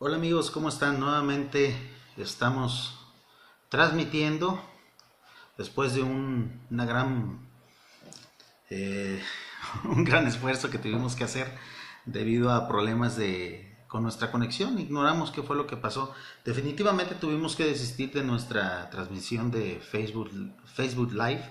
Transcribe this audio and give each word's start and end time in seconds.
Hola 0.00 0.14
amigos, 0.14 0.52
¿cómo 0.52 0.68
están? 0.68 1.00
Nuevamente 1.00 1.76
estamos 2.16 2.96
transmitiendo 3.68 4.62
después 5.56 5.92
de 5.92 6.02
un, 6.02 6.60
gran, 6.70 7.40
eh, 8.70 9.20
un 9.84 10.04
gran 10.04 10.28
esfuerzo 10.28 10.70
que 10.70 10.78
tuvimos 10.78 11.16
que 11.16 11.24
hacer 11.24 11.52
debido 12.06 12.52
a 12.52 12.68
problemas 12.68 13.16
de, 13.16 13.76
con 13.88 14.04
nuestra 14.04 14.30
conexión. 14.30 14.78
Ignoramos 14.78 15.32
qué 15.32 15.42
fue 15.42 15.56
lo 15.56 15.66
que 15.66 15.76
pasó. 15.76 16.14
Definitivamente 16.44 17.16
tuvimos 17.16 17.56
que 17.56 17.64
desistir 17.64 18.12
de 18.12 18.22
nuestra 18.22 18.90
transmisión 18.90 19.50
de 19.50 19.80
Facebook, 19.80 20.30
Facebook 20.76 21.10
Live 21.10 21.42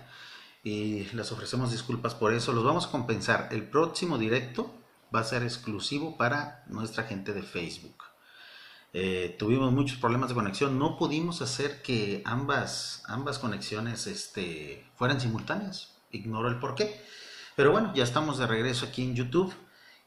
y 0.63 1.03
les 1.13 1.33
ofrecemos 1.33 1.71
disculpas 1.71 2.15
por 2.15 2.33
eso. 2.33 2.53
Los 2.53 2.63
vamos 2.63 2.85
a 2.85 2.91
compensar. 2.91 3.49
El 3.51 3.67
próximo 3.67 4.17
directo 4.17 4.73
va 5.13 5.19
a 5.19 5.25
ser 5.25 5.43
exclusivo 5.43 6.15
para 6.15 6.63
nuestra 6.67 7.03
gente 7.03 7.33
de 7.33 7.43
Facebook. 7.43 8.06
Eh, 8.99 9.35
tuvimos 9.37 9.71
muchos 9.71 9.99
problemas 9.99 10.29
de 10.29 10.33
conexión, 10.33 10.79
no 10.79 10.97
pudimos 10.97 11.43
hacer 11.43 11.83
que 11.83 12.23
ambas, 12.25 13.03
ambas 13.05 13.37
conexiones 13.37 14.07
este, 14.07 14.89
fueran 14.95 15.21
simultáneas, 15.21 15.93
ignoro 16.09 16.47
el 16.47 16.57
por 16.57 16.73
qué. 16.73 16.99
Pero 17.55 17.71
bueno, 17.71 17.93
ya 17.93 18.03
estamos 18.03 18.39
de 18.39 18.47
regreso 18.47 18.87
aquí 18.87 19.03
en 19.03 19.13
YouTube. 19.13 19.53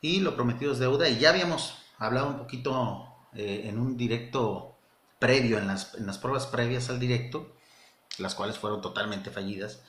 Y 0.01 0.19
lo 0.19 0.35
prometido 0.35 0.73
es 0.73 0.81
deuda. 0.81 1.09
Y 1.09 1.21
ya 1.21 1.31
habíamos 1.31 1.79
hablado 1.99 2.31
un 2.31 2.39
poquito 2.39 3.07
eh, 3.33 3.63
en 3.67 3.79
un 3.79 3.97
directo 3.97 4.77
previo, 5.21 5.59
en 5.59 5.69
las, 5.69 5.95
en 5.95 6.05
las, 6.05 6.19
pruebas 6.19 6.47
previas 6.47 6.91
al 6.91 6.99
directo, 6.99 7.55
las 8.19 8.35
cuales 8.35 8.59
fueron 8.59 8.81
totalmente 8.81 9.31
fallidas, 9.31 9.85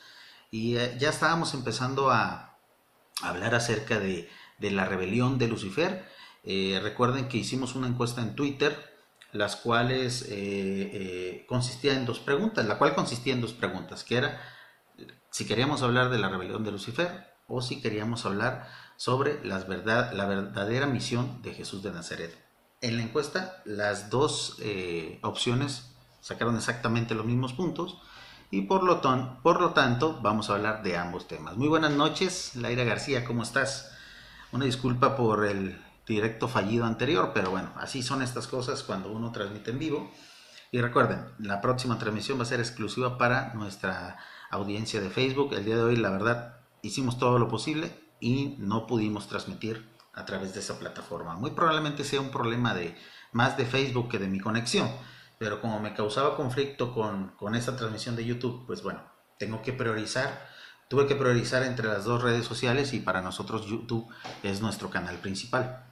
y 0.52 0.76
eh, 0.76 0.96
ya 1.00 1.08
estábamos 1.08 1.54
empezando 1.54 2.10
a 2.10 2.56
hablar 3.20 3.56
acerca 3.56 3.98
de, 3.98 4.30
de 4.58 4.70
la 4.70 4.84
rebelión 4.84 5.38
de 5.38 5.48
Lucifer. 5.48 6.04
Recuerden 6.44 7.28
que 7.28 7.38
hicimos 7.38 7.74
una 7.74 7.86
encuesta 7.88 8.20
en 8.20 8.34
Twitter, 8.34 8.91
las 9.32 9.56
cuales 9.56 10.26
eh, 10.28 11.44
consistía 11.48 11.94
en 11.94 12.04
dos 12.06 12.20
preguntas, 12.20 12.66
la 12.66 12.78
cual 12.78 12.94
consistía 12.94 13.32
en 13.32 13.40
dos 13.40 13.54
preguntas, 13.54 14.04
que 14.04 14.16
era 14.16 14.40
si 15.30 15.46
queríamos 15.46 15.82
hablar 15.82 16.10
de 16.10 16.18
la 16.18 16.28
rebelión 16.28 16.62
de 16.64 16.72
Lucifer 16.72 17.32
o 17.48 17.62
si 17.62 17.80
queríamos 17.80 18.26
hablar 18.26 18.68
sobre 18.96 19.44
las 19.44 19.66
verdad, 19.66 20.12
la 20.12 20.26
verdadera 20.26 20.86
misión 20.86 21.42
de 21.42 21.54
Jesús 21.54 21.82
de 21.82 21.90
Nazaret. 21.90 22.36
En 22.82 22.96
la 22.96 23.02
encuesta, 23.02 23.62
las 23.64 24.10
dos 24.10 24.56
eh, 24.60 25.18
opciones 25.22 25.94
sacaron 26.20 26.56
exactamente 26.56 27.14
los 27.14 27.24
mismos 27.24 27.54
puntos 27.54 27.98
y 28.50 28.62
por 28.62 28.82
lo, 28.82 28.98
ton, 29.00 29.40
por 29.42 29.60
lo 29.60 29.70
tanto 29.70 30.20
vamos 30.20 30.50
a 30.50 30.54
hablar 30.54 30.82
de 30.82 30.98
ambos 30.98 31.26
temas. 31.26 31.56
Muy 31.56 31.68
buenas 31.68 31.92
noches, 31.92 32.54
Laira 32.54 32.84
García, 32.84 33.24
¿cómo 33.24 33.42
estás? 33.42 33.90
Una 34.52 34.66
disculpa 34.66 35.16
por 35.16 35.46
el 35.46 35.80
directo 36.06 36.48
fallido 36.48 36.84
anterior, 36.84 37.32
pero 37.34 37.50
bueno, 37.50 37.72
así 37.76 38.02
son 38.02 38.22
estas 38.22 38.46
cosas 38.46 38.82
cuando 38.82 39.12
uno 39.12 39.32
transmite 39.32 39.70
en 39.70 39.78
vivo. 39.78 40.10
Y 40.70 40.80
recuerden, 40.80 41.26
la 41.38 41.60
próxima 41.60 41.98
transmisión 41.98 42.38
va 42.38 42.42
a 42.42 42.46
ser 42.46 42.60
exclusiva 42.60 43.18
para 43.18 43.52
nuestra 43.54 44.18
audiencia 44.50 45.00
de 45.00 45.10
Facebook. 45.10 45.52
El 45.52 45.64
día 45.64 45.76
de 45.76 45.82
hoy, 45.82 45.96
la 45.96 46.10
verdad, 46.10 46.56
hicimos 46.80 47.18
todo 47.18 47.38
lo 47.38 47.48
posible 47.48 47.92
y 48.20 48.56
no 48.58 48.86
pudimos 48.86 49.28
transmitir 49.28 49.86
a 50.14 50.24
través 50.24 50.54
de 50.54 50.60
esa 50.60 50.78
plataforma. 50.78 51.34
Muy 51.34 51.50
probablemente 51.50 52.04
sea 52.04 52.20
un 52.20 52.30
problema 52.30 52.74
de 52.74 52.96
más 53.32 53.56
de 53.56 53.66
Facebook 53.66 54.08
que 54.08 54.18
de 54.18 54.28
mi 54.28 54.40
conexión, 54.40 54.90
pero 55.38 55.60
como 55.60 55.80
me 55.80 55.94
causaba 55.94 56.36
conflicto 56.36 56.92
con, 56.92 57.28
con 57.36 57.54
esta 57.54 57.76
transmisión 57.76 58.16
de 58.16 58.24
YouTube, 58.24 58.66
pues 58.66 58.82
bueno, 58.82 59.02
tengo 59.38 59.62
que 59.62 59.72
priorizar, 59.72 60.48
tuve 60.88 61.06
que 61.06 61.16
priorizar 61.16 61.62
entre 61.62 61.88
las 61.88 62.04
dos 62.04 62.22
redes 62.22 62.44
sociales 62.44 62.92
y 62.92 63.00
para 63.00 63.22
nosotros 63.22 63.66
YouTube 63.66 64.08
es 64.42 64.60
nuestro 64.60 64.90
canal 64.90 65.16
principal. 65.16 65.91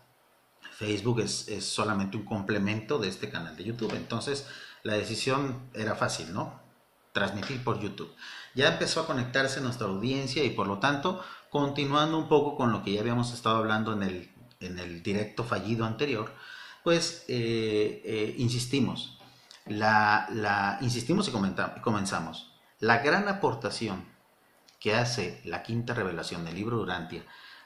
Facebook 0.81 1.20
es, 1.20 1.47
es 1.48 1.67
solamente 1.67 2.17
un 2.17 2.25
complemento 2.25 2.98
de 2.98 3.09
este 3.09 3.28
canal 3.28 3.55
de 3.55 3.64
YouTube, 3.64 3.92
entonces 3.95 4.47
la 4.83 4.95
decisión 4.95 5.69
era 5.75 5.95
fácil, 5.95 6.33
¿no? 6.33 6.59
Transmitir 7.12 7.62
por 7.62 7.78
YouTube. 7.78 8.11
Ya 8.55 8.69
empezó 8.69 9.03
a 9.03 9.06
conectarse 9.06 9.61
nuestra 9.61 9.89
audiencia 9.89 10.42
y 10.42 10.48
por 10.48 10.67
lo 10.67 10.79
tanto 10.79 11.23
continuando 11.51 12.17
un 12.17 12.29
poco 12.29 12.57
con 12.57 12.73
lo 12.73 12.83
que 12.83 12.95
ya 12.95 13.01
habíamos 13.02 13.35
estado 13.35 13.58
hablando 13.58 13.92
en 13.92 14.05
el, 14.05 14.30
en 14.61 14.79
el 14.79 15.02
directo 15.02 15.45
fallido 15.45 15.85
anterior, 15.85 16.33
pues 16.83 17.27
eh, 17.29 18.01
eh, 18.02 18.35
insistimos, 18.39 19.18
la, 19.67 20.29
la, 20.33 20.79
insistimos 20.80 21.29
y, 21.29 21.30
y 21.30 21.80
comenzamos. 21.83 22.55
La 22.79 23.01
gran 23.01 23.29
aportación 23.29 24.07
que 24.79 24.95
hace 24.95 25.42
la 25.45 25.62
quinta 25.62 25.92
revelación 25.92 26.47
del 26.47 26.55
libro 26.55 26.79
Durantia 26.79 27.23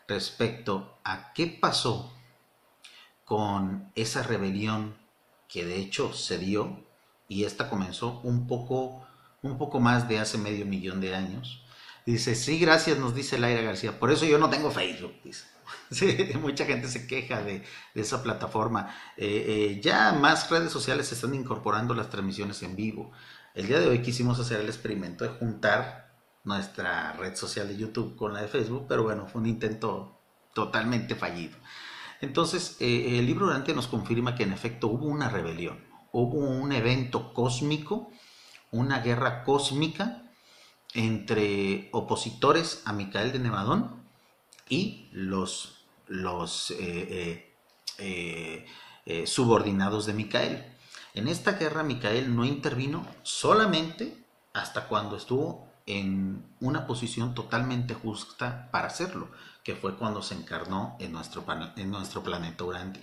respecto 0.09 0.99
a 1.05 1.33
qué 1.33 1.47
pasó 1.47 2.13
con 3.25 3.91
esa 3.95 4.23
rebelión 4.23 4.95
que 5.49 5.65
de 5.65 5.77
hecho 5.77 6.13
se 6.13 6.39
dio 6.39 6.85
y 7.29 7.45
esta 7.45 7.71
comenzó 7.71 8.21
un 8.23 8.47
poco, 8.47 9.07
un 9.43 9.59
poco 9.59 9.81
más 9.81 10.09
de 10.09 10.19
hace 10.19 10.39
medio 10.39 10.67
millón 10.67 11.01
de 11.01 11.15
años, 11.15 11.65
Dice, 12.07 12.35
sí, 12.35 12.59
gracias, 12.59 12.99
nos 12.99 13.15
dice 13.15 13.39
Laira 13.39 13.63
García. 13.63 13.99
Por 13.99 14.11
eso 14.11 14.27
yo 14.27 14.39
no 14.39 14.51
tengo 14.51 14.71
Facebook, 14.71 15.15
dice. 15.25 15.47
Mucha 16.39 16.67
gente 16.67 16.89
se 16.89 17.07
queja 17.07 17.43
de, 17.43 17.65
de 17.95 18.01
esa 18.01 18.23
plataforma. 18.23 18.95
Eh, 19.17 19.45
eh, 19.49 19.81
ya 19.81 20.13
más 20.13 20.51
redes 20.51 20.71
sociales 20.71 21.09
se 21.09 21.15
están 21.15 21.35
incorporando 21.35 21.95
las 21.95 22.11
transmisiones 22.11 22.63
en 22.63 22.77
vivo. 22.77 23.13
El 23.55 23.69
día 23.69 23.81
de 23.81 23.89
hoy 23.89 24.03
quisimos 24.03 24.39
hacer 24.39 24.61
el 24.61 24.67
experimento 24.67 25.25
de 25.25 25.31
juntar 25.31 26.13
nuestra 26.45 27.13
red 27.13 27.37
social 27.37 27.69
de 27.69 27.77
YouTube 27.77 28.17
con 28.17 28.35
la 28.35 28.43
de 28.43 28.49
Facebook, 28.49 28.85
pero 28.87 29.05
bueno, 29.05 29.27
fue 29.27 29.41
un 29.41 29.47
intento 29.47 30.21
totalmente 30.53 31.15
fallido. 31.15 31.57
Entonces, 32.25 32.77
eh, 32.81 33.19
el 33.19 33.27
libro 33.27 33.47
Durante 33.47 33.75
nos 33.75 33.87
confirma 33.87 34.35
que 34.35 34.43
en 34.43 34.53
efecto 34.53 34.89
hubo 34.89 35.07
una 35.07 35.29
rebelión, 35.29 35.79
hubo 36.13 36.39
un 36.39 36.73
evento 36.73 37.33
cósmico, 37.33 38.11
una 38.71 39.01
guerra 39.01 39.45
cósmica 39.45 40.25
entre 40.95 41.89
opositores 41.93 42.83
a 42.85 42.93
Micael 42.93 43.33
de 43.33 43.41
Nevadón 43.41 44.05
y 44.69 45.09
los, 45.13 45.87
eh, 46.09 47.55
eh, 47.99 48.67
eh, 49.07 49.27
subordinados 49.27 50.07
de 50.07 50.15
Micael. 50.15 50.65
En 51.15 51.29
esta 51.29 51.53
guerra 51.53 51.83
Micael 51.83 52.35
no 52.35 52.45
intervino 52.45 53.07
solamente 53.23 54.25
hasta 54.53 54.87
cuando 54.89 55.17
estuvo 55.17 55.69
en 55.87 56.45
una 56.61 56.87
posición 56.87 57.35
totalmente 57.35 57.95
justa 57.95 58.71
para 58.71 58.87
hacerlo, 58.87 59.31
que 59.65 59.75
fue 59.75 59.97
cuando 59.97 60.23
se 60.23 60.35
encarnó 60.35 60.97
en 61.01 61.11
nuestro, 61.13 61.45
en 61.77 61.91
nuestro 61.91 62.23
planeta 62.23 62.65
Urantia. 62.65 63.03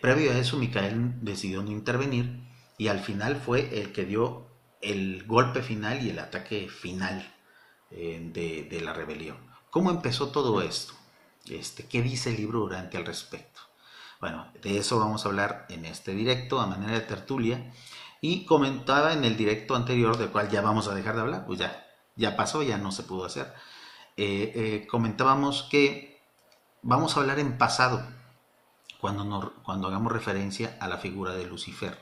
previo 0.00 0.30
a 0.30 0.38
eso, 0.38 0.58
Micael 0.58 1.24
decidió 1.24 1.62
no 1.62 1.70
intervenir 1.72 2.48
y 2.78 2.88
al 2.88 3.00
final 3.00 3.36
fue 3.36 3.80
el 3.80 3.92
que 3.92 4.04
dio 4.04 4.46
el 4.80 5.24
golpe 5.26 5.62
final 5.62 6.04
y 6.04 6.10
el 6.10 6.18
ataque 6.18 6.68
final 6.68 7.34
eh, 7.90 8.30
de, 8.32 8.64
de, 8.64 8.80
la 8.80 8.92
rebelión. 8.92 9.36
¿Cómo 9.70 9.90
empezó 9.90 10.28
todo 10.30 10.62
esto? 10.62 10.94
Este, 11.48 11.86
¿Qué 11.86 12.02
dice 12.02 12.30
el 12.30 12.36
libro 12.36 12.60
Durante 12.60 12.96
al 12.96 13.04
respecto? 13.04 13.60
Bueno, 14.20 14.50
de 14.62 14.78
eso 14.78 14.98
vamos 14.98 15.24
a 15.24 15.28
hablar 15.28 15.66
en 15.68 15.84
este 15.84 16.12
directo 16.12 16.60
a 16.60 16.66
manera 16.66 16.92
de 16.92 17.00
tertulia. 17.00 17.72
Y 18.20 18.44
comentaba 18.44 19.12
en 19.14 19.24
el 19.24 19.36
directo 19.36 19.74
anterior, 19.74 20.18
del 20.18 20.28
cual 20.28 20.50
ya 20.50 20.60
vamos 20.60 20.88
a 20.88 20.94
dejar 20.94 21.14
de 21.14 21.22
hablar, 21.22 21.46
pues 21.46 21.58
ya, 21.58 21.86
ya 22.16 22.36
pasó, 22.36 22.62
ya 22.62 22.76
no 22.76 22.92
se 22.92 23.02
pudo 23.02 23.24
hacer. 23.24 23.52
Eh, 24.22 24.52
eh, 24.54 24.86
comentábamos 24.86 25.62
que 25.70 26.20
vamos 26.82 27.16
a 27.16 27.20
hablar 27.20 27.38
en 27.38 27.56
pasado, 27.56 28.06
cuando, 29.00 29.54
hagamos 29.64 30.12
referencia 30.12 30.76
a 30.78 30.88
la 30.88 30.98
figura 30.98 31.32
de 31.32 31.46
Lucifer. 31.46 31.98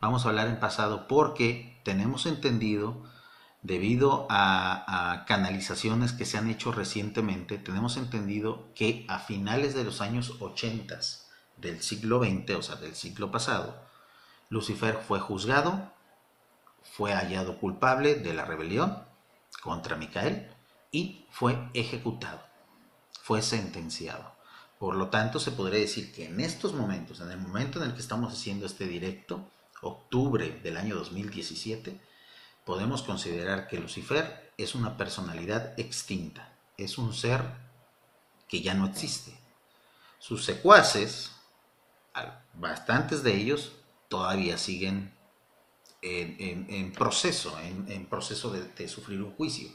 Vamos 0.00 0.24
a 0.24 0.30
hablar 0.30 0.48
en 0.48 0.58
pasado 0.58 1.06
porque 1.06 1.78
tenemos 1.84 2.24
entendido, 2.24 3.04
debido 3.60 4.26
a, 4.30 5.12
a, 5.12 5.26
canalizaciones 5.26 6.14
que 6.14 6.24
se 6.24 6.38
han 6.38 6.48
hecho 6.48 6.72
recientemente, 6.72 7.58
tenemos 7.58 7.98
entendido 7.98 8.72
que 8.74 9.04
a 9.06 9.18
finales 9.18 9.74
de 9.74 9.84
los 9.84 10.00
años 10.00 10.38
80 10.40 10.98
del 11.58 11.82
siglo 11.82 12.24
XX, 12.24 12.56
o 12.56 12.62
sea, 12.62 12.76
del 12.76 12.94
siglo 12.94 13.30
pasado, 13.30 13.78
Lucifer 14.48 14.96
fue 15.06 15.20
juzgado, 15.20 15.92
fue 16.82 17.12
hallado 17.12 17.58
culpable 17.58 18.14
de 18.14 18.32
la 18.32 18.46
rebelión 18.46 19.04
contra 19.60 19.96
Micael 19.96 20.55
y 20.96 21.26
fue 21.30 21.68
ejecutado, 21.74 22.40
fue 23.20 23.42
sentenciado. 23.42 24.34
Por 24.78 24.96
lo 24.96 25.10
tanto, 25.10 25.38
se 25.38 25.50
podría 25.50 25.80
decir 25.80 26.10
que 26.10 26.24
en 26.24 26.40
estos 26.40 26.72
momentos, 26.72 27.20
en 27.20 27.30
el 27.30 27.36
momento 27.38 27.82
en 27.82 27.90
el 27.90 27.94
que 27.94 28.00
estamos 28.00 28.32
haciendo 28.32 28.64
este 28.64 28.86
directo, 28.86 29.46
octubre 29.82 30.58
del 30.62 30.78
año 30.78 30.96
2017, 30.96 32.00
podemos 32.64 33.02
considerar 33.02 33.68
que 33.68 33.78
Lucifer 33.78 34.54
es 34.56 34.74
una 34.74 34.96
personalidad 34.96 35.78
extinta, 35.78 36.56
es 36.78 36.96
un 36.96 37.12
ser 37.12 37.42
que 38.48 38.62
ya 38.62 38.72
no 38.72 38.86
existe. 38.86 39.38
Sus 40.18 40.46
secuaces, 40.46 41.32
bastantes 42.54 43.22
de 43.22 43.34
ellos, 43.34 43.72
todavía 44.08 44.56
siguen 44.56 45.14
en, 46.00 46.92
proceso, 46.92 47.58
en, 47.60 47.84
en 47.90 48.06
proceso 48.06 48.50
de, 48.50 48.64
de, 48.64 48.88
sufrir 48.88 49.20
un 49.20 49.32
juicio. 49.32 49.68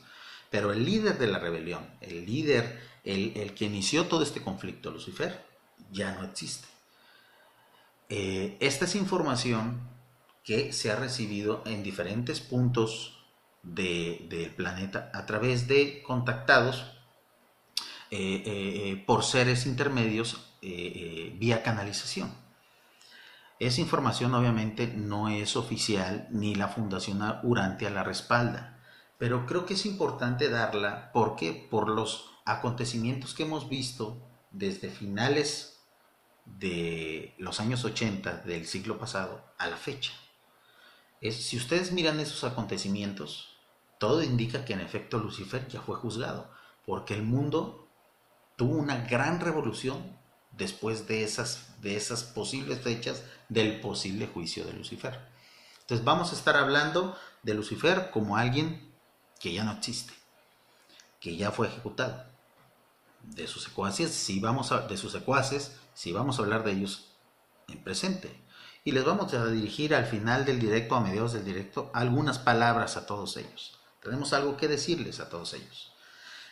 Pero 0.52 0.72
el 0.72 0.86
líder 0.86 1.18
de 1.18 1.28
la 1.28 1.40
rebelión, 1.40 1.84
el 2.02 2.28
líder, 2.28 2.80
el, 3.04 3.34
el 3.36 3.56
que 3.56 3.66
inició 3.66 4.06
todo 4.08 4.22
este 4.24 4.44
conflicto, 4.44 4.92
Lucifer, 4.92 5.44
ya 5.92 6.14
no 6.14 6.24
existe. 6.26 6.68
eh, 8.10 8.58
esta 8.60 8.86
es 8.86 8.96
información 8.96 9.80
que 10.44 10.74
se 10.74 10.92
ha 10.92 10.96
recibido 10.96 11.64
en 11.66 11.84
diferentes 11.84 12.40
puntos 12.42 13.18
del 13.64 14.54
planeta 14.56 15.12
a 15.14 15.26
través 15.26 15.68
de 15.68 16.02
contactados 16.04 16.92
eh, 18.10 18.44
eh, 18.46 19.04
por 19.06 19.24
seres 19.24 19.66
intermedios 19.66 20.48
vía 21.40 21.64
canalización. 21.64 22.32
Esa 23.60 23.82
información 23.82 24.34
obviamente 24.34 24.88
no 24.88 25.30
es 25.30 25.56
oficial 25.56 26.28
ni 26.32 26.56
la 26.56 26.68
Fundación 26.68 27.22
Urantia 27.44 27.90
la 27.90 28.04
respalda, 28.04 28.81
pero 29.22 29.46
creo 29.46 29.68
que 29.68 29.76
es 29.76 29.86
importante 29.86 30.50
darla 30.50 31.12
porque 31.14 31.54
por 31.70 31.88
los 31.88 32.32
acontecimientos 32.44 33.36
que 33.36 33.44
hemos 33.44 33.70
visto 33.70 34.20
desde 34.50 34.90
finales 34.90 35.80
de 36.46 37.36
los 37.38 37.60
años 37.60 37.86
80 37.86 38.38
del 38.38 38.66
siglo 38.66 38.98
pasado 38.98 39.46
a 39.60 39.68
la 39.68 39.78
fecha. 39.78 40.12
Es, 41.22 41.36
si 41.36 41.56
ustedes 41.56 41.92
miran 41.92 42.20
esos 42.20 42.44
acontecimientos, 42.44 43.60
todo 44.00 44.24
indica 44.24 44.66
que 44.66 44.74
en 44.74 44.82
efecto 44.82 45.20
Lucifer 45.20 45.68
ya 45.68 45.82
fue 45.82 45.98
juzgado, 45.98 46.50
porque 46.84 47.14
el 47.14 47.22
mundo 47.22 47.88
tuvo 48.56 48.74
una 48.74 49.06
gran 49.06 49.40
revolución 49.40 50.18
después 50.50 51.08
de 51.08 51.24
esas, 51.24 51.80
de 51.80 51.96
esas 51.96 52.24
posibles 52.24 52.82
fechas 52.82 53.24
del 53.50 53.82
posible 53.82 54.26
juicio 54.26 54.66
de 54.66 54.74
Lucifer. 54.74 55.20
Entonces 55.82 56.04
vamos 56.04 56.32
a 56.32 56.36
estar 56.36 56.58
hablando 56.58 57.16
de 57.44 57.54
Lucifer 57.54 58.10
como 58.10 58.36
alguien 58.36 58.90
que 59.42 59.52
ya 59.52 59.64
no 59.64 59.72
existe, 59.72 60.14
que 61.20 61.36
ya 61.36 61.52
fue 61.52 61.68
ejecutado. 61.68 62.26
De 63.24 63.48
sus 63.48 63.64
secuaces, 63.64 64.12
si 64.12 64.40
vamos 64.40 64.72
a, 64.72 64.82
de 64.88 64.98
sus 64.98 65.12
secuaces, 65.12 65.76
si 65.94 66.12
vamos 66.12 66.40
a 66.40 66.44
hablar 66.44 66.64
de 66.64 66.72
ellos 66.72 67.12
en 67.68 67.84
presente. 67.84 68.40
Y 68.84 68.94
les 68.94 69.06
vamos 69.06 69.34
a 69.34 69.46
dirigir 69.48 69.94
al 69.94 70.06
final 70.06 70.46
del 70.46 70.60
directo, 70.60 70.96
a 70.96 71.02
mediados 71.02 71.34
del 71.34 71.46
directo, 71.46 71.92
algunas 71.94 72.40
palabras 72.40 72.98
a 72.98 73.06
todos 73.06 73.38
ellos. 73.38 73.78
Tenemos 74.02 74.34
algo 74.34 74.58
que 74.58 74.68
decirles 74.68 75.20
a 75.20 75.30
todos 75.30 75.54
ellos. 75.54 75.94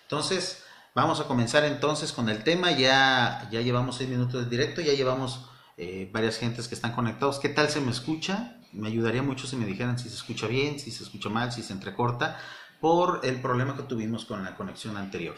Entonces, 0.03 0.63
vamos 0.93 1.19
a 1.19 1.25
comenzar 1.25 1.63
entonces 1.65 2.11
con 2.11 2.29
el 2.29 2.43
tema. 2.43 2.71
Ya, 2.71 3.47
ya 3.51 3.61
llevamos 3.61 3.97
seis 3.97 4.09
minutos 4.09 4.43
de 4.43 4.49
directo, 4.49 4.81
ya 4.81 4.93
llevamos 4.93 5.45
eh, 5.77 6.09
varias 6.11 6.37
gentes 6.37 6.67
que 6.67 6.75
están 6.75 6.93
conectados. 6.93 7.39
¿Qué 7.39 7.49
tal 7.49 7.69
se 7.69 7.81
me 7.81 7.89
escucha? 7.89 8.59
Me 8.71 8.87
ayudaría 8.87 9.23
mucho 9.23 9.47
si 9.47 9.55
me 9.55 9.65
dijeran 9.65 9.97
si 9.97 10.09
se 10.09 10.15
escucha 10.15 10.45
bien, 10.45 10.79
si 10.79 10.91
se 10.91 11.03
escucha 11.03 11.29
mal, 11.29 11.51
si 11.51 11.63
se 11.63 11.73
entrecorta, 11.73 12.37
por 12.79 13.21
el 13.23 13.41
problema 13.41 13.75
que 13.75 13.83
tuvimos 13.83 14.25
con 14.25 14.43
la 14.43 14.55
conexión 14.55 14.97
anterior. 14.97 15.35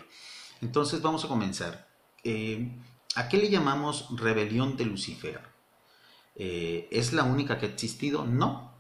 Entonces, 0.62 1.02
vamos 1.02 1.26
a 1.26 1.28
comenzar. 1.28 1.88
Eh, 2.24 2.72
¿A 3.16 3.28
qué 3.28 3.38
le 3.38 3.50
llamamos 3.50 4.08
rebelión 4.12 4.78
de 4.78 4.86
Lucifer? 4.86 5.42
Eh, 6.36 6.88
¿Es 6.92 7.14
la 7.14 7.24
única 7.24 7.58
que 7.58 7.66
ha 7.66 7.70
existido? 7.70 8.26
No. 8.26 8.72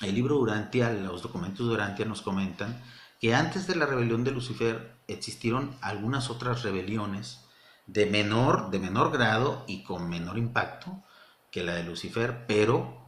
El 0.00 0.14
libro 0.14 0.36
Durantia, 0.36 0.90
los 0.90 1.22
documentos 1.22 1.66
Durantia 1.66 2.04
nos 2.04 2.22
comentan 2.22 2.82
que 3.20 3.34
antes 3.34 3.66
de 3.66 3.74
la 3.74 3.86
rebelión 3.86 4.22
de 4.22 4.30
Lucifer 4.30 4.96
existieron 5.08 5.76
algunas 5.80 6.30
otras 6.30 6.62
rebeliones 6.62 7.40
de 7.86 8.06
menor, 8.06 8.70
de 8.70 8.78
menor 8.78 9.10
grado 9.10 9.64
y 9.66 9.82
con 9.82 10.08
menor 10.08 10.38
impacto 10.38 11.02
que 11.50 11.64
la 11.64 11.74
de 11.74 11.84
Lucifer, 11.84 12.46
pero 12.46 12.98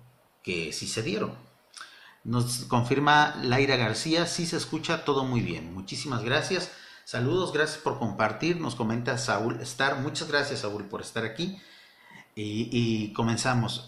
que 0.43 0.73
sí 0.73 0.89
se 0.89 1.03
dieron. 1.03 1.35
Nos 2.23 2.65
confirma 2.67 3.35
Laira 3.43 3.77
García, 3.77 4.27
sí 4.27 4.47
se 4.47 4.57
escucha 4.57 5.05
todo 5.05 5.25
muy 5.25 5.41
bien. 5.41 5.73
Muchísimas 5.73 6.23
gracias. 6.23 6.71
Saludos, 7.05 7.53
gracias 7.53 7.79
por 7.79 7.99
compartir. 7.99 8.61
Nos 8.61 8.75
comenta 8.75 9.17
Saúl 9.17 9.61
Star. 9.63 10.01
Muchas 10.01 10.29
gracias, 10.29 10.61
Saúl, 10.61 10.85
por 10.85 11.01
estar 11.01 11.25
aquí. 11.25 11.59
Y, 12.37 13.13
comenzamos. 13.15 13.85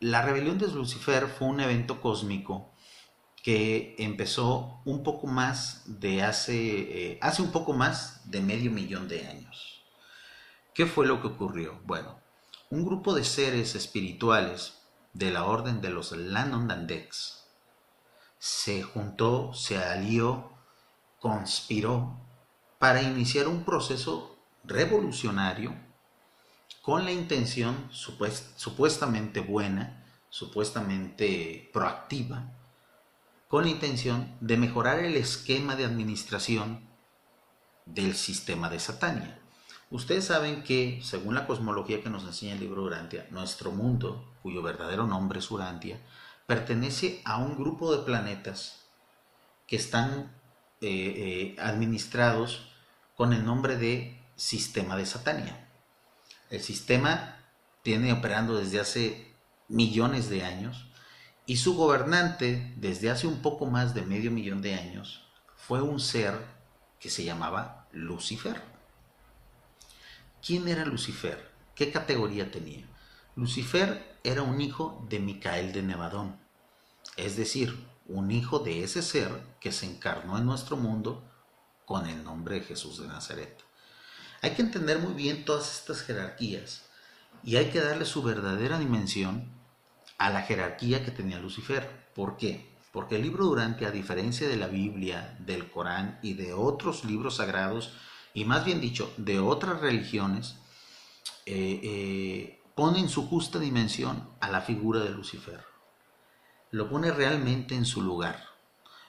la 0.00 0.22
rebelión 0.22 0.58
de 0.58 0.68
Lucifer 0.68 1.26
fue 1.26 1.48
un 1.48 1.60
evento 1.60 2.00
cósmico 2.00 2.72
que 3.42 3.94
empezó 3.98 4.80
un 4.84 5.02
poco 5.02 5.26
más 5.26 5.82
de 5.86 6.22
hace, 6.22 7.12
eh, 7.12 7.18
hace 7.20 7.42
un 7.42 7.52
poco 7.52 7.72
más 7.72 8.28
de 8.30 8.40
medio 8.40 8.70
millón 8.70 9.08
de 9.08 9.26
años. 9.26 9.82
¿Qué 10.74 10.86
fue 10.86 11.06
lo 11.06 11.20
que 11.20 11.28
ocurrió? 11.28 11.80
Bueno, 11.84 12.18
un 12.70 12.84
grupo 12.84 13.14
de 13.14 13.24
seres 13.24 13.74
espirituales 13.74 14.77
de 15.18 15.32
la 15.32 15.44
orden 15.44 15.80
de 15.80 15.90
los 15.90 16.12
Lanondandex 16.12 17.44
se 18.38 18.84
juntó, 18.84 19.52
se 19.52 19.76
alió 19.76 20.52
conspiró 21.18 22.16
para 22.78 23.02
iniciar 23.02 23.48
un 23.48 23.64
proceso 23.64 24.38
revolucionario 24.62 25.74
con 26.82 27.04
la 27.04 27.10
intención 27.10 27.88
supuestamente 27.90 29.40
buena, 29.40 30.06
supuestamente 30.28 31.68
proactiva, 31.72 32.52
con 33.48 33.64
la 33.64 33.70
intención 33.70 34.36
de 34.40 34.56
mejorar 34.56 35.00
el 35.00 35.16
esquema 35.16 35.74
de 35.74 35.84
administración 35.84 36.88
del 37.86 38.14
sistema 38.14 38.70
de 38.70 38.78
Satania. 38.78 39.37
Ustedes 39.90 40.26
saben 40.26 40.62
que, 40.62 41.00
según 41.02 41.34
la 41.34 41.46
cosmología 41.46 42.02
que 42.02 42.10
nos 42.10 42.24
enseña 42.24 42.52
el 42.52 42.60
libro 42.60 42.82
Urantia, 42.82 43.26
nuestro 43.30 43.70
mundo, 43.70 44.34
cuyo 44.42 44.62
verdadero 44.62 45.06
nombre 45.06 45.38
es 45.38 45.50
Urantia, 45.50 45.98
pertenece 46.46 47.22
a 47.24 47.38
un 47.38 47.56
grupo 47.56 47.94
de 47.94 48.04
planetas 48.04 48.86
que 49.66 49.76
están 49.76 50.32
eh, 50.80 51.54
eh, 51.56 51.56
administrados 51.58 52.72
con 53.16 53.32
el 53.32 53.44
nombre 53.44 53.76
de 53.76 54.22
sistema 54.36 54.96
de 54.96 55.06
Satania. 55.06 55.68
El 56.50 56.60
sistema 56.60 57.36
tiene 57.82 58.12
operando 58.12 58.56
desde 58.56 58.80
hace 58.80 59.34
millones 59.68 60.30
de 60.30 60.44
años 60.44 60.86
y 61.46 61.56
su 61.56 61.74
gobernante 61.74 62.74
desde 62.76 63.10
hace 63.10 63.26
un 63.26 63.42
poco 63.42 63.66
más 63.66 63.94
de 63.94 64.02
medio 64.02 64.30
millón 64.30 64.62
de 64.62 64.74
años 64.74 65.26
fue 65.56 65.82
un 65.82 66.00
ser 66.00 66.34
que 67.00 67.10
se 67.10 67.24
llamaba 67.24 67.88
Lucifer. 67.92 68.77
¿Quién 70.44 70.68
era 70.68 70.84
Lucifer? 70.84 71.50
¿Qué 71.74 71.90
categoría 71.90 72.50
tenía? 72.50 72.86
Lucifer 73.34 74.18
era 74.22 74.42
un 74.42 74.60
hijo 74.60 75.04
de 75.08 75.18
Micael 75.18 75.72
de 75.72 75.82
Nevadón, 75.82 76.36
es 77.16 77.36
decir, 77.36 77.86
un 78.06 78.30
hijo 78.30 78.60
de 78.60 78.84
ese 78.84 79.02
ser 79.02 79.42
que 79.60 79.72
se 79.72 79.86
encarnó 79.86 80.38
en 80.38 80.46
nuestro 80.46 80.76
mundo 80.76 81.24
con 81.84 82.06
el 82.06 82.22
nombre 82.22 82.56
de 82.56 82.66
Jesús 82.66 83.00
de 83.00 83.08
Nazaret. 83.08 83.62
Hay 84.40 84.52
que 84.52 84.62
entender 84.62 85.00
muy 85.00 85.12
bien 85.12 85.44
todas 85.44 85.78
estas 85.78 86.02
jerarquías 86.02 86.82
y 87.42 87.56
hay 87.56 87.70
que 87.70 87.80
darle 87.80 88.04
su 88.04 88.22
verdadera 88.22 88.78
dimensión 88.78 89.50
a 90.18 90.30
la 90.30 90.42
jerarquía 90.42 91.04
que 91.04 91.10
tenía 91.10 91.40
Lucifer. 91.40 92.08
¿Por 92.14 92.36
qué? 92.36 92.76
Porque 92.92 93.16
el 93.16 93.22
libro 93.22 93.44
Durante, 93.44 93.86
a 93.86 93.90
diferencia 93.90 94.48
de 94.48 94.56
la 94.56 94.68
Biblia, 94.68 95.36
del 95.40 95.70
Corán 95.70 96.20
y 96.22 96.34
de 96.34 96.52
otros 96.52 97.04
libros 97.04 97.36
sagrados, 97.36 97.92
y 98.38 98.44
más 98.44 98.64
bien 98.64 98.80
dicho, 98.80 99.12
de 99.16 99.40
otras 99.40 99.80
religiones, 99.80 100.56
eh, 101.46 101.80
eh, 101.82 102.62
pone 102.74 103.00
en 103.00 103.08
su 103.08 103.26
justa 103.28 103.58
dimensión 103.58 104.28
a 104.40 104.50
la 104.50 104.60
figura 104.60 105.00
de 105.00 105.10
Lucifer 105.10 105.68
lo 106.70 106.88
pone 106.88 107.10
realmente 107.10 107.74
en 107.74 107.86
su 107.86 108.02
lugar. 108.02 108.44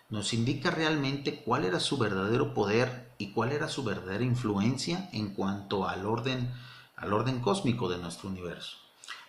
Nos 0.09 0.33
indica 0.33 0.71
realmente 0.71 1.41
cuál 1.43 1.65
era 1.65 1.79
su 1.79 1.97
verdadero 1.97 2.53
poder 2.53 3.13
y 3.17 3.31
cuál 3.31 3.51
era 3.51 3.67
su 3.67 3.83
verdadera 3.83 4.23
influencia 4.23 5.09
en 5.11 5.33
cuanto 5.33 5.87
al 5.87 6.05
orden, 6.05 6.51
al 6.95 7.13
orden 7.13 7.41
cósmico 7.41 7.89
de 7.89 7.97
nuestro 7.97 8.29
universo. 8.29 8.77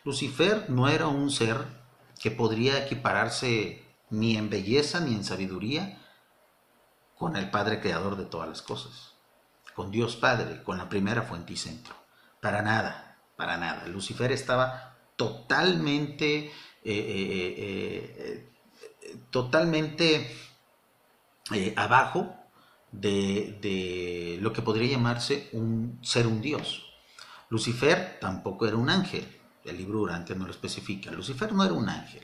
Lucifer 0.04 0.70
no 0.70 0.88
era 0.88 1.08
un 1.08 1.30
ser 1.30 1.58
que 2.20 2.30
podría 2.30 2.84
equipararse 2.84 3.84
ni 4.10 4.36
en 4.36 4.48
belleza 4.48 5.00
ni 5.00 5.14
en 5.14 5.24
sabiduría 5.24 5.98
con 7.18 7.36
el 7.36 7.50
Padre 7.50 7.80
Creador 7.80 8.16
de 8.16 8.24
todas 8.24 8.48
las 8.48 8.62
cosas, 8.62 9.09
con 9.80 9.90
Dios 9.90 10.14
Padre, 10.14 10.62
con 10.62 10.76
la 10.76 10.90
primera 10.90 11.22
fuente 11.22 11.54
y 11.54 11.56
centro. 11.56 11.94
Para 12.42 12.60
nada, 12.60 13.16
para 13.34 13.56
nada. 13.56 13.86
Lucifer 13.86 14.30
estaba 14.30 14.98
totalmente 15.16 16.48
eh, 16.48 16.52
eh, 16.84 18.50
eh, 19.00 19.16
totalmente 19.30 20.36
abajo 21.76 22.36
de, 22.92 24.38
lo 24.42 24.52
que 24.52 24.60
podría 24.60 24.90
llamarse 24.90 25.48
un 25.52 25.98
ser 26.02 26.26
un 26.26 26.42
dios. 26.42 26.92
Lucifer 27.48 28.18
tampoco 28.20 28.66
era 28.66 28.76
un 28.76 28.90
ángel, 28.90 29.26
el 29.64 29.78
libro 29.78 30.00
Durante 30.00 30.34
no 30.34 30.44
lo 30.44 30.50
especifica. 30.50 31.10
Lucifer 31.10 31.54
no 31.54 31.64
era 31.64 31.72
un 31.72 31.88
ángel. 31.88 32.22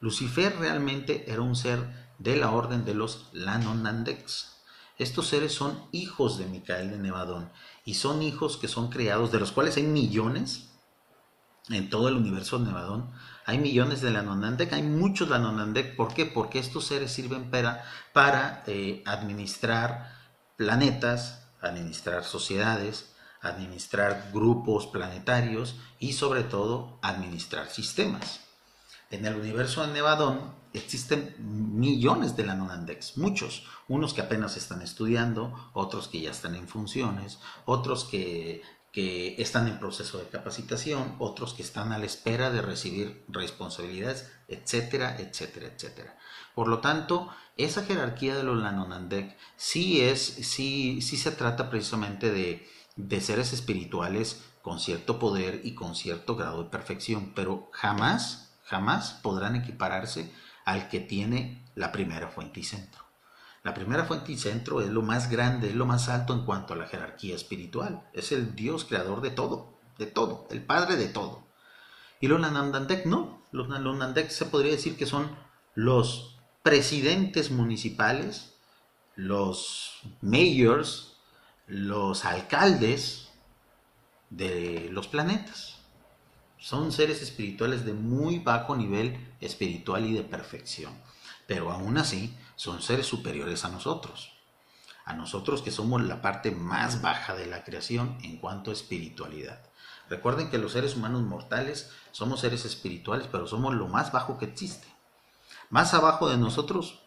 Lucifer 0.00 0.56
realmente 0.56 1.30
era 1.30 1.42
un 1.42 1.56
ser 1.56 2.08
de 2.18 2.36
la 2.36 2.52
orden 2.52 2.86
de 2.86 2.94
los 2.94 3.28
Lanonandex. 3.34 4.53
Estos 4.98 5.28
seres 5.28 5.52
son 5.52 5.88
hijos 5.92 6.38
de 6.38 6.46
Micael 6.46 6.90
de 6.90 6.98
Nevadón 6.98 7.50
y 7.84 7.94
son 7.94 8.22
hijos 8.22 8.56
que 8.56 8.68
son 8.68 8.90
creados, 8.90 9.32
de 9.32 9.40
los 9.40 9.50
cuales 9.52 9.76
hay 9.76 9.82
millones 9.82 10.70
en 11.70 11.88
todo 11.88 12.08
el 12.08 12.16
universo 12.16 12.58
de 12.58 12.66
Nevadón, 12.66 13.10
hay 13.46 13.58
millones 13.58 14.00
de 14.02 14.10
Lanonandek, 14.10 14.72
hay 14.72 14.82
muchos 14.82 15.28
Lanonandek. 15.28 15.96
¿Por 15.96 16.12
qué? 16.12 16.26
Porque 16.26 16.58
estos 16.58 16.86
seres 16.86 17.12
sirven 17.12 17.50
para, 17.50 18.62
eh, 18.66 19.02
administrar 19.06 20.12
planetas, 20.56 21.46
administrar 21.60 22.24
sociedades, 22.24 23.14
administrar 23.40 24.30
grupos 24.32 24.86
planetarios 24.86 25.76
y 25.98 26.12
sobre 26.12 26.42
todo 26.42 26.98
administrar 27.02 27.68
sistemas. 27.68 28.43
En 29.14 29.24
el 29.26 29.36
universo 29.36 29.86
de 29.86 29.92
Nevadón 29.92 30.40
existen 30.72 31.36
millones 31.38 32.36
de 32.36 32.44
Lanonandex, 32.44 33.16
muchos, 33.16 33.64
unos 33.86 34.12
que 34.12 34.22
apenas 34.22 34.56
están 34.56 34.82
estudiando, 34.82 35.70
otros 35.72 36.08
que 36.08 36.20
ya 36.20 36.32
están 36.32 36.56
en 36.56 36.66
funciones, 36.66 37.38
otros 37.64 38.04
que, 38.04 38.62
que 38.90 39.40
están 39.40 39.68
en 39.68 39.78
proceso 39.78 40.18
de 40.18 40.26
capacitación, 40.26 41.14
otros 41.20 41.54
que 41.54 41.62
están 41.62 41.92
a 41.92 41.98
la 41.98 42.06
espera 42.06 42.50
de 42.50 42.60
recibir 42.60 43.24
responsabilidades, 43.28 44.32
etcétera, 44.48 45.16
etcétera, 45.20 45.68
etcétera. 45.68 46.18
Por 46.56 46.66
lo 46.66 46.80
tanto, 46.80 47.28
esa 47.56 47.84
jerarquía 47.84 48.34
de 48.34 48.42
los 48.42 48.60
Lanonandek 48.60 49.36
sí 49.56 50.00
es, 50.00 50.20
sí, 50.20 51.00
sí 51.02 51.16
se 51.16 51.30
trata 51.30 51.70
precisamente 51.70 52.32
de 52.96 53.20
seres 53.20 53.52
espirituales 53.52 54.42
con 54.64 54.80
cierto 54.80 55.18
poder 55.18 55.60
y 55.62 55.74
con 55.74 55.94
cierto 55.94 56.36
grado 56.36 56.64
de 56.64 56.70
perfección, 56.70 57.32
pero 57.36 57.68
jamás, 57.70 58.43
jamás 58.64 59.12
podrán 59.22 59.56
equipararse 59.56 60.32
al 60.64 60.88
que 60.88 61.00
tiene 61.00 61.64
la 61.74 61.92
primera 61.92 62.28
fuente 62.28 62.60
y 62.60 62.64
centro. 62.64 63.04
La 63.62 63.72
primera 63.72 64.04
fuente 64.04 64.32
y 64.32 64.36
centro 64.36 64.82
es 64.82 64.90
lo 64.90 65.02
más 65.02 65.30
grande, 65.30 65.68
es 65.68 65.74
lo 65.74 65.86
más 65.86 66.08
alto 66.08 66.34
en 66.34 66.44
cuanto 66.44 66.74
a 66.74 66.76
la 66.76 66.86
jerarquía 66.86 67.34
espiritual. 67.34 68.02
Es 68.12 68.30
el 68.30 68.54
Dios 68.54 68.84
creador 68.84 69.22
de 69.22 69.30
todo, 69.30 69.78
de 69.98 70.06
todo, 70.06 70.46
el 70.50 70.62
Padre 70.62 70.96
de 70.96 71.08
todo. 71.08 71.46
Y 72.20 72.28
los 72.28 72.40
Nanandek 72.40 73.06
no. 73.06 73.42
Los 73.52 73.68
Nanandek 73.68 74.28
se 74.28 74.46
podría 74.46 74.72
decir 74.72 74.96
que 74.96 75.06
son 75.06 75.34
los 75.74 76.38
presidentes 76.62 77.50
municipales, 77.50 78.54
los 79.16 80.00
mayors, 80.20 81.16
los 81.66 82.24
alcaldes 82.24 83.30
de 84.30 84.88
los 84.90 85.08
planetas. 85.08 85.73
Son 86.64 86.92
seres 86.92 87.20
espirituales 87.20 87.84
de 87.84 87.92
muy 87.92 88.38
bajo 88.38 88.74
nivel 88.74 89.34
espiritual 89.42 90.06
y 90.06 90.14
de 90.14 90.22
perfección, 90.22 90.94
pero 91.46 91.70
aún 91.70 91.98
así 91.98 92.34
son 92.56 92.80
seres 92.80 93.04
superiores 93.04 93.66
a 93.66 93.68
nosotros. 93.68 94.32
A 95.04 95.12
nosotros 95.12 95.60
que 95.60 95.70
somos 95.70 96.02
la 96.02 96.22
parte 96.22 96.52
más 96.52 97.02
baja 97.02 97.34
de 97.34 97.44
la 97.44 97.64
creación 97.64 98.16
en 98.22 98.38
cuanto 98.38 98.70
a 98.70 98.72
espiritualidad. 98.72 99.60
Recuerden 100.08 100.48
que 100.48 100.56
los 100.56 100.72
seres 100.72 100.96
humanos 100.96 101.20
mortales 101.20 101.90
somos 102.12 102.40
seres 102.40 102.64
espirituales, 102.64 103.28
pero 103.30 103.46
somos 103.46 103.74
lo 103.74 103.86
más 103.86 104.10
bajo 104.10 104.38
que 104.38 104.46
existe. 104.46 104.88
Más 105.68 105.92
abajo 105.92 106.30
de 106.30 106.38
nosotros, 106.38 107.00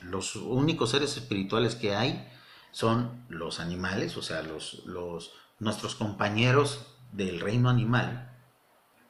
los 0.00 0.34
únicos 0.34 0.90
seres 0.90 1.16
espirituales 1.16 1.76
que 1.76 1.94
hay 1.94 2.28
son 2.72 3.24
los 3.28 3.60
animales, 3.60 4.16
o 4.16 4.22
sea, 4.22 4.42
los, 4.42 4.82
los, 4.86 5.34
nuestros 5.60 5.94
compañeros 5.94 6.84
del 7.12 7.38
reino 7.38 7.70
animal, 7.70 8.33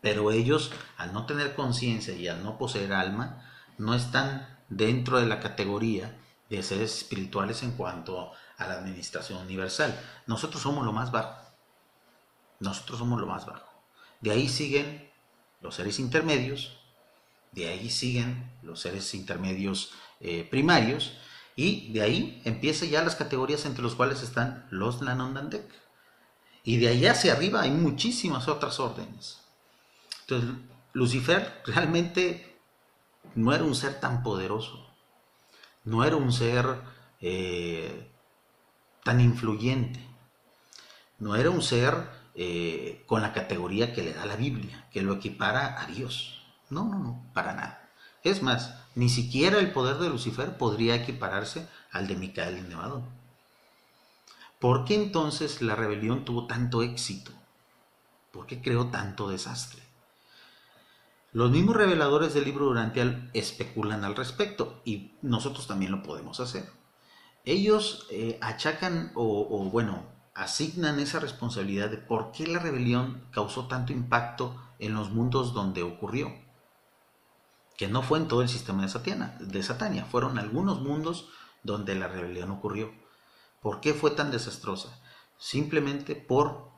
pero 0.05 0.31
ellos, 0.31 0.71
al 0.99 1.15
no 1.15 1.25
tener 1.25 1.55
conciencia 1.55 2.15
y 2.15 2.29
al 2.29 2.45
no 2.45 2.59
poseer 2.59 2.93
alma, 2.93 3.43
no 3.79 3.95
están 3.95 4.61
dentro 4.69 5.19
de 5.19 5.25
la 5.25 5.41
categoría 5.41 6.15
de 6.51 6.63
seres 6.63 6.99
espirituales 6.99 7.63
en 7.63 7.71
cuanto 7.71 8.31
a 8.59 8.67
la 8.67 8.75
administración 8.75 9.39
universal. 9.39 9.99
Nosotros 10.27 10.61
somos 10.61 10.85
lo 10.85 10.93
más 10.93 11.11
bajo. 11.11 11.41
Nosotros 12.61 12.99
somos 12.99 13.19
lo 13.19 13.27
más 13.27 13.47
bajo. 13.47 13.67
De 14.21 14.31
ahí 14.31 14.51
siguen 14.51 15.11
los 15.63 15.77
seres 15.77 15.99
intermedios, 15.99 16.77
de 17.53 17.71
ahí 17.71 17.89
siguen 17.89 18.53
los 18.63 18.81
seres 18.81 19.15
intermedios 19.15 19.95
eh, 20.21 20.47
primarios, 20.51 21.15
y 21.57 21.91
de 21.95 22.03
ahí 22.03 22.43
empiezan 22.45 22.91
ya 22.91 23.03
las 23.03 23.17
categorías 23.17 23.65
entre 23.65 23.83
los 23.83 23.95
cuales 23.95 24.23
están 24.23 24.67
los 24.69 25.01
Lanondandek. 25.01 25.67
Y 26.63 26.77
de 26.77 26.89
ahí 26.89 27.07
hacia 27.07 27.33
arriba 27.33 27.63
hay 27.63 27.71
muchísimas 27.71 28.49
otras 28.49 28.79
órdenes. 28.79 29.44
Entonces, 30.27 30.51
Lucifer 30.95 31.63
realmente 31.67 32.59
no 33.35 33.53
era 33.53 33.65
un 33.65 33.75
ser 33.75 34.01
tan 34.01 34.23
poderoso, 34.23 34.87
no 35.85 36.03
era 36.05 36.17
un 36.17 36.33
ser 36.33 36.81
eh, 37.21 38.11
tan 39.03 39.21
influyente, 39.21 40.01
no 41.19 41.37
era 41.37 41.51
un 41.51 41.61
ser 41.61 42.09
eh, 42.35 43.05
con 43.07 43.21
la 43.21 43.33
categoría 43.35 43.93
que 43.93 44.03
le 44.03 44.15
da 44.15 44.25
la 44.25 44.37
Biblia, 44.37 44.89
que 44.91 45.03
lo 45.03 45.15
equipara 45.15 45.81
a 45.83 45.87
Dios. 45.87 46.43
No, 46.71 46.85
no, 46.85 46.99
no, 46.99 47.23
para 47.35 47.53
nada. 47.53 47.91
Es 48.23 48.43
más, 48.43 48.75
ni 48.95 49.11
siquiera 49.11 49.59
el 49.59 49.73
poder 49.73 49.99
de 49.99 50.09
Lucifer 50.09 50.57
podría 50.57 50.95
equipararse 50.95 51.69
al 51.93 52.07
de 52.09 52.17
Micael 52.17 52.59
y 52.59 52.63
Nevadón. 52.63 53.05
¿Por 54.59 54.87
qué 54.87 54.95
entonces 54.95 55.61
la 55.61 55.77
rebelión 55.77 56.25
tuvo 56.25 56.47
tanto 56.47 56.83
éxito? 56.83 57.33
¿Por 58.33 58.47
qué 58.47 58.63
creó 58.63 58.87
tanto 58.87 59.29
desastre? 59.29 59.84
Los 61.35 61.51
mismos 61.51 61.75
reveladores 61.75 62.33
del 62.33 62.45
libro 62.45 62.67
Durantial 62.67 63.29
especulan 63.35 64.05
al 64.05 64.15
respecto 64.15 64.81
y 64.85 65.17
nosotros 65.21 65.67
también 65.67 65.91
lo 65.91 66.01
podemos 66.05 66.39
hacer. 66.39 66.71
Ellos 67.45 68.07
eh, 68.13 68.39
achacan 68.41 69.11
o, 69.17 69.69
bueno, 69.69 70.05
asignan 70.37 71.01
esa 71.01 71.19
responsabilidad 71.19 71.91
de 71.91 71.99
por 71.99 72.31
qué 72.31 72.47
la 72.47 72.61
rebelión 72.61 73.27
causó 73.33 73.67
tanto 73.67 73.93
impacto 73.93 74.57
en 74.79 74.95
los 74.95 75.11
mundos 75.11 75.55
donde 75.55 75.83
ocurrió. 75.83 76.33
Que 77.77 77.89
no 77.89 78.03
fue 78.03 78.21
en 78.21 78.29
todo 78.29 78.41
el 78.41 78.49
sistema 78.49 78.83
de 78.83 78.91
Satania, 78.91 79.37
de 79.41 79.63
Satania, 79.65 80.05
fueron 80.05 80.39
algunos 80.39 80.83
mundos 80.83 81.31
donde 81.65 81.97
la 81.97 82.07
rebelión 82.07 82.53
ocurrió. 82.53 82.93
¿Por 83.61 83.81
qué 83.81 83.93
fue 83.93 84.13
tan 84.13 84.31
desastrosa? 84.31 85.01
Simplemente 85.37 86.15
por 86.15 86.71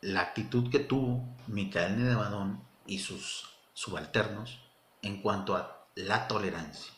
la 0.00 0.22
actitud 0.22 0.68
que 0.68 0.80
tuvo 0.80 1.36
Micael 1.46 2.02
Nevadón 2.02 2.64
y 2.86 2.98
sus 2.98 3.53
subalternos 3.74 4.60
en 5.02 5.20
cuanto 5.20 5.56
a 5.56 5.86
la 5.96 6.26
tolerancia. 6.26 6.92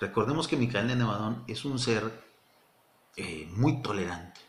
Recordemos 0.00 0.48
que 0.48 0.56
Micael 0.56 0.88
de 0.88 0.96
Nevadón 0.96 1.44
es 1.46 1.64
un 1.64 1.78
ser 1.78 2.24
eh, 3.16 3.46
muy 3.52 3.82
tolerante, 3.82 4.40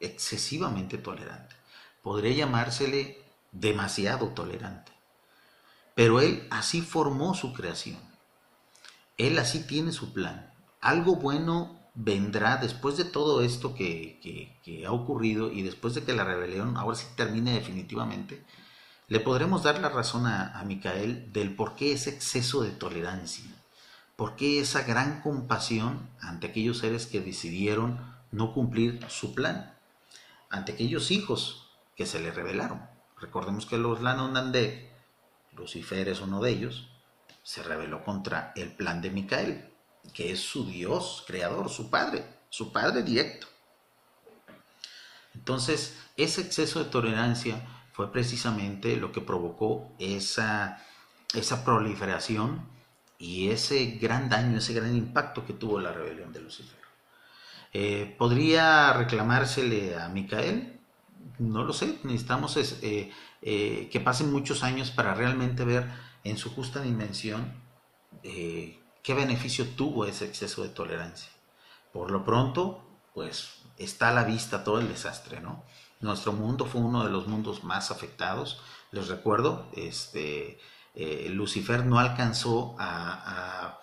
excesivamente 0.00 0.98
tolerante. 0.98 1.56
Podría 2.02 2.34
llamársele 2.34 3.22
demasiado 3.50 4.28
tolerante. 4.28 4.92
Pero 5.94 6.20
él 6.20 6.46
así 6.50 6.82
formó 6.82 7.34
su 7.34 7.52
creación. 7.52 7.98
Él 9.16 9.38
así 9.38 9.66
tiene 9.66 9.92
su 9.92 10.12
plan. 10.12 10.52
Algo 10.80 11.16
bueno 11.16 11.80
vendrá 11.94 12.56
después 12.56 12.96
de 12.96 13.04
todo 13.04 13.42
esto 13.42 13.74
que, 13.74 14.58
que 14.62 14.86
ha 14.86 14.92
ocurrido 14.92 15.52
y 15.52 15.62
después 15.62 15.94
de 15.94 16.02
que 16.02 16.12
la 16.12 16.24
rebelión 16.24 16.76
ahora 16.76 16.96
sí 16.96 17.06
termine 17.16 17.52
definitivamente 17.54 18.44
le 19.08 19.20
podremos 19.20 19.62
dar 19.62 19.78
la 19.80 19.90
razón 19.90 20.26
a, 20.26 20.62
Micael 20.64 21.32
del 21.32 21.54
por 21.54 21.76
qué 21.76 21.92
ese 21.92 22.10
exceso 22.10 22.62
de 22.62 22.70
tolerancia, 22.70 23.44
por 24.16 24.34
qué 24.34 24.60
esa 24.60 24.82
gran 24.82 25.20
compasión 25.20 26.08
ante 26.20 26.46
aquellos 26.46 26.78
seres 26.78 27.06
que 27.06 27.20
decidieron 27.20 28.14
no 28.30 28.54
cumplir 28.54 29.04
su 29.08 29.34
plan, 29.34 29.76
ante 30.48 30.72
aquellos 30.72 31.10
hijos 31.10 31.68
que 31.96 32.06
se 32.06 32.18
le 32.20 32.30
rebelaron. 32.30 32.80
Recordemos 33.20 33.66
que 33.66 33.78
los 33.78 34.00
Lanonandek, 34.00 34.90
Lucifer 35.52 36.08
es 36.08 36.20
uno 36.20 36.40
de 36.40 36.50
ellos, 36.50 36.88
se 37.42 37.62
rebeló 37.62 38.04
contra 38.04 38.52
el 38.56 38.72
plan 38.72 39.02
de 39.02 39.10
Micael, 39.10 39.70
que 40.14 40.32
es 40.32 40.40
su 40.40 40.66
Dios 40.66 41.24
creador, 41.26 41.68
su 41.68 41.90
Padre, 41.90 42.24
su 42.48 42.72
Padre 42.72 43.02
directo. 43.02 43.46
Entonces, 45.34 45.98
ese 46.16 46.40
exceso 46.40 46.82
de 46.82 46.90
tolerancia 46.90 47.60
fue 47.94 48.10
precisamente 48.10 48.96
lo 48.96 49.12
que 49.12 49.20
provocó 49.20 49.92
esa, 50.00 50.84
esa 51.32 51.64
proliferación 51.64 52.66
y 53.20 53.50
ese 53.50 53.86
gran 54.02 54.28
daño, 54.28 54.58
ese 54.58 54.74
gran 54.74 54.96
impacto 54.96 55.46
que 55.46 55.52
tuvo 55.52 55.78
la 55.78 55.92
rebelión 55.92 56.32
de 56.32 56.40
Lucifer. 56.40 56.76
Eh, 57.72 58.12
¿Podría 58.18 58.92
reclamársele 58.94 59.96
a 59.96 60.08
Micael? 60.08 60.80
No 61.38 61.62
lo 61.62 61.72
sé, 61.72 62.00
necesitamos 62.02 62.56
eh, 62.56 63.12
eh, 63.42 63.88
que 63.92 64.00
pasen 64.00 64.32
muchos 64.32 64.64
años 64.64 64.90
para 64.90 65.14
realmente 65.14 65.64
ver 65.64 65.88
en 66.24 66.36
su 66.36 66.52
justa 66.52 66.82
dimensión 66.82 67.62
qué 68.22 69.14
beneficio 69.14 69.66
tuvo 69.76 70.04
ese 70.06 70.24
exceso 70.24 70.64
de 70.64 70.70
tolerancia. 70.70 71.30
Por 71.92 72.10
lo 72.10 72.24
pronto, 72.24 72.84
pues 73.12 73.62
está 73.78 74.08
a 74.08 74.14
la 74.14 74.24
vista 74.24 74.64
todo 74.64 74.80
el 74.80 74.88
desastre, 74.88 75.40
¿no? 75.40 75.62
Nuestro 76.04 76.34
mundo 76.34 76.66
fue 76.66 76.82
uno 76.82 77.02
de 77.02 77.10
los 77.10 77.28
mundos 77.28 77.64
más 77.64 77.90
afectados. 77.90 78.60
Les 78.92 79.08
recuerdo, 79.08 79.70
este, 79.74 80.58
eh, 80.94 81.28
Lucifer 81.30 81.86
no 81.86 81.98
alcanzó 81.98 82.76
a, 82.78 83.78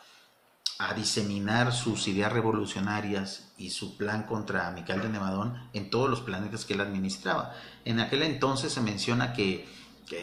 a, 0.78 0.94
diseminar 0.94 1.74
sus 1.74 2.08
ideas 2.08 2.32
revolucionarias 2.32 3.52
y 3.58 3.72
su 3.72 3.98
plan 3.98 4.24
contra 4.24 4.70
Micael 4.70 5.02
de 5.02 5.10
Nevadón 5.10 5.68
en 5.74 5.90
todos 5.90 6.12
los 6.12 6.22
planetas 6.22 6.64
que 6.64 6.74
él 6.74 6.82
administraba. 6.82 7.56
En 7.86 8.00
aquel 8.00 8.22
entonces 8.22 8.72
se 8.72 8.82
menciona 8.82 9.34
que, 9.34 9.68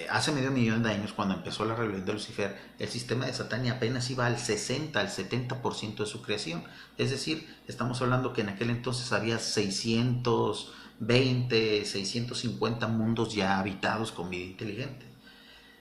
hace 0.09 0.31
medio 0.31 0.53
millón 0.53 0.85
de 0.85 0.91
años, 0.91 1.13
cuando 1.13 1.35
empezó 1.35 1.65
la 1.65 1.75
rebelión 1.75 2.05
de 2.05 2.13
Lucifer, 2.13 2.61
el 2.79 2.89
sistema 2.89 3.27
de 3.27 3.33
Satania 3.33 3.73
apenas 3.73 4.09
iba 4.11 4.25
al 4.27 4.39
60, 4.39 5.01
al 5.01 5.09
70% 5.09 5.97
de 5.97 6.07
su 6.07 6.23
creación. 6.23 6.63
Es 6.97 7.11
decir, 7.11 7.57
estamos 7.67 8.01
hablando 8.03 8.33
que 8.33 8.43
en 8.43 8.51
aquel 8.51 8.71
entonces 8.71 9.13
había 9.13 9.41
600 9.41 10.75
620, 11.01 11.85
650 11.85 12.89
mundos 12.89 13.35
ya 13.35 13.59
habitados 13.59 14.13
con 14.13 14.31
vida 14.31 14.45
inteligente. 14.45 15.07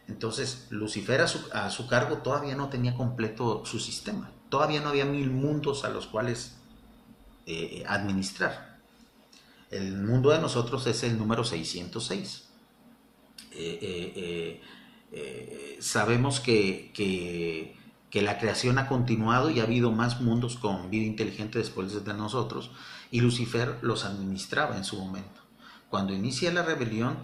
Entonces, 0.07 0.67
Lucifer 0.69 1.21
a 1.21 1.69
su, 1.69 1.87
cargo 1.87 2.17
todavía 2.19 2.55
no 2.55 2.69
tenía 2.69 2.95
completo 2.95 3.65
su 3.65 3.79
sistema. 3.79 4.31
Todavía 4.49 4.79
no 4.79 4.89
había 4.89 5.05
mil 5.05 5.29
mundos 5.29 5.83
a 5.83 5.89
los 5.89 6.07
cuales 6.07 6.55
eh, 7.45 7.83
administrar. 7.87 8.77
El 9.69 9.97
mundo 9.97 10.29
de 10.29 10.39
nosotros 10.39 10.87
es 10.87 11.03
el 11.03 11.17
número 11.17 11.43
606. 11.43 12.47
Eh, 13.51 14.61
eh, 15.11 15.77
sabemos 15.81 16.39
que, 16.39 16.91
que, 16.93 17.75
la 18.21 18.39
creación 18.39 18.79
ha 18.79 18.87
continuado 18.87 19.51
y 19.51 19.59
ha 19.59 19.63
habido 19.63 19.91
más 19.91 20.21
mundos 20.21 20.57
con 20.57 20.89
vida 20.89 21.05
inteligente 21.05 21.59
después 21.59 22.03
de 22.03 22.13
nosotros 22.15 22.71
y 23.11 23.21
Lucifer 23.21 23.77
los 23.81 24.05
administraba 24.05 24.77
en 24.77 24.83
su 24.83 24.97
momento. 24.97 25.41
Cuando 25.89 26.13
inicia 26.13 26.51
la 26.51 26.63
rebelión, 26.63 27.17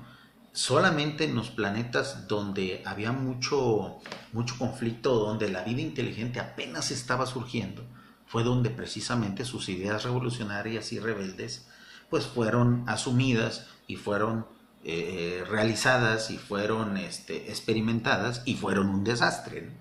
solamente 0.53 1.25
en 1.25 1.35
los 1.35 1.49
planetas 1.49 2.27
donde 2.27 2.81
había 2.85 3.11
mucho, 3.11 3.97
mucho 4.31 4.55
conflicto, 4.57 5.15
donde 5.15 5.49
la 5.49 5.63
vida 5.63 5.81
inteligente 5.81 6.39
apenas 6.39 6.91
estaba 6.91 7.25
surgiendo, 7.25 7.83
fue 8.25 8.43
donde 8.43 8.69
precisamente 8.69 9.45
sus 9.45 9.69
ideas 9.69 10.03
revolucionarias 10.03 10.91
y 10.93 10.99
rebeldes 10.99 11.67
pues 12.09 12.25
fueron 12.25 12.83
asumidas 12.87 13.65
y 13.87 13.95
fueron 13.95 14.45
eh, 14.83 15.43
realizadas 15.49 16.29
y 16.29 16.37
fueron 16.37 16.97
este, 16.97 17.49
experimentadas 17.49 18.43
y 18.45 18.55
fueron 18.55 18.89
un 18.89 19.03
desastre. 19.03 19.71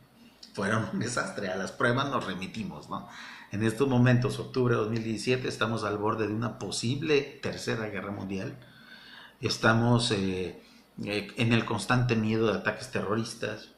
Fueron 0.54 0.88
un 0.92 0.98
desastre. 0.98 1.50
A 1.50 1.56
las 1.56 1.72
pruebas 1.72 2.08
nos 2.08 2.24
remitimos. 2.24 2.88
¿no? 2.88 3.08
En 3.52 3.62
estos 3.62 3.86
momentos, 3.86 4.38
octubre 4.38 4.74
de 4.74 4.80
2017, 4.80 5.46
estamos 5.46 5.84
al 5.84 5.98
borde 5.98 6.26
de 6.26 6.32
una 6.32 6.58
posible 6.58 7.20
tercera 7.42 7.86
guerra 7.88 8.10
mundial. 8.10 8.56
Estamos 9.42 10.10
eh, 10.10 10.62
eh, 11.04 11.28
en 11.36 11.52
el 11.52 11.66
constante 11.66 12.16
miedo 12.16 12.46
de 12.46 12.58
ataques 12.58 12.90
terroristas. 12.90 13.68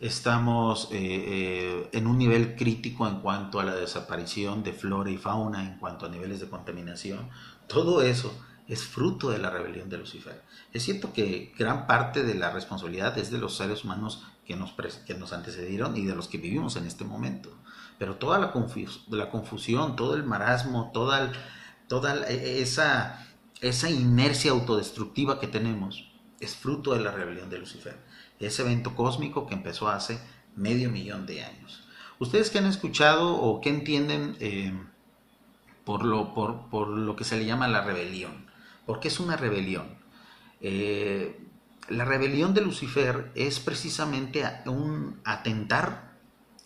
Estamos 0.00 0.88
en 0.92 2.06
un 2.06 2.16
nivel 2.16 2.56
crítico 2.56 3.06
en 3.06 3.20
cuanto 3.20 3.60
a 3.60 3.64
la 3.64 3.74
desaparición 3.74 4.62
de 4.62 4.72
flora 4.72 5.10
y 5.10 5.18
fauna, 5.18 5.66
en 5.66 5.78
cuanto 5.78 6.06
a 6.06 6.08
niveles 6.08 6.40
de 6.40 6.48
contaminación. 6.48 7.28
Todo 7.66 8.00
eso 8.00 8.32
es 8.66 8.84
fruto 8.84 9.28
de 9.30 9.38
la 9.38 9.50
rebelión 9.50 9.90
de 9.90 9.98
Lucifer. 9.98 10.42
Es 10.72 10.84
cierto 10.84 11.12
que 11.12 11.52
gran 11.58 11.86
parte 11.86 12.22
de 12.22 12.34
la 12.34 12.50
responsabilidad 12.50 13.18
es 13.18 13.30
de 13.30 13.36
los 13.36 13.56
seres 13.58 13.84
humanos 13.84 14.24
que 14.46 14.56
nos, 14.56 14.72
que 15.04 15.14
nos 15.14 15.32
antecedieron 15.32 15.96
y 15.96 16.06
de 16.06 16.14
los 16.14 16.28
que 16.28 16.38
vivimos 16.38 16.76
en 16.76 16.86
este 16.86 17.04
momento, 17.04 17.52
pero 18.00 18.16
toda 18.16 18.38
la, 18.38 18.50
la 19.10 19.30
confusión, 19.30 19.94
todo 19.94 20.14
el 20.14 20.24
marasmo, 20.24 20.90
toda, 20.90 21.30
e, 22.30 22.62
esa, 22.62 23.90
inercia 23.90 24.52
autodestructiva 24.52 25.38
que 25.38 25.46
tenemos 25.46 26.10
es 26.40 26.56
fruto 26.56 26.94
de 26.94 27.00
la 27.00 27.10
rebelión 27.10 27.50
de 27.50 27.58
Lucifer, 27.58 27.98
ese 28.38 28.62
evento 28.62 28.96
cósmico 28.96 29.46
que 29.46 29.52
empezó 29.52 29.90
hace 29.90 30.18
medio 30.56 30.88
millón 30.88 31.26
de 31.26 31.44
años. 31.44 31.86
Ustedes 32.18 32.48
que 32.48 32.56
han 32.56 32.64
escuchado 32.64 33.36
o 33.36 33.60
que 33.60 33.68
entienden 33.68 34.34
eh, 34.40 34.72
por, 35.84 36.02
lo, 36.02 36.32
por, 36.32 36.70
por 36.70 37.16
que 37.16 37.24
se 37.24 37.36
le 37.36 37.44
llama 37.44 37.68
la 37.68 37.82
rebelión, 37.82 38.46
porque 38.86 39.08
es 39.08 39.20
una 39.20 39.36
rebelión. 39.36 39.98
Eh, 40.62 41.38
la 41.90 42.06
rebelión 42.06 42.54
de 42.54 42.62
Lucifer 42.62 43.30
es 43.34 43.60
precisamente 43.60 44.42
un 44.64 45.20
atentar 45.26 46.09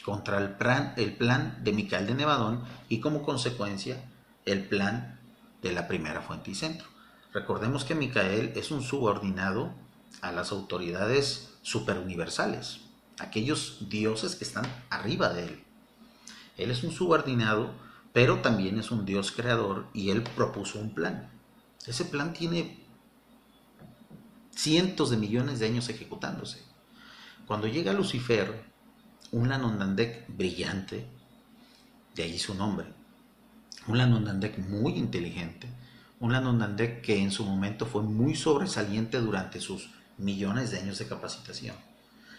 contra 0.04 0.38
el 0.38 0.50
plan, 0.50 0.92
el 0.96 1.16
plan 1.16 1.58
de 1.64 1.72
Micael 1.72 2.06
de 2.06 2.14
Nevadón 2.14 2.62
y 2.88 3.00
como 3.00 3.22
consecuencia 3.22 4.04
el 4.44 4.68
plan 4.68 5.18
de 5.62 5.72
la 5.72 5.88
primera 5.88 6.20
fuente 6.20 6.50
y 6.50 6.54
centro. 6.54 6.86
Recordemos 7.32 7.84
que 7.84 7.94
Micael 7.94 8.52
es 8.54 8.70
un 8.70 8.82
subordinado 8.82 9.72
a 10.20 10.30
las 10.30 10.52
autoridades 10.52 11.54
superuniversales, 11.62 12.80
aquellos 13.18 13.88
dioses 13.88 14.36
que 14.36 14.44
están 14.44 14.66
arriba 14.90 15.30
de 15.30 15.46
él. 15.46 15.64
Él 16.58 16.70
es 16.70 16.84
un 16.84 16.92
subordinado, 16.92 17.72
pero 18.12 18.40
también 18.40 18.78
es 18.78 18.90
un 18.90 19.06
dios 19.06 19.32
creador 19.32 19.86
y 19.94 20.10
él 20.10 20.22
propuso 20.22 20.78
un 20.78 20.94
plan. 20.94 21.30
Ese 21.86 22.04
plan 22.04 22.32
tiene 22.32 22.84
cientos 24.50 25.10
de 25.10 25.16
millones 25.16 25.58
de 25.58 25.66
años 25.66 25.88
ejecutándose. 25.88 26.62
Cuando 27.46 27.66
llega 27.66 27.92
Lucifer, 27.92 28.73
un 29.34 29.48
Lanondandek 29.48 30.26
brillante, 30.28 31.08
de 32.14 32.22
ahí 32.22 32.38
su 32.38 32.54
nombre, 32.54 32.86
un 33.88 33.98
Lanondandek 33.98 34.58
muy 34.58 34.92
inteligente, 34.92 35.68
un 36.20 36.32
Lanondandek 36.32 37.02
que 37.02 37.20
en 37.20 37.32
su 37.32 37.44
momento 37.44 37.84
fue 37.84 38.02
muy 38.02 38.36
sobresaliente 38.36 39.18
durante 39.18 39.60
sus 39.60 39.90
millones 40.18 40.70
de 40.70 40.78
años 40.78 41.00
de 41.00 41.08
capacitación. 41.08 41.74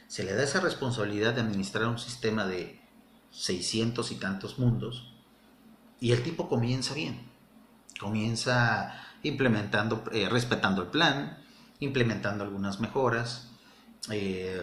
Se 0.08 0.24
le 0.24 0.34
da 0.34 0.44
esa 0.44 0.62
responsabilidad 0.62 1.34
de 1.34 1.42
administrar 1.42 1.86
un 1.86 2.00
sistema 2.00 2.46
de 2.46 2.80
600 3.32 4.14
y 4.14 4.16
tantos 4.16 4.58
mundos 4.58 5.12
y 6.00 6.14
el 6.14 6.24
tipo 6.24 6.48
comienza 6.48 6.94
bien. 6.94 7.30
Comienza 8.00 8.96
implementando, 9.22 10.06
eh, 10.14 10.30
respetando 10.30 10.84
el 10.84 10.88
plan, 10.88 11.40
implementando 11.82 12.46
algunas 12.46 12.80
mejoras, 12.80 13.50
eh, 14.10 14.62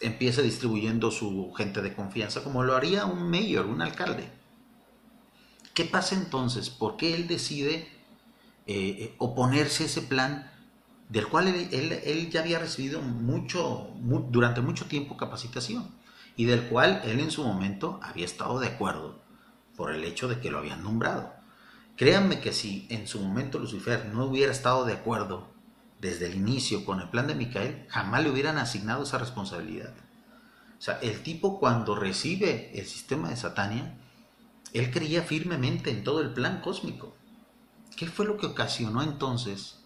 empieza 0.00 0.42
distribuyendo 0.42 1.10
su 1.10 1.52
gente 1.54 1.82
de 1.82 1.94
confianza 1.94 2.42
como 2.44 2.62
lo 2.62 2.76
haría 2.76 3.06
un 3.06 3.30
mayor, 3.30 3.66
un 3.66 3.82
alcalde. 3.82 4.28
¿Qué 5.74 5.84
pasa 5.84 6.14
entonces? 6.14 6.70
¿Por 6.70 6.96
qué 6.96 7.14
él 7.14 7.28
decide 7.28 7.88
eh, 8.66 9.14
oponerse 9.18 9.84
a 9.84 9.86
ese 9.86 10.02
plan 10.02 10.50
del 11.08 11.26
cual 11.28 11.48
él, 11.48 12.30
ya 12.30 12.40
había 12.40 12.58
recibido 12.58 13.00
mucho, 13.00 13.88
durante 14.30 14.60
mucho 14.60 14.86
tiempo 14.86 15.16
capacitación 15.16 15.88
y 16.36 16.44
del 16.44 16.62
cual 16.68 17.00
él 17.04 17.20
en 17.20 17.30
su 17.30 17.44
momento 17.44 17.98
había 18.02 18.26
estado 18.26 18.60
de 18.60 18.66
acuerdo 18.66 19.18
por 19.76 19.94
el 19.94 20.04
hecho 20.04 20.28
de 20.28 20.40
que 20.40 20.50
lo 20.50 20.58
habían 20.58 20.82
nombrado? 20.82 21.32
Créanme 21.96 22.40
que 22.40 22.52
si 22.52 22.86
en 22.90 23.06
su 23.06 23.20
momento 23.20 23.58
Lucifer 23.58 24.06
no 24.12 24.26
hubiera 24.26 24.52
estado 24.52 24.84
de 24.84 24.92
acuerdo 24.92 25.48
desde 26.00 26.26
el 26.26 26.36
inicio 26.36 26.84
con 26.84 27.00
el 27.00 27.08
plan 27.08 27.26
de 27.26 27.34
Micael, 27.34 27.86
jamás 27.88 28.22
le 28.22 28.30
hubieran 28.30 28.58
asignado 28.58 29.02
esa 29.02 29.18
responsabilidad. 29.18 29.94
O 30.78 30.80
sea, 30.80 30.98
el 31.00 31.22
tipo 31.22 31.58
cuando 31.58 31.96
recibe 31.96 32.70
el 32.78 32.86
sistema 32.86 33.30
de 33.30 33.36
Satania, 33.36 33.98
él 34.72 34.90
creía 34.90 35.22
firmemente 35.22 35.90
en 35.90 36.04
todo 36.04 36.20
el 36.20 36.32
plan 36.32 36.60
cósmico. 36.60 37.16
¿Qué 37.96 38.06
fue 38.06 38.26
lo 38.26 38.36
que 38.36 38.46
ocasionó 38.46 39.02
entonces? 39.02 39.80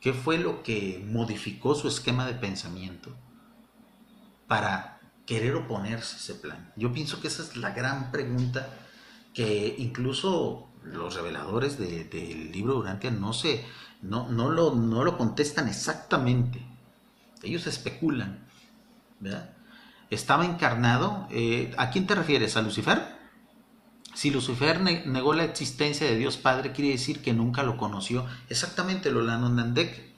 ¿Qué 0.00 0.14
fue 0.14 0.38
lo 0.38 0.62
que 0.62 1.04
modificó 1.06 1.74
su 1.74 1.88
esquema 1.88 2.26
de 2.26 2.34
pensamiento 2.34 3.14
para 4.46 5.00
querer 5.26 5.56
oponerse 5.56 6.14
a 6.14 6.18
ese 6.18 6.34
plan? 6.34 6.72
Yo 6.76 6.92
pienso 6.92 7.20
que 7.20 7.28
esa 7.28 7.42
es 7.42 7.56
la 7.56 7.72
gran 7.72 8.10
pregunta 8.10 8.70
que 9.34 9.74
incluso 9.78 10.68
los 10.84 11.14
reveladores 11.14 11.78
del 11.78 12.50
libro 12.52 12.74
Durantia 12.74 13.10
no, 13.10 13.32
se, 13.32 13.64
no, 14.02 14.28
no, 14.28 14.50
lo, 14.50 14.74
no 14.74 15.04
lo 15.04 15.18
contestan 15.18 15.68
exactamente. 15.68 16.64
Ellos 17.42 17.66
especulan. 17.66 18.46
Estaba 20.10 20.44
encarnado. 20.44 21.26
Eh, 21.30 21.74
¿A 21.76 21.90
quién 21.90 22.06
te 22.06 22.14
refieres? 22.14 22.56
¿A 22.56 22.62
Lucifer? 22.62 23.18
Si 24.14 24.30
Lucifer 24.30 24.80
negó 24.80 25.32
la 25.34 25.44
existencia 25.44 26.06
de 26.06 26.16
Dios 26.16 26.36
Padre, 26.36 26.72
quiere 26.72 26.90
decir 26.90 27.22
que 27.22 27.32
nunca 27.32 27.62
lo 27.62 27.76
conoció. 27.76 28.26
Exactamente, 28.48 29.12
lo 29.12 29.22
Lanondandek 29.22 30.08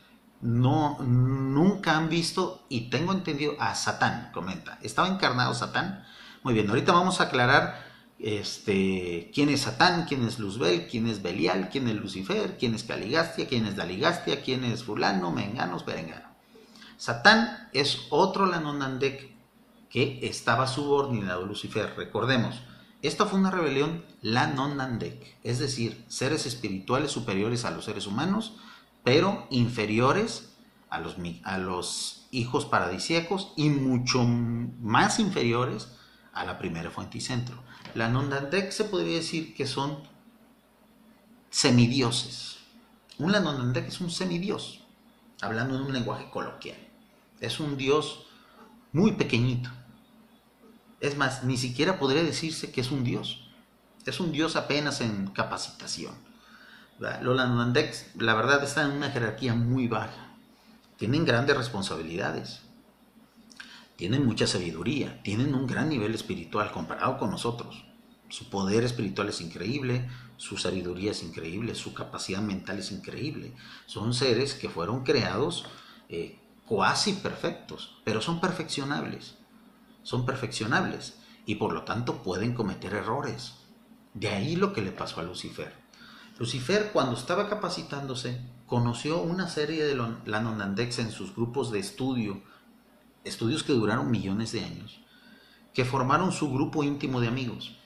no, 0.41 0.99
nunca 1.01 1.97
han 1.97 2.09
visto, 2.09 2.65
y 2.71 2.89
tengo 2.89 3.13
entendido, 3.13 3.57
a 3.61 3.75
Satán, 3.75 4.31
comenta. 4.33 4.79
¿Estaba 4.83 5.09
encarnado 5.09 5.53
Satán? 5.53 6.05
Muy 6.43 6.55
bien, 6.55 6.69
ahorita 6.71 6.93
vamos 6.93 7.21
a 7.21 7.25
aclarar 7.25 7.90
este, 8.23 9.31
quién 9.35 9.49
es 9.49 9.63
Satán, 9.63 10.05
quién 10.07 10.25
es 10.25 10.39
Luzbel, 10.39 10.87
quién 10.89 11.07
es 11.07 11.23
Belial, 11.23 11.71
quién 11.71 11.89
es 11.89 11.97
Lucifer, 11.97 12.57
quién 12.59 12.75
es 12.75 12.85
Caligastia, 12.85 13.49
quién 13.49 13.67
es 13.67 13.77
Daligastia, 13.77 14.43
quién 14.43 14.65
es 14.65 14.85
fulano, 14.85 15.31
menganos, 15.31 15.85
perengano. 15.85 16.29
Satán 16.99 17.69
es 17.73 18.07
otro 18.11 18.45
Lanonandek 18.45 19.31
que 19.89 20.21
estaba 20.23 20.67
subordinado 20.67 21.45
a 21.45 21.47
Lucifer. 21.47 21.95
Recordemos, 21.97 22.61
esta 23.01 23.25
fue 23.25 23.39
una 23.39 23.51
rebelión 23.51 24.05
Lanonandek, 24.21 25.39
es 25.43 25.59
decir, 25.59 26.05
seres 26.09 26.45
espirituales 26.45 27.11
superiores 27.11 27.65
a 27.65 27.71
los 27.71 27.87
seres 27.87 28.07
humanos, 28.07 28.57
pero 29.03 29.47
inferiores 29.49 30.53
a 30.91 31.01
los, 31.01 31.17
a 31.45 31.57
los 31.57 32.27
hijos 32.31 32.67
paradisíacos 32.67 33.55
y 33.57 33.71
mucho 33.71 34.23
más 34.25 35.19
inferiores 35.19 35.89
a 36.35 36.45
la 36.45 36.59
primera 36.59 36.91
fuente 36.91 37.17
y 37.19 37.23
centro. 37.23 37.63
La 37.95 38.09
Nondandek 38.09 38.71
se 38.71 38.85
podría 38.85 39.17
decir 39.17 39.55
que 39.55 39.67
son 39.67 39.99
semidioses. 41.51 42.59
Un 43.19 43.33
Lanondandek 43.33 43.89
es 43.89 44.01
un 44.01 44.11
semidios, 44.11 44.81
hablando 45.41 45.77
en 45.77 45.83
un 45.83 45.93
lenguaje 45.93 46.31
coloquial. 46.31 46.79
Es 47.41 47.61
un 47.61 47.77
dios 47.77 48.27
muy 48.93 49.13
pequeñito. 49.13 49.71
Es 51.01 51.17
más, 51.17 51.45
ni 51.45 51.57
siquiera 51.57 51.99
podría 51.99 52.23
decirse 52.23 52.71
que 52.71 52.81
es 52.81 52.91
un 52.91 53.05
dios. 53.05 53.49
Es 54.07 54.21
un 54.21 54.33
dios 54.33 54.57
apenas 54.57 55.01
en 55.01 55.27
capacitación. 55.29 56.15
Los 56.99 57.37
Lanonandeks, 57.37 58.15
la 58.17 58.35
verdad, 58.35 58.63
están 58.63 58.91
en 58.91 58.97
una 58.99 59.11
jerarquía 59.11 59.55
muy 59.55 59.89
baja. 59.89 60.35
Tienen 60.97 61.25
grandes 61.25 61.57
responsabilidades. 61.57 62.61
Tienen 64.01 64.25
mucha 64.25 64.47
sabiduría. 64.47 65.23
Tienen 65.23 65.55
un 65.55 65.67
gran 65.67 65.91
nivel 65.91 66.15
espiritual 66.15 66.73
comparado 66.73 67.19
con 67.19 67.31
nosotros. 67.31 67.85
Su 68.31 68.49
poder 68.49 68.83
espiritual 68.83 69.29
es 69.29 69.43
increíble, 69.43 70.09
su 70.39 70.57
sabiduría 70.57 71.11
es 71.11 71.23
increíble, 71.23 71.75
su 71.75 71.93
capacidad 71.93 72.41
mental 72.41 72.79
es 72.79 72.93
increíble. 72.93 73.53
Son 73.85 74.15
seres 74.15 74.55
que 74.55 74.71
fueron 74.71 75.05
creados 75.05 75.67
eh, 76.09 76.39
cuasi 76.65 77.13
perfectos, 77.13 78.01
pero 78.03 78.23
son 78.23 78.41
perfeccionables. 78.41 79.35
Son 80.03 80.25
perfeccionables 80.25 81.19
y 81.45 81.57
por 81.57 81.75
lo 81.75 81.83
tanto 81.83 82.23
pueden 82.23 82.55
cometer 82.55 82.95
errores. 82.95 83.57
De 84.15 84.29
ahí 84.29 84.57
lo 84.57 84.73
que 84.73 84.81
le 84.81 84.93
pasó 84.93 85.21
a 85.21 85.25
Lucifer. 85.25 85.75
Lucifer 86.39 86.89
cuando 86.95 87.17
estaba 87.17 87.51
capacitándose 87.51 88.41
conoció 88.67 89.21
una 89.21 89.47
serie 89.51 89.85
de 89.85 90.03
Lanonandex 90.25 91.01
en 91.01 91.11
sus 91.11 91.37
grupos 91.37 91.71
de 91.71 91.81
estudio, 91.81 92.43
estudios 93.25 93.63
que 93.63 93.73
duraron 93.73 94.11
millones 94.11 94.53
de 94.53 94.65
años, 94.65 95.01
que 95.75 95.85
formaron 95.85 96.33
su 96.33 96.53
grupo 96.53 96.83
íntimo 96.85 97.21
de 97.21 97.29
amigos. 97.29 97.77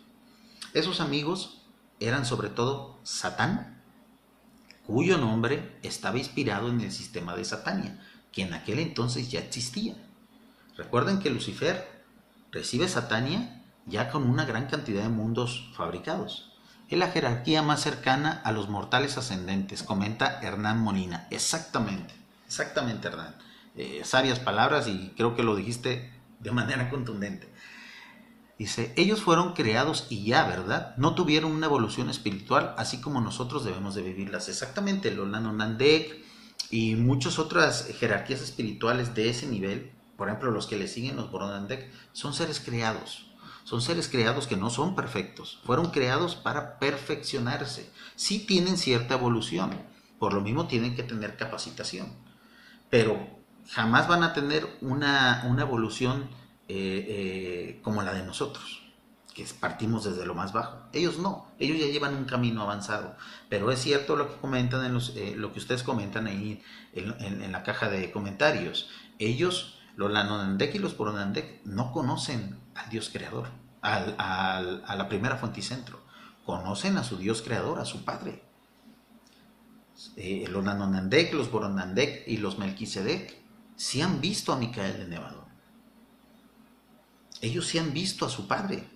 Esos 0.73 1.01
amigos 1.01 1.63
eran 2.01 2.25
sobre 2.25 2.49
todo 2.49 2.99
Satán, 3.03 3.83
cuyo 4.87 5.19
nombre 5.19 5.79
estaba 5.83 6.19
inspirado 6.19 6.69
en 6.69 6.81
el 6.81 6.93
sistema 6.93 7.35
de 7.37 7.45
Satania, 7.45 8.01
que 8.33 8.43
en 8.43 8.53
aquel 8.53 8.79
entonces 8.79 9.31
ya 9.31 9.41
existía. 9.41 9.95
Recuerden 10.77 11.21
que 11.21 11.31
Lucifer 11.31 12.05
recibe 12.51 12.89
Satania 12.89 13.63
ya 13.87 14.11
con 14.11 14.29
una 14.29 14.45
gran 14.45 14.67
cantidad 14.67 15.03
de 15.03 15.09
mundos 15.09 15.71
fabricados. 15.75 16.51
Es 16.89 16.99
la 16.99 17.09
jerarquía 17.09 17.63
más 17.63 17.81
cercana 17.81 18.41
a 18.45 18.53
los 18.53 18.69
mortales 18.69 19.17
ascendentes, 19.17 19.83
comenta 19.83 20.41
Hernán 20.43 20.81
Molina. 20.81 21.27
Exactamente, 21.31 22.15
exactamente 22.47 23.09
Hernán. 23.09 23.35
Eh, 23.77 24.03
sabias 24.05 24.39
palabras 24.39 24.87
y 24.87 25.13
creo 25.17 25.35
que 25.35 25.43
lo 25.43 25.57
dijiste 25.57 26.13
de 26.41 26.51
manera 26.53 26.91
contundente. 26.91 27.53
Dice, 28.59 28.93
ellos 28.97 29.21
fueron 29.21 29.53
creados 29.55 30.07
y 30.11 30.25
ya, 30.25 30.47
¿verdad? 30.47 30.95
No 30.97 31.17
tuvieron 31.17 31.51
una 31.51 31.67
evolución 31.67 32.09
espiritual, 32.09 32.75
así 32.79 33.01
como 33.01 33.21
nosotros 33.21 33.65
debemos 33.65 33.97
de 33.97 34.03
vivirlas. 34.03 34.49
Exactamente, 34.49 35.11
los 35.11 35.27
Nanonandek 35.27 36.23
y 36.71 36.95
muchas 36.95 37.41
otras 37.41 37.89
jerarquías 37.99 38.41
espirituales 38.41 39.15
de 39.15 39.29
ese 39.29 39.49
nivel, 39.49 39.91
por 40.17 40.29
ejemplo, 40.29 40.53
los 40.53 40.69
que 40.69 40.77
le 40.77 40.87
siguen, 40.87 41.17
los 41.17 41.33
Boronandek, 41.33 41.91
son 42.13 42.33
seres 42.33 42.61
creados. 42.61 43.27
Son 43.65 43.81
seres 43.81 44.09
creados 44.09 44.47
que 44.47 44.57
no 44.57 44.71
son 44.71 44.95
perfectos. 44.95 45.61
Fueron 45.65 45.91
creados 45.91 46.37
para 46.37 46.79
perfeccionarse. 46.79 47.91
Sí 48.15 48.39
tienen 48.39 48.77
cierta 48.77 49.15
evolución. 49.15 49.71
Por 50.19 50.33
lo 50.33 50.43
mismo 50.43 50.69
tienen 50.69 50.95
que 50.95 51.03
tener 51.03 51.37
capacitación. 51.37 52.13
Pero 52.91 53.34
jamás 53.69 54.09
van 54.09 54.23
a 54.23 54.33
tener 54.33 54.67
una, 54.81 55.45
una 55.49 55.63
evolución 55.63 56.29
eh, 56.69 57.07
eh, 57.09 57.81
como 57.83 58.03
la 58.03 58.15
de 58.15 58.25
nosotros, 58.25 58.83
que 59.35 59.45
partimos 59.61 60.05
desde 60.05 60.25
lo 60.25 60.35
más 60.35 60.53
bajo. 60.53 60.79
Ellos 60.93 61.19
no, 61.19 61.49
ellos 61.59 61.79
ya 61.79 61.87
llevan 61.87 62.15
un 62.15 62.25
camino 62.25 62.63
avanzado. 62.63 63.17
Pero 63.49 63.71
es 63.71 63.81
cierto 63.81 64.17
lo 64.17 64.29
que 64.29 64.41
comentan 64.41 64.85
en 64.85 64.95
los, 64.95 65.15
eh, 65.17 65.35
lo 65.37 65.53
que 65.53 65.59
ustedes 65.59 65.83
comentan 65.83 66.27
ahí 66.27 66.63
en, 66.95 67.53
la 67.53 67.63
caja 67.63 67.91
de 67.91 68.11
comentarios. 68.11 68.89
Ellos, 69.19 69.79
los 69.97 70.11
Lanonandek 70.11 70.75
y 70.75 70.79
los 70.79 70.95
Poronandek, 70.95 71.65
no 71.65 71.93
conocen 71.93 72.59
al 72.75 72.89
Dios 72.89 73.11
creador, 73.11 73.49
a 73.83 74.95
la 74.97 75.09
primera 75.09 75.37
fuente 75.37 75.61
y 75.61 75.63
centro. 75.63 76.01
Conocen 76.47 76.97
a 76.97 77.05
su 77.05 77.19
Dios 77.19 77.43
creador, 77.43 77.79
a 77.79 77.85
su 77.85 78.05
Padre. 78.05 78.43
los 80.49 80.65
Nanonandek, 80.65 81.35
los 81.35 81.51
Boronandek 81.51 82.27
y 82.27 82.39
los 82.39 82.59
Melquisedec 82.59 83.44
sí 83.77 84.01
han 84.01 84.21
visto 84.21 84.53
a 84.53 84.57
Micael 84.57 84.99
de 84.99 85.09
Nevado 85.09 85.45
ellos 87.45 87.67
sí 87.67 87.79
han 87.79 87.93
visto 87.93 88.25
a 88.25 88.31
su 88.31 88.49
Padre, 88.49 88.89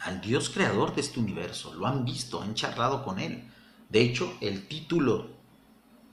al 0.00 0.20
Dios 0.20 0.48
creador 0.48 0.94
de 0.94 1.00
este 1.00 1.18
universo, 1.18 1.74
lo 1.74 1.86
han 1.86 2.04
visto, 2.04 2.40
han 2.40 2.54
charlado 2.54 3.04
con 3.04 3.18
Él. 3.18 3.50
De 3.88 4.00
hecho, 4.00 4.32
el 4.40 4.68
título 4.68 5.30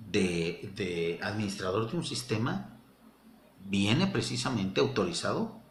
de, 0.10 1.20
administrador 1.22 1.90
de 1.90 1.98
un 1.98 2.04
sistema 2.04 2.80
viene 3.66 4.08
precisamente 4.08 4.82
autorizado 4.82 5.62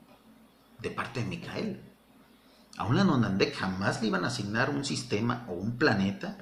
de 0.81 0.91
parte 0.91 1.21
de 1.21 1.27
Micael. 1.27 1.83
A 2.77 2.85
un 2.85 2.97
Lanonandek 2.97 3.55
jamás 3.55 4.01
le 4.01 4.09
iban 4.09 4.25
a 4.25 4.29
asignar 4.29 4.71
un 4.71 4.85
sistema 4.85 5.45
o 5.49 5.55
un 5.55 5.77
planeta, 5.77 6.39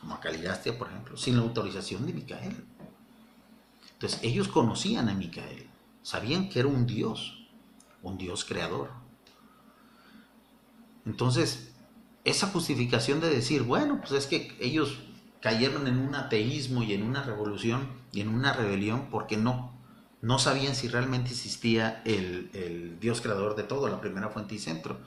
como 0.00 0.14
a 0.14 0.20
Caligastia, 0.20 0.78
por 0.78 0.88
ejemplo, 0.88 1.16
sin 1.16 1.36
la 1.36 1.42
autorización 1.42 2.06
de 2.06 2.12
Micael. 2.12 2.69
Entonces, 4.00 4.20
ellos 4.22 4.48
conocían 4.48 5.08
a 5.10 5.14
Micael, 5.14 5.68
sabían 6.02 6.48
que 6.48 6.60
era 6.60 6.68
un 6.68 6.86
Dios 6.86 7.40
un 8.02 8.18
Dios 8.18 8.44
creador. 8.44 8.90
Entonces, 11.06 11.72
esa 12.24 12.46
justificación 12.48 13.20
de 13.20 13.30
decir, 13.30 13.62
bueno, 13.62 14.00
pues 14.00 14.12
es 14.12 14.26
que 14.26 14.56
ellos 14.60 15.00
cayeron 15.40 15.86
en 15.86 15.98
un 15.98 16.14
ateísmo 16.14 16.82
y 16.82 16.92
en 16.92 17.02
una 17.02 17.22
revolución 17.22 17.88
y 18.12 18.20
en 18.20 18.28
una 18.28 18.52
rebelión 18.52 19.08
porque 19.10 19.36
no, 19.36 19.72
no 20.20 20.38
sabían 20.38 20.74
si 20.74 20.88
realmente 20.88 21.30
existía 21.30 22.02
el, 22.04 22.50
el 22.52 23.00
Dios 23.00 23.20
creador 23.20 23.56
de 23.56 23.62
todo, 23.62 23.88
la 23.88 24.00
primera 24.00 24.28
fuente 24.28 24.54
y 24.54 24.58
centro. 24.58 24.98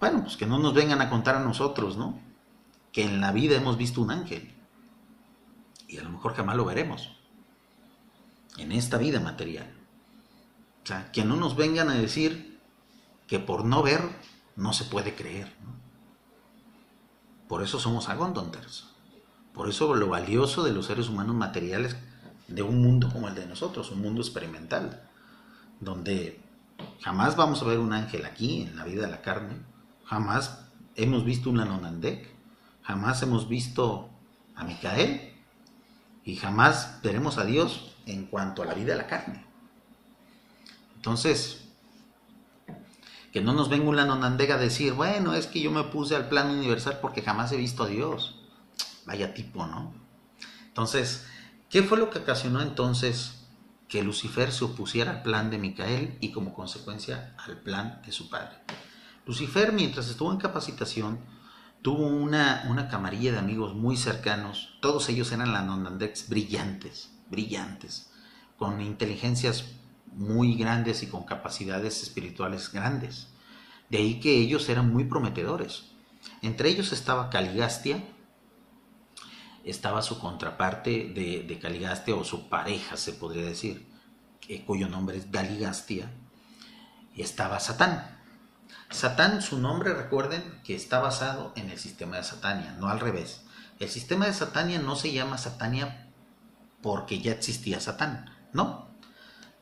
Bueno, 0.00 0.22
pues 0.22 0.36
que 0.36 0.46
no 0.46 0.58
nos 0.58 0.74
vengan 0.74 1.02
a 1.02 1.10
contar 1.10 1.36
a 1.36 1.40
nosotros, 1.40 1.96
¿no? 1.96 2.18
Que 2.92 3.04
en 3.04 3.20
la 3.20 3.32
vida 3.32 3.56
hemos 3.56 3.76
visto 3.76 4.00
un 4.00 4.10
ángel 4.10 4.54
y 5.86 5.98
a 5.98 6.02
lo 6.02 6.10
mejor 6.10 6.34
jamás 6.34 6.56
lo 6.56 6.64
veremos 6.64 7.17
en 8.58 8.72
esta 8.72 8.98
vida 8.98 9.20
material. 9.20 9.72
O 10.82 10.86
sea, 10.86 11.10
que 11.12 11.24
no 11.24 11.36
nos 11.36 11.56
vengan 11.56 11.88
a 11.88 11.94
decir 11.94 12.60
que 13.26 13.38
por 13.38 13.64
no 13.64 13.82
ver 13.82 14.00
no 14.56 14.72
se 14.72 14.84
puede 14.84 15.14
creer. 15.14 15.54
Por 17.48 17.62
eso 17.62 17.78
somos 17.78 18.08
agondonters. 18.08 18.88
Por 19.54 19.68
eso 19.68 19.94
lo 19.94 20.08
valioso 20.08 20.62
de 20.64 20.72
los 20.72 20.86
seres 20.86 21.08
humanos 21.08 21.34
materiales 21.34 21.96
de 22.48 22.62
un 22.62 22.80
mundo 22.82 23.10
como 23.12 23.28
el 23.28 23.34
de 23.34 23.46
nosotros, 23.46 23.90
un 23.90 24.02
mundo 24.02 24.20
experimental, 24.20 25.02
donde 25.80 26.40
jamás 27.00 27.36
vamos 27.36 27.62
a 27.62 27.66
ver 27.66 27.78
un 27.78 27.92
ángel 27.92 28.24
aquí 28.24 28.62
en 28.62 28.76
la 28.76 28.84
vida 28.84 29.02
de 29.02 29.10
la 29.10 29.20
carne, 29.20 29.56
jamás 30.04 30.64
hemos 30.96 31.24
visto 31.24 31.50
un 31.50 31.60
Anonandek, 31.60 32.34
jamás 32.82 33.22
hemos 33.22 33.48
visto 33.48 34.08
a 34.54 34.64
Micael 34.64 35.34
y 36.24 36.36
jamás 36.36 37.00
veremos 37.02 37.38
a 37.38 37.44
Dios 37.44 37.94
en 38.08 38.26
cuanto 38.26 38.62
a 38.62 38.66
la 38.66 38.74
vida 38.74 38.92
de 38.92 38.98
la 38.98 39.06
carne. 39.06 39.44
Entonces, 40.96 41.68
que 43.32 43.40
no 43.40 43.52
nos 43.52 43.68
venga 43.68 43.88
un 43.88 43.96
lanonandega 43.96 44.56
a 44.56 44.58
decir, 44.58 44.94
bueno, 44.94 45.34
es 45.34 45.46
que 45.46 45.60
yo 45.60 45.70
me 45.70 45.84
puse 45.84 46.16
al 46.16 46.28
plano 46.28 46.52
universal 46.52 46.98
porque 47.00 47.22
jamás 47.22 47.52
he 47.52 47.56
visto 47.56 47.84
a 47.84 47.88
Dios. 47.88 48.40
Vaya 49.06 49.34
tipo, 49.34 49.66
¿no? 49.66 49.94
Entonces, 50.66 51.26
¿qué 51.68 51.82
fue 51.82 51.98
lo 51.98 52.10
que 52.10 52.18
ocasionó 52.18 52.60
entonces 52.60 53.46
que 53.88 54.02
Lucifer 54.02 54.52
se 54.52 54.64
opusiera 54.64 55.10
al 55.10 55.22
plan 55.22 55.50
de 55.50 55.58
Micael 55.58 56.18
y 56.20 56.32
como 56.32 56.54
consecuencia 56.54 57.34
al 57.38 57.58
plan 57.58 58.02
de 58.04 58.12
su 58.12 58.28
padre? 58.28 58.58
Lucifer, 59.26 59.72
mientras 59.72 60.08
estuvo 60.08 60.32
en 60.32 60.38
capacitación, 60.38 61.20
tuvo 61.82 62.06
una, 62.06 62.64
una 62.68 62.88
camarilla 62.88 63.32
de 63.32 63.38
amigos 63.38 63.74
muy 63.74 63.96
cercanos. 63.96 64.78
Todos 64.80 65.08
ellos 65.10 65.32
eran 65.32 65.52
lanonandex 65.52 66.28
brillantes, 66.28 67.10
brillantes, 67.30 68.10
con 68.56 68.80
inteligencias 68.80 69.66
muy 70.12 70.54
grandes 70.54 71.02
y 71.02 71.06
con 71.06 71.24
capacidades 71.24 72.02
espirituales 72.02 72.72
grandes. 72.72 73.28
De 73.88 73.98
ahí 73.98 74.20
que 74.20 74.36
ellos 74.36 74.68
eran 74.68 74.92
muy 74.92 75.04
prometedores. 75.04 75.84
Entre 76.42 76.68
ellos 76.68 76.92
estaba 76.92 77.30
Caligastia, 77.30 78.02
estaba 79.64 80.02
su 80.02 80.18
contraparte 80.18 81.12
de, 81.14 81.58
Caligastia 81.60 82.14
o 82.14 82.24
su 82.24 82.48
pareja, 82.48 82.96
se 82.96 83.12
podría 83.12 83.44
decir, 83.44 83.86
eh, 84.48 84.64
cuyo 84.64 84.88
nombre 84.88 85.16
es 85.16 85.30
Daligastia, 85.30 86.10
y 87.14 87.22
estaba 87.22 87.60
Satán. 87.60 88.18
Satán, 88.90 89.42
su 89.42 89.58
nombre, 89.58 89.92
recuerden 89.92 90.42
que 90.64 90.74
está 90.74 91.00
basado 91.00 91.52
en 91.56 91.70
el 91.70 91.78
sistema 91.78 92.16
de 92.16 92.24
Satania, 92.24 92.76
no 92.78 92.88
al 92.88 93.00
revés. 93.00 93.42
El 93.78 93.88
sistema 93.88 94.26
de 94.26 94.32
Satania 94.32 94.78
no 94.78 94.96
se 94.96 95.12
llama 95.12 95.38
Satania 95.38 96.07
porque 96.82 97.20
ya 97.20 97.32
existía 97.32 97.80
Satán, 97.80 98.26
no, 98.52 98.88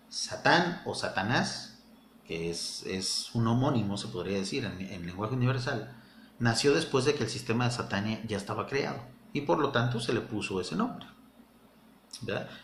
Satán 0.08 0.82
o 0.84 0.94
Satanás, 0.94 1.78
que 2.26 2.50
es, 2.50 3.30
un 3.34 3.46
homónimo, 3.46 3.96
se 3.96 4.08
podría 4.08 4.38
decir, 4.38 4.64
en, 4.64 5.06
lenguaje 5.06 5.34
universal, 5.34 5.94
nació 6.38 6.74
después 6.74 7.04
de 7.04 7.14
que 7.14 7.24
el 7.24 7.30
sistema 7.30 7.66
de 7.66 7.70
Satania 7.70 8.20
ya 8.26 8.36
estaba 8.36 8.66
creado 8.66 9.00
y 9.32 9.42
por 9.42 9.58
lo 9.58 9.70
tanto 9.70 10.00
se 10.00 10.12
le 10.12 10.20
puso 10.20 10.60
ese 10.60 10.76
nombre. 10.76 11.06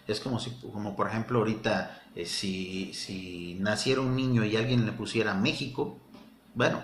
Es 0.06 0.20
como 0.20 0.40
si, 0.40 0.50
como 0.60 0.96
por 0.96 1.08
ejemplo 1.08 1.40
ahorita, 1.40 2.02
eh, 2.14 2.24
si, 2.24 2.94
si, 2.94 3.58
naciera 3.60 4.00
un 4.00 4.16
niño 4.16 4.44
y 4.44 4.56
alguien 4.56 4.86
le 4.86 4.92
pusiera 4.92 5.34
México, 5.34 5.98
bueno, 6.54 6.82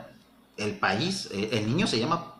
el 0.58 0.78
país, 0.78 1.30
eh, 1.32 1.48
el 1.52 1.66
niño 1.66 1.86
se 1.86 1.98
llama 1.98 2.34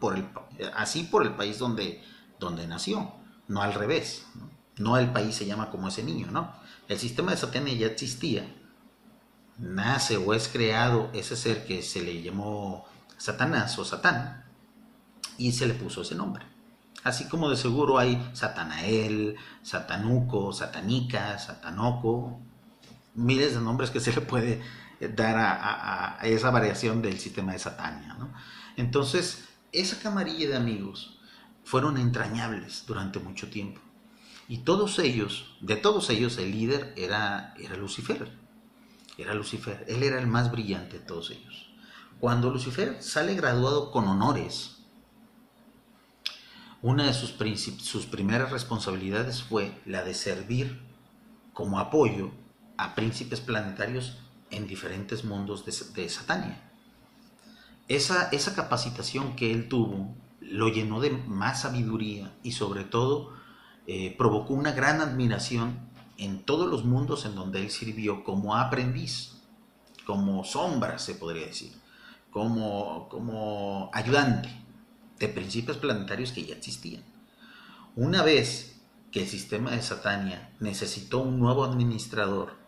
así 0.75 1.05
por 1.05 1.25
el 1.25 1.35
país 1.35 1.59
donde, 1.59 2.03
donde 2.39 2.67
nació, 2.67 3.15
no 3.47 3.63
al 3.63 3.73
revés. 3.73 4.27
No, 4.35 4.58
el 4.79 5.11
país 5.11 5.35
se 5.35 5.47
llama 5.47 5.71
como 5.71 5.89
ese 5.89 6.03
niño, 6.03 6.29
¿no? 6.31 6.53
El 6.89 6.99
sistema 6.99 7.33
de 7.33 7.37
Satania 7.37 7.75
ya 7.75 7.87
existía. 7.87 8.47
Nace 9.59 10.17
o 10.17 10.35
es 10.35 10.49
creado 10.49 11.11
ese 11.13 11.37
ser 11.37 11.67
que 11.67 11.83
se 11.83 12.01
le 12.01 12.23
llamó 12.23 12.87
Satanás 13.17 13.79
o 13.79 13.85
Satán 13.85 14.45
y 15.37 15.53
se 15.53 15.67
le 15.67 15.75
puso 15.75 16.03
ese 16.03 16.15
nombre. 16.15 16.47
Así 17.05 17.27
como 17.29 17.51
de 17.51 17.57
seguro 17.57 17.99
hay 17.99 18.31
Satanael, 18.33 19.37
Satanuco, 19.63 20.53
Satanica, 20.53 21.39
Satanoco, 21.39 22.41
miles 23.15 23.55
de 23.55 23.61
nombres 23.61 23.91
que 23.91 24.01
se 24.01 24.13
le 24.13 24.21
puede 24.21 24.63
dar 25.01 25.37
a, 25.39 26.19
esa 26.23 26.51
variación 26.51 27.03
del 27.03 27.19
sistema 27.19 27.53
de 27.53 27.59
Satania. 27.59 28.17
Entonces, 28.77 29.45
esa 29.73 29.99
camarilla 30.01 30.49
de 30.49 30.57
amigos 30.57 31.19
fueron 31.65 31.99
entrañables 31.99 32.85
durante 32.87 33.19
mucho 33.19 33.49
tiempo. 33.51 33.81
Y 34.49 34.59
todos 34.59 34.99
ellos, 34.99 35.57
de 35.61 35.77
todos 35.77 36.09
ellos, 36.09 36.39
el 36.39 36.53
líder 36.53 36.95
era, 36.97 37.55
era 37.59 37.77
Lucifer. 37.77 38.33
Era 39.19 39.35
Lucifer. 39.35 39.85
Él 39.87 40.03
era 40.03 40.19
el 40.19 40.27
más 40.27 40.51
brillante 40.51 40.99
de 40.99 41.05
todos 41.05 41.31
ellos. 41.31 41.71
Cuando 42.19 42.51
Lucifer 42.51 43.03
sale 43.03 43.35
graduado 43.35 43.93
con 43.93 44.09
honores, 44.09 44.79
una 46.81 47.05
de 47.05 47.13
sus, 47.13 47.35
sus 47.83 48.07
primeras 48.07 48.51
responsabilidades 48.51 49.43
fue 49.43 49.79
la 49.85 50.03
de 50.03 50.15
servir 50.15 50.81
como 51.53 51.79
apoyo 51.79 52.31
a 52.77 52.95
príncipes 52.95 53.41
planetarios 53.41 54.17
en 54.51 54.67
diferentes 54.67 55.25
mundos 55.25 55.65
de, 55.67 56.09
Satania. 56.09 56.71
Esa, 57.89 58.29
esa 58.31 58.55
capacitación 58.55 59.37
que 59.37 59.53
él 59.53 59.69
tuvo 59.69 60.15
lo 60.41 60.69
llenó 60.69 61.01
de 61.01 61.11
más 61.11 61.63
sabiduría 61.63 62.33
y 62.43 62.53
sobre 62.53 62.85
todo 62.85 63.38
eh, 63.91 64.15
provocó 64.19 64.53
una 64.53 64.73
gran 64.73 65.01
admiración 65.01 65.79
en 66.19 66.45
todos 66.45 66.69
los 66.69 66.85
mundos 66.85 67.25
en 67.25 67.35
donde 67.35 67.63
él 67.63 67.71
sirvió 67.71 68.23
como 68.23 68.55
aprendiz, 68.55 69.39
como 70.05 70.45
sombra 70.45 70.99
se 70.99 71.15
podría 71.15 71.47
decir, 71.47 71.73
como, 72.31 73.09
como 73.09 73.91
ayudante 73.95 74.51
de 75.19 75.29
príncipes 75.29 75.79
planetarios 75.79 76.33
que 76.33 76.45
ya 76.45 76.55
existían. 76.55 77.03
Una 77.97 78.23
vez 78.23 78.79
que 79.11 79.23
el 79.23 79.27
sistema 79.27 79.71
de 79.71 79.81
Satania 79.81 80.53
necesitó 80.61 81.21
un 81.21 81.39
nuevo 81.39 81.65
administrador 81.65 82.59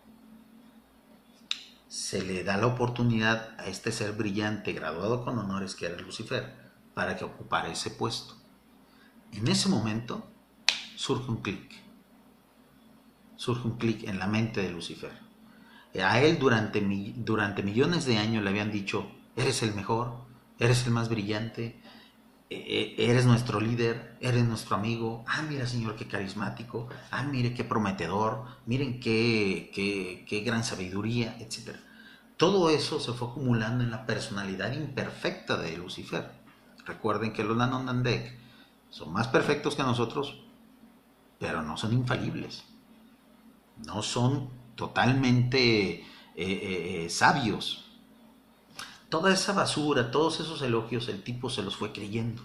se 1.91 2.23
le 2.23 2.45
da 2.45 2.57
la 2.57 2.69
oportunidad 2.69 3.51
a 3.59 3.67
este 3.67 3.93
ser 3.93 4.13
brillante, 4.13 4.73
graduado 4.73 5.23
con 5.23 5.37
honores, 5.39 5.75
que 5.75 5.85
era 5.85 6.01
Lucifer, 6.01 6.55
para 6.95 7.17
que 7.17 7.25
ocupara 7.25 7.69
ese 7.69 7.91
puesto. 7.91 8.37
En 9.33 9.49
ese 9.49 9.69
momento 9.69 10.30
surge 11.01 11.31
un 11.31 11.41
clic. 11.41 11.83
Surge 13.37 13.67
un 13.67 13.79
clic 13.79 14.07
en 14.07 14.19
la 14.19 14.27
mente 14.27 14.61
de 14.61 14.71
Lucifer. 14.71 15.13
A 15.99 16.21
él 16.21 16.39
durante, 16.39 16.79
durante 17.17 17.63
millones 17.63 18.05
de 18.05 18.19
años 18.19 18.45
le 18.45 18.51
habían 18.51 18.71
dicho, 18.71 19.11
eres 19.35 19.63
el 19.63 19.75
mejor, 19.75 20.13
eres 20.59 20.85
el 20.87 20.93
más 20.93 21.09
brillante, 21.09 21.81
e, 22.51 22.95
e, 22.99 23.11
eres 23.11 23.25
nuestro 23.25 23.61
líder, 23.61 24.19
eres 24.21 24.45
nuestro 24.45 24.77
amigo, 24.77 25.25
ah, 25.27 25.41
mira 25.49 25.67
señor, 25.67 25.97
qué 25.97 26.07
carismático, 26.07 26.89
ah, 27.11 27.23
mire 27.23 27.55
qué 27.55 27.65
prometedor, 27.65 28.45
miren 28.67 29.01
qué, 29.01 29.71
qué, 29.75 30.27
qué 30.29 30.41
gran 30.41 30.65
sabiduría, 30.65 31.35
etc. 31.41 31.77
Todo 32.37 32.69
eso 32.69 33.01
se 33.01 33.15
fue 33.15 33.29
acumulando 33.29 33.83
en 33.83 33.91
la 33.91 34.05
personalidad 34.05 34.73
imperfecta 34.73 35.57
de 35.57 35.79
Lucifer. 35.79 36.31
Recuerden 36.85 37.33
que 37.33 37.43
los 37.43 37.57
Nanondandek 37.57 38.39
son 38.91 39.15
más 39.15 39.29
perfectos 39.29 39.77
que 39.77 39.83
nosotros, 39.83 40.50
pero 41.41 41.63
no 41.63 41.77
son 41.77 41.95
infalibles. 41.95 42.63
No 43.87 44.03
son 44.03 44.51
totalmente 44.77 45.95
eh, 45.95 46.05
eh, 46.37 47.05
eh, 47.05 47.11
sabios. 47.11 47.87
Toda 49.09 49.33
esa 49.33 49.55
basura, 49.55 50.13
todos 50.13 50.39
esos 50.39 50.63
elogios, 50.63 51.09
el 51.09 51.25
tipo 51.25 51.51
se 51.51 51.63
los 51.63 51.77
fue 51.77 51.93
creyendo. 51.93 52.43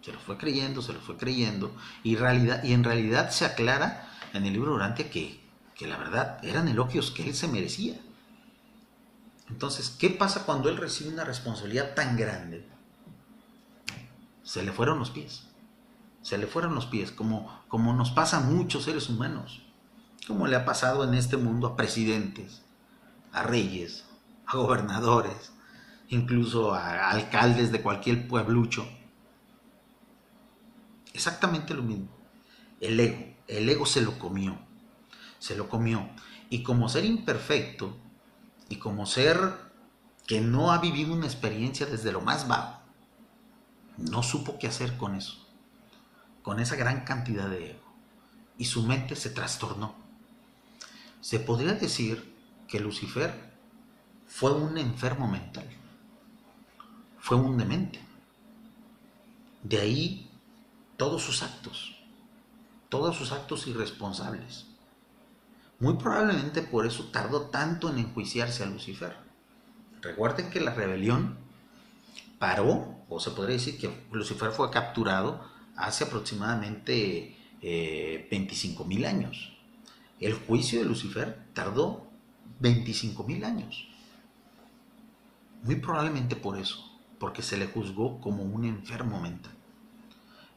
Se 0.00 0.12
los 0.12 0.22
fue 0.22 0.38
creyendo, 0.38 0.80
se 0.80 0.94
los 0.94 1.02
fue 1.02 1.18
creyendo. 1.18 1.70
Y, 2.02 2.16
realidad, 2.16 2.64
y 2.64 2.72
en 2.72 2.82
realidad 2.82 3.30
se 3.30 3.44
aclara 3.44 4.10
en 4.32 4.46
el 4.46 4.54
libro 4.54 4.72
Durante 4.72 5.10
que, 5.10 5.40
que 5.74 5.86
la 5.86 5.98
verdad 5.98 6.42
eran 6.42 6.68
elogios 6.68 7.10
que 7.10 7.28
él 7.28 7.34
se 7.34 7.48
merecía. 7.48 8.00
Entonces, 9.50 9.90
¿qué 9.90 10.08
pasa 10.08 10.46
cuando 10.46 10.70
él 10.70 10.78
recibe 10.78 11.10
una 11.10 11.24
responsabilidad 11.24 11.94
tan 11.94 12.16
grande? 12.16 12.66
Se 14.42 14.62
le 14.62 14.72
fueron 14.72 14.98
los 14.98 15.10
pies. 15.10 15.44
Se 16.22 16.38
le 16.38 16.46
fueron 16.46 16.74
los 16.74 16.86
pies, 16.86 17.12
como, 17.12 17.57
como 17.68 17.92
nos 17.92 18.10
pasa 18.10 18.38
a 18.38 18.40
muchos 18.40 18.84
seres 18.84 19.08
humanos. 19.08 19.62
Como 20.26 20.46
le 20.46 20.56
ha 20.56 20.64
pasado 20.64 21.04
en 21.04 21.14
este 21.14 21.36
mundo 21.36 21.66
a 21.66 21.76
presidentes, 21.76 22.62
a 23.32 23.42
reyes, 23.42 24.04
a 24.46 24.56
gobernadores, 24.56 25.52
incluso 26.08 26.74
a 26.74 27.10
alcaldes 27.10 27.72
de 27.72 27.82
cualquier 27.82 28.28
pueblucho. 28.28 28.86
Exactamente 31.14 31.74
lo 31.74 31.82
mismo. 31.82 32.08
El 32.80 33.00
ego, 33.00 33.34
el 33.46 33.68
ego 33.68 33.86
se 33.86 34.02
lo 34.02 34.18
comió, 34.18 34.58
se 35.38 35.56
lo 35.56 35.68
comió. 35.68 36.08
Y 36.50 36.62
como 36.62 36.88
ser 36.88 37.04
imperfecto, 37.04 37.96
y 38.68 38.76
como 38.76 39.06
ser 39.06 39.38
que 40.26 40.40
no 40.40 40.72
ha 40.72 40.78
vivido 40.78 41.14
una 41.14 41.26
experiencia 41.26 41.86
desde 41.86 42.12
lo 42.12 42.20
más 42.20 42.48
bajo, 42.48 42.80
no 43.96 44.22
supo 44.22 44.58
qué 44.58 44.68
hacer 44.68 44.96
con 44.96 45.14
eso, 45.14 45.47
con 46.48 46.60
esa 46.60 46.76
gran 46.76 47.04
cantidad 47.04 47.46
de 47.46 47.72
ego. 47.72 47.92
Y 48.56 48.64
su 48.64 48.82
mente 48.82 49.16
se 49.16 49.28
trastornó. 49.28 49.94
Se 51.20 51.40
podría 51.40 51.74
decir 51.74 52.34
que 52.66 52.80
Lucifer 52.80 53.52
fue 54.26 54.54
un 54.54 54.78
enfermo 54.78 55.28
mental, 55.28 55.68
fue 57.18 57.36
un 57.36 57.58
demente. 57.58 58.00
De 59.62 59.78
ahí 59.78 60.30
todos 60.96 61.22
sus 61.22 61.42
actos, 61.42 61.98
todos 62.88 63.14
sus 63.14 63.30
actos 63.32 63.66
irresponsables. 63.66 64.64
Muy 65.80 65.98
probablemente 65.98 66.62
por 66.62 66.86
eso 66.86 67.10
tardó 67.12 67.42
tanto 67.50 67.90
en 67.90 67.98
enjuiciarse 67.98 68.62
a 68.62 68.68
Lucifer. 68.68 69.14
Recuerden 70.00 70.48
que 70.48 70.60
la 70.60 70.72
rebelión 70.72 71.36
paró, 72.38 72.96
o 73.10 73.20
se 73.20 73.32
podría 73.32 73.56
decir 73.56 73.78
que 73.78 74.06
Lucifer 74.12 74.50
fue 74.50 74.70
capturado 74.70 75.57
hace 75.78 76.04
aproximadamente 76.04 77.36
eh, 77.62 78.28
25.000 78.30 79.06
años. 79.06 79.56
El 80.20 80.34
juicio 80.34 80.80
de 80.80 80.84
Lucifer 80.84 81.46
tardó 81.54 82.10
25.000 82.60 83.44
años. 83.44 83.88
Muy 85.62 85.76
probablemente 85.76 86.36
por 86.36 86.58
eso, 86.58 86.84
porque 87.18 87.42
se 87.42 87.56
le 87.56 87.66
juzgó 87.66 88.20
como 88.20 88.42
un 88.42 88.64
enfermo 88.64 89.20
mental. 89.20 89.52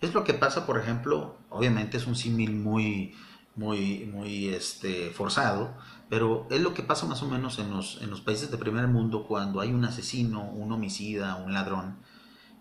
Es 0.01 0.13
lo 0.13 0.23
que 0.23 0.33
pasa, 0.33 0.65
por 0.65 0.79
ejemplo, 0.79 1.37
obviamente 1.49 1.97
es 1.97 2.07
un 2.07 2.15
símil 2.15 2.53
muy, 2.53 3.13
muy, 3.55 4.09
muy 4.11 4.47
este, 4.47 5.11
forzado, 5.11 5.75
pero 6.09 6.47
es 6.49 6.61
lo 6.61 6.73
que 6.73 6.81
pasa 6.81 7.05
más 7.05 7.21
o 7.21 7.27
menos 7.27 7.59
en 7.59 7.69
los, 7.69 8.01
en 8.01 8.09
los 8.09 8.21
países 8.21 8.49
de 8.49 8.57
primer 8.57 8.87
mundo 8.87 9.27
cuando 9.27 9.59
hay 9.61 9.71
un 9.71 9.85
asesino, 9.85 10.43
un 10.43 10.71
homicida, 10.71 11.35
un 11.35 11.53
ladrón, 11.53 11.97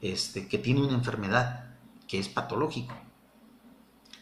este, 0.03 0.49
que 0.49 0.59
tiene 0.59 0.83
una 0.83 0.95
enfermedad, 0.95 1.70
que 2.11 2.19
es 2.19 2.29
patológico, 2.29 2.93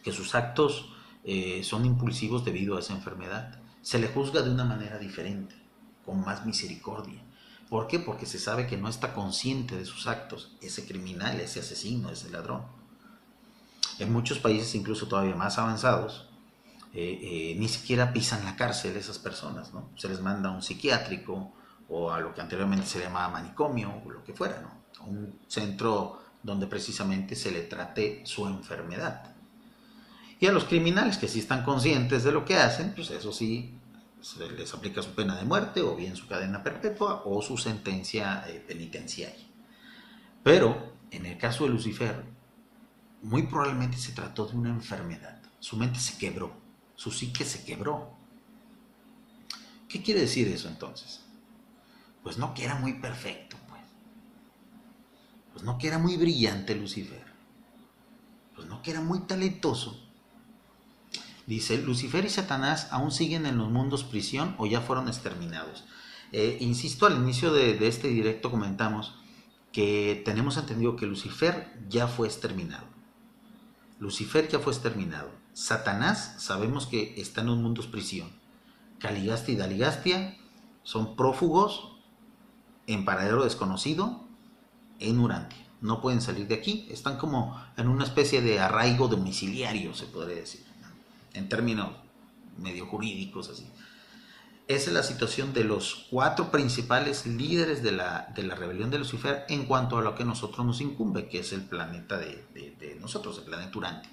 que 0.03 0.11
sus 0.11 0.35
actos 0.35 0.91
eh, 1.23 1.63
son 1.63 1.87
impulsivos 1.87 2.45
debido 2.45 2.77
a 2.77 2.81
esa 2.81 2.93
enfermedad. 2.93 3.59
Se 3.81 3.97
le 3.97 4.09
juzga 4.09 4.43
de 4.43 4.51
una 4.51 4.63
manera 4.63 4.99
diferente, 4.99 5.55
con 6.05 6.21
más 6.21 6.45
misericordia. 6.45 7.19
¿Por 7.67 7.87
qué? 7.87 7.97
Porque 7.97 8.27
se 8.27 8.37
sabe 8.37 8.67
que 8.67 8.77
no 8.77 8.89
está 8.89 9.15
consciente 9.15 9.75
de 9.75 9.85
sus 9.85 10.05
actos, 10.05 10.55
ese 10.61 10.85
criminal, 10.85 11.39
ese 11.39 11.61
asesino, 11.61 12.11
ese 12.11 12.29
ladrón. 12.29 12.61
En 13.97 14.13
muchos 14.13 14.37
países, 14.37 14.75
incluso 14.75 15.07
todavía 15.07 15.35
más 15.35 15.57
avanzados, 15.57 16.29
eh, 16.93 17.19
eh, 17.23 17.55
ni 17.57 17.67
siquiera 17.67 18.13
pisan 18.13 18.45
la 18.45 18.55
cárcel 18.55 18.97
esas 18.97 19.17
personas, 19.17 19.73
¿no? 19.73 19.89
Se 19.95 20.07
les 20.07 20.21
manda 20.21 20.49
a 20.49 20.51
un 20.51 20.61
psiquiátrico 20.61 21.53
o 21.87 22.11
a 22.11 22.19
lo 22.19 22.35
que 22.35 22.41
anteriormente 22.41 22.85
se 22.85 22.99
llamaba 22.99 23.29
manicomio 23.29 24.03
o 24.05 24.11
lo 24.11 24.23
que 24.23 24.33
fuera, 24.33 24.79
un 25.07 25.39
centro 25.47 26.28
donde 26.43 26.67
precisamente 26.67 27.35
se 27.35 27.51
le 27.51 27.61
trate 27.61 28.21
su 28.25 28.47
enfermedad. 28.47 29.35
Y 30.39 30.47
a 30.47 30.51
los 30.51 30.65
criminales 30.65 31.17
que 31.17 31.27
sí 31.27 31.39
están 31.39 31.63
conscientes 31.63 32.23
de 32.23 32.31
lo 32.31 32.45
que 32.45 32.55
hacen, 32.55 32.93
pues 32.95 33.11
eso 33.11 33.33
sí, 33.33 33.73
se 34.21 34.49
les 34.51 34.73
aplica 34.73 35.01
su 35.01 35.11
pena 35.11 35.35
de 35.35 35.45
muerte 35.45 35.81
o 35.81 35.95
bien 35.95 36.15
su 36.15 36.27
cadena 36.27 36.63
perpetua 36.63 37.23
o 37.25 37.41
su 37.41 37.57
sentencia 37.57 38.45
eh, 38.47 38.63
penitenciaria. 38.65 39.45
Pero 40.43 40.93
en 41.11 41.25
el 41.25 41.37
caso 41.37 41.65
de 41.65 41.71
Lucifer, 41.71 42.23
muy 43.21 43.43
probablemente 43.43 43.97
se 43.97 44.13
trató 44.13 44.45
de 44.45 44.55
una 44.55 44.69
enfermedad. 44.69 45.41
Su 45.59 45.75
mente 45.75 45.99
se 45.99 46.17
quebró 46.17 46.69
su 46.99 47.11
psique 47.11 47.45
se 47.45 47.63
quebró. 47.63 48.11
¿Qué 49.87 50.03
quiere 50.03 50.19
decir 50.19 50.49
eso 50.49 50.67
entonces? 50.67 51.21
Pues 52.23 52.37
no 52.37 52.53
que 52.53 52.65
era 52.65 52.75
muy 52.75 52.95
perfecto, 52.95 53.48
pues. 55.53 55.63
No 55.63 55.77
que 55.77 55.87
era 55.87 55.97
muy 55.97 56.17
brillante 56.17 56.75
Lucifer. 56.75 57.25
Pues 58.55 58.67
no 58.67 58.81
que 58.81 58.91
era 58.91 59.01
muy 59.01 59.19
talentoso, 59.21 59.97
dice, 61.49 61.77
Lucifer 61.77 62.23
y 62.25 62.29
Satanás 62.29 62.87
aún 62.91 63.11
siguen 63.11 63.47
en 63.47 63.57
los 63.57 63.69
mundos 63.69 64.03
prisión 64.03 64.53
o 64.59 64.67
ya 64.67 64.81
fueron 64.81 65.07
exterminados. 65.07 65.83
Eh, 66.31 66.57
insisto, 66.61 67.07
al 67.07 67.15
inicio 67.15 67.51
de, 67.51 67.87
este 67.87 68.09
directo 68.09 68.51
comentamos 68.51 69.15
que 69.71 70.21
tenemos 70.25 70.57
entendido 70.57 70.95
que 70.95 71.07
Lucifer 71.07 71.73
ya 71.89 72.07
fue 72.07 72.27
exterminado. 72.27 72.85
Lucifer 73.97 74.47
ya 74.47 74.59
fue 74.59 74.73
exterminado. 74.73 75.31
Satanás 75.53 76.35
sabemos 76.37 76.85
que 76.85 77.19
está 77.19 77.41
en 77.41 77.47
los 77.47 77.57
mundos 77.57 77.87
prisión. 77.87 78.29
Caligastia 78.99 79.53
y 79.55 79.57
Daligastia 79.57 80.37
son 80.83 81.15
prófugos 81.15 81.95
en 82.85 83.05
paradero 83.05 83.43
desconocido 83.43 84.28
en 84.99 85.19
Urantia. 85.19 85.65
No 85.81 86.01
pueden 86.01 86.21
salir 86.21 86.47
de 86.47 86.55
aquí. 86.55 86.87
Están 86.91 87.17
como 87.17 87.61
en 87.77 87.87
una 87.87 88.03
especie 88.03 88.41
de 88.41 88.59
arraigo 88.59 89.07
domiciliario, 89.07 89.93
se 89.93 90.05
podría 90.05 90.37
decir. 90.37 90.65
En 91.33 91.47
términos 91.47 91.89
medio 92.57 92.85
jurídicos, 92.85 93.49
así. 93.49 93.65
Esa 94.67 94.91
es 94.91 94.93
la 94.93 95.01
situación 95.01 95.51
de 95.51 95.63
los 95.63 96.05
cuatro 96.11 96.51
principales 96.51 97.25
líderes 97.25 97.81
de 97.81 97.91
la, 97.91 98.31
de 98.35 98.43
la 98.43 98.53
rebelión 98.53 98.91
de 98.91 98.99
Lucifer 98.99 99.45
en 99.49 99.65
cuanto 99.65 99.97
a 99.97 100.03
lo 100.03 100.13
que 100.13 100.23
nosotros 100.23 100.63
nos 100.63 100.79
incumbe, 100.79 101.27
que 101.27 101.39
es 101.39 101.53
el 101.53 101.61
planeta 101.61 102.19
de, 102.19 102.45
de, 102.53 102.95
nosotros, 103.01 103.39
el 103.39 103.45
planeta 103.45 103.75
Urantia. 103.75 104.11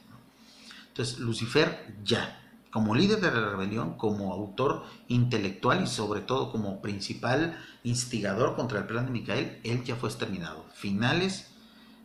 Entonces, 0.88 1.18
Lucifer 1.18 1.94
ya, 2.02 2.45
como 2.70 2.94
líder 2.94 3.20
de 3.20 3.30
la 3.30 3.50
rebelión, 3.50 3.96
como 3.96 4.32
autor 4.32 4.84
intelectual 5.08 5.82
y 5.82 5.86
sobre 5.86 6.20
todo 6.20 6.50
como 6.50 6.82
principal 6.82 7.58
instigador 7.84 8.56
contra 8.56 8.80
el 8.80 8.86
plan 8.86 9.06
de 9.06 9.12
Micael, 9.12 9.60
él 9.64 9.84
ya 9.84 9.96
fue 9.96 10.08
exterminado. 10.08 10.66
Finales 10.74 11.52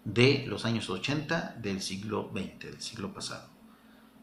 de 0.06 0.46
los 0.48 0.66
años 0.66 0.90
80 0.90 1.58
del 1.62 1.82
siglo 1.82 2.32
XX, 2.34 2.60
del 2.60 2.82
siglo 2.82 3.14
pasado. 3.14 3.50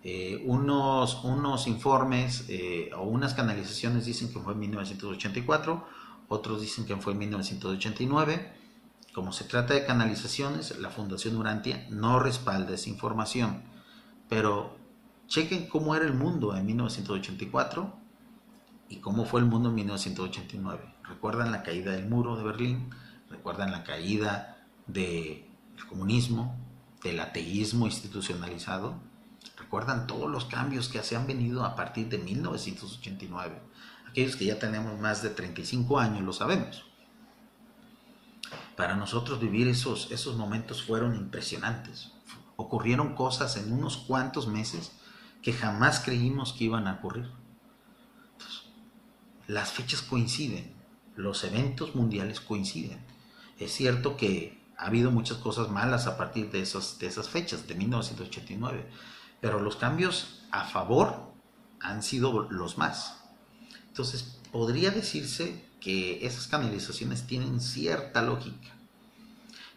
Eh, 0.05 0.43
unos, 0.47 1.25
unos 1.25 1.67
informes 1.67 2.45
eh, 2.49 2.91
o 2.97 3.03
unas 3.03 3.35
canalizaciones 3.35 4.07
dicen 4.07 4.33
que 4.33 4.39
fue 4.39 4.53
en 4.53 4.61
1984, 4.61 5.85
otros 6.29 6.61
dicen 6.61 6.87
que 6.87 6.97
fue 6.97 7.13
en 7.13 7.19
1989. 7.19 8.53
Como 9.13 9.33
se 9.33 9.45
trata 9.45 9.75
de 9.75 9.85
canalizaciones, 9.85 10.79
la 10.79 10.91
Fundación 10.91 11.37
Urantia 11.37 11.87
no 11.91 12.21
respalda 12.21 12.75
esa 12.75 12.89
información. 12.89 13.63
Pero 14.29 14.78
chequen 15.29 15.69
cómo 15.69 15.95
era 15.95 16.05
el 16.05 16.15
mundo 16.15 16.57
en 16.57 16.67
1984 16.67 17.95
y 18.89 18.97
cómo 18.97 19.25
fue 19.25 19.41
el 19.41 19.47
mundo 19.47 19.69
en 19.69 19.77
1989. 19.77 20.95
¿Recuerdan 21.05 21.53
la 21.53 21.63
caída 21.63 21.93
del 21.93 22.09
muro 22.09 22.37
de 22.37 22.43
Berlín? 22.43 22.91
¿Recuerdan 23.31 23.71
la 23.71 23.85
caída 23.85 24.67
del 24.87 25.45
comunismo, 25.89 26.57
del 27.03 27.21
ateísmo 27.21 27.87
institucionalizado? 27.87 29.09
recuerdan 29.69 30.07
todos 30.07 30.31
los 30.31 30.47
cambios 30.47 30.89
que 30.89 31.03
se 31.03 31.15
han 31.15 31.27
venido 31.27 31.65
a 31.65 31.77
partir 31.77 32.09
de 32.09 32.17
1989. 32.17 33.61
Aquellos 34.09 34.37
que 34.37 34.47
ya 34.47 34.59
tenemos 34.59 34.99
más 34.99 35.23
de 35.23 35.29
35 35.29 35.99
años 35.99 36.23
lo 36.23 36.33
sabemos. 36.33 36.85
Para 38.77 38.97
nosotros 38.97 39.41
vivir 39.41 39.69
esos, 39.69 40.11
esos 40.11 40.37
momentos 40.37 40.83
fueron 40.83 41.15
impresionantes. 41.15 42.13
Ocurrieron 42.57 43.15
cosas 43.15 43.59
en 43.59 43.71
unos 43.71 43.99
cuantos 43.99 44.47
meses 44.47 44.93
que 45.49 45.55
jamás 45.55 46.01
creímos 46.01 46.53
que 46.53 46.65
iban 46.65 46.87
a 46.87 46.97
ocurrir. 46.97 47.31
las 49.47 49.73
fechas 49.73 50.03
coinciden, 50.03 50.75
los 51.17 51.43
eventos 51.43 51.95
mundiales 51.95 52.39
coinciden. 52.39 53.03
Es 53.59 53.73
cierto 53.73 54.19
que 54.19 54.63
ha 54.77 54.89
habido 54.89 55.11
muchas 55.11 55.39
cosas 55.39 55.71
malas 55.71 56.07
a 56.07 56.19
partir 56.19 56.51
de, 56.51 56.61
esos, 56.61 56.99
de 56.99 57.07
esas 57.07 57.31
fechas, 57.31 57.67
de 57.67 57.75
1989, 57.77 58.91
pero 59.41 59.59
los 59.59 59.77
cambios 59.77 60.45
a 60.51 60.65
favor 60.65 61.33
han 61.81 62.03
sido 62.03 62.43
los 62.51 62.77
más. 62.77 63.25
Entonces, 63.87 64.39
podría 64.53 64.91
decirse 64.91 65.65
que 65.81 66.27
esas 66.27 66.47
canalizaciones 66.47 67.27
tienen 67.27 67.63
cierta 67.63 68.21
lógica. 68.21 68.77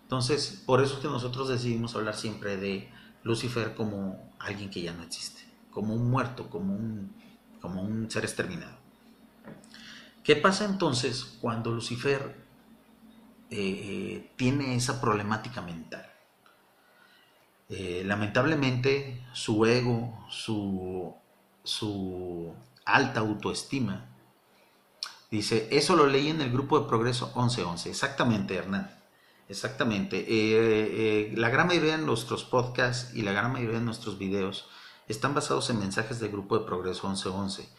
Entonces, 0.02 0.64
por 0.66 0.84
eso 0.84 0.96
es 0.96 1.00
que 1.00 1.08
nosotros 1.08 1.48
decidimos 1.48 1.96
hablar 1.96 2.18
siempre 2.18 2.58
de 2.58 2.92
Lucifer 3.24 3.74
como 3.74 4.34
alguien 4.38 4.70
que 4.70 4.82
ya 4.82 4.92
no 4.92 5.04
existe, 5.04 5.51
como 5.72 5.96
un 5.96 6.12
muerto, 6.12 6.50
como 6.50 6.76
un, 6.76 7.16
como 7.60 7.82
un 7.82 8.12
ser 8.12 8.26
exterminado. 8.26 8.78
¿Qué 10.24 10.36
pasa 10.36 10.66
entonces 10.66 11.38
cuando 11.42 11.72
Lucifer 11.72 12.36
eh, 13.50 13.58
eh, 13.58 14.32
tiene 14.36 14.76
esa 14.76 15.02
problemática 15.02 15.62
mental? 15.62 16.06
Eh, 17.70 18.04
lamentablemente 18.06 19.26
su 19.34 19.66
ego, 19.66 20.26
su, 20.30 21.16
su 21.64 22.54
alta 22.86 23.22
autoestima, 23.22 24.10
dice, 25.32 25.70
eso 25.72 25.96
lo 25.96 26.06
leí 26.06 26.28
en 26.28 26.42
el 26.42 26.52
grupo 26.52 26.80
de 26.80 26.88
Progreso 26.88 27.28
1111, 27.28 27.90
exactamente 27.90 28.56
Hernán, 28.56 28.94
exactamente. 29.48 31.32
La 31.36 31.50
gran 31.50 31.68
mayoría 31.68 31.98
de 31.98 32.04
nuestros 32.04 32.44
podcasts 32.44 33.16
y 33.16 33.22
la 33.22 33.32
gran 33.32 33.54
mayoría 33.54 33.80
de 33.80 33.86
nuestros 33.86 34.20
videos 34.20 34.68
están 35.08 35.34
basados 35.34 35.70
en 35.70 35.80
mensajes 35.80 36.20
del 36.20 36.32
grupo 36.32 36.58
de 36.58 36.66
Progreso 36.66 37.08
1111. 37.08 37.70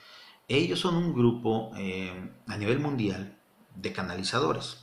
Ellos 0.48 0.80
son 0.80 0.96
un 0.96 1.14
grupo 1.14 1.72
a 1.74 2.56
nivel 2.56 2.78
mundial 2.80 3.38
de 3.74 3.92
canalizadores 3.92 4.82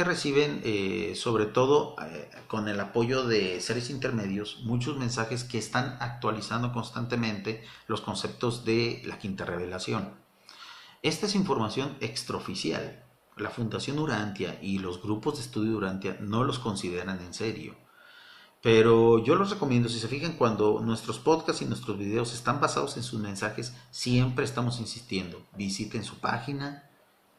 que 0.00 0.04
reciben 0.04 0.62
eh, 0.64 1.14
sobre 1.16 1.46
todo 1.46 1.96
eh, 2.00 2.30
con 2.46 2.68
el 2.68 2.80
apoyo 2.80 3.26
de 3.26 3.60
seres 3.60 3.90
intermedios 3.90 4.60
muchos 4.62 4.96
mensajes 4.96 5.44
que 5.44 5.58
están 5.58 5.98
actualizando 6.00 6.72
constantemente 6.72 7.64
los 7.86 8.00
conceptos 8.00 8.64
de 8.64 9.02
la 9.04 9.18
quinta 9.18 9.44
revelación. 9.44 10.14
Esta 11.02 11.26
es 11.26 11.34
información 11.34 11.96
extraoficial. 12.00 13.04
La 13.36 13.50
Fundación 13.50 13.98
Urantia 13.98 14.58
y 14.62 14.78
los 14.78 15.02
grupos 15.02 15.36
de 15.36 15.42
estudio 15.42 15.76
Urantia 15.76 16.16
no 16.20 16.44
los 16.44 16.58
consideran 16.58 17.20
en 17.20 17.34
serio. 17.34 17.76
Pero 18.62 19.24
yo 19.24 19.36
los 19.36 19.50
recomiendo, 19.50 19.88
si 19.88 19.98
se 19.98 20.08
fijan, 20.08 20.32
cuando 20.32 20.80
nuestros 20.80 21.18
podcasts 21.18 21.62
y 21.62 21.64
nuestros 21.64 21.96
videos 21.96 22.34
están 22.34 22.60
basados 22.60 22.96
en 22.96 23.02
sus 23.02 23.18
mensajes, 23.18 23.74
siempre 23.90 24.44
estamos 24.44 24.80
insistiendo. 24.80 25.46
Visiten 25.56 26.04
su 26.04 26.18
página, 26.18 26.90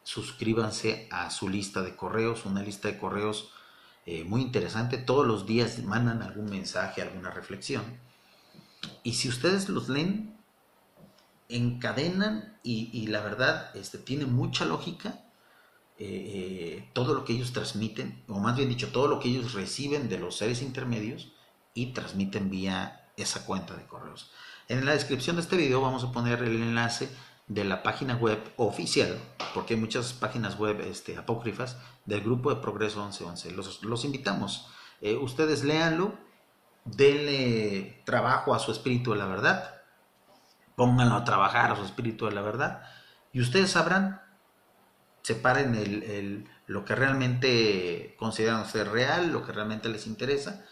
suscríbanse 0.04 1.08
a 1.12 1.30
su 1.30 1.48
lista 1.48 1.84
de 1.84 1.96
correos, 1.96 2.46
una 2.46 2.64
lista 2.64 2.88
de 2.88 2.98
correos 2.98 3.52
eh, 4.08 4.24
muy 4.24 4.42
interesante. 4.42 4.98
Todos 4.98 5.28
los 5.28 5.46
días 5.46 5.84
mandan 5.84 6.24
algún 6.24 6.46
mensaje, 6.50 7.04
alguna 7.04 7.30
reflexión. 7.30 7.84
Y 9.04 9.14
si 9.14 9.30
ustedes 9.30 9.70
los 9.70 9.90
leen, 9.90 10.36
encadenan 11.50 12.58
y, 12.64 13.08
la 13.08 13.22
verdad 13.22 13.76
este, 13.76 13.98
tiene 13.98 14.26
mucha 14.26 14.66
lógica 14.66 15.20
eh, 16.04 16.08
eh, 16.08 16.90
todo 16.94 17.14
lo 17.14 17.26
que 17.26 17.34
ellos 17.34 17.54
transmiten, 17.54 18.24
o 18.28 18.40
más 18.40 18.58
bien 18.58 18.70
dicho, 18.70 18.92
todo 18.92 19.08
lo 19.08 19.20
que 19.20 19.30
ellos 19.30 19.54
reciben 19.54 20.10
de 20.10 20.18
los 20.18 20.36
seres 20.36 20.64
intermedios 20.64 21.32
y 21.76 21.94
transmiten 21.94 22.50
vía 22.50 23.12
esa 23.18 23.46
cuenta 23.46 23.76
de 23.76 23.86
correos. 23.86 24.32
En 24.68 24.84
la 24.84 24.94
descripción 24.94 25.36
de 25.36 25.44
este 25.44 25.58
video 25.58 25.80
vamos 25.80 26.04
a 26.04 26.12
poner 26.12 26.42
el 26.42 26.56
enlace 26.56 27.08
de 27.46 27.66
la 27.66 27.84
página 27.84 28.16
web 28.16 28.40
oficial, 28.58 29.16
porque 29.54 29.76
hay 29.76 29.80
muchas 29.80 30.14
páginas 30.14 30.58
web 30.58 30.82
este, 30.82 31.18
apócrifas 31.18 31.78
del 32.08 32.22
grupo 32.22 32.50
de 32.50 32.62
Progreso 32.62 33.02
1111. 33.02 33.52
Los, 33.52 33.84
los 33.84 34.04
invitamos. 34.04 34.66
Eh, 35.02 35.16
ustedes 35.16 35.64
léanlo, 35.64 36.16
denle 36.84 38.02
trabajo 38.06 38.56
a 38.56 38.60
su 38.60 38.72
espíritu 38.72 39.12
de 39.12 39.20
la 39.20 39.28
verdad, 39.28 39.82
pónganlo 40.76 41.14
a 41.14 41.26
trabajar 41.26 41.72
a 41.72 41.76
su 41.76 41.84
espíritu 41.84 42.26
de 42.26 42.32
la 42.32 42.42
verdad, 42.42 42.82
y 43.34 43.40
ustedes 43.40 43.70
sabrán, 43.70 44.20
separen 45.22 45.76
el, 45.76 46.50
lo 46.68 46.86
que 46.86 46.96
realmente 46.96 48.16
consideran 48.18 48.66
ser 48.66 48.90
real, 48.90 49.32
lo 49.32 49.46
que 49.46 49.52
realmente 49.52 49.90
les 49.90 50.08
interesa, 50.08 50.66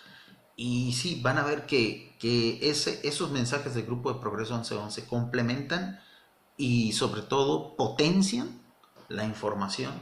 y 0.55 0.93
sí, 0.93 1.21
van 1.21 1.38
a 1.38 1.43
ver 1.43 1.65
que, 1.65 2.15
que 2.19 2.69
ese, 2.69 3.00
esos 3.08 3.31
mensajes 3.31 3.75
del 3.75 3.85
grupo 3.85 4.12
de 4.12 4.19
Progreso 4.19 4.56
1111 4.56 5.08
complementan 5.08 6.02
y 6.58 6.91
sobre 6.91 7.21
todo 7.21 7.77
potencian 7.77 8.62
la 9.08 9.23
información 9.23 9.93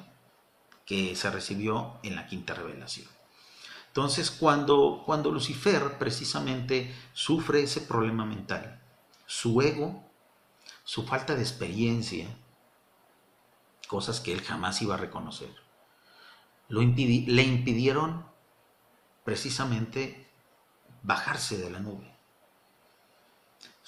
que 0.86 1.16
se 1.16 1.30
recibió 1.30 2.00
en 2.02 2.16
la 2.16 2.26
quinta 2.26 2.56
revelación. 2.56 3.08
Entonces, 3.88 4.32
cuando, 4.32 5.04
cuando 5.06 5.32
Lucifer 5.32 5.98
precisamente 5.98 6.94
sufre 7.14 7.64
ese 7.64 7.82
problema 7.82 8.26
mental, 8.26 8.82
su 9.26 9.62
ego, 9.62 10.04
su 10.84 11.04
falta 11.06 11.36
de 11.36 11.42
experiencia, 11.42 12.28
cosas 13.88 14.20
que 14.20 14.34
él 14.34 14.42
jamás 14.42 14.82
iba 14.82 14.96
a 14.96 14.98
reconocer, 14.98 15.54
lo 16.70 16.82
le 16.82 17.44
impidieron 17.44 18.26
precisamente 19.24 20.30
bajarse 21.04 21.58
de 21.58 21.70
la 21.70 21.80
nube 21.80 22.18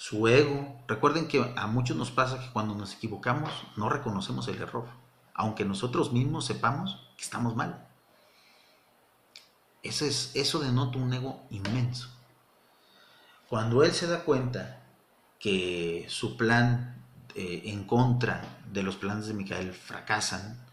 su 0.00 0.26
ego. 0.28 0.82
Recuerden 0.88 1.28
que 1.28 1.52
a 1.56 1.66
muchos 1.66 1.94
nos 1.94 2.10
pasa 2.10 2.40
que 2.40 2.50
cuando 2.54 2.74
nos 2.74 2.94
equivocamos 2.94 3.50
no 3.76 3.90
reconocemos 3.90 4.48
el 4.48 4.62
error, 4.62 4.88
aunque 5.34 5.66
nosotros 5.66 6.10
mismos 6.10 6.46
sepamos 6.46 7.06
que 7.18 7.22
estamos 7.22 7.54
mal. 7.54 7.86
Eso, 9.82 10.06
es, 10.06 10.30
eso 10.34 10.58
denota 10.58 10.96
un 10.96 11.12
ego 11.12 11.42
inmenso. 11.50 12.08
Cuando 13.50 13.84
él 13.84 13.92
se 13.92 14.06
da 14.06 14.24
cuenta 14.24 14.82
que 15.38 16.06
su 16.08 16.38
plan 16.38 16.99
eh, 17.34 17.62
en 17.66 17.84
contra 17.84 18.60
de 18.70 18.82
los 18.82 18.96
planes 18.96 19.26
de 19.26 19.34
Micael 19.34 19.72
fracasan, 19.72 20.66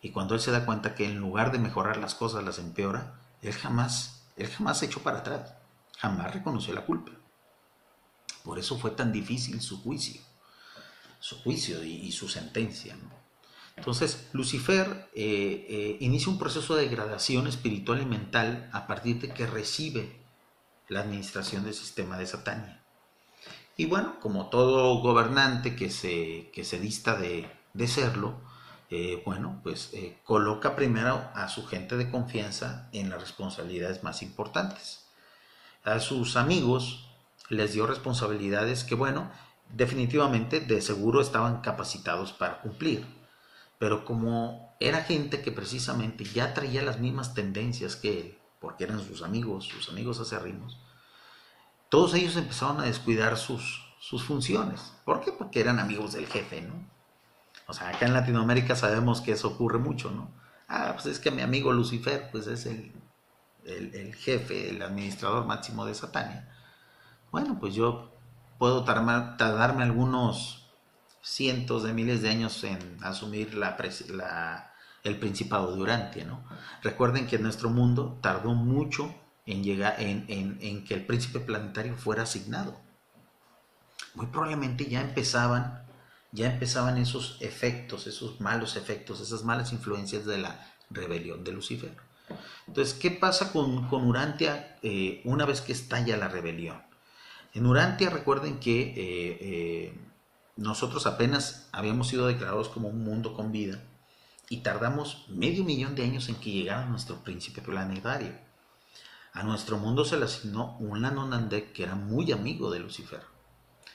y 0.00 0.10
cuando 0.10 0.34
él 0.34 0.40
se 0.40 0.50
da 0.50 0.64
cuenta 0.64 0.94
que 0.94 1.04
en 1.04 1.18
lugar 1.18 1.50
de 1.50 1.58
mejorar 1.58 1.96
las 1.96 2.14
cosas 2.14 2.44
las 2.44 2.58
empeora, 2.58 3.14
él 3.42 3.52
jamás, 3.52 4.22
él 4.36 4.48
jamás 4.48 4.78
se 4.78 4.86
echó 4.86 5.00
para 5.00 5.18
atrás, 5.18 5.54
jamás 5.98 6.32
reconoció 6.32 6.72
la 6.74 6.84
culpa. 6.84 7.12
Por 8.44 8.58
eso 8.58 8.78
fue 8.78 8.92
tan 8.92 9.12
difícil 9.12 9.60
su 9.60 9.82
juicio, 9.82 10.20
su 11.18 11.36
juicio 11.42 11.82
y, 11.82 12.12
su 12.12 12.28
sentencia. 12.28 12.96
Entonces, 13.76 14.28
Lucifer 14.32 15.10
eh, 15.14 15.66
eh, 15.68 15.96
inicia 16.00 16.32
un 16.32 16.38
proceso 16.38 16.74
de 16.74 16.84
degradación 16.84 17.46
espiritual 17.46 18.00
y 18.00 18.06
mental 18.06 18.70
a 18.72 18.86
partir 18.86 19.20
de 19.20 19.34
que 19.34 19.46
recibe 19.46 20.20
la 20.88 21.00
administración 21.00 21.64
del 21.64 21.74
sistema 21.74 22.16
de 22.18 22.26
Satania. 22.26 22.77
Y 23.78 23.86
bueno, 23.86 24.18
como 24.18 24.48
todo 24.50 25.00
gobernante 25.00 25.76
que 25.76 25.88
se, 25.88 26.50
que 26.52 26.64
se 26.64 26.80
dista 26.80 27.14
de, 27.14 27.48
de 27.74 27.86
serlo, 27.86 28.34
eh, 28.90 29.22
bueno, 29.24 29.60
pues 29.62 29.90
eh, 29.92 30.18
coloca 30.24 30.74
primero 30.74 31.30
a 31.32 31.46
su 31.46 31.64
gente 31.64 31.96
de 31.96 32.10
confianza 32.10 32.88
en 32.92 33.08
las 33.08 33.20
responsabilidades 33.20 34.02
más 34.02 34.20
importantes. 34.22 35.06
A 35.84 36.00
sus 36.00 36.34
amigos 36.34 37.08
les 37.50 37.72
dio 37.72 37.86
responsabilidades 37.86 38.82
que, 38.82 38.96
bueno, 38.96 39.30
definitivamente 39.72 40.58
de 40.58 40.82
seguro 40.82 41.20
estaban 41.20 41.60
capacitados 41.60 42.32
para 42.32 42.60
cumplir. 42.60 43.06
Pero 43.78 44.04
como 44.04 44.74
era 44.80 45.04
gente 45.04 45.40
que 45.40 45.52
precisamente 45.52 46.24
ya 46.24 46.52
traía 46.52 46.82
las 46.82 46.98
mismas 46.98 47.32
tendencias 47.32 47.94
que 47.94 48.20
él, 48.20 48.38
porque 48.58 48.82
eran 48.82 49.06
sus 49.06 49.22
amigos, 49.22 49.66
sus 49.66 49.88
amigos 49.88 50.18
acérrimos, 50.18 50.80
todos 51.88 52.14
ellos 52.14 52.36
empezaron 52.36 52.80
a 52.80 52.84
descuidar 52.84 53.36
sus, 53.36 53.84
sus 54.00 54.24
funciones. 54.24 54.92
¿Por 55.04 55.20
qué? 55.20 55.32
Porque 55.32 55.60
eran 55.60 55.78
amigos 55.78 56.12
del 56.12 56.26
jefe, 56.26 56.62
¿no? 56.62 56.74
O 57.66 57.72
sea, 57.72 57.90
acá 57.90 58.06
en 58.06 58.14
Latinoamérica 58.14 58.76
sabemos 58.76 59.20
que 59.20 59.32
eso 59.32 59.48
ocurre 59.48 59.78
mucho, 59.78 60.10
¿no? 60.10 60.30
Ah, 60.68 60.92
pues 60.94 61.06
es 61.06 61.18
que 61.18 61.30
mi 61.30 61.42
amigo 61.42 61.72
Lucifer, 61.72 62.30
pues 62.30 62.46
es 62.46 62.66
el, 62.66 62.92
el, 63.64 64.14
jefe, 64.14 64.70
el 64.70 64.82
administrador 64.82 65.46
máximo 65.46 65.84
de 65.84 65.94
Satania. 65.94 66.48
Bueno, 67.30 67.58
pues 67.60 67.74
yo 67.74 68.10
puedo 68.58 68.84
tardarme 68.84 69.82
algunos 69.82 70.66
cientos 71.22 71.82
de 71.82 71.92
miles 71.92 72.22
de 72.22 72.30
años 72.30 72.64
en 72.64 72.98
asumir 73.02 73.54
la, 73.54 73.76
el 75.04 75.18
principado 75.18 75.74
de 75.74 75.82
Urantia, 75.82 76.24
¿no? 76.24 76.42
Recuerden 76.82 77.26
que 77.26 77.38
nuestro 77.38 77.70
mundo 77.70 78.18
tardó 78.22 78.54
mucho 78.54 79.14
en, 79.48 80.84
que 80.84 80.94
el 80.94 81.06
príncipe 81.06 81.40
planetario 81.40 81.96
fuera 81.96 82.22
asignado. 82.22 82.78
Muy 84.14 84.26
probablemente 84.26 84.86
ya 84.86 85.00
empezaban 85.00 85.86
ya 86.30 86.52
empezaban 86.52 86.98
esos 86.98 87.38
efectos, 87.40 88.06
esos 88.06 88.38
malos 88.40 88.76
efectos, 88.76 89.20
esas 89.20 89.44
malas 89.44 89.72
influencias 89.72 90.26
de 90.26 90.36
la 90.36 90.74
rebelión 90.90 91.42
de 91.42 91.52
Lucifer. 91.52 91.96
Entonces, 92.66 92.92
¿qué 92.92 93.10
pasa 93.10 93.50
con, 93.50 93.88
Urantia 93.90 94.76
eh, 94.82 95.22
una 95.24 95.46
vez 95.46 95.62
que 95.62 95.72
estalla 95.72 96.18
la 96.18 96.28
rebelión? 96.28 96.82
En 97.54 97.64
Urantia 97.64 98.10
recuerden 98.10 98.60
que 98.60 98.82
eh, 98.82 98.94
eh, 99.40 99.98
nosotros 100.56 101.06
apenas 101.06 101.70
habíamos 101.72 102.08
sido 102.08 102.26
declarados 102.26 102.68
como 102.68 102.88
un 102.88 103.02
mundo 103.02 103.32
con 103.32 103.50
vida 103.50 103.82
y 104.50 104.58
tardamos 104.58 105.24
medio 105.30 105.64
millón 105.64 105.94
de 105.94 106.04
años 106.04 106.28
en 106.28 106.34
que 106.34 106.50
llegara 106.50 106.84
nuestro 106.84 107.24
príncipe 107.24 107.62
planetario. 107.62 108.47
A 109.32 109.42
nuestro 109.42 109.78
mundo 109.78 110.04
se 110.04 110.16
le 110.16 110.24
asignó 110.24 110.76
un 110.78 111.02
Lanonandek 111.02 111.72
que 111.72 111.82
era 111.84 111.94
muy 111.94 112.32
amigo 112.32 112.70
de 112.70 112.80
Lucifer. 112.80 113.22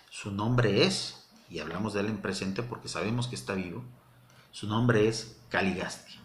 Su 0.10 0.32
nombre 0.32 0.86
es 0.86 1.24
y 1.50 1.60
hablamos 1.60 1.94
de 1.94 2.02
él 2.02 2.08
en 2.08 2.18
presente 2.18 2.64
porque 2.64 2.88
sabemos 2.88 3.28
que 3.28 3.36
está 3.36 3.54
vivo, 3.54 3.84
su 4.52 4.68
nombre 4.68 5.08
es 5.08 5.38
Caligastia. 5.50 6.20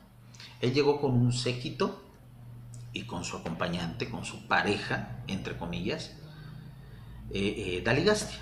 Él 0.61 0.72
llegó 0.72 1.00
con 1.00 1.12
un 1.12 1.32
séquito 1.32 2.02
y 2.92 3.02
con 3.02 3.24
su 3.24 3.36
acompañante, 3.36 4.11
con 4.11 4.24
su 4.24 4.46
pareja, 4.46 5.22
entre 5.26 5.56
comillas, 5.56 6.12
eh, 7.30 7.76
eh, 7.78 7.82
Daligastia. 7.84 8.38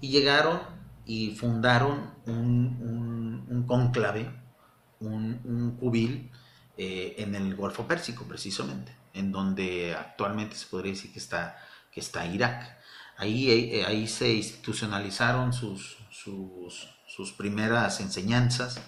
Y 0.00 0.10
llegaron 0.10 0.60
y 1.04 1.34
fundaron 1.34 2.12
un, 2.26 3.46
un, 3.48 3.64
conclave, 3.66 4.30
un, 5.00 5.76
cubil 5.80 6.30
eh, 6.76 7.16
en 7.18 7.34
el 7.34 7.56
Golfo 7.56 7.86
Pérsico, 7.88 8.24
precisamente, 8.24 8.92
en 9.14 9.32
donde 9.32 9.94
actualmente 9.94 10.56
se 10.56 10.66
podría 10.66 10.92
decir 10.92 11.12
que 11.12 11.18
está, 11.18 11.58
que 11.90 12.00
está 12.00 12.26
Irak. 12.26 12.78
Ahí, 13.16 13.82
ahí 13.82 14.06
se 14.06 14.32
institucionalizaron 14.32 15.52
sus, 15.52 15.98
sus, 16.10 17.32
primeras 17.32 18.00
enseñanzas, 18.00 18.80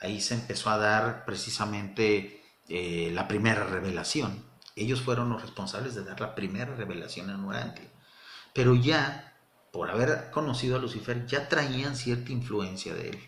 ahí 0.00 0.20
se 0.20 0.34
empezó 0.34 0.70
a 0.70 0.78
dar 0.78 1.24
precisamente 1.24 2.42
eh, 2.68 3.10
la 3.12 3.28
primera 3.28 3.64
revelación. 3.64 4.44
Ellos 4.76 5.02
fueron 5.02 5.28
los 5.28 5.42
responsables 5.42 5.94
de 5.94 6.04
dar 6.04 6.20
la 6.20 6.34
primera 6.34 6.74
revelación 6.74 7.30
en 7.30 7.44
Urantia. 7.44 7.88
Pero 8.54 8.74
ya, 8.74 9.36
por 9.72 9.90
haber 9.90 10.30
conocido 10.30 10.76
a 10.76 10.78
Lucifer, 10.78 11.26
ya 11.26 11.48
traían 11.48 11.96
cierta 11.96 12.32
influencia 12.32 12.94
de 12.94 13.10
él. 13.10 13.18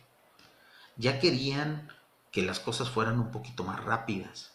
Ya 0.97 1.21
querían 1.21 1.89
que 2.33 2.43
las 2.43 2.61
cosas 2.61 2.91
fueran 2.91 3.19
un 3.19 3.31
poquito 3.31 3.65
más 3.65 3.85
rápidas. 3.85 4.53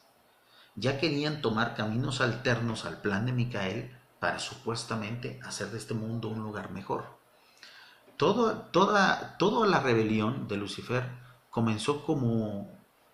Ya 0.75 0.99
querían 0.99 1.41
tomar 1.41 1.75
caminos 1.75 2.21
alternos 2.21 2.85
al 2.85 3.01
plan 3.01 3.25
de 3.25 3.33
Micael 3.33 3.97
para 4.19 4.39
supuestamente 4.39 5.39
hacer 5.43 5.71
de 5.71 5.77
este 5.77 5.93
mundo 5.93 6.29
un 6.29 6.43
lugar 6.43 6.71
mejor 6.71 7.21
toda, 8.21 9.37
toda 9.37 9.67
la 9.67 9.79
rebelión 9.79 10.47
de 10.47 10.57
Lucifer 10.57 11.09
comenzó 11.49 12.05
como 12.05 12.69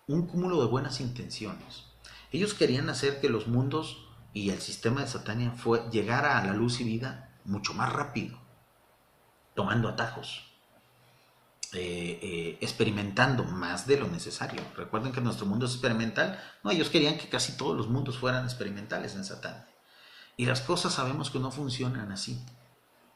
un 0.05 0.27
cúmulo 0.27 0.61
de 0.61 0.67
buenas 0.67 0.99
intenciones. 0.99 1.85
Ellos 2.31 2.53
querían 2.53 2.89
hacer 2.89 3.21
que 3.21 3.29
los 3.29 3.47
mundos 3.47 4.05
y 4.33 4.49
el 4.49 4.59
sistema 4.59 5.01
de 5.01 5.07
Satania 5.07 5.51
fue, 5.51 5.89
llegara 5.91 6.37
a 6.37 6.45
la 6.45 6.53
luz 6.53 6.81
y 6.81 6.83
vida 6.83 7.39
mucho 7.45 7.73
más 7.73 7.93
rápido, 7.93 8.37
tomando 9.55 9.87
atajos, 9.87 10.56
eh, 11.73 12.19
eh, 12.21 12.57
experimentando 12.61 13.43
más 13.43 13.87
de 13.87 13.99
lo 13.99 14.07
necesario. 14.07 14.61
Recuerden 14.75 15.11
que 15.11 15.21
nuestro 15.21 15.45
mundo 15.45 15.65
es 15.65 15.73
experimental. 15.73 16.39
No, 16.63 16.71
ellos 16.71 16.89
querían 16.89 17.17
que 17.17 17.29
casi 17.29 17.57
todos 17.57 17.75
los 17.75 17.87
mundos 17.87 18.17
fueran 18.17 18.45
experimentales 18.45 19.15
en 19.15 19.25
Satania. 19.25 19.67
Y 20.37 20.45
las 20.45 20.61
cosas 20.61 20.93
sabemos 20.93 21.31
que 21.31 21.39
no 21.39 21.51
funcionan 21.51 22.11
así. 22.11 22.43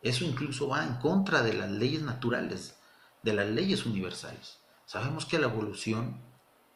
Eso 0.02 0.26
incluso 0.26 0.68
va 0.68 0.84
en 0.84 0.95
contra 0.95 1.43
de 1.43 1.54
las 1.54 1.70
leyes 1.70 2.02
naturales, 2.02 2.80
de 3.22 3.34
las 3.34 3.47
leyes 3.47 3.86
universales. 3.86 4.60
Sabemos 4.86 5.26
que 5.26 5.38
la 5.38 5.45
evolución 5.45 6.20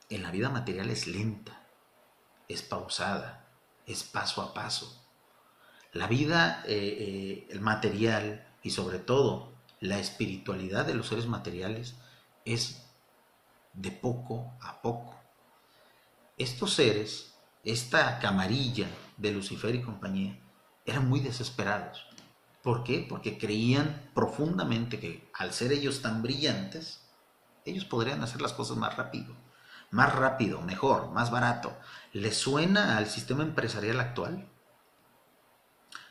en 0.10 0.22
la 0.22 0.32
vida 0.32 0.50
material 0.50 0.90
es 0.90 1.08
lenta, 1.08 1.68
es 2.48 2.62
pausada, 2.62 3.50
es 3.88 4.04
paso 4.04 4.42
a 4.42 4.54
paso. 4.54 5.04
La 5.92 6.08
vida 6.08 6.64
eh, 6.68 7.48
eh, 7.50 7.60
material 7.60 8.48
y 8.62 8.72
sobre 8.72 9.00
todo 9.00 9.55
la 9.80 10.00
espiritualidad 10.00 10.86
de 10.86 10.94
los 10.94 11.08
seres 11.08 11.28
materiales 11.28 11.96
es 12.46 12.86
de 13.74 13.92
poco 13.92 14.54
a 14.62 14.82
poco. 14.82 15.16
Estos 16.38 16.74
seres, 16.74 17.34
esta 17.64 18.20
camarilla 18.20 18.88
de 19.18 19.32
Lucifer 19.32 19.74
y 19.76 19.82
compañía, 19.82 20.38
eran 20.86 21.08
muy 21.08 21.20
desesperados. 21.20 22.06
¿Por 22.62 22.84
qué? 22.84 23.06
Porque 23.08 23.38
creían 23.38 24.10
profundamente 24.14 25.00
que 25.00 25.30
al 25.34 25.54
ser 25.54 25.72
ellos 25.72 26.02
tan 26.02 26.22
brillantes, 26.22 27.02
ellos 27.64 27.86
podrían 27.86 28.24
hacer 28.24 28.42
las 28.42 28.54
cosas 28.54 28.78
más 28.78 28.96
rápido. 28.96 29.36
Más 29.92 30.14
rápido, 30.14 30.62
mejor, 30.62 31.12
más 31.12 31.32
barato. 31.32 31.78
¿Les 32.12 32.38
suena 32.38 32.98
al 32.98 33.08
sistema 33.08 33.44
empresarial 33.44 34.00
actual? 34.00 34.50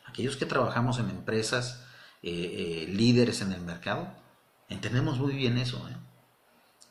Aquellos 0.07 0.37
que 0.37 0.47
trabajamos 0.47 0.99
en 0.99 1.11
empresas 1.11 1.85
eh, 2.27 2.87
eh, 2.87 2.87
líderes 2.89 3.43
en 3.43 3.53
el 3.53 3.61
mercado, 3.61 4.09
entendemos 4.70 5.18
muy 5.18 5.35
bien 5.35 5.59
eso. 5.59 5.87
¿eh? 5.91 5.97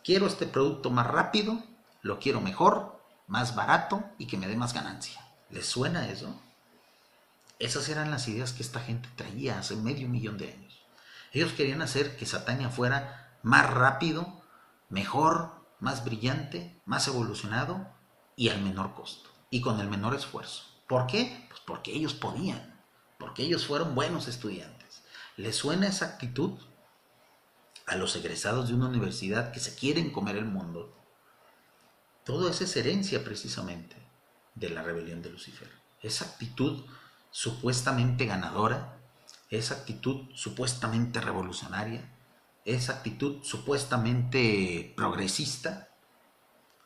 Quiero 0.03 0.27
este 0.27 0.45
producto 0.45 0.91
más 0.91 1.07
rápido, 1.07 1.57
lo 2.03 2.19
quiero 2.19 2.39
mejor, 2.39 3.01
más 3.25 3.55
barato 3.55 4.03
y 4.19 4.27
que 4.27 4.38
me 4.38 4.47
dé 4.47 4.55
más 4.55 4.75
ganancia. 4.75 5.19
¿Les 5.49 5.65
suena 5.65 6.07
eso? 6.07 6.39
Esas 7.57 7.89
eran 7.89 8.11
las 8.11 8.27
ideas 8.27 8.53
que 8.53 8.61
esta 8.61 8.79
gente 8.79 9.09
traía 9.15 9.57
hace 9.57 9.75
medio 9.75 10.07
millón 10.07 10.38
de 10.38 10.53
años. 10.53 10.86
Ellos 11.31 11.53
querían 11.53 11.81
hacer 11.81 12.15
que 12.15 12.27
Satania 12.27 12.69
fuera 12.69 13.39
más 13.41 13.67
rápido, 13.71 14.43
mejor, 14.89 15.65
más 15.79 16.05
brillante, 16.05 16.79
más 16.86 17.07
evolucionado 17.07 17.88
y 18.36 18.49
al 18.49 18.61
menor 18.61 18.93
costo 18.93 19.31
y 19.49 19.61
con 19.61 19.79
el 19.79 19.89
menor 19.89 20.13
esfuerzo. 20.13 20.63
¿Por 20.88 21.07
qué? 21.07 21.47
Pues 21.49 21.59
porque 21.65 21.91
ellos 21.91 22.13
podían, 22.13 22.79
porque 23.17 23.41
ellos 23.41 23.65
fueron 23.65 23.95
buenos 23.95 24.27
estudiantes. 24.27 24.72
¿Les 25.36 25.55
suena 25.55 25.88
esa 25.88 26.05
actitud 26.05 26.59
a 27.88 27.95
los 27.95 28.15
egresados 28.15 28.67
de 28.67 28.75
una 28.75 28.88
universidad 28.88 29.51
que 29.51 29.59
se 29.59 29.73
quieren 29.73 30.11
comer 30.11 30.36
el 30.36 30.45
mundo? 30.45 30.95
Todo 32.23 32.49
eso 32.49 32.63
es 32.63 32.75
herencia 32.77 33.23
precisamente 33.23 33.95
de 34.53 34.69
la 34.69 34.84
rebelión 34.84 35.23
de 35.23 35.31
Lucifer. 35.31 35.69
Esa 36.01 36.25
actitud 36.25 36.86
supuestamente 37.31 38.27
ganadora, 38.27 38.99
esa 39.49 39.73
actitud 39.73 40.29
supuestamente 40.36 41.19
revolucionaria, 41.19 42.13
esa 42.63 42.93
actitud 42.93 43.43
supuestamente 43.43 44.93
progresista, 44.95 45.89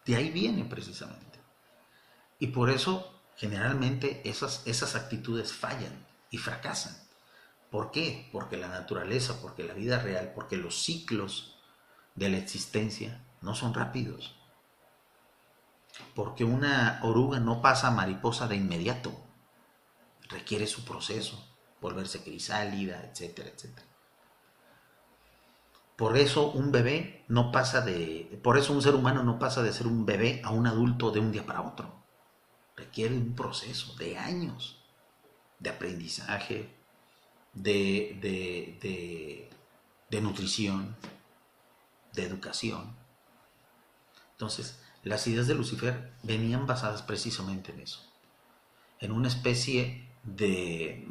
de 0.06 0.16
ahí 0.16 0.32
viene 0.32 0.64
precisamente. 0.64 1.40
Y 2.40 2.48
por 2.48 2.70
eso 2.70 3.22
generalmente 3.36 4.22
esas, 4.28 4.66
esas 4.66 4.96
actitudes 4.96 5.52
fallan 5.52 6.08
y 6.32 6.38
fracasan. 6.38 7.07
¿Por 7.72 7.92
qué? 7.92 8.30
Porque 8.32 8.58
la 8.58 8.70
naturaleza, 8.70 9.42
porque 9.42 9.64
la 9.64 9.74
vida 9.74 10.00
real, 10.00 10.32
porque 10.34 10.58
los 10.58 10.82
ciclos 10.82 11.60
de 12.16 12.30
la 12.30 12.38
existencia 12.38 13.24
no 13.42 13.56
son 13.56 13.74
rápidos. 13.74 14.36
Porque 16.16 16.44
una 16.44 17.00
oruga 17.04 17.40
no 17.40 17.62
pasa 17.62 17.88
a 17.88 17.92
mariposa 17.92 18.48
de 18.48 18.56
inmediato. 18.56 19.12
Requiere 20.30 20.68
su 20.68 20.86
proceso, 20.86 21.44
volverse 21.82 22.24
crisálida, 22.24 23.04
etcétera, 23.04 23.50
etcétera. 23.50 23.88
Por 25.98 26.16
eso 26.16 26.52
un 26.52 26.72
bebé 26.72 27.26
no 27.28 27.52
pasa 27.52 27.82
de, 27.82 28.40
por 28.44 28.58
eso 28.58 28.72
un 28.72 28.84
ser 28.84 28.94
humano 28.94 29.24
no 29.24 29.40
pasa 29.40 29.64
de 29.64 29.74
ser 29.74 29.88
un 29.88 30.06
bebé 30.06 30.42
a 30.44 30.52
un 30.52 30.68
adulto 30.68 31.10
de 31.10 31.20
un 31.20 31.32
día 31.32 31.46
para 31.46 31.64
otro. 31.64 31.92
Requiere 32.76 33.16
un 33.16 33.36
proceso 33.36 33.96
de 33.96 34.16
años 34.16 34.86
de 35.58 35.72
aprendizaje, 35.72 36.77
de, 37.62 38.18
de, 38.82 39.50
de 40.10 40.22
nutrición, 40.22 40.96
de 42.14 42.24
educación. 42.24 42.96
Entonces, 44.32 44.80
las 45.04 45.26
ideas 45.28 45.48
de 45.48 45.56
Lucifer 45.56 46.14
venían 46.24 46.68
basadas 46.68 47.02
precisamente 47.02 47.72
en 47.72 47.80
eso, 47.82 48.02
en 49.00 49.12
una 49.12 49.28
especie 49.28 50.08
de, 50.24 51.06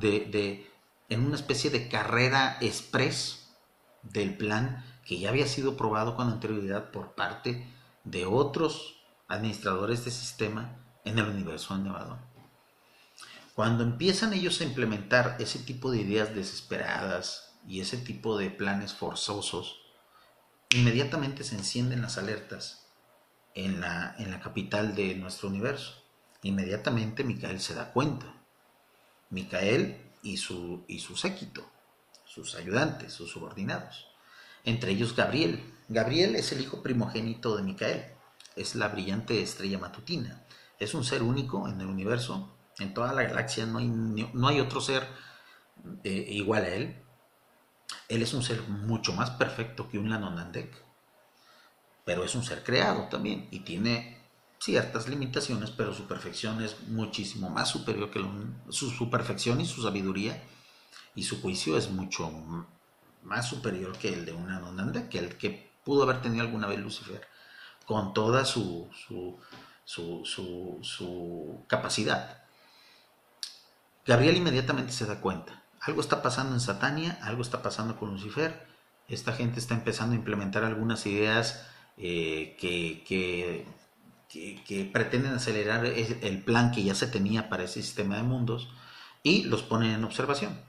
de, 0.00 0.20
de 0.30 0.70
en 1.08 1.26
una 1.26 1.34
especie 1.34 1.70
de 1.70 1.88
carrera 1.88 2.56
express 2.60 3.50
del 4.02 4.36
plan 4.36 4.84
que 5.04 5.18
ya 5.18 5.28
había 5.28 5.46
sido 5.46 5.76
probado 5.76 6.16
con 6.16 6.28
anterioridad 6.28 6.90
por 6.90 7.14
parte 7.14 7.66
de 8.04 8.24
otros 8.24 8.96
administradores 9.28 10.04
de 10.04 10.10
sistema 10.10 10.76
en 11.04 11.18
el 11.18 11.28
universo 11.28 11.76
de 11.76 11.82
Nevada. 11.84 12.30
Cuando 13.54 13.84
empiezan 13.84 14.32
ellos 14.32 14.60
a 14.60 14.64
implementar 14.64 15.36
ese 15.38 15.58
tipo 15.60 15.90
de 15.90 16.00
ideas 16.00 16.34
desesperadas 16.34 17.54
y 17.66 17.80
ese 17.80 17.96
tipo 17.96 18.36
de 18.36 18.50
planes 18.50 18.92
forzosos, 18.92 19.80
inmediatamente 20.70 21.44
se 21.44 21.54
encienden 21.54 22.02
las 22.02 22.18
alertas 22.18 22.86
en 23.54 23.80
la, 23.80 24.16
en 24.18 24.30
la 24.30 24.40
capital 24.40 24.94
de 24.96 25.14
nuestro 25.14 25.48
universo. 25.48 26.02
Inmediatamente 26.42 27.22
Micael 27.22 27.60
se 27.60 27.74
da 27.74 27.92
cuenta. 27.92 28.26
Micael 29.30 30.10
y 30.22 30.36
su, 30.36 30.84
y 30.88 30.98
su 30.98 31.16
séquito 31.16 31.64
sus 32.34 32.56
ayudantes, 32.56 33.12
sus 33.12 33.30
subordinados. 33.30 34.08
Entre 34.64 34.90
ellos 34.90 35.14
Gabriel. 35.14 35.72
Gabriel 35.88 36.34
es 36.34 36.50
el 36.50 36.60
hijo 36.60 36.82
primogénito 36.82 37.56
de 37.56 37.62
Micael. 37.62 38.06
Es 38.56 38.74
la 38.74 38.88
brillante 38.88 39.40
estrella 39.40 39.78
matutina. 39.78 40.44
Es 40.80 40.94
un 40.94 41.04
ser 41.04 41.22
único 41.22 41.68
en 41.68 41.80
el 41.80 41.86
universo. 41.86 42.53
En 42.78 42.94
toda 42.94 43.12
la 43.12 43.22
galaxia 43.22 43.66
no 43.66 43.78
hay, 43.78 43.86
no 43.86 44.48
hay 44.48 44.60
otro 44.60 44.80
ser 44.80 45.06
eh, 46.02 46.26
igual 46.30 46.64
a 46.64 46.68
él. 46.68 47.02
Él 48.08 48.22
es 48.22 48.34
un 48.34 48.42
ser 48.42 48.62
mucho 48.62 49.12
más 49.12 49.30
perfecto 49.30 49.88
que 49.88 49.98
un 49.98 50.10
Lanonandek. 50.10 50.84
Pero 52.04 52.24
es 52.24 52.34
un 52.34 52.44
ser 52.44 52.62
creado 52.62 53.08
también 53.08 53.48
y 53.50 53.60
tiene 53.60 54.14
ciertas 54.64 55.08
limitaciones, 55.08 55.70
pero 55.70 55.92
su 55.92 56.06
perfección 56.06 56.62
es 56.62 56.88
muchísimo 56.88 57.50
más 57.50 57.68
superior 57.68 58.10
que 58.10 58.24
su, 58.70 59.10
perfección 59.10 59.60
y 59.60 59.66
su 59.66 59.82
sabiduría 59.82 60.42
y 61.14 61.24
su 61.24 61.42
juicio 61.42 61.76
es 61.76 61.90
mucho 61.90 62.30
más 63.22 63.46
superior 63.46 63.96
que 63.98 64.08
el 64.08 64.24
de 64.24 64.32
una 64.32 64.60
Nonanda, 64.60 65.08
que 65.08 65.18
el 65.18 65.36
que 65.36 65.70
pudo 65.84 66.04
haber 66.04 66.22
tenido 66.22 66.42
alguna 66.42 66.66
vez 66.66 66.78
Lucifer, 66.78 67.26
con 67.86 68.14
toda 68.14 68.46
su, 68.46 68.88
su, 69.06 69.38
su, 69.84 70.80
su, 70.82 71.64
capacidad. 71.66 72.43
Gabriel 74.06 74.36
inmediatamente 74.36 74.92
se 74.92 75.06
da 75.06 75.20
cuenta. 75.20 75.62
Algo 75.80 76.00
está 76.00 76.22
pasando 76.22 76.54
en 76.54 76.60
Satania, 76.60 77.18
algo 77.22 77.42
está 77.42 77.62
pasando 77.62 77.96
con 77.96 78.10
Lucifer. 78.10 78.66
Esta 79.08 79.32
gente 79.32 79.60
está 79.60 79.74
empezando 79.74 80.14
a 80.14 80.18
implementar 80.18 80.64
algunas 80.64 81.06
ideas 81.06 81.66
eh, 81.96 82.56
que, 82.58 83.66
pretenden 84.92 85.32
acelerar 85.32 85.84
el 85.84 86.42
plan 86.42 86.72
que 86.72 86.82
ya 86.82 86.94
se 86.94 87.06
tenía 87.06 87.48
para 87.48 87.64
ese 87.64 87.82
sistema 87.82 88.16
de 88.16 88.22
mundos 88.22 88.68
y 89.22 89.44
los 89.44 89.62
ponen 89.62 89.92
en 89.92 90.04
observación. 90.04 90.60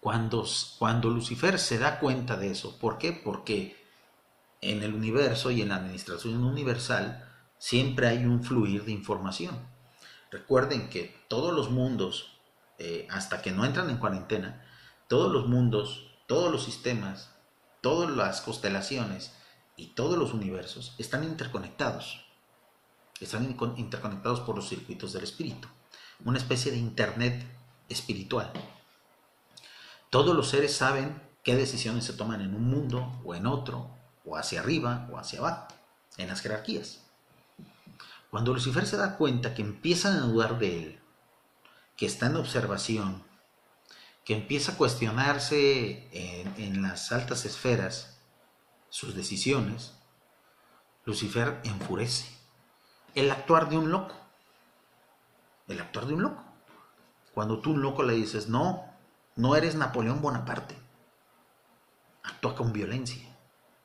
Cuando, 0.00 0.46
cuando 0.78 1.10
Lucifer 1.10 1.58
se 1.58 1.78
da 1.78 1.98
cuenta 1.98 2.36
de 2.36 2.50
eso, 2.50 2.78
¿por 2.78 2.98
qué? 2.98 3.12
Porque 3.12 3.76
en 4.60 4.82
el 4.82 4.94
universo 4.94 5.50
y 5.50 5.62
en 5.62 5.70
la 5.70 5.76
administración 5.76 6.42
universal 6.44 7.26
siempre 7.58 8.08
hay 8.08 8.24
un 8.24 8.42
fluir 8.42 8.84
de 8.84 8.92
información. 8.92 9.69
Recuerden 10.30 10.88
que 10.88 11.24
todos 11.28 11.54
los 11.54 11.70
mundos, 11.70 12.38
eh, 12.78 13.06
hasta 13.10 13.42
que 13.42 13.50
no 13.50 13.64
entran 13.64 13.90
en 13.90 13.98
cuarentena, 13.98 14.64
todos 15.08 15.32
los 15.32 15.46
mundos, 15.48 16.06
todos 16.26 16.52
los 16.52 16.64
sistemas, 16.64 17.30
todas 17.80 18.10
las 18.10 18.40
constelaciones 18.40 19.34
y 19.76 19.88
todos 19.88 20.16
los 20.16 20.32
universos 20.32 20.94
están 20.98 21.24
interconectados. 21.24 22.24
Están 23.20 23.56
interconectados 23.76 24.40
por 24.40 24.56
los 24.56 24.68
circuitos 24.68 25.12
del 25.12 25.24
espíritu. 25.24 25.68
Una 26.24 26.38
especie 26.38 26.70
de 26.70 26.78
internet 26.78 27.44
espiritual. 27.88 28.52
Todos 30.10 30.34
los 30.34 30.48
seres 30.48 30.74
saben 30.74 31.20
qué 31.42 31.56
decisiones 31.56 32.04
se 32.04 32.12
toman 32.12 32.40
en 32.40 32.54
un 32.54 32.70
mundo 32.70 33.20
o 33.24 33.34
en 33.34 33.46
otro, 33.46 33.90
o 34.24 34.36
hacia 34.36 34.60
arriba 34.60 35.08
o 35.12 35.18
hacia 35.18 35.40
abajo, 35.40 35.68
en 36.18 36.28
las 36.28 36.40
jerarquías. 36.40 37.09
Cuando 38.30 38.54
Lucifer 38.54 38.86
se 38.86 38.96
da 38.96 39.16
cuenta 39.16 39.54
que 39.54 39.62
empiezan 39.62 40.16
a 40.16 40.20
dudar 40.20 40.58
de 40.58 40.84
él, 40.84 41.00
que 41.96 42.06
está 42.06 42.26
en 42.26 42.36
observación, 42.36 43.24
que 44.24 44.34
empieza 44.34 44.72
a 44.72 44.76
cuestionarse 44.76 46.08
en, 46.12 46.54
en 46.56 46.82
las 46.82 47.10
altas 47.10 47.44
esferas 47.44 48.20
sus 48.88 49.14
decisiones, 49.14 49.94
Lucifer 51.04 51.60
enfurece. 51.64 52.28
El 53.14 53.30
actuar 53.30 53.68
de 53.68 53.78
un 53.78 53.90
loco. 53.90 54.14
El 55.66 55.80
actuar 55.80 56.06
de 56.06 56.14
un 56.14 56.22
loco. 56.22 56.44
Cuando 57.34 57.60
tú 57.60 57.72
un 57.72 57.82
loco 57.82 58.02
le 58.02 58.14
dices, 58.14 58.48
no, 58.48 58.84
no 59.34 59.56
eres 59.56 59.74
Napoleón 59.74 60.20
Bonaparte. 60.20 60.76
Actúa 62.22 62.54
con 62.54 62.72
violencia, 62.72 63.26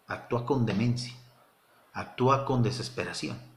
actúa 0.07 0.45
con 0.45 0.65
demencia, 0.65 1.15
actúa 1.93 2.45
con 2.45 2.61
desesperación. 2.61 3.54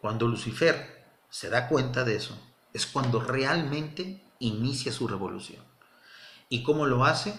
Cuando 0.00 0.28
Lucifer 0.28 1.04
se 1.30 1.50
da 1.50 1.68
cuenta 1.68 2.04
de 2.04 2.16
eso, 2.16 2.38
es 2.72 2.86
cuando 2.86 3.20
realmente 3.20 4.22
inicia 4.38 4.92
su 4.92 5.08
revolución. 5.08 5.62
¿Y 6.48 6.62
cómo 6.62 6.86
lo 6.86 7.04
hace? 7.04 7.34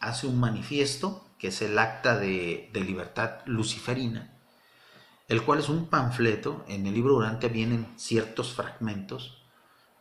Hace 0.00 0.26
un 0.26 0.38
manifiesto, 0.38 1.26
que 1.38 1.48
es 1.48 1.62
el 1.62 1.78
acta 1.78 2.18
de, 2.18 2.70
libertad 2.74 3.40
luciferina, 3.46 4.32
el 5.26 5.42
cual 5.42 5.58
es 5.58 5.68
un 5.68 5.86
panfleto, 5.86 6.64
en 6.68 6.86
el 6.86 6.94
libro 6.94 7.14
Durante 7.14 7.48
vienen 7.48 7.92
ciertos 7.96 8.52
fragmentos 8.54 9.38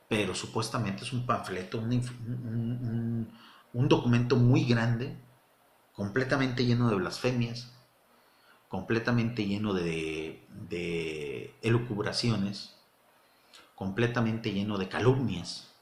pero 0.07 0.33
supuestamente 0.35 1.03
es 1.03 1.13
un 1.13 1.25
panfleto, 1.25 1.79
un, 1.79 3.27
documento 3.73 4.35
muy 4.35 4.63
grande, 4.65 5.17
completamente 5.93 6.65
lleno 6.65 6.89
de 6.89 6.95
blasfemias, 6.95 7.73
completamente 8.67 9.45
lleno 9.45 9.73
de, 9.73 10.43
elucubraciones, 11.61 12.75
completamente 13.75 14.51
lleno 14.51 14.77
de 14.77 14.89
calumnias, 14.89 15.73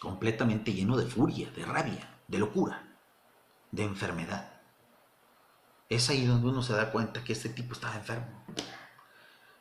completamente 0.00 0.72
lleno 0.72 0.96
de 0.96 1.06
furia, 1.06 1.50
de 1.50 1.64
rabia, 1.64 2.08
de 2.28 2.38
locura, 2.38 2.82
de 3.70 3.84
enfermedad. 3.84 4.60
Es 5.88 6.08
ahí 6.08 6.24
donde 6.24 6.48
uno 6.48 6.62
se 6.62 6.72
da 6.72 6.92
cuenta 6.92 7.24
que 7.24 7.32
este 7.32 7.48
tipo 7.48 7.72
estaba 7.72 7.96
enfermo, 7.96 8.44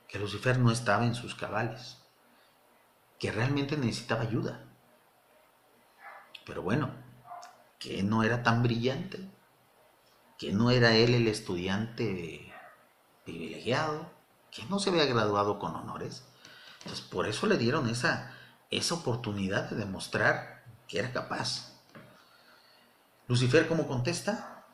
que 0.08 0.20
Lucifer 0.20 0.60
no 0.60 0.72
estaba 0.72 1.06
en 1.06 1.16
sus 1.16 1.36
cabales 1.36 2.00
que 3.20 3.32
realmente 3.32 3.78
necesitaba 3.78 4.22
ayuda. 4.22 4.64
Pero 6.46 6.64
bueno, 6.64 6.90
que 7.78 8.02
no 8.02 8.24
era 8.24 8.42
tan 8.42 8.64
brillante, 8.64 9.30
que 10.40 10.54
no 10.54 10.72
era 10.72 10.96
él 10.96 11.14
el 11.14 11.28
estudiante 11.28 12.52
privilegiado, 13.26 14.10
que 14.50 14.64
no 14.66 14.80
se 14.80 14.90
había 14.90 15.06
graduado 15.06 15.60
con 15.60 15.76
honores. 15.76 16.24
Entonces, 16.80 17.06
por 17.06 17.28
eso 17.28 17.46
le 17.46 17.58
dieron 17.58 17.90
esa, 17.90 18.34
esa 18.72 18.96
oportunidad 18.96 19.70
de 19.70 19.76
demostrar 19.76 20.64
que 20.88 20.98
era 20.98 21.12
capaz. 21.12 21.74
Lucifer, 23.28 23.68
¿cómo 23.68 23.86
contesta? 23.86 24.66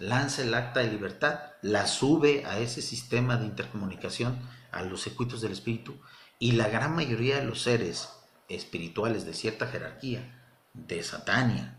Lanza 0.00 0.42
el 0.42 0.52
acta 0.52 0.80
de 0.80 0.88
libertad, 0.88 1.38
la 1.62 1.86
sube 1.86 2.44
a 2.44 2.58
ese 2.58 2.82
sistema 2.82 3.36
de 3.36 3.46
intercomunicación, 3.46 4.40
a 4.72 4.82
los 4.82 5.04
circuitos 5.04 5.40
del 5.40 5.52
espíritu, 5.52 5.96
y 6.40 6.52
la 6.52 6.66
gran 6.68 6.96
mayoría 6.96 7.36
de 7.36 7.44
los 7.44 7.62
seres 7.62 8.10
espirituales 8.48 9.24
de 9.24 9.34
cierta 9.34 9.68
jerarquía 9.68 10.44
de 10.72 11.04
Satania, 11.04 11.78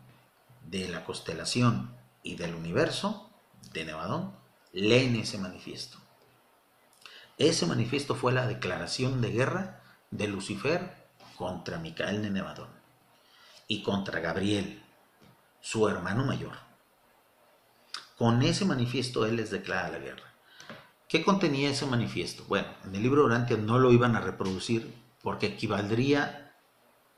de 0.63 0.87
la 0.87 1.03
constelación 1.03 1.93
y 2.25 2.35
del 2.35 2.55
universo 2.55 3.29
de 3.71 3.85
Nevadón, 3.85 4.33
leen 4.73 5.15
ese 5.15 5.37
manifiesto. 5.37 5.99
Ese 7.37 7.65
manifiesto 7.67 8.15
fue 8.15 8.33
la 8.33 8.47
declaración 8.47 9.21
de 9.21 9.31
guerra 9.31 9.83
de 10.09 10.27
Lucifer 10.27 11.07
contra 11.37 11.77
Micael 11.77 12.23
de 12.23 12.31
Nevadón 12.31 12.69
y 13.67 13.83
contra 13.83 14.19
Gabriel, 14.19 14.81
su 15.61 15.87
hermano 15.87 16.25
mayor. 16.25 16.57
Con 18.17 18.41
ese 18.41 18.65
manifiesto 18.65 19.25
él 19.25 19.35
les 19.35 19.51
declara 19.51 19.89
la 19.89 19.99
guerra. 19.99 20.33
¿Qué 21.07 21.23
contenía 21.23 21.69
ese 21.69 21.85
manifiesto? 21.85 22.43
Bueno, 22.47 22.67
en 22.85 22.95
el 22.95 23.03
libro 23.03 23.25
Orantia 23.25 23.57
no 23.57 23.77
lo 23.77 23.91
iban 23.91 24.15
a 24.15 24.21
reproducir 24.21 24.91
porque 25.21 25.47
equivaldría 25.47 26.55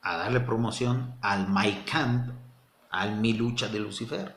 a 0.02 0.18
darle 0.18 0.42
promoción 0.42 1.18
al 1.22 1.48
My 1.48 1.84
Camp, 1.90 2.34
al 2.90 3.18
Mi 3.18 3.34
Lucha 3.34 3.70
de 3.70 3.80
Lucifer. 3.80 4.37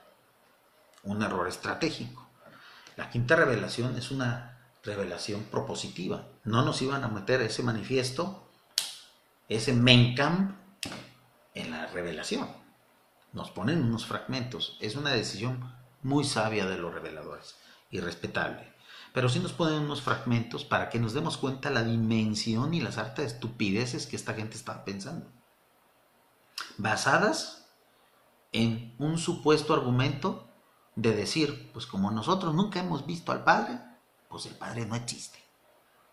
Un 1.03 1.23
error 1.23 1.49
estratégico. 1.49 2.29
La 2.97 3.11
quinta 3.11 3.37
revelación 3.37 3.97
es 3.97 4.11
una 4.11 4.59
revelación 4.83 5.45
propositiva. 5.45 6.29
No 6.45 6.63
nos 6.63 6.83
iban 6.83 7.05
a 7.05 7.09
meter 7.09 7.41
ese 7.41 7.63
manifiesto, 7.63 8.51
ese 9.49 9.75
Camp, 10.15 10.57
en 11.55 11.71
la 11.71 11.87
revelación. 11.87 12.49
Nos 13.33 13.51
ponen 13.51 13.83
unos 13.83 14.07
fragmentos. 14.07 14.77
Es 14.81 14.97
una 14.97 15.11
decisión 15.11 15.75
muy 16.03 16.25
sabia 16.25 16.67
de 16.67 16.79
los 16.79 16.93
reveladores 16.93 17.57
y 17.91 18.01
respetable. 18.01 18.73
Pero 19.13 19.29
sí 19.29 19.41
nos 19.41 19.53
ponen 19.53 19.83
unos 19.83 20.03
fragmentos 20.03 20.65
para 20.65 20.89
que 20.89 21.01
nos 21.01 21.15
demos 21.15 21.37
cuenta 21.37 21.71
la 21.71 21.83
dimensión 21.83 22.75
y 22.75 22.81
las 22.81 22.99
hartas 22.99 23.27
estupideces 23.27 24.07
que 24.07 24.17
esta 24.17 24.35
gente 24.35 24.57
estaba 24.57 24.85
pensando. 24.85 25.27
Basadas 26.79 27.69
en 28.53 28.95
un 28.99 29.19
supuesto 29.19 29.75
argumento 29.75 30.50
de 31.01 31.15
decir, 31.15 31.71
pues 31.73 31.87
como 31.87 32.11
nosotros 32.11 32.55
nunca 32.55 32.81
hemos 32.81 33.07
visto 33.07 33.33
al 33.33 33.43
Padre, 33.43 33.81
pues 34.29 34.47
el 34.47 34.55
Padre 34.55 34.85
no 34.85 34.95
existe. 34.95 35.39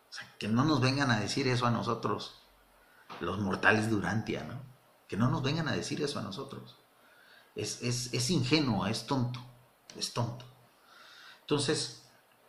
O 0.09 0.13
sea, 0.13 0.33
que 0.39 0.47
no 0.47 0.63
nos 0.63 0.79
vengan 0.79 1.11
a 1.11 1.19
decir 1.19 1.47
eso 1.47 1.65
a 1.65 1.71
nosotros, 1.71 2.35
los 3.19 3.39
mortales 3.39 3.89
de 3.89 3.95
Urantia, 3.95 4.43
¿no? 4.43 4.61
Que 5.07 5.17
no 5.17 5.29
nos 5.29 5.43
vengan 5.43 5.67
a 5.67 5.73
decir 5.73 6.01
eso 6.01 6.19
a 6.19 6.23
nosotros. 6.23 6.77
Es, 7.55 7.81
es 7.81 8.29
ingenuo, 8.29 8.87
es 8.87 9.05
tonto, 9.07 9.43
es 9.97 10.13
tonto. 10.13 10.45
Entonces, 11.41 12.03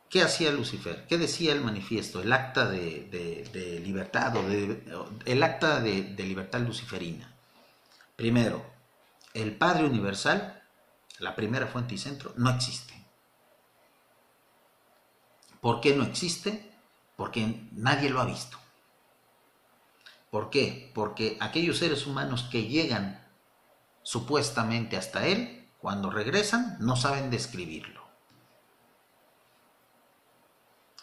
¿qué 0.08 0.22
hacía 0.22 0.52
Lucifer? 0.52 1.06
¿Qué 1.08 1.18
decía 1.18 1.52
el 1.52 1.62
manifiesto, 1.62 2.20
el 2.20 2.32
acta 2.32 2.68
de, 2.68 3.80
libertad 3.84 4.36
o 4.36 4.44
el 5.24 5.42
acta 5.42 5.80
de 5.80 6.14
libertad 6.18 6.60
luciferina? 6.60 7.32
Primero, 8.16 8.64
el 9.34 9.56
Padre 9.56 9.86
Universal, 9.86 10.57
la 11.18 11.34
primera 11.34 11.66
fuente 11.66 11.94
y 11.94 11.98
centro, 11.98 12.32
no 12.36 12.50
existe. 12.50 12.94
¿Por 15.60 15.80
qué 15.80 15.94
no 15.94 16.04
existe? 16.04 16.72
Porque 17.16 17.68
nadie 17.72 18.10
lo 18.10 18.20
ha 18.20 18.24
visto. 18.24 18.58
¿Por 20.30 20.50
qué? 20.50 20.92
Porque 20.94 21.36
aquellos 21.40 21.78
seres 21.78 22.06
humanos 22.06 22.48
que 22.50 22.66
llegan 22.66 23.26
supuestamente 24.02 24.96
hasta 24.96 25.26
Él, 25.26 25.68
cuando 25.78 26.10
regresan, 26.10 26.76
no 26.80 26.96
saben 26.96 27.30
describirlo. 27.30 28.06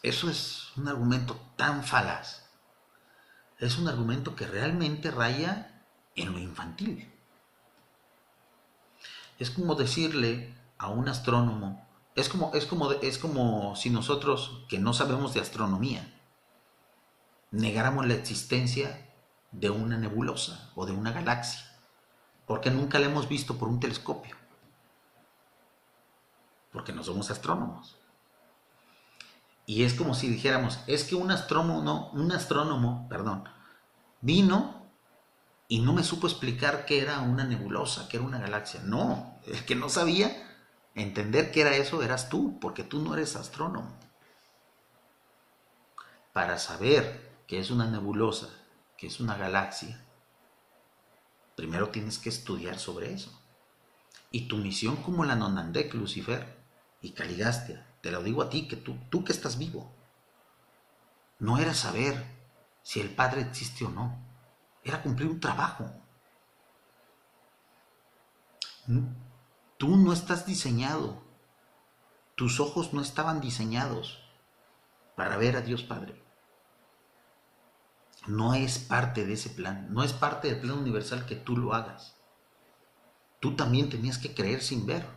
Eso 0.04 0.30
es 0.30 0.72
un 0.78 0.88
argumento 0.88 1.40
tan 1.56 1.84
falaz. 1.84 2.46
Es 3.58 3.78
un 3.78 3.88
argumento 3.88 4.36
que 4.36 4.46
realmente 4.46 5.10
raya 5.10 5.84
en 6.16 6.32
lo 6.32 6.40
infantil. 6.40 7.12
Es 9.40 9.52
como 9.52 9.76
decirle 9.76 10.56
a 10.78 10.90
un 10.90 11.08
astrónomo 11.10 11.86
es 12.16 12.30
como, 12.30 12.54
es 12.54 12.66
como, 12.66 12.92
es 12.94 13.18
como 13.18 13.76
si 13.76 13.90
nosotros, 13.90 14.64
que 14.70 14.80
no 14.80 14.94
sabemos 14.94 15.34
de 15.34 15.42
astronomía, 15.42 16.10
negáramos 17.52 18.08
la 18.08 18.14
existencia 18.14 19.14
de 19.52 19.70
una 19.70 19.98
nebulosa 19.98 20.72
o 20.76 20.86
de 20.86 20.94
una 20.94 21.12
galaxia, 21.12 21.62
porque 22.48 22.72
nunca 22.72 23.00
la 23.00 23.08
hemos 23.08 23.28
visto 23.28 23.58
por 23.58 23.68
un 23.68 23.82
telescopio, 23.82 24.36
porque 26.72 26.94
no 26.94 27.04
somos 27.04 27.30
astrónomos. 27.30 27.98
Y 29.66 29.84
es 29.84 29.94
como 29.94 30.14
si 30.14 30.30
dijéramos, 30.30 30.80
es 30.88 31.04
que 31.04 31.16
un 31.16 31.32
astrónomo, 31.32 32.12
un 32.14 32.32
astrónomo, 32.32 33.08
perdón, 33.10 33.44
vino 34.22 34.75
y 35.68 35.80
no 35.80 35.94
me 35.94 36.04
supo 36.04 36.28
explicar 36.28 36.86
qué 36.86 37.02
era 37.02 37.22
una 37.22 37.44
nebulosa, 37.44 38.08
qué 38.08 38.18
era 38.18 38.26
una 38.26 38.40
galaxia. 38.40 38.82
No, 38.84 39.40
el 39.48 39.66
que 39.66 39.76
no 39.76 39.90
sabía 39.90 40.46
Entender 40.96 41.52
que 41.52 41.60
era 41.60 41.76
eso 41.76 42.02
eras 42.02 42.30
tú, 42.30 42.58
porque 42.62 42.84
tú 42.84 43.02
no 43.02 43.14
eres 43.14 43.36
astrónomo. 43.36 43.94
Para 46.32 46.58
saber 46.58 47.44
que 47.48 47.60
es 47.60 47.70
una 47.70 47.86
nebulosa, 47.86 48.50
que 48.98 49.08
es 49.08 49.20
una 49.20 49.36
galaxia, 49.36 50.02
primero 51.58 51.90
tienes 51.90 52.18
que 52.18 52.30
estudiar 52.30 52.80
sobre 52.80 53.14
eso. 53.14 53.30
Y 54.32 54.48
tu 54.48 54.56
misión 54.58 54.96
como 54.96 55.26
la 55.26 55.36
Nonandek, 55.36 55.94
Lucifer 55.94 56.58
y 57.02 57.12
Caligastia, 57.12 57.86
te 58.02 58.12
lo 58.12 58.24
digo 58.24 58.42
a 58.42 58.50
ti, 58.50 58.68
que 58.68 58.78
tú, 58.78 58.98
tú 59.10 59.26
que 59.26 59.34
estás 59.34 59.58
vivo, 59.58 59.92
no 61.40 61.58
era 61.58 61.74
saber 61.74 62.24
si 62.84 63.02
el 63.02 63.10
Padre 63.10 63.42
existe 63.42 63.84
o 63.84 63.90
no, 63.90 64.18
era 64.86 65.02
cumplir 65.02 65.28
un 65.28 65.40
trabajo. 65.40 65.92
Tú 69.78 69.98
no 69.98 70.14
estás 70.14 70.46
diseñado. 70.46 71.24
Tus 72.36 72.60
ojos 72.60 72.94
no 72.94 73.02
estaban 73.02 73.42
diseñados 73.42 74.22
para 75.16 75.38
ver 75.38 75.56
a 75.56 75.62
Dios 75.62 75.82
Padre. 75.82 76.24
No 78.28 78.54
es 78.54 78.78
parte 78.78 79.26
de 79.26 79.34
ese 79.34 79.50
plan. 79.50 79.92
No 79.92 80.04
es 80.04 80.14
parte 80.14 80.50
del 80.50 80.62
plan 80.62 80.78
universal 80.78 81.26
que 81.26 81.36
tú 81.36 81.58
lo 81.58 81.74
hagas. 81.74 82.16
Tú 83.40 83.56
también 83.56 83.90
tenías 83.90 84.20
que 84.20 84.36
creer 84.36 84.62
sin 84.62 84.86
ver. 84.86 85.08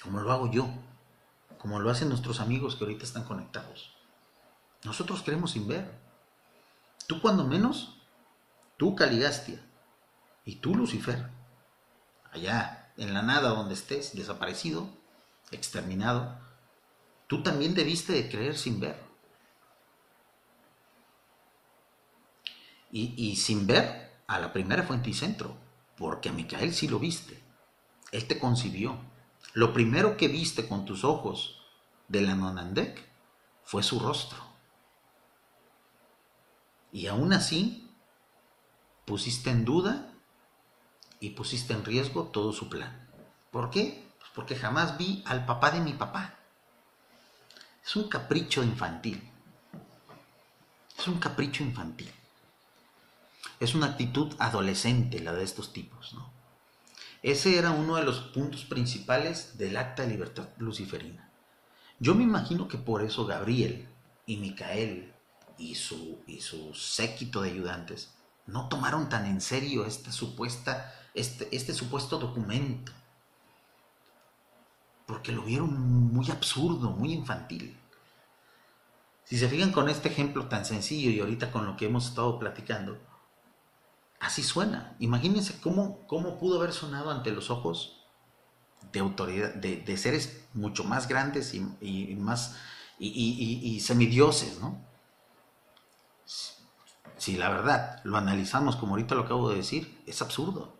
Como 0.00 0.20
lo 0.20 0.30
hago 0.30 0.50
yo. 0.50 0.68
Como 1.58 1.80
lo 1.80 1.90
hacen 1.90 2.08
nuestros 2.08 2.38
amigos 2.38 2.76
que 2.76 2.84
ahorita 2.84 3.04
están 3.04 3.24
conectados. 3.24 3.96
Nosotros 4.84 5.22
creemos 5.22 5.52
sin 5.52 5.66
ver. 5.66 6.03
Tú 7.06 7.20
cuando 7.20 7.44
menos, 7.44 7.98
tú 8.76 8.94
Caligastia 8.94 9.60
y 10.44 10.56
tú 10.56 10.74
Lucifer 10.74 11.30
allá 12.32 12.92
en 12.96 13.14
la 13.14 13.22
nada 13.22 13.50
donde 13.50 13.74
estés, 13.74 14.14
desaparecido, 14.14 14.88
exterminado, 15.50 16.38
tú 17.26 17.42
también 17.42 17.74
debiste 17.74 18.12
de 18.12 18.28
creer 18.28 18.56
sin 18.56 18.80
ver. 18.80 19.02
Y, 22.96 23.34
sin 23.34 23.66
ver 23.66 24.12
a 24.28 24.38
la 24.38 24.52
primera 24.52 24.84
fuente 24.84 25.10
y 25.10 25.14
centro, 25.14 25.56
porque 25.96 26.28
a 26.28 26.32
Micael 26.32 26.72
sí 26.72 26.86
lo 26.86 27.00
viste. 27.00 27.42
Él 28.12 28.28
te 28.28 28.38
concibió. 28.38 28.96
Lo 29.52 29.72
primero 29.72 30.16
que 30.16 30.28
viste 30.28 30.68
con 30.68 30.84
tus 30.84 31.02
ojos 31.02 31.60
de 32.06 32.20
la 32.20 32.36
Nonandek 32.36 33.04
fue 33.64 33.82
su 33.82 33.98
rostro. 33.98 34.38
Y 36.94 37.08
aún 37.08 37.32
así, 37.32 37.90
pusiste 39.04 39.50
en 39.50 39.64
duda 39.64 40.12
y 41.18 41.30
pusiste 41.30 41.72
en 41.72 41.84
riesgo 41.84 42.26
todo 42.26 42.52
su 42.52 42.68
plan. 42.68 43.08
¿Por 43.50 43.68
qué? 43.70 44.06
Pues 44.20 44.30
porque 44.32 44.54
jamás 44.54 44.96
vi 44.96 45.20
al 45.26 45.44
papá 45.44 45.72
de 45.72 45.80
mi 45.80 45.94
papá. 45.94 46.36
Es 47.84 47.96
un 47.96 48.08
capricho 48.08 48.62
infantil. 48.62 49.28
Es 50.96 51.08
un 51.08 51.18
capricho 51.18 51.64
infantil. 51.64 52.12
Es 53.58 53.74
una 53.74 53.86
actitud 53.86 54.32
adolescente 54.38 55.18
la 55.18 55.32
de 55.32 55.42
estos 55.42 55.72
tipos, 55.72 56.14
¿no? 56.14 56.30
Ese 57.24 57.58
era 57.58 57.72
uno 57.72 57.96
de 57.96 58.04
los 58.04 58.20
puntos 58.20 58.64
principales 58.66 59.58
del 59.58 59.78
acta 59.78 60.02
de 60.04 60.10
libertad 60.10 60.48
luciferina. 60.58 61.28
Yo 61.98 62.14
me 62.14 62.22
imagino 62.22 62.68
que 62.68 62.78
por 62.78 63.02
eso 63.02 63.26
Gabriel 63.26 63.88
y 64.26 64.36
Micael 64.36 65.13
y 65.58 65.74
su, 65.74 66.22
y 66.26 66.40
su 66.40 66.74
séquito 66.74 67.42
de 67.42 67.50
ayudantes 67.50 68.14
no 68.46 68.68
tomaron 68.68 69.08
tan 69.08 69.26
en 69.26 69.40
serio 69.40 69.86
esta 69.86 70.12
supuesta 70.12 70.92
este, 71.14 71.48
este, 71.54 71.72
supuesto 71.72 72.18
documento, 72.18 72.92
porque 75.06 75.30
lo 75.30 75.42
vieron 75.42 76.12
muy 76.12 76.28
absurdo, 76.30 76.90
muy 76.90 77.12
infantil. 77.12 77.76
Si 79.24 79.38
se 79.38 79.48
fijan 79.48 79.72
con 79.72 79.88
este 79.88 80.08
ejemplo 80.08 80.48
tan 80.48 80.64
sencillo 80.64 81.10
y 81.10 81.20
ahorita 81.20 81.52
con 81.52 81.66
lo 81.66 81.76
que 81.76 81.86
hemos 81.86 82.08
estado 82.08 82.38
platicando, 82.38 82.98
así 84.18 84.42
suena. 84.42 84.96
Imagínense 84.98 85.60
cómo, 85.60 86.04
cómo 86.08 86.38
pudo 86.38 86.58
haber 86.58 86.72
sonado 86.72 87.10
ante 87.10 87.30
los 87.30 87.48
ojos 87.48 88.04
de 88.92 89.00
autoridad, 89.00 89.54
de, 89.54 89.96
seres 89.96 90.44
mucho 90.52 90.84
más 90.84 91.08
grandes 91.08 91.54
y, 91.54 91.60
más 92.16 92.56
y, 92.98 93.62
y, 93.62 93.80
semidioses, 93.80 94.58
¿no? 94.60 94.78
Si 97.16 97.36
la 97.36 97.48
verdad 97.48 98.00
lo 98.04 98.16
analizamos 98.16 98.76
como 98.76 98.92
ahorita 98.92 99.14
lo 99.14 99.22
acabo 99.22 99.50
de 99.50 99.56
decir, 99.56 100.02
es 100.06 100.20
absurdo. 100.22 100.76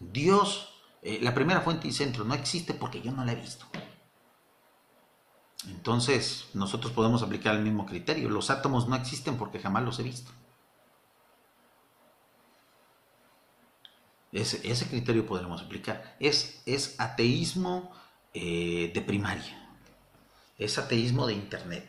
Dios, 0.00 0.68
eh, 1.02 1.18
la 1.22 1.34
primera 1.34 1.60
fuente 1.60 1.88
y 1.88 1.92
centro, 1.92 2.24
no 2.24 2.34
existe 2.34 2.74
porque 2.74 3.00
yo 3.00 3.12
no 3.12 3.24
la 3.24 3.32
he 3.32 3.36
visto. 3.36 3.66
Entonces, 5.68 6.48
nosotros 6.52 6.92
podemos 6.92 7.22
aplicar 7.22 7.54
el 7.54 7.62
mismo 7.62 7.86
criterio. 7.86 8.28
Los 8.28 8.50
átomos 8.50 8.88
no 8.88 8.96
existen 8.96 9.36
porque 9.36 9.60
jamás 9.60 9.82
los 9.82 9.98
he 9.98 10.02
visto. 10.02 10.30
Ese, 14.32 14.88
criterio 14.88 15.24
podremos 15.26 15.62
aplicar. 15.62 16.16
Es, 16.18 16.60
es 16.66 16.98
ateísmo 16.98 17.92
eh, 18.34 18.90
de 18.92 19.00
primaria. 19.00 19.78
Es 20.58 20.76
ateísmo 20.76 21.26
de 21.26 21.34
internet. 21.34 21.88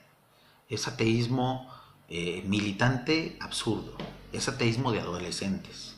Es 0.69 0.87
ateísmo 0.87 1.74
eh, 2.09 2.43
militante 2.45 3.37
absurdo. 3.41 3.97
Es 4.31 4.47
ateísmo 4.47 4.91
de 4.91 4.99
adolescentes. 4.99 5.95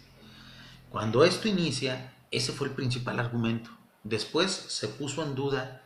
Cuando 0.89 1.24
esto 1.24 1.47
inicia, 1.47 2.16
ese 2.32 2.51
fue 2.51 2.68
el 2.68 2.74
principal 2.74 3.20
argumento. 3.20 3.70
Después 4.03 4.51
se 4.51 4.88
puso 4.88 5.24
en 5.24 5.36
duda 5.36 5.84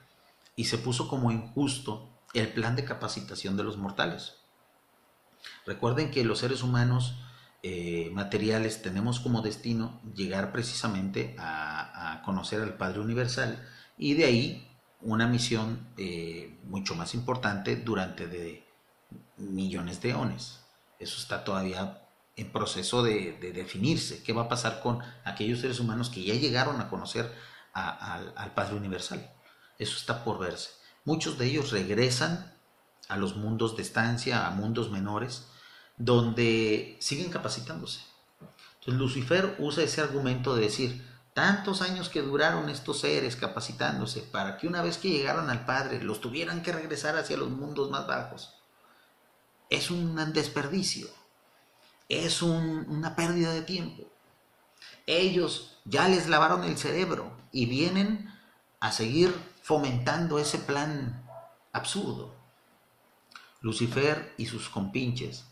y 0.55 0.65
se 0.65 0.77
puso 0.77 1.07
como 1.07 1.31
injusto 1.31 2.09
el 2.33 2.49
plan 2.53 2.75
de 2.75 2.85
capacitación 2.85 3.57
de 3.57 3.63
los 3.63 3.77
mortales. 3.77 4.35
Recuerden 5.65 6.11
que 6.11 6.23
los 6.23 6.39
seres 6.39 6.63
humanos 6.63 7.15
eh, 7.63 8.09
materiales 8.13 8.81
tenemos 8.81 9.19
como 9.19 9.41
destino 9.41 10.01
llegar 10.15 10.51
precisamente 10.51 11.35
a, 11.37 12.21
conocer 12.25 12.61
al 12.61 12.77
Padre 12.77 12.99
Universal 12.99 13.67
y 13.97 14.13
de 14.13 14.25
ahí 14.25 14.67
una 15.01 15.27
misión 15.27 15.87
eh, 15.97 16.59
mucho 16.65 16.95
más 16.95 17.13
importante 17.15 17.75
durante 17.75 18.27
de 18.27 18.63
millones 19.41 20.01
de 20.01 20.11
eones. 20.11 20.59
Eso 20.99 21.19
está 21.19 21.43
todavía 21.43 22.01
en 22.35 22.51
proceso 22.51 23.03
de, 23.03 23.37
definirse. 23.53 24.23
¿Qué 24.23 24.33
va 24.33 24.43
a 24.43 24.49
pasar 24.49 24.81
con 24.81 24.99
aquellos 25.23 25.59
seres 25.59 25.79
humanos 25.79 26.09
que 26.09 26.23
ya 26.23 26.35
llegaron 26.35 26.79
a 26.79 26.89
conocer 26.89 27.33
al 27.73 28.53
Padre 28.53 28.75
Universal? 28.75 29.31
Eso 29.77 29.97
está 29.97 30.23
por 30.23 30.39
verse. 30.39 30.69
Muchos 31.03 31.37
de 31.37 31.47
ellos 31.47 31.71
regresan 31.71 32.53
a 33.09 33.17
los 33.17 33.35
mundos 33.35 33.75
de 33.75 33.81
estancia, 33.81 34.45
a 34.45 34.51
mundos 34.51 34.91
menores, 34.91 35.47
donde 35.97 36.97
siguen 36.99 37.31
capacitándose. 37.31 38.01
Entonces 38.79 38.99
Lucifer 38.99 39.55
usa 39.59 39.83
ese 39.83 40.01
argumento 40.01 40.55
de 40.55 40.61
decir, 40.63 41.07
tantos 41.33 41.81
años 41.81 42.09
que 42.09 42.21
duraron 42.21 42.69
estos 42.69 42.99
seres 43.01 43.35
capacitándose 43.35 44.21
para 44.21 44.57
que 44.57 44.67
una 44.67 44.81
vez 44.81 44.97
que 44.97 45.09
llegaran 45.09 45.49
al 45.49 45.65
Padre 45.65 46.03
los 46.03 46.21
tuvieran 46.21 46.61
que 46.61 46.71
regresar 46.71 47.17
hacia 47.17 47.37
los 47.37 47.49
mundos 47.49 47.89
más 47.89 48.07
bajos. 48.07 48.60
Es 49.71 49.89
un 49.89 50.15
desperdicio, 50.33 51.07
es 52.09 52.43
una 52.43 53.15
pérdida 53.15 53.51
de 53.53 53.63
tiempo. 53.63 54.03
Ellos 55.07 55.79
ya 55.85 56.07
les 56.07 56.29
lavaron 56.29 56.63
el 56.63 56.77
cerebro 56.77 57.35
y 57.51 57.65
vienen 57.65 58.31
a 58.79 58.91
seguir 58.91 59.33
fomentando 59.63 60.37
ese 60.37 60.59
plan 60.59 61.27
absurdo. 61.71 62.35
Lucifer 63.61 64.35
y 64.37 64.45
sus 64.45 64.69
compinches 64.69 65.45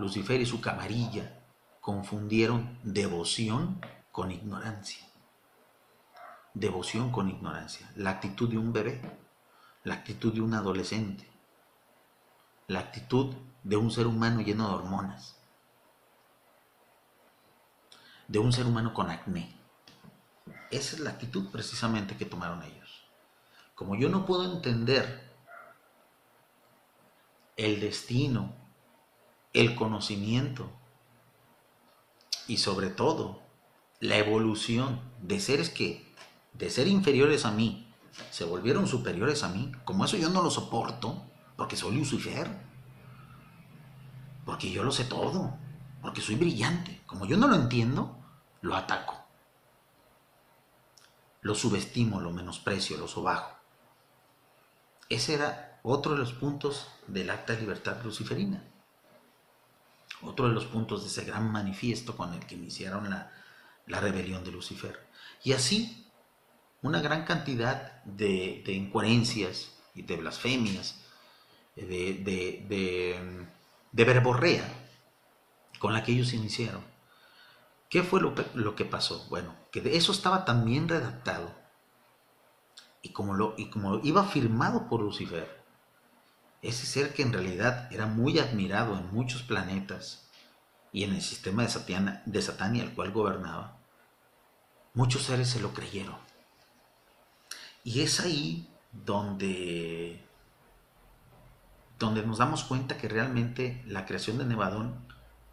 Lucifer 0.00 0.40
y 0.40 0.46
su 0.46 0.62
camarilla 0.62 1.38
confundieron 1.82 2.78
devoción 2.82 3.80
con 4.10 4.30
ignorancia. 4.30 5.06
Devoción 6.54 7.12
con 7.12 7.28
ignorancia. 7.28 7.92
La 7.96 8.10
actitud 8.10 8.48
de 8.48 8.56
un 8.56 8.72
bebé, 8.72 9.02
la 9.84 9.94
actitud 9.94 10.32
de 10.32 10.40
un 10.40 10.54
adolescente, 10.54 11.29
la 12.70 12.78
actitud 12.78 13.34
de 13.64 13.76
un 13.76 13.90
ser 13.90 14.06
humano 14.06 14.42
lleno 14.42 14.68
de 14.68 14.74
hormonas, 14.76 15.34
de 18.28 18.38
un 18.38 18.52
ser 18.52 18.64
humano 18.64 18.94
con 18.94 19.10
acné. 19.10 19.52
Esa 20.70 20.94
es 20.94 21.00
la 21.00 21.10
actitud 21.10 21.50
precisamente 21.50 22.16
que 22.16 22.26
tomaron 22.26 22.62
ellos. 22.62 23.04
Como 23.74 23.96
yo 23.96 24.08
no 24.08 24.24
puedo 24.24 24.44
entender 24.52 25.28
el 27.56 27.80
destino 27.80 28.54
el 29.52 29.74
conocimiento 29.74 30.70
y 32.46 32.58
sobre 32.58 32.88
todo 32.88 33.42
la 33.98 34.16
evolución 34.16 35.00
de 35.20 35.40
seres 35.40 35.70
que 35.70 36.14
de 36.52 36.70
ser 36.70 36.86
inferiores 36.86 37.44
a 37.44 37.50
mí 37.50 37.92
se 38.30 38.44
volvieron 38.44 38.86
superiores 38.86 39.42
a 39.42 39.48
mí, 39.48 39.72
como 39.84 40.04
eso 40.04 40.16
yo 40.16 40.28
no 40.28 40.40
lo 40.40 40.52
soporto, 40.52 41.29
porque 41.60 41.76
soy 41.76 41.94
Lucifer, 41.94 42.48
porque 44.46 44.70
yo 44.70 44.82
lo 44.82 44.90
sé 44.90 45.04
todo, 45.04 45.58
porque 46.00 46.22
soy 46.22 46.36
brillante, 46.36 47.02
como 47.04 47.26
yo 47.26 47.36
no 47.36 47.48
lo 47.48 47.54
entiendo, 47.54 48.16
lo 48.62 48.74
ataco, 48.74 49.22
lo 51.42 51.54
subestimo, 51.54 52.18
lo 52.18 52.32
menosprecio, 52.32 52.96
lo 52.96 53.06
sobajo. 53.06 53.58
Ese 55.10 55.34
era 55.34 55.78
otro 55.82 56.12
de 56.12 56.20
los 56.20 56.32
puntos 56.32 56.88
del 57.06 57.28
acta 57.28 57.52
de 57.52 57.60
libertad 57.60 58.02
luciferina. 58.04 58.64
Otro 60.22 60.48
de 60.48 60.54
los 60.54 60.64
puntos 60.64 61.02
de 61.02 61.08
ese 61.08 61.26
gran 61.26 61.52
manifiesto 61.52 62.16
con 62.16 62.32
el 62.32 62.40
que 62.46 62.54
iniciaron 62.54 63.10
la, 63.10 63.30
rebelión 64.00 64.44
de 64.44 64.52
Lucifer. 64.52 64.98
Y 65.44 65.52
así, 65.52 66.10
una 66.80 67.02
gran 67.02 67.26
cantidad 67.26 68.02
de, 68.04 68.64
incoherencias 68.66 69.76
y 69.94 70.00
de 70.00 70.16
blasfemias, 70.16 70.99
de, 71.76 72.14
de, 73.92 74.04
verborrea 74.04 74.64
con 75.78 75.92
la 75.92 76.02
que 76.02 76.12
ellos 76.12 76.32
iniciaron. 76.32 76.84
¿Qué 77.88 78.02
fue 78.02 78.20
lo, 78.20 78.34
lo, 78.54 78.76
que 78.76 78.84
pasó? 78.84 79.26
Bueno, 79.28 79.54
que 79.72 79.80
de 79.80 79.96
eso 79.96 80.12
estaba 80.12 80.44
también 80.44 80.88
redactado 80.88 81.52
y 83.02 83.10
como, 83.10 83.34
lo, 83.34 83.54
y 83.56 83.70
como 83.70 83.98
iba 84.04 84.24
firmado 84.24 84.88
por 84.88 85.00
Lucifer, 85.00 85.60
ese 86.62 86.86
ser 86.86 87.14
que 87.14 87.22
en 87.22 87.32
realidad 87.32 87.90
era 87.92 88.06
muy 88.06 88.38
admirado 88.38 88.96
en 88.98 89.12
muchos 89.12 89.42
planetas 89.42 90.28
y 90.92 91.04
en 91.04 91.14
el 91.14 91.22
sistema 91.22 91.62
de, 91.62 91.68
Satania, 91.68 92.22
de 92.26 92.42
Satania 92.42 92.82
el 92.82 92.94
cual 92.94 93.12
gobernaba, 93.12 93.78
muchos 94.94 95.22
seres 95.22 95.48
se 95.48 95.60
lo 95.60 95.72
creyeron. 95.72 96.16
Y 97.82 98.02
es 98.02 98.20
ahí 98.20 98.68
donde, 98.92 100.22
donde 102.00 102.24
nos 102.26 102.38
damos 102.38 102.64
cuenta 102.64 102.96
que 102.96 103.08
realmente 103.08 103.84
la 103.86 104.06
creación 104.06 104.38
de 104.38 104.46
Nevadón 104.46 105.06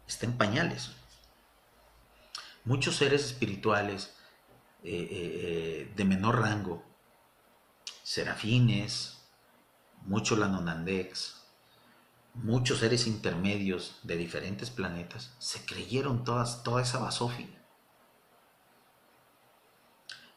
está 0.06 0.24
en 0.24 0.38
pañales. 0.38 0.90
Muchos 2.64 2.96
seres 2.96 3.24
espirituales 3.24 4.14
eh, 4.82 4.90
eh, 4.90 5.08
eh, 5.10 5.92
de 5.94 6.04
menor 6.06 6.40
rango, 6.40 6.82
serafines, 8.02 9.18
muchos 10.06 10.38
Lanonandex, 10.38 11.42
muchos 12.32 12.78
seres 12.78 13.06
intermedios 13.06 14.00
de 14.02 14.16
diferentes 14.16 14.70
planetas 14.70 15.34
se 15.38 15.66
creyeron 15.66 16.24
todas, 16.24 16.62
toda 16.62 16.80
esa 16.80 16.98
basofia. 16.98 17.48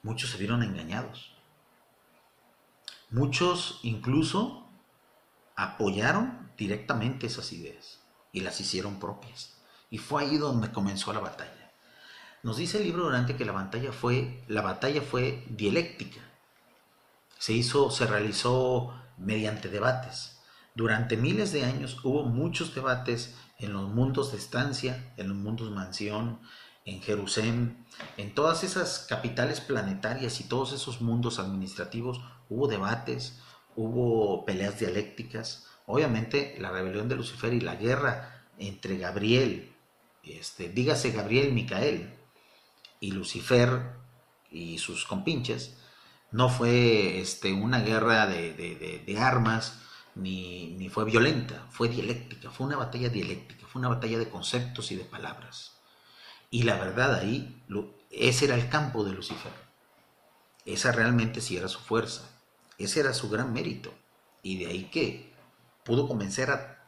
Muchos 0.04 0.32
se 0.32 0.38
vieron 0.38 0.62
engañados. 0.62 1.32
Muchos 3.12 3.80
incluso 3.84 4.61
apoyaron 5.62 6.52
directamente 6.58 7.28
esas 7.28 7.54
ideas 7.54 8.00
y 8.32 8.42
las 8.42 8.60
hicieron 8.60 9.00
propias. 9.00 9.58
Y 9.90 10.00
fue 10.00 10.24
ahí 10.24 10.38
donde 10.38 10.72
comenzó 10.72 11.14
la 11.14 11.20
batalla. 11.20 11.72
Nos 12.44 12.58
dice 12.58 12.80
el 12.80 12.86
libro 12.86 13.04
durante 13.04 13.36
que 13.36 13.46
la 13.46 13.52
batalla 13.52 13.92
fue, 13.92 14.44
la 14.48 14.62
batalla 14.62 15.02
fue 15.02 15.46
dialéctica. 15.50 16.22
Se 17.38 17.54
hizo, 17.54 17.92
se 17.92 18.08
realizó 18.08 18.94
mediante 19.18 19.70
debates. 19.70 20.40
Durante 20.74 21.18
miles 21.18 21.52
de 21.52 21.66
años 21.66 22.04
hubo 22.04 22.24
muchos 22.24 22.74
debates 22.74 23.36
en 23.60 23.74
los 23.74 23.90
mundos 23.90 24.32
de 24.32 24.40
estancia, 24.40 25.14
en 25.18 25.28
los 25.28 25.38
mundos 25.38 25.70
mansión, 25.70 26.40
en 26.86 27.02
Jerusalén, 27.02 27.86
en 28.18 28.34
todas 28.34 28.64
esas 28.64 29.06
capitales 29.08 29.62
planetarias 29.62 30.40
y 30.40 30.46
todos 30.46 30.74
esos 30.74 31.02
mundos 31.02 31.38
administrativos 31.38 32.20
hubo 32.50 32.68
debates, 32.68 33.40
hubo 33.76 34.46
peleas 34.46 34.80
dialécticas. 34.80 35.68
Obviamente 35.86 36.56
la 36.60 36.72
rebelión 36.72 37.10
de 37.10 37.16
Lucifer 37.16 37.54
y 37.54 37.62
la 37.62 37.76
guerra 37.76 38.46
entre 38.58 38.98
Gabriel, 38.98 39.74
este, 40.24 40.70
dígase 40.70 41.12
Gabriel 41.12 41.54
Micael, 41.54 42.14
y 43.02 43.12
Lucifer 43.12 43.82
y 44.52 44.78
sus 44.78 45.06
compinches, 45.06 45.76
no 46.32 46.48
fue 46.48 47.20
este, 47.20 47.52
una 47.52 47.82
guerra 47.82 48.28
de, 48.28 49.16
armas, 49.20 49.80
ni, 50.16 50.88
fue 50.90 51.04
violenta, 51.04 51.68
fue 51.72 51.90
dialéctica, 51.90 52.50
fue 52.52 52.68
una 52.68 52.78
batalla 52.78 53.10
dialéctica, 53.10 53.66
fue 53.68 53.80
una 53.80 53.90
batalla 53.90 54.18
de 54.18 54.30
conceptos 54.30 54.92
y 54.92 54.96
de 54.96 55.04
palabras. 55.04 55.74
Y 56.50 56.64
la 56.64 56.78
verdad 56.78 57.16
ahí, 57.16 57.62
ese 58.12 58.46
era 58.46 58.56
el 58.56 58.70
campo 58.70 59.04
de 59.04 59.14
Lucifer. 59.14 59.52
Esa 60.66 60.92
realmente 60.92 61.42
sí 61.42 61.58
era 61.58 61.68
su 61.68 61.80
fuerza, 61.80 62.30
ese 62.84 63.02
era 63.02 63.14
su 63.14 63.30
gran 63.30 63.54
mérito. 63.54 63.94
Y 64.44 64.58
de 64.58 64.68
ahí 64.68 64.86
que 64.86 65.34
pudo 65.84 66.08
convencer 66.08 66.52
a 66.52 66.88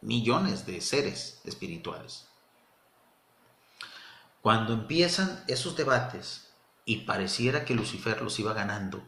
millones 0.00 0.66
de 0.66 0.80
seres 0.80 1.40
espirituales. 1.44 2.26
Cuando 4.42 4.72
empiezan 4.72 5.42
esos 5.48 5.76
debates 5.76 6.52
y 6.84 6.98
pareciera 6.98 7.64
que 7.64 7.74
Lucifer 7.74 8.22
los 8.22 8.38
iba 8.38 8.52
ganando, 8.52 9.02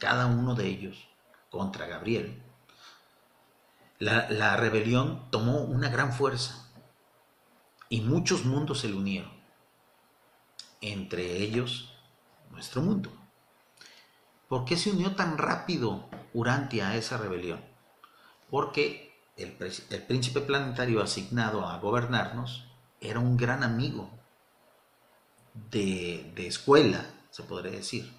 cada 0.00 0.26
uno 0.26 0.54
de 0.54 0.66
ellos, 0.66 1.08
contra 1.50 1.86
Gabriel, 1.86 2.42
la, 4.00 4.56
rebelión 4.56 5.30
tomó 5.30 5.58
una 5.58 5.90
gran 5.90 6.12
fuerza 6.12 6.66
y 7.88 8.00
muchos 8.00 8.44
mundos 8.44 8.80
se 8.80 8.88
le 8.88 8.94
unieron, 8.96 9.30
entre 10.80 11.36
ellos 11.36 11.92
nuestro 12.50 12.82
mundo. 12.82 13.12
¿Por 14.50 14.64
qué 14.64 14.76
se 14.76 14.90
unió 14.90 15.14
tan 15.14 15.38
rápido 15.38 16.10
Urantia 16.34 16.88
a 16.88 16.96
esa 16.96 17.16
rebelión? 17.16 17.60
Porque 18.50 19.14
el, 19.36 19.52
príncipe 19.52 20.40
planetario 20.40 21.00
asignado 21.00 21.68
a 21.68 21.78
gobernarnos 21.78 22.66
era 23.00 23.20
un 23.20 23.36
gran 23.36 23.62
amigo 23.62 24.10
de, 25.70 26.32
de 26.34 26.48
escuela, 26.48 27.06
se 27.30 27.44
podría 27.44 27.70
decir, 27.70 28.12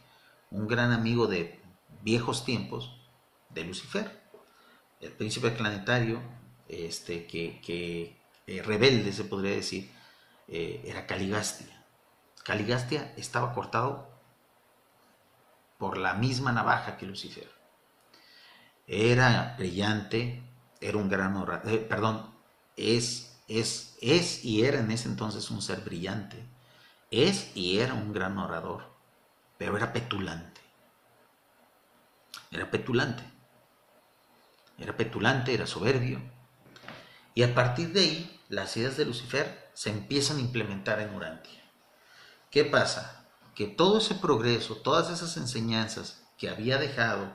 un 0.51 0.69
gran 0.69 0.93
amigo 0.93 1.27
de 1.27 1.59
viejos 2.01 2.45
tiempos 2.45 2.95
de 3.49 3.65
Lucifer. 3.65 4.21
El 5.01 5.11
príncipe 5.11 5.51
planetario, 5.51 6.21
este, 6.69 7.27
que, 7.27 8.17
eh, 8.47 8.63
rebelde 8.63 9.11
se 9.11 9.25
podría 9.25 9.51
decir, 9.51 9.91
eh, 10.47 10.81
era 10.85 11.05
Caligastia. 11.05 11.83
Caligastia 12.45 13.13
estaba 13.17 13.53
cortado 13.53 14.10
por 15.81 15.97
la 15.97 16.13
misma 16.13 16.51
navaja 16.51 16.95
que 16.95 17.07
Lucifer. 17.07 17.49
Era 18.85 19.55
brillante, 19.57 20.43
era 20.79 20.99
un 20.99 21.09
gran 21.09 21.35
orador, 21.35 21.67
eh, 21.67 21.79
perdón, 21.79 22.35
es, 22.77 23.41
es, 23.47 23.97
es 23.99 24.45
y 24.45 24.63
era 24.63 24.79
en 24.79 24.91
ese 24.91 25.07
entonces 25.07 25.49
un 25.49 25.59
ser 25.59 25.81
brillante, 25.81 26.37
es 27.09 27.49
y 27.57 27.79
era 27.79 27.95
un 27.95 28.13
gran 28.13 28.37
orador, 28.37 28.93
pero 29.57 29.75
era 29.75 29.91
petulante. 29.91 30.61
Era 32.51 32.69
petulante. 32.69 33.23
Era 34.77 34.95
petulante, 34.95 35.51
era 35.51 35.65
soberbio. 35.65 36.21
Y 37.33 37.41
a 37.41 37.55
partir 37.55 37.91
de 37.91 38.01
ahí, 38.01 38.41
las 38.49 38.77
ideas 38.77 38.97
de 38.97 39.05
Lucifer 39.05 39.71
se 39.73 39.89
empiezan 39.89 40.37
a 40.37 40.41
implementar 40.41 40.99
en 40.99 41.15
Urantia. 41.15 41.63
¿Qué 42.51 42.65
pasa? 42.65 43.20
Que 43.61 43.67
todo 43.67 43.99
ese 43.99 44.15
progreso, 44.15 44.77
todas 44.77 45.11
esas 45.11 45.37
enseñanzas 45.37 46.23
que 46.39 46.49
había 46.49 46.79
dejado 46.79 47.31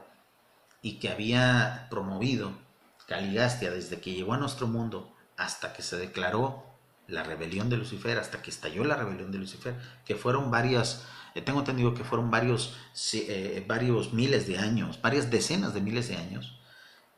y 0.83 0.99
que 0.99 1.09
había 1.09 1.87
promovido 1.89 2.51
Caligastia 3.07 3.71
desde 3.71 4.01
que 4.01 4.13
llegó 4.13 4.33
a 4.33 4.37
nuestro 4.37 4.67
mundo 4.67 5.15
hasta 5.37 5.73
que 5.73 5.83
se 5.83 5.97
declaró 5.97 6.65
la 7.07 7.23
rebelión 7.23 7.71
de 7.71 7.77
Lucifer, 7.77 8.19
hasta 8.19 8.43
que 8.43 8.51
estalló 8.51 8.83
la 8.83 8.97
rebelión 8.97 9.31
de 9.31 9.39
Lucifer, 9.39 9.77
que 10.05 10.17
fueron 10.17 10.51
varias, 10.51 11.05
eh, 11.37 11.43
tengo 11.43 11.61
entendido 11.61 11.95
que 11.95 12.03
fueron 12.03 12.29
varios, 12.29 12.75
eh, 13.13 13.65
varios 13.69 14.13
miles 14.13 14.49
de 14.49 14.59
años, 14.59 15.01
varias 15.01 15.31
decenas 15.31 15.75
de 15.75 15.81
miles 15.81 16.09
de 16.09 16.17
años, 16.17 16.59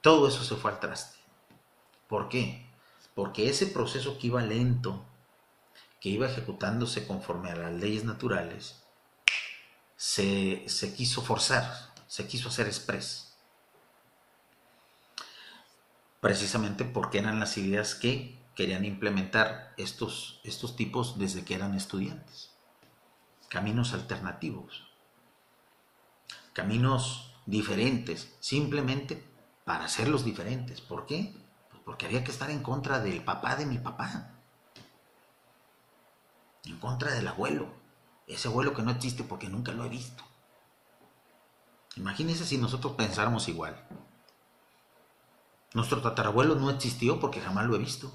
todo 0.03 0.29
eso 0.29 0.45
se 0.45 0.55
fue 0.55 0.71
al 0.71 0.81
traste. 0.81 1.17
¿Por 2.09 2.29
qué? 2.29 2.71
Porque 3.15 3.49
ese 3.49 3.69
proceso 3.69 4.19
que 4.19 4.27
iba 4.27 4.43
lento, 4.43 5.03
que 5.99 6.11
iba 6.11 6.27
ejecutándose 6.27 7.07
conforme 7.07 7.51
a 7.51 7.57
las 7.57 7.73
leyes 7.73 8.05
naturales, 8.05 8.85
se, 9.99 10.95
quiso 10.97 11.23
forzar, 11.23 11.93
se 12.07 12.27
quiso 12.29 12.49
hacer 12.49 12.69
express. 12.69 13.35
Precisamente 16.21 16.85
porque 16.85 17.19
eran 17.19 17.41
las 17.41 17.59
ideas 17.59 17.97
que 17.97 18.41
querían 18.55 18.85
implementar 18.85 19.75
estos, 19.77 20.41
estos 20.45 20.77
tipos 20.77 21.19
desde 21.19 21.45
que 21.45 21.55
eran 21.55 21.75
estudiantes. 21.75 22.53
Caminos 23.49 23.93
alternativos, 23.93 24.87
caminos 26.53 27.35
diferentes, 27.47 28.37
simplemente 28.39 29.25
para 29.65 29.87
hacerlos 29.87 30.25
diferentes. 30.25 30.81
¿Por 30.81 31.07
qué? 31.07 31.35
Pues 31.71 31.83
porque 31.85 32.07
había 32.07 32.23
que 32.23 32.31
estar 32.31 32.51
en 32.51 32.63
contra 32.63 33.01
del 33.01 33.25
papá 33.25 33.57
de 33.57 33.67
mi 33.67 33.79
papá. 33.79 34.31
En 36.65 36.79
contra 36.79 37.13
del 37.13 37.27
abuelo. 37.27 37.78
Ese 38.29 38.49
abuelo 38.49 38.75
que 38.75 38.83
no 38.83 38.93
existe 38.93 39.25
porque 39.25 39.49
nunca 39.49 39.73
lo 39.73 39.85
he 39.85 39.89
visto. 39.89 40.23
Imagínense 41.97 42.45
si 42.45 42.59
nosotros 42.59 42.93
pensáramos 42.93 43.49
igual. 43.49 43.77
Nuestro 45.75 46.01
tatarabuelo 46.01 46.55
no 46.55 46.71
existió 46.71 47.19
porque 47.19 47.41
jamás 47.41 47.67
lo 47.67 47.75
he 47.75 47.79
visto. 47.79 48.13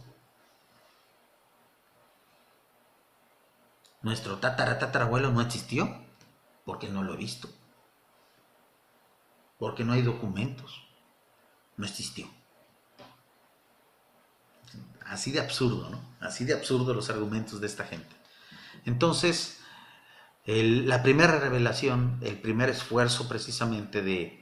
Nuestro 4.01 4.37
tataratatarabuelo 4.37 5.31
no 5.31 5.41
existió 5.41 6.05
porque 6.63 6.87
no 6.87 7.03
lo 7.03 7.13
he 7.13 7.17
visto. 7.17 7.49
Porque 9.57 9.83
no 9.83 9.93
hay 9.93 10.01
documentos 10.01 10.83
no 11.77 11.85
existió. 11.85 12.27
Así 15.05 15.31
de 15.31 15.39
absurdo, 15.39 15.89
¿no? 15.89 16.01
Así 16.19 16.45
de 16.45 16.53
absurdo 16.53 16.93
los 16.93 17.09
argumentos 17.09 17.59
de 17.59 17.67
esta 17.67 17.85
gente. 17.85 18.15
Entonces, 18.85 19.59
la 20.45 21.03
primera 21.03 21.39
revelación, 21.39 22.19
el 22.21 22.37
primer 22.37 22.69
esfuerzo 22.69 23.29
precisamente 23.29 24.01
de, 24.01 24.39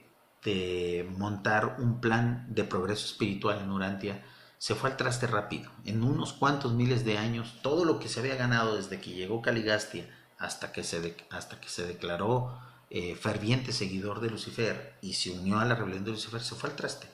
montar 1.16 1.76
un 1.78 2.00
plan 2.00 2.46
de 2.48 2.64
progreso 2.64 3.06
espiritual 3.06 3.60
en 3.60 3.70
Urantia, 3.70 4.24
se 4.58 4.74
fue 4.74 4.90
al 4.90 4.96
traste 4.96 5.26
rápido. 5.26 5.70
En 5.84 6.02
unos 6.02 6.32
cuantos 6.32 6.72
miles 6.72 7.04
de 7.04 7.18
años, 7.18 7.58
todo 7.62 7.84
lo 7.84 8.00
que 8.00 8.08
se 8.08 8.20
había 8.20 8.36
ganado 8.36 8.76
desde 8.76 9.00
que 9.00 9.12
llegó 9.12 9.42
Caligastia 9.42 10.08
hasta 10.38 10.72
que 10.72 10.82
se, 10.82 11.16
hasta 11.30 11.60
que 11.60 11.68
se 11.68 11.86
declaró 11.86 12.58
eh, 12.90 13.14
ferviente 13.14 13.72
seguidor 13.72 14.20
de 14.20 14.30
Lucifer 14.30 14.98
y 15.00 15.14
se 15.14 15.30
unió 15.30 15.60
a 15.60 15.64
la 15.64 15.76
rebelión 15.76 16.04
de 16.04 16.10
Lucifer, 16.10 16.42
se 16.42 16.56
fue 16.56 16.70
al 16.70 16.76
traste. 16.76 17.06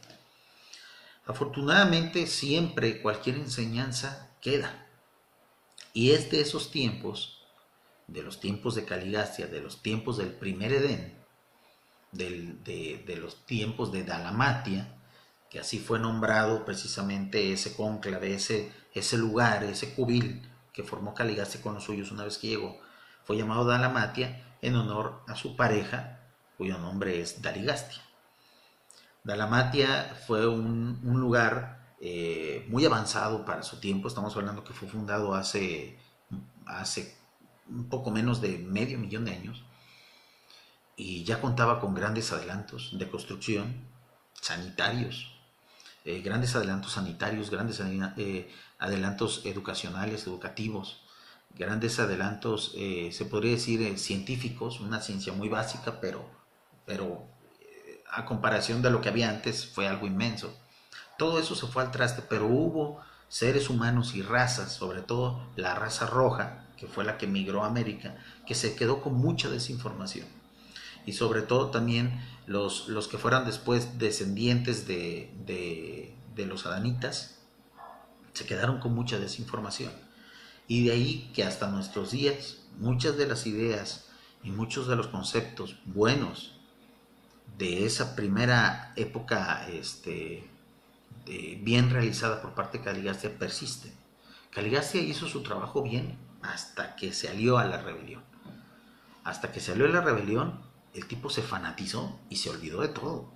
Afortunadamente 1.26 2.26
siempre 2.26 3.02
cualquier 3.02 3.36
enseñanza 3.36 4.30
queda. 4.40 4.86
Y 5.92 6.12
es 6.12 6.30
de 6.30 6.40
esos 6.40 6.70
tiempos, 6.70 7.37
de 8.08 8.22
los 8.22 8.40
tiempos 8.40 8.74
de 8.74 8.84
Caligastia, 8.84 9.46
de 9.46 9.60
los 9.60 9.82
tiempos 9.82 10.16
del 10.16 10.32
primer 10.32 10.72
Edén, 10.72 11.14
de, 12.10 13.18
los 13.20 13.46
tiempos 13.46 13.92
de 13.92 14.02
Dalamatia, 14.02 14.96
que 15.50 15.60
así 15.60 15.78
fue 15.78 15.98
nombrado 15.98 16.64
precisamente 16.64 17.52
ese 17.52 17.76
cónclave, 17.76 18.34
ese, 18.34 18.72
ese 18.94 19.18
lugar, 19.18 19.62
ese 19.62 19.94
cubil 19.94 20.42
que 20.72 20.82
formó 20.82 21.14
Caligastia 21.14 21.62
con 21.62 21.74
los 21.74 21.84
suyos 21.84 22.10
una 22.10 22.24
vez 22.24 22.38
que 22.38 22.48
llegó, 22.48 22.80
fue 23.24 23.36
llamado 23.36 23.66
Dalamatia 23.66 24.42
en 24.62 24.74
honor 24.74 25.22
a 25.26 25.36
su 25.36 25.54
pareja, 25.54 26.20
cuyo 26.56 26.78
nombre 26.78 27.20
es 27.20 27.42
Daligastia. 27.42 28.02
Dalamatia 29.22 30.16
fue 30.26 30.46
un, 30.48 31.00
lugar 31.02 31.94
eh, 32.00 32.64
muy 32.70 32.86
avanzado 32.86 33.44
para 33.44 33.62
su 33.62 33.78
tiempo. 33.80 34.08
Estamos 34.08 34.34
hablando 34.36 34.64
que 34.64 34.72
fue 34.72 34.88
fundado 34.88 35.34
hace, 35.34 35.98
hace 36.64 37.17
un 37.68 37.88
poco 37.88 38.10
menos 38.10 38.40
de 38.40 38.58
medio 38.58 38.98
millón 38.98 39.24
de 39.24 39.32
años 39.32 39.62
y 40.96 41.24
ya 41.24 41.40
contaba 41.40 41.80
con 41.80 41.94
grandes 41.94 42.32
adelantos 42.32 42.90
de 42.98 43.08
construcción, 43.08 43.86
sanitarios, 44.40 45.32
eh, 46.04 46.20
grandes 46.20 46.56
adelantos 46.56 46.92
sanitarios, 46.92 47.50
grandes 47.50 47.80
eh, 47.80 48.50
adelantos 48.78 49.42
educacionales, 49.44 50.26
educativos, 50.26 51.02
grandes 51.56 51.98
adelantos, 51.98 52.72
se 52.72 53.24
podría 53.24 53.52
decir, 53.52 53.98
científicos, 53.98 54.80
una 54.80 55.00
ciencia 55.00 55.32
muy 55.32 55.48
básica, 55.48 56.00
pero, 56.00 56.24
pero 56.86 57.26
a 58.10 58.24
comparación 58.24 58.82
de 58.82 58.90
lo 58.90 59.00
que 59.00 59.08
había 59.08 59.28
antes, 59.28 59.66
fue 59.66 59.88
algo 59.88 60.06
inmenso. 60.06 60.54
Todo 61.16 61.38
eso 61.38 61.54
se 61.54 61.66
fue 61.66 61.82
al 61.82 61.90
traste, 61.90 62.22
pero 62.22 62.46
hubo 62.46 63.00
seres 63.28 63.68
humanos 63.70 64.14
y 64.14 64.22
razas, 64.22 64.72
sobre 64.72 65.02
todo 65.02 65.40
la 65.56 65.74
raza 65.74 66.06
roja, 66.06 66.64
que 66.78 66.86
fue 66.86 67.04
la 67.04 67.18
que 67.18 67.26
migró 67.26 67.64
a 67.64 67.66
América, 67.66 68.16
que 68.46 68.54
se 68.54 68.74
quedó 68.76 69.02
con 69.02 69.14
mucha 69.14 69.50
desinformación. 69.50 70.26
Y 71.04 71.12
sobre 71.12 71.42
todo 71.42 71.70
también 71.70 72.20
los, 72.46 72.88
los 72.88 73.08
que 73.08 73.18
fueran 73.18 73.44
después 73.44 73.98
descendientes 73.98 74.86
de, 74.86 75.32
de, 75.46 76.46
los 76.46 76.66
adanitas, 76.66 77.38
se 78.32 78.46
quedaron 78.46 78.78
con 78.78 78.94
mucha 78.94 79.18
desinformación. 79.18 79.92
Y 80.68 80.84
de 80.84 80.92
ahí 80.92 81.30
que 81.34 81.42
hasta 81.42 81.68
nuestros 81.68 82.12
días 82.12 82.58
muchas 82.78 83.16
de 83.16 83.26
las 83.26 83.46
ideas 83.46 84.06
y 84.44 84.50
muchos 84.50 84.86
de 84.86 84.94
los 84.94 85.08
conceptos 85.08 85.76
buenos 85.84 86.52
de 87.56 87.86
esa 87.86 88.14
primera 88.14 88.92
época 88.94 89.68
este, 89.68 90.48
bien 91.60 91.90
realizada 91.90 92.40
por 92.40 92.54
parte 92.54 92.78
de 92.78 92.84
Caligastia 92.84 93.36
persiste. 93.36 93.92
Caligastia 94.50 95.00
hizo 95.02 95.26
su 95.26 95.42
trabajo 95.42 95.82
bien 95.82 96.27
hasta 96.52 96.96
que 96.96 97.12
se 97.12 97.28
alió 97.28 97.58
a 97.58 97.64
la 97.64 97.78
rebelión. 97.78 98.22
Hasta 99.24 99.52
que 99.52 99.60
se 99.60 99.72
alió 99.72 99.84
a 99.84 99.90
la 99.90 100.00
rebelión, 100.00 100.60
el 100.94 101.06
tipo 101.06 101.28
se 101.28 101.42
fanatizó 101.42 102.18
y 102.30 102.36
se 102.36 102.48
olvidó 102.50 102.80
de 102.80 102.88
todo. 102.88 103.30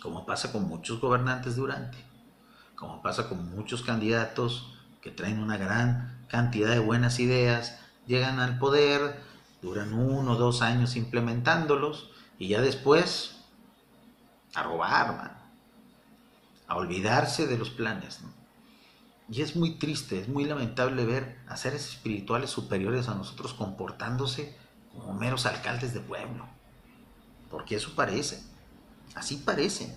Como 0.00 0.24
pasa 0.24 0.52
con 0.52 0.68
muchos 0.68 1.00
gobernantes 1.00 1.56
durante. 1.56 1.98
como 2.76 3.02
pasa 3.02 3.28
con 3.28 3.54
muchos 3.54 3.82
candidatos 3.82 4.72
que 5.02 5.10
traen 5.10 5.38
una 5.38 5.58
gran 5.58 6.24
cantidad 6.28 6.70
de 6.70 6.78
buenas 6.78 7.18
ideas, 7.20 7.78
llegan 8.06 8.40
al 8.40 8.58
poder, 8.58 9.20
duran 9.60 9.92
uno 9.92 10.32
o 10.32 10.36
dos 10.36 10.62
años 10.62 10.96
implementándolos 10.96 12.10
y 12.38 12.48
ya 12.48 12.62
después 12.62 13.36
a 14.54 14.62
robar, 14.62 15.42
a 16.68 16.76
olvidarse 16.76 17.46
de 17.46 17.58
los 17.58 17.68
planes. 17.68 18.20
Y 19.30 19.42
es 19.42 19.54
muy 19.54 19.76
triste, 19.78 20.20
es 20.20 20.28
muy 20.28 20.44
lamentable 20.44 21.04
ver 21.04 21.38
a 21.46 21.56
seres 21.56 21.88
espirituales 21.88 22.50
superiores 22.50 23.08
a 23.08 23.14
nosotros 23.14 23.54
comportándose 23.54 24.56
como 24.92 25.14
meros 25.14 25.46
alcaldes 25.46 25.94
de 25.94 26.00
pueblo. 26.00 26.48
Porque 27.48 27.76
eso 27.76 27.94
parece, 27.94 28.42
así 29.14 29.36
parece. 29.36 29.94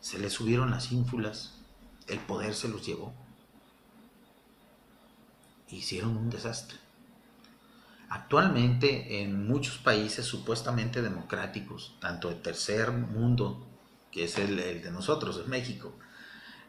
Se 0.00 0.18
les 0.18 0.32
subieron 0.32 0.72
las 0.72 0.90
ínfulas, 0.90 1.54
el 2.08 2.18
poder 2.18 2.54
se 2.54 2.68
los 2.68 2.84
llevó. 2.84 3.12
Hicieron 5.68 6.16
un 6.16 6.28
desastre. 6.28 6.78
Actualmente 8.08 9.22
en 9.22 9.46
muchos 9.46 9.78
países 9.78 10.26
supuestamente 10.26 11.00
democráticos, 11.02 11.96
tanto 12.00 12.28
de 12.28 12.34
tercer 12.34 12.90
mundo, 12.90 13.66
que 14.10 14.24
es 14.24 14.36
el, 14.38 14.56
de 14.56 14.90
nosotros, 14.90 15.38
es 15.38 15.46
México, 15.46 15.94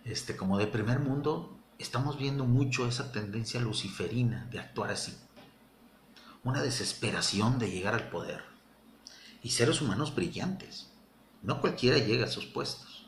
este, 0.06 0.36
como 0.36 0.58
de 0.58 0.68
primer 0.68 1.00
mundo, 1.00 1.58
estamos 1.80 2.18
viendo 2.18 2.46
mucho 2.46 2.88
esa 2.88 3.12
tendencia 3.12 3.60
luciferina 3.60 4.48
de 4.52 4.60
actuar 4.60 4.92
así. 4.92 5.18
Una 6.44 6.62
desesperación 6.62 7.60
de 7.60 7.72
llegar 7.72 7.94
al 7.94 8.10
poder. 8.10 8.44
Y 9.42 9.52
seres 9.52 9.82
humanos 9.82 10.16
brillantes. 10.16 10.90
No 11.42 11.62
cualquiera 11.62 11.98
llega 11.98 12.26
a 12.26 12.30
sus 12.30 12.46
puestos. 12.46 13.06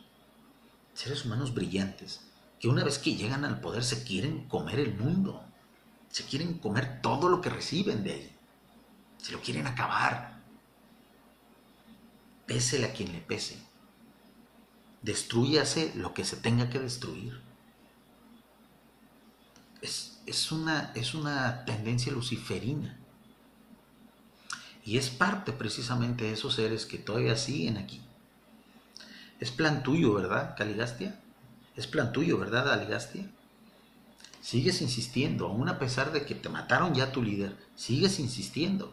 Seres 0.93 1.25
humanos 1.25 1.53
brillantes, 1.53 2.21
que 2.59 2.67
una 2.67 2.83
vez 2.83 2.97
que 2.97 3.15
llegan 3.15 3.45
al 3.45 3.59
poder 3.59 3.83
se 3.83 4.03
quieren 4.03 4.47
comer 4.47 4.79
el 4.79 4.95
mundo 4.95 5.45
se 6.15 6.23
quieren 6.23 6.59
comer 6.59 7.01
todo 7.01 7.27
lo 7.27 7.41
que 7.41 7.49
reciben 7.49 8.01
de 8.05 8.13
ahí. 8.13 8.35
Se 9.17 9.33
lo 9.33 9.41
quieren 9.41 9.67
acabar. 9.67 10.39
Pésele 12.45 12.85
a 12.85 12.93
quien 12.93 13.11
le 13.11 13.19
pese. 13.19 13.61
Destruyase 15.05 15.93
lo 15.95 16.15
que 16.15 16.25
se 16.25 16.35
tenga 16.35 16.71
que 16.71 16.79
destruir. 16.79 17.39
Es, 19.83 20.51
una, 20.51 20.91
es 20.95 21.13
una 21.13 21.63
tendencia 21.63 22.11
luciferina. 22.11 22.97
Y 24.83 24.97
es 24.97 25.11
parte 25.11 25.51
precisamente 25.51 26.23
de 26.23 26.33
esos 26.33 26.55
seres 26.55 26.87
que 26.87 26.97
todavía 26.97 27.37
siguen 27.37 27.77
aquí. 27.77 28.01
Es 29.39 29.51
plan 29.51 29.83
tuyo, 29.83 30.11
¿verdad, 30.15 30.55
Caligastia? 30.57 31.21
Es 31.75 31.85
plan 31.85 32.11
tuyo, 32.11 32.39
¿verdad, 32.39 32.73
Aligastia? 32.73 33.29
Sigues 34.41 34.81
insistiendo, 34.81 35.45
aún 35.45 35.69
a 35.69 35.77
pesar 35.77 36.13
de 36.13 36.25
que 36.25 36.33
te 36.33 36.49
mataron 36.49 36.95
ya 36.95 37.11
tu 37.11 37.21
líder, 37.21 37.55
sigues 37.75 38.19
insistiendo. 38.19 38.91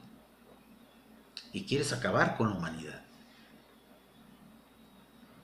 Y 1.54 1.64
quieres 1.64 1.94
acabar 1.94 2.36
con 2.36 2.50
la 2.50 2.56
humanidad. 2.56 3.01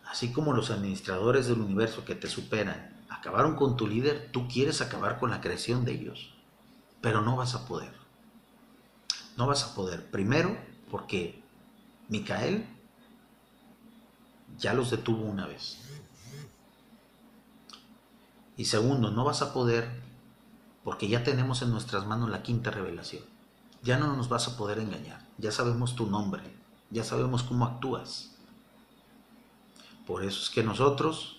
Así 0.08 0.32
como 0.32 0.54
los 0.54 0.70
administradores 0.70 1.46
del 1.46 1.60
universo 1.60 2.04
que 2.04 2.14
te 2.14 2.28
superan 2.28 2.96
acabaron 3.10 3.56
con 3.56 3.76
tu 3.76 3.86
líder, 3.86 4.30
tú 4.32 4.48
quieres 4.48 4.80
acabar 4.80 5.18
con 5.18 5.30
la 5.30 5.40
creación 5.40 5.84
de 5.84 5.92
ellos. 5.92 6.32
Pero 7.00 7.20
no 7.20 7.36
vas 7.36 7.54
a 7.54 7.66
poder. 7.66 7.92
No 9.36 9.46
vas 9.46 9.64
a 9.64 9.74
poder. 9.74 10.10
Primero, 10.10 10.56
porque 10.90 11.42
Micael 12.08 12.66
ya 14.58 14.72
los 14.72 14.90
detuvo 14.90 15.24
una 15.24 15.46
vez. 15.46 15.78
Y 18.56 18.64
segundo, 18.64 19.10
no 19.10 19.24
vas 19.24 19.42
a 19.42 19.52
poder 19.52 20.00
porque 20.82 21.06
ya 21.06 21.22
tenemos 21.22 21.60
en 21.60 21.70
nuestras 21.70 22.06
manos 22.06 22.30
la 22.30 22.42
quinta 22.42 22.70
revelación. 22.70 23.22
Ya 23.82 23.98
no 23.98 24.16
nos 24.16 24.28
vas 24.28 24.48
a 24.48 24.56
poder 24.56 24.78
engañar. 24.78 25.20
Ya 25.36 25.52
sabemos 25.52 25.94
tu 25.94 26.06
nombre. 26.06 26.42
Ya 26.90 27.04
sabemos 27.04 27.42
cómo 27.42 27.66
actúas. 27.66 28.27
Por 30.08 30.24
eso 30.24 30.40
es 30.42 30.48
que 30.48 30.62
nosotros, 30.62 31.36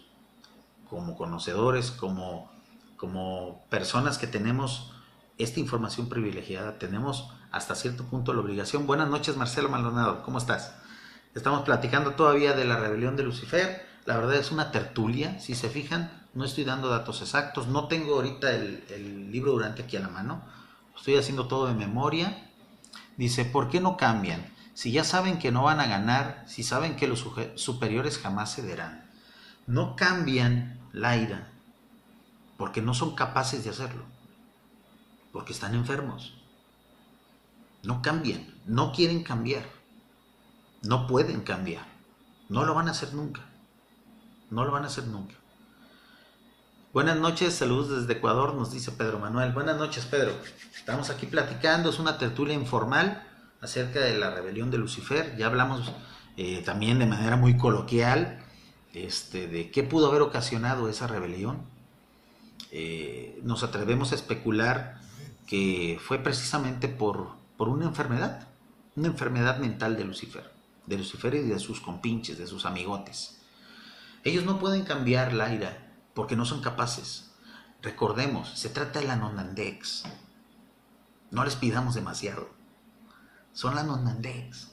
como 0.92 1.18
conocedores, 1.18 1.90
como, 1.90 2.52
como 2.98 3.66
personas 3.68 4.20
que 4.20 4.28
tenemos 4.28 4.92
esta 5.40 5.60
información 5.60 6.08
privilegiada, 6.08 6.78
tenemos 6.78 7.32
hasta 7.52 7.74
cierto 7.74 8.04
punto 8.04 8.32
la 8.32 8.42
obligación. 8.42 8.86
Buenas 8.86 9.10
noches, 9.10 9.36
Marcelo 9.38 9.70
Maldonado. 9.70 10.22
¿Cómo 10.22 10.38
estás? 10.38 10.76
Estamos 11.34 11.64
platicando 11.64 12.12
todavía 12.12 12.54
de 12.54 12.64
la 12.64 12.78
rebelión 12.78 13.16
de 13.16 13.24
Lucifer. 13.24 13.88
La 14.06 14.18
verdad 14.18 14.36
es 14.36 14.52
una 14.52 14.72
tertulia. 14.72 15.40
Si 15.40 15.56
se 15.56 15.70
fijan, 15.70 16.28
no 16.36 16.46
estoy 16.46 16.64
dando 16.64 16.90
datos 16.90 17.24
exactos, 17.24 17.66
no 17.66 17.88
tengo 17.88 18.14
ahorita 18.14 18.52
el, 18.52 19.32
libro 19.32 19.54
durante 19.54 19.82
aquí 19.82 19.98
a 19.98 20.02
la 20.02 20.10
mano, 20.10 20.44
estoy 20.96 21.16
haciendo 21.16 21.48
todo 21.48 21.66
de 21.66 21.74
memoria. 21.74 22.52
Dice, 23.18 23.46
¿por 23.46 23.68
qué 23.72 23.82
no 23.82 23.98
cambian? 23.98 24.46
Si 24.80 24.94
ya 24.94 25.04
saben 25.04 25.40
que 25.40 25.52
no 25.52 25.64
van 25.64 25.82
a 25.82 25.88
ganar, 25.88 26.46
si 26.48 26.64
saben 26.64 26.96
que 26.96 27.10
los 27.10 27.26
superiores 27.56 28.18
jamás 28.18 28.56
cederán. 28.56 29.12
No 29.68 29.98
cambian 29.98 30.80
la 30.94 31.18
ira 31.18 31.52
porque 32.56 32.82
no 32.82 32.94
son 32.94 33.14
capaces 33.14 33.66
de 33.66 33.72
hacerlo, 33.72 34.06
porque 35.34 35.52
están 35.52 35.76
enfermos. 35.76 36.34
No 37.84 38.02
cambian, 38.02 38.56
no 38.66 38.94
quieren 38.94 39.22
cambiar, 39.22 39.66
no 40.82 41.08
pueden 41.08 41.42
cambiar, 41.42 41.84
no 42.48 42.64
lo 42.64 42.74
van 42.74 42.88
a 42.88 42.92
hacer 42.92 43.14
nunca, 43.14 43.42
no 44.50 44.64
lo 44.64 44.72
van 44.72 44.86
a 44.86 44.88
hacer 44.88 45.08
nunca. 45.08 45.36
Buenas 46.94 47.18
noches, 47.18 47.54
saludos 47.54 47.90
desde 47.90 48.14
Ecuador, 48.18 48.54
nos 48.54 48.72
dice 48.72 48.94
Pedro 48.94 49.20
Manuel. 49.20 49.52
Buenas 49.52 49.76
noches, 49.76 50.06
Pedro. 50.06 50.32
Estamos 50.74 51.10
aquí 51.10 51.26
platicando, 51.26 51.90
es 51.90 52.00
una 52.00 52.18
tertulia 52.18 52.54
informal 52.54 53.29
acerca 53.62 54.00
de 54.00 54.18
la 54.18 54.32
rebelión 54.32 54.72
de 54.72 54.78
Lucifer. 54.78 55.36
Ya 55.38 55.48
hablamos 55.48 55.92
eh, 56.38 56.62
también 56.66 57.00
de 57.00 57.06
manera 57.06 57.36
muy 57.36 57.58
coloquial 57.58 58.40
este, 58.94 59.48
de 59.48 59.72
qué 59.72 59.84
pudo 59.84 60.08
haber 60.08 60.22
ocasionado 60.22 60.90
esa 60.90 61.08
rebelión. 61.08 61.64
Eh, 62.72 63.40
nos 63.44 63.64
atrevemos 63.64 64.12
a 64.12 64.16
especular 64.16 65.00
que 65.48 66.00
fue 66.02 66.20
precisamente 66.20 66.88
por, 66.88 67.32
por 67.58 67.70
una 67.70 67.86
enfermedad, 67.86 68.48
una 68.96 69.08
enfermedad 69.08 69.58
mental 69.58 69.98
de 69.98 70.06
Lucifer, 70.06 70.52
de 70.86 70.98
Lucifer 70.98 71.34
y 71.36 71.42
de 71.42 71.60
sus 71.60 71.82
compinches, 71.82 72.38
de 72.38 72.48
sus 72.48 72.66
amigotes. 72.66 73.42
Ellos 74.24 74.44
no 74.44 74.60
pueden 74.60 74.84
cambiar 74.84 75.34
la 75.34 75.54
ira, 75.54 75.92
porque 76.14 76.36
no 76.36 76.46
son 76.46 76.62
capaces. 76.62 77.32
Recordemos, 77.82 78.50
se 78.60 78.70
trata 78.70 79.00
de 79.00 79.08
la 79.08 79.16
nonandex. 79.16 80.04
No 81.32 81.46
les 81.46 81.56
pidamos 81.56 81.96
demasiado. 81.96 82.59
Son 83.60 83.76
la 83.76 83.84
nonandex. 83.84 84.70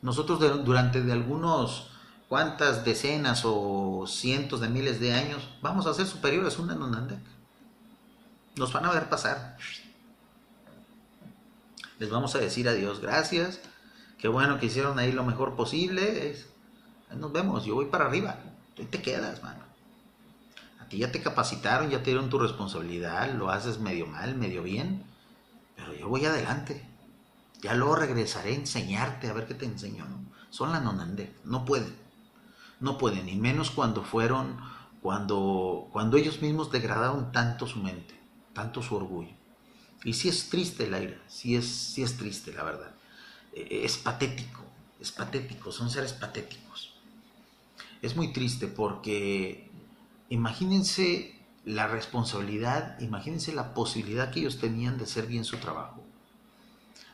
Nosotros 0.00 0.64
durante 0.64 1.02
de 1.02 1.12
algunos 1.12 1.88
cuantas 2.28 2.84
decenas 2.84 3.42
o 3.44 4.04
cientos 4.06 4.60
de 4.60 4.68
miles 4.68 5.00
de 5.00 5.14
años 5.14 5.42
vamos 5.60 5.88
a 5.88 5.94
ser 5.94 6.06
superiores 6.06 6.56
a 6.56 6.62
una 6.62 6.76
nonandex. 6.76 7.20
Nos 8.54 8.72
van 8.72 8.84
a 8.84 8.92
ver 8.92 9.08
pasar. 9.08 9.56
Les 11.98 12.08
vamos 12.08 12.36
a 12.36 12.38
decir 12.38 12.68
adiós, 12.68 13.00
gracias. 13.00 13.58
Qué 14.18 14.28
bueno 14.28 14.60
que 14.60 14.66
hicieron 14.66 15.00
ahí 15.00 15.10
lo 15.10 15.24
mejor 15.24 15.56
posible 15.56 16.36
nos 17.16 17.32
vemos, 17.32 17.64
yo 17.64 17.74
voy 17.74 17.86
para 17.86 18.04
arriba, 18.06 18.38
tú 18.76 18.84
te 18.84 19.02
quedas, 19.02 19.42
mano. 19.42 19.64
A 20.78 20.84
ti 20.84 20.98
ya 20.98 21.10
te 21.10 21.20
capacitaron, 21.20 21.90
ya 21.90 21.98
te 21.98 22.10
dieron 22.10 22.30
tu 22.30 22.38
responsabilidad, 22.38 23.34
lo 23.34 23.50
haces 23.50 23.80
medio 23.80 24.06
mal, 24.06 24.36
medio 24.36 24.62
bien, 24.62 25.04
pero 25.84 25.98
yo 25.98 26.08
voy 26.08 26.24
adelante. 26.24 26.86
Ya 27.62 27.74
luego 27.74 27.96
regresaré 27.96 28.52
a 28.52 28.56
enseñarte, 28.56 29.28
a 29.28 29.32
ver 29.32 29.46
qué 29.46 29.54
te 29.54 29.66
enseño, 29.66 30.04
¿no? 30.06 30.24
Son 30.50 30.72
la 30.72 30.80
nonande, 30.80 31.34
no 31.44 31.64
pueden, 31.64 31.94
no 32.80 32.98
pueden, 32.98 33.28
y 33.28 33.36
menos 33.36 33.70
cuando 33.70 34.02
fueron, 34.02 34.58
cuando, 35.00 35.88
cuando 35.92 36.16
ellos 36.16 36.42
mismos 36.42 36.70
degradaron 36.70 37.32
tanto 37.32 37.66
su 37.66 37.78
mente, 37.78 38.18
tanto 38.52 38.82
su 38.82 38.96
orgullo. 38.96 39.30
Y 40.04 40.14
si 40.14 40.28
es 40.28 40.50
triste 40.50 40.86
el 40.86 40.94
aire, 40.94 41.20
sí 41.28 41.56
es, 41.56 41.66
sí 41.66 42.02
es 42.02 42.16
triste, 42.16 42.52
la 42.52 42.64
verdad. 42.64 42.94
E, 43.54 43.84
es 43.84 43.96
patético, 43.96 44.62
es 45.00 45.12
patético, 45.12 45.70
son 45.70 45.88
seres 45.88 46.12
patéticos 46.12 46.92
es 48.02 48.16
muy 48.16 48.32
triste 48.32 48.66
porque 48.66 49.70
imagínense 50.28 51.40
la 51.64 51.86
responsabilidad, 51.86 52.98
imagínense 53.00 53.54
la 53.54 53.74
posibilidad 53.74 54.30
que 54.30 54.40
ellos 54.40 54.58
tenían 54.58 54.98
de 54.98 55.04
hacer 55.04 55.26
bien 55.26 55.44
su 55.44 55.58
trabajo. 55.58 56.04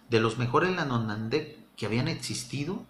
De 0.09 0.21
los 0.21 0.39
mejores 0.39 0.75
Lanonandek 0.75 1.59
que 1.77 1.87
habían 1.87 2.09
existido 2.09 2.85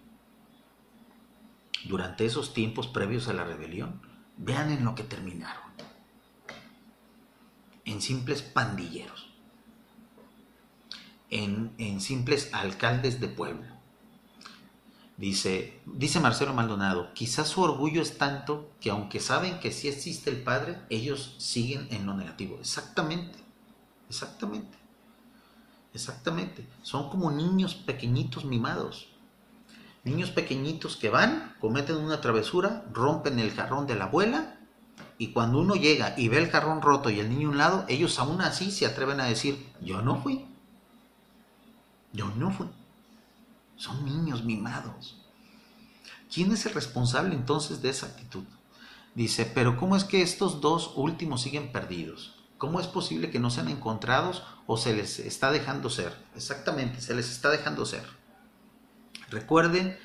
durante 1.85 2.25
esos 2.25 2.53
tiempos 2.53 2.87
previos 2.87 3.27
a 3.27 3.33
la 3.33 3.43
rebelión, 3.43 4.01
vean 4.37 4.71
en 4.71 4.85
lo 4.85 4.95
que 4.95 5.03
terminaron. 5.03 5.63
En 7.85 8.01
simples 8.01 8.41
pandilleros. 8.41 9.29
En, 11.29 11.73
en 11.77 12.01
simples 12.01 12.53
alcaldes 12.53 13.19
de 13.19 13.27
pueblo 13.27 13.78
Dice, 15.19 15.81
dice 15.85 16.21
Marcelo 16.21 16.53
Maldonado, 16.53 17.13
quizás 17.13 17.49
su 17.49 17.61
orgullo 17.61 18.01
es 18.01 18.17
tanto 18.17 18.71
que 18.79 18.89
aunque 18.89 19.19
saben 19.19 19.59
que 19.59 19.73
sí 19.73 19.89
existe 19.89 20.29
el 20.29 20.43
Padre, 20.43 20.79
ellos 20.89 21.35
siguen 21.39 21.89
en 21.91 22.05
lo 22.05 22.13
negativo. 22.13 22.57
Exactamente, 22.57 23.37
exactamente, 24.07 24.77
exactamente. 25.93 26.65
Son 26.83 27.09
como 27.09 27.31
niños 27.31 27.75
pequeñitos 27.75 28.45
mimados. 28.45 29.09
Niños 30.05 30.31
pequeñitos 30.31 30.95
que 30.95 31.09
van, 31.09 31.53
cometen 31.59 31.97
una 31.97 32.21
travesura, 32.21 32.85
rompen 32.93 33.39
el 33.39 33.51
jarrón 33.51 33.87
de 33.87 33.95
la 33.95 34.05
abuela 34.05 34.57
y 35.17 35.33
cuando 35.33 35.59
uno 35.59 35.75
llega 35.75 36.13
y 36.17 36.29
ve 36.29 36.37
el 36.37 36.49
jarrón 36.49 36.81
roto 36.81 37.09
y 37.09 37.19
el 37.19 37.27
niño 37.27 37.49
a 37.49 37.51
un 37.51 37.57
lado, 37.57 37.85
ellos 37.89 38.17
aún 38.19 38.39
así 38.39 38.71
se 38.71 38.85
atreven 38.85 39.19
a 39.19 39.25
decir, 39.25 39.69
yo 39.81 40.01
no 40.01 40.15
fui. 40.23 40.45
Yo 42.13 42.29
no 42.37 42.51
fui. 42.51 42.67
Son 43.79 44.03
niños 44.03 44.43
mimados. 44.43 45.15
¿Quién 46.31 46.51
es 46.51 46.65
el 46.65 46.73
responsable 46.73 47.33
entonces 47.33 47.81
de 47.81 47.89
esa 47.89 48.07
actitud? 48.07 48.43
Dice, 49.15 49.45
pero 49.45 49.77
¿cómo 49.77 49.95
es 49.95 50.03
que 50.03 50.21
estos 50.21 50.59
dos 50.59 50.91
últimos 50.97 51.41
siguen 51.41 51.71
perdidos? 51.71 52.35
¿Cómo 52.57 52.81
es 52.81 52.87
posible 52.87 53.31
que 53.31 53.39
no 53.39 53.49
sean 53.49 53.69
encontrados 53.69 54.43
o 54.67 54.75
se 54.75 54.93
les 54.93 55.19
está 55.19 55.49
dejando 55.49 55.89
ser? 55.89 56.13
Exactamente, 56.35 56.99
se 56.99 57.15
les 57.15 57.31
está 57.31 57.49
dejando 57.49 57.85
ser. 57.85 58.03
Recuerden 59.29 59.97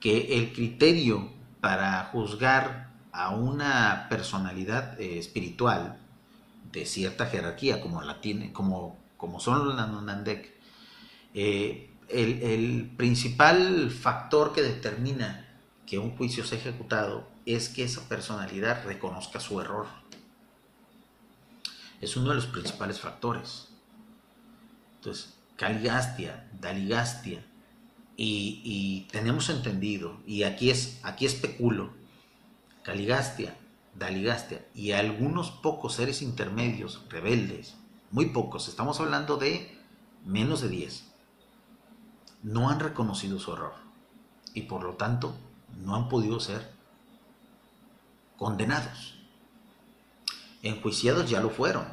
que 0.00 0.38
el 0.38 0.54
criterio 0.54 1.30
para 1.60 2.04
juzgar 2.04 2.94
a 3.12 3.34
una 3.34 4.06
personalidad 4.08 4.98
eh, 4.98 5.18
espiritual 5.18 5.98
de 6.72 6.86
cierta 6.86 7.26
jerarquía, 7.26 7.82
como 7.82 8.00
la 8.00 8.22
tiene, 8.22 8.54
como, 8.54 8.96
como 9.18 9.38
son 9.38 9.66
los 9.66 9.76
Nanandek, 9.76 10.54
eh, 11.34 11.90
el, 12.08 12.90
principal 12.96 13.90
factor 13.90 14.52
que 14.52 14.62
determina 14.62 15.46
que 15.86 15.98
un 15.98 16.16
juicio 16.16 16.44
sea 16.44 16.58
ejecutado 16.58 17.28
es 17.46 17.68
que 17.68 17.84
esa 17.84 18.08
personalidad 18.08 18.84
reconozca 18.84 19.40
su 19.40 19.60
error. 19.60 19.86
Es 22.00 22.16
uno 22.16 22.30
de 22.30 22.36
los 22.36 22.46
principales 22.46 23.00
factores. 23.00 23.68
Entonces, 24.96 25.34
caligastia, 25.56 26.48
daligastia, 26.60 27.44
y, 28.16 28.60
y, 28.64 29.08
tenemos 29.12 29.48
entendido, 29.48 30.18
y 30.26 30.42
aquí 30.42 30.70
es, 30.70 30.98
aquí 31.04 31.24
especulo, 31.24 31.92
caligastia, 32.82 33.56
daligastia 33.98 34.64
y 34.74 34.92
algunos 34.92 35.50
pocos 35.50 35.94
seres 35.94 36.22
intermedios, 36.22 37.02
rebeldes, 37.08 37.76
muy 38.10 38.26
pocos, 38.26 38.68
estamos 38.68 39.00
hablando 39.00 39.36
de 39.36 39.76
menos 40.24 40.60
de 40.62 40.68
10, 40.68 41.07
no 42.42 42.70
han 42.70 42.80
reconocido 42.80 43.38
su 43.38 43.52
error 43.52 43.74
y 44.54 44.62
por 44.62 44.82
lo 44.82 44.94
tanto 44.94 45.34
no 45.76 45.94
han 45.94 46.08
podido 46.08 46.40
ser 46.40 46.72
condenados. 48.36 49.18
Enjuiciados 50.62 51.28
ya 51.28 51.40
lo 51.40 51.50
fueron. 51.50 51.86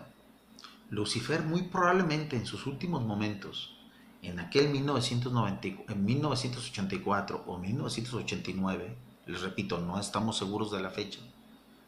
Lucifer 0.90 1.44
muy 1.44 1.64
probablemente 1.64 2.36
en 2.36 2.46
sus 2.46 2.68
últimos 2.68 3.04
momentos, 3.04 3.78
en 4.22 4.40
aquel 4.40 4.70
1990, 4.70 5.92
en 5.92 6.06
1984 6.06 7.44
o 7.46 7.58
1989, 7.58 8.98
les 9.26 9.42
repito, 9.42 9.80
no 9.80 10.00
estamos 10.00 10.38
seguros 10.38 10.72
de 10.72 10.82
la 10.82 10.92
fecha, 10.92 11.20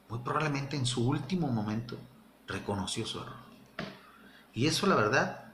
muy 0.09 0.19
probablemente 0.19 0.75
en 0.75 0.85
su 0.85 1.07
último 1.07 1.47
momento 1.47 1.97
reconoció 2.47 3.05
su 3.05 3.19
error. 3.19 3.47
Y 4.53 4.65
eso 4.65 4.87
la 4.87 4.95
verdad 4.95 5.51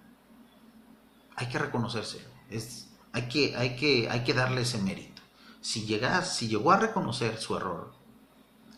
hay 1.35 1.47
que 1.47 1.59
reconocerse. 1.59 2.25
Es, 2.49 2.92
hay 3.14 3.28
que, 3.30 3.55
hay 3.55 3.76
que, 3.76 4.09
hay 4.09 4.24
que 4.24 4.34
darle 4.34 4.61
ese 4.61 4.80
mérito. 4.80 5.22
Si, 5.61 5.88
si 6.26 6.47
llegó 6.47 6.72
a 6.72 6.78
reconocer 6.78 7.38
su 7.38 7.55
error, 7.55 7.93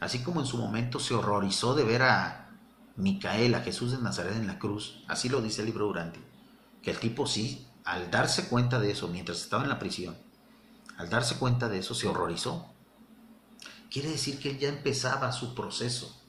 así 0.02 0.20
como 0.20 0.42
en 0.42 0.46
su 0.46 0.58
momento 0.58 1.00
se 1.00 1.16
horrorizó 1.16 1.74
de 1.74 1.86
ver 1.86 2.04
a 2.04 2.52
Micael, 2.98 3.56
a 3.56 3.62
Jesús 3.62 3.92
de 3.92 3.98
Nazaret 3.98 4.36
en 4.36 4.46
la 4.46 4.60
cruz, 4.60 5.04
así 5.08 5.30
lo 5.30 5.42
dice 5.42 5.62
el 5.62 5.68
libro 5.68 5.88
Durante, 5.88 6.20
que 6.84 6.92
el 6.92 7.00
tipo 7.00 7.26
sí, 7.26 7.66
al 7.86 8.12
darse 8.12 8.48
cuenta 8.48 8.80
de 8.80 8.92
eso 8.92 9.08
mientras 9.08 9.42
estaba 9.42 9.64
en 9.64 9.70
la 9.70 9.80
prisión, 9.80 10.18
al 10.98 11.10
darse 11.10 11.38
cuenta 11.38 11.70
de 11.70 11.80
eso 11.80 11.96
se 11.96 12.08
horrorizó. 12.08 12.72
Quiere 13.90 14.10
decir 14.10 14.40
que 14.40 14.52
él 14.52 14.60
ya 14.60 14.70
empezaba 14.70 15.32
su 15.32 15.56
proceso, 15.56 16.22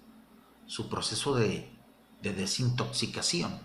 su 0.66 0.88
proceso 0.88 1.34
de, 1.34 1.76
de 2.22 2.32
desintoxicación. 2.32 3.58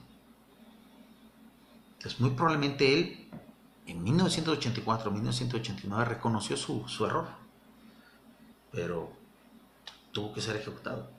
Entonces 1.94 2.20
muy 2.20 2.32
probablemente 2.32 2.94
él 2.94 3.30
en 3.92 4.04
1984, 4.04 5.12
1989 5.12 6.06
reconoció 6.06 6.58
su, 6.58 6.86
error, 7.06 7.28
pero 8.72 9.12
tuvo 10.12 10.34
que 10.34 10.42
ser 10.42 10.56
ejecutado. 10.56 11.10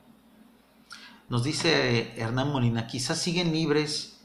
Nos 1.28 1.44
dice 1.44 2.20
Hernán 2.20 2.50
Molina, 2.50 2.86
quizás 2.86 3.18
siguen 3.18 3.52
libres, 3.52 4.20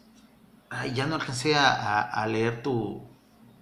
ay, 0.70 0.94
ya 0.94 1.06
no 1.06 1.16
alcancé 1.16 1.56
a, 1.56 2.26
leer 2.28 2.64
tu, 2.64 3.02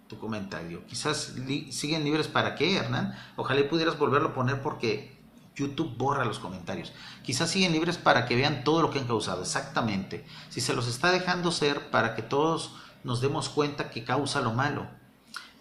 tu, 0.08 0.18
comentario, 0.18 0.86
quizás 0.86 1.34
siguen 1.70 2.04
libres 2.04 2.28
para 2.28 2.56
qué, 2.56 2.78
Hernán, 2.78 3.16
ojalá 3.36 3.68
pudieras 3.70 3.98
volverlo 3.98 4.30
a 4.30 4.34
poner 4.34 4.62
porque 4.62 5.16
YouTube 5.56 5.96
borra 5.98 6.26
los 6.26 6.40
comentarios. 6.40 6.92
Quizás 7.24 7.50
siguen 7.50 7.72
libres 7.72 7.98
para 7.98 8.26
que 8.26 8.36
vean 8.36 8.64
todo 8.64 8.82
lo 8.82 8.92
que 8.92 9.00
han 9.00 9.08
causado, 9.08 9.42
exactamente. 9.42 10.26
Si 10.50 10.62
se 10.62 10.74
los 10.74 10.88
está 10.88 11.12
dejando 11.12 11.52
ser 11.52 11.90
para 11.92 12.16
que 12.16 12.22
todos 12.22 12.76
nos 13.06 13.22
demos 13.22 13.50
cuenta 13.50 13.92
que 13.92 14.04
causa 14.04 14.42
lo 14.42 14.52
malo. 14.52 14.88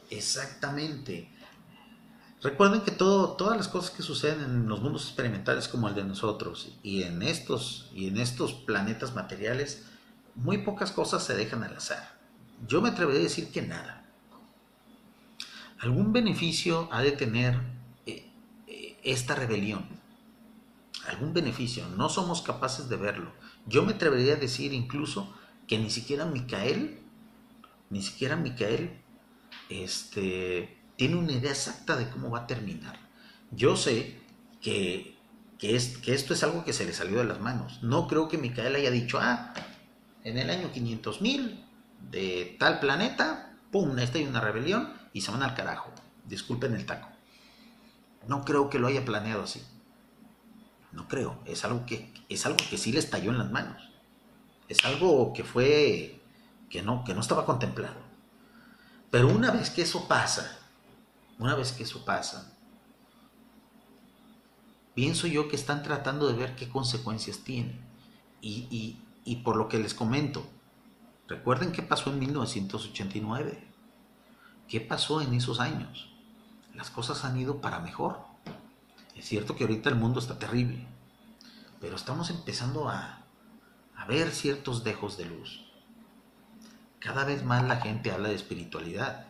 Exactamente. 0.08 1.30
Recuerden 2.42 2.80
que 2.80 2.90
todo, 2.90 3.32
todas 3.32 3.56
las 3.56 3.68
cosas 3.68 3.90
que 3.90 4.02
suceden 4.02 4.42
en 4.42 4.66
los 4.66 4.80
mundos 4.80 5.04
experimentales 5.04 5.68
como 5.68 5.88
el 5.88 5.94
de 5.94 6.04
nosotros 6.04 6.72
y 6.82 7.02
en 7.02 7.22
estos, 7.22 7.90
y 7.92 8.08
en 8.08 8.16
estos 8.18 8.54
planetas 8.54 9.14
materiales, 9.14 9.84
muy 10.34 10.58
pocas 10.58 10.90
cosas 10.90 11.22
se 11.22 11.36
dejan 11.36 11.62
al 11.62 11.76
azar. 11.76 12.18
Yo 12.66 12.80
me 12.80 12.88
atrevería 12.88 13.20
a 13.20 13.24
decir 13.24 13.52
que 13.52 13.60
nada. 13.60 14.06
Algún 15.80 16.14
beneficio 16.14 16.88
ha 16.92 17.02
de 17.02 17.12
tener 17.12 17.60
eh, 18.06 18.26
eh, 18.66 18.98
esta 19.04 19.34
rebelión. 19.34 19.86
Algún 21.08 21.34
beneficio. 21.34 21.86
No 21.90 22.08
somos 22.08 22.40
capaces 22.40 22.88
de 22.88 22.96
verlo. 22.96 23.32
Yo 23.66 23.84
me 23.84 23.92
atrevería 23.92 24.32
a 24.32 24.36
decir 24.36 24.72
incluso 24.72 25.30
que 25.66 25.78
ni 25.78 25.90
siquiera 25.90 26.24
Micael 26.24 27.03
ni 27.94 28.02
siquiera 28.02 28.34
Micael 28.34 28.90
este, 29.68 30.76
tiene 30.96 31.14
una 31.14 31.30
idea 31.30 31.52
exacta 31.52 31.96
de 31.96 32.10
cómo 32.10 32.28
va 32.28 32.40
a 32.40 32.46
terminar. 32.48 32.98
Yo 33.52 33.76
sé 33.76 34.18
que, 34.60 35.16
que, 35.60 35.76
es, 35.76 35.98
que 35.98 36.12
esto 36.12 36.34
es 36.34 36.42
algo 36.42 36.64
que 36.64 36.72
se 36.72 36.84
le 36.84 36.92
salió 36.92 37.18
de 37.18 37.24
las 37.24 37.38
manos. 37.38 37.84
No 37.84 38.08
creo 38.08 38.26
que 38.26 38.36
Micael 38.36 38.74
haya 38.74 38.90
dicho, 38.90 39.20
ah, 39.20 39.54
en 40.24 40.38
el 40.38 40.50
año 40.50 40.72
500.000 40.74 41.64
de 42.10 42.56
tal 42.58 42.80
planeta, 42.80 43.56
pum, 43.70 43.96
esta 44.00 44.18
hay 44.18 44.26
una 44.26 44.40
rebelión 44.40 44.92
y 45.12 45.20
se 45.20 45.30
van 45.30 45.44
al 45.44 45.54
carajo. 45.54 45.92
Disculpen 46.26 46.74
el 46.74 46.86
taco. 46.86 47.08
No 48.26 48.44
creo 48.44 48.70
que 48.70 48.80
lo 48.80 48.88
haya 48.88 49.04
planeado 49.04 49.44
así. 49.44 49.62
No 50.90 51.06
creo. 51.06 51.38
Es 51.44 51.64
algo 51.64 51.86
que, 51.86 52.12
es 52.28 52.44
algo 52.44 52.58
que 52.68 52.76
sí 52.76 52.90
le 52.90 52.98
estalló 52.98 53.30
en 53.30 53.38
las 53.38 53.52
manos. 53.52 53.88
Es 54.66 54.84
algo 54.84 55.32
que 55.32 55.44
fue 55.44 56.23
que 56.74 56.82
no, 56.82 57.04
que 57.04 57.14
no 57.14 57.20
estaba 57.20 57.46
contemplado. 57.46 57.94
Pero 59.12 59.28
una 59.28 59.52
vez 59.52 59.70
que 59.70 59.82
eso 59.82 60.08
pasa, 60.08 60.58
una 61.38 61.54
vez 61.54 61.70
que 61.70 61.84
eso 61.84 62.04
pasa, 62.04 62.52
pienso 64.92 65.28
yo 65.28 65.48
que 65.48 65.54
están 65.54 65.84
tratando 65.84 66.26
de 66.26 66.34
ver 66.34 66.56
qué 66.56 66.68
consecuencias 66.68 67.44
tiene. 67.44 67.80
Y, 68.40 68.98
y 69.24 69.36
por 69.36 69.54
lo 69.54 69.68
que 69.68 69.78
les 69.78 69.94
comento, 69.94 70.44
recuerden 71.28 71.70
qué 71.70 71.80
pasó 71.80 72.10
en 72.10 72.18
1989. 72.18 73.68
¿Qué 74.66 74.80
pasó 74.80 75.20
en 75.20 75.32
esos 75.32 75.60
años? 75.60 76.08
Las 76.74 76.90
cosas 76.90 77.24
han 77.24 77.38
ido 77.38 77.60
para 77.60 77.78
mejor. 77.78 78.18
Es 79.14 79.26
cierto 79.26 79.54
que 79.54 79.62
ahorita 79.62 79.90
el 79.90 79.94
mundo 79.94 80.18
está 80.18 80.40
terrible, 80.40 80.88
pero 81.80 81.94
estamos 81.94 82.30
empezando 82.30 82.88
a, 82.88 83.20
a 83.94 84.06
ver 84.06 84.32
ciertos 84.32 84.82
dejos 84.82 85.16
de 85.16 85.26
luz. 85.26 85.63
Cada 87.04 87.26
vez 87.26 87.44
más 87.44 87.62
la 87.62 87.76
gente 87.82 88.10
habla 88.12 88.30
de 88.30 88.34
espiritualidad. 88.34 89.26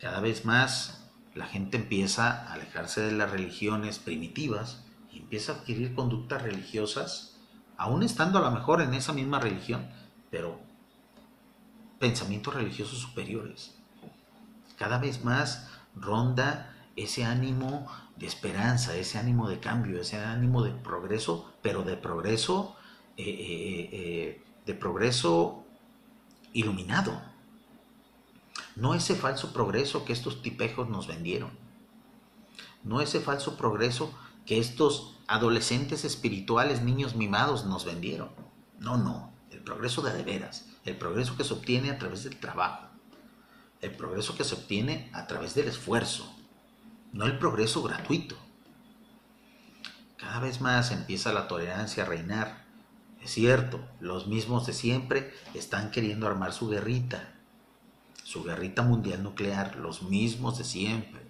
Cada 0.00 0.20
vez 0.20 0.46
más 0.46 1.06
la 1.34 1.46
gente 1.46 1.76
empieza 1.76 2.30
a 2.30 2.54
alejarse 2.54 3.02
de 3.02 3.12
las 3.12 3.30
religiones 3.30 3.98
primitivas 3.98 4.82
y 5.12 5.18
empieza 5.18 5.52
a 5.52 5.56
adquirir 5.56 5.94
conductas 5.94 6.40
religiosas, 6.40 7.36
aún 7.76 8.02
estando 8.02 8.38
a 8.38 8.40
lo 8.40 8.50
mejor 8.52 8.80
en 8.80 8.94
esa 8.94 9.12
misma 9.12 9.38
religión, 9.38 9.90
pero 10.30 10.58
pensamientos 11.98 12.54
religiosos 12.54 13.00
superiores. 13.00 13.74
Cada 14.78 14.96
vez 14.96 15.22
más 15.22 15.68
ronda 15.94 16.74
ese 16.96 17.22
ánimo 17.22 17.86
de 18.16 18.26
esperanza, 18.26 18.96
ese 18.96 19.18
ánimo 19.18 19.46
de 19.46 19.60
cambio, 19.60 20.00
ese 20.00 20.16
ánimo 20.16 20.62
de 20.62 20.70
progreso, 20.70 21.52
pero 21.60 21.82
de 21.82 21.98
progreso, 21.98 22.76
eh, 23.18 23.24
eh, 23.28 23.88
eh, 23.92 24.42
de 24.64 24.74
progreso 24.74 25.59
iluminado. 26.52 27.20
No 28.76 28.94
ese 28.94 29.14
falso 29.14 29.52
progreso 29.52 30.04
que 30.04 30.12
estos 30.12 30.42
tipejos 30.42 30.88
nos 30.88 31.06
vendieron. 31.06 31.50
No 32.82 33.00
ese 33.00 33.20
falso 33.20 33.56
progreso 33.56 34.14
que 34.46 34.58
estos 34.58 35.16
adolescentes 35.26 36.04
espirituales, 36.04 36.82
niños 36.82 37.14
mimados 37.14 37.66
nos 37.66 37.84
vendieron. 37.84 38.30
No, 38.78 38.96
no. 38.96 39.32
El 39.50 39.60
progreso 39.60 40.02
de 40.02 40.12
de 40.12 40.22
veras. 40.22 40.66
El 40.84 40.96
progreso 40.96 41.36
que 41.36 41.44
se 41.44 41.52
obtiene 41.52 41.90
a 41.90 41.98
través 41.98 42.24
del 42.24 42.38
trabajo. 42.38 42.86
El 43.80 43.92
progreso 43.92 44.36
que 44.36 44.44
se 44.44 44.54
obtiene 44.54 45.10
a 45.12 45.26
través 45.26 45.54
del 45.54 45.68
esfuerzo. 45.68 46.32
No 47.12 47.26
el 47.26 47.38
progreso 47.38 47.82
gratuito. 47.82 48.36
Cada 50.16 50.40
vez 50.40 50.60
más 50.60 50.90
empieza 50.90 51.32
la 51.32 51.48
tolerancia 51.48 52.02
a 52.02 52.06
reinar. 52.06 52.59
Es 53.22 53.32
cierto, 53.32 53.80
los 54.00 54.26
mismos 54.26 54.66
de 54.66 54.72
siempre 54.72 55.32
están 55.54 55.90
queriendo 55.90 56.26
armar 56.26 56.52
su 56.52 56.68
guerrita, 56.68 57.34
su 58.24 58.42
guerrita 58.42 58.82
mundial 58.82 59.22
nuclear, 59.22 59.76
los 59.76 60.02
mismos 60.02 60.56
de 60.56 60.64
siempre, 60.64 61.20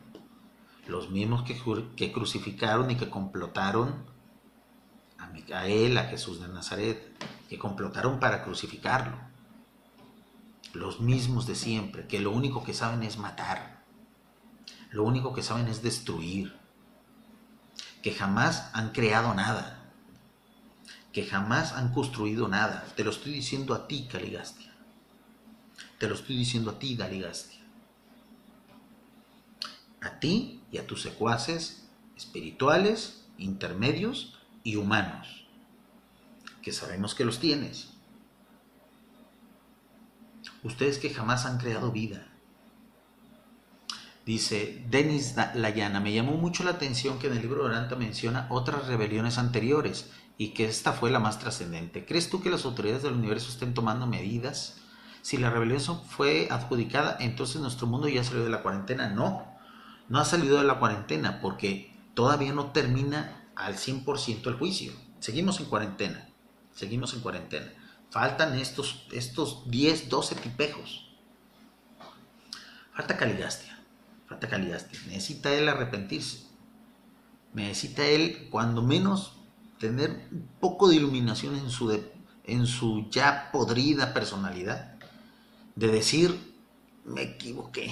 los 0.86 1.10
mismos 1.10 1.42
que, 1.42 2.12
crucificaron 2.12 2.90
y 2.90 2.96
que 2.96 3.10
complotaron 3.10 4.04
a 5.18 5.26
Micael, 5.28 5.98
a 5.98 6.04
Jesús 6.04 6.40
de 6.40 6.48
Nazaret, 6.48 7.12
que 7.48 7.58
complotaron 7.58 8.20
para 8.20 8.44
crucificarlo. 8.44 9.16
Los 10.72 11.00
mismos 11.00 11.46
de 11.46 11.56
siempre, 11.56 12.06
que 12.06 12.20
lo 12.20 12.30
único 12.30 12.62
que 12.62 12.74
saben 12.74 13.02
es 13.02 13.18
matar, 13.18 13.82
lo 14.90 15.02
único 15.02 15.32
que 15.32 15.42
saben 15.42 15.66
es 15.66 15.82
destruir, 15.82 16.56
que 18.02 18.12
jamás 18.12 18.70
han 18.72 18.90
creado 18.90 19.34
nada, 19.34 19.79
que 21.12 21.26
jamás 21.26 21.72
han 21.72 21.92
construido 21.92 22.48
nada. 22.48 22.84
Te 22.96 23.04
lo 23.04 23.10
estoy 23.10 23.32
diciendo 23.32 23.74
a 23.74 23.88
ti, 23.88 24.08
Caligastia. 24.10 24.72
Te 25.98 26.08
lo 26.08 26.14
estoy 26.14 26.36
diciendo 26.36 26.70
a 26.70 26.78
ti, 26.78 26.96
Caligastia. 26.96 27.60
A 30.02 30.18
ti 30.20 30.62
y 30.70 30.78
a 30.78 30.86
tus 30.86 31.02
secuaces 31.02 31.88
espirituales, 32.16 33.24
intermedios 33.38 34.38
y 34.62 34.76
humanos, 34.76 35.46
que 36.62 36.72
sabemos 36.72 37.14
que 37.14 37.24
los 37.24 37.38
tienes. 37.38 37.88
Ustedes 40.62 40.98
que 40.98 41.10
jamás 41.10 41.46
han 41.46 41.58
creado 41.58 41.90
vida, 41.90 42.30
Dice 44.30 44.84
Denis 44.88 45.34
Layana, 45.54 45.98
me 45.98 46.12
llamó 46.12 46.36
mucho 46.36 46.62
la 46.62 46.70
atención 46.70 47.18
que 47.18 47.26
en 47.26 47.32
el 47.32 47.42
libro 47.42 47.64
de 47.64 47.70
Oranta 47.70 47.96
menciona 47.96 48.46
otras 48.50 48.86
rebeliones 48.86 49.38
anteriores 49.38 50.10
y 50.40 50.54
que 50.54 50.64
esta 50.64 50.94
fue 50.94 51.10
la 51.10 51.18
más 51.18 51.38
trascendente. 51.38 52.06
¿Crees 52.06 52.30
tú 52.30 52.40
que 52.40 52.48
las 52.48 52.64
autoridades 52.64 53.02
del 53.02 53.12
universo 53.12 53.50
estén 53.50 53.74
tomando 53.74 54.06
medidas? 54.06 54.78
Si 55.20 55.36
la 55.36 55.50
rebelión 55.50 55.82
fue 56.02 56.48
adjudicada, 56.50 57.18
entonces 57.20 57.60
nuestro 57.60 57.86
mundo 57.86 58.08
ya 58.08 58.24
salió 58.24 58.42
de 58.42 58.48
la 58.48 58.62
cuarentena. 58.62 59.10
No, 59.10 59.46
no 60.08 60.18
ha 60.18 60.24
salido 60.24 60.56
de 60.56 60.64
la 60.64 60.78
cuarentena 60.78 61.42
porque 61.42 61.94
todavía 62.14 62.54
no 62.54 62.70
termina 62.72 63.50
al 63.54 63.74
100% 63.74 64.46
el 64.46 64.54
juicio. 64.54 64.94
Seguimos 65.18 65.60
en 65.60 65.66
cuarentena, 65.66 66.26
seguimos 66.74 67.12
en 67.12 67.20
cuarentena. 67.20 67.74
Faltan 68.08 68.58
estos, 68.58 69.06
estos 69.12 69.70
10, 69.70 70.08
12 70.08 70.36
tipejos. 70.36 71.12
Falta 72.94 73.18
Caligastia 73.18 73.78
falta 74.26 74.48
calidad. 74.48 74.80
Necesita 75.08 75.52
él 75.52 75.68
arrepentirse. 75.68 76.46
Necesita 77.52 78.06
él, 78.06 78.48
cuando 78.50 78.80
menos, 78.80 79.39
tener 79.80 80.28
un 80.30 80.46
poco 80.60 80.88
de 80.88 80.96
iluminación 80.96 81.56
en 81.56 81.70
su, 81.70 81.90
en 82.44 82.66
su 82.66 83.08
ya 83.10 83.50
podrida 83.50 84.12
personalidad. 84.12 84.94
De 85.74 85.88
decir, 85.88 86.54
me 87.06 87.22
equivoqué. 87.22 87.90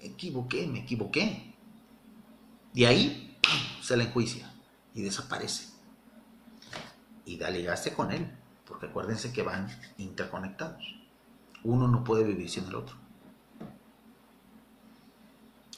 Me 0.00 0.08
equivoqué, 0.08 0.66
me 0.66 0.80
equivoqué. 0.80 1.54
Y 2.74 2.84
ahí 2.84 3.38
se 3.80 3.96
le 3.96 4.04
enjuicia 4.04 4.52
y 4.94 5.02
desaparece. 5.02 5.72
Y 7.24 7.38
dale 7.38 7.62
gaste 7.62 7.94
con 7.94 8.10
él, 8.10 8.28
porque 8.66 8.86
acuérdense 8.86 9.32
que 9.32 9.42
van 9.42 9.68
interconectados. 9.96 10.96
Uno 11.62 11.86
no 11.86 12.02
puede 12.02 12.24
vivir 12.24 12.50
sin 12.50 12.64
el 12.64 12.74
otro. 12.74 12.96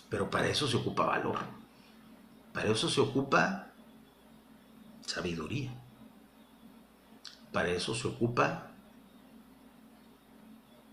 Pero 0.08 0.30
para 0.30 0.48
eso 0.48 0.66
se 0.66 0.78
ocupa 0.78 1.04
valor. 1.04 1.38
Para 2.54 2.70
eso 2.70 2.88
se 2.88 3.00
ocupa 3.02 3.67
sabiduría. 5.08 5.72
Para 7.52 7.70
eso 7.70 7.94
se 7.94 8.08
ocupa 8.08 8.70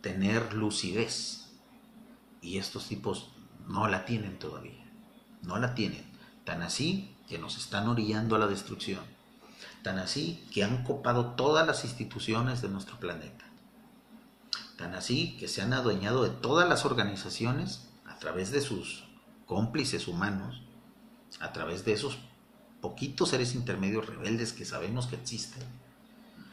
tener 0.02 0.54
lucidez. 0.54 1.42
Y 2.42 2.58
estos 2.58 2.88
tipos 2.88 3.32
no 3.68 3.88
la 3.88 4.06
tienen 4.06 4.38
todavía. 4.40 4.86
No 5.42 5.58
la 5.58 5.76
tienen. 5.76 6.06
Tan 6.44 6.62
así 6.62 7.16
que 7.28 7.40
nos 7.40 7.58
están 7.58 7.88
orillando 7.88 8.36
a 8.36 8.40
la 8.40 8.48
destrucción. 8.48 9.04
Tan 9.84 10.00
así 10.00 10.48
que 10.54 10.64
han 10.64 10.84
copado 10.84 11.32
todas 11.32 11.66
las 11.66 11.84
instituciones 11.84 12.62
de 12.62 12.70
nuestro 12.70 13.00
planeta. 13.00 13.46
Tan 14.78 14.94
así 14.94 15.38
que 15.38 15.48
se 15.48 15.62
han 15.62 15.74
adueñado 15.74 16.24
de 16.24 16.30
todas 16.30 16.70
las 16.70 16.86
organizaciones 16.86 17.88
a 18.06 18.20
través 18.20 18.52
de 18.52 18.62
sus 18.62 19.06
cómplices 19.46 20.08
humanos, 20.08 20.62
a 21.40 21.52
través 21.52 21.86
de 21.86 21.94
esos 21.94 22.18
poquitos 22.86 23.30
seres 23.30 23.56
intermedios 23.56 24.06
rebeldes 24.06 24.54
que 24.54 24.64
sabemos 24.64 25.08
que 25.08 25.16
existen, 25.16 25.64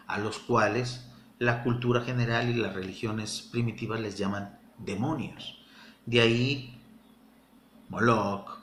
a 0.06 0.16
los 0.16 0.38
cuales 0.38 1.04
la 1.38 1.62
cultura 1.62 2.00
general 2.00 2.48
y 2.48 2.54
las 2.54 2.72
religiones 2.72 3.46
primitivas 3.52 4.00
les 4.00 4.16
llaman 4.16 4.58
demonios. 4.78 5.58
De 6.06 6.22
ahí 6.22 6.80
Moloch, 7.90 8.60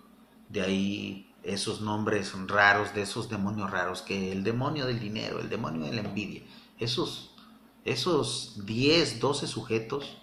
de 0.50 0.62
ahí 0.64 1.32
esos 1.44 1.82
nombres 1.82 2.34
raros 2.48 2.96
de 2.96 3.04
esos 3.04 3.30
demonios 3.30 3.70
raros, 3.70 4.02
que 4.02 4.32
el 4.32 4.44
demonio 4.44 4.88
del 4.88 5.00
dinero, 5.00 5.40
el 5.40 5.50
demonio 5.50 5.86
de 5.86 5.94
la 5.94 6.02
envidia, 6.02 6.42
esos, 6.80 7.36
esos 7.86 8.66
10, 8.66 9.20
12 9.20 9.46
sujetos 9.46 10.18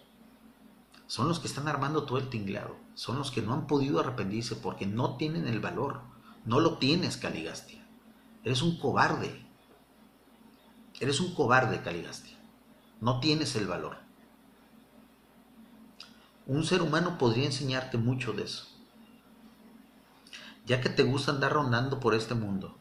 son 1.07 1.29
los 1.29 1.39
que 1.39 1.47
están 1.47 1.69
armando 1.69 2.03
todo 2.07 2.19
el 2.19 2.29
tinglado, 2.29 2.75
son 2.95 3.19
los 3.19 3.31
que 3.31 3.41
no 3.41 3.55
han 3.55 3.69
podido 3.69 4.01
arrepentirse 4.01 4.57
porque 4.57 4.85
no 4.85 5.17
tienen 5.17 5.47
el 5.47 5.61
valor, 5.61 6.16
no 6.47 6.61
lo 6.61 6.79
tienes, 6.79 7.19
Caligastia. 7.19 7.87
Eres 8.43 8.63
un 8.63 8.79
cobarde, 8.79 9.45
eres 11.01 11.21
un 11.21 11.35
cobarde, 11.35 11.83
Caligastia, 11.83 12.39
no 13.01 13.21
tienes 13.21 13.55
el 13.57 13.67
valor. 13.67 13.99
Un 16.47 16.65
ser 16.65 16.81
humano 16.81 17.19
podría 17.19 17.45
enseñarte 17.45 17.99
mucho 17.99 18.33
de 18.33 18.45
eso, 18.45 18.67
ya 20.65 20.81
que 20.81 20.89
te 20.89 21.03
gusta 21.03 21.33
andar 21.33 21.53
rondando 21.53 22.01
por 22.01 22.15
este 22.15 22.35
mundo, 22.35 22.79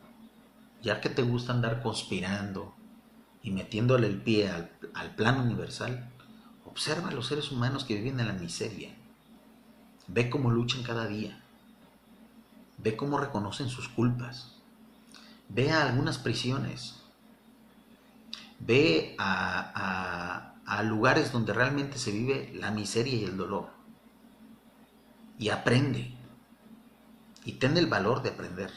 ya 0.81 1.01
que 1.01 1.09
te 1.09 1.23
gusta 1.23 1.51
andar 1.51 1.81
conspirando 1.81 2.73
y 3.41 3.51
metiéndole 3.51 4.07
el 4.07 4.21
pie 4.21 4.49
al, 4.49 4.71
al 4.93 5.39
universal, 5.39 6.11
Observa 6.75 7.07
a 7.07 7.13
los 7.13 7.27
seres 7.27 7.53
humanos 7.53 7.85
que 7.85 7.95
viven 7.95 8.19
en 8.19 8.27
la 8.27 8.33
miseria. 8.33 8.93
Ve 10.07 10.29
cómo 10.29 10.51
luchan 10.51 10.83
cada 10.83 11.07
día. 11.07 11.41
Ve 12.77 12.95
cómo 12.95 13.17
reconocen 13.17 13.69
sus 13.69 13.89
culpas. 13.89 14.55
Ve 15.49 15.71
a 15.71 15.87
algunas 15.87 16.17
prisiones. 16.17 17.01
Ve 18.59 19.15
a, 19.17 20.53
a 20.65 20.83
lugares 20.83 21.31
donde 21.31 21.53
realmente 21.53 21.97
se 21.97 22.11
vive 22.11 22.51
la 22.55 22.71
miseria 22.71 23.15
y 23.15 23.23
el 23.23 23.37
dolor. 23.37 23.69
Y 25.37 25.49
aprende. 25.49 26.13
Y 27.43 27.53
ten 27.53 27.77
el 27.77 27.87
valor 27.87 28.23
de 28.23 28.29
aprender. 28.29 28.71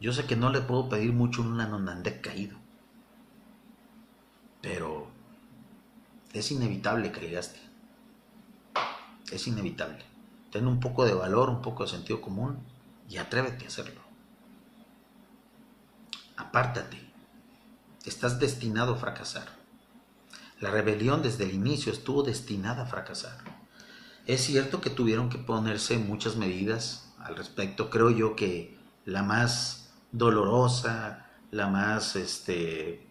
Yo 0.00 0.12
sé 0.12 0.26
que 0.26 0.36
no 0.36 0.50
le 0.50 0.60
puedo 0.60 0.88
pedir 0.88 1.12
mucho 1.12 1.42
en 1.42 1.48
un 1.48 1.60
Anandek 1.60 2.20
caído. 2.20 2.58
Pero 4.60 5.08
es 6.32 6.50
inevitable 6.50 7.12
que 7.12 7.20
llegaste. 7.20 7.60
Es 9.30 9.46
inevitable. 9.46 10.13
Ten 10.54 10.68
un 10.68 10.78
poco 10.78 11.04
de 11.04 11.14
valor, 11.14 11.50
un 11.50 11.60
poco 11.62 11.82
de 11.82 11.90
sentido 11.90 12.20
común 12.20 12.60
y 13.10 13.16
atrévete 13.16 13.64
a 13.64 13.66
hacerlo. 13.66 14.00
Apártate. 16.36 16.96
Estás 18.04 18.38
destinado 18.38 18.94
a 18.94 18.96
fracasar. 18.96 19.48
La 20.60 20.70
rebelión 20.70 21.24
desde 21.24 21.42
el 21.42 21.54
inicio 21.54 21.90
estuvo 21.92 22.22
destinada 22.22 22.84
a 22.84 22.86
fracasar. 22.86 23.36
Es 24.26 24.42
cierto 24.42 24.80
que 24.80 24.90
tuvieron 24.90 25.28
que 25.28 25.38
ponerse 25.38 25.98
muchas 25.98 26.36
medidas 26.36 27.12
al 27.18 27.34
respecto. 27.34 27.90
Creo 27.90 28.10
yo 28.10 28.36
que 28.36 28.78
la 29.06 29.24
más 29.24 29.90
dolorosa, 30.12 31.26
la 31.50 31.66
más 31.66 32.14
este, 32.14 33.10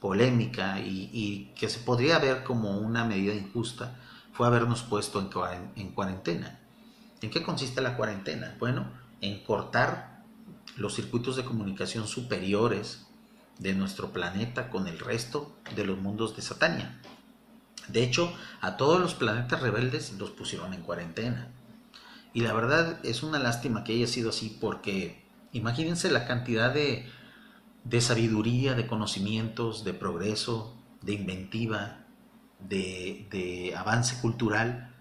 polémica 0.00 0.80
y, 0.80 1.50
que 1.56 1.70
se 1.70 1.78
podría 1.78 2.18
ver 2.18 2.44
como 2.44 2.76
una 2.76 3.06
medida 3.06 3.32
injusta 3.32 3.96
fue 4.34 4.46
habernos 4.46 4.82
puesto 4.82 5.26
en, 5.76 5.88
cuarentena. 5.92 6.60
¿En 7.22 7.30
qué 7.30 7.42
consiste 7.42 7.80
la 7.80 7.96
cuarentena? 7.96 8.56
Bueno, 8.58 8.90
en 9.20 9.42
cortar 9.44 10.22
los 10.76 10.94
circuitos 10.94 11.36
de 11.36 11.44
comunicación 11.44 12.06
superiores 12.06 13.06
de 13.58 13.74
nuestro 13.74 14.12
planeta 14.12 14.70
con 14.70 14.88
el 14.88 14.98
resto 14.98 15.56
de 15.76 15.84
los 15.84 15.98
mundos 15.98 16.36
de 16.36 16.42
Satania. 16.42 17.00
De 17.88 18.02
hecho, 18.02 18.32
a 18.60 18.76
todos 18.76 19.00
los 19.00 19.14
planetas 19.14 19.60
rebeldes 19.60 20.12
los 20.18 20.30
pusieron 20.30 20.74
en 20.74 20.82
cuarentena. 20.82 21.48
Y 22.32 22.40
la 22.40 22.52
verdad 22.52 22.98
es 23.04 23.22
una 23.22 23.38
lástima 23.38 23.84
que 23.84 23.92
haya 23.92 24.06
sido 24.06 24.30
así 24.30 24.56
porque 24.60 25.22
imagínense 25.52 26.10
la 26.10 26.26
cantidad 26.26 26.72
de, 26.72 27.08
de 27.84 28.00
sabiduría, 28.00 28.74
de 28.74 28.86
conocimientos, 28.86 29.84
de 29.84 29.92
progreso, 29.92 30.76
de 31.02 31.12
inventiva, 31.12 32.06
de, 32.58 33.28
de, 33.30 33.76
avance 33.76 34.20
cultural 34.20 34.93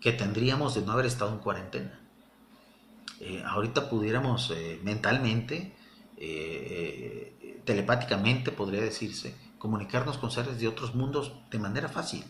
que 0.00 0.12
tendríamos 0.12 0.74
de 0.74 0.82
no 0.82 0.92
haber 0.92 1.06
estado 1.06 1.32
en 1.32 1.38
cuarentena. 1.38 2.00
Eh, 3.20 3.42
ahorita 3.46 3.90
pudiéramos 3.90 4.50
eh, 4.50 4.80
mentalmente, 4.82 5.76
eh, 6.16 7.60
telepáticamente 7.64 8.50
podría 8.50 8.80
decirse, 8.80 9.36
comunicarnos 9.58 10.16
con 10.16 10.30
seres 10.30 10.58
de 10.58 10.68
otros 10.68 10.94
mundos 10.94 11.34
de 11.50 11.58
manera 11.58 11.88
fácil. 11.88 12.24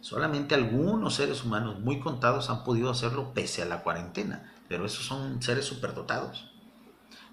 Solamente 0.00 0.54
algunos 0.54 1.14
seres 1.14 1.44
humanos 1.44 1.80
muy 1.80 2.00
contados 2.00 2.48
han 2.48 2.64
podido 2.64 2.88
hacerlo 2.88 3.34
pese 3.34 3.62
a 3.62 3.66
la 3.66 3.82
cuarentena, 3.82 4.54
pero 4.68 4.86
esos 4.86 5.04
son 5.04 5.42
seres 5.42 5.64
superdotados. 5.64 6.50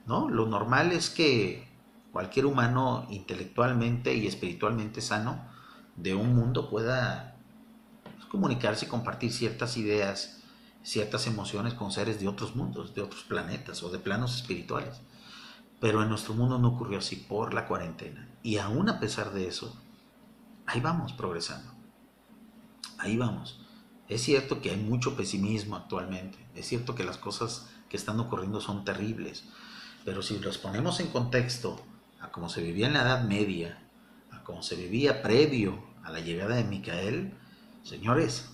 ¿no? 0.08 0.30
Lo 0.30 0.48
normal 0.48 0.92
es 0.92 1.10
que 1.10 1.70
cualquier 2.12 2.48
humano 2.48 3.06
intelectualmente 3.10 4.16
y 4.16 4.26
espiritualmente 4.26 5.02
sano 5.02 5.48
de 5.96 6.16
un 6.16 6.36
mundo 6.36 6.70
pueda 6.70 7.37
comunicarse 8.30 8.86
y 8.86 8.90
compartir 8.90 9.32
ciertas 9.32 9.78
ideas, 9.78 10.42
ciertas 10.84 11.28
emociones 11.28 11.74
con 11.74 11.92
seres 11.92 12.20
de 12.20 12.28
otros 12.28 12.56
mundos, 12.56 12.94
de 12.94 13.02
otros 13.02 13.24
planetas 13.24 13.84
o 13.84 13.90
de 13.90 14.00
planos 14.00 14.36
espirituales. 14.36 15.02
Pero 15.80 16.02
en 16.02 16.10
nuestro 16.10 16.34
mundo 16.34 16.58
no 16.58 16.70
ocurrió 16.70 17.00
así 17.00 17.16
por 17.16 17.54
la 17.54 17.68
cuarentena. 17.68 18.28
Y 18.42 18.58
aún 18.58 18.90
a 18.90 19.00
pesar 19.00 19.34
de 19.34 19.48
eso, 19.48 19.76
ahí 20.66 20.82
vamos 20.82 21.14
progresando. 21.14 21.72
Ahí 22.98 23.18
vamos. 23.18 23.62
Es 24.08 24.24
cierto 24.24 24.62
que 24.62 24.72
hay 24.72 24.78
mucho 24.78 25.16
pesimismo 25.16 25.76
actualmente. 25.76 26.38
Es 26.56 26.68
cierto 26.68 26.96
que 26.96 27.04
las 27.04 27.18
cosas 27.18 27.70
que 27.90 27.98
están 27.98 28.20
ocurriendo 28.20 28.62
son 28.62 28.86
terribles. 28.86 29.44
Pero 30.06 30.22
si 30.22 30.40
los 30.40 30.58
ponemos 30.58 31.00
en 31.00 31.08
contexto 31.08 31.80
a 32.22 32.32
cómo 32.32 32.50
se 32.50 32.62
vivía 32.62 32.88
en 32.88 32.94
la 32.94 33.02
Edad 33.02 33.24
Media, 33.26 33.84
a 34.32 34.44
cómo 34.44 34.64
se 34.64 34.76
vivía 34.76 35.22
previo 35.22 35.84
a 36.04 36.12
la 36.12 36.22
llegada 36.22 36.56
de 36.56 36.64
Micael, 36.64 37.34
señores, 37.88 38.50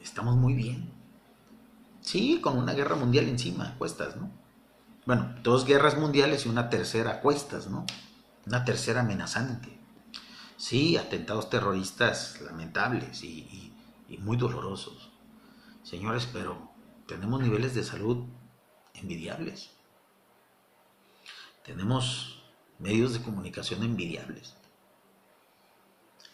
estamos 0.00 0.36
muy 0.36 0.54
bien. 0.54 0.90
Sí, 2.00 2.40
con 2.40 2.56
una 2.56 2.72
guerra 2.72 2.96
mundial 2.96 3.28
encima, 3.28 3.74
cuestas, 3.78 4.16
¿no? 4.16 4.30
Bueno, 5.04 5.34
dos 5.42 5.66
guerras 5.66 5.98
mundiales 5.98 6.46
y 6.46 6.48
una 6.48 6.70
tercera 6.70 7.20
cuestas, 7.20 7.68
¿no? 7.68 7.84
Una 8.46 8.64
tercera 8.64 9.00
amenazante. 9.00 9.78
Sí, 10.56 10.96
atentados 10.96 11.50
terroristas 11.50 12.40
lamentables 12.40 13.22
y, 13.22 13.74
y 14.08 14.18
muy 14.18 14.36
dolorosos. 14.36 15.10
Señores, 15.82 16.28
pero 16.32 16.70
tenemos 17.06 17.40
niveles 17.40 17.74
de 17.74 17.84
salud 17.84 18.24
envidiables. 18.94 19.70
Tenemos 21.64 22.42
medios 22.78 23.12
de 23.12 23.22
comunicación 23.22 23.82
envidiables. 23.82 24.54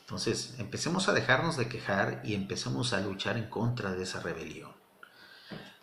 Entonces, 0.02 0.56
empecemos 0.58 1.08
a 1.08 1.12
dejarnos 1.12 1.56
de 1.56 1.68
quejar 1.68 2.20
y 2.24 2.34
empecemos 2.34 2.92
a 2.92 3.00
luchar 3.00 3.36
en 3.36 3.48
contra 3.48 3.92
de 3.92 4.02
esa 4.02 4.20
rebelión. 4.20 4.72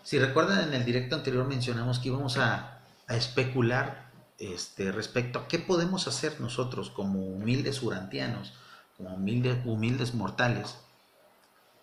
Si 0.03 0.19
recuerdan, 0.19 0.67
en 0.67 0.73
el 0.73 0.85
directo 0.85 1.15
anterior 1.15 1.47
mencionamos 1.47 1.99
que 1.99 2.09
íbamos 2.09 2.37
a, 2.37 2.75
especular 3.07 4.11
este, 4.37 4.91
respecto 4.91 5.39
a 5.39 5.47
qué 5.47 5.57
podemos 5.57 6.07
hacer 6.07 6.39
nosotros 6.39 6.91
como 6.91 7.25
humildes 7.25 7.81
urantianos, 7.81 8.53
como 8.97 9.15
humildes, 9.15 9.65
humildes 9.65 10.13
mortales, 10.13 10.75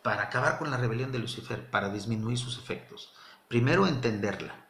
para 0.03 0.23
acabar 0.23 0.59
con 0.59 0.71
la 0.71 0.77
rebelión 0.77 1.11
de 1.11 1.19
Lucifer, 1.19 1.69
para 1.69 1.89
disminuir 1.89 2.39
sus 2.39 2.59
efectos. 2.59 3.13
Primero, 3.49 3.89
entenderla. 3.89 4.67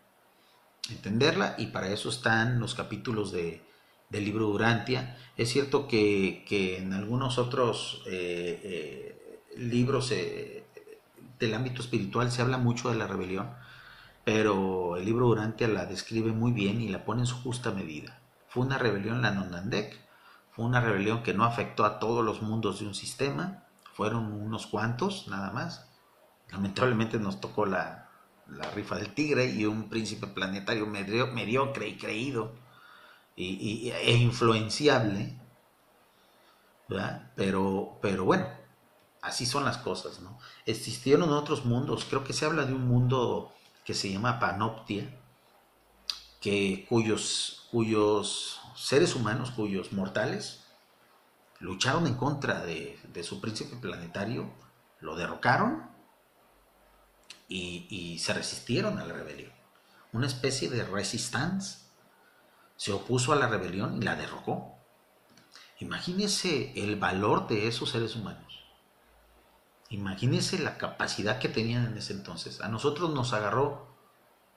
Entenderla 0.89 1.57
y 1.59 1.67
para 1.67 1.89
eso 1.89 2.09
están 2.09 2.59
los 2.59 2.75
capítulos 2.75 3.33
de, 3.33 3.66
del 4.09 4.24
libro 4.24 4.47
Durantia. 4.47 5.16
Es 5.37 5.51
cierto 5.51 5.87
que, 5.89 6.45
en 6.78 6.93
algunos 6.93 7.39
otros 7.39 8.03
eh, 8.07 8.61
eh, 8.62 9.41
libros 9.57 10.11
eh, 10.12 10.65
del 11.39 11.55
ámbito 11.55 11.83
espiritual 11.83 12.31
se 12.31 12.43
habla 12.43 12.59
mucho 12.59 12.91
de 12.91 12.97
la 12.97 13.07
rebelión, 13.07 13.51
pero 14.24 14.97
el 14.97 15.05
libro 15.05 15.27
Durantia 15.27 15.69
la 15.69 15.87
describe 15.87 16.33
muy 16.33 16.53
bien 16.53 16.81
y 16.81 16.89
la 16.89 17.05
pone 17.05 17.23
en 17.23 17.27
su 17.27 17.37
justa 17.43 17.73
medida. 17.73 18.20
Fue 18.49 18.65
una 18.65 18.78
rebelión 18.78 19.23
la 19.23 19.33
Nonandek, 19.33 20.01
fue 20.51 20.65
una 20.65 20.81
rebelión 20.81 21.23
que 21.23 21.35
no 21.35 21.45
afectó 21.45 21.85
a 21.85 21.99
todos 21.99 22.24
los 22.24 22.43
mundos 22.43 22.81
de 22.81 22.87
un 22.87 22.95
sistema, 22.95 23.65
fueron 23.93 24.33
unos 24.33 24.66
cuantos 24.66 25.28
nada 25.28 25.51
más. 25.51 25.87
Lamentablemente 26.51 27.19
nos 27.19 27.41
tocó 27.41 27.66
la, 27.66 28.09
la 28.49 28.70
rifa 28.70 28.97
del 28.97 29.12
tigre 29.12 29.47
y 29.47 29.66
un 29.66 29.89
príncipe 29.89 30.27
planetario 30.27 30.87
mediocre 30.87 31.89
y 31.89 31.97
creído 31.97 32.66
e 33.37 34.13
influenciable, 34.13 35.39
Pero, 37.35 37.99
pero 38.01 38.25
bueno, 38.25 38.47
así 39.21 39.45
son 39.45 39.65
las 39.65 39.79
cosas, 39.79 40.21
¿no? 40.21 40.39
Existieron 40.65 41.33
otros 41.33 41.65
mundos, 41.65 42.07
creo 42.09 42.25
que 42.25 42.33
se 42.33 42.47
habla 42.47 42.65
de 42.65 42.73
un 42.73 42.87
mundo 42.87 43.53
que 43.85 43.93
se 43.95 44.11
llama 44.11 44.39
Panoptia, 44.39 45.11
que, 46.41 46.87
cuyos, 46.89 47.67
cuyos 47.71 48.61
seres 48.77 49.15
humanos, 49.15 49.51
cuyos 49.51 49.93
mortales, 49.93 50.65
lucharon 51.59 52.07
en 52.07 52.15
contra 52.15 52.61
de, 52.61 52.99
su 53.23 53.41
príncipe 53.41 53.77
planetario, 53.77 54.51
lo 55.01 55.17
derrocaron 55.17 55.91
y, 57.49 57.87
y, 57.91 58.19
se 58.19 58.33
resistieron 58.33 58.99
a 58.99 59.05
la 59.05 59.15
rebelión. 59.15 59.53
Una 60.13 60.27
especie 60.27 60.71
de 60.71 60.85
resistance 60.85 61.86
se 62.77 62.93
opuso 62.93 63.32
a 63.32 63.36
la 63.36 63.48
rebelión 63.48 63.97
y 63.97 64.05
la 64.05 64.16
derrocó. 64.16 64.77
Imagínese 65.78 66.73
el 66.77 66.97
valor 66.97 67.48
de 67.48 67.69
esos 67.69 67.90
seres 67.90 68.16
humanos. 68.16 68.65
Imagínese 69.90 70.59
la 70.59 70.78
capacidad 70.78 71.39
que 71.39 71.48
tenían 71.48 71.86
en 71.86 71.97
ese 71.98 72.12
entonces. 72.12 72.61
A 72.61 72.69
nosotros 72.69 73.11
nos 73.11 73.32
agarró 73.32 73.86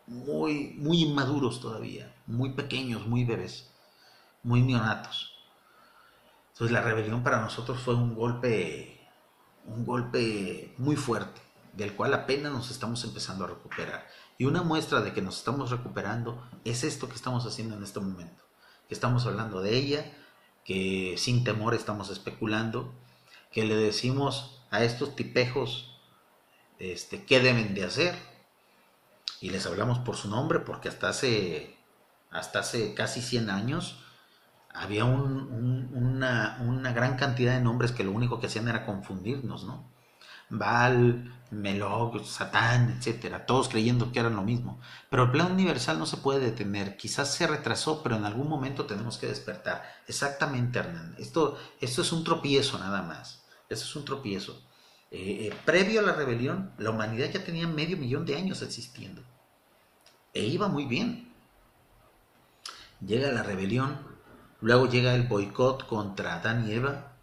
muy, 0.07 0.73
muy 0.77 1.03
inmaduros 1.03 1.61
todavía, 1.61 2.15
muy 2.25 2.51
pequeños, 2.53 3.05
muy 3.05 3.25
bebés, 3.25 3.69
muy 4.43 4.61
neonatos. 4.61 5.33
Entonces 6.53 6.73
la 6.73 6.81
rebelión 6.81 7.23
para 7.23 7.41
nosotros 7.41 7.79
fue 7.79 7.93
un 7.93 8.15
golpe, 8.15 9.07
un 9.65 9.85
golpe 9.85 10.73
muy 10.77 10.95
fuerte, 10.95 11.41
del 11.73 11.95
cual 11.95 12.13
apenas 12.13 12.51
nos 12.51 12.71
estamos 12.71 13.03
empezando 13.03 13.45
a 13.45 13.49
recuperar. 13.49 14.07
Y 14.39 14.45
una 14.45 14.63
muestra 14.63 15.01
de 15.01 15.11
que 15.11 15.21
nos 15.21 15.37
estamos 15.37 15.69
recuperando 15.69 16.41
es 16.63 16.85
esto 16.85 17.09
que 17.09 17.15
estamos 17.15 17.45
haciendo 17.45 17.75
en 17.75 17.83
este 17.83 17.99
momento. 17.99 18.41
Que 18.87 18.93
estamos 18.93 19.25
hablando 19.25 19.61
de 19.61 19.75
ella, 19.75 20.05
que 20.63 21.15
sin 21.17 21.43
temor 21.43 21.73
estamos 21.73 22.09
especulando, 22.09 22.93
que 23.51 23.65
le 23.65 23.75
decimos 23.75 24.63
a 24.71 24.81
estos 24.85 25.13
tipejos 25.17 25.99
este, 26.79 27.25
qué 27.25 27.41
deben 27.41 27.75
de 27.75 27.83
hacer. 27.83 28.15
Y 29.41 29.49
les 29.49 29.65
hablamos 29.65 29.99
por 29.99 30.15
su 30.15 30.29
nombre 30.29 30.59
porque 30.59 30.87
hasta 30.87 31.09
hace, 31.09 31.75
hasta 32.31 32.59
hace 32.59 32.93
casi 32.93 33.21
100 33.21 33.49
años 33.49 33.99
había 34.73 35.03
una, 35.03 36.61
una 36.65 36.93
gran 36.93 37.17
cantidad 37.17 37.55
de 37.55 37.61
nombres 37.61 37.91
que 37.91 38.05
lo 38.05 38.13
único 38.13 38.39
que 38.39 38.47
hacían 38.47 38.69
era 38.69 38.85
confundirnos, 38.85 39.65
¿no? 39.65 39.98
Baal, 40.49 41.39
Melog, 41.51 42.25
Satán, 42.25 42.95
etcétera, 42.97 43.45
todos 43.45 43.69
creyendo 43.69 44.11
que 44.11 44.19
eran 44.19 44.35
lo 44.35 44.43
mismo. 44.43 44.79
Pero 45.09 45.23
el 45.23 45.31
plan 45.31 45.51
universal 45.51 45.97
no 45.97 46.05
se 46.05 46.17
puede 46.17 46.39
detener. 46.39 46.97
Quizás 46.97 47.33
se 47.33 47.47
retrasó, 47.47 48.03
pero 48.03 48.15
en 48.15 48.25
algún 48.25 48.47
momento 48.47 48.85
tenemos 48.85 49.17
que 49.17 49.27
despertar. 49.27 49.83
Exactamente, 50.07 50.79
Hernán. 50.79 51.15
Esto, 51.17 51.57
esto 51.81 52.01
es 52.01 52.11
un 52.11 52.23
tropiezo 52.23 52.77
nada 52.77 53.01
más. 53.01 53.43
Esto 53.69 53.85
es 53.85 53.95
un 53.95 54.05
tropiezo. 54.05 54.61
Eh, 55.11 55.47
eh, 55.47 55.53
previo 55.65 56.01
a 56.01 56.03
la 56.03 56.13
rebelión, 56.13 56.71
la 56.77 56.91
humanidad 56.91 57.29
ya 57.31 57.43
tenía 57.43 57.67
medio 57.67 57.97
millón 57.97 58.25
de 58.25 58.35
años 58.35 58.61
existiendo. 58.61 59.23
E 60.33 60.45
iba 60.45 60.67
muy 60.67 60.85
bien. 60.85 61.33
Llega 63.05 63.31
la 63.31 63.43
rebelión, 63.43 63.97
luego 64.61 64.87
llega 64.87 65.15
el 65.15 65.23
boicot 65.23 65.87
contra 65.87 66.35
Adán 66.35 66.67
y 66.67 66.73
Eva, 66.73 67.13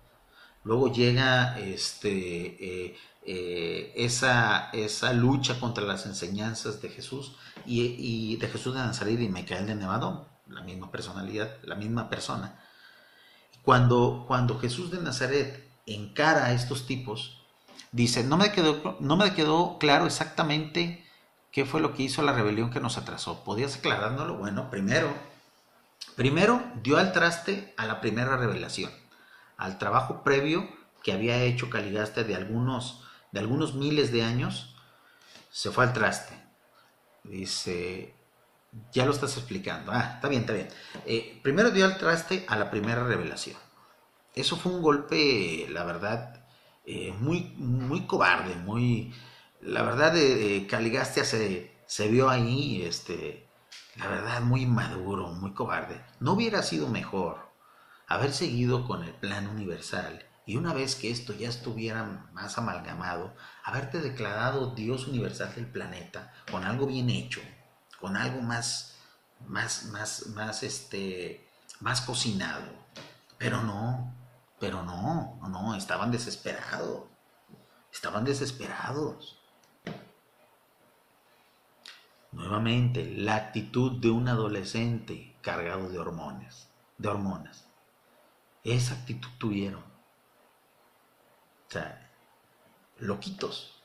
luego 0.64 0.90
llega 0.90 1.58
este, 1.58 2.86
eh, 2.86 2.96
eh, 3.28 3.92
esa, 3.96 4.70
esa 4.70 5.12
lucha 5.12 5.58
contra 5.58 5.82
las 5.82 6.06
enseñanzas 6.06 6.80
de 6.80 6.90
Jesús 6.90 7.32
y, 7.66 8.36
de 8.36 8.46
Jesús 8.46 8.72
de 8.72 8.78
Nazaret 8.78 9.20
y 9.20 9.28
Micael 9.28 9.66
de 9.66 9.74
Nevadón, 9.74 10.22
la 10.46 10.60
misma 10.62 10.92
personalidad, 10.92 11.56
la 11.64 11.74
misma 11.74 12.08
persona. 12.08 12.56
Cuando, 13.62 14.26
cuando 14.28 14.60
Jesús 14.60 14.92
de 14.92 15.00
Nazaret 15.00 15.68
encara 15.86 16.44
a 16.46 16.52
estos 16.52 16.86
tipos, 16.86 17.42
dice, 17.90 18.22
no 18.22 18.36
me, 18.36 18.52
quedó, 18.52 18.96
no 19.00 19.16
me 19.16 19.34
quedó 19.34 19.78
claro 19.78 20.06
exactamente 20.06 21.04
qué 21.50 21.64
fue 21.64 21.80
lo 21.80 21.94
que 21.94 22.04
hizo 22.04 22.22
la 22.22 22.32
rebelión 22.32 22.70
que 22.70 22.78
nos 22.78 22.96
atrasó. 22.96 23.42
¿Podías 23.42 23.74
aclarárnoslo? 23.74 24.36
Bueno, 24.36 24.70
primero, 24.70 25.12
primero 26.14 26.62
dio 26.84 26.96
al 26.96 27.12
traste 27.12 27.74
a 27.76 27.86
la 27.86 28.00
primera 28.00 28.36
revelación, 28.36 28.92
al 29.56 29.78
trabajo 29.78 30.22
previo 30.22 30.68
que 31.02 31.12
había 31.12 31.42
hecho 31.42 31.70
Caligaste 31.70 32.22
de 32.22 32.36
algunos, 32.36 33.02
de 33.36 33.40
algunos 33.40 33.74
miles 33.74 34.12
de 34.12 34.22
años 34.22 34.74
se 35.50 35.70
fue 35.70 35.84
al 35.84 35.92
traste. 35.92 36.32
Dice, 37.22 38.14
ya 38.92 39.04
lo 39.04 39.12
estás 39.12 39.36
explicando. 39.36 39.92
Ah, 39.92 40.12
está 40.14 40.28
bien, 40.28 40.40
está 40.40 40.54
bien. 40.54 40.68
Eh, 41.04 41.38
primero 41.42 41.70
dio 41.70 41.84
al 41.84 41.98
traste 41.98 42.46
a 42.48 42.56
la 42.56 42.70
primera 42.70 43.04
revelación. 43.04 43.58
Eso 44.34 44.56
fue 44.56 44.72
un 44.72 44.80
golpe, 44.80 45.66
la 45.68 45.84
verdad, 45.84 46.46
eh, 46.86 47.12
muy, 47.20 47.52
muy 47.58 48.06
cobarde, 48.06 48.54
muy... 48.54 49.12
La 49.60 49.82
verdad, 49.82 50.14
de 50.14 50.66
Caligastia 50.66 51.26
se, 51.26 51.76
se 51.84 52.08
vio 52.08 52.30
ahí, 52.30 52.84
este, 52.86 53.46
la 53.96 54.08
verdad, 54.08 54.40
muy 54.40 54.64
maduro, 54.64 55.28
muy 55.28 55.52
cobarde. 55.52 56.00
¿No 56.20 56.32
hubiera 56.32 56.62
sido 56.62 56.88
mejor 56.88 57.50
haber 58.06 58.32
seguido 58.32 58.86
con 58.86 59.04
el 59.04 59.12
plan 59.12 59.46
universal 59.46 60.24
y 60.46 60.56
una 60.56 60.72
vez 60.72 60.94
que 60.94 61.10
esto 61.10 61.32
ya 61.32 61.48
estuviera 61.48 62.04
más 62.32 62.56
amalgamado, 62.56 63.34
haberte 63.64 64.00
declarado 64.00 64.74
Dios 64.74 65.08
universal 65.08 65.52
del 65.56 65.66
planeta 65.66 66.32
con 66.50 66.64
algo 66.64 66.86
bien 66.86 67.10
hecho, 67.10 67.40
con 68.00 68.16
algo 68.16 68.40
más, 68.40 68.96
más, 69.48 69.86
más, 69.86 70.28
más, 70.28 70.62
este, 70.62 71.50
más 71.80 72.00
cocinado? 72.00 72.64
Pero 73.38 73.60
no, 73.62 74.14
pero 74.60 74.84
no, 74.84 75.40
no, 75.48 75.74
estaban 75.74 76.12
desesperados, 76.12 77.08
estaban 77.92 78.24
desesperados. 78.24 79.40
Nuevamente, 82.30 83.04
la 83.16 83.34
actitud 83.34 84.00
de 84.00 84.10
un 84.10 84.28
adolescente 84.28 85.36
cargado 85.40 85.88
de 85.88 85.98
hormonas, 85.98 86.68
de 86.98 87.08
hormonas. 87.08 87.66
Esa 88.62 88.94
actitud 88.94 89.30
tuvieron. 89.38 89.85
O 91.68 91.72
sea, 91.72 92.10
loquitos, 92.98 93.80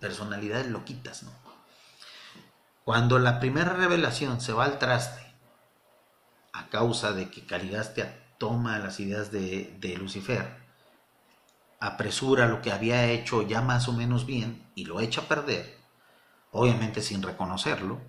personalidades 0.00 0.66
loquitas, 0.68 1.22
¿no? 1.22 1.32
Cuando 2.84 3.18
la 3.18 3.40
primera 3.40 3.72
revelación 3.72 4.40
se 4.40 4.52
va 4.52 4.64
al 4.64 4.78
traste 4.78 5.24
a 6.52 6.68
causa 6.68 7.12
de 7.12 7.30
que 7.30 7.46
Caligastia 7.46 8.22
toma 8.38 8.78
las 8.78 9.00
ideas 9.00 9.32
de, 9.32 9.74
de 9.80 9.96
Lucifer, 9.96 10.56
apresura 11.80 12.46
lo 12.46 12.62
que 12.62 12.72
había 12.72 13.10
hecho 13.10 13.42
ya 13.42 13.60
más 13.60 13.88
o 13.88 13.92
menos 13.92 14.26
bien 14.26 14.70
y 14.74 14.84
lo 14.84 15.00
echa 15.00 15.22
a 15.22 15.28
perder, 15.28 15.78
obviamente 16.52 17.02
sin 17.02 17.22
reconocerlo, 17.22 18.00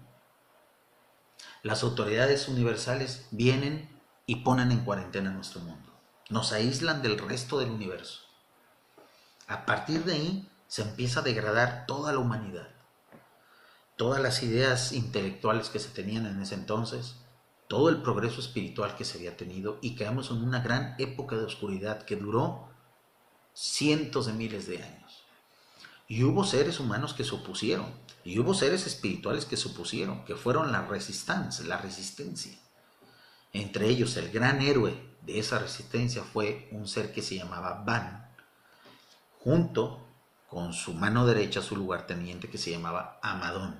las 1.64 1.82
autoridades 1.82 2.48
universales 2.48 3.28
vienen 3.32 3.90
y 4.26 4.38
ponen 4.38 4.72
en 4.72 4.86
cuarentena 4.86 5.32
nuestro 5.32 5.62
mundo. 5.62 5.92
Nos 6.30 6.52
aíslan 6.52 7.02
del 7.02 7.18
resto 7.18 7.60
del 7.60 7.72
universo. 7.72 8.25
A 9.48 9.66
partir 9.66 10.04
de 10.04 10.14
ahí 10.14 10.50
se 10.68 10.82
empieza 10.82 11.20
a 11.20 11.24
degradar 11.24 11.86
toda 11.88 12.12
la 12.12 12.20
humanidad. 12.20 12.70
Todas 13.96 14.22
las 14.22 14.44
ideas 14.44 14.92
intelectuales 14.92 15.70
que 15.70 15.80
se 15.80 15.90
tenían 15.90 16.26
en 16.26 16.42
ese 16.42 16.56
entonces, 16.56 17.16
todo 17.68 17.90
el 17.90 18.02
progreso 18.02 18.40
espiritual 18.40 18.96
que 18.96 19.06
se 19.06 19.18
había 19.18 19.38
tenido 19.38 19.78
y 19.82 19.96
caemos 19.96 20.32
en 20.32 20.44
una 20.44 20.60
gran 20.60 20.96
época 20.98 21.36
de 21.36 21.46
oscuridad 21.46 22.04
que 22.04 22.16
duró 22.16 22.70
cientos 23.54 24.26
de 24.26 24.34
miles 24.34 24.68
de 24.68 24.84
años. 24.84 25.24
Y 26.08 26.24
hubo 26.24 26.44
seres 26.44 26.80
humanos 26.80 27.14
que 27.14 27.24
se 27.24 27.34
opusieron, 27.34 27.88
y 28.24 28.38
hubo 28.40 28.54
seres 28.54 28.86
espirituales 28.86 29.46
que 29.46 29.58
se 29.58 29.70
opusieron, 29.70 30.26
que 30.26 30.36
fueron 30.36 30.72
la 30.72 30.82
resistencia, 30.86 31.66
la 31.66 31.78
resistencia. 31.78 32.58
Entre 33.54 33.88
ellos, 33.88 34.18
el 34.18 34.32
gran 34.32 34.62
héroe 34.62 35.16
de 35.22 35.40
esa 35.40 35.60
resistencia 35.60 36.24
fue 36.24 36.68
un 36.72 36.88
ser 36.88 37.14
que 37.14 37.22
se 37.22 37.36
llamaba 37.36 37.84
Van, 37.86 38.25
junto 39.46 40.06
con 40.50 40.74
su 40.74 40.94
mano 40.94 41.26
derecha, 41.26 41.62
su 41.62 41.78
lugarteniente 41.78 42.50
que 42.50 42.58
se 42.58 42.72
llamaba 42.72 43.18
Amadón. 43.24 43.80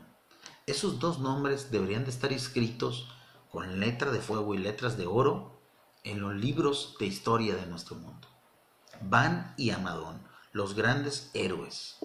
Esos 0.66 1.00
dos 1.00 1.20
nombres 1.20 1.70
deberían 1.70 2.06
de 2.06 2.12
estar 2.12 2.32
escritos 2.32 3.10
con 3.52 3.82
letra 3.82 4.12
de 4.12 4.22
fuego 4.22 4.56
y 4.56 4.60
letras 4.60 4.96
de 4.96 5.06
oro 5.06 5.60
en 6.06 6.22
los 6.22 6.34
libros 6.34 6.96
de 7.02 7.08
historia 7.08 7.58
de 7.58 7.66
nuestro 7.66 7.98
mundo. 7.98 8.30
Van 9.02 9.54
y 9.58 9.72
Amadón, 9.72 10.22
los 10.54 10.76
grandes 10.76 11.30
héroes 11.34 11.98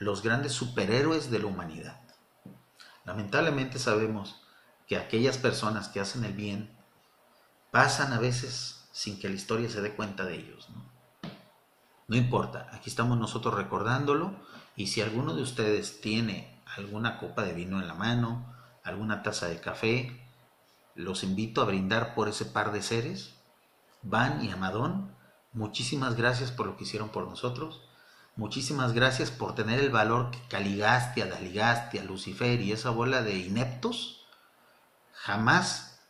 los 0.00 0.22
grandes 0.22 0.52
superhéroes 0.52 1.30
de 1.30 1.38
la 1.38 1.46
humanidad. 1.46 2.00
Lamentablemente 3.04 3.78
sabemos 3.78 4.42
que 4.88 4.96
aquellas 4.96 5.36
personas 5.36 5.88
que 5.88 6.00
hacen 6.00 6.24
el 6.24 6.32
bien 6.32 6.74
pasan 7.70 8.14
a 8.14 8.18
veces 8.18 8.88
sin 8.92 9.20
que 9.20 9.28
la 9.28 9.34
historia 9.34 9.68
se 9.68 9.82
dé 9.82 9.94
cuenta 9.94 10.24
de 10.24 10.36
ellos. 10.36 10.70
¿no? 10.70 10.89
Importa, 12.16 12.68
aquí 12.72 12.90
estamos 12.90 13.18
nosotros 13.18 13.54
recordándolo 13.54 14.32
y 14.76 14.88
si 14.88 15.00
alguno 15.00 15.34
de 15.34 15.42
ustedes 15.42 16.00
tiene 16.00 16.60
alguna 16.76 17.18
copa 17.18 17.42
de 17.42 17.52
vino 17.52 17.80
en 17.80 17.88
la 17.88 17.94
mano, 17.94 18.54
alguna 18.82 19.22
taza 19.22 19.46
de 19.48 19.60
café, 19.60 20.20
los 20.94 21.22
invito 21.22 21.62
a 21.62 21.66
brindar 21.66 22.14
por 22.14 22.28
ese 22.28 22.44
par 22.44 22.72
de 22.72 22.82
seres, 22.82 23.34
Van 24.02 24.44
y 24.44 24.50
Amadón. 24.50 25.14
Muchísimas 25.52 26.16
gracias 26.16 26.50
por 26.50 26.66
lo 26.66 26.76
que 26.76 26.84
hicieron 26.84 27.10
por 27.10 27.28
nosotros 27.28 27.82
Muchísimas 28.36 28.92
gracias 28.92 29.30
por 29.30 29.54
tener 29.54 29.80
el 29.80 29.90
valor 29.90 30.30
que 30.30 30.38
Caligastia, 30.48 31.26
Daligastia, 31.26 32.04
Lucifer 32.04 32.60
y 32.60 32.72
esa 32.72 32.90
bola 32.90 33.22
de 33.22 33.36
ineptos 33.38 34.24
jamás 35.12 36.00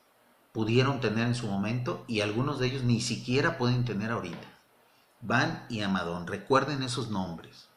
pudieron 0.52 1.00
tener 1.00 1.26
en 1.26 1.34
su 1.34 1.48
momento 1.48 2.04
y 2.06 2.20
algunos 2.20 2.60
de 2.60 2.68
ellos 2.68 2.84
ni 2.84 3.00
siquiera 3.00 3.58
pueden 3.58 3.84
tener 3.84 4.10
ahorita. 4.10 4.46
Van 5.20 5.66
y 5.68 5.82
Amadón, 5.82 6.26
recuerden 6.26 6.82
esos 6.82 7.10
nombres. 7.10 7.68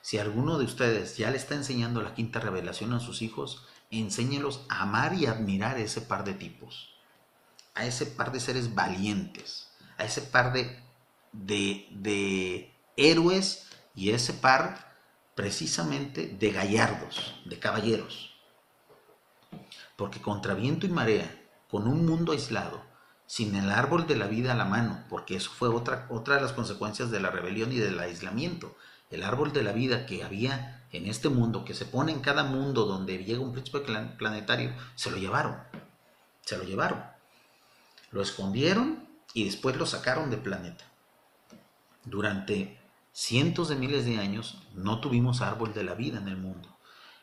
Si 0.00 0.18
alguno 0.18 0.58
de 0.58 0.64
ustedes 0.64 1.16
ya 1.16 1.30
le 1.30 1.36
está 1.36 1.54
enseñando 1.54 2.02
la 2.02 2.14
quinta 2.14 2.40
revelación 2.40 2.92
a 2.92 3.00
sus 3.00 3.22
hijos, 3.22 3.66
enséñelos 3.90 4.64
a 4.68 4.82
amar 4.82 5.14
y 5.14 5.26
admirar 5.26 5.78
ese 5.78 6.00
par 6.00 6.24
de 6.24 6.34
tipos, 6.34 6.94
a 7.74 7.84
ese 7.84 8.06
par 8.06 8.32
de 8.32 8.40
seres 8.40 8.74
valientes, 8.74 9.68
a 9.96 10.04
ese 10.04 10.22
par 10.22 10.52
de, 10.52 10.80
de, 11.32 11.88
de 11.90 12.74
héroes 12.96 13.68
y 13.94 14.10
ese 14.10 14.32
par 14.32 14.96
precisamente 15.34 16.26
de 16.26 16.50
gallardos, 16.50 17.40
de 17.44 17.58
caballeros. 17.58 18.34
Porque 19.96 20.20
contra 20.20 20.54
viento 20.54 20.86
y 20.86 20.88
marea, 20.88 21.30
con 21.70 21.86
un 21.86 22.04
mundo 22.06 22.32
aislado, 22.32 22.87
sin 23.28 23.54
el 23.54 23.70
árbol 23.70 24.06
de 24.06 24.16
la 24.16 24.26
vida 24.26 24.52
a 24.52 24.56
la 24.56 24.64
mano, 24.64 25.04
porque 25.10 25.36
eso 25.36 25.50
fue 25.50 25.68
otra, 25.68 26.06
otra 26.08 26.36
de 26.36 26.40
las 26.40 26.54
consecuencias 26.54 27.10
de 27.10 27.20
la 27.20 27.30
rebelión 27.30 27.70
y 27.70 27.76
del 27.76 28.00
aislamiento, 28.00 28.74
el 29.10 29.22
árbol 29.22 29.52
de 29.52 29.62
la 29.62 29.72
vida 29.72 30.06
que 30.06 30.24
había 30.24 30.86
en 30.92 31.04
este 31.06 31.28
mundo, 31.28 31.62
que 31.66 31.74
se 31.74 31.84
pone 31.84 32.10
en 32.10 32.20
cada 32.20 32.44
mundo 32.44 32.86
donde 32.86 33.22
llega 33.22 33.40
un 33.40 33.52
príncipe 33.52 33.80
planetario, 34.16 34.72
se 34.94 35.10
lo 35.10 35.18
llevaron, 35.18 35.58
se 36.40 36.56
lo 36.56 36.64
llevaron, 36.64 37.04
lo 38.12 38.22
escondieron 38.22 39.06
y 39.34 39.44
después 39.44 39.76
lo 39.76 39.84
sacaron 39.84 40.30
del 40.30 40.40
planeta. 40.40 40.86
Durante 42.06 42.80
cientos 43.12 43.68
de 43.68 43.76
miles 43.76 44.06
de 44.06 44.16
años 44.16 44.62
no 44.72 45.02
tuvimos 45.02 45.42
árbol 45.42 45.74
de 45.74 45.84
la 45.84 45.92
vida 45.92 46.16
en 46.16 46.28
el 46.28 46.38
mundo. 46.38 46.74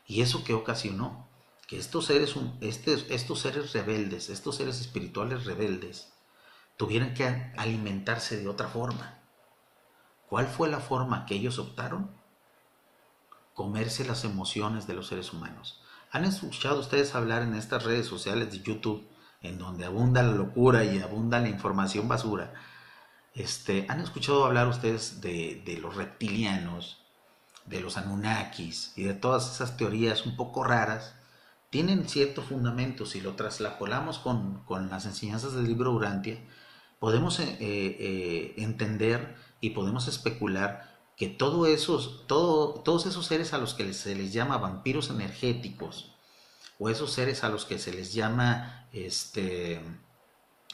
¿Y 0.05 0.21
eso 0.21 0.43
qué 0.43 0.53
ocasionó? 0.53 1.24
Que 1.67 1.77
estos 1.77 2.05
seres, 2.05 2.35
estos 2.61 3.39
seres 3.39 3.73
rebeldes, 3.73 4.29
estos 4.29 4.55
seres 4.55 4.79
espirituales 4.79 5.45
rebeldes, 5.45 6.13
tuvieran 6.77 7.13
que 7.13 7.51
alimentarse 7.57 8.37
de 8.37 8.47
otra 8.47 8.67
forma. 8.67 9.19
¿Cuál 10.29 10.47
fue 10.47 10.69
la 10.69 10.79
forma 10.79 11.25
que 11.25 11.35
ellos 11.35 11.59
optaron? 11.59 12.11
Comerse 13.53 14.05
las 14.05 14.25
emociones 14.25 14.85
de 14.85 14.93
los 14.93 15.07
seres 15.07 15.31
humanos. 15.33 15.81
¿Han 16.11 16.25
escuchado 16.25 16.79
ustedes 16.79 17.15
hablar 17.15 17.41
en 17.41 17.55
estas 17.55 17.83
redes 17.83 18.05
sociales 18.05 18.51
de 18.51 18.61
YouTube, 18.61 19.07
en 19.41 19.57
donde 19.57 19.85
abunda 19.85 20.23
la 20.23 20.31
locura 20.31 20.83
y 20.83 20.99
abunda 20.99 21.39
la 21.39 21.49
información 21.49 22.07
basura? 22.07 22.53
Este, 23.33 23.85
¿Han 23.89 23.99
escuchado 23.99 24.45
hablar 24.45 24.67
ustedes 24.67 25.19
de, 25.19 25.77
los 25.81 25.95
reptilianos, 25.95 26.99
de 27.65 27.81
los 27.81 27.97
Anunnakis 27.97 28.93
y 28.95 29.03
de 29.03 29.13
todas 29.13 29.53
esas 29.53 29.75
teorías 29.75 30.25
un 30.25 30.37
poco 30.37 30.63
raras? 30.63 31.15
Tienen 31.75 32.07
cierto 32.07 32.41
fundamento, 32.41 33.05
si 33.05 33.19
lo 33.19 33.35
traslapolamos 33.35 34.17
con, 34.19 34.63
con 34.63 34.89
las 34.89 35.05
enseñanzas 35.05 35.51
del 35.55 35.65
libro 35.65 35.91
Urantia, 35.91 36.39
podemos 36.99 37.37
eh, 37.41 37.57
eh, 37.59 38.53
entender 38.55 39.35
y 39.59 39.71
podemos 39.71 40.07
especular 40.07 40.97
que 41.17 41.35
esos, 41.67 42.27
todo, 42.27 42.75
todos 42.75 43.07
esos 43.07 43.25
seres 43.25 43.51
a 43.51 43.57
los 43.57 43.73
que 43.73 43.91
se 43.93 44.15
les 44.15 44.31
llama 44.31 44.57
vampiros 44.57 45.09
energéticos, 45.09 46.15
o 46.79 46.89
esos 46.89 47.11
seres 47.11 47.43
a 47.43 47.49
los 47.49 47.65
que 47.65 47.77
se 47.77 47.91
les 47.91 48.13
llama 48.13 48.87
este, 48.93 49.81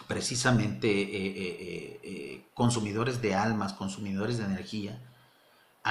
precisamente 0.08 0.88
eh, 0.92 2.46
consumidores 2.54 3.24
de 3.24 3.34
almas, 3.34 3.74
consumidores 3.74 4.38
de 4.38 4.44
energía, 4.44 5.02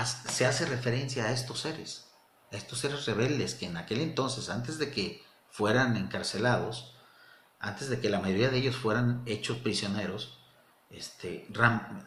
se 0.05 0.47
hace 0.47 0.66
referencia 0.66 1.24
a 1.24 1.32
estos 1.32 1.59
seres, 1.59 2.10
a 2.51 2.57
estos 2.57 2.79
seres 2.81 3.07
rebeldes 3.07 3.55
que 3.55 3.67
en 3.67 3.77
aquel 3.77 4.01
entonces, 4.01 4.49
antes 4.49 4.79
de 4.79 4.91
que 4.91 5.23
fueran 5.51 5.97
encarcelados, 5.97 6.95
antes 7.59 7.89
de 7.89 8.01
que 8.01 8.11
la 8.11 8.21
mayoría 8.21 8.51
de 8.51 8.59
ellos 8.59 8.77
fueran 8.77 9.23
hechos 9.27 9.59
prisioneros, 9.59 10.39
este, 10.91 11.47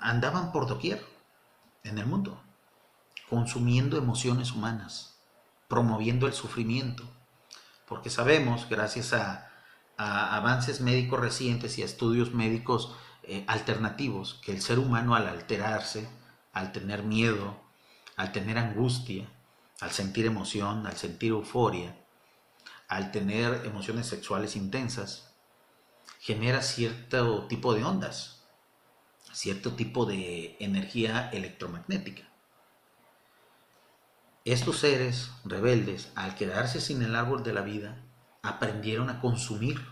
andaban 0.01 0.51
por 0.51 0.67
doquier 0.67 1.05
en 1.83 1.97
el 1.97 2.05
mundo, 2.05 2.41
consumiendo 3.29 3.97
emociones 3.97 4.51
humanas, 4.51 5.15
promoviendo 5.67 6.27
el 6.27 6.33
sufrimiento, 6.33 7.03
porque 7.87 8.09
sabemos, 8.09 8.67
gracias 8.69 9.13
a, 9.13 9.49
avances 9.97 10.81
médicos 10.81 11.19
recientes 11.19 11.77
y 11.77 11.83
a 11.83 11.85
estudios 11.85 12.33
médicos 12.33 12.93
eh, 13.23 13.45
alternativos, 13.47 14.41
que 14.43 14.51
el 14.51 14.61
ser 14.61 14.79
humano 14.79 15.15
al 15.15 15.27
alterarse, 15.27 16.09
al 16.51 16.71
tener 16.71 17.03
miedo, 17.03 17.55
al 18.17 18.31
tener 18.31 18.57
angustia, 18.57 19.29
al 19.83 19.91
sentir 19.91 20.25
emoción, 20.25 20.87
al 20.87 20.95
sentir 20.95 21.31
euforia, 21.31 21.93
al 22.87 23.11
tener 23.11 23.65
emociones 23.65 24.07
sexuales 24.07 24.55
intensas, 24.55 25.35
genera 26.21 26.61
cierto 26.61 27.47
tipo 27.47 27.73
de 27.73 27.83
ondas, 27.83 28.45
cierto 29.33 29.73
tipo 29.73 30.05
de 30.05 30.55
energía 30.61 31.29
electromagnética. 31.31 32.23
Estos 34.45 34.79
seres 34.79 35.31
rebeldes, 35.43 36.13
al 36.15 36.35
quedarse 36.35 36.79
sin 36.79 37.01
el 37.01 37.13
árbol 37.13 37.43
de 37.43 37.51
la 37.51 37.61
vida, 37.61 38.01
aprendieron 38.41 39.09
a 39.09 39.19
consumir 39.19 39.85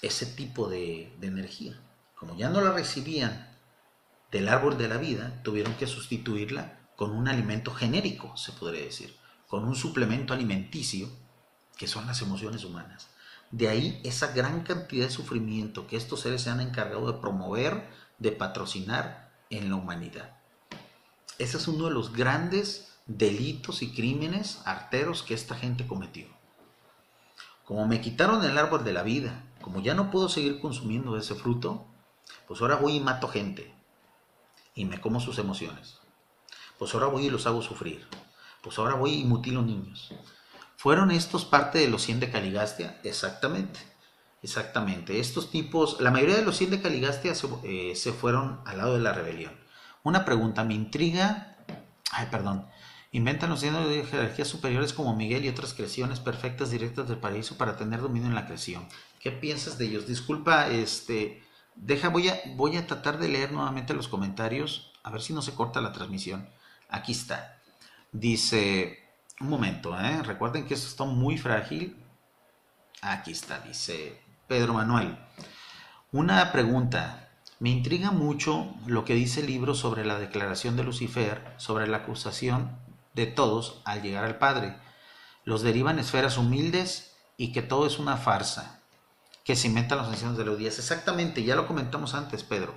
ese 0.00 0.24
tipo 0.24 0.70
de, 0.70 1.12
energía. 1.20 1.78
Como 2.14 2.34
ya 2.34 2.48
no 2.48 2.62
la 2.62 2.72
recibían 2.72 3.46
del 4.30 4.48
árbol 4.48 4.78
de 4.78 4.88
la 4.88 4.96
vida, 4.96 5.42
tuvieron 5.42 5.74
que 5.74 5.86
sustituirla 5.86 6.83
con 6.96 7.10
un 7.10 7.28
alimento 7.28 7.72
genérico, 7.72 8.36
se 8.36 8.52
podría 8.52 8.84
decir, 8.84 9.16
con 9.48 9.64
un 9.64 9.74
suplemento 9.74 10.32
alimenticio, 10.32 11.08
que 11.76 11.86
son 11.86 12.06
las 12.06 12.22
emociones 12.22 12.64
humanas. 12.64 13.08
De 13.50 13.68
ahí 13.68 14.00
esa 14.04 14.32
gran 14.32 14.62
cantidad 14.62 15.06
de 15.06 15.12
sufrimiento 15.12 15.86
que 15.86 15.96
estos 15.96 16.20
seres 16.20 16.42
se 16.42 16.50
han 16.50 16.60
encargado 16.60 17.12
de 17.12 17.20
promover, 17.20 17.88
de 18.18 18.32
patrocinar 18.32 19.32
en 19.50 19.68
la 19.68 19.76
humanidad. 19.76 20.36
Ese 21.38 21.56
es 21.56 21.68
uno 21.68 21.86
de 21.86 21.90
los 21.92 22.12
grandes 22.12 22.92
delitos 23.06 23.82
y 23.82 23.92
crímenes 23.92 24.60
arteros 24.64 25.22
que 25.22 25.34
esta 25.34 25.54
gente 25.54 25.86
cometió. 25.86 26.26
Como 27.64 27.86
me 27.86 28.00
quitaron 28.00 28.44
el 28.44 28.58
árbol 28.58 28.84
de 28.84 28.92
la 28.92 29.02
vida, 29.02 29.44
como 29.60 29.80
ya 29.80 29.94
no 29.94 30.10
puedo 30.10 30.28
seguir 30.28 30.60
consumiendo 30.60 31.16
ese 31.16 31.34
fruto, 31.34 31.86
pues 32.46 32.60
ahora 32.60 32.76
voy 32.76 32.96
y 32.96 33.00
mato 33.00 33.28
gente 33.28 33.74
y 34.74 34.84
me 34.84 35.00
como 35.00 35.20
sus 35.20 35.38
emociones. 35.38 35.98
Pues 36.78 36.94
ahora 36.94 37.06
voy 37.06 37.26
y 37.26 37.30
los 37.30 37.46
hago 37.46 37.62
sufrir. 37.62 38.06
Pues 38.62 38.78
ahora 38.78 38.94
voy 38.94 39.14
y 39.14 39.24
mutilo 39.24 39.62
niños. 39.62 40.12
¿Fueron 40.76 41.10
estos 41.10 41.44
parte 41.44 41.78
de 41.78 41.88
los 41.88 42.02
100 42.02 42.20
de 42.20 42.30
Caligastia? 42.30 43.00
Exactamente. 43.04 43.80
Exactamente. 44.42 45.20
Estos 45.20 45.50
tipos, 45.50 46.00
la 46.00 46.10
mayoría 46.10 46.36
de 46.36 46.44
los 46.44 46.56
100 46.56 46.72
de 46.72 46.82
Caligastia 46.82 47.34
se, 47.34 47.48
eh, 47.62 47.96
se 47.96 48.12
fueron 48.12 48.60
al 48.66 48.78
lado 48.78 48.94
de 48.94 49.00
la 49.00 49.12
rebelión. 49.12 49.52
Una 50.02 50.24
pregunta, 50.26 50.64
me 50.64 50.74
intriga. 50.74 51.56
Ay, 52.10 52.28
perdón. 52.30 52.66
Inventan 53.14 53.48
los 53.48 53.60
de 53.60 54.04
jerarquías 54.10 54.48
superiores 54.48 54.92
como 54.92 55.14
Miguel 55.14 55.44
y 55.44 55.48
otras 55.48 55.72
creaciones 55.72 56.18
perfectas 56.18 56.70
directas 56.70 57.08
del 57.08 57.18
paraíso 57.18 57.56
para 57.56 57.76
tener 57.76 58.00
dominio 58.00 58.28
en 58.28 58.34
la 58.34 58.44
creación. 58.44 58.88
¿Qué 59.20 59.30
piensas 59.30 59.78
de 59.78 59.86
ellos? 59.86 60.08
Disculpa, 60.08 60.68
este, 60.68 61.44
deja, 61.76 62.08
voy 62.08 62.28
a, 62.28 62.40
voy 62.56 62.76
a 62.76 62.88
tratar 62.88 63.18
de 63.18 63.28
leer 63.28 63.52
nuevamente 63.52 63.94
los 63.94 64.08
comentarios, 64.08 64.92
a 65.04 65.10
ver 65.10 65.22
si 65.22 65.32
no 65.32 65.42
se 65.42 65.54
corta 65.54 65.80
la 65.80 65.92
transmisión. 65.92 66.48
Aquí 66.94 67.10
está. 67.10 67.58
Dice, 68.12 69.02
un 69.40 69.48
momento, 69.48 69.98
¿eh? 69.98 70.22
recuerden 70.22 70.64
que 70.64 70.74
esto 70.74 70.86
está 70.86 71.02
muy 71.02 71.36
frágil. 71.36 72.00
Aquí 73.02 73.32
está, 73.32 73.58
dice 73.58 74.22
Pedro 74.46 74.74
Manuel. 74.74 75.18
Una 76.12 76.52
pregunta. 76.52 77.30
Me 77.58 77.70
intriga 77.70 78.12
mucho 78.12 78.72
lo 78.86 79.04
que 79.04 79.14
dice 79.14 79.40
el 79.40 79.48
libro 79.48 79.74
sobre 79.74 80.04
la 80.04 80.20
declaración 80.20 80.76
de 80.76 80.84
Lucifer, 80.84 81.52
sobre 81.56 81.88
la 81.88 81.98
acusación 81.98 82.78
de 83.14 83.26
todos 83.26 83.82
al 83.84 84.00
llegar 84.02 84.22
al 84.22 84.38
Padre. 84.38 84.76
Los 85.44 85.62
derivan 85.62 85.98
esferas 85.98 86.38
humildes 86.38 87.16
y 87.36 87.52
que 87.52 87.62
todo 87.62 87.88
es 87.88 87.98
una 87.98 88.18
farsa, 88.18 88.82
que 89.42 89.56
se 89.56 89.66
inventan 89.66 89.98
los 89.98 90.06
ancianos 90.06 90.38
de 90.38 90.44
los 90.44 90.58
días. 90.58 90.78
Exactamente, 90.78 91.42
ya 91.42 91.56
lo 91.56 91.66
comentamos 91.66 92.14
antes, 92.14 92.44
Pedro. 92.44 92.72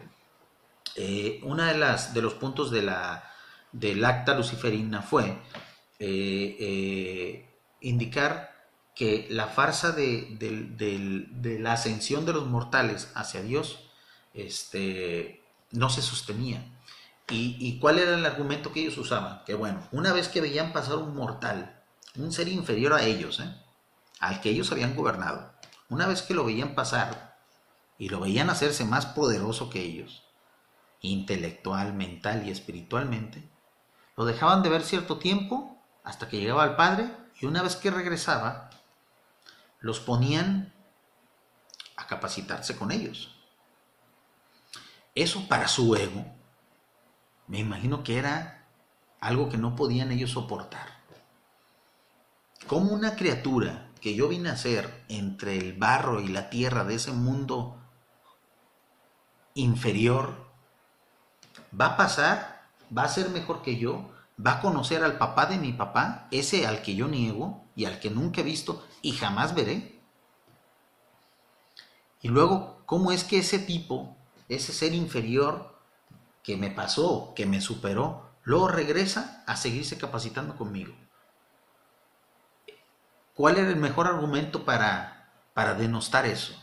Eh, 0.96 1.40
una 1.44 1.72
de 1.72 1.78
las 1.78 2.16
de 2.16 2.24
los 2.24 2.34
puntos 2.34 2.72
de 2.72 2.82
la 2.82 3.37
del 3.80 4.04
acta 4.06 4.36
luciferina 4.36 5.02
fue 5.02 5.38
eh, 6.00 6.58
eh, 6.60 7.50
indicar 7.82 8.56
que 8.96 9.28
la 9.30 9.48
farsa 9.48 9.92
de, 9.92 10.36
de, 10.40 11.60
la 11.60 11.74
ascensión 11.74 12.26
de 12.26 12.34
los 12.34 12.48
mortales 12.48 13.12
hacia 13.14 13.44
Dios 13.44 13.92
este, 14.34 15.44
no 15.72 15.90
se 15.90 16.02
sostenía. 16.02 16.66
¿Y, 17.30 17.78
cuál 17.80 18.00
era 18.00 18.16
el 18.16 18.26
argumento 18.26 18.72
que 18.72 18.80
ellos 18.80 18.98
usaban? 18.98 19.44
Que 19.46 19.54
bueno, 19.54 19.86
una 19.92 20.14
vez 20.14 20.30
que 20.30 20.40
veían 20.40 20.72
pasar 20.72 20.96
un 20.96 21.14
mortal, 21.14 21.84
un 22.16 22.32
ser 22.32 22.48
inferior 22.48 22.94
a 22.94 23.04
ellos, 23.04 23.42
¿eh? 23.42 23.54
al 24.20 24.40
que 24.40 24.50
ellos 24.50 24.72
habían 24.72 24.96
gobernado, 24.96 25.52
una 25.90 26.08
vez 26.08 26.22
que 26.22 26.34
lo 26.34 26.46
veían 26.46 26.74
pasar 26.74 27.38
y 28.00 28.08
lo 28.10 28.22
veían 28.22 28.50
hacerse 28.50 28.86
más 28.86 29.08
poderoso 29.08 29.70
que 29.70 29.82
ellos, 29.82 30.24
intelectual, 31.02 31.94
mental 31.94 32.48
y 32.48 32.52
espiritualmente, 32.52 33.44
lo 34.18 34.26
dejaban 34.26 34.64
de 34.64 34.70
ver 34.70 34.84
cierto 34.84 35.18
tiempo 35.20 35.82
hasta 36.04 36.28
que 36.28 36.40
llegaba 36.40 36.64
al 36.64 36.76
Padre 36.76 37.10
y 37.40 37.46
una 37.46 37.62
vez 37.62 37.76
que 37.76 37.92
regresaba, 37.92 38.70
los 39.80 40.00
ponían 40.00 40.74
a 41.96 42.08
capacitarse 42.08 42.76
con 42.76 42.92
ellos. 42.92 43.36
Eso 45.16 45.48
para 45.48 45.68
su 45.68 45.96
ego 45.96 46.26
me 47.48 47.60
imagino 47.60 48.04
que 48.04 48.18
era 48.18 48.68
algo 49.20 49.50
que 49.50 49.58
no 49.58 49.76
podían 49.76 50.12
ellos 50.12 50.32
soportar. 50.32 50.98
Como 52.68 52.92
una 52.92 53.16
criatura 53.16 53.90
que 54.02 54.16
yo 54.16 54.28
vine 54.28 54.50
a 54.50 54.58
ser 54.58 55.06
entre 55.08 55.58
el 55.58 55.74
barro 55.74 56.22
y 56.22 56.28
la 56.28 56.50
tierra 56.50 56.84
de 56.84 56.96
ese 56.96 57.12
mundo 57.12 57.80
inferior, 59.54 60.48
va 61.80 61.88
a 61.88 61.98
pasar, 61.98 62.57
va 62.96 63.04
a 63.04 63.10
ser 63.10 63.30
mejor 63.30 63.62
que 63.62 63.78
yo, 63.78 64.10
va 64.46 64.54
a 64.54 64.62
conocer 64.62 65.04
al 65.04 65.18
papá 65.18 65.46
de 65.46 65.58
mi 65.58 65.74
papá, 65.74 66.28
ese 66.32 66.68
al 66.68 66.82
que 66.82 66.96
yo 66.96 67.08
niego 67.08 67.64
y 67.76 67.86
al 67.86 68.00
que 68.00 68.10
nunca 68.10 68.42
he 68.42 68.44
visto 68.44 68.86
y 69.02 69.14
jamás 69.14 69.56
veré. 69.56 70.02
Y 72.22 72.30
luego, 72.30 72.82
¿cómo 72.86 73.12
es 73.12 73.24
que 73.24 73.40
ese 73.40 73.60
tipo, 73.60 74.16
ese 74.50 74.74
ser 74.74 74.94
inferior, 74.94 75.78
que 76.48 76.56
me 76.56 76.72
pasó, 76.72 77.34
que 77.36 77.46
me 77.46 77.60
superó, 77.60 78.32
luego 78.44 78.70
regresa 78.70 79.44
a 79.46 79.58
seguirse 79.58 79.98
capacitando 79.98 80.56
conmigo. 80.56 80.96
¿Cuál 83.34 83.58
era 83.58 83.68
el 83.68 83.76
mejor 83.76 84.08
argumento 84.08 84.64
para, 84.64 85.30
para 85.54 85.74
denostar 85.74 86.26
eso? 86.26 86.54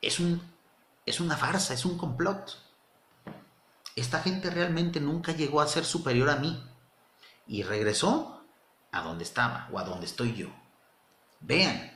Es, 0.00 0.20
un, 0.20 0.40
es 1.04 1.18
una 1.18 1.36
farsa, 1.36 1.74
es 1.74 1.84
un 1.84 1.98
complot. 1.98 2.56
Esta 3.96 4.20
gente 4.20 4.50
realmente 4.50 5.00
nunca 5.00 5.32
llegó 5.32 5.60
a 5.60 5.68
ser 5.68 5.84
superior 5.84 6.30
a 6.30 6.36
mí 6.36 6.62
y 7.46 7.62
regresó 7.62 8.44
a 8.90 9.02
donde 9.02 9.24
estaba 9.24 9.68
o 9.72 9.78
a 9.78 9.84
donde 9.84 10.06
estoy 10.06 10.34
yo. 10.34 10.48
Vean, 11.40 11.92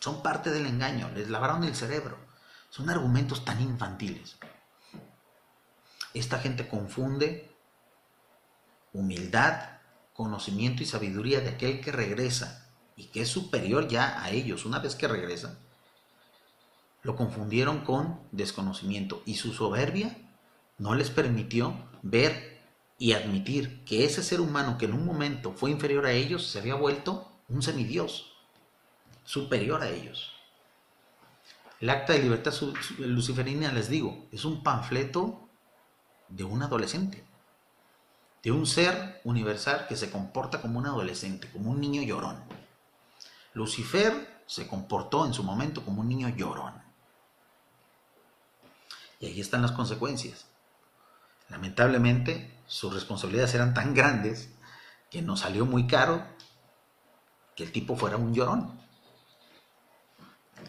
son 0.00 0.22
parte 0.22 0.50
del 0.50 0.66
engaño, 0.66 1.10
les 1.14 1.30
lavaron 1.30 1.64
el 1.64 1.74
cerebro. 1.74 2.18
Son 2.70 2.90
argumentos 2.90 3.44
tan 3.44 3.60
infantiles. 3.62 4.36
Esta 6.12 6.38
gente 6.38 6.68
confunde 6.68 7.50
humildad, 8.92 9.78
conocimiento 10.12 10.82
y 10.82 10.86
sabiduría 10.86 11.40
de 11.40 11.50
aquel 11.50 11.80
que 11.80 11.92
regresa 11.92 12.66
y 12.96 13.06
que 13.06 13.22
es 13.22 13.28
superior 13.28 13.88
ya 13.88 14.22
a 14.22 14.30
ellos 14.30 14.66
una 14.66 14.80
vez 14.80 14.94
que 14.94 15.08
regresa. 15.08 15.58
Lo 17.02 17.16
confundieron 17.16 17.84
con 17.84 18.20
desconocimiento 18.32 19.22
y 19.24 19.36
su 19.36 19.52
soberbia 19.52 20.27
no 20.78 20.94
les 20.94 21.10
permitió 21.10 21.76
ver 22.02 22.58
y 22.98 23.12
admitir 23.12 23.84
que 23.84 24.04
ese 24.04 24.22
ser 24.22 24.40
humano 24.40 24.78
que 24.78 24.86
en 24.86 24.94
un 24.94 25.04
momento 25.04 25.52
fue 25.52 25.70
inferior 25.70 26.06
a 26.06 26.12
ellos 26.12 26.46
se 26.46 26.58
había 26.58 26.74
vuelto 26.74 27.30
un 27.48 27.62
semidios, 27.62 28.32
superior 29.24 29.82
a 29.82 29.88
ellos. 29.88 30.32
El 31.80 31.90
acta 31.90 32.12
de 32.12 32.20
libertad 32.20 32.52
luciferina, 32.98 33.72
les 33.72 33.88
digo, 33.88 34.26
es 34.32 34.44
un 34.44 34.62
panfleto 34.62 35.48
de 36.28 36.42
un 36.42 36.62
adolescente, 36.62 37.24
de 38.42 38.50
un 38.50 38.66
ser 38.66 39.20
universal 39.24 39.86
que 39.88 39.96
se 39.96 40.10
comporta 40.10 40.60
como 40.60 40.78
un 40.78 40.86
adolescente, 40.86 41.48
como 41.52 41.70
un 41.70 41.80
niño 41.80 42.02
llorón. 42.02 42.42
Lucifer 43.54 44.42
se 44.46 44.66
comportó 44.66 45.24
en 45.24 45.34
su 45.34 45.44
momento 45.44 45.84
como 45.84 46.00
un 46.00 46.08
niño 46.08 46.28
llorón. 46.30 46.74
Y 49.20 49.26
ahí 49.26 49.40
están 49.40 49.62
las 49.62 49.72
consecuencias. 49.72 50.47
Lamentablemente, 51.48 52.58
sus 52.66 52.92
responsabilidades 52.92 53.54
eran 53.54 53.74
tan 53.74 53.94
grandes 53.94 54.50
que 55.10 55.22
nos 55.22 55.40
salió 55.40 55.64
muy 55.64 55.86
caro 55.86 56.24
que 57.56 57.64
el 57.64 57.72
tipo 57.72 57.96
fuera 57.96 58.16
un 58.16 58.34
llorón. 58.34 58.78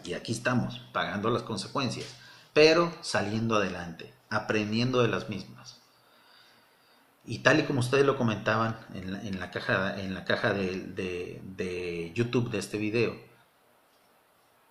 Y 0.03 0.13
aquí 0.13 0.31
estamos, 0.31 0.79
pagando 0.93 1.29
las 1.29 1.43
consecuencias. 1.43 2.15
pero 2.51 2.91
saliendo 3.01 3.55
adelante, 3.55 4.11
aprendiendo 4.29 5.01
de 5.01 5.07
las 5.07 5.29
mismas. 5.29 5.81
Y 7.23 7.39
tal 7.39 7.59
y 7.59 7.63
como 7.63 7.79
ustedes 7.79 8.05
lo 8.05 8.17
comentaban 8.17 8.75
en 8.93 9.39
la, 9.39 9.51
caja, 9.51 10.01
en 10.01 10.15
la 10.15 10.25
caja 10.25 10.51
de, 10.51 11.41
de 11.43 12.11
YouTube 12.15 12.49
de 12.49 12.57
este 12.57 12.77
video, 12.77 13.15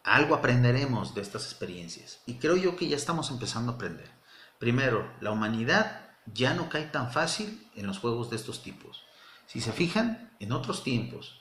algo 0.02 0.35
aprenderemos 0.35 1.14
de 1.14 1.22
estas 1.22 1.44
experiencias. 1.44 2.20
Y 2.26 2.35
creo 2.39 2.56
yo 2.56 2.76
que 2.76 2.89
ya 2.89 2.97
estamos 2.97 3.30
empezando 3.30 3.72
a 3.72 3.74
aprender. 3.76 4.18
Primero, 4.59 5.12
la 5.20 5.30
humanidad 5.30 6.09
ya 6.26 6.55
no 6.55 6.68
cae 6.68 6.86
tan 6.86 7.12
fácil 7.12 7.70
en 7.74 7.86
los 7.86 7.98
juegos 7.98 8.30
de 8.30 8.36
estos 8.36 8.62
tipos. 8.62 9.05
Si 9.47 9.60
se 9.60 9.72
fijan, 9.72 10.30
en 10.40 10.52
otros 10.52 10.85
tiempos, 10.85 11.40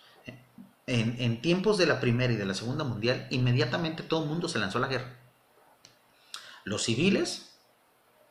en, 0.87 1.41
tiempos 1.41 1.77
de 1.77 1.85
la 1.85 1.99
Primera 1.99 2.31
y 2.31 2.37
de 2.37 2.45
la 2.45 2.53
Segunda 2.53 2.83
Mundial, 2.83 3.27
inmediatamente 3.29 4.03
todo 4.03 4.23
el 4.23 4.29
mundo 4.29 4.47
se 4.47 4.59
lanzó 4.59 4.77
a 4.77 4.81
la 4.81 4.87
guerra. 4.87 5.17
Los 6.63 6.83
civiles 6.83 7.57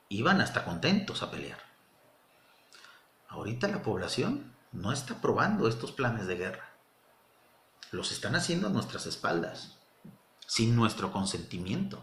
iban 0.08 0.40
hasta 0.40 0.64
contentos 0.64 1.22
a 1.22 1.30
pelear. 1.30 1.58
Ahorita 3.28 3.68
la 3.68 3.82
población 3.82 4.54
no 4.72 4.92
está 4.92 5.20
probando 5.20 5.68
estos 5.68 5.92
planes 5.92 6.26
de 6.26 6.36
guerra. 6.36 6.70
Los 7.90 8.12
están 8.12 8.34
haciendo 8.34 8.68
a 8.68 8.70
nuestras 8.70 9.06
espaldas, 9.06 9.78
sin 10.46 10.74
nuestro 10.74 11.12
consentimiento. 11.12 12.02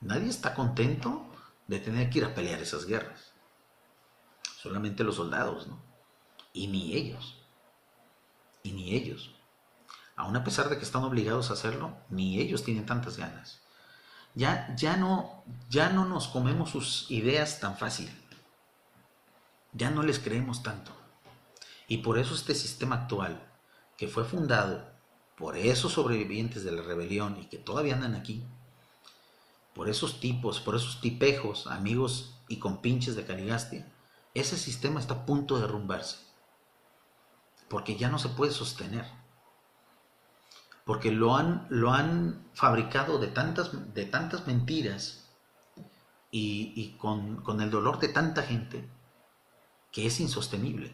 Nadie 0.00 0.28
está 0.28 0.54
contento 0.54 1.27
de 1.68 1.78
tener 1.78 2.10
que 2.10 2.18
ir 2.18 2.24
a 2.24 2.34
pelear 2.34 2.60
esas 2.60 2.86
guerras. 2.86 3.32
Solamente 4.60 5.04
los 5.04 5.16
soldados, 5.16 5.68
¿no? 5.68 5.80
Y 6.52 6.66
ni 6.66 6.94
ellos 6.94 7.38
y 8.62 8.72
ni 8.72 8.94
ellos. 8.94 9.34
Aún 10.16 10.36
a 10.36 10.42
pesar 10.42 10.68
de 10.68 10.78
que 10.78 10.84
están 10.84 11.04
obligados 11.04 11.50
a 11.50 11.52
hacerlo, 11.52 11.96
ni 12.10 12.40
ellos 12.40 12.64
tienen 12.64 12.86
tantas 12.86 13.16
ganas. 13.16 13.60
Ya, 14.34 14.74
ya, 14.76 14.96
no, 14.96 15.44
ya 15.70 15.90
no 15.90 16.04
nos 16.04 16.28
comemos 16.28 16.70
sus 16.70 17.10
ideas 17.10 17.60
tan 17.60 17.76
fácil. 17.76 18.10
Ya 19.72 19.90
no 19.90 20.02
les 20.02 20.18
creemos 20.18 20.62
tanto. 20.62 20.90
Y 21.86 21.98
por 21.98 22.18
eso 22.18 22.34
este 22.34 22.54
sistema 22.54 22.96
actual, 22.96 23.40
que 23.96 24.08
fue 24.08 24.24
fundado 24.24 24.90
por 25.36 25.56
esos 25.56 25.92
sobrevivientes 25.92 26.64
de 26.64 26.72
la 26.72 26.82
rebelión 26.82 27.38
y 27.40 27.46
que 27.46 27.58
todavía 27.58 27.94
andan 27.94 28.14
aquí, 28.14 28.44
por 29.78 29.88
esos 29.88 30.18
tipos, 30.18 30.58
por 30.58 30.74
esos 30.74 31.00
tipejos, 31.00 31.68
amigos 31.68 32.34
y 32.48 32.58
compinches 32.58 33.14
de 33.14 33.24
Caligastia, 33.24 33.86
ese 34.34 34.56
sistema 34.56 34.98
está 34.98 35.14
a 35.14 35.24
punto 35.24 35.54
de 35.54 35.60
derrumbarse 35.62 36.28
porque 37.68 37.96
ya 37.96 38.08
no 38.08 38.18
se 38.18 38.28
puede 38.30 38.50
sostener. 38.50 39.06
Porque 40.84 41.12
lo 41.12 41.36
han, 41.36 41.68
lo 41.68 41.92
han 41.92 42.48
fabricado 42.54 43.20
de 43.20 43.28
tantas, 43.28 43.94
de 43.94 44.04
tantas 44.04 44.48
mentiras 44.48 45.28
y, 46.32 46.96
con, 46.98 47.36
con 47.42 47.60
el 47.60 47.70
dolor 47.70 48.00
de 48.00 48.08
tanta 48.08 48.42
gente 48.42 48.84
que 49.92 50.06
es 50.06 50.18
insostenible. 50.18 50.92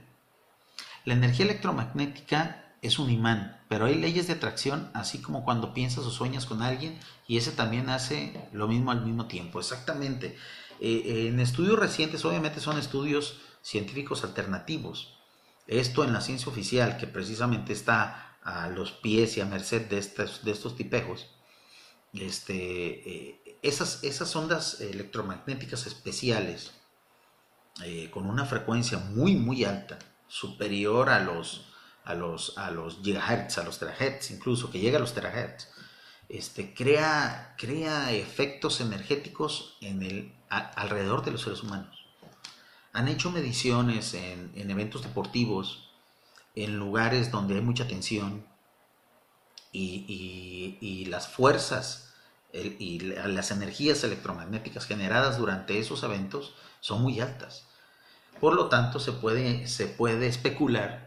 La 1.07 1.15
energía 1.15 1.47
electromagnética 1.47 2.75
es 2.83 2.99
un 2.99 3.09
imán, 3.09 3.64
pero 3.75 3.87
hay 3.87 3.97
leyes 3.97 4.29
de 4.29 4.35
atracción, 4.35 4.89
así 4.95 5.21
como 5.21 5.45
cuando 5.45 5.75
piensas 5.75 6.07
o 6.07 6.13
sueñas 6.13 6.47
con 6.47 6.63
alguien, 6.63 6.97
y 7.27 7.39
ese 7.39 7.51
también 7.51 7.89
hace 7.89 8.49
lo 8.53 8.69
mismo 8.69 8.93
al 8.93 9.05
mismo 9.05 9.27
tiempo. 9.27 9.59
Exactamente. 9.59 10.39
Eh, 10.79 11.27
en 11.27 11.41
estudios 11.41 11.77
recientes, 11.77 12.25
obviamente 12.25 12.61
son 12.61 12.79
estudios 12.79 13.41
científicos 13.63 14.23
alternativos, 14.23 15.19
esto 15.67 16.05
en 16.05 16.13
la 16.13 16.21
ciencia 16.21 16.53
oficial, 16.53 16.99
que 16.99 17.09
precisamente 17.09 17.73
está 17.73 18.37
a 18.45 18.69
los 18.69 18.93
pies 18.93 19.37
y 19.39 19.41
a 19.41 19.45
merced 19.45 19.89
de 19.89 19.99
estos, 19.99 20.45
de 20.45 20.53
estos 20.53 20.77
tipejos, 20.77 21.27
este, 22.13 23.11
eh, 23.11 23.59
esas, 23.61 24.05
esas 24.05 24.37
ondas 24.37 24.81
electromagnéticas 24.83 25.89
especiales, 25.89 26.75
eh, 27.83 28.09
con 28.13 28.27
una 28.27 28.47
frecuencia 28.47 28.99
muy, 28.99 29.35
muy 29.35 29.65
alta, 29.65 29.99
superior 30.29 31.11
a 31.11 31.19
los, 31.19 31.74
a 32.05 32.15
los, 32.15 32.57
a 32.59 32.71
los 32.71 33.01
gigahertz, 33.03 33.59
a 33.59 33.65
los 33.65 33.79
terahertz, 33.79 34.31
incluso, 34.31 34.71
que 34.71 34.81
llega 34.81 34.99
a 34.99 35.01
los 35.01 35.15
terahertz, 35.15 35.69
este, 36.29 36.75
crea, 36.75 37.55
crea 37.59 38.13
efectos 38.13 38.81
energéticos 38.81 39.77
en 39.81 40.03
el, 40.03 40.33
alrededor 40.49 41.25
de 41.25 41.33
los 41.33 41.43
seres 41.43 41.63
humanos 41.63 42.05
han 42.95 43.09
hecho 43.09 43.31
mediciones 43.31 44.15
en, 44.15 44.53
eventos 44.55 45.03
deportivos, 45.03 45.91
en 46.55 46.79
lugares 46.79 47.31
donde 47.33 47.57
hay 47.57 47.61
mucha 47.61 47.89
tensión 47.89 48.47
y, 49.73 51.05
las 51.09 51.29
fuerzas 51.29 52.15
y 52.53 53.01
las 53.01 53.51
energías 53.51 54.03
electromagnéticas 54.05 54.87
generadas 54.87 55.39
durante 55.39 55.79
esos 55.81 56.05
eventos 56.05 56.55
son 56.81 57.03
muy 57.03 57.21
altas. 57.21 57.67
Por 58.41 58.55
lo 58.55 58.69
tanto, 58.69 59.01
se 59.01 59.11
puede, 59.11 59.67
se 59.67 59.87
puede 59.87 60.29
especular 60.29 61.04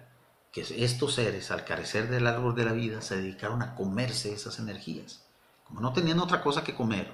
que 0.52 0.62
estos 0.62 1.16
seres, 1.16 1.52
al 1.52 1.66
carecer 1.66 2.10
del 2.10 2.28
árbol 2.28 2.56
de 2.56 2.66
la 2.66 2.74
vida, 2.74 3.02
se 3.02 3.18
dedicaron 3.18 3.62
a 3.62 3.76
comerse 3.76 4.34
esas 4.34 4.60
energías. 4.60 5.24
Como 5.66 5.82
no 5.82 5.94
tenían 5.94 6.20
otra 6.20 6.42
cosa 6.42 6.64
que 6.64 6.76
comer, 6.76 7.12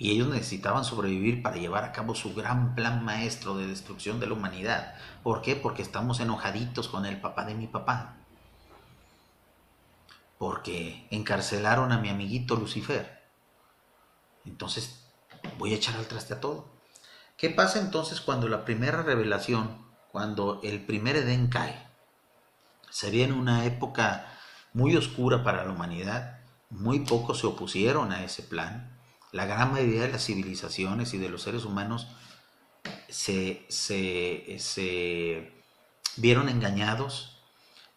y 0.00 0.12
ellos 0.12 0.28
necesitaban 0.28 0.84
sobrevivir 0.84 1.42
para 1.42 1.56
llevar 1.56 1.82
a 1.84 1.90
cabo 1.90 2.14
su 2.14 2.32
gran 2.32 2.76
plan 2.76 3.04
maestro 3.04 3.56
de 3.56 3.66
destrucción 3.66 4.20
de 4.20 4.28
la 4.28 4.34
humanidad. 4.34 4.94
¿Por 5.24 5.42
qué? 5.42 5.56
Porque 5.56 5.82
estamos 5.82 6.20
enojaditos 6.20 6.88
con 6.88 7.04
el 7.04 7.20
papá 7.20 7.44
de 7.44 7.56
mi 7.56 7.66
papá. 7.66 8.14
Porque 10.38 11.08
encarcelaron 11.10 11.90
a 11.90 11.98
mi 11.98 12.10
amiguito 12.10 12.54
Lucifer. 12.54 13.24
Entonces 14.44 15.04
voy 15.58 15.72
a 15.72 15.76
echar 15.76 15.96
al 15.96 16.06
traste 16.06 16.34
a 16.34 16.40
todo. 16.40 16.68
¿Qué 17.36 17.50
pasa 17.50 17.80
entonces 17.80 18.20
cuando 18.20 18.48
la 18.48 18.64
primera 18.64 19.02
revelación, 19.02 19.84
cuando 20.12 20.60
el 20.62 20.86
primer 20.86 21.16
Edén 21.16 21.48
cae? 21.48 21.87
Se 22.98 23.10
viene 23.10 23.32
una 23.32 23.64
época 23.64 24.26
muy 24.72 24.96
oscura 24.96 25.44
para 25.44 25.64
la 25.64 25.70
humanidad. 25.70 26.40
Muy 26.68 27.00
pocos 27.00 27.38
se 27.38 27.46
opusieron 27.46 28.10
a 28.10 28.24
ese 28.24 28.42
plan 28.42 28.98
la 29.32 29.46
gran 29.46 29.72
mayoría 29.72 30.02
de 30.02 30.12
las 30.12 30.24
civilizaciones 30.24 31.14
y 31.14 31.18
de 31.18 31.28
los 31.28 31.42
seres 31.42 31.64
humanos 31.64 32.08
se, 33.08 33.66
vieron 36.16 36.48
engañados 36.48 37.40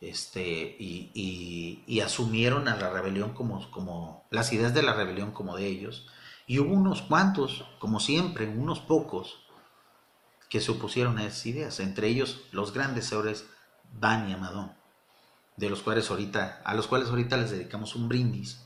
este, 0.01 0.75
y, 0.79 1.99
asumieron 2.03 2.67
a 2.67 2.75
la 2.75 2.91
rebelión 2.91 3.33
como, 3.33 3.71
como 3.71 4.27
las 4.29 4.51
ideas 4.53 4.75
de 4.75 4.83
la 4.83 4.93
rebelión 4.93 5.31
como 5.31 5.55
de 5.55 5.65
ellos. 5.67 6.07
Y 6.45 6.59
hubo 6.59 6.73
unos 6.73 7.01
cuantos, 7.01 7.65
como 7.79 7.99
siempre, 7.99 8.47
unos 8.47 8.81
pocos, 8.81 9.39
que 10.47 10.61
se 10.61 10.71
opusieron 10.71 11.17
a 11.17 11.25
esas 11.25 11.45
ideas, 11.47 11.79
entre 11.79 12.07
ellos 12.07 12.41
los 12.51 12.71
grandes 12.71 13.07
señores 13.07 13.47
Dan 13.99 14.29
y 14.29 14.33
Amadón, 14.33 14.73
de 15.61 15.69
los 15.69 15.83
cuales 15.83 16.09
ahorita, 16.09 16.63
a 16.65 16.73
los 16.73 16.87
cuales 16.87 17.09
ahorita 17.09 17.37
les 17.37 17.51
dedicamos 17.51 17.95
un 17.95 18.09
brindis. 18.09 18.65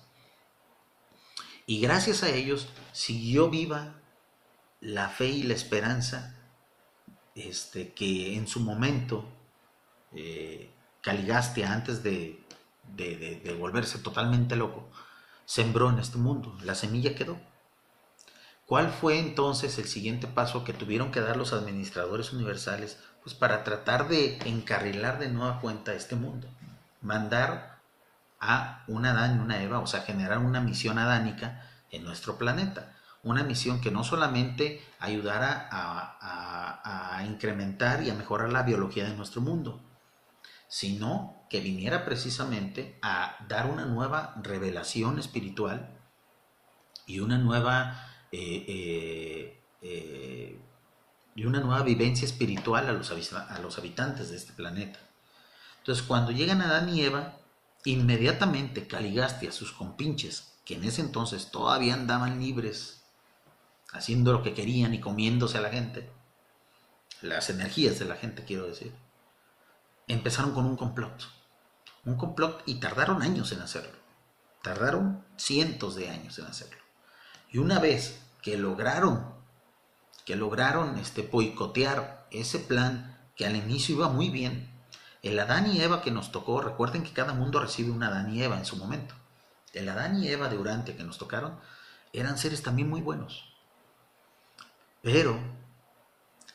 Y 1.65 1.81
gracias 1.81 2.23
a 2.23 2.29
ellos 2.29 2.69
siguió 2.93 3.49
viva 3.49 3.95
la 4.79 5.09
fe 5.09 5.27
y 5.27 5.43
la 5.43 5.55
esperanza 5.55 6.37
este, 7.35 7.91
que 7.91 8.37
en 8.37 8.47
su 8.47 8.61
momento 8.61 9.25
eh, 10.13 10.71
Caligastia, 11.01 11.73
antes 11.73 12.01
de, 12.01 12.41
de, 12.95 13.57
volverse 13.59 13.99
totalmente 13.99 14.55
loco, 14.55 14.89
sembró 15.43 15.89
en 15.89 15.99
este 15.99 16.17
mundo. 16.17 16.57
La 16.63 16.75
semilla 16.75 17.13
quedó. 17.13 17.37
¿Cuál 18.65 18.89
fue 18.89 19.19
entonces 19.19 19.77
el 19.79 19.89
siguiente 19.89 20.27
paso 20.27 20.63
que 20.63 20.71
tuvieron 20.71 21.11
que 21.11 21.19
dar 21.19 21.35
los 21.35 21.51
administradores 21.51 22.31
universales 22.31 22.97
pues 23.21 23.35
para 23.35 23.65
tratar 23.65 24.07
de 24.07 24.37
encarrilar 24.45 25.19
de 25.19 25.27
nueva 25.27 25.59
cuenta 25.59 25.93
este 25.93 26.15
mundo? 26.15 26.47
Mandar 27.05 27.81
a 28.39 28.83
un 28.87 29.05
Adán 29.05 29.37
y 29.37 29.39
una 29.39 29.61
Eva, 29.61 29.79
o 29.79 29.87
sea, 29.87 30.01
generar 30.01 30.39
una 30.39 30.59
misión 30.59 30.97
adánica 30.97 31.61
en 31.91 32.03
nuestro 32.03 32.37
planeta. 32.37 32.95
Una 33.21 33.43
misión 33.43 33.79
que 33.79 33.91
no 33.91 34.03
solamente 34.03 34.83
ayudara 34.99 35.69
a, 35.71 37.23
incrementar 37.25 38.03
y 38.03 38.09
a 38.09 38.13
mejorar 38.13 38.51
la 38.51 38.63
biología 38.63 39.05
de 39.05 39.15
nuestro 39.15 39.41
mundo, 39.41 39.81
sino 40.67 41.45
que 41.49 41.59
viniera 41.59 42.05
precisamente 42.05 42.99
a 43.01 43.37
dar 43.47 43.65
una 43.65 43.85
nueva 43.85 44.35
revelación 44.43 45.17
espiritual 45.17 45.97
y 47.07 47.19
una 47.19 47.37
nueva 47.37 48.07
eh, 48.31 48.65
eh, 48.67 49.63
eh, 49.81 50.59
y 51.35 51.45
una 51.45 51.59
nueva 51.59 51.83
vivencia 51.83 52.25
espiritual 52.25 52.87
a 52.87 52.93
los, 52.93 53.11
a 53.11 53.59
los 53.59 53.77
habitantes 53.77 54.29
de 54.29 54.37
este 54.37 54.53
planeta. 54.53 54.99
Entonces, 55.85 56.03
cuando 56.03 56.31
llegan 56.31 56.63
Adán 56.63 56.89
y 56.89 57.03
Eva, 57.03 57.37
Inmediatamente 57.83 58.87
Caligastia, 58.87 59.51
sus 59.51 59.71
compinches, 59.71 60.55
que 60.65 60.73
en 60.73 60.83
ese 60.83 61.01
entonces 61.01 61.51
todavía 61.51 61.93
andaban 61.93 62.39
libres, 62.39 63.03
haciendo 63.93 64.33
lo 64.33 64.41
que 64.41 64.55
querían 64.55 64.95
y 64.95 64.99
comiéndose 64.99 65.59
a 65.59 65.61
la 65.61 65.69
gente, 65.69 66.09
las 67.21 67.51
energías 67.51 67.99
de 67.99 68.05
la 68.05 68.15
gente 68.15 68.43
quiero 68.43 68.65
decir, 68.65 68.91
empezaron 70.07 70.55
con 70.55 70.65
un 70.65 70.75
complot. 70.75 71.29
Un 72.05 72.17
complot 72.17 72.63
y 72.65 72.79
tardaron 72.79 73.21
años 73.21 73.51
en 73.51 73.61
hacerlo. 73.61 73.99
Tardaron 74.63 75.23
cientos 75.37 75.93
de 75.93 76.09
años 76.09 76.39
en 76.39 76.45
hacerlo. 76.45 76.81
Y 77.51 77.59
una 77.59 77.77
vez 77.77 78.19
que 78.41 78.57
lograron, 78.57 79.23
que 80.25 80.35
lograron 80.35 80.97
este, 80.97 81.21
boicotear 81.21 82.27
ese 82.31 82.57
plan 82.57 83.15
que 83.35 83.45
al 83.45 83.55
inicio 83.55 83.93
iba 83.93 84.09
muy 84.09 84.31
bien. 84.31 84.74
El 85.25 85.39
Adán 85.39 85.65
y 85.73 85.81
Eva 85.81 86.03
que 86.03 86.11
nos 86.11 86.31
tocó, 86.31 86.61
recuerden 86.61 87.01
que 87.01 87.11
cada 87.11 87.33
mundo 87.33 87.59
recibe 87.59 87.89
un 87.89 88.03
Adán 88.03 88.31
y 88.31 88.43
Eva 88.43 88.59
en 88.59 88.65
su 88.65 88.75
momento. 88.77 89.15
El 89.73 89.89
Adán 89.89 90.23
y 90.23 90.27
Eva 90.27 90.49
de 90.49 90.57
Urante 90.59 90.95
que 90.95 91.03
nos 91.03 91.17
tocaron 91.17 91.59
eran 92.13 92.37
seres 92.37 92.61
también 92.61 92.91
muy 92.91 93.01
buenos. 93.01 93.51
Pero 95.01 95.39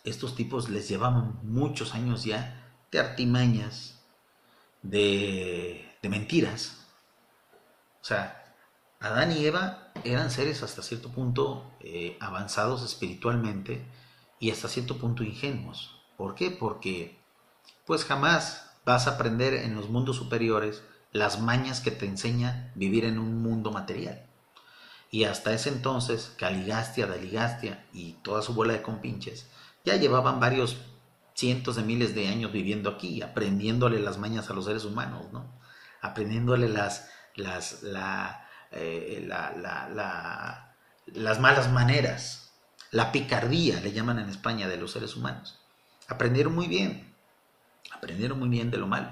estos 0.05 0.37
tipos 0.37 0.69
les 0.69 0.89
llevaban 0.89 1.41
muchos 1.43 1.95
años 1.97 2.23
ya 2.23 2.73
de 2.93 3.01
artimañas, 3.01 4.05
de, 4.83 5.93
mentiras. 6.03 6.87
O 8.01 8.05
sea, 8.05 8.55
Adán 9.01 9.33
y 9.33 9.47
Eva 9.47 9.91
eran 10.05 10.31
seres 10.31 10.63
hasta 10.63 10.83
cierto 10.83 11.09
punto 11.09 11.73
eh, 11.81 12.17
avanzados 12.21 12.85
espiritualmente 12.85 13.85
y 14.39 14.53
hasta 14.53 14.69
cierto 14.69 14.97
punto 14.97 15.25
ingenuos. 15.25 16.01
¿Por 16.17 16.37
qué? 16.37 16.53
Porque 16.53 17.20
pues 17.91 18.05
jamás 18.05 18.71
vas 18.85 19.09
a 19.09 19.17
aprender 19.17 19.53
en 19.53 19.75
los 19.75 19.89
mundos 19.89 20.15
superiores 20.15 20.85
las 21.11 21.41
mañas 21.41 21.81
que 21.81 21.91
te 21.91 22.07
enseña 22.07 22.71
vivir 22.77 23.05
en 23.05 23.19
un 23.19 23.43
mundo 23.43 23.73
material. 23.73 24.29
Y 25.11 25.25
hasta 25.25 25.53
ese 25.53 25.71
entonces, 25.71 26.33
Caligastia, 26.39 27.09
Daligastia 27.09 27.85
y 27.93 28.13
toda 28.23 28.43
su 28.43 28.55
bola 28.55 28.75
de 28.75 28.83
compinches 28.83 29.49
ya 29.85 29.97
llevaban 29.97 30.39
varios 30.39 30.77
cientos 31.35 31.75
de 31.75 31.83
miles 31.83 32.15
de 32.15 32.29
años 32.29 32.53
viviendo 32.53 32.91
aquí, 32.91 33.23
aprendiéndole 33.23 33.99
las 33.99 34.19
mañas 34.19 34.49
a 34.51 34.55
los 34.55 34.67
seres 34.67 34.85
humanos, 34.85 35.33
¿no? 35.33 35.53
Aprendiéndole 36.01 36.69
las, 36.69 37.11
las, 37.35 37.83
eh, 38.71 39.29
las 41.07 41.41
malas 41.41 41.73
maneras, 41.73 42.53
la 42.93 43.11
picardía, 43.11 43.81
le 43.81 43.91
llaman 43.91 44.21
en 44.21 44.29
España, 44.29 44.69
de 44.69 44.77
los 44.77 44.93
seres 44.93 45.17
humanos. 45.17 45.59
Aprendieron 46.07 46.55
muy 46.55 46.69
bien, 46.69 47.10
aprendieron 48.01 48.39
muy 48.39 48.49
bien 48.49 48.71
de 48.71 48.79
lo 48.79 48.87
malo. 48.87 49.09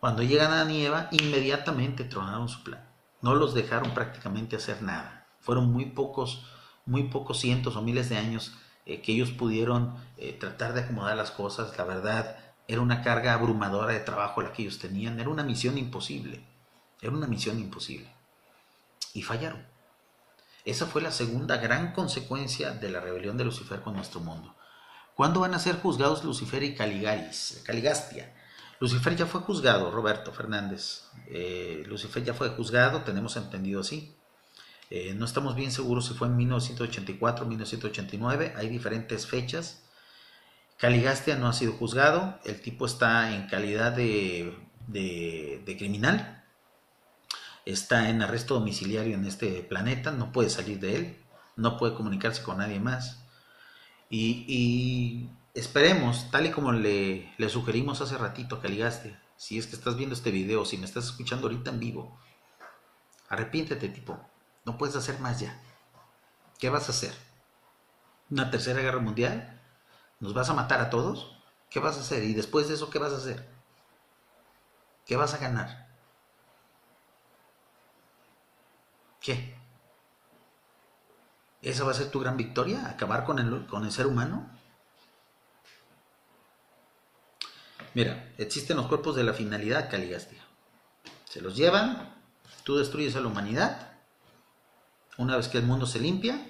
Cuando 0.00 0.24
llegan 0.24 0.50
a 0.52 0.64
Nieva, 0.64 1.06
inmediatamente 1.12 2.02
tronaron 2.02 2.48
su 2.48 2.64
plan. 2.64 2.84
No 3.20 3.36
los 3.36 3.54
dejaron 3.54 3.94
prácticamente 3.94 4.56
hacer 4.56 4.82
nada. 4.82 5.28
Fueron 5.38 5.72
muy 5.72 5.86
pocos, 5.86 6.44
muy 6.86 7.04
pocos 7.04 7.38
cientos 7.38 7.76
o 7.76 7.82
miles 7.82 8.08
de 8.08 8.18
años 8.18 8.52
eh, 8.84 9.00
que 9.00 9.12
ellos 9.12 9.30
pudieron 9.30 9.94
eh, 10.16 10.32
tratar 10.32 10.74
de 10.74 10.80
acomodar 10.80 11.16
las 11.16 11.30
cosas. 11.30 11.78
La 11.78 11.84
verdad, 11.84 12.36
era 12.66 12.80
una 12.80 13.00
carga 13.02 13.32
abrumadora 13.32 13.92
de 13.92 14.00
trabajo 14.00 14.42
la 14.42 14.52
que 14.52 14.62
ellos 14.62 14.80
tenían. 14.80 15.20
Era 15.20 15.30
una 15.30 15.44
misión 15.44 15.78
imposible. 15.78 16.44
Era 17.00 17.12
una 17.12 17.28
misión 17.28 17.60
imposible. 17.60 18.12
Y 19.14 19.22
fallaron. 19.22 19.64
Esa 20.64 20.86
fue 20.86 21.00
la 21.00 21.12
segunda 21.12 21.58
gran 21.58 21.92
consecuencia 21.92 22.72
de 22.72 22.88
la 22.88 22.98
rebelión 22.98 23.36
de 23.36 23.44
Lucifer 23.44 23.82
con 23.82 23.94
nuestro 23.94 24.18
mundo. 24.18 24.52
¿Cuándo 25.14 25.40
van 25.40 25.54
a 25.54 25.58
ser 25.58 25.76
juzgados 25.80 26.24
Lucifer 26.24 26.62
y 26.62 26.74
Caligaris, 26.74 27.62
Caligastia? 27.64 28.32
Lucifer 28.80 29.14
ya 29.14 29.26
fue 29.26 29.42
juzgado, 29.42 29.90
Roberto 29.90 30.32
Fernández. 30.32 31.04
Eh, 31.28 31.84
Lucifer 31.86 32.24
ya 32.24 32.34
fue 32.34 32.48
juzgado, 32.48 33.02
tenemos 33.02 33.36
entendido 33.36 33.80
así. 33.80 34.16
Eh, 34.94 35.14
no 35.14 35.24
estamos 35.24 35.54
bien 35.54 35.72
seguros 35.72 36.06
si 36.06 36.12
fue 36.12 36.28
en 36.28 36.36
1984 36.36 37.46
o 37.46 37.48
1989, 37.48 38.52
hay 38.56 38.68
diferentes 38.68 39.26
fechas. 39.26 39.82
Caligastia 40.76 41.36
no 41.36 41.48
ha 41.48 41.52
sido 41.52 41.72
juzgado, 41.72 42.38
el 42.44 42.60
tipo 42.60 42.84
está 42.84 43.34
en 43.34 43.46
calidad 43.46 43.92
de, 43.92 44.52
criminal, 45.78 46.44
está 47.64 48.10
en 48.10 48.20
arresto 48.20 48.54
domiciliario 48.54 49.14
en 49.14 49.24
este 49.24 49.62
planeta, 49.62 50.10
no 50.10 50.32
puede 50.32 50.50
salir 50.50 50.80
de 50.80 50.96
él, 50.96 51.16
no 51.56 51.78
puede 51.78 51.94
comunicarse 51.94 52.42
con 52.42 52.58
nadie 52.58 52.80
más. 52.80 53.21
Y, 54.14 55.30
esperemos, 55.54 56.30
tal 56.30 56.44
y 56.44 56.50
como 56.50 56.70
le, 56.72 57.34
sugerimos 57.48 58.02
hace 58.02 58.18
ratito 58.18 58.56
a 58.56 58.60
Caligastia, 58.60 59.18
si 59.36 59.58
es 59.58 59.66
que 59.66 59.74
estás 59.74 59.96
viendo 59.96 60.14
este 60.14 60.30
video, 60.30 60.66
si 60.66 60.76
me 60.76 60.84
estás 60.84 61.06
escuchando 61.06 61.46
ahorita 61.46 61.70
en 61.70 61.80
vivo, 61.80 62.18
arrepiéntete 63.30 63.88
tipo, 63.88 64.20
no 64.66 64.76
puedes 64.76 64.96
hacer 64.96 65.18
más 65.20 65.40
ya. 65.40 65.58
¿Qué 66.58 66.68
vas 66.68 66.88
a 66.88 66.92
hacer? 66.92 67.14
¿Una 68.30 68.50
tercera 68.50 68.82
guerra 68.82 69.00
mundial? 69.00 69.58
¿Nos 70.20 70.34
vas 70.34 70.50
a 70.50 70.54
matar 70.54 70.82
a 70.82 70.90
todos? 70.90 71.34
¿Qué 71.70 71.80
vas 71.80 71.96
a 71.96 72.00
hacer? 72.00 72.22
Y 72.22 72.34
después 72.34 72.68
de 72.68 72.74
eso, 72.74 72.90
¿qué 72.90 72.98
vas 72.98 73.14
a 73.14 73.16
hacer? 73.16 73.48
¿Qué 75.06 75.16
vas 75.16 75.32
a 75.32 75.38
ganar? 75.38 75.88
¿Qué? 79.20 79.56
¿Esa 81.62 81.84
va 81.84 81.92
a 81.92 81.94
ser 81.94 82.10
tu 82.10 82.18
gran 82.20 82.36
victoria? 82.36 82.88
¿Acabar 82.88 83.24
con 83.24 83.38
el, 83.38 83.66
con 83.66 83.84
el 83.84 83.92
ser 83.92 84.06
humano? 84.06 84.50
Mira, 87.94 88.32
existen 88.36 88.76
los 88.76 88.86
cuerpos 88.86 89.14
de 89.14 89.22
la 89.22 89.32
finalidad, 89.32 89.88
Caligastia. 89.88 90.42
Se 91.24 91.40
los 91.40 91.56
llevan, 91.56 92.14
tú 92.64 92.76
destruyes 92.76 93.14
a 93.16 93.20
la 93.20 93.28
humanidad 93.28 93.92
una 95.18 95.36
vez 95.36 95.48
que 95.48 95.58
el 95.58 95.64
mundo 95.64 95.86
se 95.86 96.00
limpia, 96.00 96.44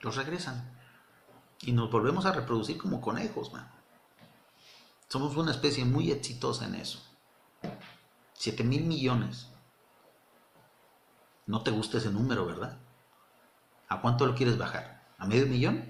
los 0.00 0.16
regresan. 0.16 0.70
Y 1.62 1.72
nos 1.72 1.90
volvemos 1.90 2.26
a 2.26 2.32
reproducir 2.32 2.78
como 2.78 3.00
conejos, 3.00 3.52
man. 3.52 3.68
Somos 5.08 5.36
una 5.36 5.50
especie 5.50 5.84
muy 5.84 6.10
exitosa 6.10 6.66
en 6.66 6.76
eso. 6.76 7.02
7 8.34 8.64
mil 8.64 8.84
millones. 8.84 9.48
No 11.46 11.62
te 11.62 11.70
gusta 11.70 11.98
ese 11.98 12.10
número, 12.10 12.46
¿verdad? 12.46 12.78
¿A 13.94 14.00
cuánto 14.00 14.26
lo 14.26 14.34
quieres 14.34 14.58
bajar? 14.58 15.00
¿A 15.18 15.26
medio 15.26 15.46
millón? 15.46 15.84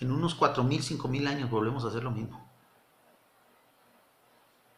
En 0.00 0.12
unos 0.12 0.34
4 0.34 0.62
mil, 0.64 0.82
5 0.82 1.08
mil 1.08 1.26
años 1.26 1.48
volvemos 1.48 1.82
a 1.82 1.88
hacer 1.88 2.04
lo 2.04 2.10
mismo. 2.10 2.46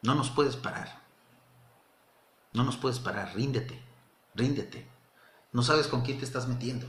No 0.02 0.14
nos 0.14 0.30
puedes 0.30 0.54
parar. 0.54 1.02
No 2.52 2.62
nos 2.62 2.76
puedes 2.76 3.00
parar. 3.00 3.34
Ríndete. 3.34 3.82
Ríndete. 4.36 4.88
No 5.50 5.64
sabes 5.64 5.88
con 5.88 6.02
quién 6.02 6.18
te 6.18 6.24
estás 6.24 6.46
metiendo. 6.46 6.86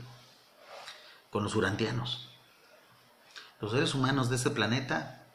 Con 1.30 1.42
los 1.42 1.56
urantianos. 1.56 2.30
Los 3.60 3.72
seres 3.72 3.92
humanos 3.96 4.30
de 4.30 4.36
este 4.36 4.50
planeta 4.50 5.26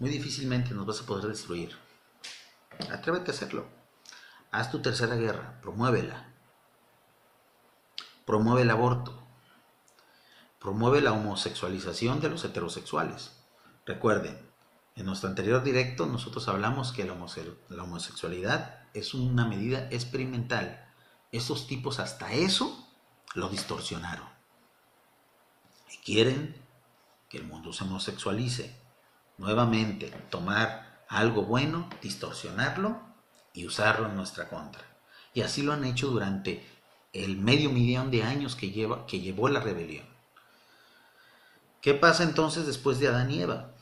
muy 0.00 0.10
difícilmente 0.10 0.74
nos 0.74 0.86
vas 0.86 1.00
a 1.00 1.06
poder 1.06 1.26
destruir. 1.26 1.76
Atrévete 2.90 3.30
a 3.30 3.34
hacerlo. 3.34 3.68
Haz 4.50 4.72
tu 4.72 4.82
tercera 4.82 5.14
guerra, 5.14 5.60
promuévela. 5.62 6.29
Promueve 8.26 8.62
el 8.62 8.70
aborto. 8.70 9.22
Promueve 10.58 11.00
la 11.00 11.12
homosexualización 11.12 12.20
de 12.20 12.30
los 12.30 12.44
heterosexuales. 12.44 13.32
Recuerden, 13.86 14.38
en 14.96 15.06
nuestro 15.06 15.28
anterior 15.28 15.62
directo 15.62 16.06
nosotros 16.06 16.48
hablamos 16.48 16.92
que 16.92 17.04
la 17.04 17.82
homosexualidad 17.82 18.84
es 18.92 19.14
una 19.14 19.46
medida 19.46 19.88
experimental 19.90 20.86
esos 21.32 21.66
tipos 21.66 22.00
hasta 22.00 22.32
eso 22.32 22.88
lo 23.34 23.48
distorsionaron. 23.48 24.28
Y 25.92 25.98
quieren 25.98 26.56
que 27.28 27.38
el 27.38 27.44
mundo 27.44 27.72
se 27.72 27.84
homosexualice. 27.84 28.76
Nuevamente, 29.38 30.10
tomar 30.28 31.04
algo 31.08 31.42
bueno, 31.42 31.88
distorsionarlo 32.02 33.00
y 33.54 33.66
usarlo 33.66 34.06
en 34.06 34.16
nuestra 34.16 34.48
contra. 34.48 34.82
Y 35.32 35.42
así 35.42 35.62
lo 35.62 35.72
han 35.72 35.84
hecho 35.84 36.08
durante 36.08 36.68
el 37.12 37.36
medio 37.36 37.70
millón 37.70 38.10
de 38.10 38.22
años 38.22 38.54
que, 38.54 38.70
lleva, 38.70 39.06
que 39.06 39.20
llevó 39.20 39.48
la 39.48 39.60
rebelión. 39.60 40.06
¿Qué 41.80 41.94
pasa 41.94 42.24
entonces 42.24 42.66
después 42.66 42.98
de 42.98 43.08
Adán 43.08 43.30
y 43.30 43.42
Eva? 43.42 43.72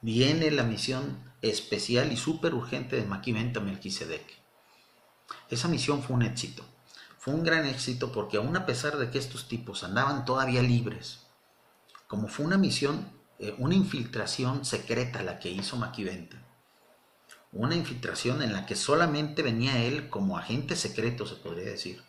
Viene 0.00 0.50
la 0.50 0.62
misión 0.62 1.18
especial 1.42 2.12
y 2.12 2.16
súper 2.16 2.54
urgente 2.54 2.96
de 2.96 3.06
Maquiventa 3.06 3.60
Melquisedec. 3.60 4.24
Esa 5.50 5.68
misión 5.68 6.02
fue 6.02 6.16
un 6.16 6.22
éxito. 6.22 6.64
Fue 7.18 7.34
un 7.34 7.42
gran 7.42 7.66
éxito 7.66 8.12
porque 8.12 8.36
aún 8.36 8.56
a 8.56 8.66
pesar 8.66 8.98
de 8.98 9.10
que 9.10 9.18
estos 9.18 9.48
tipos 9.48 9.82
andaban 9.82 10.24
todavía 10.24 10.62
libres, 10.62 11.20
como 12.06 12.28
fue 12.28 12.44
una 12.44 12.58
misión, 12.58 13.10
eh, 13.38 13.54
una 13.58 13.74
infiltración 13.74 14.64
secreta 14.64 15.22
la 15.22 15.38
que 15.38 15.50
hizo 15.50 15.76
Maquiventa, 15.76 16.36
una 17.50 17.74
infiltración 17.74 18.42
en 18.42 18.52
la 18.52 18.66
que 18.66 18.76
solamente 18.76 19.42
venía 19.42 19.82
él 19.82 20.10
como 20.10 20.36
agente 20.36 20.76
secreto, 20.76 21.26
se 21.26 21.36
podría 21.36 21.64
decir, 21.64 22.02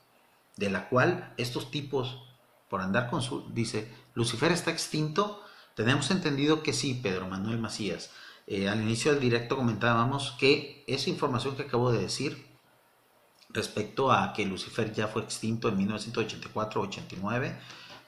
de 0.57 0.69
la 0.69 0.90
cual 0.90 1.34
estos 1.38 1.72
tipos, 1.72 2.23
por 2.69 2.82
andar 2.82 3.10
con 3.10 3.22
su, 3.22 3.49
dice, 3.53 3.91
Lucifer 4.14 4.52
está 4.52 4.72
extinto, 4.72 5.44
tenemos 5.76 6.10
entendido 6.11 6.64
que 6.64 6.73
sí, 6.73 6.99
Pedro 7.02 7.27
Manuel 7.27 7.60
Macías. 7.60 8.11
Eh, 8.48 8.69
al 8.69 8.82
inicio 8.82 9.11
del 9.11 9.19
directo 9.19 9.56
comentábamos 9.56 10.36
que 10.40 10.84
esa 10.88 11.10
información 11.10 11.56
que 11.56 11.64
acabo 11.64 11.91
de 11.91 11.99
decir 11.99 12.45
respecto 13.49 14.11
a 14.11 14.34
que 14.34 14.45
Lucifer 14.45 14.94
ya 14.94 15.07
fue 15.07 15.23
extinto 15.23 15.69
en 15.69 15.77
1984-89, 15.88 17.57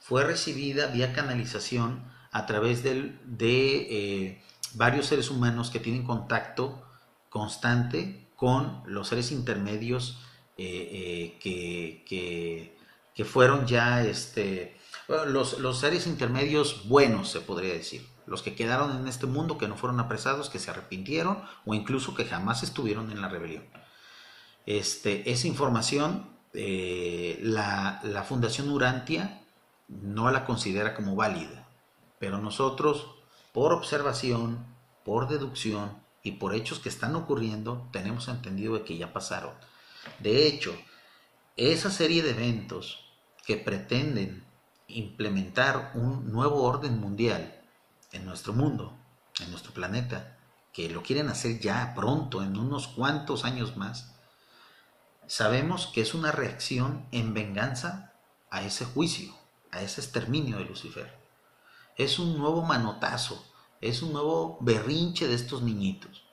fue 0.00 0.24
recibida 0.24 0.86
vía 0.86 1.12
canalización 1.12 2.04
a 2.30 2.46
través 2.46 2.82
de, 2.82 3.18
eh, 3.40 4.42
varios 4.74 5.06
seres 5.06 5.30
humanos 5.30 5.70
que 5.70 5.80
tienen 5.80 6.04
contacto 6.04 6.84
constante 7.30 8.28
con 8.36 8.82
los 8.86 9.08
seres 9.08 9.32
intermedios 9.32 10.18
eh, 10.58 11.38
eh, 11.40 12.04
que, 12.04 12.76
que 13.14 13.24
fueron 13.24 13.66
ya 13.66 14.04
este, 14.04 14.76
los, 15.08 15.58
los 15.58 15.80
seres 15.80 16.06
intermedios 16.06 16.86
buenos, 16.88 17.30
se 17.30 17.40
podría 17.40 17.72
decir. 17.72 18.06
Los 18.26 18.42
que 18.42 18.54
quedaron 18.54 18.94
en 18.96 19.08
este 19.08 19.26
mundo, 19.26 19.56
que 19.56 19.66
no 19.66 19.76
fueron 19.76 19.98
apresados, 20.00 20.50
que 20.50 20.58
se 20.58 20.70
arrepintieron 20.70 21.42
o 21.64 21.74
incluso 21.74 22.14
que 22.14 22.26
jamás 22.26 22.62
estuvieron 22.62 23.10
en 23.10 23.20
la 23.20 23.28
rebelión. 23.28 23.64
Este, 24.66 25.30
esa 25.30 25.46
información, 25.46 26.28
eh, 26.52 27.38
la, 27.42 28.00
la 28.04 28.22
Fundación 28.22 28.68
Urantia 28.68 29.40
no 29.88 30.30
la 30.30 30.44
considera 30.44 30.94
como 30.94 31.16
válida, 31.16 31.66
pero 32.18 32.38
nosotros, 32.38 33.06
por 33.52 33.72
observación, 33.72 34.66
por 35.04 35.26
deducción 35.26 35.90
y 36.22 36.32
por 36.32 36.54
hechos 36.54 36.80
que 36.80 36.90
están 36.90 37.16
ocurriendo, 37.16 37.88
tenemos 37.92 38.28
entendido 38.28 38.74
de 38.74 38.84
que 38.84 38.98
ya 38.98 39.12
pasaron. 39.12 39.54
De 40.20 40.46
hecho, 40.46 40.76
esa 41.56 41.90
serie 41.90 42.22
de 42.22 42.30
eventos 42.30 43.04
que 43.46 43.56
pretenden 43.56 44.46
implementar 44.88 45.92
un 45.94 46.32
nuevo 46.32 46.62
orden 46.62 46.98
mundial 46.98 47.62
en 48.12 48.24
nuestro 48.24 48.52
mundo, 48.52 48.96
en 49.40 49.50
nuestro 49.50 49.72
planeta, 49.72 50.38
que 50.72 50.88
lo 50.88 51.02
quieren 51.02 51.28
hacer 51.28 51.60
ya 51.60 51.92
pronto, 51.94 52.42
en 52.42 52.56
unos 52.56 52.88
cuantos 52.88 53.44
años 53.44 53.76
más, 53.76 54.14
sabemos 55.26 55.88
que 55.88 56.00
es 56.00 56.14
una 56.14 56.32
reacción 56.32 57.06
en 57.12 57.34
venganza 57.34 58.14
a 58.50 58.62
ese 58.62 58.84
juicio, 58.84 59.34
a 59.70 59.82
ese 59.82 60.00
exterminio 60.00 60.58
de 60.58 60.64
Lucifer. 60.64 61.18
Es 61.96 62.18
un 62.18 62.38
nuevo 62.38 62.62
manotazo, 62.62 63.44
es 63.80 64.02
un 64.02 64.12
nuevo 64.12 64.58
berrinche 64.60 65.26
de 65.26 65.34
estos 65.34 65.62
niñitos, 65.62 66.24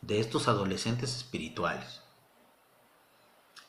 de 0.00 0.20
estos 0.20 0.48
adolescentes 0.48 1.16
espirituales, 1.16 2.02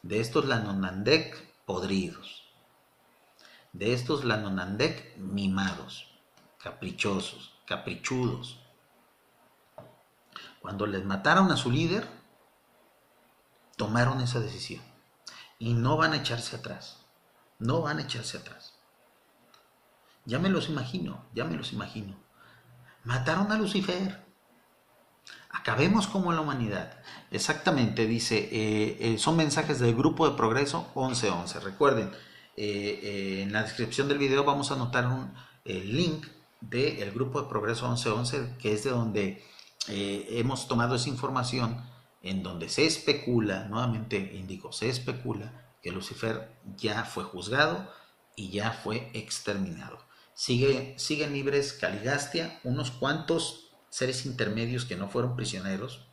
de 0.01 0.19
estos 0.19 0.45
Lanonandek 0.45 1.65
podridos, 1.65 2.43
de 3.73 3.93
estos 3.93 4.23
Lanonandek 4.23 5.17
mimados 5.17 6.09
caprichosos, 6.59 7.53
caprichudos. 7.65 8.59
Cuando 10.61 10.85
les 10.85 11.05
mataron 11.05 11.51
a 11.51 11.57
su 11.57 11.71
líder, 11.71 12.07
tomaron 13.77 14.21
esa 14.21 14.39
decisión. 14.39 14.83
Y 15.57 15.73
no 15.73 15.97
van 15.97 16.13
a 16.13 16.17
echarse 16.17 16.55
atrás. 16.55 17.05
No 17.57 17.81
van 17.81 17.97
a 17.97 18.01
echarse 18.03 18.37
atrás. 18.37 18.75
Ya 20.25 20.39
me 20.39 20.49
los 20.49 20.69
imagino, 20.69 21.25
ya 21.33 21.45
me 21.45 21.55
los 21.55 21.73
imagino. 21.73 22.15
Mataron 23.03 23.51
a 23.51 23.57
Lucifer. 23.57 24.28
Acabemos 25.59 26.07
como 26.07 26.31
la 26.31 26.39
humanidad. 26.39 26.93
Exactamente, 27.31 28.07
dice, 28.07 28.47
eh, 28.49 28.97
eh, 29.01 29.17
son 29.17 29.35
mensajes 29.35 29.79
del 29.79 29.93
grupo 29.93 30.29
de 30.29 30.37
progreso 30.37 30.89
1111. 30.95 31.59
Recuerden, 31.59 32.11
eh, 32.55 33.41
en 33.43 33.51
la 33.51 33.63
descripción 33.63 34.07
del 34.07 34.19
video 34.19 34.45
vamos 34.45 34.71
a 34.71 34.75
anotar 34.75 35.05
un 35.07 35.33
link 35.65 36.25
del 36.61 37.11
grupo 37.11 37.41
de 37.41 37.49
Progreso 37.49 37.87
1111, 37.87 38.55
que 38.57 38.73
es 38.73 38.83
de 38.85 38.89
donde 38.89 39.43
hemos 39.87 40.67
tomado 40.67 40.95
esa 40.95 41.09
información, 41.09 41.83
en 42.21 42.41
donde 42.41 42.69
se 42.69 42.85
especula, 42.85 43.65
nuevamente 43.65 44.17
indico, 44.35 44.71
se 44.71 44.89
especula 44.89 45.73
que 45.81 45.91
Lucifer 45.91 46.57
ya 46.77 47.03
fue 47.03 47.23
juzgado 47.23 47.89
y 48.35 48.49
ya 48.49 48.71
fue 48.71 49.11
exterminado. 49.13 49.99
Sigue, 50.33 50.95
siguen 50.97 51.33
libres 51.33 51.73
Caligastia, 51.73 52.59
unos 52.63 52.91
cuantos 52.91 53.68
seres 53.89 54.25
intermedios 54.25 54.85
que 54.85 54.95
no 54.95 55.09
fueron 55.09 55.35
prisioneros, 55.35 56.05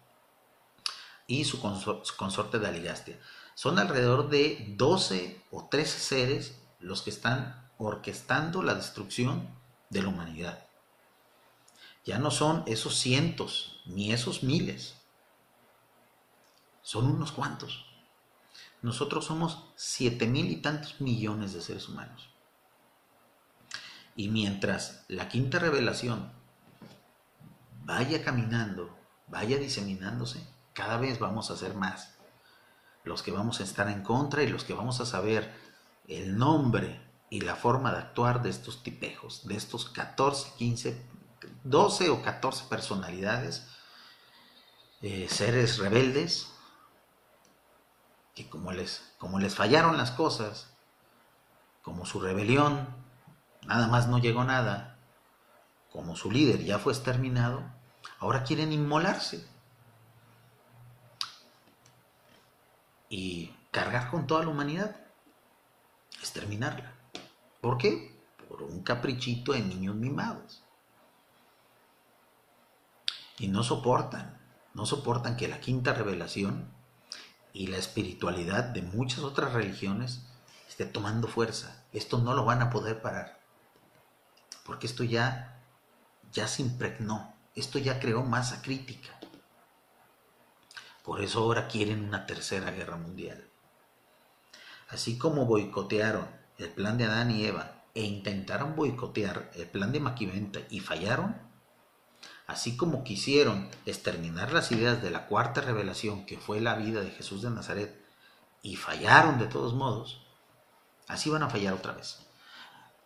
y 1.27 1.44
su, 1.44 1.61
consorte 1.61 2.59
de 2.59 2.69
Aligastia. 2.69 3.19
Son 3.55 3.78
alrededor 3.78 4.28
de 4.28 4.74
12 4.77 5.43
o 5.51 5.69
13 5.69 5.98
seres 5.98 6.61
los 6.78 7.03
que 7.03 7.11
están 7.11 7.70
orquestando 7.78 8.62
la 8.62 8.74
destrucción 8.74 9.48
de 9.90 10.03
la 10.03 10.09
humanidad. 10.09 10.66
Ya 12.05 12.19
no 12.19 12.31
son 12.31 12.62
esos 12.66 12.97
cientos 12.97 13.81
ni 13.86 14.12
esos 14.12 14.43
miles. 14.43 14.97
Son 16.82 17.07
unos 17.07 17.32
cuantos. 17.32 17.85
Nosotros 18.82 19.24
somos 19.24 19.65
siete 19.74 20.27
mil 20.27 20.51
y 20.51 20.57
tantos 20.57 21.01
millones 21.01 21.53
de 21.53 21.62
seres 21.62 21.89
humanos. 21.89 22.28
Y 24.15 24.28
mientras 24.28 25.05
la 25.09 25.28
quinta 25.28 25.59
revelación 25.59 26.32
vaya 27.86 28.24
caminando, 28.24 28.98
vaya 29.28 29.58
diseminándose, 29.58 30.44
cada 30.72 30.98
vez 30.98 31.20
vamos 31.20 31.50
a 31.50 31.56
ser 31.56 31.74
más. 31.74 32.18
Los 33.04 33.22
que 33.22 33.30
vamos 33.30 33.60
a 33.60 33.62
estar 33.62 33.88
en 33.88 34.02
contra 34.02 34.42
y 34.42 34.48
los 34.48 34.64
que 34.64 34.74
vamos 34.74 35.00
a 35.00 35.06
saber 35.06 35.54
el 36.08 36.36
nombre 36.36 37.00
y 37.30 37.42
la 37.42 37.54
forma 37.54 37.92
de 37.92 37.98
actuar 37.98 38.42
de 38.42 38.50
estos 38.50 38.82
tipejos, 38.82 39.46
de 39.46 39.56
estos 39.56 39.88
14, 39.88 40.54
15, 40.58 41.06
12 41.62 42.10
o 42.10 42.22
14 42.22 42.64
personalidades, 42.68 43.68
eh, 45.02 45.28
seres 45.30 45.78
rebeldes, 45.78 46.50
que 48.34 48.50
como 48.50 48.72
les, 48.72 49.14
como 49.18 49.38
les 49.38 49.54
fallaron 49.54 49.96
las 49.96 50.10
cosas, 50.10 50.74
como 51.82 52.04
su 52.04 52.20
rebelión, 52.20 52.88
nada 53.64 53.86
más 53.86 54.08
no 54.08 54.18
llegó 54.18 54.42
nada, 54.42 54.98
como 55.92 56.16
su 56.16 56.32
líder 56.32 56.64
ya 56.64 56.80
fue 56.80 56.92
exterminado, 56.92 57.76
ahora 58.18 58.44
quieren 58.44 58.72
inmolarse 58.72 59.47
y 63.09 63.55
cargar 63.70 64.10
con 64.10 64.26
toda 64.26 64.43
la 64.43 64.51
humanidad, 64.51 64.97
exterminarla. 66.20 66.93
¿Por 67.60 67.78
qué? 67.78 68.18
Por 68.48 68.62
un 68.62 68.82
caprichito 68.82 69.52
de 69.52 69.60
niños 69.60 69.94
mimados. 69.94 70.62
Y 73.38 73.48
no 73.48 73.62
soportan, 73.62 74.40
no 74.74 74.86
soportan 74.86 75.36
que 75.36 75.48
la 75.48 75.60
quinta 75.60 75.93
revelación 75.93 76.70
y 77.52 77.68
la 77.68 77.76
espiritualidad 77.76 78.64
de 78.64 78.82
muchas 78.82 79.20
otras 79.20 79.52
religiones 79.52 80.22
esté 80.68 80.84
tomando 80.86 81.28
fuerza. 81.28 81.84
Esto 81.93 82.18
no 82.18 82.34
lo 82.34 82.44
van 82.44 82.62
a 82.62 82.70
poder 82.70 83.01
parar. 83.01 83.40
Porque 84.64 84.86
esto 84.86 85.05
ya, 85.05 85.62
ya 86.32 86.48
se 86.48 86.62
impregnó. 86.62 87.35
Esto 87.56 87.78
ya 87.78 87.98
creó 87.98 88.22
masa 88.22 88.60
crítica. 88.60 89.08
Por 91.02 91.22
eso 91.22 91.38
ahora 91.38 91.68
quieren 91.68 92.04
una 92.04 92.26
tercera 92.26 92.70
guerra 92.70 92.98
mundial. 92.98 93.48
Así 94.88 95.16
como 95.16 95.46
boicotearon 95.46 96.28
el 96.58 96.68
plan 96.68 96.98
de 96.98 97.04
Adán 97.04 97.30
y 97.30 97.46
Eva 97.46 97.84
e 97.94 98.02
intentaron 98.02 98.76
boicotear 98.76 99.50
el 99.54 99.66
plan 99.68 99.90
de 99.90 100.00
Maquiventa 100.00 100.60
y 100.68 100.80
fallaron, 100.80 101.34
así 102.46 102.76
como 102.76 103.04
quisieron 103.04 103.70
exterminar 103.86 104.52
las 104.52 104.70
ideas 104.70 105.02
de 105.02 105.10
la 105.10 105.26
cuarta 105.26 105.62
revelación 105.62 106.26
que 106.26 106.36
fue 106.36 106.60
la 106.60 106.74
vida 106.74 107.00
de 107.00 107.10
Jesús 107.10 107.40
de 107.40 107.50
Nazaret 107.50 108.04
y 108.60 108.76
fallaron 108.76 109.38
de 109.38 109.46
todos 109.46 109.72
modos, 109.72 110.26
así 111.08 111.30
van 111.30 111.42
a 111.42 111.48
fallar 111.48 111.72
otra 111.72 111.94
vez. 111.94 112.26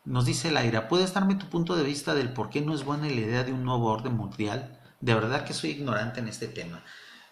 Nos 0.05 0.25
dice 0.25 0.51
Laira, 0.51 0.89
¿puedes 0.89 1.13
darme 1.13 1.35
tu 1.35 1.47
punto 1.47 1.77
de 1.77 1.85
vista 1.85 2.15
del 2.15 2.33
por 2.33 2.49
qué 2.49 2.63
no 2.63 2.75
es 2.75 2.85
buena 2.85 3.07
la 3.07 3.13
idea 3.13 3.45
de 3.45 3.53
un 3.53 3.65
nuevo 3.65 3.87
orden 3.87 4.15
mundial? 4.15 4.81
De 5.01 5.15
verdad 5.15 5.45
que 5.45 5.53
soy 5.53 5.71
ignorante 5.71 6.21
en 6.21 6.29
este 6.29 6.49
tema. 6.49 6.83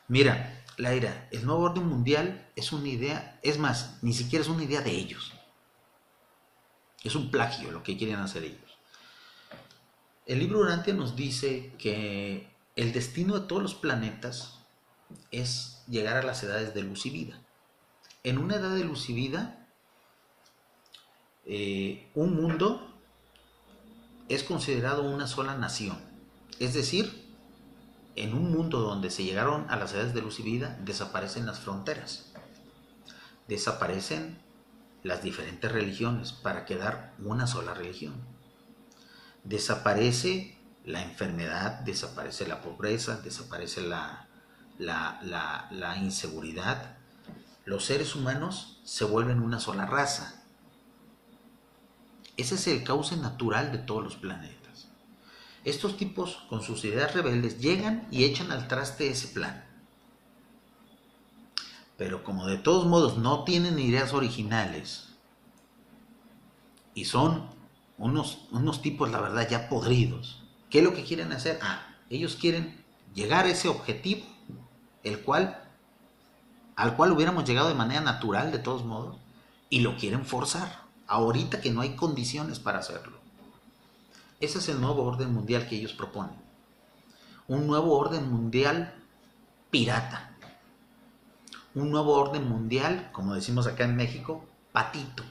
Mira, 0.06 0.64
Laira, 0.76 1.28
el 1.32 1.46
nuevo 1.46 1.62
orden 1.62 1.86
mundial 1.86 2.50
es 2.56 2.72
una 2.72 2.88
idea, 2.88 3.38
es 3.42 3.58
más, 3.58 3.98
ni 4.02 4.12
siquiera 4.12 4.42
es 4.42 4.50
una 4.50 4.64
idea 4.64 4.82
de 4.82 4.90
ellos. 4.90 5.32
Es 7.02 7.14
un 7.14 7.30
plagio 7.30 7.70
lo 7.70 7.82
que 7.82 7.96
quieren 7.96 8.16
hacer 8.16 8.44
ellos. 8.44 8.78
El 10.26 10.40
libro 10.40 10.60
Urantia 10.60 10.92
nos 10.92 11.16
dice 11.16 11.72
que 11.78 12.50
el 12.76 12.92
destino 12.92 13.38
de 13.38 13.46
todos 13.48 13.62
los 13.62 13.74
planetas 13.74 14.58
es 15.30 15.82
llegar 15.88 16.18
a 16.18 16.22
las 16.22 16.42
edades 16.42 16.74
de 16.74 16.82
luz 16.82 17.06
y 17.06 17.10
vida. 17.10 17.40
En 18.24 18.36
una 18.36 18.56
edad 18.56 18.74
de 18.74 18.84
luz 18.84 19.08
y 19.08 19.14
vida, 19.14 19.57
eh, 21.48 22.08
un 22.14 22.36
mundo 22.40 22.88
es 24.28 24.44
considerado 24.44 25.02
una 25.02 25.26
sola 25.26 25.56
nación. 25.56 25.98
Es 26.60 26.74
decir, 26.74 27.26
en 28.16 28.34
un 28.34 28.52
mundo 28.52 28.80
donde 28.80 29.10
se 29.10 29.24
llegaron 29.24 29.64
a 29.70 29.76
las 29.76 29.92
edades 29.94 30.14
de 30.14 30.22
luz 30.22 30.38
y 30.38 30.42
vida, 30.42 30.78
desaparecen 30.84 31.46
las 31.46 31.58
fronteras. 31.58 32.32
Desaparecen 33.48 34.38
las 35.02 35.22
diferentes 35.22 35.70
religiones 35.72 36.32
para 36.32 36.64
quedar 36.64 37.14
una 37.24 37.46
sola 37.46 37.74
religión. 37.74 38.14
Desaparece 39.44 40.58
la 40.84 41.02
enfermedad, 41.02 41.80
desaparece 41.80 42.46
la 42.46 42.60
pobreza, 42.60 43.20
desaparece 43.20 43.82
la, 43.82 44.28
la, 44.78 45.96
inseguridad. 45.98 46.96
Los 47.64 47.84
seres 47.84 48.14
humanos 48.14 48.80
se 48.84 49.04
vuelven 49.04 49.40
una 49.40 49.60
sola 49.60 49.86
raza. 49.86 50.37
Ese 52.38 52.54
es 52.54 52.68
el 52.68 52.84
cauce 52.84 53.16
natural 53.16 53.72
de 53.72 53.78
todos 53.78 54.04
los 54.04 54.16
planetas. 54.16 54.88
Estos 55.64 55.96
tipos, 55.96 56.36
con 56.48 56.62
sus 56.62 56.84
ideas 56.84 57.12
rebeldes, 57.12 57.58
llegan 57.58 58.06
y 58.12 58.24
echan 58.24 58.52
al 58.52 58.68
traste 58.68 59.10
ese 59.10 59.28
plan. 59.28 59.64
Pero 61.96 62.22
como 62.22 62.46
de 62.46 62.56
todos 62.56 62.86
modos 62.86 63.18
no 63.18 63.42
tienen 63.42 63.78
ideas 63.80 64.14
originales 64.14 65.08
y 66.94 67.06
son 67.06 67.50
unos, 67.98 68.46
unos 68.52 68.82
tipos, 68.82 69.10
la 69.10 69.20
verdad, 69.20 69.48
ya 69.48 69.68
podridos, 69.68 70.44
¿qué 70.70 70.78
es 70.78 70.84
lo 70.84 70.94
que 70.94 71.02
quieren 71.02 71.32
hacer? 71.32 71.58
Ah, 71.60 71.96
ellos 72.08 72.36
quieren 72.36 72.84
llegar 73.14 73.46
a 73.46 73.50
ese 73.50 73.68
objetivo, 73.68 74.24
el 75.02 75.20
cual, 75.22 75.60
al 76.76 76.94
cual 76.94 77.10
hubiéramos 77.10 77.44
llegado 77.44 77.68
de 77.68 77.74
manera 77.74 78.00
natural 78.00 78.52
de 78.52 78.60
todos 78.60 78.84
modos, 78.84 79.16
y 79.70 79.80
lo 79.80 79.96
quieren 79.96 80.24
forzar, 80.24 80.87
ahorita 81.08 81.60
que 81.60 81.70
no 81.70 81.80
hay 81.80 81.96
condiciones 81.96 82.60
para 82.60 82.78
hacerlo. 82.78 83.18
Ese 84.40 84.58
es 84.58 84.68
el 84.68 84.80
nuevo 84.80 85.02
orden 85.02 85.32
mundial 85.32 85.68
que 85.68 85.76
ellos 85.76 85.92
proponen. 85.92 86.36
Un 87.48 87.66
nuevo 87.66 87.98
orden 87.98 88.30
mundial 88.30 88.94
pirata. 89.70 90.36
Un 91.74 91.90
nuevo 91.90 92.14
orden 92.14 92.48
mundial, 92.48 93.10
como 93.12 93.34
decimos 93.34 93.66
acá 93.66 93.84
en 93.84 93.96
México, 93.96 94.44
patito. 94.70 95.24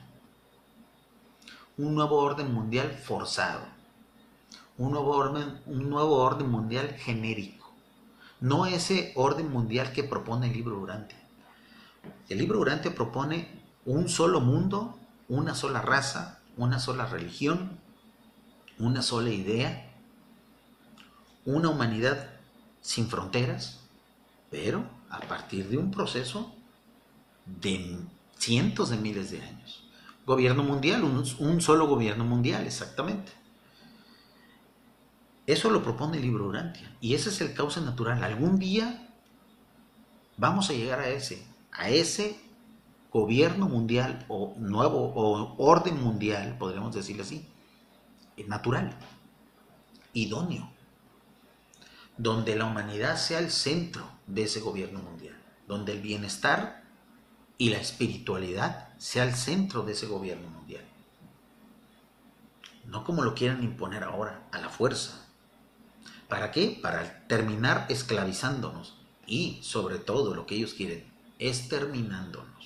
Un 1.78 1.96
nuevo 1.96 2.18
orden 2.18 2.54
mundial 2.54 2.92
forzado. 2.92 3.62
Un 4.78 4.92
nuevo 4.92 5.12
orden, 5.12 5.62
un 5.68 5.90
nuevo 5.90 6.18
orden 6.18 6.50
mundial 6.50 6.90
genérico. 6.98 7.72
No 8.40 8.66
ese 8.66 9.14
orden 9.16 9.52
mundial 9.52 9.94
que 9.94 10.04
propone 10.04 10.48
el 10.48 10.54
libro 10.54 10.76
Durante. 10.76 11.16
El 12.30 12.38
libro 12.40 12.60
Durante 12.60 12.92
propone 12.92 13.62
un 13.86 14.10
solo 14.10 14.42
mundo, 14.42 14.98
una 15.30 15.56
sola 15.56 15.82
raza, 15.82 16.40
una 16.56 16.80
sola 16.80 17.06
religión, 17.06 17.80
una 18.80 19.02
sola 19.02 19.30
idea, 19.30 19.92
una 21.46 21.70
humanidad 21.70 22.30
sin 22.82 23.10
fronteras, 23.10 23.80
pero 24.50 24.90
a 25.10 25.20
partir 25.20 25.70
de 25.70 25.78
un 25.78 25.92
proceso 25.92 26.54
de 27.46 27.98
cientos 28.38 28.90
de 28.90 28.98
miles 28.98 29.32
de 29.32 29.42
años. 29.42 29.84
Gobierno 30.26 30.64
mundial, 30.64 31.04
un, 31.04 31.62
solo 31.62 31.88
gobierno 31.88 32.26
mundial, 32.26 32.66
exactamente. 32.66 33.32
Eso 35.46 35.70
lo 35.70 35.82
propone 35.82 36.18
el 36.18 36.24
libro 36.24 36.48
Urantia. 36.48 36.94
Y 37.00 37.14
ese 37.14 37.30
es 37.30 37.40
el 37.40 37.54
causa 37.54 37.80
natural. 37.80 38.22
Algún 38.24 38.60
día 38.60 39.10
vamos 40.36 40.70
a 40.70 40.74
llegar 40.74 41.00
a 41.00 41.08
ese, 41.08 41.48
a 41.72 41.90
ese 41.90 42.38
gobierno 43.18 43.68
mundial 43.68 44.26
o 44.28 44.54
nuevo 44.58 45.00
o 45.16 45.56
orden 45.58 46.02
mundial, 46.04 46.56
podríamos 46.60 46.94
decirlo 46.94 47.24
así, 47.24 47.44
natural, 48.46 48.96
idóneo, 50.14 50.70
donde 52.18 52.56
la 52.56 52.66
humanidad 52.66 53.18
sea 53.18 53.40
el 53.40 53.50
centro 53.50 54.04
de 54.28 54.44
ese 54.44 54.60
gobierno 54.60 55.00
mundial, 55.02 55.36
donde 55.68 55.94
el 55.94 56.02
bienestar 56.02 56.84
y 57.58 57.72
la 57.72 57.80
espiritualidad 57.80 58.90
sea 59.00 59.24
el 59.24 59.34
centro 59.34 59.82
de 59.82 59.94
ese 59.94 60.06
gobierno 60.06 60.48
mundial. 60.50 60.86
No 62.86 63.04
como 63.04 63.24
lo 63.24 63.34
quieren 63.34 63.64
imponer 63.64 64.04
ahora, 64.04 64.48
a 64.52 64.60
la 64.60 64.70
fuerza. 64.70 65.26
¿Para 66.30 66.52
qué? 66.52 66.78
Para 66.82 67.28
terminar 67.28 67.88
esclavizándonos 67.90 68.96
y, 69.26 69.60
sobre 69.64 69.98
todo, 69.98 70.36
lo 70.36 70.46
que 70.46 70.56
ellos 70.56 70.76
quieren, 70.76 71.04
exterminándonos. 71.40 72.57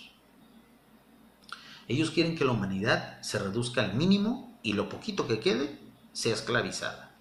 Ellos 1.91 2.11
quieren 2.11 2.37
que 2.37 2.45
la 2.45 2.53
humanidad 2.53 3.21
se 3.21 3.37
reduzca 3.37 3.83
al 3.83 3.95
mínimo 3.95 4.57
y 4.63 4.71
lo 4.71 4.87
poquito 4.87 5.27
que 5.27 5.41
quede 5.41 5.77
sea 6.13 6.33
esclavizada. 6.33 7.11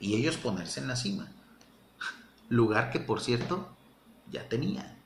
Y 0.00 0.16
ellos 0.16 0.36
ponerse 0.36 0.80
en 0.80 0.88
la 0.88 0.96
cima. 0.96 1.30
Lugar 2.48 2.90
que, 2.90 2.98
por 2.98 3.20
cierto, 3.20 3.68
ya 4.28 4.48
tenían. 4.48 4.98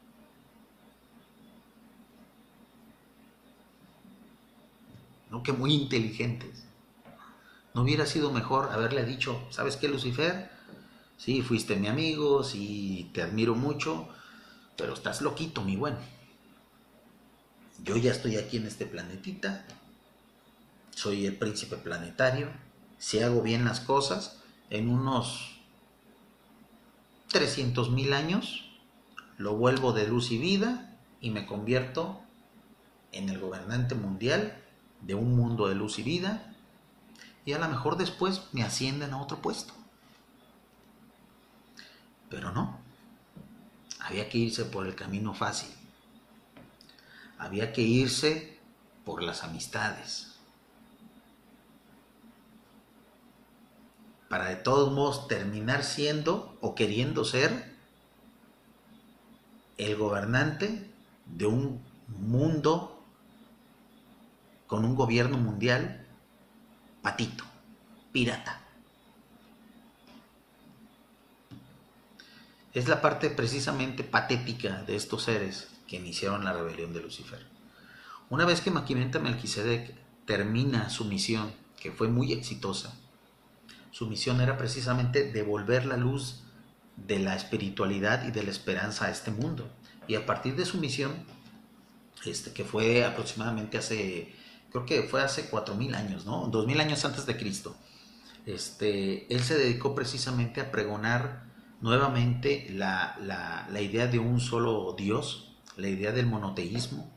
No 5.29 5.43
que 5.43 5.53
muy 5.53 5.75
inteligentes. 5.75 6.65
¿No 7.75 7.83
hubiera 7.83 8.07
sido 8.07 8.33
mejor 8.33 8.71
haberle 8.73 9.05
dicho, 9.05 9.39
¿sabes 9.51 9.77
qué, 9.77 9.89
Lucifer? 9.89 10.51
Sí, 11.19 11.43
fuiste 11.43 11.77
mi 11.77 11.89
amigo, 11.89 12.43
sí, 12.43 13.11
te 13.13 13.21
admiro 13.21 13.55
mucho, 13.55 14.09
pero 14.79 14.95
estás 14.95 15.21
loquito, 15.21 15.61
mi 15.61 15.77
buen. 15.77 15.99
Yo 17.85 17.97
ya 17.97 18.11
estoy 18.11 18.37
aquí 18.37 18.59
en 18.59 18.67
este 18.67 18.87
planetita, 18.87 19.65
soy 20.91 21.27
el 21.27 21.37
príncipe 21.37 21.77
planetario, 21.77 22.49
si 22.99 23.21
hago 23.21 23.43
bien 23.43 23.65
las 23.65 23.81
cosas, 23.81 24.41
en 24.69 24.91
unos 24.91 25.59
300 27.29 27.91
mil 27.91 28.13
años 28.13 28.65
lo 29.39 29.57
vuelvo 29.57 29.93
de 29.93 30.07
luz 30.07 30.31
y 30.31 30.39
vida 30.39 30.99
y 31.21 31.31
me 31.31 31.47
convierto 31.47 32.21
en 33.13 33.29
el 33.29 33.39
gobernante 33.39 33.95
mundial 33.95 34.57
de 35.01 35.15
un 35.15 35.35
mundo 35.35 35.69
de 35.69 35.75
luz 35.75 35.99
y 35.99 36.03
vida 36.03 36.55
y 37.45 37.53
a 37.53 37.59
lo 37.59 37.69
mejor 37.69 37.97
después 37.97 38.43
me 38.53 38.63
ascienden 38.63 39.13
a 39.13 39.23
otro 39.23 39.41
puesto. 39.41 39.73
Pero 42.29 42.53
no, 42.53 42.79
había 43.99 44.29
que 44.29 44.39
irse 44.39 44.65
por 44.67 44.87
el 44.87 44.95
camino 44.95 45.35
fácil, 45.35 45.71
había 47.41 47.73
que 47.73 47.81
irse 47.81 48.59
por 49.05 49.23
las 49.23 49.43
amistades, 49.43 50.37
para 54.29 54.51
de 54.51 54.57
todos 54.57 54.93
modos 54.93 55.27
terminar 55.27 55.83
siendo 55.83 56.57
o 56.61 56.75
queriendo 56.75 57.25
ser 57.25 57.75
el 59.79 59.97
gobernante 59.97 60.89
de 61.25 61.47
un 61.47 61.83
mundo 62.07 63.03
con 64.67 64.85
un 64.85 64.95
gobierno 64.95 65.39
mundial 65.39 66.07
patito, 67.03 67.45
pirata. 68.13 68.61
Es 72.75 72.87
la 72.87 73.01
parte 73.01 73.31
precisamente 73.31 74.05
patética 74.05 74.83
de 74.83 74.95
estos 74.95 75.25
seres 75.25 75.70
que 75.91 75.97
iniciaron 75.97 76.45
la 76.45 76.53
rebelión 76.53 76.93
de 76.93 77.03
Lucifer. 77.03 77.45
Una 78.29 78.45
vez 78.45 78.61
que 78.61 78.71
Maquimenta 78.71 79.19
Melquisedec 79.19 79.93
termina 80.25 80.89
su 80.89 81.05
misión, 81.05 81.53
que 81.81 81.91
fue 81.91 82.07
muy 82.07 82.33
exitosa, 82.33 82.95
su 83.91 84.07
misión 84.07 84.41
era 84.41 84.57
precisamente 84.57 85.33
devolver 85.33 85.87
la 85.87 85.97
luz 85.97 86.45
de 86.97 87.19
la 87.19 87.35
espiritualidad 87.35 88.25
y 88.25 88.31
de 88.31 88.45
la 88.45 88.51
esperanza 88.51 89.07
a 89.07 89.11
este 89.11 89.33
mundo. 89.33 89.69
Y 90.07 90.15
a 90.15 90.27
partir 90.27 90.55
de 90.55 90.65
su 90.65 90.79
misión, 90.79 91.13
este, 92.25 92.53
que 92.53 92.65
fue 92.65 93.05
aproximadamente 93.05 93.77
hace, 93.77 94.33
creo 94.71 94.87
que 94.87 95.03
fue 95.03 95.23
hace 95.23 95.51
4.000 95.51 95.97
años, 95.97 96.25
¿no? 96.25 96.49
2.000 96.53 96.81
años 96.81 97.05
antes 97.05 97.27
de 97.27 97.37
Cristo, 97.37 97.75
este, 98.47 99.27
él 99.35 99.43
se 99.43 99.59
dedicó 99.59 99.97
precisamente 99.97 100.61
a 100.61 100.71
pregonar 100.71 101.51
nuevamente 101.81 102.69
la, 102.71 103.17
la, 103.21 103.81
idea 103.81 104.07
de 104.07 104.21
un 104.21 104.39
solo 104.39 104.95
Dios, 104.97 105.50
la 105.81 105.89
idea 105.89 106.13
del 106.13 106.27
monoteísmo. 106.27 107.11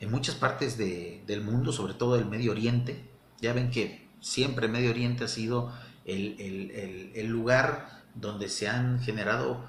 En 0.00 0.10
muchas 0.10 0.36
partes 0.36 0.78
del 0.78 1.40
mundo, 1.42 1.72
sobre 1.72 1.94
todo 1.94 2.16
el 2.16 2.26
Medio 2.26 2.52
Oriente, 2.52 3.08
ya 3.40 3.52
ven 3.52 3.70
que 3.70 4.08
siempre 4.20 4.68
Medio 4.68 4.90
Oriente 4.90 5.24
ha 5.24 5.28
sido 5.28 5.72
el, 6.04 7.26
lugar 7.26 8.04
donde 8.14 8.48
se 8.48 8.68
han 8.68 9.00
generado 9.00 9.64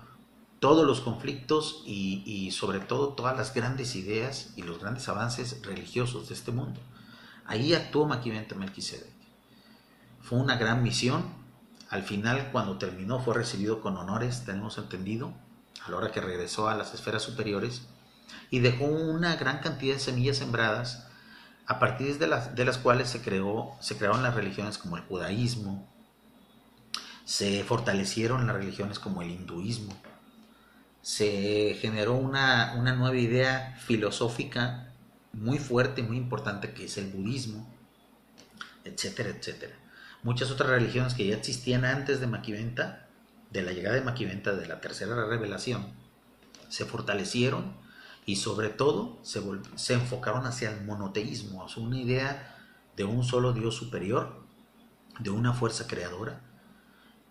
todos 0.60 0.86
los 0.86 1.02
conflictos 1.02 1.84
y, 1.86 2.52
sobre 2.52 2.80
todo 2.80 3.10
todas 3.10 3.36
las 3.38 3.54
grandes 3.54 3.96
ideas 3.96 4.54
y 4.56 4.62
los 4.62 4.80
grandes 4.80 5.08
avances 5.10 5.62
religiosos 5.64 6.30
de 6.30 6.36
este 6.36 6.52
mundo. 6.52 6.80
Ahí 7.46 7.74
actuó 7.74 8.06
Maquivente 8.06 8.54
Melquisedec. 8.54 9.10
Fue 10.22 10.38
una 10.38 10.58
gran 10.58 10.84
misión. 10.84 11.24
Al 11.90 12.04
final, 12.04 12.50
cuando 12.52 12.78
terminó, 12.78 13.20
fue 13.20 13.34
recibido 13.34 13.82
con 13.82 13.98
honores, 13.98 14.44
tenemos 14.46 14.78
entendido, 14.78 15.34
a 15.84 15.90
la 15.90 15.98
hora 15.98 16.12
que 16.12 16.22
regresó 16.22 16.70
a 16.70 16.76
las 16.76 16.94
esferas 16.94 17.24
superiores, 17.24 17.88
y 18.50 18.60
dejó 18.60 18.86
una 18.86 19.36
gran 19.36 19.60
cantidad 19.60 19.96
de 19.96 20.00
semillas 20.00 20.38
sembradas, 20.38 21.08
a 21.66 21.78
partir 21.80 22.18
de 22.18 22.28
las, 22.28 22.56
de 22.56 22.66
las 22.66 22.78
cuales 22.78 23.10
se, 23.10 23.22
creó, 23.22 23.76
se 23.80 23.96
crearon 23.96 24.24
las 24.24 24.34
religiones 24.34 24.78
como 24.78 24.98
el 24.98 25.04
judaísmo, 25.04 25.88
se 27.26 27.64
fortalecieron 27.64 28.48
las 28.48 28.56
religiones 28.56 28.98
como 28.98 29.22
el 29.22 29.30
hinduismo, 29.30 29.96
se 31.02 31.78
generó 31.80 32.16
una, 32.16 32.76
nueva 32.76 33.16
idea 33.16 33.78
filosófica 33.86 34.92
muy 35.32 35.60
fuerte, 35.60 36.02
muy 36.02 36.18
importante, 36.18 36.74
que 36.74 36.86
es 36.86 36.98
el 36.98 37.12
budismo, 37.12 37.72
etcétera, 38.84 39.30
etcétera. 39.30 39.76
Muchas 40.24 40.52
otras 40.52 40.70
religiones 40.70 41.14
que 41.14 41.28
ya 41.28 41.36
existían 41.36 41.86
antes 41.86 42.20
de 42.20 42.28
Maquiventa, 42.28 43.08
de 43.52 43.62
la 43.62 43.72
llegada 43.72 43.96
de 43.96 44.02
Maquiventa, 44.02 44.54
de 44.54 44.68
la 44.68 44.82
tercera 44.82 45.26
revelación, 45.26 45.94
se 46.68 46.86
fortalecieron 46.86 47.76
y 48.30 48.36
sobre 48.36 48.70
todo 48.70 49.18
se, 49.24 49.42
se 49.74 49.96
enfocaron 49.96 50.46
hacia 50.46 50.70
el 50.70 50.86
monoteísmo, 50.86 51.66
hacia 51.66 51.82
una 51.82 52.00
idea 52.00 52.56
de 52.96 53.04
un 53.04 53.24
solo 53.24 53.54
Dios 53.54 53.74
superior, 53.74 54.46
de 55.18 55.32
una 55.32 55.52
fuerza 55.52 55.88
creadora, 55.88 56.40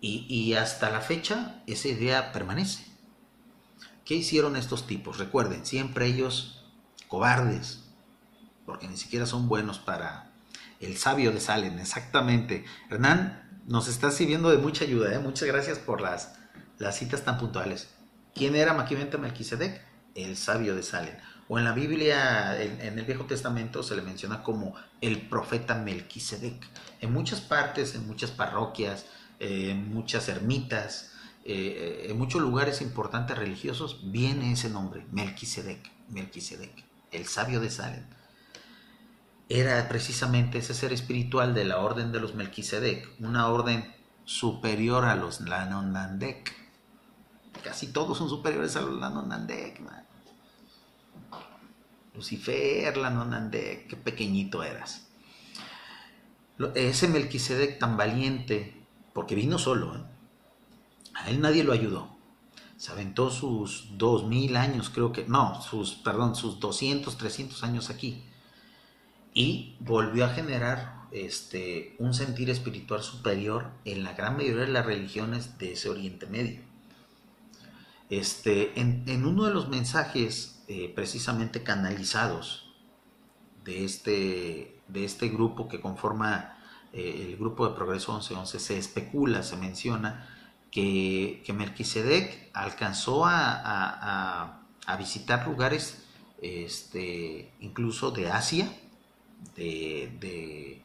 y, 0.01 0.53
hasta 0.55 0.89
la 0.89 0.99
fecha 0.99 1.63
esa 1.67 1.87
idea 1.87 2.33
permanece. 2.33 2.85
¿Qué 4.03 4.15
hicieron 4.15 4.57
estos 4.57 4.87
tipos? 4.87 5.19
Recuerden, 5.19 5.65
siempre 5.65 6.05
ellos 6.05 6.65
cobardes, 7.07 7.85
porque 8.65 8.89
ni 8.89 8.97
siquiera 8.97 9.25
son 9.25 9.47
buenos 9.47 9.79
para 9.79 10.33
el 10.81 10.97
sabio 10.97 11.31
de 11.31 11.39
Salen, 11.39 11.79
exactamente. 11.79 12.65
Hernán, 12.89 13.61
nos 13.67 13.87
está 13.87 14.11
sirviendo 14.11 14.49
de 14.49 14.57
mucha 14.57 14.83
ayuda, 14.83 15.15
¿eh? 15.15 15.19
muchas 15.19 15.47
gracias 15.47 15.79
por 15.79 16.01
las, 16.01 16.33
las 16.77 16.97
citas 16.97 17.23
tan 17.23 17.37
puntuales. 17.37 17.87
¿Quién 18.35 18.57
era 18.57 18.73
Maquiventa 18.73 19.17
Melquisedec? 19.17 19.87
El 20.15 20.37
sabio 20.37 20.75
de 20.75 20.83
Salen. 20.83 21.17
O 21.47 21.57
en 21.57 21.65
la 21.65 21.73
Biblia, 21.73 22.61
en, 22.61 22.99
el 22.99 23.05
Viejo 23.05 23.25
Testamento, 23.25 23.81
se 23.81 23.95
le 23.95 24.01
menciona 24.01 24.43
como 24.43 24.75
el 25.01 25.21
profeta 25.21 25.75
Melquisedec. 25.75 26.63
En 27.01 27.11
muchas 27.11 27.41
partes, 27.41 27.95
en 27.95 28.05
muchas 28.05 28.31
parroquias, 28.31 29.05
eh, 29.39 29.71
en 29.71 29.91
muchas 29.93 30.29
ermitas, 30.29 31.13
eh, 31.45 32.07
en 32.09 32.17
muchos 32.17 32.41
lugares 32.41 32.81
importantes 32.81 33.37
religiosos, 33.37 34.11
viene 34.11 34.51
ese 34.51 34.69
nombre, 34.69 35.05
Melquisedec. 35.11 35.91
Melquisedec, 36.09 36.83
el 37.11 37.25
sabio 37.25 37.59
de 37.59 37.69
Salem. 37.69 38.05
Era 39.47 39.87
precisamente 39.89 40.59
ese 40.59 40.73
ser 40.73 40.93
espiritual 40.93 41.55
de 41.55 41.65
la 41.65 41.79
orden 41.79 42.11
de 42.11 42.19
los 42.19 42.35
Melquisedec, 42.35 43.09
una 43.19 43.47
orden 43.47 43.91
superior 44.25 45.05
a 45.05 45.15
los 45.15 45.41
Lanonandek. 45.41 46.55
Casi 47.63 47.87
todos 47.87 48.17
son 48.17 48.29
superiores 48.29 48.75
a 48.75 48.81
los 48.81 48.99
Lanonandek. 48.99 49.81
Lucifer, 52.19 52.97
la 52.97 53.09
Nonandek, 53.09 53.87
qué 53.87 53.95
pequeñito 53.95 54.61
eras. 54.61 55.07
Ese 56.75 57.07
Melquisedec 57.07 57.79
tan 57.79 57.95
valiente, 57.95 58.85
porque 59.13 59.35
vino 59.35 59.57
solo, 59.57 59.95
¿eh? 59.95 60.03
a 61.13 61.29
él 61.29 61.39
nadie 61.39 61.63
lo 61.63 61.71
ayudó. 61.71 62.17
Se 62.75 62.91
aventó 62.91 63.29
sus 63.29 63.97
dos 63.97 64.25
mil 64.25 64.57
años, 64.57 64.89
creo 64.89 65.13
que, 65.13 65.25
no, 65.27 65.61
sus, 65.61 65.95
perdón, 65.95 66.35
sus 66.35 66.59
200, 66.59 67.17
300 67.17 67.63
años 67.63 67.89
aquí. 67.89 68.25
Y 69.33 69.77
volvió 69.79 70.25
a 70.25 70.29
generar 70.29 71.07
este, 71.11 71.95
un 71.99 72.13
sentir 72.13 72.49
espiritual 72.49 73.01
superior 73.01 73.71
en 73.85 74.03
la 74.03 74.11
gran 74.11 74.35
mayoría 74.35 74.65
de 74.65 74.71
las 74.71 74.85
religiones 74.85 75.57
de 75.57 75.73
ese 75.73 75.87
Oriente 75.87 76.25
Medio. 76.25 76.68
Este, 78.09 78.79
en, 78.79 79.25
uno 79.25 79.45
de 79.45 79.53
los 79.53 79.69
mensajes 79.69 80.63
eh, 80.67 80.91
precisamente 80.95 81.61
canalizados 81.61 82.73
de 83.63 83.85
este, 83.85 84.81
de 84.87 85.05
este 85.05 85.29
grupo 85.29 85.67
que 85.67 85.79
conforma 85.79 86.57
eh, 86.91 87.27
el 87.29 87.37
grupo 87.37 87.67
de 87.67 87.75
Progreso 87.75 88.13
1111, 88.13 88.59
se 88.59 88.77
especula, 88.77 89.43
se 89.43 89.57
menciona 89.57 90.27
que, 90.71 91.43
que 91.45 91.53
Melquisedec 91.53 92.49
alcanzó 92.53 93.25
a, 93.25 94.55
visitar 94.97 95.47
lugares 95.47 96.03
este, 96.41 97.53
incluso 97.59 98.09
de 98.09 98.31
Asia, 98.31 98.67
de, 99.55 100.81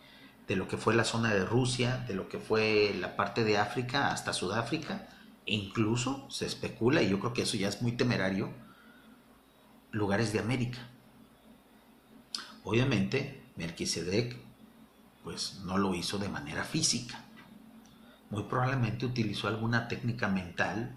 de, 0.46 0.56
lo 0.56 0.68
que 0.68 0.76
fue 0.76 0.94
la 0.94 1.04
zona 1.04 1.32
de 1.32 1.44
Rusia, 1.46 2.04
de 2.06 2.14
lo 2.14 2.28
que 2.28 2.38
fue 2.38 2.94
la 3.00 3.16
parte 3.16 3.44
de 3.44 3.56
África 3.56 4.12
hasta 4.12 4.34
Sudáfrica, 4.34 5.08
incluso 5.46 6.26
se 6.30 6.46
especula, 6.46 7.02
y 7.02 7.10
yo 7.10 7.20
creo 7.20 7.32
que 7.32 7.42
eso 7.42 7.56
ya 7.56 7.68
es 7.68 7.82
muy 7.82 7.92
temerario, 7.92 8.52
lugares 9.92 10.32
de 10.32 10.40
América. 10.40 10.78
Obviamente, 12.64 13.42
Melquisedec 13.56 14.36
pues 15.22 15.60
no 15.64 15.78
lo 15.78 15.94
hizo 15.94 16.18
de 16.18 16.28
manera 16.28 16.64
física. 16.64 17.24
Muy 18.30 18.44
probablemente 18.44 19.06
utilizó 19.06 19.48
alguna 19.48 19.88
técnica 19.88 20.28
mental, 20.28 20.94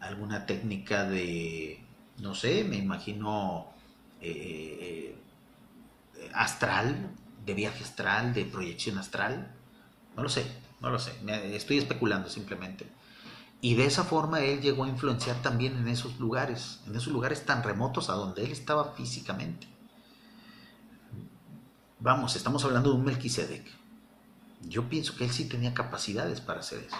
alguna 0.00 0.46
técnica 0.46 1.04
de, 1.04 1.80
no 2.18 2.34
sé, 2.34 2.64
me 2.64 2.76
imagino 2.76 3.72
eh, 4.20 5.16
eh, 6.16 6.30
astral, 6.34 7.10
de 7.46 7.54
viaje 7.54 7.84
astral, 7.84 8.34
de 8.34 8.44
proyección 8.44 8.98
astral. 8.98 9.54
No 10.16 10.22
lo 10.22 10.28
sé, 10.28 10.44
no 10.80 10.90
lo 10.90 10.98
sé. 10.98 11.12
Estoy 11.54 11.78
especulando 11.78 12.28
simplemente. 12.28 12.86
Y 13.64 13.76
de 13.76 13.86
esa 13.86 14.02
forma 14.02 14.40
él 14.40 14.60
llegó 14.60 14.82
a 14.82 14.88
influenciar 14.88 15.40
también 15.40 15.76
en 15.76 15.86
esos 15.86 16.18
lugares, 16.18 16.80
en 16.88 16.96
esos 16.96 17.12
lugares 17.12 17.46
tan 17.46 17.62
remotos 17.62 18.10
a 18.10 18.14
donde 18.14 18.42
él 18.44 18.50
estaba 18.50 18.92
físicamente. 18.94 19.68
Vamos, 22.00 22.34
estamos 22.34 22.64
hablando 22.64 22.90
de 22.90 22.96
un 22.96 23.04
Melquisedec. 23.04 23.64
Yo 24.62 24.88
pienso 24.88 25.14
que 25.14 25.24
él 25.24 25.30
sí 25.30 25.48
tenía 25.48 25.74
capacidades 25.74 26.40
para 26.40 26.58
hacer 26.58 26.80
eso. 26.80 26.96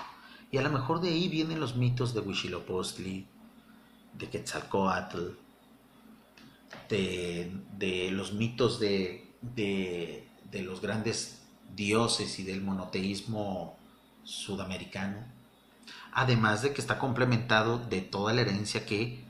Y 0.52 0.59
a 0.59 0.62
lo 0.62 0.70
mejor 0.70 1.01
de 1.01 1.09
ahí 1.09 1.28
vienen 1.28 1.59
los 1.59 1.74
mitos 1.74 2.14
de 2.14 2.20
Huitzilopochtli, 2.20 3.26
de 4.16 4.30
Quetzalcoatl, 4.30 5.30
de, 6.89 7.52
de 7.76 8.12
los 8.12 8.34
mitos 8.34 8.78
de, 8.78 9.34
de, 9.40 10.28
de 10.48 10.62
los 10.62 10.80
grandes 10.80 11.43
dioses 11.74 12.39
y 12.39 12.44
del 12.44 12.60
monoteísmo 12.60 13.76
sudamericano 14.22 15.32
además 16.12 16.62
de 16.62 16.72
que 16.72 16.80
está 16.80 16.98
complementado 16.98 17.78
de 17.78 18.02
toda 18.02 18.32
la 18.32 18.43
herencia 18.43 18.84
que, 18.84 19.24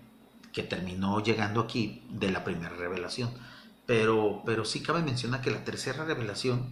que 0.52 0.62
terminó 0.62 1.22
llegando 1.22 1.60
aquí 1.60 2.02
de 2.10 2.30
la 2.30 2.44
primera 2.44 2.74
revelación. 2.74 3.30
Pero, 3.86 4.42
pero 4.44 4.64
sí 4.64 4.82
cabe 4.82 5.02
mencionar 5.02 5.40
que 5.40 5.50
la 5.50 5.64
tercera 5.64 6.04
revelación 6.04 6.70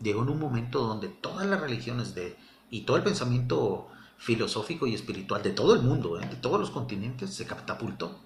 llegó 0.00 0.22
en 0.22 0.30
un 0.30 0.38
momento 0.38 0.80
donde 0.80 1.08
todas 1.08 1.46
las 1.46 1.60
religiones 1.60 2.14
de, 2.14 2.36
y 2.70 2.82
todo 2.82 2.98
el 2.98 3.02
pensamiento 3.02 3.88
filosófico 4.18 4.86
y 4.86 4.94
espiritual 4.94 5.42
de 5.42 5.50
todo 5.50 5.74
el 5.74 5.82
mundo, 5.82 6.20
¿eh? 6.20 6.26
de 6.26 6.36
todos 6.36 6.60
los 6.60 6.70
continentes, 6.70 7.34
se 7.34 7.46
catapultó. 7.46 8.18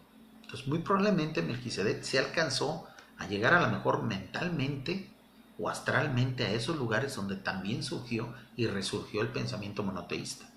Entonces, 0.42 0.66
muy 0.66 0.80
probablemente 0.80 1.42
Melquisedec 1.42 2.02
se 2.02 2.18
alcanzó 2.18 2.86
a 3.18 3.26
llegar 3.26 3.54
a 3.54 3.60
lo 3.60 3.68
mejor 3.70 4.02
mentalmente 4.02 5.10
o 5.58 5.68
astralmente 5.68 6.44
a 6.44 6.52
esos 6.52 6.76
lugares 6.76 7.14
donde 7.14 7.36
también 7.36 7.82
surgió 7.82 8.32
y 8.56 8.66
resurgió 8.66 9.20
el 9.20 9.28
pensamiento 9.28 9.82
monoteísta 9.82 10.49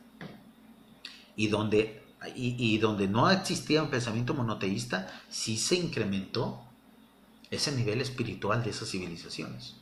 y 1.35 1.47
donde, 1.47 2.03
y, 2.35 2.77
donde 2.77 3.07
no 3.07 3.29
existía 3.29 3.83
un 3.83 3.89
pensamiento 3.89 4.33
monoteísta, 4.33 5.07
sí 5.29 5.57
se 5.57 5.75
incrementó 5.75 6.63
ese 7.49 7.71
nivel 7.71 8.01
espiritual 8.01 8.63
de 8.63 8.71
esas 8.71 8.89
civilizaciones. 8.89 9.75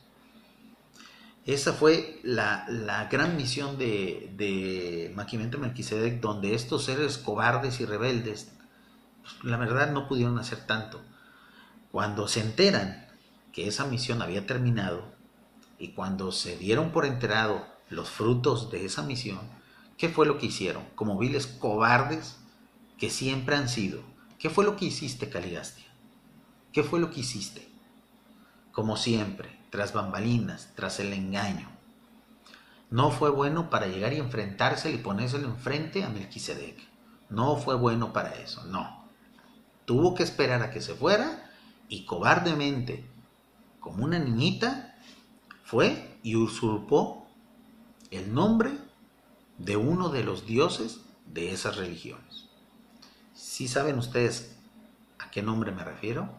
Esa 1.46 1.74
fue 1.74 2.20
la, 2.24 3.08
gran 3.12 3.36
misión 3.36 3.78
de, 3.78 4.32
de 4.38 5.12
Maquimento 5.16 5.58
Melquisedec, 5.58 6.22
donde 6.22 6.54
estos 6.54 6.86
seres 6.86 7.18
cobardes 7.18 7.80
y 7.80 7.86
rebeldes, 7.86 8.52
pues, 9.22 9.44
la 9.44 9.58
verdad 9.58 9.92
no 9.92 10.08
pudieron 10.08 10.38
hacer 10.38 10.66
tanto. 10.68 11.02
Cuando 11.92 12.28
se 12.28 12.42
enteran 12.42 13.08
que 13.52 13.68
esa 13.68 13.86
misión 13.86 14.22
había 14.22 14.46
terminado 14.46 15.04
y 15.78 15.90
cuando 15.90 16.32
se 16.32 16.58
dieron 16.58 16.92
por 16.92 17.06
enterado 17.06 17.66
los 17.90 18.10
frutos 18.10 18.72
de 18.72 18.86
esa 18.86 19.02
misión, 19.02 19.40
¿Qué 20.02 20.10
fue 20.10 20.26
lo 20.26 20.40
que 20.40 20.48
hicieron? 20.48 20.84
Como 20.96 21.20
viles 21.20 21.46
cobardes 21.46 22.38
que 22.98 23.12
siempre 23.12 23.56
han 23.56 23.70
sido. 23.70 24.02
¿Qué 24.40 24.50
fue 24.50 24.66
lo 24.66 24.76
que 24.76 24.86
hiciste, 24.86 25.30
Caligastia? 25.30 25.86
¿Qué 26.74 26.82
fue 26.82 27.00
lo 27.00 27.12
que 27.12 27.20
hiciste? 27.20 27.70
Como 28.72 28.98
siempre, 28.98 29.56
tras 29.70 29.94
bambalinas, 29.94 30.72
tras 30.76 31.00
el 31.00 31.14
engaño. 31.14 31.70
No 32.90 33.12
fue 33.12 33.30
bueno 33.30 33.70
para 33.70 33.86
llegar 33.86 34.12
y 34.14 34.18
enfrentárselo 34.18 34.96
y 34.96 35.04
ponérselo 35.04 35.48
enfrente 35.48 36.04
a 36.04 36.10
Melquisedec. 36.10 36.80
No 37.30 37.58
fue 37.58 37.76
bueno 37.76 38.12
para 38.12 38.32
eso, 38.32 38.66
no. 38.66 39.06
Tuvo 39.86 40.16
que 40.16 40.24
esperar 40.24 40.64
a 40.64 40.72
que 40.72 40.82
se 40.82 40.96
fuera 40.96 41.48
y 41.90 42.06
cobardemente, 42.06 43.08
como 43.80 44.04
una 44.04 44.18
niñita, 44.18 44.96
fue 45.64 46.18
y 46.24 46.38
usurpó 46.38 47.28
el 48.10 48.34
nombre 48.34 48.90
de 49.64 49.78
uno 49.78 50.10
de 50.10 50.24
los 50.24 50.46
dioses 50.46 51.02
de 51.28 51.52
esas 51.52 51.78
religiones. 51.78 52.48
¿Sí 53.36 53.68
saben 53.68 53.98
ustedes 53.98 54.56
a 55.20 55.30
qué 55.30 55.44
nombre 55.44 55.72
me 55.72 55.84
refiero? 55.84 56.34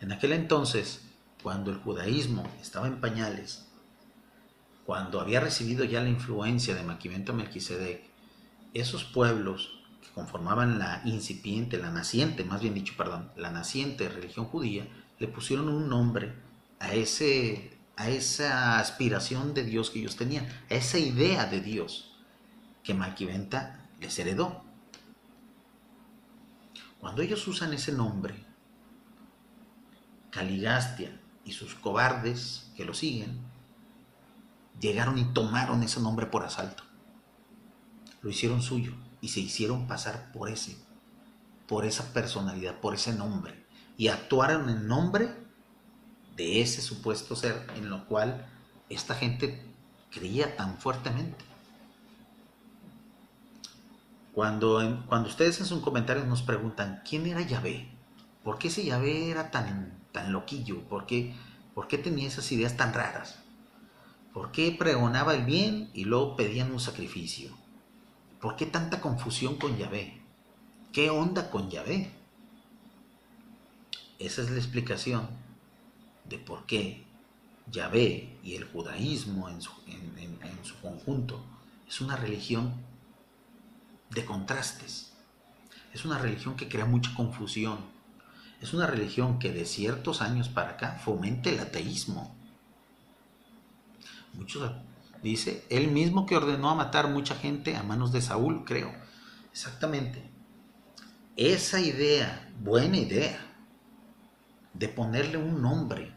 En 0.00 0.10
aquel 0.10 0.32
entonces, 0.32 1.02
cuando 1.42 1.70
el 1.70 1.78
judaísmo 1.78 2.44
estaba 2.60 2.88
en 2.88 3.00
pañales, 3.00 3.66
cuando 4.84 5.20
había 5.20 5.40
recibido 5.40 5.84
ya 5.84 6.00
la 6.00 6.08
influencia 6.08 6.74
de 6.74 6.82
Maquimento 6.82 7.32
Melquisedec, 7.32 8.02
esos 8.74 9.04
pueblos 9.04 9.78
que 10.02 10.08
conformaban 10.10 10.78
la 10.78 11.02
incipiente, 11.04 11.78
la 11.78 11.90
naciente, 11.90 12.42
más 12.42 12.60
bien 12.60 12.74
dicho, 12.74 12.94
perdón, 12.96 13.30
la 13.36 13.52
naciente 13.52 14.08
religión 14.08 14.46
judía, 14.46 14.88
le 15.18 15.28
pusieron 15.28 15.68
un 15.68 15.88
nombre 15.88 16.34
a 16.80 16.94
ese 16.94 17.77
a 17.98 18.08
esa 18.08 18.78
aspiración 18.78 19.54
de 19.54 19.64
Dios 19.64 19.90
que 19.90 19.98
ellos 19.98 20.14
tenían, 20.14 20.46
a 20.70 20.74
esa 20.74 20.98
idea 20.98 21.46
de 21.46 21.60
Dios 21.60 22.16
que 22.84 22.94
Maquiventa 22.94 23.88
les 24.00 24.16
heredó. 24.20 24.62
Cuando 27.00 27.22
ellos 27.22 27.46
usan 27.48 27.74
ese 27.74 27.90
nombre, 27.90 28.46
Caligastia 30.30 31.20
y 31.44 31.52
sus 31.52 31.74
cobardes 31.74 32.70
que 32.76 32.84
lo 32.84 32.94
siguen, 32.94 33.40
llegaron 34.80 35.18
y 35.18 35.24
tomaron 35.32 35.82
ese 35.82 36.00
nombre 36.00 36.26
por 36.26 36.44
asalto. 36.44 36.84
Lo 38.22 38.30
hicieron 38.30 38.62
suyo 38.62 38.94
y 39.20 39.28
se 39.28 39.40
hicieron 39.40 39.88
pasar 39.88 40.30
por 40.32 40.48
ese. 40.48 40.78
por 41.66 41.84
esa 41.84 42.14
personalidad, 42.14 42.80
por 42.80 42.94
ese 42.94 43.12
nombre. 43.12 43.66
Y 43.98 44.08
actuaron 44.08 44.70
en 44.70 44.86
nombre 44.86 45.47
de 46.38 46.62
ese 46.62 46.80
supuesto 46.80 47.34
ser 47.34 47.66
en 47.76 47.90
lo 47.90 48.06
cual 48.06 48.46
esta 48.88 49.14
gente 49.16 49.60
creía 50.10 50.56
tan 50.56 50.78
fuertemente. 50.78 51.44
Cuando, 54.32 55.04
cuando 55.08 55.28
ustedes 55.28 55.58
en 55.58 55.66
sus 55.66 55.82
comentarios 55.82 56.26
nos 56.26 56.42
preguntan 56.42 57.02
quién 57.06 57.26
era 57.26 57.42
Yahvé, 57.42 57.88
por 58.44 58.58
qué 58.58 58.68
ese 58.68 58.84
Yahvé 58.84 59.30
era 59.30 59.50
tan, 59.50 59.98
tan 60.12 60.32
loquillo, 60.32 60.80
¿Por 60.84 61.06
qué, 61.06 61.34
por 61.74 61.88
qué 61.88 61.98
tenía 61.98 62.28
esas 62.28 62.50
ideas 62.52 62.76
tan 62.76 62.94
raras, 62.94 63.40
por 64.32 64.52
qué 64.52 64.70
pregonaba 64.78 65.34
el 65.34 65.44
bien 65.44 65.90
y 65.92 66.04
luego 66.04 66.36
pedían 66.36 66.70
un 66.70 66.78
sacrificio, 66.78 67.50
por 68.40 68.54
qué 68.54 68.64
tanta 68.64 69.00
confusión 69.00 69.56
con 69.56 69.76
Yahvé, 69.76 70.22
qué 70.92 71.10
onda 71.10 71.50
con 71.50 71.68
Yahvé. 71.68 72.12
Esa 74.20 74.42
es 74.42 74.50
la 74.50 74.58
explicación 74.58 75.47
de 76.28 76.38
por 76.38 76.66
qué 76.66 77.04
Yahvé 77.70 78.38
y 78.42 78.54
el 78.54 78.64
judaísmo 78.64 79.48
en 79.48 79.60
su, 79.60 79.72
en 79.86 80.64
su 80.64 80.80
conjunto 80.80 81.44
es 81.88 82.00
una 82.00 82.16
religión 82.16 82.74
de 84.10 84.24
contrastes. 84.24 85.12
Es 85.92 86.04
una 86.04 86.18
religión 86.18 86.56
que 86.56 86.68
crea 86.68 86.84
mucha 86.84 87.14
confusión. 87.14 87.78
Es 88.60 88.74
una 88.74 88.86
religión 88.86 89.38
que 89.38 89.52
de 89.52 89.64
ciertos 89.64 90.20
años 90.20 90.48
para 90.48 90.70
acá 90.70 91.00
fomenta 91.02 91.48
el 91.48 91.60
ateísmo. 91.60 92.34
Muchos 94.34 94.70
dice, 95.22 95.64
él 95.70 95.88
mismo 95.90 96.26
que 96.26 96.36
ordenó 96.36 96.70
a 96.70 96.74
matar 96.74 97.08
mucha 97.08 97.34
gente 97.34 97.76
a 97.76 97.82
manos 97.82 98.12
de 98.12 98.20
Saúl, 98.20 98.64
creo. 98.64 98.92
Exactamente. 99.50 100.28
Esa 101.36 101.80
idea, 101.80 102.52
buena 102.60 102.98
idea, 102.98 103.38
de 104.74 104.88
ponerle 104.88 105.38
un 105.38 105.62
nombre 105.62 106.14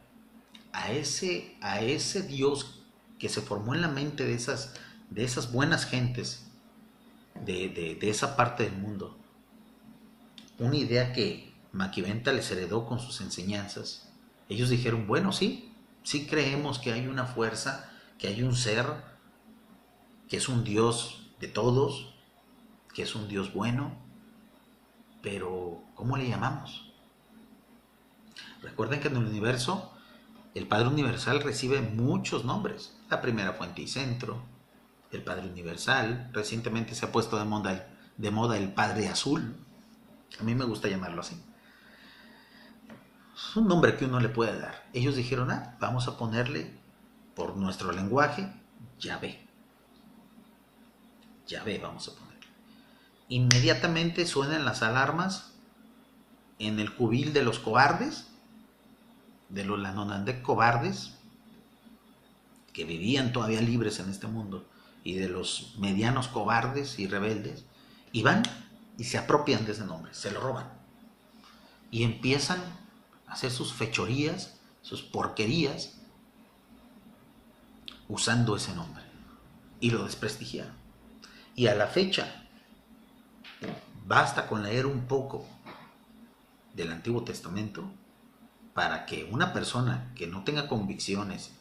a 0.73 0.91
ese, 0.91 1.55
a 1.61 1.81
ese 1.81 2.23
Dios 2.23 2.83
que 3.19 3.29
se 3.29 3.41
formó 3.41 3.75
en 3.75 3.81
la 3.81 3.87
mente 3.87 4.25
de 4.25 4.33
esas, 4.33 4.73
de 5.09 5.23
esas 5.23 5.51
buenas 5.51 5.85
gentes 5.85 6.47
de, 7.45 7.97
esa 8.01 8.35
parte 8.35 8.63
del 8.63 8.77
mundo. 8.77 9.17
Una 10.59 10.75
idea 10.75 11.13
que 11.13 11.53
Maquiventa 11.71 12.33
les 12.33 12.51
heredó 12.51 12.85
con 12.85 12.99
sus 12.99 13.21
enseñanzas. 13.21 14.09
Ellos 14.49 14.69
dijeron, 14.69 15.07
bueno, 15.07 15.31
sí, 15.31 15.73
sí 16.03 16.27
creemos 16.27 16.79
que 16.79 16.93
hay 16.93 17.07
una 17.07 17.25
fuerza, 17.25 17.89
que 18.17 18.27
hay 18.27 18.43
un 18.43 18.55
ser, 18.55 18.85
que 20.27 20.37
es 20.37 20.49
un 20.49 20.63
Dios 20.63 21.31
de 21.39 21.47
todos, 21.47 22.13
que 22.93 23.03
es 23.03 23.15
un 23.15 23.27
Dios 23.27 23.53
bueno, 23.53 23.95
pero 25.21 25.83
¿cómo 25.95 26.17
le 26.17 26.27
llamamos? 26.27 26.91
Recuerden 28.61 28.99
que 28.99 29.07
en 29.07 29.17
el 29.17 29.25
universo 29.25 29.90
el 30.53 30.67
Padre 30.67 30.89
Universal 30.89 31.41
recibe 31.41 31.81
muchos 31.81 32.43
nombres. 32.43 32.97
La 33.09 33.21
primera 33.21 33.53
fuente 33.53 33.81
y 33.81 33.87
centro, 33.87 34.43
el 35.11 35.23
Padre 35.23 35.47
Universal. 35.47 36.29
Recientemente 36.33 36.95
se 36.95 37.05
ha 37.05 37.11
puesto 37.11 37.37
de 37.37 37.45
moda, 38.31 38.57
el 38.57 38.73
Padre 38.73 39.07
Azul. 39.07 39.55
A 40.39 40.43
mí 40.43 40.55
me 40.55 40.65
gusta 40.65 40.87
llamarlo 40.87 41.21
así. 41.21 41.41
Es 43.35 43.55
un 43.55 43.67
nombre 43.67 43.97
que 43.97 44.05
uno 44.05 44.19
le 44.19 44.29
puede 44.29 44.59
dar. 44.59 44.87
Ellos 44.93 45.15
dijeron, 45.15 45.51
ah, 45.51 45.77
vamos 45.79 46.07
a 46.07 46.17
ponerle 46.17 46.79
por 47.35 47.55
nuestro 47.55 47.91
lenguaje 47.91 48.51
llave. 48.99 49.47
Llave 51.47 51.79
vamos 51.79 52.07
a 52.07 52.11
ponerle. 52.13 52.47
Inmediatamente 53.29 54.25
suenan 54.25 54.65
las 54.65 54.83
alarmas 54.83 55.53
en 56.59 56.79
el 56.79 56.93
cubil 56.93 57.33
de 57.33 57.43
los 57.43 57.59
cobardes, 57.59 58.30
de 59.51 59.65
los 59.65 59.79
Lanonandek 59.79 60.41
cobardes, 60.41 61.11
que 62.73 62.85
vivían 62.85 63.33
todavía 63.33 63.61
libres 63.61 63.99
en 63.99 64.09
este 64.09 64.27
mundo 64.27 64.65
y 65.03 65.15
de 65.15 65.27
los 65.27 65.75
medianos 65.77 66.27
cobardes 66.27 66.99
y 66.99 67.07
rebeldes, 67.07 67.65
y 68.11 68.23
van 68.23 68.43
y 68.97 69.03
se 69.03 69.17
apropian 69.17 69.65
de 69.65 69.73
ese 69.73 69.85
nombre, 69.85 70.13
se 70.13 70.31
lo 70.31 70.39
roban. 70.39 70.69
Y 71.89 72.03
empiezan 72.03 72.59
a 73.27 73.33
hacer 73.33 73.51
sus 73.51 73.73
fechorías, 73.73 74.59
sus 74.81 75.01
porquerías, 75.01 75.95
usando 78.07 78.55
ese 78.55 78.73
nombre. 78.75 79.03
Y 79.79 79.89
lo 79.89 80.03
desprestigiaron. 80.03 80.75
Y 81.55 81.67
a 81.67 81.75
la 81.75 81.87
fecha, 81.87 82.45
basta 84.05 84.47
con 84.47 84.63
leer 84.63 84.85
un 84.85 85.07
poco 85.07 85.45
del 86.73 86.91
Antiguo 86.91 87.23
Testamento 87.23 87.91
para 88.81 89.05
que 89.05 89.25
una 89.25 89.53
persona 89.53 90.11
que 90.15 90.25
no 90.25 90.43
tenga 90.43 90.67
convicciones 90.67 91.51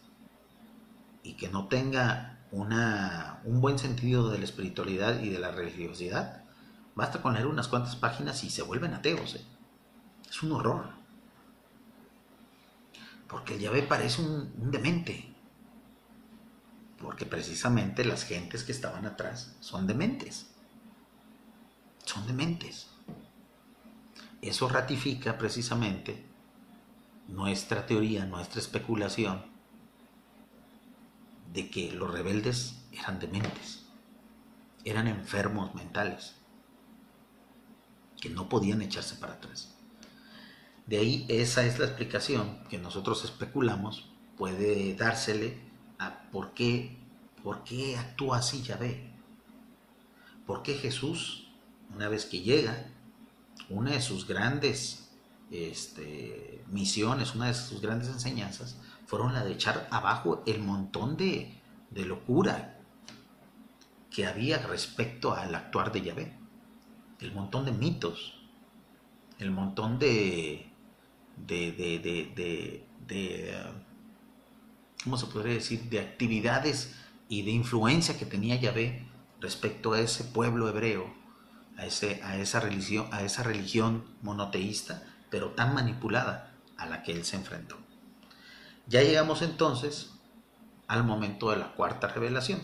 y 1.22 1.34
que 1.34 1.50
no 1.50 1.68
tenga 1.68 2.38
una, 2.50 3.42
un 3.44 3.60
buen 3.60 3.78
sentido 3.78 4.30
de 4.30 4.38
la 4.38 4.44
espiritualidad 4.44 5.20
y 5.20 5.28
de 5.28 5.38
la 5.38 5.50
religiosidad, 5.50 6.44
basta 6.94 7.20
con 7.20 7.34
leer 7.34 7.46
unas 7.46 7.68
cuantas 7.68 7.94
páginas 7.94 8.42
y 8.42 8.48
se 8.48 8.62
vuelven 8.62 8.94
ateos. 8.94 9.34
¿eh? 9.34 9.44
Es 10.30 10.42
un 10.42 10.52
horror. 10.52 10.88
Porque 13.28 13.56
el 13.56 13.60
Yahvé 13.60 13.82
parece 13.82 14.22
un, 14.22 14.54
un 14.58 14.70
demente. 14.70 15.30
Porque 17.02 17.26
precisamente 17.26 18.02
las 18.02 18.24
gentes 18.24 18.64
que 18.64 18.72
estaban 18.72 19.04
atrás 19.04 19.56
son 19.60 19.86
dementes. 19.86 20.46
Son 22.06 22.26
dementes. 22.26 22.86
Eso 24.40 24.70
ratifica 24.70 25.36
precisamente 25.36 26.29
nuestra 27.30 27.86
teoría, 27.86 28.26
nuestra 28.26 28.60
especulación 28.60 29.44
de 31.52 31.70
que 31.70 31.92
los 31.92 32.10
rebeldes 32.10 32.76
eran 32.92 33.18
dementes, 33.18 33.84
eran 34.84 35.08
enfermos 35.08 35.74
mentales, 35.74 36.34
que 38.20 38.28
no 38.30 38.48
podían 38.48 38.82
echarse 38.82 39.16
para 39.16 39.34
atrás. 39.34 39.74
De 40.86 40.98
ahí 40.98 41.26
esa 41.28 41.64
es 41.64 41.78
la 41.78 41.86
explicación 41.86 42.64
que 42.68 42.78
nosotros 42.78 43.24
especulamos 43.24 44.10
puede 44.36 44.94
dársele 44.94 45.58
a 45.98 46.30
por 46.30 46.54
qué, 46.54 46.96
por 47.42 47.62
qué 47.62 47.96
actúa 47.96 48.38
así 48.38 48.62
Yahvé. 48.62 49.12
¿Por 50.46 50.62
qué 50.62 50.74
Jesús, 50.74 51.46
una 51.94 52.08
vez 52.08 52.24
que 52.24 52.40
llega, 52.40 52.90
una 53.68 53.92
de 53.92 54.00
sus 54.00 54.26
grandes 54.26 55.10
este, 55.50 56.49
misiones, 56.70 57.34
una 57.34 57.46
de 57.46 57.54
sus 57.54 57.80
grandes 57.80 58.08
enseñanzas, 58.08 58.76
fueron 59.06 59.34
la 59.34 59.44
de 59.44 59.52
echar 59.52 59.88
abajo 59.90 60.42
el 60.46 60.60
montón 60.60 61.16
de, 61.16 61.56
locura 61.92 62.78
que 64.10 64.26
había 64.26 64.58
respecto 64.58 65.34
al 65.34 65.54
actuar 65.54 65.90
de 65.92 66.02
Yahvé. 66.02 66.38
El 67.18 67.34
montón 67.34 67.64
de 67.64 67.72
mitos, 67.72 68.40
el 69.38 69.50
montón 69.50 69.98
de, 69.98 70.70
de, 71.36 71.72
de, 71.72 72.86
de, 73.06 73.64
¿cómo 75.02 75.16
se 75.16 75.26
podría 75.26 75.54
decir?, 75.54 75.82
de 75.90 76.00
actividades 76.00 76.94
y 77.28 77.42
de 77.42 77.50
influencia 77.50 78.16
que 78.18 78.26
tenía 78.26 78.56
Yahvé 78.56 79.06
respecto 79.40 79.92
a 79.92 80.00
ese 80.00 80.24
pueblo 80.24 80.68
hebreo, 80.68 81.12
a, 81.76 81.86
ese, 81.86 82.22
a, 82.22 82.36
esa 82.36 82.60
religión, 82.60 83.08
a 83.10 83.22
esa 83.22 83.42
religión 83.42 84.04
monoteísta, 84.22 85.02
pero 85.30 85.50
tan 85.50 85.74
manipulada 85.74 86.49
a 86.80 86.86
la 86.86 87.02
que 87.02 87.12
él 87.12 87.24
se 87.24 87.36
enfrentó. 87.36 87.76
Ya 88.86 89.02
llegamos 89.02 89.42
entonces 89.42 90.10
al 90.88 91.04
momento 91.04 91.50
de 91.50 91.58
la 91.58 91.72
cuarta 91.74 92.08
revelación, 92.08 92.60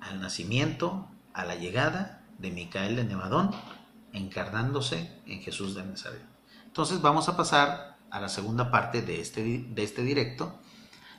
al 0.00 0.20
nacimiento, 0.20 1.08
a 1.32 1.44
la 1.44 1.54
llegada 1.54 2.22
de 2.38 2.50
Micael 2.50 2.96
de 2.96 3.04
Nevadón, 3.04 3.50
encarnándose 4.12 5.10
en 5.26 5.40
Jesús 5.40 5.74
de 5.74 5.84
Nazaret. 5.84 6.22
Entonces 6.66 7.00
vamos 7.00 7.28
a 7.28 7.36
pasar 7.36 7.96
a 8.10 8.20
la 8.20 8.28
segunda 8.28 8.70
parte 8.70 9.00
de 9.00 9.20
este, 9.20 9.64
de 9.68 9.82
este 9.82 10.02
directo. 10.02 10.58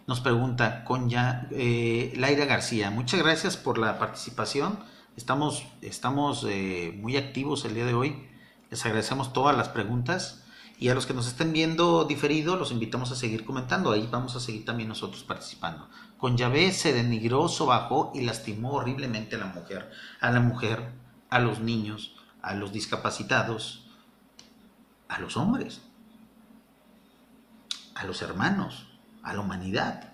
Nos 0.05 0.19
pregunta 0.19 0.83
Conya, 0.83 1.47
eh, 1.51 2.13
Laira 2.15 2.45
García, 2.45 2.91
muchas 2.91 3.21
gracias 3.21 3.57
por 3.57 3.77
la 3.77 3.97
participación. 3.97 4.79
Estamos, 5.15 5.65
estamos 5.81 6.45
eh, 6.47 6.93
muy 7.01 7.17
activos 7.17 7.65
el 7.65 7.73
día 7.73 7.85
de 7.85 7.93
hoy. 7.93 8.29
Les 8.69 8.85
agradecemos 8.85 9.33
todas 9.33 9.57
las 9.57 9.69
preguntas. 9.69 10.43
Y 10.79 10.89
a 10.89 10.93
los 10.93 11.07
que 11.07 11.13
nos 11.13 11.27
estén 11.27 11.53
viendo 11.53 12.05
diferido, 12.05 12.55
los 12.55 12.71
invitamos 12.71 13.11
a 13.11 13.15
seguir 13.15 13.45
comentando. 13.45 13.91
Ahí 13.91 14.07
vamos 14.11 14.35
a 14.35 14.39
seguir 14.39 14.63
también 14.63 14.89
nosotros 14.89 15.23
participando. 15.23 15.89
Con 16.17 16.37
Yahvé 16.37 16.71
se 16.71 16.93
denigró, 16.93 17.47
sobajó 17.47 18.11
y 18.13 18.21
lastimó 18.21 18.73
horriblemente 18.73 19.35
a 19.35 19.39
la 19.39 19.47
mujer. 19.47 19.91
A 20.21 20.29
la 20.29 20.39
mujer, 20.39 20.91
a 21.29 21.39
los 21.39 21.59
niños, 21.59 22.15
a 22.41 22.53
los 22.53 22.71
discapacitados, 22.71 23.89
a 25.07 25.19
los 25.19 25.35
hombres, 25.35 25.81
a 27.95 28.05
los 28.05 28.21
hermanos, 28.21 28.87
a 29.23 29.33
la 29.33 29.39
humanidad, 29.39 30.13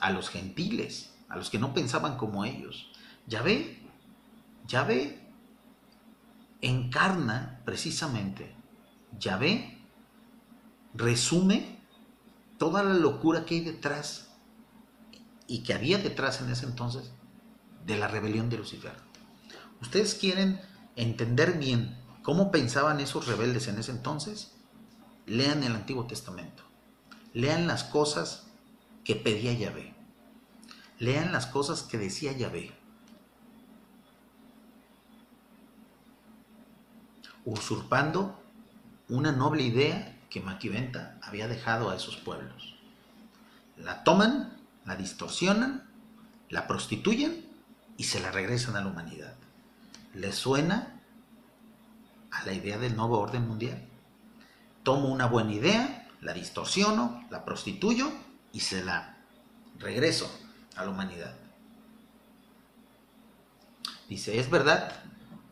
a 0.00 0.10
los 0.10 0.28
gentiles, 0.28 1.14
a 1.28 1.36
los 1.36 1.50
que 1.50 1.60
no 1.60 1.72
pensaban 1.72 2.16
como 2.16 2.44
ellos. 2.44 2.90
Yahvé, 3.28 3.80
Yahvé 4.66 5.30
encarna 6.60 7.60
precisamente 7.64 8.54
Yahvé, 9.18 9.73
resume 10.94 11.80
toda 12.58 12.82
la 12.82 12.94
locura 12.94 13.44
que 13.44 13.56
hay 13.56 13.60
detrás 13.60 14.28
y 15.46 15.62
que 15.62 15.74
había 15.74 15.98
detrás 15.98 16.40
en 16.40 16.50
ese 16.50 16.66
entonces 16.66 17.12
de 17.84 17.98
la 17.98 18.08
rebelión 18.08 18.48
de 18.48 18.58
Lucifer. 18.58 18.94
¿Ustedes 19.82 20.14
quieren 20.14 20.60
entender 20.96 21.58
bien 21.58 21.98
cómo 22.22 22.50
pensaban 22.50 23.00
esos 23.00 23.26
rebeldes 23.26 23.68
en 23.68 23.78
ese 23.78 23.90
entonces? 23.90 24.52
Lean 25.26 25.62
el 25.62 25.74
Antiguo 25.74 26.06
Testamento. 26.06 26.62
Lean 27.32 27.66
las 27.66 27.84
cosas 27.84 28.46
que 29.04 29.16
pedía 29.16 29.52
Yahvé. 29.52 29.94
Lean 30.98 31.32
las 31.32 31.46
cosas 31.46 31.82
que 31.82 31.98
decía 31.98 32.32
Yahvé. 32.32 32.72
Usurpando 37.44 38.40
una 39.08 39.32
noble 39.32 39.64
idea 39.64 40.13
que 40.34 40.40
Maquiventa 40.40 41.16
había 41.22 41.46
dejado 41.46 41.90
a 41.90 41.94
esos 41.94 42.16
pueblos. 42.16 42.74
La 43.76 44.02
toman, 44.02 44.52
la 44.84 44.96
distorsionan, 44.96 45.88
la 46.50 46.66
prostituyen 46.66 47.46
y 47.96 48.02
se 48.02 48.18
la 48.18 48.32
regresan 48.32 48.74
a 48.74 48.80
la 48.80 48.88
humanidad. 48.88 49.34
¿Les 50.12 50.34
suena 50.34 51.00
a 52.32 52.44
la 52.46 52.52
idea 52.52 52.78
del 52.78 52.96
nuevo 52.96 53.20
orden 53.20 53.46
mundial? 53.46 53.86
Tomo 54.82 55.08
una 55.08 55.26
buena 55.26 55.52
idea, 55.52 56.08
la 56.20 56.32
distorsiono, 56.32 57.24
la 57.30 57.44
prostituyo 57.44 58.10
y 58.52 58.58
se 58.58 58.82
la 58.82 59.18
regreso 59.78 60.28
a 60.74 60.84
la 60.84 60.90
humanidad. 60.90 61.36
Dice, 64.08 64.40
es 64.40 64.50
verdad, 64.50 65.00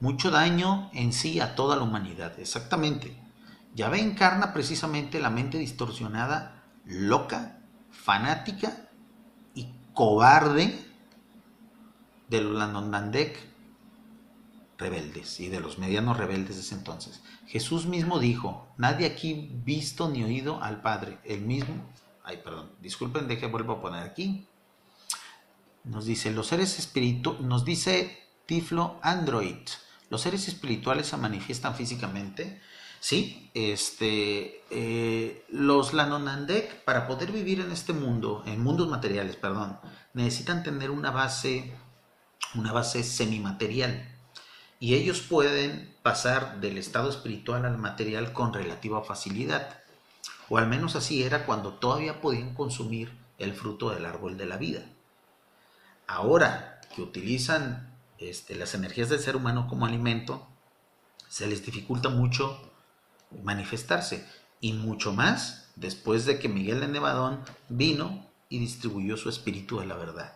mucho 0.00 0.32
daño 0.32 0.90
en 0.92 1.12
sí 1.12 1.38
a 1.38 1.54
toda 1.54 1.76
la 1.76 1.82
humanidad, 1.82 2.36
exactamente. 2.40 3.21
Yahvé 3.74 4.00
encarna 4.00 4.52
precisamente 4.52 5.20
la 5.20 5.30
mente 5.30 5.58
distorsionada, 5.58 6.62
loca, 6.84 7.60
fanática 7.90 8.88
y 9.54 9.68
cobarde 9.94 10.78
de 12.28 12.40
los 12.40 12.56
Lanondandek 12.56 13.52
rebeldes 14.78 15.38
y 15.40 15.48
de 15.48 15.60
los 15.60 15.78
medianos 15.78 16.16
rebeldes 16.16 16.56
de 16.56 16.62
ese 16.62 16.74
entonces. 16.74 17.22
Jesús 17.46 17.86
mismo 17.86 18.18
dijo, 18.18 18.68
nadie 18.76 19.06
aquí 19.06 19.50
visto 19.64 20.08
ni 20.08 20.24
oído 20.24 20.62
al 20.62 20.82
Padre, 20.82 21.18
el 21.24 21.42
mismo, 21.42 21.74
ay 22.24 22.38
perdón, 22.38 22.72
disculpen, 22.80 23.28
deje 23.28 23.46
vuelvo 23.46 23.74
a 23.74 23.80
poner 23.80 24.02
aquí. 24.02 24.48
Nos 25.84 26.04
dice, 26.04 26.30
los 26.30 26.48
seres 26.48 26.78
espirituales, 26.78 27.42
nos 27.42 27.64
dice 27.64 28.18
Tiflo 28.46 28.98
Android, 29.02 29.68
los 30.10 30.20
seres 30.20 30.46
espirituales 30.48 31.06
se 31.06 31.16
manifiestan 31.16 31.74
físicamente. 31.74 32.60
Sí, 33.02 33.50
este, 33.52 34.62
eh, 34.70 35.44
los 35.48 35.92
Lanonandek, 35.92 36.84
para 36.84 37.08
poder 37.08 37.32
vivir 37.32 37.60
en 37.60 37.72
este 37.72 37.92
mundo, 37.92 38.44
en 38.46 38.62
mundos 38.62 38.88
materiales, 38.88 39.34
perdón, 39.34 39.76
necesitan 40.14 40.62
tener 40.62 40.88
una 40.92 41.10
base 41.10 41.74
una 42.54 42.72
base 42.72 43.02
semimaterial. 43.02 44.08
Y 44.78 44.94
ellos 44.94 45.20
pueden 45.20 45.94
pasar 46.02 46.60
del 46.60 46.78
estado 46.78 47.10
espiritual 47.10 47.64
al 47.64 47.78
material 47.78 48.32
con 48.32 48.52
relativa 48.52 49.02
facilidad. 49.02 49.80
O 50.48 50.58
al 50.58 50.66
menos 50.66 50.96
así 50.96 51.22
era 51.22 51.46
cuando 51.46 51.74
todavía 51.74 52.20
podían 52.20 52.54
consumir 52.54 53.12
el 53.38 53.54
fruto 53.54 53.90
del 53.90 54.06
árbol 54.06 54.36
de 54.36 54.46
la 54.46 54.56
vida. 54.56 54.84
Ahora 56.06 56.80
que 56.94 57.02
utilizan 57.02 57.96
este, 58.18 58.54
las 58.54 58.74
energías 58.74 59.08
del 59.08 59.20
ser 59.20 59.36
humano 59.36 59.66
como 59.68 59.86
alimento, 59.86 60.46
se 61.28 61.46
les 61.46 61.64
dificulta 61.64 62.08
mucho 62.08 62.71
manifestarse. 63.42 64.26
Y 64.60 64.72
mucho 64.74 65.12
más 65.12 65.70
después 65.76 66.24
de 66.26 66.38
que 66.38 66.48
Miguel 66.48 66.80
de 66.80 66.88
Nevadón 66.88 67.40
vino 67.68 68.26
y 68.48 68.58
distribuyó 68.58 69.16
su 69.16 69.28
espíritu 69.28 69.80
de 69.80 69.86
la 69.86 69.96
verdad. 69.96 70.34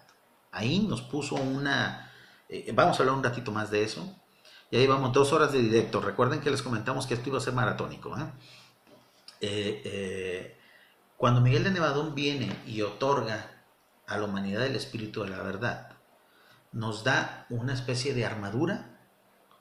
Ahí 0.51 0.81
nos 0.81 1.03
puso 1.03 1.35
una... 1.35 2.13
Eh, 2.49 2.73
vamos 2.75 2.99
a 2.99 3.03
hablar 3.03 3.17
un 3.17 3.25
ratito 3.25 3.53
más 3.53 3.71
de 3.71 3.83
eso. 3.83 4.17
Y 4.71 4.77
ahí 4.77 4.87
vamos, 4.87 5.13
dos 5.13 5.33
horas 5.33 5.53
de 5.53 5.61
directo. 5.61 6.01
Recuerden 6.01 6.41
que 6.41 6.51
les 6.51 6.63
comentamos 6.63 7.07
que 7.07 7.15
esto 7.15 7.29
iba 7.29 7.39
a 7.39 7.43
ser 7.43 7.53
maratónico. 7.53 8.17
¿eh? 8.19 8.25
Eh, 9.41 10.59
cuando 11.17 11.41
Miguel 11.41 11.65
de 11.65 11.71
Nevadón 11.71 12.15
viene 12.15 12.55
y 12.67 12.83
otorga 12.83 13.65
a 14.07 14.19
la 14.19 14.25
humanidad 14.25 14.67
el 14.67 14.77
espíritu 14.77 15.23
de 15.23 15.31
la 15.31 15.43
verdad, 15.43 15.93
nos 16.73 17.05
da 17.05 17.47
una 17.51 17.75
especie 17.75 18.15
de 18.15 18.25
armadura 18.25 18.99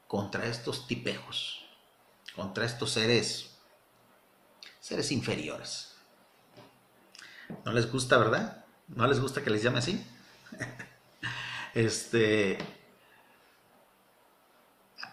contra 0.07 0.45
estos 0.45 0.87
tipejos, 0.87 1.64
contra 2.35 2.65
estos 2.65 2.91
seres, 2.91 3.51
seres 4.79 5.11
inferiores. 5.11 5.95
¿No 7.63 7.71
les 7.71 7.91
gusta, 7.91 8.17
verdad? 8.17 8.65
¿No 8.87 9.07
les 9.07 9.19
gusta 9.19 9.43
que 9.43 9.49
les 9.49 9.63
llame 9.63 9.79
así? 9.79 10.05
este, 11.73 12.57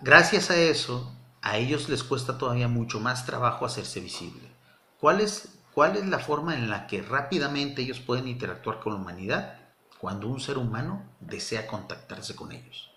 gracias 0.00 0.50
a 0.50 0.56
eso, 0.56 1.14
a 1.42 1.56
ellos 1.56 1.88
les 1.88 2.02
cuesta 2.02 2.38
todavía 2.38 2.68
mucho 2.68 3.00
más 3.00 3.24
trabajo 3.24 3.64
hacerse 3.64 4.00
visible. 4.00 4.50
¿Cuál 4.98 5.20
es, 5.20 5.48
¿Cuál 5.74 5.96
es 5.96 6.06
la 6.06 6.18
forma 6.18 6.54
en 6.54 6.70
la 6.70 6.86
que 6.86 7.02
rápidamente 7.02 7.82
ellos 7.82 8.00
pueden 8.00 8.28
interactuar 8.28 8.80
con 8.80 8.94
la 8.94 9.00
humanidad? 9.00 9.58
Cuando 9.98 10.26
un 10.26 10.40
ser 10.40 10.58
humano 10.58 11.04
desea 11.20 11.66
contactarse 11.66 12.34
con 12.34 12.52
ellos. 12.52 12.90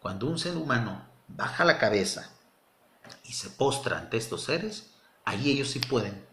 Cuando 0.00 0.26
un 0.26 0.38
ser 0.38 0.56
humano 0.56 1.06
baja 1.28 1.64
la 1.64 1.78
cabeza 1.78 2.35
y 3.24 3.32
se 3.32 3.50
postra 3.50 3.98
ante 3.98 4.16
estos 4.16 4.44
seres, 4.44 4.94
ahí 5.24 5.50
ellos 5.50 5.70
sí 5.70 5.80
pueden, 5.80 6.26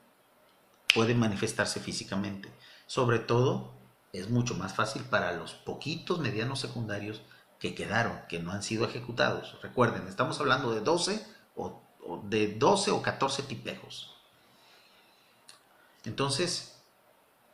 pueden 0.94 1.20
manifestarse 1.20 1.80
físicamente. 1.80 2.52
Sobre 2.88 3.20
todo 3.20 3.74
es 4.14 4.30
mucho 4.30 4.56
más 4.56 4.74
fácil 4.74 5.04
para 5.04 5.34
los 5.34 5.54
poquitos 5.54 6.20
medianos 6.20 6.60
secundarios 6.60 7.22
que 7.60 7.74
quedaron, 7.74 8.20
que 8.30 8.40
no 8.40 8.52
han 8.52 8.62
sido 8.62 8.86
ejecutados. 8.86 9.58
Recuerden, 9.62 10.08
estamos 10.08 10.40
hablando 10.40 10.74
de 10.74 10.82
12 10.82 11.26
o, 11.56 11.82
de 12.26 12.56
12 12.56 12.92
o 12.92 13.02
14 13.02 13.44
tipejos. 13.44 14.14
Entonces, 16.06 16.76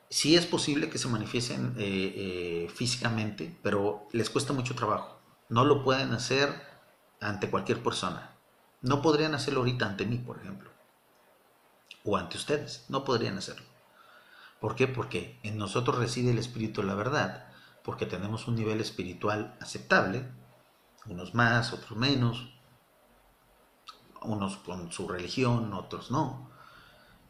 sí 0.10 0.36
es 0.36 0.46
posible 0.46 0.90
que 0.90 0.98
se 0.98 1.08
manifiesten 1.08 1.76
eh, 1.78 2.14
eh, 2.16 2.72
físicamente, 2.74 3.56
pero 3.62 4.08
les 4.12 4.30
cuesta 4.30 4.52
mucho 4.52 4.76
trabajo. 4.76 5.20
No 5.48 5.64
lo 5.64 5.84
pueden 5.84 6.12
hacer 6.12 6.54
ante 7.22 7.50
cualquier 7.50 7.84
persona. 7.84 8.36
No 8.82 9.02
podrían 9.02 9.34
hacerlo 9.36 9.60
ahorita 9.60 9.86
ante 9.86 10.06
mí, 10.06 10.18
por 10.18 10.38
ejemplo. 10.40 10.70
O 12.04 12.18
ante 12.18 12.38
ustedes. 12.38 12.86
No 12.88 13.04
podrían 13.04 13.38
hacerlo. 13.38 13.66
¿Por 14.60 14.76
qué? 14.76 14.88
Porque 14.88 15.40
en 15.44 15.58
nosotros 15.58 15.98
reside 15.98 16.32
el 16.32 16.38
espíritu 16.38 16.82
de 16.82 16.88
la 16.88 16.96
verdad, 16.96 17.48
porque 17.84 18.06
tenemos 18.06 18.48
un 18.48 18.56
nivel 18.56 18.82
espiritual 18.82 19.56
aceptable, 19.62 20.30
unos 21.06 21.34
más, 21.34 21.74
otros 21.74 21.98
menos, 21.98 22.54
unos 24.22 24.58
con 24.58 24.92
su 24.92 25.08
religión, 25.08 25.74
otros 25.74 26.12
no. 26.12 26.50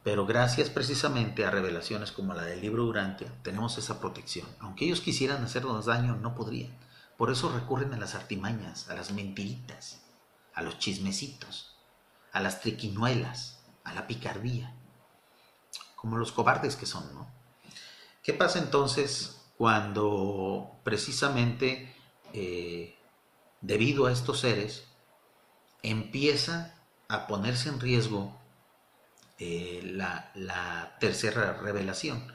Pero 0.03 0.25
gracias 0.25 0.69
precisamente 0.69 1.45
a 1.45 1.51
revelaciones 1.51 2.11
como 2.11 2.33
la 2.33 2.43
del 2.43 2.61
libro 2.61 2.83
Durante, 2.83 3.25
tenemos 3.43 3.77
esa 3.77 3.99
protección. 3.99 4.47
Aunque 4.59 4.85
ellos 4.85 5.01
quisieran 5.01 5.43
hacernos 5.43 5.85
daño, 5.85 6.15
no 6.15 6.35
podrían. 6.35 6.75
Por 7.17 7.31
eso 7.31 7.51
recurren 7.51 7.93
a 7.93 7.97
las 7.97 8.15
artimañas, 8.15 8.89
a 8.89 8.95
las 8.95 9.11
mentiritas, 9.11 10.01
a 10.59 10.63
los 10.63 10.77
chismecitos, 10.77 11.75
a 12.33 12.41
las 12.41 12.59
triquiñuelas, 12.59 13.59
a 13.83 13.93
la 13.93 14.07
picardía 14.07 14.75
como 15.99 16.17
los 16.17 16.31
cobardes 16.31 16.77
que 16.77 16.85
son, 16.85 17.13
¿no? 17.13 17.29
¿Qué 18.23 18.33
pasa 18.33 18.59
entonces 18.59 19.41
cuando 19.57 20.79
precisamente 20.83 21.93
eh, 22.33 22.97
debido 23.59 24.05
a 24.05 24.11
estos 24.13 24.39
seres 24.39 24.85
empieza 25.83 26.75
a 27.09 27.27
ponerse 27.27 27.67
en 27.67 27.81
riesgo 27.81 28.33
eh, 29.39 29.81
la, 29.83 30.95
tercera 31.01 31.53
revelación? 31.53 32.33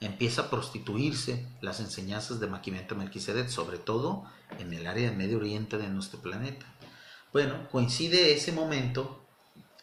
Empieza 0.00 0.42
a 0.42 0.50
prostituirse 0.50 1.46
las 1.60 1.80
enseñanzas 1.80 2.40
de 2.40 2.46
Maquimento 2.46 2.96
Melquisedec, 2.96 3.48
sobre 3.48 3.78
todo 3.78 4.24
en 4.58 4.72
el 4.72 4.86
área 4.86 5.08
del 5.08 5.18
Medio 5.18 5.36
Oriente 5.36 5.76
de 5.76 5.88
nuestro 5.88 6.20
planeta. 6.20 6.66
Bueno, 7.32 7.68
coincide 7.70 8.34
ese 8.34 8.52
momento 8.52 9.24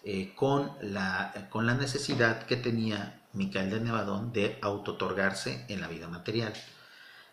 eh, 0.04 0.34
con, 0.36 0.72
la, 0.82 1.48
con 1.50 1.66
la 1.66 1.74
necesidad 1.74 2.46
que 2.46 2.56
tenía 2.56 3.26
Micael 3.34 3.72
de 3.72 3.80
Nevadón 3.80 4.32
de 4.32 4.60
autotorgarse 4.62 5.66
en 5.68 5.82
la 5.82 5.88
vida 5.88 6.08
material. 6.08 6.54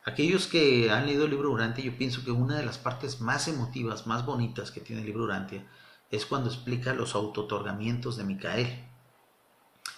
Aquellos 0.04 0.46
que 0.46 0.90
han 0.90 1.06
leído 1.06 1.24
el 1.24 1.32
libro 1.32 1.50
Urantia, 1.50 1.84
yo 1.84 1.98
pienso 1.98 2.24
que 2.24 2.30
una 2.30 2.56
de 2.56 2.64
las 2.64 2.78
partes 2.78 3.20
más 3.20 3.46
emotivas, 3.48 4.06
más 4.06 4.24
bonitas 4.24 4.70
que 4.70 4.80
tiene 4.80 5.02
el 5.02 5.08
libro 5.08 5.24
Urantia 5.24 5.66
es 6.10 6.24
cuando 6.24 6.48
explica 6.48 6.94
los 6.94 7.14
autotorgamientos 7.14 8.16
de 8.16 8.24
Micael. 8.24 8.84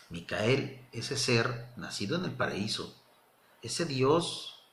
Micael, 0.08 0.84
ese 0.92 1.16
ser 1.16 1.68
nacido 1.76 2.16
en 2.16 2.24
el 2.24 2.32
paraíso, 2.32 2.96
ese 3.62 3.84
Dios 3.84 4.64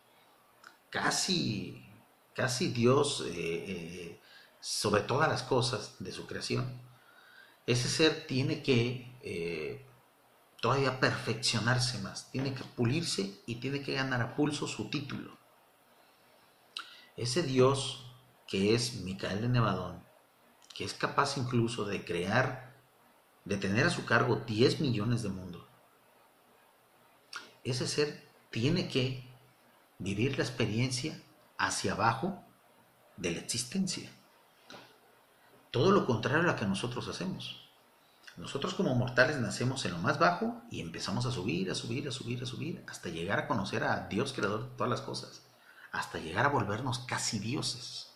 casi, 0.90 1.86
casi 2.34 2.70
Dios 2.70 3.26
eh, 3.28 3.34
eh, 3.36 4.22
sobre 4.66 5.04
todas 5.04 5.30
las 5.30 5.44
cosas 5.44 5.94
de 6.00 6.12
su 6.12 6.26
creación, 6.26 6.82
ese 7.68 7.88
ser 7.88 8.26
tiene 8.26 8.64
que 8.64 9.16
eh, 9.22 9.86
todavía 10.60 11.00
perfeccionarse 11.00 12.00
más, 12.00 12.32
tiene 12.32 12.56
que 12.56 12.64
pulirse 12.64 13.44
y 13.46 13.58
tiene 13.58 13.84
que 13.84 13.94
ganar 13.94 14.24
a 14.24 14.36
pulso 14.36 14.66
su 14.66 14.90
título. 14.90 15.38
Ese 17.16 17.44
Dios 17.44 18.12
que 18.48 18.74
es 18.74 18.96
Micael 19.04 19.42
de 19.42 19.50
Nevadón, 19.50 20.04
que 20.74 20.84
es 20.84 20.96
capaz 20.96 21.38
incluso 21.38 21.86
de 21.86 22.04
crear, 22.04 22.76
de 23.44 23.58
tener 23.58 23.86
a 23.86 23.92
su 23.92 24.04
cargo 24.04 24.38
10 24.48 24.80
millones 24.80 25.22
de 25.22 25.30
mundos, 25.30 25.64
ese 27.64 27.88
ser 27.88 28.28
tiene 28.50 28.88
que 28.88 29.32
vivir 30.00 30.40
la 30.40 30.44
experiencia 30.44 31.22
hacia 31.60 31.92
abajo 31.92 32.44
de 33.16 33.30
la 33.30 33.38
existencia. 33.42 34.10
Todo 35.76 35.92
lo 35.92 36.06
contrario 36.06 36.40
a 36.40 36.54
lo 36.54 36.56
que 36.56 36.66
nosotros 36.66 37.06
hacemos. 37.10 37.60
Nosotros 38.38 38.76
como 38.76 38.96
mortales 38.96 39.42
nacemos 39.42 39.84
en 39.84 39.92
lo 39.92 39.98
más 39.98 40.18
bajo 40.20 40.62
y 40.72 40.80
empezamos 40.80 41.26
a 41.26 41.32
subir, 41.32 41.70
a 41.70 41.76
subir, 41.76 42.08
a 42.08 42.14
subir, 42.14 42.42
a 42.42 42.46
subir, 42.46 42.86
hasta 42.88 43.10
llegar 43.10 43.40
a 43.40 43.48
conocer 43.50 43.84
a 43.84 44.08
Dios 44.08 44.32
creador 44.32 44.70
de 44.70 44.78
todas 44.78 44.90
las 44.90 45.02
cosas, 45.02 45.42
hasta 45.92 46.20
llegar 46.20 46.46
a 46.46 46.50
volvernos 46.50 47.00
casi 47.00 47.40
dioses. 47.40 48.10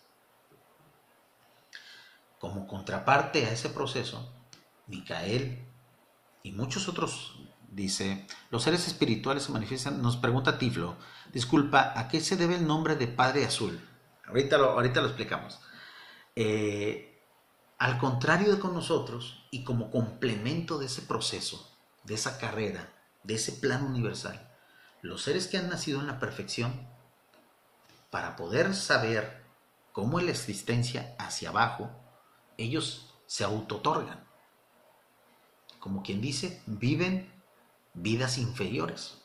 Como 2.38 2.66
contraparte 2.66 3.44
a 3.44 3.52
ese 3.52 3.68
proceso, 3.68 4.32
Micael 4.86 5.62
y 6.42 6.52
muchos 6.52 6.88
otros, 6.88 7.40
dice, 7.68 8.26
los 8.50 8.62
seres 8.62 8.86
espirituales 8.86 9.42
se 9.42 9.52
manifiestan, 9.52 10.00
nos 10.00 10.16
pregunta 10.16 10.56
Tiflo, 10.56 10.96
disculpa, 11.30 11.92
¿a 11.94 12.08
qué 12.08 12.22
se 12.22 12.38
debe 12.38 12.54
el 12.54 12.66
nombre 12.66 12.96
de 12.96 13.06
Padre 13.06 13.44
Azul? 13.44 13.86
Ahorita 14.24 14.56
lo, 14.56 14.70
ahorita 14.70 15.02
lo 15.02 15.08
explicamos. 15.08 15.60
Eh, 16.34 17.09
al 17.80 17.96
contrario 17.96 18.54
de 18.54 18.60
con 18.60 18.74
nosotros 18.74 19.42
y 19.50 19.64
como 19.64 19.90
complemento 19.90 20.76
de 20.76 20.84
ese 20.84 21.00
proceso, 21.00 21.66
de 22.04 22.12
esa 22.12 22.36
carrera, 22.36 22.92
de 23.22 23.36
ese 23.36 23.52
plan 23.52 23.82
universal, 23.82 24.54
los 25.00 25.22
seres 25.22 25.48
que 25.48 25.56
han 25.56 25.70
nacido 25.70 25.98
en 25.98 26.06
la 26.06 26.18
perfección, 26.18 26.86
para 28.10 28.36
poder 28.36 28.74
saber 28.74 29.42
cómo 29.92 30.18
es 30.18 30.26
la 30.26 30.32
existencia 30.32 31.14
hacia 31.18 31.48
abajo, 31.48 31.90
ellos 32.58 33.14
se 33.26 33.44
autotorgan. 33.44 34.28
Como 35.78 36.02
quien 36.02 36.20
dice, 36.20 36.62
viven 36.66 37.32
vidas 37.94 38.36
inferiores. 38.36 39.22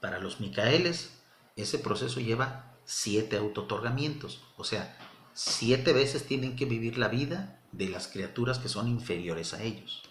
Para 0.00 0.18
los 0.18 0.40
Micaeles, 0.40 1.12
ese 1.54 1.78
proceso 1.78 2.18
lleva 2.18 2.74
siete 2.84 3.36
autotorgamientos, 3.36 4.42
o 4.56 4.64
sea, 4.64 4.98
siete 5.36 5.92
veces 5.92 6.26
tienen 6.26 6.56
que 6.56 6.64
vivir 6.64 6.96
la 6.96 7.08
vida 7.08 7.60
de 7.70 7.90
las 7.90 8.08
criaturas 8.08 8.58
que 8.58 8.70
son 8.70 8.88
inferiores 8.88 9.52
a 9.52 9.62
ellos. 9.62 10.02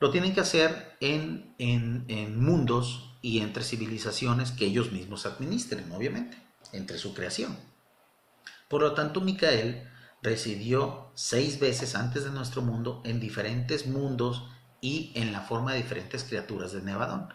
Lo 0.00 0.10
tienen 0.10 0.34
que 0.34 0.40
hacer 0.40 0.96
en, 0.98 1.54
en, 1.58 2.44
mundos 2.44 3.14
y 3.22 3.38
entre 3.38 3.62
civilizaciones 3.62 4.50
que 4.50 4.66
ellos 4.66 4.90
mismos 4.90 5.24
administren, 5.24 5.90
obviamente, 5.92 6.36
entre 6.72 6.98
su 6.98 7.14
creación. 7.14 7.56
Por 8.68 8.82
lo 8.82 8.92
tanto, 8.92 9.20
Micael 9.20 9.88
residió 10.20 11.12
seis 11.14 11.60
veces 11.60 11.94
antes 11.94 12.24
de 12.24 12.30
nuestro 12.30 12.60
mundo 12.60 13.02
en 13.04 13.20
diferentes 13.20 13.86
mundos 13.86 14.48
y 14.80 15.12
en 15.14 15.30
la 15.30 15.42
forma 15.42 15.72
de 15.72 15.82
diferentes 15.82 16.24
criaturas 16.24 16.72
de 16.72 16.82
Nevadón. 16.82 17.28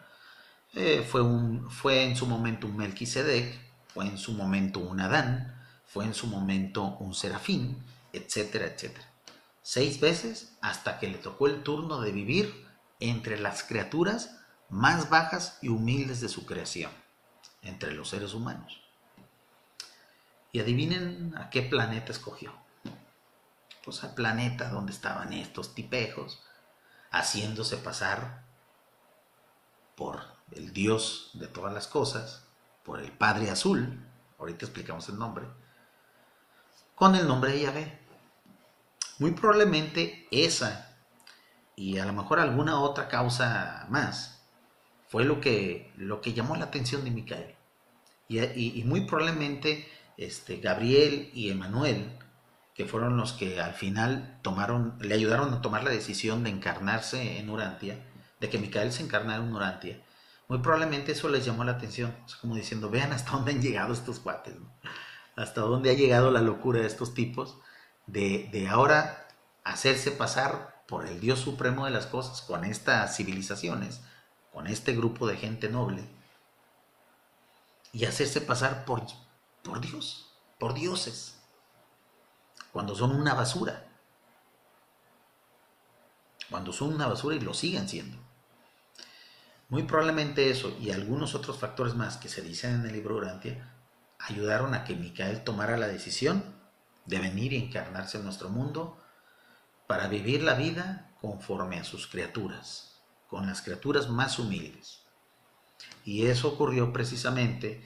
Eh, 0.73 1.07
fue, 1.09 1.21
un, 1.21 1.71
fue 1.71 2.03
en 2.03 2.17
su 2.17 2.25
momento 2.27 2.67
un 2.67 2.75
Melquisedec, 2.75 3.57
fue 3.87 4.05
en 4.05 4.17
su 4.17 4.33
momento 4.33 4.81
un 4.81 4.99
Adán, 4.99 5.58
fue 5.89 6.05
en 6.05 6.13
su 6.13 6.27
momento 6.27 6.97
un 6.99 7.15
serafín, 7.15 7.83
etcétera, 8.13 8.67
etcétera. 8.67 9.11
Seis 9.63 9.99
veces 9.99 10.55
hasta 10.61 10.99
que 10.99 11.07
le 11.07 11.17
tocó 11.17 11.47
el 11.47 11.63
turno 11.63 11.99
de 11.99 12.11
vivir 12.11 12.67
entre 12.99 13.39
las 13.39 13.63
criaturas 13.63 14.37
más 14.69 15.09
bajas 15.09 15.57
y 15.63 15.69
humildes 15.69 16.21
de 16.21 16.29
su 16.29 16.45
creación, 16.45 16.91
entre 17.63 17.91
los 17.93 18.09
seres 18.09 18.35
humanos. 18.35 18.81
Y 20.51 20.59
adivinen 20.59 21.33
a 21.35 21.49
qué 21.49 21.63
planeta 21.63 22.11
escogió. 22.11 22.53
Pues 23.83 24.03
al 24.03 24.13
planeta 24.13 24.69
donde 24.69 24.91
estaban 24.91 25.33
estos 25.33 25.73
tipejos, 25.73 26.39
haciéndose 27.09 27.77
pasar 27.77 28.43
por 29.95 30.21
el 30.51 30.71
Dios 30.71 31.31
de 31.33 31.47
todas 31.47 31.73
las 31.73 31.87
cosas, 31.87 32.43
por 32.83 32.99
el 32.99 33.11
Padre 33.11 33.49
Azul, 33.49 34.05
ahorita 34.37 34.65
explicamos 34.65 35.09
el 35.09 35.17
nombre, 35.17 35.47
con 36.99 37.15
el 37.15 37.25
nombre 37.29 37.53
de 37.53 37.61
Yahvé. 37.61 37.99
Muy 39.19 39.31
probablemente 39.31 40.27
esa 40.31 40.97
y 41.77 41.97
a 41.97 42.05
lo 42.05 42.11
mejor 42.11 42.41
alguna 42.41 42.81
otra 42.81 43.07
causa 43.07 43.87
más 43.89 44.43
fue 45.07 45.23
lo 45.23 45.39
que, 45.39 45.93
lo 45.95 46.19
que 46.19 46.33
llamó 46.33 46.57
la 46.57 46.65
atención 46.65 47.05
de 47.05 47.11
Micael. 47.11 47.55
Y, 48.27 48.83
muy 48.83 49.05
probablemente 49.07 49.87
este, 50.17 50.57
Gabriel 50.57 51.31
y 51.33 51.49
Emanuel, 51.49 52.19
que 52.75 52.85
fueron 52.85 53.15
los 53.15 53.31
que 53.31 53.61
al 53.61 53.73
final 53.73 54.37
tomaron, 54.41 54.97
le 54.99 55.15
ayudaron 55.15 55.53
a 55.53 55.61
tomar 55.61 55.83
la 55.83 55.89
decisión 55.89 56.43
de 56.43 56.49
encarnarse 56.49 57.39
en 57.39 57.49
Urantia, 57.49 57.97
de 58.41 58.49
que 58.49 58.59
Micael 58.59 58.91
se 58.91 59.03
encarnara 59.03 59.41
en 59.41 59.53
Urantia, 59.53 60.03
muy 60.49 60.59
probablemente 60.59 61.13
eso 61.13 61.29
les 61.29 61.45
llamó 61.45 61.63
la 61.63 61.73
atención, 61.73 62.13
como 62.41 62.55
diciendo, 62.55 62.89
vean 62.89 63.13
hasta 63.13 63.31
dónde 63.31 63.51
han 63.51 63.61
llegado 63.61 63.93
estos 63.93 64.19
cuates 64.19 64.55
hasta 65.39 65.61
dónde 65.61 65.89
ha 65.89 65.93
llegado 65.93 66.31
la 66.31 66.41
locura 66.41 66.81
de 66.81 66.87
estos 66.87 67.13
tipos 67.13 67.57
de, 68.07 68.67
ahora 68.69 69.27
hacerse 69.63 70.11
pasar 70.11 70.83
por 70.85 71.05
el 71.05 71.21
Dios 71.21 71.39
supremo 71.39 71.85
de 71.85 71.91
las 71.91 72.07
cosas 72.07 72.41
con 72.41 72.65
estas 72.65 73.15
civilizaciones, 73.15 74.01
con 74.51 74.67
este 74.67 74.93
grupo 74.93 75.27
de 75.27 75.37
gente 75.37 75.69
noble, 75.69 76.03
y 77.93 78.05
hacerse 78.05 78.41
pasar 78.41 78.83
por, 78.83 79.03
por 79.63 79.79
Dios, 79.79 80.29
por 80.59 80.73
dioses, 80.73 81.37
cuando 82.73 82.93
son 82.95 83.15
una 83.15 83.33
basura, 83.33 83.87
cuando 86.49 86.73
son 86.73 86.93
una 86.93 87.07
basura 87.07 87.35
y 87.35 87.39
lo 87.39 87.53
siguen 87.53 87.87
siendo. 87.87 88.17
Muy 89.69 89.83
probablemente 89.83 90.49
eso 90.49 90.75
y 90.81 90.91
algunos 90.91 91.33
otros 91.33 91.57
factores 91.57 91.95
más 91.95 92.17
que 92.17 92.27
se 92.27 92.41
dicen 92.41 92.81
en 92.81 92.87
el 92.87 92.93
libro 92.93 93.15
Urantia 93.15 93.78
ayudaron 94.19 94.73
a 94.73 94.83
que 94.83 94.95
Micael 94.95 95.43
tomara 95.43 95.77
la 95.77 95.87
decisión 95.87 96.43
de 97.05 97.19
venir 97.19 97.53
y 97.53 97.57
encarnarse 97.57 98.17
en 98.17 98.25
nuestro 98.25 98.49
mundo 98.49 98.97
para 99.87 100.07
vivir 100.07 100.43
la 100.43 100.53
vida 100.53 101.11
conforme 101.21 101.79
a 101.79 101.83
sus 101.83 102.07
criaturas, 102.07 103.01
con 103.27 103.47
las 103.47 103.61
criaturas 103.61 104.09
más 104.09 104.37
humildes. 104.37 105.01
Y 106.05 106.27
eso 106.27 106.49
ocurrió 106.49 106.93
precisamente 106.93 107.81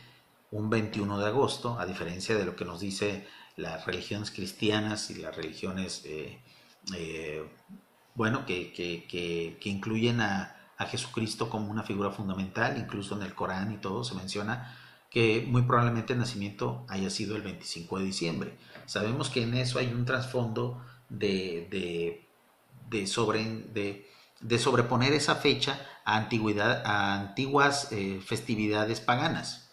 un 0.51 0.69
21 0.69 1.19
de 1.19 1.27
agosto, 1.27 1.79
a 1.79 1.85
diferencia 1.85 2.35
de 2.35 2.45
lo 2.45 2.55
que 2.55 2.65
nos 2.65 2.79
dice 2.79 3.27
las 3.55 3.85
religiones 3.85 4.31
cristianas 4.31 5.09
y 5.11 5.15
las 5.15 5.35
religiones, 5.35 6.01
eh, 6.05 6.41
eh, 6.95 7.47
bueno, 8.15 8.45
que, 8.45 8.73
que, 8.73 9.57
incluyen 9.63 10.21
a, 10.21 10.57
a 10.77 10.85
Jesucristo 10.85 11.49
como 11.49 11.71
una 11.71 11.83
figura 11.83 12.11
fundamental, 12.11 12.77
incluso 12.77 13.15
en 13.15 13.23
el 13.23 13.33
Corán 13.33 13.71
y 13.71 13.77
todo 13.77 14.03
se 14.03 14.15
menciona 14.15 14.77
que 15.13 15.45
muy 15.47 15.61
probablemente 15.61 16.13
el 16.13 16.19
nacimiento 16.19 16.85
haya 16.89 17.11
sido 17.11 17.35
el 17.35 17.43
25 17.43 17.99
de 17.99 18.05
diciembre. 18.05 18.57
Sabemos 18.87 19.29
que 19.29 19.43
en 19.43 19.53
eso 19.53 19.77
hay 19.77 19.93
un 19.93 20.05
trasfondo 20.05 20.83
de, 21.07 22.25
de, 22.89 23.05
sobre, 23.05 23.43
de, 24.41 24.57
sobreponer 24.57 25.13
esa 25.13 25.35
fecha 25.35 25.79
a, 26.03 26.17
antigüedad, 26.17 26.81
a 26.83 27.13
antiguas 27.13 27.89
eh, 27.91 28.21
festividades 28.25 29.01
paganas. 29.01 29.69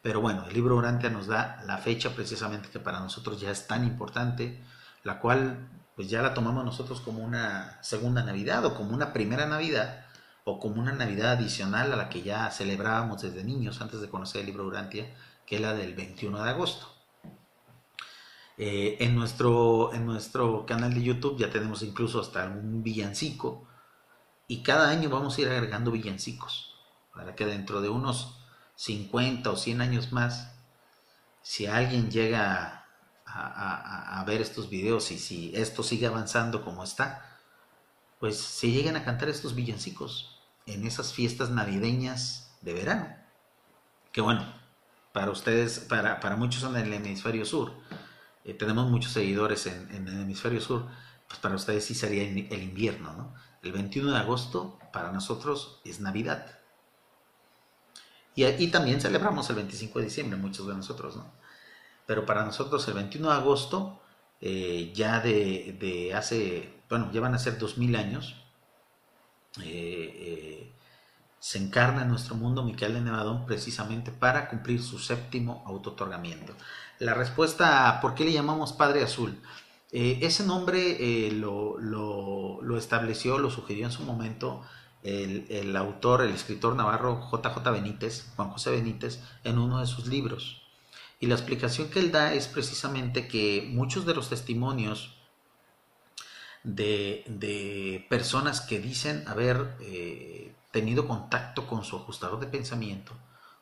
Pero 0.00 0.22
bueno, 0.22 0.46
el 0.46 0.54
libro 0.54 0.78
Orantia 0.78 1.10
nos 1.10 1.26
da 1.26 1.62
la 1.66 1.76
fecha 1.76 2.14
precisamente 2.14 2.70
que 2.70 2.80
para 2.80 2.98
nosotros 2.98 3.42
ya 3.42 3.50
es 3.50 3.66
tan 3.66 3.84
importante, 3.84 4.58
la 5.04 5.20
cual 5.20 5.68
pues 5.94 6.08
ya 6.08 6.22
la 6.22 6.32
tomamos 6.32 6.64
nosotros 6.64 7.02
como 7.02 7.22
una 7.22 7.78
segunda 7.82 8.24
Navidad 8.24 8.64
o 8.64 8.74
como 8.74 8.94
una 8.94 9.12
primera 9.12 9.44
Navidad, 9.44 10.01
o 10.44 10.58
como 10.58 10.80
una 10.80 10.92
Navidad 10.92 11.32
adicional 11.32 11.92
a 11.92 11.96
la 11.96 12.08
que 12.08 12.22
ya 12.22 12.50
celebrábamos 12.50 13.22
desde 13.22 13.44
niños 13.44 13.80
antes 13.80 14.00
de 14.00 14.08
conocer 14.08 14.40
el 14.40 14.46
libro 14.46 14.66
Urantia, 14.66 15.14
que 15.46 15.56
es 15.56 15.60
la 15.60 15.74
del 15.74 15.94
21 15.94 16.42
de 16.42 16.50
agosto. 16.50 16.88
Eh, 18.58 18.96
en, 19.00 19.14
nuestro, 19.14 19.94
en 19.94 20.04
nuestro 20.04 20.66
canal 20.66 20.92
de 20.94 21.02
YouTube 21.02 21.38
ya 21.38 21.50
tenemos 21.50 21.82
incluso 21.82 22.20
hasta 22.20 22.44
un 22.46 22.82
villancico 22.82 23.66
y 24.46 24.62
cada 24.62 24.90
año 24.90 25.08
vamos 25.08 25.38
a 25.38 25.40
ir 25.40 25.48
agregando 25.48 25.90
villancicos 25.90 26.74
para 27.14 27.34
que 27.34 27.46
dentro 27.46 27.80
de 27.80 27.88
unos 27.88 28.38
50 28.76 29.50
o 29.50 29.56
100 29.56 29.80
años 29.80 30.12
más, 30.12 30.54
si 31.40 31.66
alguien 31.66 32.10
llega 32.10 32.86
a, 33.24 34.20
a 34.20 34.24
ver 34.24 34.42
estos 34.42 34.68
videos 34.68 35.10
y 35.12 35.18
si 35.18 35.52
esto 35.54 35.82
sigue 35.82 36.06
avanzando 36.06 36.62
como 36.62 36.84
está, 36.84 37.38
pues 38.20 38.38
se 38.38 38.70
lleguen 38.70 38.96
a 38.96 39.04
cantar 39.04 39.28
estos 39.28 39.54
villancicos 39.54 40.31
en 40.66 40.86
esas 40.86 41.12
fiestas 41.12 41.50
navideñas 41.50 42.52
de 42.60 42.72
verano. 42.72 43.14
Que 44.12 44.20
bueno, 44.20 44.44
para 45.12 45.30
ustedes, 45.30 45.80
para, 45.80 46.36
muchos 46.36 46.62
en 46.64 46.76
el 46.76 46.92
hemisferio 46.92 47.44
sur, 47.44 47.72
eh, 48.44 48.54
tenemos 48.54 48.90
muchos 48.90 49.12
seguidores 49.12 49.66
en, 49.66 50.08
el 50.08 50.22
hemisferio 50.22 50.60
sur, 50.60 50.86
pues 51.28 51.38
para 51.40 51.54
ustedes 51.54 51.84
sí 51.84 51.94
sería 51.94 52.22
el 52.22 52.62
invierno, 52.62 53.12
¿no? 53.14 53.34
El 53.62 53.72
21 53.72 54.10
de 54.12 54.18
agosto 54.18 54.78
para 54.92 55.12
nosotros 55.12 55.80
es 55.84 56.00
Navidad. 56.00 56.58
Y, 58.34 58.44
y 58.44 58.68
también 58.68 59.00
celebramos 59.00 59.48
el 59.50 59.56
25 59.56 59.98
de 59.98 60.04
diciembre, 60.06 60.38
muchos 60.38 60.66
de 60.66 60.74
nosotros, 60.74 61.16
¿no? 61.16 61.32
Pero 62.06 62.26
para 62.26 62.44
nosotros 62.44 62.86
el 62.88 62.94
21 62.94 63.30
de 63.30 63.34
agosto, 63.34 64.00
eh, 64.40 64.92
ya 64.94 65.20
de, 65.20 66.12
hace, 66.16 66.82
bueno, 66.88 67.10
llevan 67.12 67.34
a 67.34 67.38
ser 67.38 67.58
2000 67.58 67.94
años, 67.96 68.41
eh, 69.60 70.72
se 71.42 71.58
encarna 71.58 72.02
en 72.02 72.08
nuestro 72.08 72.36
mundo 72.36 72.62
Miquel 72.62 72.94
de 72.94 73.00
Nevadón 73.00 73.46
precisamente 73.46 74.12
para 74.12 74.48
cumplir 74.48 74.80
su 74.80 74.98
séptimo 74.98 75.64
autotorgamiento. 75.66 76.54
La 77.00 77.14
respuesta 77.14 77.88
a 77.88 78.00
por 78.00 78.14
qué 78.14 78.24
le 78.24 78.32
llamamos 78.32 78.72
Padre 78.72 79.02
Azul. 79.02 79.36
Eh, 79.90 80.20
ese 80.22 80.44
nombre 80.44 81.26
eh, 81.26 81.32
lo, 81.32 82.78
estableció, 82.78 83.38
lo 83.38 83.50
sugirió 83.50 83.86
en 83.86 83.92
su 83.92 84.04
momento 84.04 84.62
el, 85.02 85.76
autor, 85.76 86.22
el 86.22 86.30
escritor 86.30 86.76
navarro 86.76 87.28
JJ 87.30 87.70
Benítez, 87.72 88.30
Juan 88.36 88.50
José 88.50 88.70
Benítez, 88.70 89.20
en 89.42 89.58
uno 89.58 89.80
de 89.80 89.86
sus 89.86 90.06
libros. 90.06 90.62
Y 91.18 91.26
la 91.26 91.34
explicación 91.34 91.88
que 91.88 91.98
él 91.98 92.12
da 92.12 92.34
es 92.34 92.46
precisamente 92.46 93.26
que 93.26 93.68
muchos 93.72 94.06
de 94.06 94.14
los 94.14 94.28
testimonios 94.28 95.11
de, 96.64 98.06
personas 98.08 98.60
que 98.60 98.78
dicen 98.78 99.24
haber 99.26 99.76
eh, 99.80 100.54
tenido 100.70 101.06
contacto 101.06 101.66
con 101.66 101.84
su 101.84 101.96
ajustador 101.96 102.40
de 102.40 102.46
pensamiento, 102.46 103.12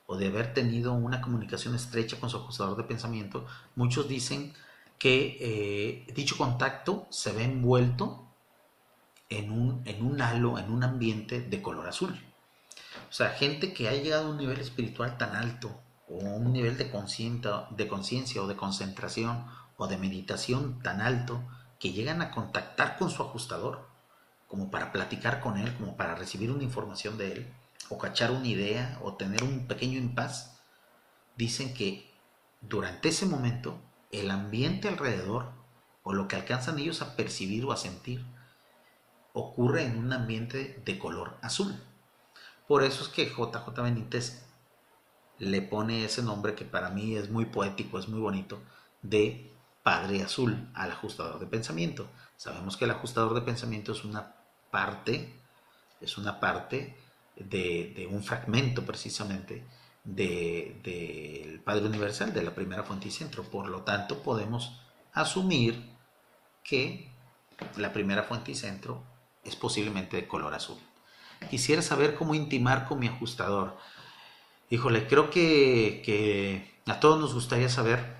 o 0.06 0.16
de 0.16 0.26
haber 0.26 0.52
tenido 0.54 0.92
una 0.92 1.20
comunicación 1.20 1.74
estrecha 1.74 2.18
con 2.18 2.30
su 2.30 2.36
ajustador 2.38 2.76
de 2.76 2.84
pensamiento, 2.84 3.46
muchos 3.76 4.08
dicen 4.08 4.52
que 4.98 5.38
eh, 5.40 6.12
dicho 6.14 6.36
contacto 6.36 7.06
se 7.10 7.32
ve 7.32 7.44
envuelto 7.44 8.26
en 9.28 9.52
un, 9.52 9.82
en 9.84 10.04
un 10.04 10.20
halo, 10.20 10.58
en 10.58 10.70
un 10.70 10.82
ambiente 10.82 11.40
de 11.40 11.62
color 11.62 11.88
azul. 11.88 12.20
O 13.08 13.12
sea, 13.12 13.30
gente 13.30 13.72
que 13.72 13.88
ha 13.88 13.92
llegado 13.92 14.26
a 14.26 14.30
un 14.30 14.36
nivel 14.36 14.58
espiritual 14.58 15.16
tan 15.16 15.36
alto, 15.36 15.80
o 16.08 16.16
un 16.16 16.52
nivel 16.52 16.76
de 16.76 16.90
conciencia 16.90 18.42
o 18.42 18.48
de 18.48 18.56
concentración 18.56 19.46
o 19.76 19.86
de 19.86 19.96
meditación 19.96 20.80
tan 20.82 21.00
alto, 21.00 21.40
que 21.80 21.92
llegan 21.92 22.22
a 22.22 22.30
contactar 22.30 22.96
con 22.98 23.10
su 23.10 23.22
ajustador, 23.22 23.88
como 24.46 24.70
para 24.70 24.92
platicar 24.92 25.40
con 25.40 25.56
él, 25.56 25.74
como 25.76 25.96
para 25.96 26.14
recibir 26.14 26.52
una 26.52 26.62
información 26.62 27.18
de 27.18 27.32
él, 27.32 27.54
o 27.88 27.98
cachar 27.98 28.30
una 28.30 28.46
idea 28.46 28.98
o 29.02 29.14
tener 29.14 29.42
un 29.42 29.66
pequeño 29.66 29.98
impas, 29.98 30.60
dicen 31.36 31.74
que 31.74 32.08
durante 32.60 33.08
ese 33.08 33.26
momento 33.26 33.80
el 34.12 34.30
ambiente 34.30 34.88
alrededor 34.88 35.50
o 36.02 36.12
lo 36.12 36.28
que 36.28 36.36
alcanzan 36.36 36.78
ellos 36.78 37.02
a 37.02 37.16
percibir 37.16 37.64
o 37.64 37.72
a 37.72 37.76
sentir 37.76 38.24
ocurre 39.32 39.84
en 39.84 39.98
un 39.98 40.12
ambiente 40.12 40.82
de 40.84 40.98
color 40.98 41.38
azul. 41.42 41.74
Por 42.68 42.82
eso 42.82 43.02
es 43.02 43.08
que 43.08 43.26
JJ 43.26 43.82
Benítez 43.82 44.44
le 45.38 45.62
pone 45.62 46.04
ese 46.04 46.22
nombre 46.22 46.54
que 46.54 46.64
para 46.64 46.90
mí 46.90 47.16
es 47.16 47.30
muy 47.30 47.46
poético, 47.46 47.98
es 47.98 48.08
muy 48.08 48.20
bonito, 48.20 48.60
de 49.02 49.49
Padre 49.90 50.22
Azul 50.22 50.70
al 50.72 50.92
ajustador 50.92 51.40
de 51.40 51.48
pensamiento. 51.48 52.08
Sabemos 52.36 52.76
que 52.76 52.84
el 52.84 52.92
ajustador 52.92 53.34
de 53.34 53.40
pensamiento 53.40 53.90
es 53.90 54.04
una 54.04 54.36
parte, 54.70 55.34
es 56.00 56.16
una 56.16 56.38
parte 56.38 56.96
de, 57.34 58.08
un 58.08 58.22
fragmento 58.22 58.86
precisamente 58.86 59.66
del 60.04 61.60
Padre 61.64 61.86
Universal, 61.86 62.32
de 62.32 62.44
la 62.44 62.54
primera 62.54 62.84
fuente 62.84 63.08
y 63.08 63.10
centro. 63.10 63.42
Por 63.42 63.68
lo 63.68 63.82
tanto, 63.82 64.22
podemos 64.22 64.80
asumir 65.12 65.90
que 66.62 67.10
la 67.76 67.92
primera 67.92 68.22
fuente 68.22 68.52
y 68.52 68.54
centro 68.54 69.02
es 69.42 69.56
posiblemente 69.56 70.18
de 70.18 70.28
color 70.28 70.54
azul. 70.54 70.78
Quisiera 71.50 71.82
saber 71.82 72.14
cómo 72.14 72.36
intimar 72.36 72.86
con 72.86 73.00
mi 73.00 73.08
ajustador. 73.08 73.76
Híjole, 74.68 75.08
creo 75.08 75.30
que, 75.30 76.78
a 76.86 77.00
todos 77.00 77.18
nos 77.18 77.34
gustaría 77.34 77.68
saber. 77.68 78.19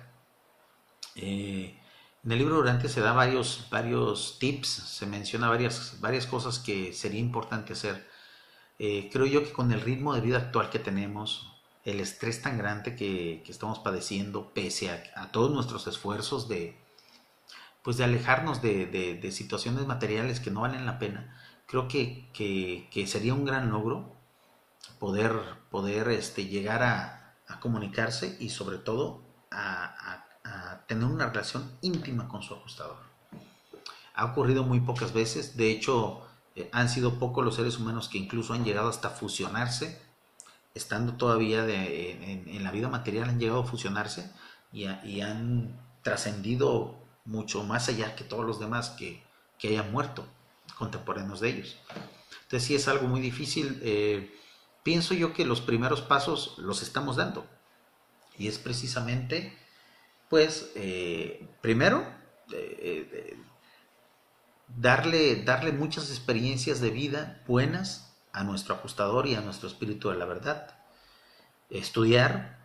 Eh, 1.15 1.77
en 2.23 2.31
el 2.31 2.37
libro 2.37 2.55
durante 2.57 2.87
se 2.87 3.01
da 3.01 3.13
varios, 3.13 3.67
varios 3.71 4.37
tips, 4.39 4.67
se 4.67 5.05
menciona 5.07 5.49
varias, 5.49 5.97
varias 5.99 6.27
cosas 6.27 6.59
que 6.59 6.93
sería 6.93 7.19
importante 7.19 7.73
hacer. 7.73 8.07
Eh, 8.77 9.09
creo 9.11 9.25
yo 9.25 9.43
que 9.43 9.51
con 9.51 9.71
el 9.71 9.81
ritmo 9.81 10.13
de 10.13 10.21
vida 10.21 10.37
actual 10.37 10.69
que 10.69 10.79
tenemos, 10.79 11.51
el 11.83 11.99
estrés 11.99 12.41
tan 12.41 12.57
grande 12.57 12.95
que, 12.95 13.43
estamos 13.47 13.79
padeciendo, 13.79 14.53
pese 14.53 14.91
a, 15.15 15.31
todos 15.31 15.51
nuestros 15.51 15.87
esfuerzos 15.87 16.47
de, 16.47 16.77
pues 17.83 17.97
de 17.97 18.03
alejarnos 18.03 18.61
de, 18.61 19.29
situaciones 19.31 19.87
materiales 19.87 20.39
que 20.39 20.51
no 20.51 20.61
valen 20.61 20.85
la 20.85 20.99
pena, 20.99 21.35
creo 21.65 21.87
que, 21.87 22.27
sería 23.07 23.33
un 23.33 23.45
gran 23.45 23.71
logro 23.71 24.15
poder, 24.99 25.33
poder 25.71 26.09
este, 26.09 26.45
llegar 26.45 26.83
a, 26.83 27.17
comunicarse 27.59 28.37
y 28.39 28.49
sobre 28.49 28.77
todo 28.77 29.21
a, 29.51 29.83
a 29.83 30.30
tener 30.87 31.05
una 31.05 31.27
relación 31.27 31.71
íntima 31.81 32.27
con 32.27 32.41
su 32.41 32.53
ajustador. 32.53 32.97
Ha 34.13 34.25
ocurrido 34.25 34.63
muy 34.63 34.81
pocas 34.81 35.13
veces, 35.13 35.55
de 35.55 35.71
hecho, 35.71 36.21
eh, 36.55 36.69
han 36.71 36.89
sido 36.89 37.17
pocos 37.17 37.45
los 37.45 37.55
seres 37.55 37.77
humanos 37.77 38.09
que 38.09 38.17
incluso 38.17 38.53
han 38.53 38.65
llegado 38.65 38.89
hasta 38.89 39.09
fusionarse, 39.09 40.01
estando 40.75 41.13
todavía 41.13 41.65
en, 41.67 42.63
la 42.63 42.71
vida 42.71 42.89
material, 42.89 43.29
han 43.29 43.39
llegado 43.39 43.61
a 43.61 43.65
fusionarse 43.65 44.31
y, 44.71 44.85
han 45.21 45.79
trascendido 46.01 46.95
mucho 47.25 47.63
más 47.63 47.89
allá 47.89 48.15
que 48.15 48.23
todos 48.23 48.45
los 48.45 48.59
demás 48.59 48.91
que, 48.91 49.23
hayan 49.63 49.91
muerto, 49.91 50.25
contemporáneos 50.77 51.39
de 51.39 51.49
ellos. 51.49 51.77
Entonces 52.43 52.67
sí 52.67 52.75
es 52.75 52.87
algo 52.87 53.07
muy 53.07 53.21
difícil. 53.21 53.79
Eh, 53.83 54.35
pienso 54.83 55.13
yo 55.13 55.33
que 55.33 55.45
los 55.45 55.61
primeros 55.61 56.01
pasos 56.01 56.55
los 56.57 56.81
estamos 56.81 57.17
dando. 57.17 57.45
Y 58.37 58.47
es 58.47 58.57
precisamente, 58.57 59.55
pues, 60.31 60.71
eh, 60.75 61.45
primero, 61.61 62.03
darle, 64.67 65.43
darle 65.43 65.73
muchas 65.73 66.09
experiencias 66.09 66.79
de 66.81 66.89
vida 66.89 67.43
buenas 67.47 68.15
a 68.31 68.43
nuestro 68.43 68.75
ajustador 68.75 69.27
y 69.27 69.35
a 69.35 69.41
nuestro 69.41 69.67
espíritu 69.67 70.09
de 70.09 70.15
la 70.15 70.25
verdad. 70.25 70.79
Estudiar, 71.69 72.59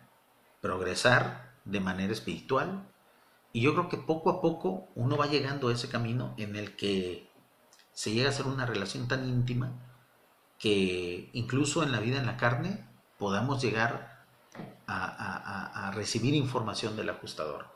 progresar 0.61 1.53
de 1.65 1.79
manera 1.79 2.13
espiritual. 2.13 2.87
Y 3.53 3.61
yo 3.61 3.73
creo 3.73 3.89
que 3.89 3.97
poco 3.97 4.29
a 4.29 4.41
poco 4.41 4.87
uno 4.95 5.17
va 5.17 5.27
llegando 5.27 5.67
a 5.67 5.73
ese 5.73 5.89
camino 5.89 6.33
en 6.37 6.55
el 6.55 6.75
que 6.75 7.29
se 7.93 8.11
llega 8.11 8.29
a 8.29 8.33
ser 8.33 8.45
una 8.45 8.65
relación 8.65 9.07
tan 9.07 9.27
íntima 9.27 9.73
que 10.59 11.29
incluso 11.33 11.83
en 11.83 11.91
la 11.91 11.99
vida 11.99 12.17
en 12.17 12.25
la 12.25 12.37
carne 12.37 12.87
podamos 13.17 13.61
llegar 13.61 14.16
a, 14.87 15.91
recibir 15.93 16.33
información 16.35 16.95
del 16.95 17.09
ajustador. 17.09 17.73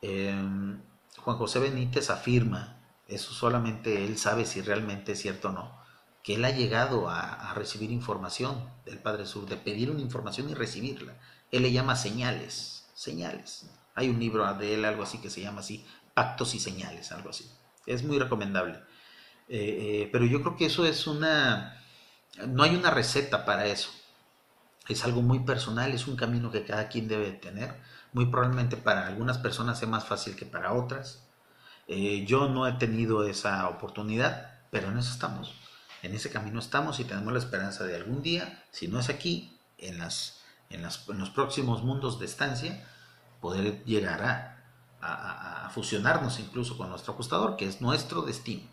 Em, 0.00 0.80
Juan 1.18 1.36
José 1.36 1.60
Benítez 1.60 2.10
afirma 2.10 2.82
eso 3.12 3.32
solamente 3.32 4.04
él 4.04 4.18
sabe 4.18 4.44
si 4.46 4.62
realmente 4.62 5.12
es 5.12 5.20
cierto 5.20 5.48
o 5.48 5.52
no, 5.52 5.76
que 6.22 6.36
él 6.36 6.44
ha 6.44 6.50
llegado 6.50 7.08
a, 7.08 7.52
recibir 7.54 7.90
información 7.90 8.70
del 8.86 8.98
Padre 8.98 9.26
Sur, 9.26 9.46
de 9.46 9.56
pedir 9.56 9.90
una 9.90 10.00
información 10.00 10.48
y 10.48 10.54
recibirla. 10.54 11.14
Él 11.50 11.62
le 11.62 11.72
llama 11.72 11.96
señales, 11.96 12.86
señales. 12.94 13.66
Hay 13.94 14.08
un 14.08 14.18
libro 14.18 14.52
de 14.54 14.74
él, 14.74 14.84
algo 14.86 15.02
así 15.02 15.18
que 15.18 15.28
se 15.28 15.42
llama 15.42 15.60
así, 15.60 15.84
Pactos 16.14 16.54
y 16.54 16.60
Señales, 16.60 17.12
algo 17.12 17.28
así. 17.30 17.50
Es 17.84 18.02
muy 18.02 18.18
recomendable. 18.18 18.78
Eh, 19.48 20.04
eh, 20.04 20.08
pero 20.10 20.24
yo 20.24 20.40
creo 20.40 20.56
que 20.56 20.66
eso 20.66 20.86
es 20.86 21.06
una... 21.06 21.78
No 22.46 22.62
hay 22.62 22.74
una 22.74 22.90
receta 22.90 23.44
para 23.44 23.66
eso. 23.66 23.90
Es 24.88 25.04
algo 25.04 25.22
muy 25.22 25.40
personal, 25.40 25.92
es 25.92 26.06
un 26.06 26.16
camino 26.16 26.50
que 26.50 26.64
cada 26.64 26.88
quien 26.88 27.08
debe 27.08 27.30
tener. 27.32 27.74
Muy 28.12 28.26
probablemente 28.26 28.76
para 28.76 29.06
algunas 29.06 29.38
personas 29.38 29.78
sea 29.78 29.88
más 29.88 30.04
fácil 30.04 30.36
que 30.36 30.44
para 30.44 30.72
otras. 30.72 31.22
Eh, 31.88 32.24
yo 32.26 32.48
no 32.48 32.66
he 32.66 32.72
tenido 32.72 33.24
esa 33.24 33.68
oportunidad, 33.68 34.60
pero 34.70 34.88
en 34.88 34.98
eso 34.98 35.12
estamos. 35.12 35.54
En 36.02 36.14
ese 36.14 36.30
camino 36.30 36.58
estamos 36.58 36.98
y 37.00 37.04
tenemos 37.04 37.32
la 37.32 37.38
esperanza 37.38 37.84
de 37.84 37.96
algún 37.96 38.22
día, 38.22 38.64
si 38.70 38.88
no 38.88 38.98
es 38.98 39.08
aquí, 39.08 39.56
en, 39.78 39.98
las, 39.98 40.40
en, 40.70 40.82
los 40.82 41.30
próximos 41.30 41.82
mundos 41.82 42.18
de 42.18 42.26
estancia, 42.26 42.84
poder 43.40 43.84
llegar 43.84 44.22
a, 44.22 45.66
a, 45.66 45.70
fusionarnos 45.70 46.38
incluso 46.40 46.76
con 46.76 46.90
nuestro 46.90 47.12
ajustador, 47.12 47.56
que 47.56 47.66
es 47.66 47.80
nuestro 47.80 48.22
destino. 48.22 48.71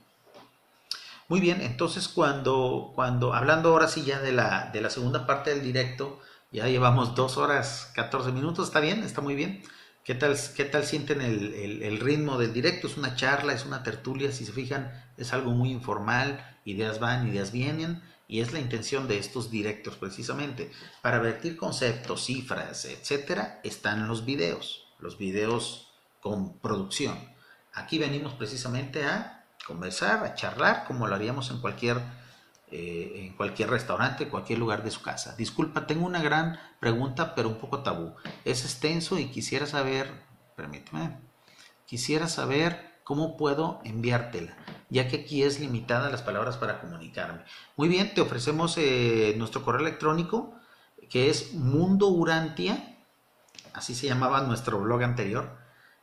Muy 1.30 1.40
bien, 1.40 1.62
entonces 1.62 2.08
cuando, 2.08 2.92
cuando 2.96 3.36
hablando 3.36 3.70
ahora 3.70 3.88
sí 3.88 4.04
ya 4.04 4.20
de 4.20 4.32
la, 4.32 4.72
de 4.74 4.82
la 4.82 4.90
segunda 4.90 5.28
parte 5.28 5.52
del 5.52 5.62
directo, 5.62 6.20
ya 6.52 6.68
llevamos 6.68 7.14
dos 7.14 7.38
horas 7.38 7.92
14 7.94 8.32
minutos, 8.32 8.68
¿está 8.68 8.80
bien? 8.80 9.04
¿Está 9.04 9.22
muy 9.22 9.36
bien? 9.36 9.62
¿Qué 10.04 10.16
tal, 10.16 10.36
qué 10.56 10.66
tal 10.66 10.86
sienten 10.86 11.22
el, 11.22 12.00
ritmo 12.00 12.40
del 12.40 12.52
directo? 12.52 12.88
Es 12.88 12.98
una 12.98 13.16
charla, 13.16 13.54
es 13.54 13.64
una 13.64 13.84
tertulia, 13.84 14.32
si 14.32 14.44
se 14.44 14.52
fijan, 14.52 14.92
es 15.18 15.32
algo 15.32 15.52
muy 15.52 15.70
informal, 15.70 16.58
ideas 16.66 17.00
van, 17.00 17.28
ideas 17.28 17.52
vienen, 17.52 18.02
y 18.28 18.42
es 18.42 18.52
la 18.52 18.60
intención 18.60 19.08
de 19.08 19.20
estos 19.20 19.52
directos 19.52 19.98
precisamente. 19.98 20.72
Para 21.04 21.20
vertir 21.20 21.58
conceptos, 21.58 22.26
cifras, 22.26 22.86
etcétera, 22.86 23.62
están 23.64 24.08
los 24.08 24.26
videos. 24.26 24.88
Los 24.98 25.20
videos 25.20 25.92
con 26.22 26.58
producción. 26.58 27.16
Aquí 27.74 28.00
venimos 28.00 28.34
precisamente 28.34 29.06
a 29.06 29.39
conversar, 29.70 30.24
a 30.24 30.34
charlar, 30.34 30.86
como 30.86 31.08
lo 31.08 31.16
haríamos 31.16 31.52
en 31.52 31.62
cualquier, 31.62 32.02
eh, 32.72 33.28
en 33.28 33.36
cualquier 33.36 33.70
restaurante, 33.70 34.28
cualquier 34.28 34.58
lugar 34.58 34.84
de 34.84 34.90
su 34.90 35.02
casa. 35.02 35.36
Disculpa, 35.38 35.86
tengo 35.86 36.06
una 36.06 36.22
gran 36.22 36.60
pregunta, 36.80 37.36
pero 37.36 37.50
un 37.50 37.60
poco 37.60 37.84
tabú. 37.84 38.16
Es 38.44 38.66
extenso 38.66 39.20
y 39.20 39.28
quisiera 39.28 39.68
saber, 39.68 40.12
permíteme, 40.56 41.20
quisiera 41.86 42.28
saber 42.28 43.00
cómo 43.04 43.38
puedo 43.38 43.80
enviártela, 43.86 44.58
ya 44.90 45.08
que 45.08 45.18
aquí 45.18 45.44
es 45.44 45.60
limitada 45.60 46.10
las 46.10 46.24
palabras 46.24 46.58
para 46.58 46.82
comunicarme. 46.82 47.44
Muy 47.78 47.88
bien, 47.88 48.14
te 48.14 48.22
ofrecemos 48.22 48.76
eh, 48.78 49.36
nuestro 49.38 49.64
correo 49.64 49.82
electrónico, 49.82 50.56
que 51.10 51.30
es 51.30 51.54
mundourantia, 51.54 52.98
así 53.74 53.94
se 53.94 54.08
llamaba 54.08 54.42
nuestro 54.42 54.80
blog 54.80 55.04
anterior, 55.04 55.58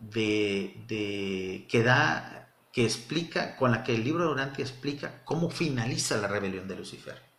de, 0.00 0.84
de, 0.88 1.68
que 1.70 1.84
da, 1.84 2.52
que 2.72 2.84
explica, 2.84 3.54
con 3.54 3.70
la 3.70 3.84
que 3.84 3.94
el 3.94 4.02
libro 4.02 4.24
de 4.24 4.30
Durante 4.30 4.60
explica 4.60 5.22
cómo 5.24 5.50
finaliza 5.50 6.16
la 6.16 6.26
rebelión 6.26 6.66
de 6.66 6.74
Lucifer. 6.74 7.33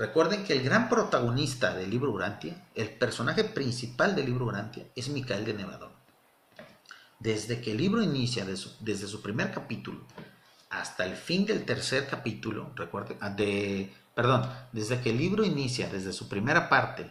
Recuerden 0.00 0.44
que 0.44 0.54
el 0.54 0.62
gran 0.62 0.88
protagonista 0.88 1.74
del 1.74 1.90
libro 1.90 2.10
Urantia, 2.10 2.56
el 2.74 2.88
personaje 2.88 3.44
principal 3.44 4.16
del 4.16 4.24
libro 4.24 4.46
Urantia, 4.46 4.86
es 4.96 5.10
Micael 5.10 5.44
de 5.44 5.52
Nevadón. 5.52 5.92
Desde 7.18 7.60
que 7.60 7.72
el 7.72 7.76
libro 7.76 8.02
inicia, 8.02 8.46
desde 8.46 9.06
su 9.06 9.20
primer 9.20 9.52
capítulo 9.52 10.00
hasta 10.70 11.04
el 11.04 11.16
fin 11.16 11.44
del 11.44 11.66
tercer 11.66 12.08
capítulo, 12.08 12.72
recuerden, 12.76 13.18
ah, 13.20 13.28
de, 13.28 13.92
perdón, 14.14 14.50
desde 14.72 15.02
que 15.02 15.10
el 15.10 15.18
libro 15.18 15.44
inicia, 15.44 15.86
desde 15.90 16.14
su 16.14 16.30
primera 16.30 16.70
parte 16.70 17.10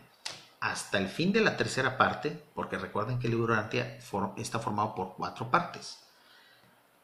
hasta 0.59 0.97
el 0.97 1.09
fin 1.09 1.31
de 1.31 1.41
la 1.41 1.57
tercera 1.57 1.95
parte, 1.95 2.43
porque 2.55 2.79
recuerden 2.79 3.19
que 3.19 3.27
el 3.27 3.33
libro 3.33 3.53
Urantia 3.53 3.99
está 4.35 4.57
formado 4.57 4.95
por 4.95 5.13
cuatro 5.15 5.51
partes. 5.51 5.99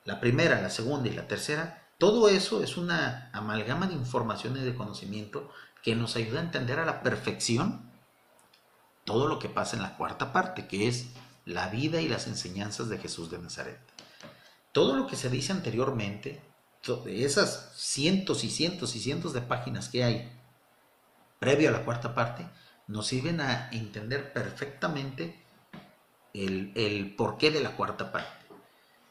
La 0.03 0.19
primera, 0.19 0.59
la 0.59 0.71
segunda 0.71 1.09
y 1.09 1.13
la 1.13 1.27
tercera, 1.27 1.85
todo 1.97 2.27
eso 2.27 2.61
es 2.61 2.75
una 2.75 3.29
amalgama 3.33 3.87
de 3.87 3.93
información 3.93 4.57
y 4.57 4.61
de 4.61 4.75
conocimiento 4.75 5.49
que 5.85 5.95
nos 5.95 6.15
ayuda 6.15 6.39
a 6.39 6.43
entender 6.43 6.79
a 6.79 6.85
la 6.85 7.03
perfección 7.03 7.91
todo 9.03 9.27
lo 9.27 9.37
que 9.37 9.49
pasa 9.49 9.75
en 9.75 9.83
la 9.83 9.95
cuarta 9.97 10.33
parte, 10.33 10.65
que 10.65 10.87
es 10.87 11.09
la 11.45 11.67
vida 11.67 12.01
y 12.01 12.07
las 12.07 12.25
enseñanzas 12.25 12.89
de 12.89 12.97
Jesús 12.97 13.29
de 13.29 13.37
Nazaret. 13.37 13.79
Todo 14.71 14.95
lo 14.95 15.05
que 15.05 15.15
se 15.15 15.29
dice 15.29 15.51
anteriormente, 15.51 16.41
esas 17.05 17.71
cientos 17.75 18.43
y 18.43 18.49
cientos 18.49 18.95
y 18.95 18.99
cientos 18.99 19.33
de 19.33 19.41
páginas 19.41 19.89
que 19.89 20.03
hay 20.03 20.31
previo 21.37 21.69
a 21.69 21.73
la 21.73 21.85
cuarta 21.85 22.15
parte, 22.15 22.49
nos 22.87 23.05
sirven 23.05 23.39
a 23.39 23.69
entender 23.69 24.33
perfectamente 24.33 25.39
el, 26.33 27.13
porqué 27.15 27.51
de 27.51 27.61
la 27.61 27.75
cuarta 27.75 28.11
parte, 28.11 28.47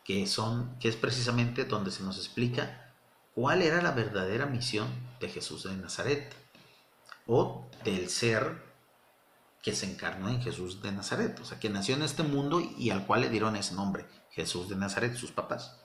que 0.03 0.25
es 0.25 0.97
precisamente 0.97 1.67
donde 1.67 1.93
se 1.93 2.03
nos 2.03 2.19
explica 2.19 2.93
cuál 3.33 3.63
era 3.63 3.81
la 3.81 3.93
verdadera 3.93 4.47
misión 4.47 4.89
de 5.21 5.29
Jesús 5.29 5.63
de 5.63 5.77
Nazaret 5.77 6.44
o 7.27 7.67
del 7.85 8.09
ser 8.09 8.63
que 9.63 9.75
se 9.75 9.91
encarnó 9.91 10.29
en 10.29 10.43
Jesús 10.43 10.83
de 10.83 10.93
Nazaret, 10.93 11.39
o 11.41 11.45
sea, 11.45 11.59
que 11.59 11.71
nació 11.71 11.95
en 11.95 12.03
este 12.03 12.23
mundo 12.23 12.61
y 12.61 12.91
al 12.91 13.07
cual 13.07 13.23
le 13.23 13.31
dieron 13.31 13.57
ese 13.57 13.75
nombre, 13.75 14.07
Jesús 14.31 14.69
de 14.69 14.77
Nazaret, 14.77 15.15
sus 15.17 15.33
papás. 15.33 15.79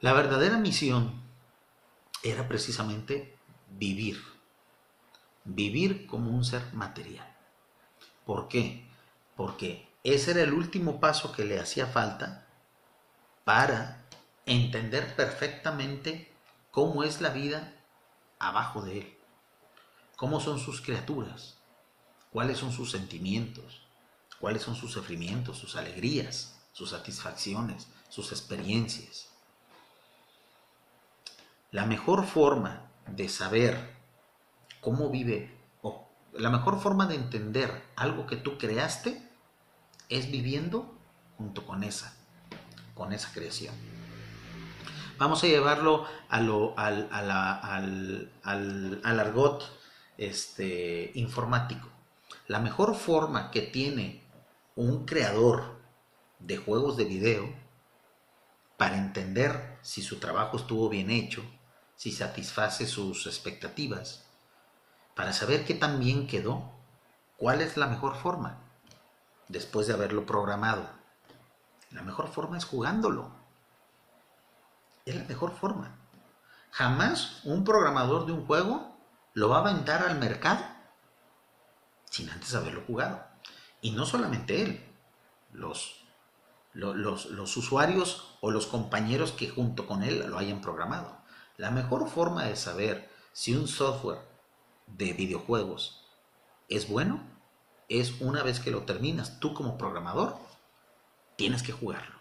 La 0.00 0.12
verdadera 0.12 0.58
misión 0.58 1.20
era 2.22 2.46
precisamente 2.46 3.36
vivir, 3.70 4.22
vivir 5.44 6.06
como 6.06 6.30
un 6.30 6.44
ser 6.44 6.72
material. 6.72 7.26
¿Por 8.24 8.46
qué? 8.48 8.88
Porque 9.36 9.88
ese 10.04 10.30
era 10.30 10.42
el 10.42 10.52
último 10.52 11.00
paso 11.00 11.32
que 11.32 11.44
le 11.44 11.58
hacía 11.58 11.86
falta 11.86 12.46
para 13.44 14.06
entender 14.46 15.16
perfectamente 15.16 16.32
cómo 16.70 17.02
es 17.02 17.20
la 17.20 17.30
vida 17.30 17.74
abajo 18.38 18.82
de 18.82 18.98
él 18.98 19.13
cómo 20.24 20.40
son 20.40 20.58
sus 20.58 20.80
criaturas, 20.80 21.58
cuáles 22.32 22.56
son 22.56 22.72
sus 22.72 22.90
sentimientos, 22.90 23.82
cuáles 24.40 24.62
son 24.62 24.74
sus 24.74 24.90
sufrimientos, 24.90 25.58
sus 25.58 25.76
alegrías, 25.76 26.58
sus 26.72 26.92
satisfacciones, 26.92 27.88
sus 28.08 28.32
experiencias. 28.32 29.28
La 31.72 31.84
mejor 31.84 32.24
forma 32.24 32.90
de 33.06 33.28
saber 33.28 33.98
cómo 34.80 35.10
vive 35.10 35.54
o 35.82 36.08
la 36.32 36.48
mejor 36.48 36.80
forma 36.80 37.04
de 37.06 37.16
entender 37.16 37.82
algo 37.94 38.26
que 38.26 38.36
tú 38.36 38.56
creaste 38.56 39.30
es 40.08 40.30
viviendo 40.30 40.90
junto 41.36 41.66
con 41.66 41.84
esa, 41.84 42.16
con 42.94 43.12
esa 43.12 43.30
creación. 43.30 43.74
Vamos 45.18 45.44
a 45.44 45.48
llevarlo 45.48 46.06
a 46.30 46.40
lo, 46.40 46.72
al, 46.78 47.10
al, 47.12 48.32
al 49.04 49.20
argot 49.20 49.83
este, 50.18 51.10
informático. 51.14 51.88
La 52.46 52.60
mejor 52.60 52.94
forma 52.94 53.50
que 53.50 53.62
tiene 53.62 54.22
un 54.76 55.06
creador 55.06 55.80
de 56.38 56.56
juegos 56.56 56.96
de 56.96 57.04
video 57.04 57.54
para 58.76 58.98
entender 58.98 59.78
si 59.82 60.02
su 60.02 60.18
trabajo 60.18 60.56
estuvo 60.56 60.88
bien 60.88 61.10
hecho, 61.10 61.42
si 61.96 62.12
satisface 62.12 62.86
sus 62.86 63.26
expectativas, 63.26 64.24
para 65.14 65.32
saber 65.32 65.64
qué 65.64 65.74
tan 65.74 66.00
bien 66.00 66.26
quedó, 66.26 66.72
cuál 67.36 67.60
es 67.60 67.76
la 67.76 67.86
mejor 67.86 68.16
forma 68.16 68.58
después 69.48 69.86
de 69.86 69.94
haberlo 69.94 70.26
programado. 70.26 70.88
La 71.90 72.02
mejor 72.02 72.28
forma 72.28 72.58
es 72.58 72.64
jugándolo. 72.64 73.30
Es 75.04 75.14
la 75.14 75.24
mejor 75.24 75.52
forma. 75.52 75.96
Jamás 76.72 77.40
un 77.44 77.62
programador 77.62 78.26
de 78.26 78.32
un 78.32 78.46
juego 78.46 78.93
lo 79.34 79.48
va 79.48 79.58
a 79.58 79.60
aventar 79.60 80.02
al 80.02 80.18
mercado 80.18 80.64
sin 82.08 82.30
antes 82.30 82.54
haberlo 82.54 82.82
jugado. 82.86 83.24
Y 83.80 83.90
no 83.90 84.06
solamente 84.06 84.62
él, 84.62 84.80
los, 85.52 86.00
los, 86.72 87.26
los, 87.26 87.56
usuarios 87.56 88.36
o 88.40 88.50
los 88.50 88.66
compañeros 88.66 89.32
que 89.32 89.50
junto 89.50 89.86
con 89.86 90.02
él 90.02 90.24
lo 90.28 90.38
hayan 90.38 90.60
programado. 90.60 91.18
La 91.56 91.70
mejor 91.70 92.08
forma 92.08 92.44
de 92.44 92.56
saber 92.56 93.10
si 93.32 93.54
un 93.54 93.68
software 93.68 94.20
de 94.86 95.12
videojuegos 95.12 96.06
es 96.68 96.88
bueno 96.88 97.20
es 97.88 98.20
una 98.20 98.42
vez 98.42 98.60
que 98.60 98.70
lo 98.70 98.82
terminas, 98.82 99.40
tú 99.40 99.52
como 99.52 99.76
programador 99.76 100.36
tienes 101.36 101.62
que 101.62 101.72
jugarlo. 101.72 102.14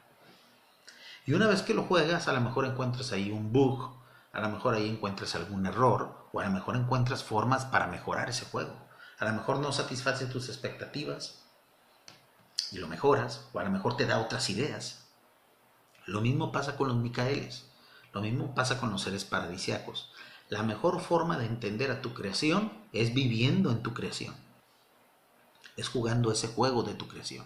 Y 1.26 1.34
una 1.34 1.48
vez 1.48 1.62
que 1.62 1.74
lo 1.74 1.84
juegas, 1.84 2.28
a 2.28 2.34
lo 2.34 2.42
mejor 2.42 2.66
encuentras 2.66 3.12
ahí 3.12 3.32
un 3.32 3.54
bug, 3.54 3.96
a 4.34 4.42
lo 4.42 4.50
mejor 4.50 4.74
ahí 4.74 4.90
encuentras 4.90 5.36
algún 5.36 5.66
error, 5.68 6.28
o 6.34 6.40
a 6.40 6.46
lo 6.46 6.52
mejor 6.52 6.76
encuentras 6.76 7.24
formas 7.24 7.66
para 7.66 7.88
mejorar 7.88 8.30
ese 8.30 8.46
juego. 8.46 8.76
A 9.20 9.26
lo 9.26 9.32
mejor 9.32 9.60
no 9.60 9.72
satisface 9.72 10.26
tus 10.26 10.50
expectativas 10.50 11.44
y 12.72 12.80
lo 12.80 12.88
mejoras, 12.88 13.48
o 13.54 13.60
a 13.60 13.64
lo 13.64 13.70
mejor 13.70 13.96
te 13.96 14.08
da 14.08 14.20
otras 14.20 14.50
ideas. 14.50 15.06
Lo 16.08 16.20
mismo 16.20 16.52
pasa 16.52 16.76
con 16.76 16.88
los 16.88 16.98
Micaeles, 16.98 17.70
lo 18.12 18.22
mismo 18.22 18.56
pasa 18.56 18.80
con 18.80 18.90
los 18.90 19.04
seres 19.04 19.24
paradisiacos. 19.24 20.12
La 20.50 20.64
mejor 20.64 21.00
forma 21.00 21.38
de 21.38 21.46
entender 21.46 21.92
a 21.92 22.02
tu 22.02 22.14
creación 22.14 22.74
es 22.92 23.14
viviendo 23.14 23.72
en 23.72 23.84
tu 23.84 23.94
creación. 23.94 24.36
Es 25.78 25.90
jugando 25.90 26.32
ese 26.32 26.48
juego 26.48 26.84
de 26.84 26.96
tu 26.96 27.08
creación. 27.08 27.46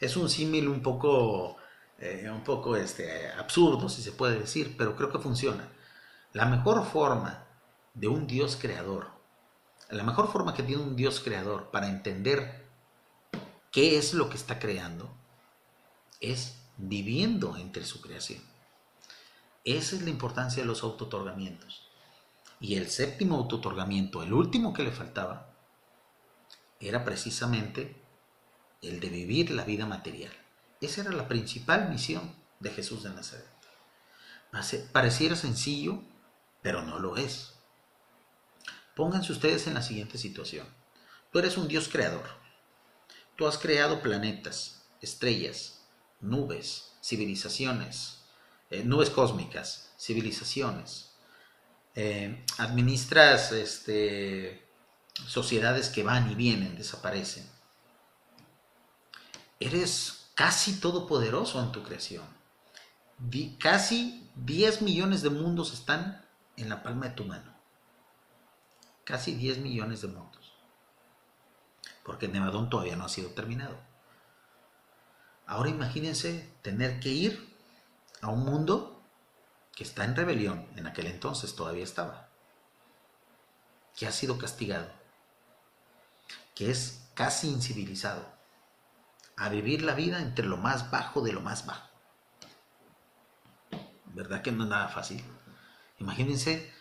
Es 0.00 0.16
un 0.16 0.28
símil 0.28 0.68
un 0.68 0.82
poco, 0.82 1.56
eh, 1.98 2.28
un 2.30 2.44
poco 2.44 2.76
este, 2.76 3.30
absurdo, 3.32 3.88
si 3.88 4.02
se 4.02 4.12
puede 4.12 4.38
decir, 4.38 4.76
pero 4.76 4.96
creo 4.96 5.10
que 5.10 5.18
funciona. 5.18 5.68
La 6.32 6.46
mejor 6.46 6.84
forma 6.86 7.46
de 7.94 8.08
un 8.08 8.26
Dios 8.26 8.56
creador 8.60 9.16
la 9.90 10.02
mejor 10.02 10.30
forma 10.30 10.54
que 10.54 10.62
tiene 10.62 10.82
un 10.82 10.96
Dios 10.96 11.20
creador 11.20 11.70
para 11.70 11.88
entender 11.88 12.66
qué 13.70 13.98
es 13.98 14.14
lo 14.14 14.28
que 14.28 14.36
está 14.36 14.58
creando 14.58 15.14
es 16.20 16.60
viviendo 16.76 17.56
entre 17.56 17.84
su 17.84 18.00
creación. 18.00 18.42
Esa 19.64 19.96
es 19.96 20.02
la 20.02 20.10
importancia 20.10 20.62
de 20.62 20.66
los 20.66 20.82
autotorgamientos. 20.82 21.88
Y 22.58 22.76
el 22.76 22.88
séptimo 22.88 23.36
autotorgamiento, 23.36 24.22
el 24.22 24.32
último 24.32 24.72
que 24.72 24.82
le 24.82 24.90
faltaba, 24.90 25.54
era 26.80 27.04
precisamente 27.04 27.96
el 28.82 28.98
de 29.00 29.08
vivir 29.08 29.50
la 29.50 29.64
vida 29.64 29.86
material. 29.86 30.32
Esa 30.86 31.00
era 31.00 31.10
la 31.10 31.26
principal 31.26 31.88
misión 31.88 32.32
de 32.60 32.70
Jesús 32.70 33.02
de 33.02 33.10
Nazaret. 33.10 33.44
Pareciera 34.92 35.34
sencillo, 35.34 36.00
pero 36.62 36.82
no 36.82 37.00
lo 37.00 37.16
es. 37.16 37.54
Pónganse 38.94 39.32
ustedes 39.32 39.66
en 39.66 39.74
la 39.74 39.82
siguiente 39.82 40.16
situación. 40.16 40.64
Tú 41.32 41.40
eres 41.40 41.56
un 41.56 41.66
Dios 41.66 41.88
creador. 41.88 42.24
Tú 43.34 43.48
has 43.48 43.58
creado 43.58 44.00
planetas, 44.00 44.84
estrellas, 45.02 45.80
nubes, 46.20 46.92
civilizaciones, 47.02 48.20
eh, 48.70 48.84
nubes 48.84 49.10
cósmicas, 49.10 49.92
civilizaciones. 49.98 51.16
Eh, 51.96 52.44
administras 52.58 53.50
este, 53.50 54.64
sociedades 55.26 55.88
que 55.88 56.04
van 56.04 56.30
y 56.30 56.36
vienen, 56.36 56.76
desaparecen. 56.76 57.44
Eres 59.58 60.25
casi 60.36 60.78
todopoderoso 60.78 61.60
en 61.60 61.72
tu 61.72 61.82
creación. 61.82 62.24
casi 63.58 64.30
10 64.36 64.82
millones 64.82 65.22
de 65.22 65.30
mundos 65.30 65.72
están 65.72 66.24
en 66.56 66.68
la 66.68 66.82
palma 66.82 67.06
de 67.06 67.14
tu 67.14 67.24
mano. 67.24 67.52
Casi 69.04 69.34
10 69.34 69.58
millones 69.58 70.02
de 70.02 70.08
mundos. 70.08 70.52
Porque 72.04 72.28
Nevadón 72.28 72.68
todavía 72.68 72.96
no 72.96 73.06
ha 73.06 73.08
sido 73.08 73.30
terminado. 73.30 73.76
Ahora 75.46 75.70
imagínense 75.70 76.52
tener 76.60 77.00
que 77.00 77.08
ir 77.08 77.56
a 78.20 78.28
un 78.28 78.44
mundo 78.44 79.02
que 79.74 79.84
está 79.84 80.04
en 80.04 80.16
rebelión. 80.16 80.68
En 80.76 80.86
aquel 80.86 81.06
entonces 81.06 81.56
todavía 81.56 81.84
estaba. 81.84 82.28
Que 83.96 84.06
ha 84.06 84.12
sido 84.12 84.36
castigado. 84.36 84.90
Que 86.54 86.70
es 86.70 87.08
casi 87.14 87.48
incivilizado. 87.48 88.35
A 89.36 89.48
vivir 89.48 89.82
la 89.82 89.94
vida 89.94 90.20
entre 90.20 90.46
lo 90.46 90.56
más 90.56 90.90
bajo 90.90 91.20
de 91.20 91.32
lo 91.32 91.40
más 91.40 91.66
bajo. 91.66 91.88
¿Verdad 94.06 94.42
que 94.42 94.52
no 94.52 94.64
es 94.64 94.70
nada 94.70 94.88
fácil? 94.88 95.22
Imagínense 95.98 96.72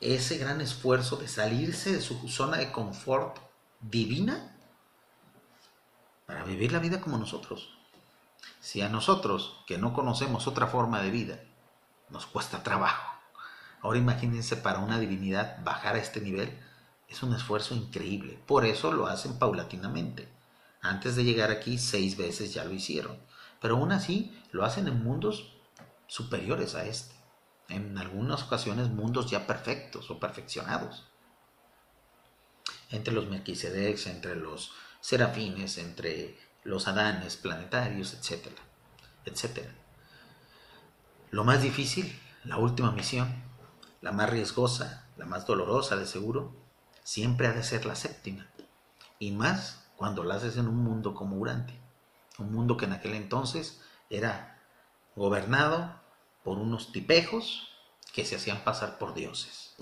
ese 0.00 0.36
gran 0.36 0.60
esfuerzo 0.60 1.16
de 1.16 1.28
salirse 1.28 1.92
de 1.92 2.00
su 2.00 2.28
zona 2.28 2.56
de 2.56 2.72
confort 2.72 3.38
divina 3.80 4.56
para 6.26 6.44
vivir 6.44 6.72
la 6.72 6.80
vida 6.80 7.00
como 7.00 7.18
nosotros. 7.18 7.70
Si 8.60 8.80
a 8.80 8.88
nosotros, 8.88 9.62
que 9.66 9.78
no 9.78 9.92
conocemos 9.92 10.46
otra 10.46 10.66
forma 10.66 11.00
de 11.02 11.10
vida, 11.10 11.38
nos 12.10 12.26
cuesta 12.26 12.62
trabajo, 12.62 13.12
ahora 13.80 13.98
imagínense 13.98 14.56
para 14.56 14.80
una 14.80 14.98
divinidad 14.98 15.62
bajar 15.62 15.94
a 15.94 15.98
este 15.98 16.20
nivel, 16.20 16.58
es 17.08 17.22
un 17.22 17.34
esfuerzo 17.34 17.74
increíble. 17.74 18.38
Por 18.46 18.64
eso 18.64 18.92
lo 18.92 19.06
hacen 19.06 19.38
paulatinamente. 19.38 20.28
Antes 20.82 21.14
de 21.14 21.22
llegar 21.22 21.50
aquí, 21.52 21.78
seis 21.78 22.16
veces 22.16 22.52
ya 22.52 22.64
lo 22.64 22.72
hicieron. 22.72 23.16
Pero 23.60 23.76
aún 23.76 23.92
así, 23.92 24.36
lo 24.50 24.64
hacen 24.64 24.88
en 24.88 25.02
mundos 25.02 25.54
superiores 26.08 26.74
a 26.74 26.84
este. 26.84 27.14
En 27.68 27.96
algunas 27.96 28.42
ocasiones 28.42 28.90
mundos 28.90 29.30
ya 29.30 29.46
perfectos 29.46 30.10
o 30.10 30.18
perfeccionados. 30.18 31.06
Entre 32.90 33.14
los 33.14 33.28
Melquisedecs, 33.28 34.08
entre 34.08 34.34
los 34.36 34.72
serafines, 35.00 35.78
entre 35.78 36.36
los 36.64 36.88
adanes 36.88 37.36
planetarios, 37.36 38.14
etcétera, 38.14 38.56
etcétera. 39.24 39.72
Lo 41.30 41.44
más 41.44 41.62
difícil, 41.62 42.20
la 42.44 42.58
última 42.58 42.90
misión, 42.90 43.42
la 44.00 44.12
más 44.12 44.28
riesgosa, 44.28 45.08
la 45.16 45.26
más 45.26 45.46
dolorosa 45.46 45.96
de 45.96 46.06
seguro, 46.06 46.54
siempre 47.04 47.46
ha 47.46 47.52
de 47.52 47.62
ser 47.62 47.86
la 47.86 47.94
séptima. 47.94 48.46
Y 49.18 49.30
más 49.30 49.81
cuando 50.02 50.24
la 50.24 50.34
haces 50.34 50.56
en 50.56 50.66
un 50.66 50.82
mundo 50.82 51.14
como 51.14 51.36
Urantia. 51.36 51.78
Un 52.36 52.50
mundo 52.52 52.76
que 52.76 52.86
en 52.86 52.92
aquel 52.92 53.14
entonces 53.14 53.80
era 54.10 54.60
gobernado 55.14 55.94
por 56.42 56.58
unos 56.58 56.90
tipejos 56.90 57.68
que 58.12 58.24
se 58.24 58.34
hacían 58.34 58.64
pasar 58.64 58.98
por 58.98 59.14
dioses. 59.14 59.76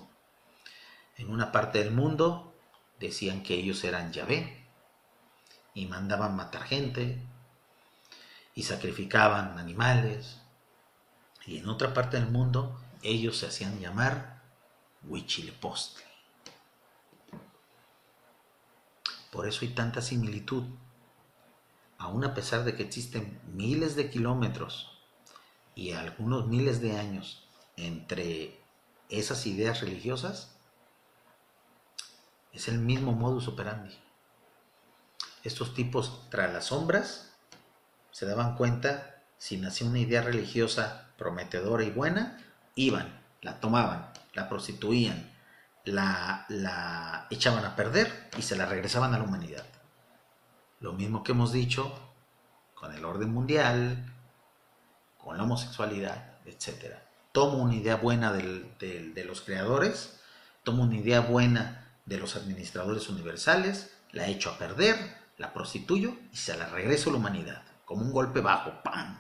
En 1.17 1.31
una 1.31 1.53
parte 1.53 1.79
del 1.79 1.91
mundo 1.91 2.55
decían 2.99 3.43
que 3.43 3.55
ellos 3.55 3.83
eran 3.83 4.13
Yahvé 4.13 4.63
y 5.73 5.87
mandaban 5.87 6.37
matar 6.37 6.65
gente 6.65 7.19
y 8.55 8.65
sacrificaban 8.65 9.59
animales. 9.59 10.39
Y 11.47 11.61
en 11.61 11.69
otra 11.71 11.95
parte 11.95 12.21
del 12.21 12.29
mundo 12.29 12.79
ellos 13.01 13.39
se 13.39 13.47
hacían 13.47 13.81
llamar 13.81 14.43
Huichilepostle. 15.03 16.10
Por 19.31 19.47
eso 19.47 19.65
hay 19.65 19.75
tanta 19.75 20.03
similitud, 20.03 20.65
aun 21.99 22.25
a 22.25 22.35
pesar 22.35 22.65
de 22.65 22.75
que 22.75 22.83
existen 22.83 23.41
miles 23.53 23.95
de 23.95 24.11
kilómetros 24.11 24.99
y 25.75 25.93
algunos 25.93 26.49
miles 26.49 26.81
de 26.81 26.99
años 26.99 27.49
entre 27.77 28.61
esas 29.09 29.47
ideas 29.47 29.81
religiosas, 29.81 30.57
es 32.53 32.69
el 32.69 32.79
mismo 32.79 33.13
modus 33.13 33.49
operandi. 33.49 33.97
Estos 35.45 35.75
tipos, 35.75 36.29
tras 36.31 36.53
las 36.53 36.67
sombras, 36.67 37.33
se 38.11 38.27
daban 38.27 38.57
cuenta 38.57 39.23
si 39.39 39.57
nacía 39.57 39.89
una 39.89 40.01
idea 40.01 40.23
religiosa 40.23 41.11
prometedora 41.17 41.85
y 41.85 41.91
buena, 41.91 42.45
iban, 42.75 43.23
la 43.41 43.61
tomaban, 43.61 44.13
la 44.35 44.49
prostituían, 44.49 45.30
la, 45.85 46.47
la 46.49 47.27
echaban 47.31 47.65
a 47.65 47.77
perder 47.77 48.31
y 48.37 48.43
se 48.43 48.57
la 48.57 48.67
regresaban 48.67 49.15
a 49.15 49.19
la 49.19 49.25
humanidad. 49.25 49.67
Lo 50.81 50.93
mismo 50.93 51.23
que 51.23 51.33
hemos 51.33 51.53
dicho 51.53 51.93
con 52.75 52.95
el 52.95 53.05
orden 53.05 53.33
mundial, 53.33 54.07
con 55.19 55.37
la 55.37 55.43
homosexualidad, 55.43 56.39
etc. 56.47 56.95
Tomo 57.33 57.59
una 57.59 57.75
idea 57.75 57.97
buena 57.97 58.33
de 58.33 59.25
los 59.27 59.43
creadores, 59.43 60.19
tomo 60.65 60.85
una 60.85 60.97
idea 60.97 61.21
buena 61.21 61.93
de 62.07 62.19
los 62.19 62.37
administradores 62.37 63.09
universales, 63.09 63.95
la 64.13 64.27
echo 64.27 64.51
a 64.51 64.59
perder, 64.59 64.97
la 65.37 65.53
prostituyo 65.53 66.15
y 66.33 66.37
se 66.37 66.57
la 66.57 66.67
regreso 66.67 67.11
a 67.11 67.13
la 67.13 67.19
humanidad, 67.19 67.63
como 67.85 68.03
un 68.03 68.13
golpe 68.13 68.41
bajo, 68.41 68.83
¡pam! 68.83 69.19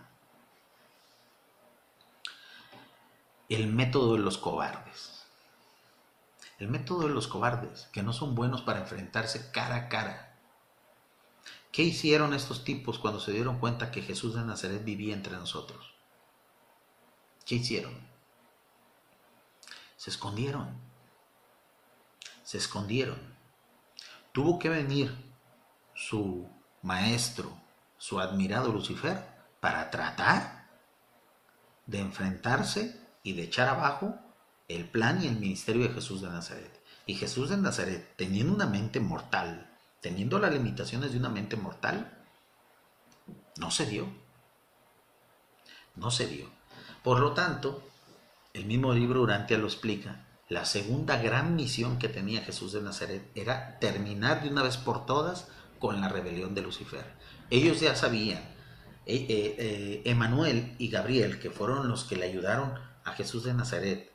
El 3.48 3.66
método 3.68 4.14
de 4.14 4.20
los 4.20 4.39
cobardes. 4.39 5.19
El 6.60 6.68
método 6.68 7.08
de 7.08 7.14
los 7.14 7.26
cobardes, 7.26 7.89
que 7.92 8.05
no 8.05 8.12
son 8.12 8.36
buenos 8.36 8.62
para 8.62 8.80
enfrentarse 8.80 9.50
cara 9.50 9.74
a 9.74 9.89
cara 9.89 10.30
¿Qué 11.72 11.82
hicieron 11.82 12.34
estos 12.34 12.64
tipos 12.64 12.98
cuando 12.98 13.20
se 13.20 13.32
dieron 13.32 13.58
cuenta 13.58 13.92
que 13.92 14.02
Jesús 14.02 14.34
de 14.34 14.42
Nazaret 14.42 14.84
vivía 14.84 15.14
entre 15.14 15.36
nosotros? 15.36 15.94
¿Qué 17.47 17.56
hicieron? 17.56 17.94
Se 19.97 20.10
escondieron. 20.10 20.80
Se 22.42 22.58
escondieron. 22.58 23.18
Tuvo 24.32 24.58
que 24.58 24.68
venir 24.68 25.32
su 25.94 26.50
maestro, 26.82 27.56
su 27.98 28.18
admirado 28.18 28.72
Lucifer, 28.72 29.24
para 29.60 29.90
tratar 29.90 30.68
de 31.86 32.00
enfrentarse 32.00 33.00
y 33.22 33.34
de 33.34 33.44
echar 33.44 33.68
abajo 33.68 34.18
el 34.70 34.89
plan 34.89 35.23
y 35.23 35.26
el 35.26 35.36
ministerio 35.36 35.82
de 35.82 35.94
Jesús 35.94 36.23
de 36.23 36.28
Nazaret. 36.28 36.81
Y 37.07 37.15
Jesús 37.15 37.50
de 37.50 37.57
Nazaret, 37.57 38.15
teniendo 38.16 38.55
una 38.55 38.66
mente 38.66 39.00
mortal, 39.00 39.68
teniendo 40.00 40.39
las 40.39 40.52
limitaciones 40.52 41.12
de 41.12 41.18
una 41.18 41.28
mente 41.28 41.57
mortal, 41.57 42.16
no 43.57 43.70
se 43.70 43.86
dio. 43.86 44.07
No 45.97 46.10
se 46.10 46.28
dio. 46.28 46.49
Por 47.02 47.18
lo 47.18 47.32
tanto, 47.32 47.82
el 48.55 48.65
mismo 48.65 48.94
libro 48.94 49.23
Urantia 49.23 49.58
lo 49.58 49.66
explica. 49.66 50.26
La 50.49 50.65
segunda 50.65 51.20
gran 51.20 51.57
misión 51.57 51.99
que 51.99 52.08
tenía 52.08 52.42
Jesús 52.42 52.73
de 52.73 52.81
Nazaret 52.81 53.28
era 53.34 53.78
terminar 53.81 54.42
de 54.42 54.50
una 54.50 54.62
vez 54.62 54.76
por 54.76 55.05
todas 55.05 55.49
con 55.81 56.00
la 56.00 56.08
rebelión 56.08 56.55
de 56.55 56.62
Lucifer. 56.62 57.05
Ellos 57.50 57.81
ya 57.81 57.97
sabían, 57.97 58.42
eh, 59.07 59.26
eh, 59.28 59.57
eh, 59.58 60.02
Emanuel 60.05 60.76
y 60.78 60.90
Gabriel, 60.90 61.40
que 61.40 61.50
fueron 61.50 61.89
los 61.89 62.05
que 62.05 62.16
le 62.16 62.26
ayudaron 62.26 62.74
a 63.05 63.12
Jesús 63.12 63.44
de 63.44 63.55
Nazaret, 63.55 64.09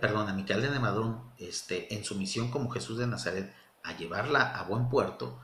perdón, 0.00 0.28
a 0.28 0.32
Micael 0.32 0.62
de 0.62 0.70
Nemadón, 0.70 1.32
este, 1.38 1.94
en 1.94 2.04
su 2.04 2.14
misión 2.14 2.50
como 2.50 2.70
Jesús 2.70 2.98
de 2.98 3.06
Nazaret, 3.06 3.54
a 3.82 3.96
llevarla 3.96 4.56
a 4.56 4.64
buen 4.64 4.88
puerto, 4.88 5.40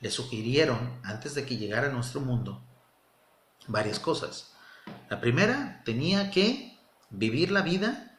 le 0.00 0.10
sugirieron, 0.10 1.00
antes 1.02 1.34
de 1.34 1.46
que 1.46 1.56
llegara 1.56 1.88
a 1.88 1.92
nuestro 1.92 2.20
mundo, 2.20 2.62
varias 3.66 3.98
cosas. 3.98 4.52
La 5.08 5.20
primera, 5.20 5.82
tenía 5.84 6.30
que 6.30 6.78
vivir 7.10 7.50
la 7.50 7.62
vida 7.62 8.18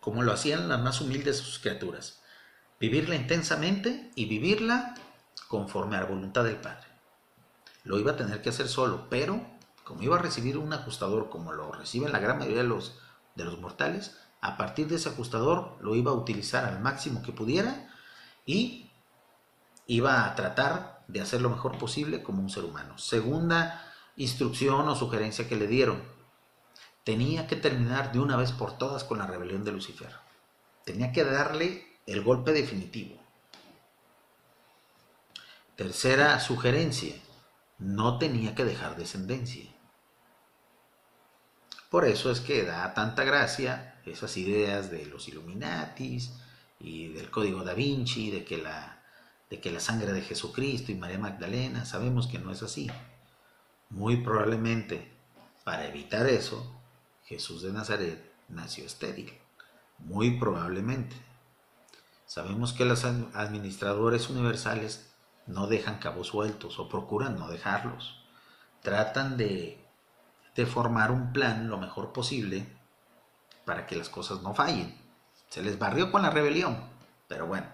como 0.00 0.22
lo 0.22 0.32
hacían 0.32 0.68
las 0.68 0.80
más 0.80 1.00
humildes 1.00 1.38
de 1.38 1.42
sus 1.42 1.58
criaturas. 1.58 2.22
vivirla 2.78 3.16
intensamente 3.16 4.12
y 4.14 4.26
vivirla 4.26 4.94
conforme 5.48 5.96
a 5.96 6.00
la 6.00 6.06
voluntad 6.06 6.44
del 6.44 6.56
Padre. 6.56 6.86
Lo 7.84 7.98
iba 7.98 8.12
a 8.12 8.16
tener 8.16 8.42
que 8.42 8.50
hacer 8.50 8.68
solo, 8.68 9.08
pero 9.08 9.40
como 9.82 10.02
iba 10.02 10.16
a 10.16 10.22
recibir 10.22 10.58
un 10.58 10.72
ajustador 10.72 11.30
como 11.30 11.52
lo 11.52 11.72
reciben 11.72 12.12
la 12.12 12.18
gran 12.18 12.38
mayoría 12.38 12.62
de 12.62 12.68
los, 12.68 12.98
de 13.34 13.44
los 13.44 13.58
mortales, 13.60 14.16
a 14.46 14.56
partir 14.56 14.86
de 14.86 14.96
ese 14.96 15.08
ajustador 15.08 15.76
lo 15.80 15.96
iba 15.96 16.12
a 16.12 16.14
utilizar 16.14 16.64
al 16.64 16.80
máximo 16.80 17.22
que 17.22 17.32
pudiera 17.32 17.88
y 18.44 18.90
iba 19.86 20.24
a 20.24 20.34
tratar 20.34 21.04
de 21.08 21.20
hacer 21.20 21.40
lo 21.42 21.50
mejor 21.50 21.78
posible 21.78 22.22
como 22.22 22.42
un 22.42 22.50
ser 22.50 22.64
humano. 22.64 22.96
Segunda 22.96 23.92
instrucción 24.16 24.88
o 24.88 24.94
sugerencia 24.94 25.48
que 25.48 25.56
le 25.56 25.66
dieron, 25.66 26.02
tenía 27.04 27.46
que 27.46 27.56
terminar 27.56 28.12
de 28.12 28.20
una 28.20 28.36
vez 28.36 28.52
por 28.52 28.78
todas 28.78 29.04
con 29.04 29.18
la 29.18 29.26
rebelión 29.26 29.64
de 29.64 29.72
Lucifer. 29.72 30.14
Tenía 30.84 31.12
que 31.12 31.24
darle 31.24 31.98
el 32.06 32.22
golpe 32.22 32.52
definitivo. 32.52 33.20
Tercera 35.74 36.38
sugerencia, 36.40 37.16
no 37.78 38.18
tenía 38.18 38.54
que 38.54 38.64
dejar 38.64 38.96
descendencia. 38.96 39.70
Por 41.90 42.04
eso 42.04 42.30
es 42.30 42.40
que 42.40 42.64
da 42.64 42.94
tanta 42.94 43.24
gracia 43.24 43.95
esas 44.06 44.36
ideas 44.36 44.90
de 44.90 45.06
los 45.06 45.28
Illuminatis 45.28 46.32
y 46.78 47.08
del 47.08 47.30
código 47.30 47.64
da 47.64 47.74
Vinci, 47.74 48.30
de 48.30 48.44
que 48.44 48.58
la, 48.58 49.02
de 49.50 49.60
que 49.60 49.70
la 49.70 49.80
sangre 49.80 50.12
de 50.12 50.22
Jesucristo 50.22 50.92
y 50.92 50.94
María 50.94 51.18
Magdalena, 51.18 51.84
sabemos 51.84 52.26
que 52.26 52.38
no 52.38 52.52
es 52.52 52.62
así. 52.62 52.90
Muy 53.90 54.18
probablemente, 54.18 55.12
para 55.64 55.86
evitar 55.86 56.26
eso, 56.26 56.80
Jesús 57.24 57.62
de 57.62 57.72
Nazaret 57.72 58.32
nació 58.48 58.84
estéril. 58.84 59.32
Muy 59.98 60.38
probablemente. 60.38 61.16
Sabemos 62.26 62.72
que 62.72 62.84
los 62.84 63.04
administradores 63.04 64.28
universales 64.28 65.10
no 65.46 65.66
dejan 65.66 65.98
cabos 65.98 66.28
sueltos 66.28 66.78
o 66.78 66.88
procuran 66.88 67.38
no 67.38 67.48
dejarlos. 67.48 68.22
Tratan 68.82 69.36
de, 69.36 69.84
de 70.54 70.66
formar 70.66 71.10
un 71.10 71.32
plan 71.32 71.68
lo 71.68 71.78
mejor 71.78 72.12
posible 72.12 72.75
para 73.66 73.86
que 73.86 73.96
las 73.96 74.08
cosas 74.08 74.40
no 74.40 74.54
fallen. 74.54 74.96
Se 75.50 75.60
les 75.60 75.78
barrió 75.78 76.10
con 76.10 76.22
la 76.22 76.30
rebelión, 76.30 76.78
pero 77.28 77.46
bueno. 77.46 77.66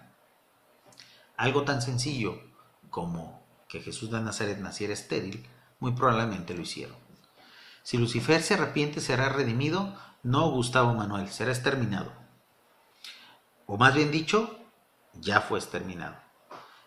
Algo 1.37 1.63
tan 1.63 1.81
sencillo 1.81 2.41
como 2.89 3.41
que 3.69 3.79
Jesús 3.79 4.11
de 4.11 4.19
Nazaret 4.19 4.59
naciera 4.59 4.93
estéril, 4.93 5.47
muy 5.79 5.93
probablemente 5.93 6.53
lo 6.53 6.61
hicieron. 6.61 6.97
Si 7.83 7.97
Lucifer 7.97 8.41
se 8.41 8.55
arrepiente, 8.55 9.01
será 9.01 9.29
redimido, 9.29 9.95
no 10.23 10.49
Gustavo 10.51 10.93
Manuel, 10.93 11.29
será 11.29 11.51
exterminado. 11.51 12.11
O 13.65 13.77
más 13.77 13.93
bien 13.93 14.11
dicho, 14.11 14.59
ya 15.13 15.41
fue 15.41 15.59
exterminado. 15.59 16.15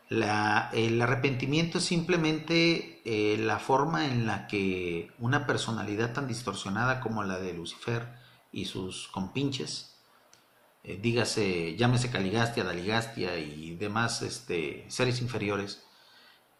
el 0.08 1.02
arrepentimiento 1.02 1.78
es 1.78 1.84
simplemente 1.84 3.02
eh, 3.04 3.38
la 3.38 3.58
forma 3.58 4.06
en 4.06 4.26
la 4.26 4.46
que 4.46 5.12
una 5.18 5.46
personalidad 5.46 6.12
tan 6.12 6.26
distorsionada 6.26 7.00
como 7.00 7.22
la 7.24 7.38
de 7.38 7.52
Lucifer 7.52 8.25
y 8.56 8.64
sus 8.64 9.08
compinches, 9.08 9.94
eh, 10.82 10.98
dígase, 11.00 11.76
llámese 11.76 12.10
Caligastia, 12.10 12.64
Daligastia 12.64 13.36
y 13.36 13.76
demás 13.76 14.22
este, 14.22 14.86
seres 14.88 15.20
inferiores, 15.20 15.84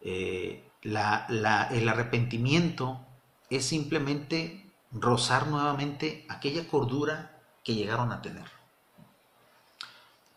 eh, 0.03 0.69
el 0.83 1.89
arrepentimiento 1.89 3.01
es 3.49 3.65
simplemente 3.65 4.71
rozar 4.93 5.47
nuevamente 5.47 6.27
aquella 6.29 6.69
cordura 6.69 7.41
que 7.65 7.75
llegaron 7.75 8.13
a 8.13 8.21
tener. 8.21 8.51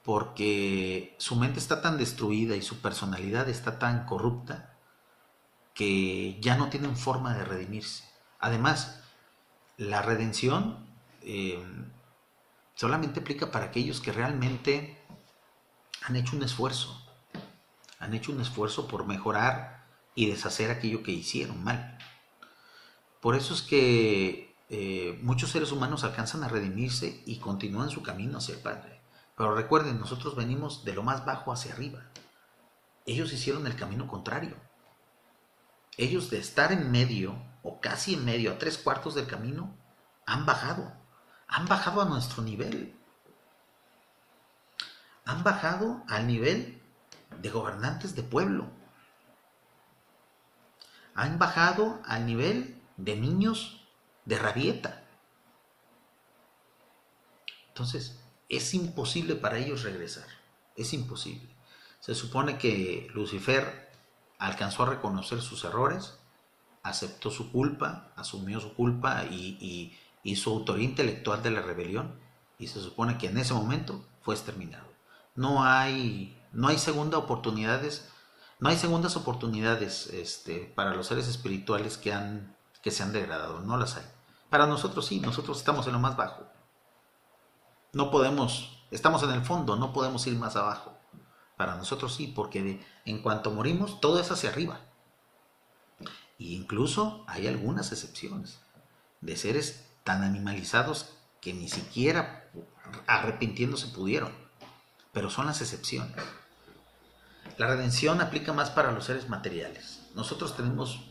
Porque 0.04 1.14
su 1.18 1.36
mente 1.36 1.60
está 1.60 1.82
tan 1.82 1.98
destruida 1.98 2.56
y 2.56 2.62
su 2.62 2.80
personalidad 2.82 3.50
está 3.50 3.80
tan 3.80 4.06
corrupta 4.06 4.78
que 5.74 6.40
ya 6.40 6.56
no 6.56 6.70
tienen 6.70 6.96
forma 6.96 7.34
de 7.36 7.44
redimirse. 7.44 8.06
Además, 8.40 9.04
la 9.76 10.02
redención 10.02 10.89
eh, 11.32 11.64
solamente 12.74 13.20
aplica 13.20 13.52
para 13.52 13.66
aquellos 13.66 14.02
que 14.02 14.12
realmente 14.12 14.98
han 16.02 16.16
hecho 16.16 16.36
un 16.36 16.42
esfuerzo, 16.42 17.00
han 18.00 18.16
hecho 18.16 18.32
un 18.32 18.42
esfuerzo 18.42 18.88
por 18.88 19.06
mejorar 19.06 19.86
y 20.16 20.26
deshacer 20.26 20.72
aquello 20.72 21.04
que 21.04 21.12
hicieron 21.12 21.64
mal. 21.64 22.00
Por 23.22 23.36
eso 23.36 23.54
es 23.54 23.62
que 23.62 24.56
eh, 24.70 25.20
muchos 25.22 25.52
seres 25.52 25.72
humanos 25.72 26.04
alcanzan 26.04 26.44
a 26.44 26.48
redimirse 26.48 27.22
y 27.28 27.38
continúan 27.38 27.92
su 27.92 28.02
camino 28.02 28.40
hacia 28.40 28.56
el 28.56 28.62
Padre. 28.62 29.00
Pero 29.38 29.54
recuerden, 29.54 30.00
nosotros 30.00 30.36
venimos 30.36 30.84
de 30.84 30.94
lo 30.94 31.04
más 31.04 31.26
bajo 31.26 31.52
hacia 31.52 31.74
arriba. 31.74 32.10
Ellos 33.06 33.32
hicieron 33.32 33.68
el 33.68 33.76
camino 33.76 34.08
contrario. 34.08 34.56
Ellos 35.96 36.32
de 36.32 36.40
estar 36.40 36.72
en 36.72 36.90
medio 36.90 37.36
o 37.62 37.80
casi 37.80 38.16
en 38.16 38.26
medio, 38.26 38.52
a 38.52 38.58
tres 38.58 38.80
cuartos 38.80 39.14
del 39.14 39.28
camino, 39.28 39.78
han 40.26 40.48
bajado. 40.48 40.99
Han 41.50 41.68
bajado 41.68 42.02
a 42.02 42.06
nuestro 42.06 42.44
nivel. 42.44 42.96
Han 45.26 45.44
bajado 45.44 46.04
al 46.08 46.28
nivel 46.28 46.82
de 47.42 47.50
gobernantes 47.50 48.16
de 48.16 48.24
pueblo. 48.24 48.70
Han 51.16 51.38
bajado 51.38 52.00
al 52.06 52.26
nivel 52.26 52.82
de 52.98 53.16
niños 53.16 53.86
de 54.26 54.38
rabieta. 54.38 55.04
Entonces, 57.70 58.20
es 58.48 58.74
imposible 58.74 59.36
para 59.36 59.58
ellos 59.58 59.84
regresar. 59.84 60.28
Es 60.76 60.94
imposible. 60.94 61.50
Se 62.00 62.16
supone 62.16 62.58
que 62.58 63.08
Lucifer 63.14 63.90
alcanzó 64.38 64.84
a 64.84 64.90
reconocer 64.90 65.42
sus 65.42 65.64
errores, 65.64 66.18
aceptó 66.84 67.30
su 67.32 67.52
culpa, 67.52 68.14
asumió 68.16 68.60
su 68.60 68.74
culpa 68.74 69.26
y, 69.26 69.58
y, 69.60 69.98
su 70.36 70.52
autoría 70.52 70.86
intelectual 70.86 71.44
de 71.44 71.52
la 71.52 71.62
rebelión, 71.62 72.20
y 72.58 72.68
se 72.68 72.82
supone 72.82 73.18
que 73.18 73.28
en 73.28 73.38
ese 73.38 73.54
momento 73.54 74.06
fue 74.22 74.36
exterminado. 74.36 74.86
No 75.36 75.64
hay, 75.64 76.38
no 76.52 76.68
hay 76.68 76.78
segunda 76.78 77.18
oportunidades, 77.18 78.10
no 78.60 78.70
hay 78.70 78.78
segundas 78.78 79.16
oportunidades 79.16 80.08
este, 80.08 80.72
para 80.76 80.94
los 80.94 81.08
seres 81.08 81.28
espirituales 81.28 81.98
que 81.98 82.14
han 82.14 82.58
que 82.82 82.92
se 82.92 83.04
han 83.04 83.14
degradado, 83.14 83.60
no 83.62 83.78
las 83.78 83.98
hay. 83.98 84.06
Para 84.50 84.66
nosotros 84.66 85.06
sí, 85.06 85.20
nosotros 85.20 85.58
estamos 85.58 85.86
en 85.88 85.94
lo 85.94 86.00
más 86.00 86.16
bajo. 86.16 86.48
No 87.94 88.12
podemos, 88.12 88.84
estamos 88.92 89.24
en 89.24 89.32
el 89.32 89.42
fondo, 89.42 89.76
no 89.76 89.94
podemos 89.94 90.26
ir 90.28 90.38
más 90.38 90.56
abajo. 90.56 90.98
Para 91.58 91.76
nosotros 91.76 92.16
sí, 92.16 92.28
porque 92.28 92.86
en 93.06 93.22
cuanto 93.22 93.52
morimos, 93.52 94.00
todo 94.00 94.20
es 94.20 94.32
hacia 94.32 94.50
arriba. 94.50 94.80
E 96.40 96.46
incluso 96.46 97.26
hay 97.28 97.48
algunas 97.48 97.92
excepciones 97.92 98.62
de 99.22 99.36
seres 99.36 99.89
tan 100.10 100.24
animalizados 100.24 101.12
que 101.40 101.54
ni 101.54 101.70
siquiera 101.70 102.50
arrepintiéndose 103.06 103.90
pudieron. 103.90 104.32
Pero 105.12 105.30
son 105.30 105.46
las 105.46 105.62
excepciones. 105.62 106.16
La 107.60 107.68
redención 107.68 108.20
aplica 108.20 108.52
más 108.52 108.72
para 108.72 108.92
los 108.92 109.06
seres 109.06 109.30
materiales. 109.30 110.00
Nosotros 110.16 110.58
tenemos 110.58 111.02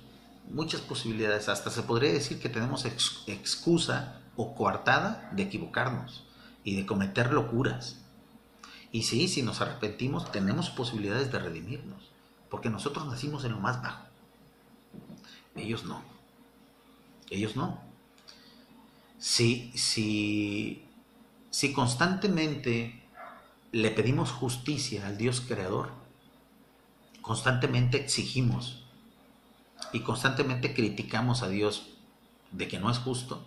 muchas 0.51 0.81
posibilidades. 0.81 1.49
Hasta 1.49 1.71
se 1.71 1.85
podría 1.85 2.13
decir 2.13 2.41
que 2.41 2.49
tenemos 2.49 2.87
excusa 2.87 4.21
o 4.35 4.57
coartada 4.57 5.31
de 5.31 5.45
equivocarnos 5.45 6.25
y 6.65 6.75
de 6.75 6.85
cometer 6.85 7.33
locuras. 7.33 8.01
Y 8.91 9.05
sí, 9.05 9.29
si 9.29 9.43
nos 9.43 9.61
arrepentimos, 9.61 10.33
tenemos 10.33 10.71
posibilidades 10.71 11.31
de 11.31 11.39
redimirnos, 11.39 12.11
porque 12.51 12.69
nosotros 12.69 13.07
nacimos 13.07 13.45
en 13.45 13.53
lo 13.53 13.61
más 13.61 13.81
bajo. 13.81 14.09
Ellos 15.55 15.85
no. 15.85 16.03
Ellos 17.31 17.55
no. 17.55 17.88
Si, 19.19 19.73
si, 19.77 20.87
si 21.51 21.73
constantemente 21.73 23.03
le 23.73 23.91
pedimos 23.91 24.31
justicia 24.31 25.07
al 25.07 25.19
Dios 25.19 25.41
creador, 25.41 25.91
constantemente 27.21 27.99
exigimos 27.99 28.85
y 29.93 30.01
constantemente 30.01 30.73
criticamos 30.73 31.43
a 31.43 31.49
Dios 31.49 31.89
de 32.53 32.69
que 32.69 32.79
no 32.79 32.91
es 32.91 32.99
justo, 32.99 33.45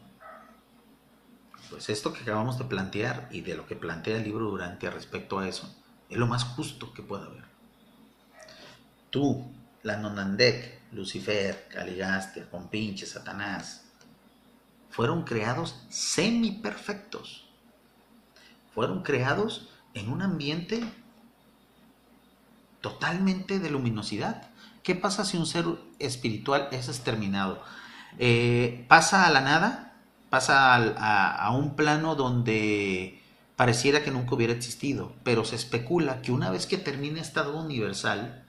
pues 1.70 1.90
esto 1.90 2.12
que 2.12 2.22
acabamos 2.22 2.60
de 2.60 2.66
plantear 2.66 3.30
y 3.32 3.42
de 3.42 3.56
lo 3.56 3.66
que 3.66 3.78
plantea 3.78 4.18
el 4.18 4.26
libro 4.26 4.50
Durante 4.50 4.90
respecto 4.90 5.40
a 5.40 5.48
eso, 5.48 5.74
es 6.10 6.18
lo 6.18 6.28
más 6.28 6.44
justo 6.44 6.94
que 6.94 7.02
pueda 7.02 7.26
haber. 7.26 7.46
Tú, 9.10 9.50
la 9.84 9.98
Nonandek, 9.98 10.82
Lucifer, 10.92 11.70
Caligastia, 11.70 12.50
Compinche, 12.50 13.06
Satanás, 13.06 13.86
fueron 14.92 15.24
creados 15.24 15.76
semi-perfectos. 15.90 17.48
Fueron 18.74 19.04
creados 19.04 19.70
en 19.94 20.10
un 20.10 20.22
ambiente 20.22 20.84
totalmente 22.82 23.60
de 23.60 23.70
luminosidad. 23.70 24.50
¿Qué 24.84 24.96
pasa 24.96 25.26
si 25.26 25.38
un 25.38 25.46
ser 25.46 25.66
espiritual 26.00 26.68
es 26.72 26.88
exterminado? 26.88 27.64
Eh, 28.20 28.86
¿Pasa 28.88 29.26
a 29.26 29.32
la 29.32 29.42
nada? 29.42 29.94
¿Pasa 30.30 30.76
a, 30.76 31.52
un 31.52 31.76
plano 31.76 32.16
donde 32.16 33.22
pareciera 33.56 34.04
que 34.04 34.12
nunca 34.12 34.36
hubiera 34.36 34.54
existido, 34.54 35.14
pero 35.24 35.44
se 35.44 35.56
especula 35.56 36.22
que 36.22 36.32
una 36.32 36.50
vez 36.50 36.66
que 36.66 36.78
termine 36.78 37.20
estado 37.20 37.60
universal, 37.60 38.46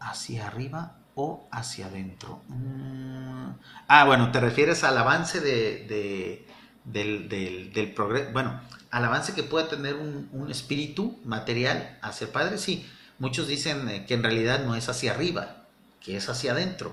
hacia 0.00 0.48
arriba 0.48 0.96
o 1.14 1.48
hacia 1.50 1.86
adentro. 1.86 2.42
Mm, 2.48 3.50
ah, 3.88 4.04
bueno, 4.04 4.32
te 4.32 4.40
refieres 4.40 4.84
al 4.84 4.96
avance 4.96 5.40
de, 5.40 6.46
del, 6.84 7.92
progreso, 7.94 8.32
bueno, 8.32 8.60
al 8.90 9.04
avance 9.04 9.34
que 9.34 9.42
puede 9.42 9.66
tener 9.66 9.94
un, 9.94 10.48
espíritu 10.50 11.20
material 11.24 11.98
hacia 12.02 12.26
el 12.26 12.30
Padre, 12.30 12.58
sí. 12.58 12.86
Muchos 13.18 13.46
dicen 13.46 13.88
eh, 13.88 14.04
que 14.06 14.14
en 14.14 14.22
realidad 14.22 14.64
no 14.64 14.74
es 14.74 14.88
hacia 14.88 15.12
arriba, 15.12 15.64
que 16.00 16.16
es 16.16 16.28
hacia 16.28 16.52
adentro, 16.52 16.92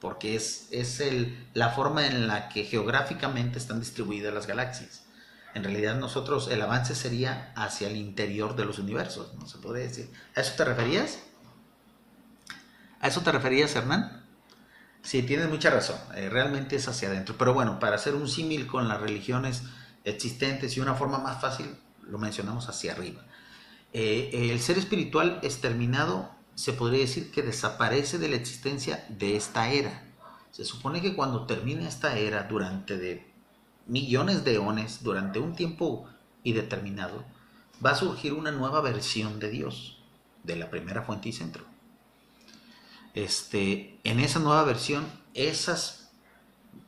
porque 0.00 0.36
es, 0.36 0.68
es 0.70 1.00
el, 1.00 1.48
la 1.54 1.70
forma 1.70 2.06
en 2.06 2.26
la 2.26 2.48
que 2.48 2.64
geográficamente 2.64 3.58
están 3.58 3.80
distribuidas 3.80 4.34
las 4.34 4.46
galaxias. 4.46 5.04
En 5.54 5.64
realidad 5.64 5.96
nosotros 5.96 6.48
el 6.50 6.62
avance 6.62 6.94
sería 6.94 7.52
hacia 7.54 7.88
el 7.88 7.96
interior 7.96 8.56
de 8.56 8.64
los 8.64 8.78
universos, 8.78 9.34
¿no 9.34 9.46
se 9.46 9.58
puede 9.58 9.82
decir? 9.82 10.10
¿A 10.34 10.40
eso 10.40 10.54
te 10.56 10.64
referías? 10.64 11.18
¿A 13.02 13.08
eso 13.08 13.22
te 13.22 13.32
referías, 13.32 13.74
Hernán? 13.74 14.24
Sí, 15.02 15.24
tienes 15.24 15.48
mucha 15.48 15.70
razón, 15.70 15.96
eh, 16.14 16.28
realmente 16.28 16.76
es 16.76 16.86
hacia 16.86 17.08
adentro. 17.08 17.34
Pero 17.36 17.52
bueno, 17.52 17.80
para 17.80 17.96
hacer 17.96 18.14
un 18.14 18.28
símil 18.28 18.68
con 18.68 18.86
las 18.86 19.00
religiones 19.00 19.64
existentes 20.04 20.76
y 20.76 20.80
una 20.80 20.94
forma 20.94 21.18
más 21.18 21.40
fácil, 21.40 21.66
lo 22.08 22.18
mencionamos 22.18 22.68
hacia 22.68 22.92
arriba. 22.92 23.22
Eh, 23.92 24.48
el 24.52 24.60
ser 24.60 24.78
espiritual 24.78 25.40
exterminado 25.42 26.30
se 26.54 26.72
podría 26.72 27.00
decir 27.00 27.32
que 27.32 27.42
desaparece 27.42 28.18
de 28.18 28.28
la 28.28 28.36
existencia 28.36 29.04
de 29.08 29.34
esta 29.34 29.72
era. 29.72 30.04
Se 30.52 30.64
supone 30.64 31.02
que 31.02 31.16
cuando 31.16 31.44
termine 31.46 31.88
esta 31.88 32.16
era 32.16 32.44
durante 32.44 32.96
de 32.98 33.28
millones 33.88 34.44
de 34.44 34.54
eones, 34.54 35.02
durante 35.02 35.40
un 35.40 35.56
tiempo 35.56 36.08
indeterminado, 36.44 37.24
va 37.84 37.90
a 37.90 37.96
surgir 37.96 38.32
una 38.32 38.52
nueva 38.52 38.80
versión 38.80 39.40
de 39.40 39.50
Dios, 39.50 39.98
de 40.44 40.54
la 40.54 40.70
primera 40.70 41.02
fuente 41.02 41.30
y 41.30 41.32
centro. 41.32 41.71
Este, 43.14 44.00
en 44.04 44.20
esa 44.20 44.38
nueva 44.38 44.64
versión, 44.64 45.06
esas 45.34 46.10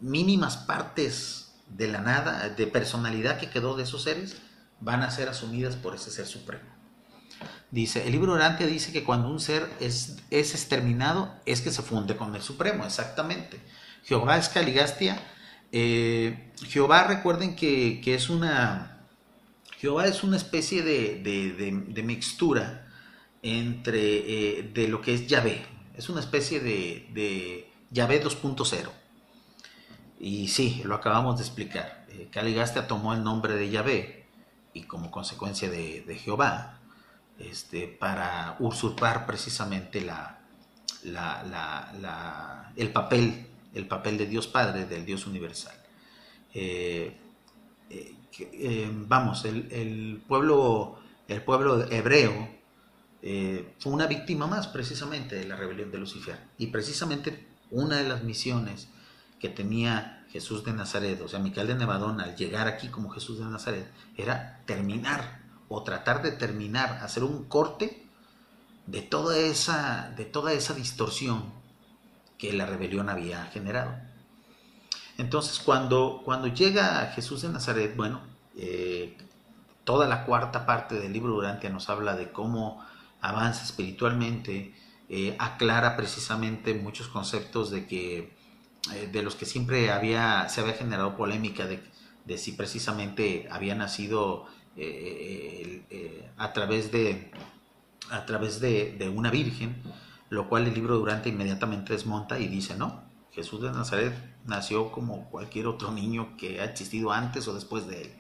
mínimas 0.01 0.57
partes 0.57 1.55
de 1.69 1.89
la 1.89 2.01
nada, 2.01 2.49
de 2.49 2.67
personalidad 2.67 3.39
que 3.39 3.51
quedó 3.51 3.77
de 3.77 3.83
esos 3.83 4.03
seres, 4.03 4.37
van 4.81 5.03
a 5.03 5.11
ser 5.11 5.29
asumidas 5.29 5.77
por 5.77 5.95
ese 5.95 6.11
ser 6.11 6.27
supremo. 6.27 6.75
Dice, 7.71 8.07
el 8.07 8.13
libro 8.13 8.35
orante 8.35 8.67
dice 8.67 8.93
que 8.93 9.03
cuando 9.03 9.29
un 9.29 9.41
ser 9.41 9.69
es, 9.81 10.19
es 10.31 10.55
exterminado 10.55 11.35
es 11.45 11.61
que 11.61 11.73
se 11.73 11.83
funde 11.83 12.17
con 12.17 12.35
el 12.37 12.43
Supremo, 12.43 12.85
exactamente. 12.85 13.59
Jehová 14.05 14.39
es 14.39 14.49
Caligastia. 14.49 15.21
Eh, 15.73 16.53
Jehová, 16.69 17.05
recuerden 17.09 17.57
que, 17.57 18.01
es 18.07 18.31
una... 18.31 19.01
Jehová 19.79 20.07
es 20.07 20.23
una 20.23 20.37
especie 20.37 20.83
de, 20.83 22.03
mixtura 22.05 22.87
entre 23.43 24.59
eh, 24.59 24.71
de 24.73 24.89
lo 24.89 25.01
que 25.01 25.15
es 25.15 25.27
Yahvé. 25.27 25.67
Es 25.97 26.09
una 26.09 26.21
especie 26.21 26.61
de, 26.61 27.09
de 27.13 27.71
Yahvé 27.91 28.23
2.0. 28.23 28.91
Y 30.21 30.49
sí, 30.49 30.83
lo 30.85 30.95
acabamos 30.95 31.37
de 31.37 31.43
explicar. 31.43 32.07
Eh, 32.09 32.29
Caligastia 32.31 32.87
tomó 32.87 33.15
el 33.15 33.23
nombre 33.23 33.55
de 33.55 33.71
Yahvé 33.71 34.27
y 34.73 34.83
como 34.83 35.11
consecuencia 35.11 35.71
de, 35.71 36.03
de 36.03 36.17
Jehová 36.17 36.81
este, 37.39 37.89
para 37.89 38.57
usurpar 38.61 39.27
precisamente 39.27 40.01
la, 40.01 40.39
el, 42.77 42.91
papel, 42.93 43.47
el 43.75 43.87
papel 43.87 44.19
de 44.19 44.27
Dios 44.27 44.47
Padre, 44.47 44.87
del 44.87 45.05
Dios 45.05 45.27
universal. 45.27 45.75
Eh, 46.53 47.17
eh, 47.91 48.15
eh, 48.39 48.91
vamos, 48.93 49.45
el, 49.45 50.23
pueblo, 50.29 50.99
el 51.29 51.43
pueblo 51.43 51.91
hebreo 51.91 52.54
fue 53.79 53.93
una 53.93 54.07
víctima 54.07 54.47
más 54.47 54.67
precisamente 54.67 55.37
de 55.37 55.47
la 55.47 55.57
rebelión 55.57 55.91
de 55.91 55.99
Lucifer. 55.99 56.39
Y 56.59 56.67
precisamente 56.67 57.47
una 57.71 57.97
de 57.97 58.09
las 58.09 58.23
misiones 58.23 58.89
que 59.41 59.49
tenía 59.49 60.27
Jesús 60.31 60.65
de 60.65 60.73
Nazaret, 60.73 61.21
o 61.21 61.29
sea, 61.29 61.39
Micael 61.39 61.69
de 61.69 61.75
Nevadón, 61.75 62.21
al 62.21 62.37
llegar 62.37 62.67
aquí 62.67 62.89
como 62.89 63.11
Jesús 63.11 63.39
de 63.39 63.45
Nazaret, 63.45 63.91
era 64.17 64.61
terminar 64.67 65.41
o 65.69 65.83
tratar 65.83 66.23
de 66.23 66.33
terminar, 66.33 66.99
hacer 67.03 67.25
un 67.25 67.45
corte 67.45 68.05
de 68.87 69.01
toda 69.01 69.39
esa, 69.39 70.13
de 70.17 70.25
toda 70.25 70.53
esa 70.53 70.75
distorsión 70.75 71.45
que 72.37 72.53
la 72.53 72.67
rebelión 72.67 73.09
había 73.09 73.45
generado. 73.47 73.95
Entonces, 75.17 75.61
cuando, 75.61 76.23
cuando 76.25 76.49
llega 76.49 77.13
Jesús 77.15 77.43
de 77.43 77.49
Nazaret, 77.49 77.95
bueno, 77.97 78.21
eh, 78.57 79.17
toda 79.85 80.07
la 80.07 80.25
cuarta 80.25 80.67
parte 80.67 80.97
del 80.97 81.13
libro 81.13 81.33
Durante 81.33 81.71
nos 81.71 81.89
habla 81.89 82.17
de 82.17 82.33
cómo 82.33 82.85
avanza 83.25 83.65
espiritualmente, 83.65 84.75
eh, 85.09 85.35
aclara 85.39 85.97
precisamente 85.97 86.75
muchos 86.75 87.09
conceptos 87.09 87.71
de 87.71 87.87
que 87.87 88.35
eh, 88.93 89.09
de 89.11 89.23
los 89.23 89.35
que 89.35 89.47
siempre 89.47 89.91
había 89.91 90.49
se 90.51 90.61
había 90.61 90.75
generado 90.75 91.17
polémica 91.17 91.67
de, 91.67 91.83
de 92.27 92.37
si 92.39 92.53
precisamente 92.53 93.49
había 93.51 93.75
nacido 93.75 94.47
eh, 94.77 96.31
a 96.37 96.53
través, 96.53 96.93
de, 96.93 97.31
a 98.11 98.27
través 98.27 98.61
de, 98.61 99.13
una 99.15 99.31
virgen, 99.31 99.83
lo 100.29 100.49
cual 100.49 100.67
el 100.67 100.75
libro 100.75 100.99
Durante 100.99 101.29
inmediatamente 101.31 101.93
desmonta 101.93 102.39
y 102.39 102.49
dice, 102.49 102.77
no, 102.77 103.05
Jesús 103.33 103.63
de 103.63 103.71
Nazaret 103.71 104.13
nació 104.45 104.93
como 104.93 105.31
cualquier 105.31 105.67
otro 105.67 105.93
niño 105.93 106.37
que 106.37 106.61
ha 106.61 106.65
existido 106.65 107.13
antes 107.13 107.49
o 107.49 107.55
después 107.55 107.87
de 107.87 108.03
él. 108.03 108.13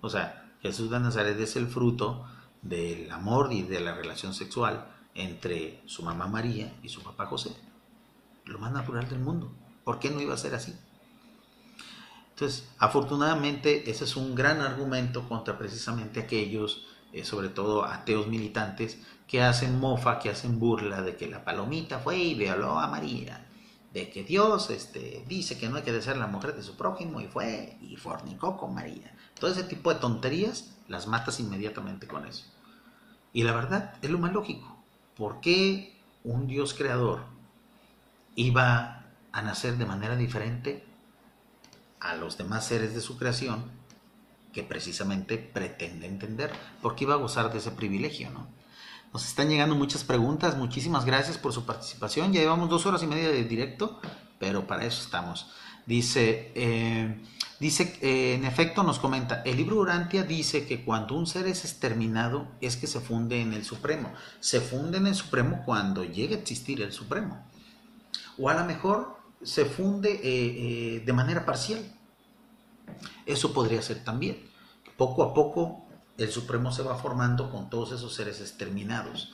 O 0.00 0.10
sea, 0.10 0.52
Jesús 0.60 0.90
de 0.90 1.00
Nazaret 1.00 1.38
es 1.40 1.56
el 1.56 1.68
fruto 1.68 2.26
del 2.62 3.10
amor 3.10 3.52
y 3.52 3.62
de 3.62 3.80
la 3.80 3.94
relación 3.94 4.32
sexual 4.32 4.88
entre 5.14 5.82
su 5.86 6.02
mamá 6.02 6.26
María 6.26 6.72
y 6.82 6.88
su 6.88 7.02
papá 7.02 7.26
José. 7.26 7.54
Lo 8.44 8.58
más 8.58 8.72
natural 8.72 9.08
del 9.08 9.18
mundo. 9.18 9.52
¿Por 9.84 9.98
qué 9.98 10.10
no 10.10 10.20
iba 10.20 10.34
a 10.34 10.38
ser 10.38 10.54
así? 10.54 10.74
Entonces, 12.30 12.68
afortunadamente, 12.78 13.90
ese 13.90 14.04
es 14.04 14.16
un 14.16 14.34
gran 14.34 14.60
argumento 14.60 15.28
contra 15.28 15.58
precisamente 15.58 16.20
aquellos, 16.20 16.86
eh, 17.12 17.24
sobre 17.24 17.50
todo 17.50 17.84
ateos 17.84 18.26
militantes, 18.26 18.98
que 19.26 19.42
hacen 19.42 19.78
mofa, 19.78 20.18
que 20.18 20.30
hacen 20.30 20.58
burla 20.58 21.02
de 21.02 21.16
que 21.16 21.28
la 21.28 21.44
palomita 21.44 21.98
fue 21.98 22.18
y 22.18 22.34
violó 22.34 22.78
a 22.78 22.88
María, 22.88 23.46
de 23.92 24.10
que 24.10 24.24
Dios 24.24 24.70
este, 24.70 25.24
dice 25.28 25.58
que 25.58 25.68
no 25.68 25.76
hay 25.76 25.82
que 25.82 25.92
desear 25.92 26.16
la 26.16 26.26
mujer 26.26 26.54
de 26.54 26.62
su 26.62 26.76
prójimo 26.76 27.20
y 27.20 27.26
fue 27.26 27.76
y 27.80 27.96
fornicó 27.96 28.56
con 28.56 28.74
María. 28.74 29.14
Todo 29.38 29.50
ese 29.50 29.64
tipo 29.64 29.92
de 29.92 30.00
tonterías 30.00 30.76
las 30.92 31.08
matas 31.08 31.40
inmediatamente 31.40 32.06
con 32.06 32.26
eso. 32.26 32.44
Y 33.32 33.42
la 33.42 33.52
verdad 33.52 33.94
es 34.02 34.10
lo 34.10 34.18
más 34.18 34.32
lógico. 34.32 34.76
¿Por 35.16 35.40
qué 35.40 36.00
un 36.22 36.46
Dios 36.46 36.74
creador 36.74 37.24
iba 38.36 39.06
a 39.32 39.42
nacer 39.42 39.76
de 39.76 39.86
manera 39.86 40.16
diferente 40.16 40.84
a 42.00 42.14
los 42.14 42.36
demás 42.38 42.66
seres 42.66 42.94
de 42.94 43.00
su 43.00 43.18
creación 43.18 43.64
que 44.52 44.62
precisamente 44.62 45.38
pretende 45.38 46.06
entender, 46.06 46.52
porque 46.82 47.04
iba 47.04 47.14
a 47.14 47.18
gozar 47.18 47.50
de 47.50 47.58
ese 47.58 47.70
privilegio, 47.70 48.30
¿no? 48.30 48.46
Nos 49.12 49.26
están 49.26 49.48
llegando 49.48 49.74
muchas 49.74 50.04
preguntas, 50.04 50.56
muchísimas 50.56 51.04
gracias 51.04 51.38
por 51.38 51.52
su 51.52 51.64
participación, 51.64 52.32
ya 52.32 52.40
llevamos 52.40 52.68
dos 52.68 52.84
horas 52.86 53.02
y 53.02 53.06
media 53.06 53.28
de 53.28 53.44
directo, 53.44 54.00
pero 54.38 54.66
para 54.66 54.84
eso 54.84 55.02
estamos. 55.02 55.50
Dice, 55.86 56.52
eh, 56.54 57.18
dice 57.62 57.96
eh, 58.02 58.34
en 58.34 58.44
efecto 58.44 58.82
nos 58.82 58.98
comenta, 58.98 59.40
el 59.44 59.56
libro 59.56 59.76
Urantia 59.76 60.24
dice 60.24 60.66
que 60.66 60.84
cuando 60.84 61.14
un 61.14 61.28
ser 61.28 61.46
es 61.46 61.64
exterminado 61.64 62.48
es 62.60 62.76
que 62.76 62.88
se 62.88 62.98
funde 62.98 63.40
en 63.40 63.52
el 63.52 63.64
Supremo, 63.64 64.12
se 64.40 64.60
funde 64.60 64.98
en 64.98 65.06
el 65.06 65.14
Supremo 65.14 65.62
cuando 65.64 66.02
llegue 66.02 66.34
a 66.34 66.38
existir 66.38 66.82
el 66.82 66.90
Supremo, 66.90 67.46
o 68.36 68.48
a 68.48 68.54
lo 68.54 68.64
mejor 68.64 69.16
se 69.44 69.64
funde 69.64 70.10
eh, 70.10 70.20
eh, 70.24 71.02
de 71.06 71.12
manera 71.12 71.46
parcial. 71.46 71.80
Eso 73.26 73.52
podría 73.52 73.80
ser 73.80 74.02
también. 74.02 74.38
Poco 74.96 75.22
a 75.22 75.32
poco 75.32 75.86
el 76.18 76.32
Supremo 76.32 76.72
se 76.72 76.82
va 76.82 76.96
formando 76.96 77.48
con 77.48 77.70
todos 77.70 77.92
esos 77.92 78.12
seres 78.12 78.40
exterminados. 78.40 79.32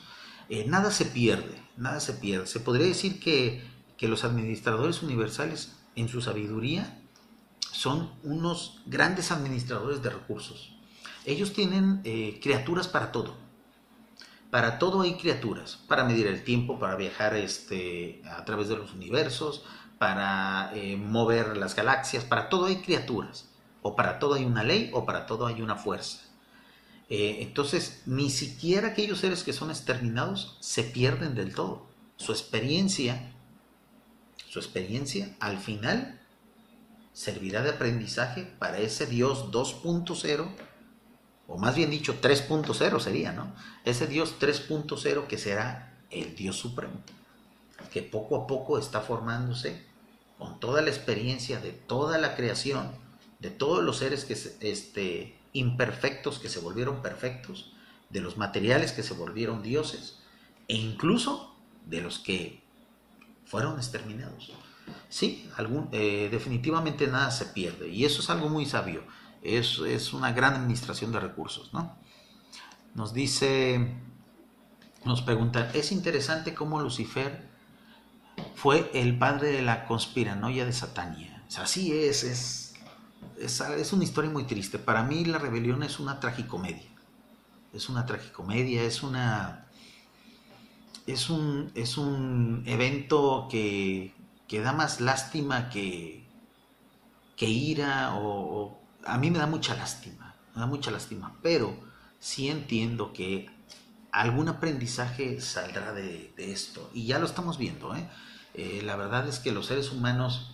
Nada 0.66 0.90
se 0.90 1.06
pierde, 1.06 1.62
nada 1.78 2.00
se 2.00 2.12
pierde. 2.12 2.46
Se 2.46 2.60
podría 2.60 2.86
decir 2.86 3.20
que, 3.20 3.66
que 3.96 4.08
los 4.08 4.24
administradores 4.24 5.02
universales, 5.02 5.72
en 5.96 6.08
su 6.08 6.20
sabiduría, 6.20 6.97
son 7.78 8.10
unos 8.24 8.80
grandes 8.86 9.30
administradores 9.30 10.02
de 10.02 10.10
recursos. 10.10 10.72
Ellos 11.24 11.52
tienen 11.52 12.02
criaturas 12.42 12.88
para 12.88 13.12
todo. 13.12 13.36
Para 14.50 14.78
todo 14.78 15.02
hay 15.02 15.14
criaturas, 15.14 15.78
para 15.86 16.04
medir 16.04 16.26
el 16.26 16.42
tiempo, 16.42 16.80
para 16.80 16.96
viajar 16.96 17.36
este, 17.36 18.22
a 18.24 18.44
través 18.44 18.68
de 18.68 18.76
los 18.76 18.94
universos, 18.94 19.62
para 19.98 20.72
eh, 20.74 20.96
mover 20.96 21.56
las 21.56 21.76
galaxias, 21.76 22.24
para 22.24 22.48
todo 22.48 22.66
hay 22.66 22.76
criaturas, 22.76 23.48
o 23.82 23.94
para 23.94 24.18
todo 24.18 24.34
hay 24.34 24.44
una 24.44 24.64
ley, 24.64 24.90
o 24.94 25.04
para 25.04 25.26
todo 25.26 25.46
hay 25.46 25.60
una 25.60 25.76
fuerza. 25.76 26.20
Eh, 27.10 27.38
entonces, 27.42 28.02
ni 28.06 28.30
siquiera 28.30 28.88
aquellos 28.88 29.18
seres 29.20 29.44
que 29.44 29.52
son 29.52 29.70
exterminados 29.70 30.56
se 30.60 30.82
pierden 30.82 31.34
del 31.34 31.54
todo. 31.54 31.86
Su 32.16 32.32
experiencia, 32.32 33.32
su 34.48 34.58
experiencia 34.58 35.36
al 35.40 35.58
final 35.58 36.20
servirá 37.18 37.64
de 37.64 37.70
aprendizaje 37.70 38.44
para 38.60 38.78
ese 38.78 39.04
Dios 39.04 39.50
2.0 39.50 40.48
o 41.48 41.58
más 41.58 41.74
bien 41.74 41.90
dicho 41.90 42.20
3.0 42.20 43.00
sería, 43.00 43.32
¿no? 43.32 43.52
Ese 43.84 44.06
Dios 44.06 44.36
3.0 44.38 45.26
que 45.26 45.36
será 45.36 45.98
el 46.12 46.36
Dios 46.36 46.54
supremo, 46.54 46.94
que 47.92 48.02
poco 48.02 48.36
a 48.36 48.46
poco 48.46 48.78
está 48.78 49.00
formándose 49.00 49.84
con 50.38 50.60
toda 50.60 50.80
la 50.80 50.90
experiencia 50.90 51.58
de 51.58 51.72
toda 51.72 52.18
la 52.18 52.36
creación, 52.36 52.92
de 53.40 53.50
todos 53.50 53.82
los 53.82 53.98
seres 53.98 54.24
que 54.24 54.34
este, 54.60 55.36
imperfectos 55.52 56.38
que 56.38 56.48
se 56.48 56.60
volvieron 56.60 57.02
perfectos, 57.02 57.72
de 58.10 58.20
los 58.20 58.36
materiales 58.36 58.92
que 58.92 59.02
se 59.02 59.14
volvieron 59.14 59.64
dioses, 59.64 60.20
e 60.68 60.76
incluso 60.76 61.52
de 61.84 62.00
los 62.00 62.20
que 62.20 62.62
fueron 63.44 63.76
exterminados. 63.76 64.52
Sí, 65.08 65.48
algún, 65.56 65.88
eh, 65.92 66.28
definitivamente 66.30 67.06
nada 67.06 67.30
se 67.30 67.46
pierde, 67.46 67.88
y 67.88 68.04
eso 68.04 68.20
es 68.20 68.30
algo 68.30 68.48
muy 68.48 68.66
sabio, 68.66 69.02
es, 69.42 69.78
es 69.78 70.12
una 70.12 70.32
gran 70.32 70.54
administración 70.54 71.12
de 71.12 71.20
recursos, 71.20 71.72
¿no? 71.72 71.96
Nos 72.94 73.12
dice, 73.12 73.94
nos 75.04 75.22
preguntan, 75.22 75.70
es 75.74 75.92
interesante 75.92 76.54
cómo 76.54 76.80
Lucifer 76.80 77.48
fue 78.54 78.90
el 78.94 79.18
padre 79.18 79.48
de 79.48 79.62
la 79.62 79.84
conspiranoia 79.84 80.64
de 80.64 80.72
Satania. 80.72 81.44
O 81.46 81.50
sea, 81.50 81.64
así 81.64 81.92
es, 81.92 82.24
es, 82.24 82.74
es, 83.38 83.60
es 83.60 83.92
una 83.92 84.04
historia 84.04 84.30
muy 84.30 84.44
triste. 84.44 84.78
Para 84.78 85.02
mí 85.02 85.24
la 85.24 85.38
rebelión 85.38 85.82
es 85.82 86.00
una 86.00 86.20
tragicomedia. 86.20 86.90
Es 87.72 87.88
una 87.88 88.06
tragicomedia, 88.06 88.82
es 88.82 89.02
una... 89.02 89.66
Es 91.06 91.30
un, 91.30 91.72
es 91.74 91.96
un 91.96 92.64
evento 92.66 93.48
que, 93.50 94.12
que 94.48 94.60
da 94.60 94.72
más 94.72 95.00
lástima 95.00 95.68
que, 95.68 96.26
que 97.36 97.46
ira 97.46 98.14
o, 98.16 98.80
a 99.04 99.18
mí 99.18 99.30
me 99.30 99.38
da 99.38 99.46
mucha 99.46 99.76
lástima, 99.76 100.34
me 100.54 100.60
da 100.60 100.66
mucha 100.66 100.90
lástima, 100.90 101.36
pero 101.42 101.76
sí 102.18 102.48
entiendo 102.48 103.12
que 103.12 103.50
algún 104.10 104.48
aprendizaje 104.48 105.40
saldrá 105.40 105.92
de, 105.92 106.32
esto 106.36 106.90
y 106.94 107.06
ya 107.06 107.18
lo 107.18 107.26
estamos 107.26 107.58
viendo. 107.58 107.94
¿eh? 107.94 108.08
Eh, 108.54 108.82
la 108.84 108.96
verdad 108.96 109.28
es 109.28 109.38
que 109.38 109.52
los 109.52 109.66
seres 109.66 109.92
humanos, 109.92 110.50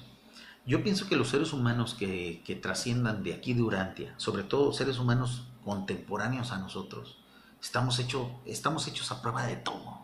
yo 0.67 0.83
pienso 0.83 1.09
que 1.09 1.17
los 1.17 1.29
seres 1.29 1.53
humanos 1.53 1.95
que, 1.95 2.43
que 2.45 2.57
trasciendan 2.57 3.23
de 3.23 3.33
aquí 3.33 3.55
de 3.55 3.63
Urantia, 3.63 4.15
sobre 4.19 4.43
todo 4.43 4.73
seres 4.73 4.99
humanos 4.99 5.47
contemporáneos 5.65 6.51
a 6.51 6.59
nosotros, 6.59 7.19
estamos, 7.63 7.99
hecho, 8.01 8.31
estamos 8.45 8.89
hechos 8.89 9.11
a 9.13 9.23
prueba 9.23 9.47
de 9.47 9.57
todo. 9.57 10.01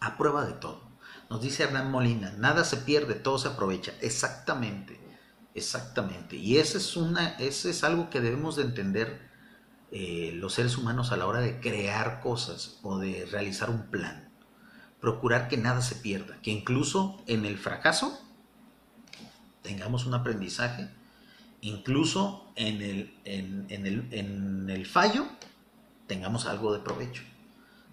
A 0.00 0.16
prueba 0.18 0.44
de 0.44 0.52
todo. 0.54 0.85
Nos 1.28 1.42
dice 1.42 1.64
Hernán 1.64 1.90
Molina, 1.90 2.32
nada 2.38 2.64
se 2.64 2.76
pierde, 2.76 3.14
todo 3.14 3.38
se 3.38 3.48
aprovecha. 3.48 3.92
Exactamente. 4.00 5.00
Exactamente. 5.56 6.36
Y 6.36 6.58
eso 6.58 6.76
es, 6.76 6.96
una, 6.96 7.30
ese 7.38 7.70
es 7.70 7.82
algo 7.82 8.10
que 8.10 8.20
debemos 8.20 8.56
de 8.56 8.62
entender 8.62 9.26
eh, 9.90 10.32
los 10.34 10.52
seres 10.52 10.76
humanos 10.76 11.12
a 11.12 11.16
la 11.16 11.26
hora 11.26 11.40
de 11.40 11.60
crear 11.60 12.20
cosas 12.20 12.78
o 12.82 12.98
de 12.98 13.24
realizar 13.24 13.70
un 13.70 13.86
plan. 13.86 14.28
Procurar 15.00 15.48
que 15.48 15.56
nada 15.56 15.80
se 15.80 15.94
pierda, 15.94 16.38
que 16.42 16.50
incluso 16.50 17.22
en 17.26 17.46
el 17.46 17.56
fracaso 17.56 18.20
tengamos 19.62 20.04
un 20.04 20.12
aprendizaje, 20.12 20.90
incluso 21.62 22.52
en 22.54 22.82
el, 22.82 23.18
en, 23.24 23.86
el, 23.86 24.08
en 24.12 24.68
el 24.68 24.84
fallo 24.84 25.26
tengamos 26.06 26.44
algo 26.44 26.74
de 26.74 26.80
provecho. 26.80 27.22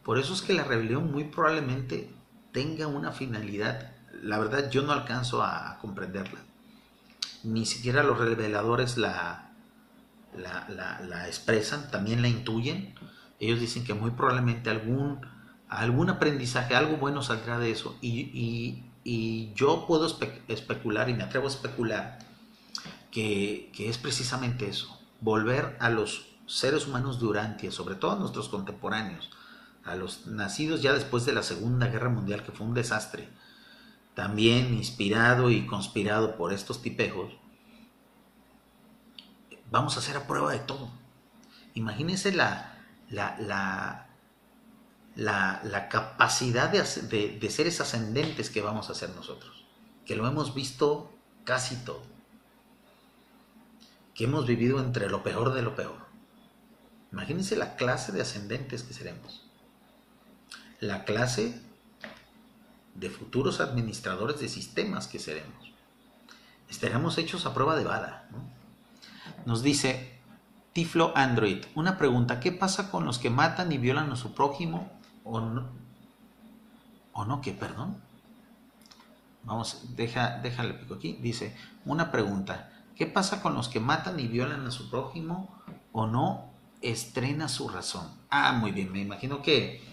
Por 0.03 0.19
eso 0.19 0.33
es 0.33 0.41
que 0.41 0.53
la 0.53 0.65
rebelión 0.65 1.13
muy 1.13 1.23
probablemente 1.23 2.13
tenga 2.53 2.87
una 2.87 3.11
finalidad, 3.11 3.91
la 4.21 4.39
verdad 4.39 4.69
yo 4.69 4.83
no 4.83 4.93
alcanzo 4.93 5.43
a 5.43 5.77
comprenderla 5.81 6.39
ni 7.43 7.65
siquiera 7.65 8.03
los 8.03 8.17
reveladores 8.17 8.97
la, 8.97 9.51
la, 10.35 11.27
expresan, 11.27 11.91
también 11.91 12.21
la 12.21 12.29
intuyen. 12.29 12.95
Ellos 13.39 13.59
dicen 13.59 13.83
que 13.83 13.93
muy 13.93 14.11
probablemente 14.11 14.69
algún, 14.69 15.19
algún 15.67 16.09
aprendizaje, 16.09 16.75
algo 16.75 16.97
bueno 16.97 17.21
saldrá 17.21 17.59
de 17.59 17.71
eso. 17.71 17.97
Y, 18.01 18.83
yo 19.55 19.85
puedo 19.85 20.07
especular 20.47 21.09
y 21.09 21.13
me 21.13 21.23
atrevo 21.23 21.47
a 21.47 21.49
especular 21.49 22.19
que, 23.11 23.69
es 23.77 23.97
precisamente 23.97 24.69
eso, 24.69 24.97
volver 25.19 25.75
a 25.81 25.89
los 25.89 26.29
seres 26.47 26.87
humanos 26.87 27.19
durante, 27.19 27.69
sobre 27.71 27.95
todo 27.95 28.11
a 28.11 28.15
nuestros 28.15 28.47
contemporáneos, 28.47 29.29
a 29.85 29.95
los 29.95 30.27
nacidos 30.27 30.81
ya 30.81 30.93
después 30.93 31.25
de 31.25 31.33
la 31.33 31.43
Segunda 31.43 31.87
Guerra 31.87 32.09
Mundial, 32.09 32.43
que 32.43 32.51
fue 32.51 32.65
un 32.65 32.73
desastre, 32.73 33.27
también 34.15 34.73
inspirado 34.73 35.49
y 35.49 35.65
conspirado 35.65 36.35
por 36.35 36.53
estos 36.53 36.81
tipejos, 36.81 37.33
vamos 39.71 39.95
a 39.95 39.99
hacer 39.99 40.15
a 40.17 40.27
prueba 40.27 40.51
de 40.51 40.59
todo. 40.59 40.89
Imagínense 41.73 42.31
la, 42.31 42.77
la, 43.09 44.07
la, 45.15 45.89
capacidad 45.89 46.69
de, 46.69 47.37
de, 47.39 47.49
seres 47.49 47.81
ascendentes 47.81 48.49
que 48.49 48.61
vamos 48.61 48.89
a 48.89 48.91
hacer 48.93 49.09
nosotros, 49.09 49.65
que 50.05 50.15
lo 50.15 50.27
hemos 50.27 50.53
visto 50.53 51.11
casi 51.43 51.75
todo, 51.77 52.03
que 54.13 54.25
hemos 54.25 54.45
vivido 54.45 54.79
entre 54.79 55.09
lo 55.09 55.23
peor 55.23 55.53
de 55.53 55.63
lo 55.63 55.75
peor. 55.75 56.03
Imagínense 57.11 57.55
la 57.55 57.75
clase 57.75 58.11
de 58.11 58.21
ascendentes 58.21 58.83
que 58.83 58.93
seremos, 58.93 59.42
la 60.79 61.05
clase 61.05 61.61
de 62.95 63.09
futuros 63.09 63.59
administradores 63.59 64.39
de 64.39 64.49
sistemas 64.49 65.07
que 65.07 65.19
seremos. 65.19 65.71
Estaremos 66.69 67.17
hechos 67.17 67.45
a 67.45 67.53
prueba 67.53 67.75
de 67.75 67.83
bala. 67.83 68.25
Nos 69.45 69.63
dice 69.63 70.19
Tiflo 70.73 71.11
Android, 71.15 71.63
una 71.75 71.97
pregunta, 71.97 72.39
¿qué 72.39 72.51
pasa 72.51 72.89
con 72.89 73.05
los 73.05 73.19
que 73.19 73.29
matan 73.29 73.71
y 73.71 73.77
violan 73.77 74.11
a 74.11 74.15
su 74.15 74.33
prójimo 74.33 74.91
o 75.23 75.39
no? 75.39 75.67
¿O 77.13 77.25
no 77.25 77.41
qué, 77.41 77.51
perdón? 77.51 77.97
Vamos, 79.43 79.95
deja, 79.95 80.39
déjale 80.41 80.73
pico 80.73 80.95
aquí. 80.95 81.17
Dice, 81.21 81.55
una 81.85 82.11
pregunta, 82.11 82.71
¿qué 82.95 83.05
pasa 83.05 83.41
con 83.41 83.53
los 83.53 83.69
que 83.69 83.79
matan 83.79 84.19
y 84.19 84.27
violan 84.27 84.65
a 84.65 84.71
su 84.71 84.89
prójimo 84.89 85.53
o 85.91 86.07
no 86.07 86.49
estrena 86.81 87.49
su 87.49 87.69
razón? 87.69 88.09
Ah, 88.29 88.53
muy 88.53 88.71
bien, 88.71 88.91
me 88.91 88.99
imagino 88.99 89.41
que 89.41 89.92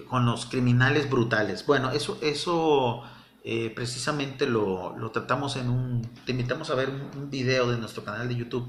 con 0.00 0.26
los 0.26 0.46
criminales 0.46 1.08
brutales. 1.10 1.66
Bueno, 1.66 1.90
eso, 1.90 2.18
eso 2.22 3.02
eh, 3.44 3.70
precisamente 3.74 4.46
lo, 4.46 4.94
tratamos 5.12 5.56
en 5.56 5.68
un... 5.68 6.02
Te 6.24 6.32
invitamos 6.32 6.70
a 6.70 6.74
ver 6.74 6.90
un, 6.90 7.30
video 7.30 7.70
de 7.70 7.78
nuestro 7.78 8.04
canal 8.04 8.28
de 8.28 8.36
YouTube 8.36 8.68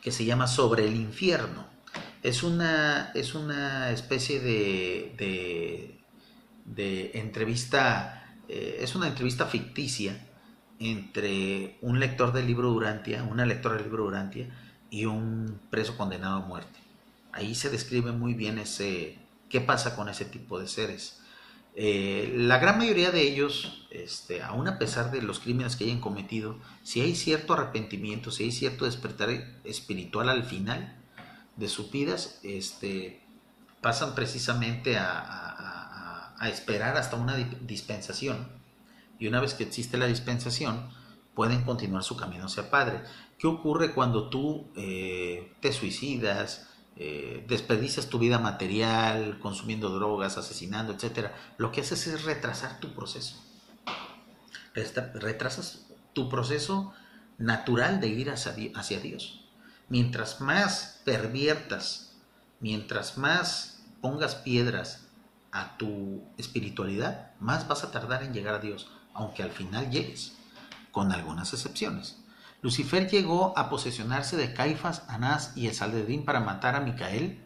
que 0.00 0.10
se 0.10 0.24
llama 0.24 0.46
Sobre 0.46 0.86
el 0.86 0.96
infierno. 0.96 1.66
Es 2.22 2.42
una, 2.42 3.10
es 3.14 3.34
una 3.34 3.90
especie 3.90 4.40
de, 4.40 5.14
de, 5.18 6.00
de 6.64 7.10
entrevista, 7.14 8.36
eh, 8.48 8.78
es 8.80 8.94
una 8.94 9.08
entrevista 9.08 9.46
ficticia 9.46 10.26
entre 10.78 11.78
un 11.82 12.00
lector 12.00 12.32
del 12.32 12.46
libro 12.46 12.70
Durantia, 12.70 13.22
una 13.24 13.46
lectora 13.46 13.76
del 13.76 13.84
libro 13.84 14.04
Durantia 14.04 14.48
y 14.90 15.04
un 15.04 15.60
preso 15.70 15.96
condenado 15.96 16.36
a 16.36 16.46
muerte. 16.46 16.78
Ahí 17.32 17.54
se 17.54 17.68
describe 17.68 18.12
muy 18.12 18.34
bien 18.34 18.58
ese, 18.58 19.18
qué 19.48 19.60
pasa 19.60 19.96
con 19.96 20.08
ese 20.08 20.24
tipo 20.24 20.58
de 20.58 20.68
seres. 20.68 21.20
Eh, 21.76 22.32
la 22.36 22.58
gran 22.58 22.78
mayoría 22.78 23.10
de 23.10 23.22
ellos, 23.22 23.86
este, 23.90 24.42
aún 24.42 24.68
a 24.68 24.78
pesar 24.78 25.10
de 25.10 25.22
los 25.22 25.40
crímenes 25.40 25.74
que 25.74 25.84
hayan 25.84 26.00
cometido, 26.00 26.56
si 26.84 27.00
hay 27.00 27.16
cierto 27.16 27.54
arrepentimiento, 27.54 28.30
si 28.30 28.44
hay 28.44 28.52
cierto 28.52 28.84
despertar 28.84 29.30
espiritual 29.64 30.28
al 30.28 30.44
final 30.44 30.96
de 31.56 31.68
sus 31.68 31.90
vidas, 31.90 32.38
este, 32.44 33.24
pasan 33.80 34.14
precisamente 34.14 34.96
a, 34.98 35.40
esperar 36.42 36.98
hasta 36.98 37.16
una 37.16 37.36
dispensación. 37.36 38.46
Y 39.18 39.28
una 39.28 39.40
vez 39.40 39.54
que 39.54 39.64
existe 39.64 39.96
la 39.96 40.04
dispensación, 40.04 40.90
pueden 41.34 41.62
continuar 41.62 42.02
su 42.02 42.18
camino 42.18 42.44
hacia 42.44 42.70
Padre. 42.70 43.00
¿Qué 43.38 43.46
ocurre 43.46 43.94
cuando 43.94 44.28
tú 44.28 44.70
eh, 44.76 45.54
te 45.60 45.72
suicidas? 45.72 46.68
Eh, 46.96 47.44
desperdicias 47.48 48.08
tu 48.08 48.18
vida 48.18 48.38
material, 48.38 49.38
consumiendo 49.40 49.88
drogas, 49.88 50.38
asesinando, 50.38 50.92
etc., 50.92 51.30
lo 51.58 51.72
que 51.72 51.80
haces 51.80 52.06
es 52.06 52.24
retrasar 52.24 52.78
tu 52.78 52.94
proceso. 52.94 53.36
Retrasas 54.74 55.86
tu 56.12 56.28
proceso 56.28 56.92
natural 57.38 58.00
de 58.00 58.08
ir 58.08 58.30
hacia, 58.30 59.00
Dios. 59.00 59.44
Mientras 59.88 60.40
más 60.40 61.00
perviertas, 61.04 62.12
mientras 62.60 63.18
más 63.18 63.82
pongas 64.00 64.36
piedras 64.36 65.06
a 65.50 65.76
tu 65.76 66.22
espiritualidad, 66.38 67.32
más 67.40 67.66
vas 67.68 67.84
a 67.84 67.90
tardar 67.90 68.22
en 68.22 68.32
llegar 68.32 68.54
a 68.54 68.58
Dios, 68.60 68.88
aunque 69.14 69.42
al 69.42 69.50
final 69.50 69.90
llegues, 69.90 70.34
con 70.92 71.12
algunas 71.12 71.52
excepciones. 71.52 72.23
Lucifer 72.64 73.10
llegó 73.10 73.52
a 73.58 73.68
posesionarse 73.68 74.38
de 74.38 74.54
Caifás, 74.54 75.02
Anás 75.08 75.52
y 75.54 75.66
el 75.66 75.74
Saldedín 75.74 76.24
para 76.24 76.40
matar 76.40 76.74
a 76.74 76.80
Micael? 76.80 77.38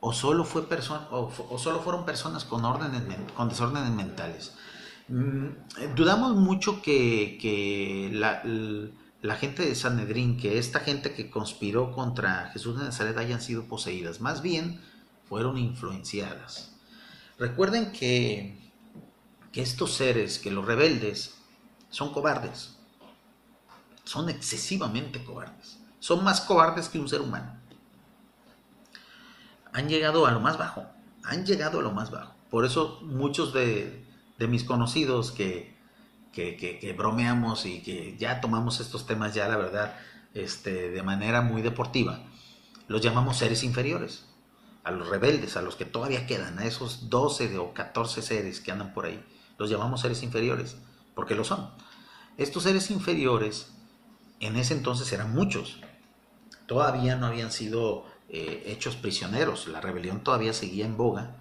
¿O 0.00 0.14
solo, 0.14 0.46
fue 0.46 0.66
o, 1.10 1.58
solo 1.58 1.80
fueron 1.80 2.06
personas 2.06 2.46
con, 2.46 2.62
con 3.36 3.48
desórdenes 3.50 3.90
mentales? 3.90 4.54
Mm, 5.08 5.48
dudamos 5.94 6.34
mucho 6.36 6.80
que, 6.80 8.08
la, 8.10 8.42
la 9.20 9.36
gente 9.36 9.66
de 9.66 9.74
Sanedrín, 9.74 10.38
que 10.38 10.56
esta 10.56 10.80
gente 10.80 11.12
que 11.12 11.28
conspiró 11.28 11.92
contra 11.92 12.48
Jesús 12.54 12.78
de 12.78 12.84
Nazaret 12.84 13.18
hayan 13.18 13.42
sido 13.42 13.64
poseídas, 13.64 14.22
más 14.22 14.40
bien 14.40 14.80
fueron 15.28 15.58
influenciadas. 15.58 16.72
Recuerden 17.38 17.92
que, 17.92 18.72
que 19.52 19.60
estos 19.60 19.92
seres, 19.92 20.38
que 20.38 20.50
los 20.50 20.64
rebeldes, 20.64 21.34
son 21.90 22.10
cobardes, 22.10 22.73
son 24.04 24.28
excesivamente 24.28 25.24
cobardes, 25.24 25.78
son 25.98 26.22
más 26.24 26.40
cobardes 26.40 26.88
que 26.88 26.98
un 26.98 27.08
ser 27.08 27.20
humano. 27.20 27.58
Han 29.72 29.88
llegado 29.88 30.26
a 30.26 30.30
lo 30.30 30.40
más 30.40 30.56
bajo, 30.56 30.86
han 31.24 31.44
llegado 31.44 31.80
a 31.80 31.82
lo 31.82 31.90
más 31.90 32.10
bajo. 32.10 32.34
Por 32.50 32.64
eso 32.64 33.00
muchos 33.02 33.52
de, 33.52 34.04
de 34.38 34.46
mis 34.46 34.64
conocidos 34.64 35.32
que, 35.32 35.74
que, 36.32 36.94
bromeamos 36.96 37.66
y 37.66 37.80
que 37.80 38.16
ya 38.18 38.40
tomamos 38.40 38.80
estos 38.80 39.06
temas 39.06 39.34
ya, 39.34 39.48
la 39.48 39.56
verdad, 39.56 39.96
este, 40.34 40.90
de 40.90 41.02
manera 41.02 41.42
muy 41.42 41.62
deportiva, 41.62 42.20
los 42.88 43.00
llamamos 43.00 43.38
seres 43.38 43.62
inferiores, 43.62 44.26
a 44.82 44.90
los 44.90 45.08
rebeldes, 45.08 45.56
a 45.56 45.62
los 45.62 45.76
que 45.76 45.84
todavía 45.84 46.26
quedan, 46.26 46.58
a 46.58 46.66
esos 46.66 47.08
12 47.08 47.56
o 47.58 47.72
14 47.72 48.20
seres 48.20 48.60
que 48.60 48.72
andan 48.72 48.92
por 48.92 49.06
ahí, 49.06 49.24
los 49.58 49.70
llamamos 49.70 50.00
seres 50.00 50.22
inferiores, 50.22 50.76
porque 51.14 51.34
lo 51.34 51.44
son. 51.44 51.70
Estos 52.36 52.64
seres 52.64 52.90
inferiores, 52.90 53.72
en 54.40 54.56
ese 54.56 54.74
entonces 54.74 55.12
eran 55.12 55.32
muchos, 55.32 55.80
todavía 56.66 57.16
no 57.16 57.26
habían 57.26 57.52
sido 57.52 58.06
eh, 58.28 58.64
hechos 58.66 58.96
prisioneros, 58.96 59.68
la 59.68 59.80
rebelión 59.80 60.22
todavía 60.22 60.52
seguía 60.52 60.86
en 60.86 60.96
boga, 60.96 61.36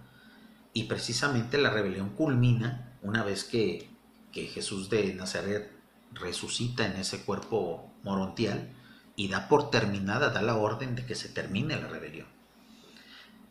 y 0.73 0.83
precisamente 0.83 1.57
la 1.57 1.69
rebelión 1.69 2.09
culmina 2.09 2.97
una 3.01 3.23
vez 3.23 3.43
que 3.43 3.93
que 4.33 4.47
Jesús 4.47 4.89
de 4.89 5.13
Nazaret 5.13 5.71
resucita 6.11 6.85
en 6.85 6.93
ese 6.93 7.23
cuerpo 7.23 7.89
morontial 8.03 8.69
y 9.15 9.29
da 9.29 9.47
por 9.47 9.69
terminada, 9.69 10.31
da 10.31 10.41
la 10.41 10.57
orden 10.57 10.95
de 10.95 11.05
que 11.05 11.15
se 11.15 11.29
termine 11.29 11.79
la 11.79 11.87
rebelión. 11.87 12.27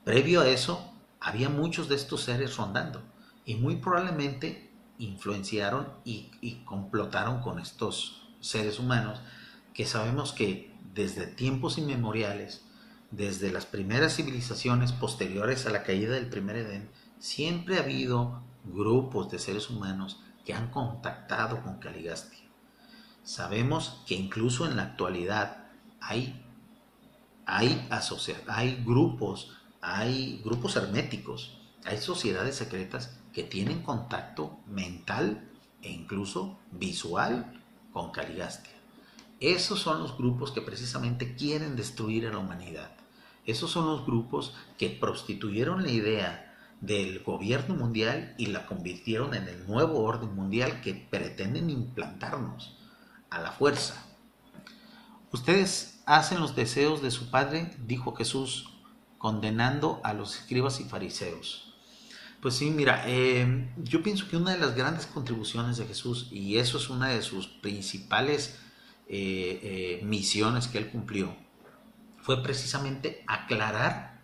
Previo 0.05 0.43
a 0.43 0.49
eso, 0.49 0.93
había 1.21 1.49
muchos 1.49 1.89
de 1.89 1.95
estos 1.95 2.23
seres 2.23 2.57
rondando 2.57 3.01
y 3.47 3.55
muy 3.55 3.77
probablemente 3.77 4.71
influenciaron 4.99 5.89
y, 6.05 6.33
y 6.41 6.65
complotaron 6.65 7.41
con 7.41 7.61
estos 7.61 8.22
seres 8.43 8.79
humanos 8.79 9.21
que 9.73 9.87
sabemos 9.87 10.33
que 10.33 10.71
desde 10.93 11.27
tiempos 11.27 11.79
inmemoriales, 11.79 12.63
desde 13.11 13.51
las 13.51 13.65
primeras 13.65 14.17
civilizaciones 14.17 14.93
posteriores 14.93 15.67
a 15.67 15.71
la 15.71 15.83
caída 15.83 16.15
del 16.15 16.29
primer 16.29 16.57
Edén, 16.57 16.91
siempre 17.19 17.79
ha 17.79 17.83
habido 17.83 18.43
grupos 18.65 19.31
de 19.31 19.39
seres 19.39 19.71
humanos 19.71 20.21
que 20.45 20.53
han 20.53 20.71
contactado 20.71 21.63
con 21.63 21.79
Caligastia. 21.79 22.43
Sabemos 23.23 24.03
que 24.07 24.15
incluso 24.15 24.67
en 24.67 24.77
la 24.77 24.83
actualidad 24.83 25.69
hay, 26.01 26.45
hay, 27.47 27.89
hay 28.49 28.85
grupos, 28.85 29.57
hay 29.81 30.43
grupos 30.45 30.77
herméticos, 30.77 31.61
hay 31.85 31.99
sociedades 31.99 32.57
secretas 32.57 33.17
que 33.33 33.45
tienen 33.45 33.83
contacto 33.83 34.59
mental 34.67 35.49
e 35.81 35.91
incluso 35.91 36.59
visual 36.73 37.62
con 37.93 38.11
Caligastia. 38.11 38.73
Esos 39.41 39.81
son 39.81 40.01
los 40.01 40.17
grupos 40.17 40.53
que 40.53 40.63
precisamente 40.63 41.35
quieren 41.35 41.77
destruir 41.77 42.27
a 42.27 42.31
la 42.31 42.39
humanidad. 42.39 42.93
Esos 43.45 43.71
son 43.71 43.87
los 43.87 44.07
grupos 44.07 44.55
que 44.79 44.89
prostituyeron 44.89 45.83
la 45.83 45.91
idea 45.91 46.55
del 46.81 47.23
gobierno 47.23 47.75
mundial 47.75 48.35
y 48.39 48.47
la 48.47 48.67
convirtieron 48.67 49.35
en 49.35 49.49
el 49.49 49.67
nuevo 49.67 50.03
orden 50.03 50.35
mundial 50.35 50.81
que 50.81 50.95
pretenden 50.95 51.71
implantarnos 51.71 52.77
a 53.31 53.41
la 53.41 53.53
fuerza. 53.53 54.05
Ustedes 55.33 56.03
hacen 56.07 56.41
los 56.41 56.55
deseos 56.55 57.03
de 57.03 57.11
su 57.11 57.31
Padre, 57.31 57.75
dijo 57.87 58.15
Jesús, 58.15 58.71
condenando 59.19 60.01
a 60.05 60.13
los 60.13 60.37
escribas 60.37 60.81
y 60.81 60.85
fariseos. 60.85 61.72
Pues 62.43 62.55
sí, 62.55 62.71
mira, 62.71 63.05
eh, 63.07 63.71
yo 63.85 64.03
pienso 64.03 64.29
que 64.29 64.37
una 64.37 64.51
de 64.51 64.59
las 64.59 64.75
grandes 64.75 65.07
contribuciones 65.07 65.77
de 65.77 65.87
Jesús, 65.87 66.27
y 66.33 66.57
eso 66.59 66.77
es 66.77 66.91
una 66.91 67.11
de 67.11 67.23
sus 67.23 67.47
principales 67.47 68.59
eh, 69.09 69.61
eh, 69.63 70.05
misiones 70.05 70.67
que 70.67 70.79
él 70.79 70.91
cumplió, 70.91 71.37
fue 72.21 72.43
precisamente 72.43 73.23
aclarar 73.29 74.21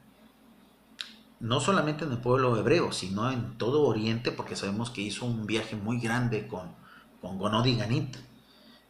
no 1.39 1.61
solamente 1.61 2.07
en 2.07 2.11
el 2.11 2.19
pueblo 2.19 2.57
hebreo, 2.57 2.91
sino 2.91 3.31
en 3.31 3.57
todo 3.57 3.83
Oriente, 3.83 4.33
porque 4.33 4.57
sabemos 4.57 4.91
que 4.91 5.03
hizo 5.03 5.25
un 5.25 5.47
viaje 5.47 5.77
muy 5.77 6.01
grande 6.01 6.49
con, 6.49 6.75
con 7.21 7.39
Gonod 7.39 7.69
Ganit 7.79 8.17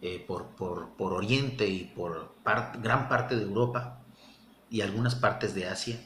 eh, 0.00 0.24
por, 0.26 0.47
por, 0.57 1.12
Oriente 1.12 1.68
y 1.68 1.84
por 1.84 2.34
gran 2.82 3.10
parte 3.10 3.36
de 3.36 3.42
Europa 3.42 4.00
y 4.70 4.81
algunas 4.81 5.15
partes 5.15 5.55
de 5.55 5.68
Asia. 5.68 6.00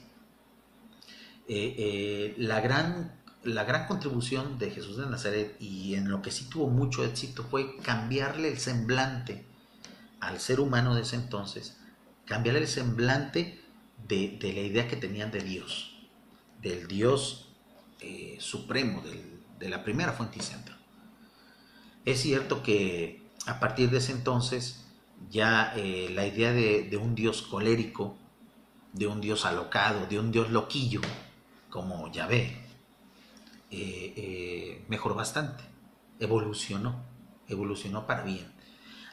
Eh, 1.48 1.74
eh, 1.78 2.34
la, 2.38 2.60
gran, 2.60 3.20
la 3.42 3.64
gran 3.64 3.86
contribución 3.86 4.58
de 4.58 4.70
Jesús 4.70 4.96
de 4.96 5.06
Nazaret 5.06 5.56
y 5.60 5.94
en 5.94 6.08
lo 6.08 6.22
que 6.22 6.30
sí 6.30 6.48
tuvo 6.48 6.68
mucho 6.68 7.04
éxito 7.04 7.44
fue 7.44 7.76
cambiarle 7.78 8.48
el 8.48 8.58
semblante 8.58 9.44
al 10.20 10.40
ser 10.40 10.60
humano 10.60 10.94
de 10.94 11.02
ese 11.02 11.16
entonces, 11.16 11.76
cambiarle 12.26 12.60
el 12.60 12.68
semblante 12.68 13.60
de, 14.08 14.38
de 14.40 14.52
la 14.52 14.60
idea 14.60 14.88
que 14.88 14.96
tenían 14.96 15.30
de 15.30 15.40
Dios 15.40 15.92
del 16.62 16.86
Dios 16.86 17.48
eh, 18.00 18.36
supremo, 18.38 19.02
de 19.58 19.68
la 19.68 19.84
primera 19.84 20.12
fuente 20.12 20.38
y 20.38 20.42
centro. 20.42 20.74
Es 22.04 22.20
cierto 22.20 22.62
que 22.62 23.22
a 23.46 23.60
partir 23.60 23.90
de 23.90 23.98
ese 23.98 24.12
entonces 24.12 24.84
ya 25.30 25.74
la 25.76 26.26
idea 26.26 26.52
de, 26.52 26.96
un 26.96 27.14
Dios 27.14 27.42
colérico, 27.42 28.16
de 28.92 29.06
un 29.06 29.20
Dios 29.20 29.44
alocado, 29.44 30.06
de 30.06 30.18
un 30.18 30.32
Dios 30.32 30.50
loquillo, 30.50 31.00
como 31.72 32.12
Yahvé, 32.12 32.54
eh, 33.70 34.84
mejoró 34.88 35.14
bastante, 35.14 35.64
evolucionó, 36.20 37.02
evolucionó 37.48 38.06
para 38.06 38.24
bien, 38.24 38.52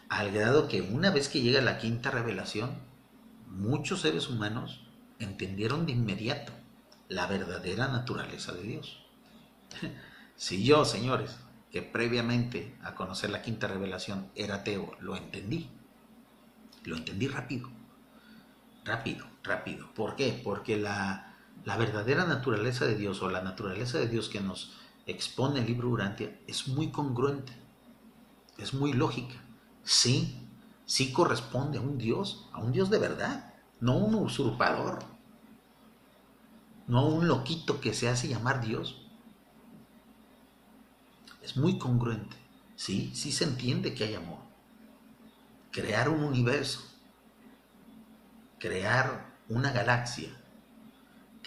al 0.10 0.32
grado 0.32 0.68
que 0.68 0.82
una 0.82 1.10
vez 1.10 1.30
que 1.30 1.40
llega 1.42 1.62
la 1.62 1.78
quinta 1.78 2.12
revelación, 2.12 2.72
muchos 3.48 4.02
seres 4.02 4.28
humanos 4.28 4.84
entendieron 5.20 5.86
de 5.86 5.94
inmediato 5.94 6.52
la 7.08 7.28
verdadera 7.28 7.88
naturaleza 7.88 8.52
de 8.52 8.64
Dios. 8.64 9.00
Si 10.36 10.64
yo, 10.64 10.86
señores, 10.86 11.36
que 11.70 11.82
previamente 11.82 12.78
a 12.82 12.96
conocer 12.96 13.30
la 13.30 13.42
quinta 13.42 13.68
revelación 13.68 14.32
era 14.36 14.56
ateo, 14.56 14.96
lo 15.02 15.18
entendí, 15.18 15.70
lo 16.86 16.96
entendí 16.96 17.28
rápido, 17.28 17.70
rápido, 18.86 19.28
rápido. 19.44 19.94
¿Por 19.94 20.16
qué? 20.16 20.40
Porque 20.42 20.78
la, 20.78 21.29
la 21.66 21.78
verdadera 21.78 22.26
naturaleza 22.26 22.86
de 22.86 22.96
Dios 22.96 23.22
o 23.22 23.30
la 23.30 23.42
naturaleza 23.42 23.98
de 23.98 24.08
Dios 24.08 24.30
que 24.30 24.42
nos 24.42 24.74
expone 25.06 25.60
el 25.60 25.68
libro 25.68 25.90
Urantia 25.90 26.40
es 26.48 26.68
muy 26.68 26.92
congruente, 26.92 27.54
es 28.58 28.74
muy 28.74 28.94
lógica. 28.94 29.36
Sí, 29.84 30.48
sí 30.86 31.12
corresponde 31.12 31.78
a 31.78 31.82
un 31.82 31.98
Dios, 31.98 32.48
a 32.54 32.60
un 32.60 32.72
Dios 32.72 32.90
de 32.90 33.00
verdad, 33.00 33.54
no 33.80 33.98
un 33.98 34.16
usurpador, 34.16 35.00
no 36.88 37.08
un 37.08 37.28
loquito 37.28 37.80
que 37.80 37.94
se 37.94 38.10
hace 38.10 38.28
llamar 38.28 38.62
Dios. 38.62 39.06
Es 41.42 41.58
muy 41.58 41.78
congruente. 41.78 42.36
Sí, 42.76 43.12
sí 43.14 43.32
se 43.32 43.44
entiende 43.44 43.94
que 43.94 44.06
hay 44.06 44.16
amor. 44.16 44.40
Crear 45.72 46.10
un 46.10 46.24
universo, 46.24 46.82
crear 48.58 49.36
una 49.50 49.72
galaxia, 49.72 50.30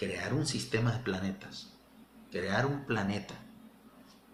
crear 0.03 0.33
un 0.33 0.45
sistema 0.45 0.91
de 0.91 0.99
planetas, 0.99 1.69
crear 2.29 2.65
un 2.65 2.83
planeta, 2.83 3.35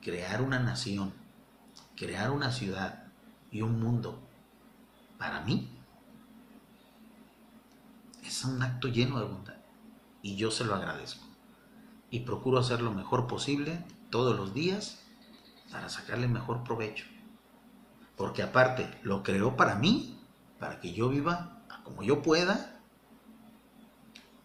crear 0.01 0.41
una 0.41 0.57
nación, 0.57 1.13
crear 1.95 2.31
una 2.31 2.51
ciudad 2.51 3.03
y 3.51 3.61
un 3.61 3.79
mundo, 3.79 4.19
para 5.19 5.41
mí, 5.41 5.69
es 8.23 8.43
un 8.45 8.63
acto 8.63 8.87
lleno 8.87 9.19
de 9.19 9.25
bondad 9.25 9.57
y 10.23 10.37
yo 10.37 10.49
se 10.49 10.65
lo 10.65 10.73
agradezco. 10.73 11.27
Y 12.09 12.21
procuro 12.21 12.57
hacer 12.57 12.81
lo 12.81 12.91
mejor 12.91 13.27
posible 13.27 13.85
todos 14.09 14.35
los 14.35 14.55
días 14.55 14.99
para 15.71 15.89
sacarle 15.89 16.27
mejor 16.27 16.63
provecho. 16.63 17.05
Porque 18.17 18.41
aparte, 18.41 18.89
lo 19.03 19.21
creó 19.21 19.55
para 19.55 19.75
mí, 19.75 20.19
para 20.59 20.79
que 20.79 20.93
yo 20.93 21.09
viva 21.09 21.61
como 21.83 22.01
yo 22.01 22.23
pueda, 22.23 22.79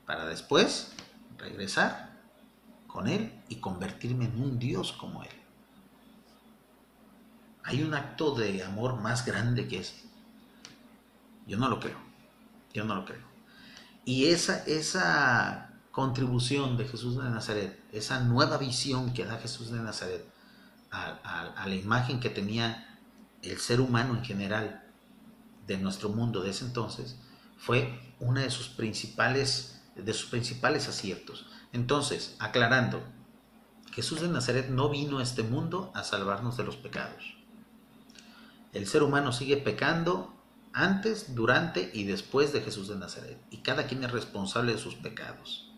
para 0.05 0.27
después 0.27 0.94
regresar 1.45 2.19
con 2.87 3.07
Él 3.07 3.33
y 3.49 3.57
convertirme 3.57 4.27
en 4.27 4.43
un 4.43 4.59
Dios 4.59 4.93
como 4.93 5.23
Él. 5.23 5.31
Hay 7.63 7.83
un 7.83 7.95
acto 7.95 8.35
de 8.35 8.63
amor 8.63 9.01
más 9.01 9.25
grande 9.25 9.69
que 9.69 9.79
ese. 9.79 10.05
Yo 11.47 11.57
no 11.59 11.69
lo 11.69 11.81
creo. 11.81 11.99
Yo 12.73 12.85
no 12.85 12.95
lo 12.95 13.05
creo. 13.05 13.23
Y 14.05 14.27
esa, 14.27 14.65
esa 14.67 15.71
contribución 15.91 16.77
de 16.77 16.87
Jesús 16.87 17.17
de 17.17 17.31
Nazaret, 17.31 17.81
esa 17.93 18.21
nueva 18.21 18.59
visión 18.59 19.15
que 19.15 19.25
da 19.25 19.39
Jesús 19.39 19.71
de 19.71 19.79
Nazaret 19.79 20.27
a, 20.91 21.65
la 21.67 21.75
imagen 21.75 22.21
que 22.21 22.31
tenía 22.31 22.99
el 23.43 23.59
ser 23.59 23.81
humano 23.81 24.15
en 24.17 24.25
general 24.25 24.85
de 25.67 25.79
nuestro 25.79 26.09
mundo 26.11 26.43
de 26.43 26.51
ese 26.51 26.65
entonces, 26.65 27.17
fue 27.57 28.13
una 28.21 28.43
de 28.43 28.51
sus 28.51 28.69
principales, 28.69 29.74
de 29.97 30.15
sus 30.15 30.31
principales 30.31 30.89
aciertos. 30.89 31.47
Entonces, 31.73 32.37
aclarando, 32.39 33.03
Jesús 33.93 34.21
de 34.21 34.29
Nazaret 34.29 34.69
no 34.69 34.89
vino 34.89 35.19
a 35.19 35.23
este 35.23 35.43
mundo 35.43 35.93
a 35.95 36.03
salvarnos 36.03 36.57
de 36.57 36.65
los 36.65 36.77
pecados. 36.77 37.37
El 38.73 38.87
ser 38.89 39.05
humano 39.05 39.33
sigue 39.33 39.57
pecando 39.57 40.35
antes, 40.73 41.37
durante 41.37 41.91
y 41.95 42.03
después 42.03 42.53
de 42.53 42.61
Jesús 42.61 42.89
de 42.89 42.97
Nazaret. 42.97 43.39
Y 43.51 43.59
cada 43.59 43.87
quien 43.87 44.03
es 44.03 44.11
responsable 44.11 44.73
de 44.73 44.79
sus 44.79 44.97
pecados. 44.97 45.71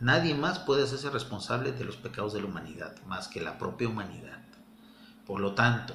Nadie 0.00 0.34
más 0.34 0.58
puede 0.58 0.82
hacerse 0.82 1.08
responsable 1.10 1.70
de 1.70 1.84
los 1.84 1.96
pecados 1.96 2.32
de 2.32 2.40
la 2.40 2.46
humanidad, 2.46 2.96
más 3.06 3.28
que 3.28 3.40
la 3.40 3.58
propia 3.58 3.88
humanidad. 3.88 4.42
Por 5.24 5.38
lo 5.38 5.54
tanto, 5.54 5.94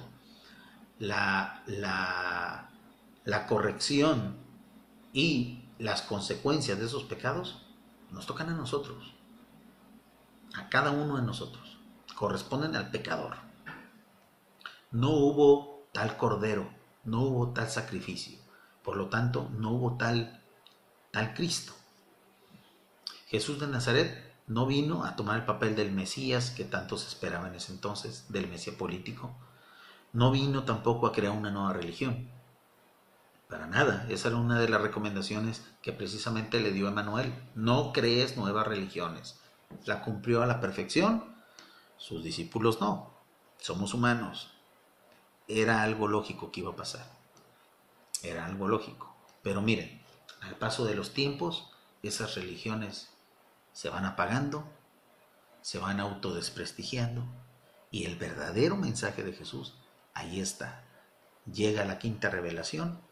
la, 0.97 1.61
la, 1.67 2.69
la 3.25 3.45
corrección 3.45 4.37
y 5.11 5.58
las 5.79 6.01
consecuencias 6.01 6.77
de 6.77 6.85
esos 6.85 7.05
pecados 7.05 7.65
nos 8.11 8.25
tocan 8.25 8.49
a 8.49 8.53
nosotros, 8.53 9.15
a 10.53 10.67
cada 10.69 10.91
uno 10.91 11.15
de 11.15 11.23
nosotros, 11.23 11.79
corresponden 12.15 12.75
al 12.75 12.91
pecador. 12.91 13.37
No 14.91 15.11
hubo 15.11 15.87
tal 15.93 16.17
cordero, 16.17 16.69
no 17.05 17.21
hubo 17.21 17.53
tal 17.53 17.69
sacrificio, 17.69 18.37
por 18.83 18.97
lo 18.97 19.07
tanto 19.07 19.49
no 19.57 19.71
hubo 19.71 19.95
tal, 19.95 20.43
tal 21.11 21.33
Cristo. 21.33 21.73
Jesús 23.27 23.59
de 23.59 23.67
Nazaret 23.67 24.35
no 24.47 24.65
vino 24.65 25.05
a 25.05 25.15
tomar 25.15 25.37
el 25.37 25.45
papel 25.45 25.75
del 25.77 25.91
Mesías 25.91 26.49
que 26.49 26.65
tantos 26.65 27.07
esperaban 27.07 27.51
en 27.51 27.55
ese 27.55 27.71
entonces, 27.71 28.25
del 28.29 28.49
Mesías 28.49 28.75
político. 28.75 29.33
No 30.11 30.31
vino 30.31 30.63
tampoco 30.63 31.07
a 31.07 31.13
crear 31.13 31.37
una 31.37 31.51
nueva 31.51 31.71
religión. 31.71 32.29
Para 33.49 33.65
nada, 33.65 34.05
esa 34.09 34.27
era 34.27 34.37
una 34.37 34.59
de 34.59 34.69
las 34.69 34.79
recomendaciones 34.79 35.63
que 35.81 35.91
precisamente 35.91 36.59
le 36.59 36.71
dio 36.71 36.87
Emanuel. 36.87 37.33
No 37.55 37.93
crees 37.93 38.37
nuevas 38.37 38.67
religiones. 38.67 39.39
La 39.85 40.03
cumplió 40.03 40.43
a 40.43 40.45
la 40.45 40.59
perfección, 40.61 41.35
sus 41.97 42.23
discípulos 42.23 42.79
no. 42.79 43.11
Somos 43.57 43.95
humanos. 43.95 44.51
Era 45.47 45.81
algo 45.81 46.07
lógico 46.07 46.51
que 46.51 46.59
iba 46.59 46.69
a 46.69 46.75
pasar. 46.75 47.11
Era 48.21 48.45
algo 48.45 48.67
lógico. 48.67 49.15
Pero 49.41 49.63
miren, 49.63 49.99
al 50.41 50.55
paso 50.55 50.85
de 50.85 50.93
los 50.93 51.15
tiempos, 51.15 51.71
esas 52.03 52.35
religiones 52.35 53.09
se 53.73 53.89
van 53.89 54.05
apagando, 54.05 54.63
se 55.63 55.79
van 55.79 55.99
autodesprestigiando 55.99 57.23
y 57.89 58.05
el 58.05 58.15
verdadero 58.15 58.75
mensaje 58.75 59.23
de 59.23 59.33
Jesús, 59.33 59.73
ahí 60.13 60.39
está. 60.39 60.83
Llega 61.51 61.83
la 61.83 61.97
quinta 61.97 62.29
revelación 62.29 63.08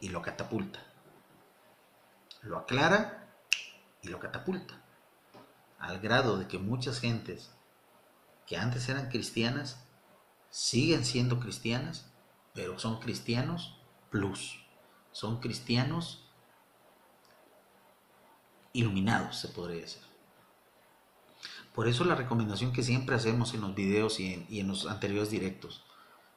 y 0.00 0.08
lo 0.08 0.22
catapulta. 0.22 0.80
Lo 2.42 2.58
aclara 2.58 3.28
y 4.02 4.08
lo 4.08 4.18
catapulta. 4.18 4.82
Al 5.78 6.00
grado 6.00 6.38
de 6.38 6.48
que 6.48 6.58
muchas 6.58 7.00
gentes 7.00 7.50
que 8.46 8.56
antes 8.56 8.88
eran 8.88 9.08
cristianas 9.08 9.84
siguen 10.50 11.04
siendo 11.04 11.38
cristianas, 11.38 12.10
pero 12.54 12.78
son 12.78 12.98
cristianos 13.00 13.80
plus. 14.10 14.58
Son 15.12 15.40
cristianos 15.40 16.28
iluminados, 18.72 19.36
se 19.36 19.48
podría 19.48 19.82
decir. 19.82 20.02
Por 21.74 21.88
eso 21.88 22.04
la 22.04 22.14
recomendación 22.14 22.72
que 22.72 22.82
siempre 22.82 23.14
hacemos 23.14 23.54
en 23.54 23.60
los 23.60 23.74
videos 23.74 24.18
y 24.20 24.46
en, 24.50 24.68
los 24.68 24.86
anteriores 24.86 25.30
directos, 25.30 25.84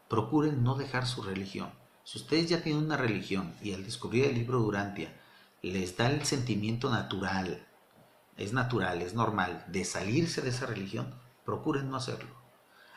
procuren 0.07 0.63
no 0.63 0.75
dejar 0.75 1.07
su 1.07 1.23
religión. 1.23 1.71
Si 2.03 2.17
ustedes 2.17 2.49
ya 2.49 2.61
tienen 2.61 2.83
una 2.83 2.97
religión 2.97 3.55
y 3.61 3.73
al 3.73 3.83
descubrir 3.83 4.25
el 4.25 4.35
libro 4.35 4.59
Durantia 4.59 5.13
les 5.61 5.95
da 5.95 6.09
el 6.09 6.25
sentimiento 6.25 6.89
natural, 6.89 7.65
es 8.35 8.51
natural, 8.51 9.01
es 9.01 9.13
normal, 9.13 9.63
de 9.67 9.85
salirse 9.85 10.41
de 10.41 10.49
esa 10.49 10.65
religión, 10.65 11.15
procuren 11.45 11.89
no 11.89 11.95
hacerlo. 11.95 12.35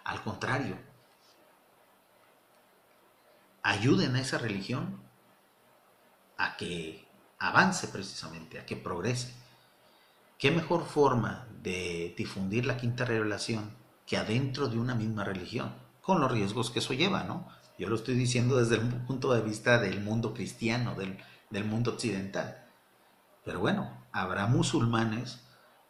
Al 0.02 0.23
contrario, 0.23 0.76
ayuden 3.62 4.17
a 4.17 4.20
esa 4.20 4.39
religión 4.39 5.01
a 6.36 6.57
que 6.57 7.07
avance 7.39 7.89
precisamente, 7.89 8.59
a 8.59 8.67
que 8.67 8.76
progrese. 8.76 9.33
¿Qué 10.39 10.51
mejor 10.51 10.85
forma 10.85 11.47
de 11.62 12.15
difundir 12.17 12.67
la 12.67 12.76
quinta 12.76 13.05
revelación 13.05 13.70
que 14.07 14.17
adentro 14.17 14.68
de 14.68 14.78
una 14.78 14.94
misma 14.94 15.25
religión? 15.25 15.75
Con 16.01 16.20
los 16.20 16.31
riesgos 16.31 16.70
que 16.70 16.81
eso 16.81 16.94
lleva, 16.94 17.25
¿no? 17.25 17.49
Yo 17.78 17.88
lo 17.88 17.96
estoy 17.96 18.14
diciendo 18.14 18.56
desde 18.56 18.76
el 18.76 18.82
punto 19.05 19.32
de 19.32 19.42
vista 19.42 19.78
del 19.78 20.00
mundo 20.00 20.32
cristiano, 20.32 20.94
del, 20.94 21.18
del 21.50 21.64
mundo 21.64 21.92
occidental. 21.92 22.64
Pero 23.44 23.60
bueno, 23.60 24.06
habrá 24.12 24.46
musulmanes, 24.46 25.40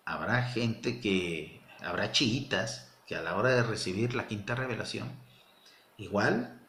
habrá 0.05 0.43
gente 0.43 1.01
que, 1.01 1.63
habrá 1.81 2.13
chiitas 2.13 2.93
que 3.07 3.17
a 3.17 3.23
la 3.23 3.37
hora 3.37 3.51
de 3.51 3.63
recibir 3.63 4.15
la 4.15 4.27
quinta 4.27 4.55
revelación, 4.55 5.11
igual, 5.97 6.61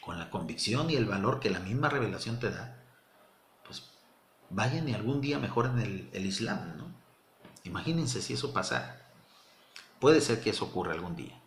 con 0.00 0.18
la 0.18 0.30
convicción 0.30 0.90
y 0.90 0.94
el 0.94 1.06
valor 1.06 1.40
que 1.40 1.50
la 1.50 1.60
misma 1.60 1.88
revelación 1.88 2.38
te 2.38 2.50
da, 2.50 2.78
vayan 4.50 4.88
y 4.88 4.94
algún 4.94 5.20
día 5.20 5.38
mejoren 5.38 5.78
el, 5.78 6.10
el 6.12 6.26
Islam, 6.26 6.76
¿no? 6.76 6.92
Imagínense 7.64 8.20
si 8.20 8.34
eso 8.34 8.52
pasa. 8.52 8.98
Puede 9.98 10.20
ser 10.20 10.40
que 10.42 10.50
eso 10.50 10.66
ocurra 10.66 10.92
algún 10.92 11.16
día. 11.16 11.41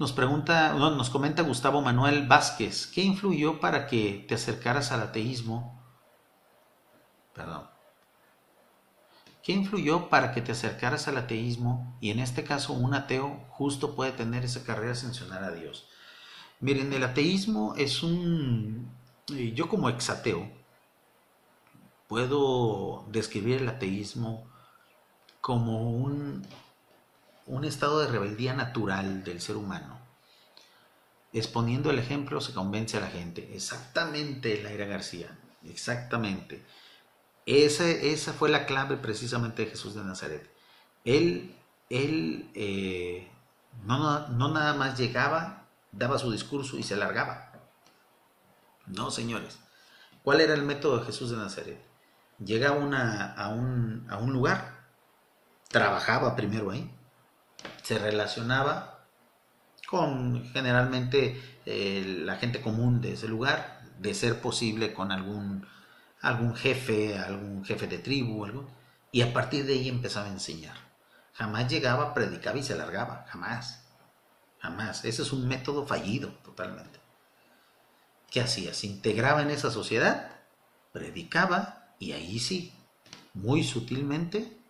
Nos 0.00 0.14
pregunta, 0.14 0.72
nos 0.72 1.10
comenta 1.10 1.42
Gustavo 1.42 1.82
Manuel 1.82 2.26
Vázquez, 2.26 2.86
¿qué 2.86 3.02
influyó 3.02 3.60
para 3.60 3.86
que 3.86 4.24
te 4.26 4.34
acercaras 4.34 4.92
al 4.92 5.02
ateísmo? 5.02 5.78
Perdón. 7.34 7.68
¿Qué 9.42 9.52
influyó 9.52 10.08
para 10.08 10.32
que 10.32 10.40
te 10.40 10.52
acercaras 10.52 11.06
al 11.06 11.18
ateísmo 11.18 11.98
y 12.00 12.12
en 12.12 12.18
este 12.18 12.44
caso 12.44 12.72
un 12.72 12.94
ateo 12.94 13.44
justo 13.50 13.94
puede 13.94 14.12
tener 14.12 14.42
esa 14.42 14.64
carrera 14.64 14.94
sin 14.94 15.08
mencionar 15.10 15.44
a 15.44 15.50
Dios? 15.50 15.86
Miren, 16.60 16.94
el 16.94 17.04
ateísmo 17.04 17.74
es 17.76 18.02
un... 18.02 18.90
Yo 19.54 19.68
como 19.68 19.90
exateo, 19.90 20.50
puedo 22.08 23.04
describir 23.10 23.60
el 23.60 23.68
ateísmo 23.68 24.48
como 25.42 25.90
un, 25.90 26.46
un 27.50 27.64
estado 27.64 28.00
de 28.00 28.08
rebeldía 28.08 28.54
natural 28.54 29.24
del 29.24 29.40
ser 29.40 29.56
humano. 29.56 29.98
Exponiendo 31.32 31.90
el 31.90 31.98
ejemplo 31.98 32.40
se 32.40 32.52
convence 32.52 32.96
a 32.96 33.00
la 33.00 33.08
gente. 33.08 33.54
Exactamente, 33.54 34.62
Laira 34.62 34.86
García. 34.86 35.38
Exactamente. 35.64 36.64
Esa, 37.46 37.88
esa 37.88 38.32
fue 38.32 38.48
la 38.48 38.66
clave 38.66 38.96
precisamente 38.96 39.64
de 39.64 39.70
Jesús 39.70 39.94
de 39.94 40.04
Nazaret. 40.04 40.50
Él, 41.04 41.54
él 41.88 42.50
eh, 42.54 43.30
no, 43.84 44.28
no 44.28 44.48
nada 44.48 44.74
más 44.74 44.98
llegaba, 44.98 45.66
daba 45.92 46.18
su 46.18 46.30
discurso 46.30 46.78
y 46.78 46.82
se 46.82 46.96
largaba. 46.96 47.52
No, 48.86 49.10
señores. 49.10 49.58
¿Cuál 50.22 50.40
era 50.40 50.54
el 50.54 50.62
método 50.62 50.98
de 50.98 51.06
Jesús 51.06 51.30
de 51.30 51.36
Nazaret? 51.36 51.90
llega 52.44 52.68
a, 52.68 52.72
un, 52.72 54.06
a 54.08 54.18
un 54.18 54.32
lugar, 54.32 54.72
trabajaba 55.68 56.34
primero 56.34 56.70
ahí, 56.70 56.90
se 57.82 57.98
relacionaba 57.98 59.00
con 59.86 60.44
generalmente 60.52 61.58
eh, 61.66 62.22
la 62.24 62.36
gente 62.36 62.60
común 62.60 63.00
de 63.00 63.14
ese 63.14 63.26
lugar, 63.26 63.82
de 63.98 64.14
ser 64.14 64.40
posible 64.40 64.94
con 64.94 65.10
algún, 65.10 65.66
algún 66.20 66.54
jefe, 66.54 67.18
algún 67.18 67.64
jefe 67.64 67.86
de 67.88 67.98
tribu, 67.98 68.44
algo, 68.44 68.70
y 69.10 69.22
a 69.22 69.32
partir 69.32 69.66
de 69.66 69.74
ahí 69.74 69.88
empezaba 69.88 70.26
a 70.26 70.32
enseñar. 70.32 70.76
Jamás 71.34 71.68
llegaba, 71.68 72.14
predicaba 72.14 72.58
y 72.58 72.62
se 72.62 72.76
largaba, 72.76 73.26
jamás, 73.28 73.84
jamás. 74.60 75.04
Ese 75.04 75.22
es 75.22 75.32
un 75.32 75.48
método 75.48 75.86
fallido 75.86 76.28
totalmente. 76.44 77.00
¿Qué 78.30 78.40
hacía? 78.40 78.72
Se 78.74 78.86
integraba 78.86 79.42
en 79.42 79.50
esa 79.50 79.70
sociedad, 79.70 80.30
predicaba 80.92 81.94
y 81.98 82.12
ahí 82.12 82.38
sí, 82.38 82.72
muy 83.34 83.64
sutilmente, 83.64 84.60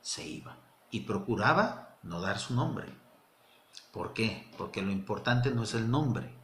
se 0.00 0.24
iba. 0.24 0.58
Y 0.90 1.00
procuraba 1.00 1.91
no 2.02 2.20
dar 2.20 2.38
su 2.38 2.54
nombre. 2.54 2.86
¿Por 3.92 4.12
qué? 4.12 4.50
Porque 4.58 4.82
lo 4.82 4.90
importante 4.90 5.50
no 5.50 5.62
es 5.62 5.74
el 5.74 5.90
nombre, 5.90 6.34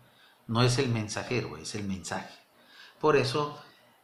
no 0.47 0.63
es 0.63 0.79
el 0.79 0.89
mensajero, 0.89 1.57
es 1.57 1.75
el 1.75 1.85
mensaje. 1.85 2.35
Por 3.01 3.17
eso 3.17 3.59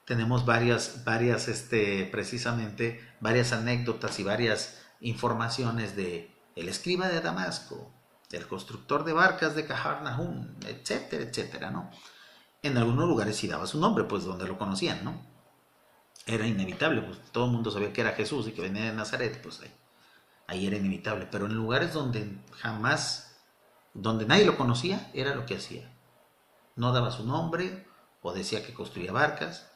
tenemos 0.04 0.44
varias, 0.44 1.04
varias, 1.04 1.48
este, 1.48 2.06
precisamente, 2.06 3.00
varias 3.20 3.52
anécdotas 3.52 4.18
y 4.18 4.22
varias 4.22 4.82
informaciones 5.00 5.96
de 5.96 6.34
el 6.56 6.68
escriba 6.68 7.08
de 7.08 7.20
Damasco, 7.20 7.90
el 8.30 8.46
constructor 8.46 9.04
de 9.04 9.12
barcas 9.12 9.54
de 9.54 9.66
Nahum, 9.68 10.54
etcétera, 10.66 11.24
etcétera, 11.24 11.70
¿no? 11.70 11.90
En 12.62 12.76
algunos 12.78 13.08
lugares 13.08 13.36
sí 13.36 13.46
daba 13.46 13.66
su 13.66 13.78
nombre, 13.78 14.04
pues 14.04 14.24
donde 14.24 14.46
lo 14.46 14.58
conocían, 14.58 15.04
¿no? 15.04 15.34
era 16.26 16.46
inevitable, 16.46 17.02
pues 17.02 17.20
todo 17.32 17.46
el 17.46 17.52
mundo 17.52 17.70
sabía 17.70 17.92
que 17.92 18.00
era 18.00 18.12
Jesús 18.12 18.48
y 18.48 18.52
que 18.52 18.62
venía 18.62 18.84
de 18.84 18.92
Nazaret, 18.92 19.40
pues 19.42 19.60
ahí, 19.60 19.72
ahí 20.46 20.66
era 20.66 20.76
inevitable. 20.76 21.28
Pero 21.30 21.46
en 21.46 21.54
lugares 21.54 21.92
donde 21.92 22.38
jamás, 22.58 23.36
donde 23.92 24.26
nadie 24.26 24.44
lo 24.44 24.56
conocía, 24.56 25.10
era 25.14 25.34
lo 25.34 25.46
que 25.46 25.56
hacía. 25.56 25.90
No 26.76 26.92
daba 26.92 27.10
su 27.10 27.24
nombre 27.24 27.86
o 28.24 28.32
decía 28.32 28.64
que 28.64 28.72
construía 28.72 29.12
barcas, 29.12 29.70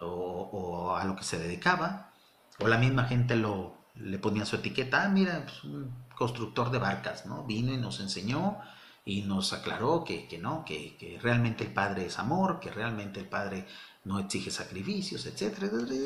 o, 0.00 0.96
a 0.96 1.04
lo 1.04 1.16
que 1.16 1.24
se 1.24 1.38
dedicaba, 1.38 2.12
o 2.60 2.68
la 2.68 2.78
misma 2.78 3.04
gente 3.04 3.34
lo, 3.34 3.76
le 3.96 4.18
ponía 4.20 4.46
su 4.46 4.56
etiqueta, 4.56 5.04
ah, 5.04 5.08
mira, 5.08 5.42
pues, 5.44 5.64
un 5.64 5.92
constructor 6.16 6.70
de 6.70 6.78
barcas, 6.78 7.26
¿no? 7.26 7.44
Vino 7.44 7.72
y 7.72 7.76
nos 7.76 7.98
enseñó 7.98 8.58
y 9.04 9.22
nos 9.22 9.52
aclaró 9.52 10.04
que, 10.04 10.28
no, 10.40 10.64
que, 10.64 10.96
que, 10.96 11.18
realmente 11.20 11.64
el 11.64 11.72
Padre 11.72 12.06
es 12.06 12.20
amor, 12.20 12.60
que 12.60 12.70
realmente 12.70 13.18
el 13.18 13.28
Padre 13.28 13.66
no 14.04 14.20
exige 14.20 14.52
sacrificios, 14.52 15.26
etc. 15.26 15.58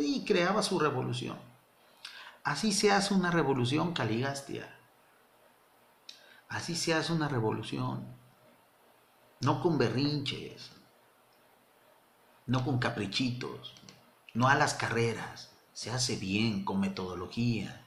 Y 0.02 0.24
creaba 0.24 0.62
su 0.62 0.78
revolución. 0.78 1.36
Así 2.44 2.72
se 2.72 2.90
hace 2.90 3.14
una 3.14 3.30
revolución, 3.30 3.92
Caligastia. 3.92 4.76
Así 6.48 6.74
se 6.74 6.92
hace 6.92 7.12
una 7.12 7.28
revolución. 7.28 8.16
No 9.40 9.62
con 9.62 9.78
berrinches, 9.78 10.70
no 12.46 12.64
con 12.64 12.78
caprichitos, 12.78 13.74
no 14.34 14.48
a 14.48 14.54
las 14.54 14.74
carreras. 14.74 15.50
Se 15.72 15.90
hace 15.90 16.16
bien, 16.16 16.64
con 16.64 16.80
metodología. 16.80 17.84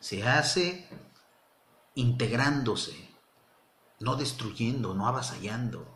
Se 0.00 0.26
hace 0.26 0.88
integrándose, 1.94 3.08
no 4.00 4.16
destruyendo, 4.16 4.94
no 4.94 5.06
avasallando. 5.06 5.86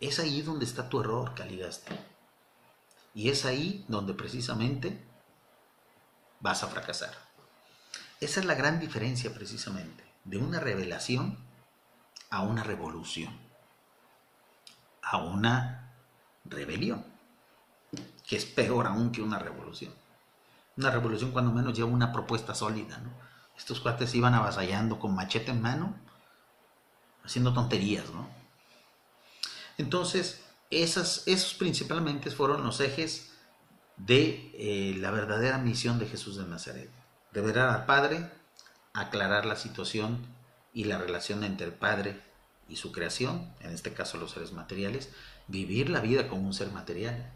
Es 0.00 0.18
ahí 0.18 0.42
donde 0.42 0.64
está 0.64 0.88
tu 0.88 1.00
error, 1.00 1.34
Caligaste. 1.34 1.98
Y 3.14 3.30
es 3.30 3.44
ahí 3.44 3.84
donde 3.88 4.14
precisamente 4.14 5.09
vas 6.40 6.62
a 6.62 6.68
fracasar. 6.68 7.14
Esa 8.20 8.40
es 8.40 8.46
la 8.46 8.54
gran 8.54 8.80
diferencia 8.80 9.32
precisamente 9.32 10.04
de 10.24 10.38
una 10.38 10.60
revelación 10.60 11.38
a 12.30 12.42
una 12.42 12.62
revolución, 12.62 13.32
a 15.02 15.18
una 15.18 15.94
rebelión, 16.44 17.04
que 18.26 18.36
es 18.36 18.44
peor 18.44 18.86
aún 18.86 19.12
que 19.12 19.22
una 19.22 19.38
revolución. 19.38 19.92
Una 20.76 20.90
revolución 20.90 21.32
cuando 21.32 21.52
menos 21.52 21.76
lleva 21.76 21.88
una 21.88 22.12
propuesta 22.12 22.54
sólida, 22.54 22.98
¿no? 22.98 23.10
Estos 23.56 23.80
cuates 23.80 24.14
iban 24.14 24.34
avasallando 24.34 24.98
con 24.98 25.14
machete 25.14 25.50
en 25.50 25.60
mano, 25.60 25.94
haciendo 27.24 27.52
tonterías, 27.52 28.08
¿no? 28.10 28.28
Entonces, 29.76 30.42
esos 30.70 31.54
principalmente 31.54 32.30
fueron 32.30 32.62
los 32.62 32.80
ejes 32.80 33.29
de 34.06 34.50
eh, 34.54 34.94
la 34.98 35.10
verdadera 35.10 35.58
misión 35.58 35.98
de 35.98 36.06
Jesús 36.06 36.36
de 36.36 36.46
Nazaret. 36.46 36.90
Revelar 37.32 37.68
al 37.68 37.86
Padre, 37.86 38.30
aclarar 38.92 39.46
la 39.46 39.56
situación 39.56 40.18
y 40.72 40.84
la 40.84 40.98
relación 40.98 41.44
entre 41.44 41.66
el 41.66 41.72
Padre 41.72 42.20
y 42.68 42.76
su 42.76 42.92
creación, 42.92 43.52
en 43.60 43.72
este 43.72 43.92
caso 43.92 44.18
los 44.18 44.30
seres 44.30 44.52
materiales, 44.52 45.10
vivir 45.48 45.90
la 45.90 46.00
vida 46.00 46.28
como 46.28 46.46
un 46.46 46.54
ser 46.54 46.70
material, 46.70 47.30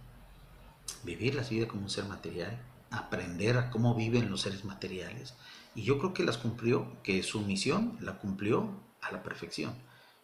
vivir 1.02 1.34
la 1.34 1.42
vida 1.42 1.66
como 1.66 1.82
un 1.82 1.90
ser 1.90 2.04
material, 2.04 2.58
aprender 2.90 3.58
a 3.58 3.70
cómo 3.70 3.94
viven 3.94 4.30
los 4.30 4.42
seres 4.42 4.64
materiales. 4.64 5.34
Y 5.74 5.82
yo 5.82 5.98
creo 5.98 6.14
que 6.14 6.22
las 6.22 6.38
cumplió, 6.38 6.96
que 7.02 7.22
su 7.22 7.40
misión 7.40 7.98
la 8.00 8.18
cumplió 8.18 8.70
a 9.02 9.10
la 9.10 9.22
perfección. 9.22 9.74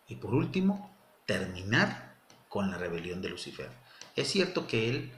Y 0.09 0.17
por 0.17 0.35
último, 0.35 0.95
terminar 1.27 2.15
con 2.49 2.71
la 2.71 2.79
rebelión 2.79 3.21
de 3.21 3.31
Lucifer. 3.31 3.71
Es 4.17 4.29
cierto 4.29 4.67
que 4.67 4.89
él, 4.89 5.13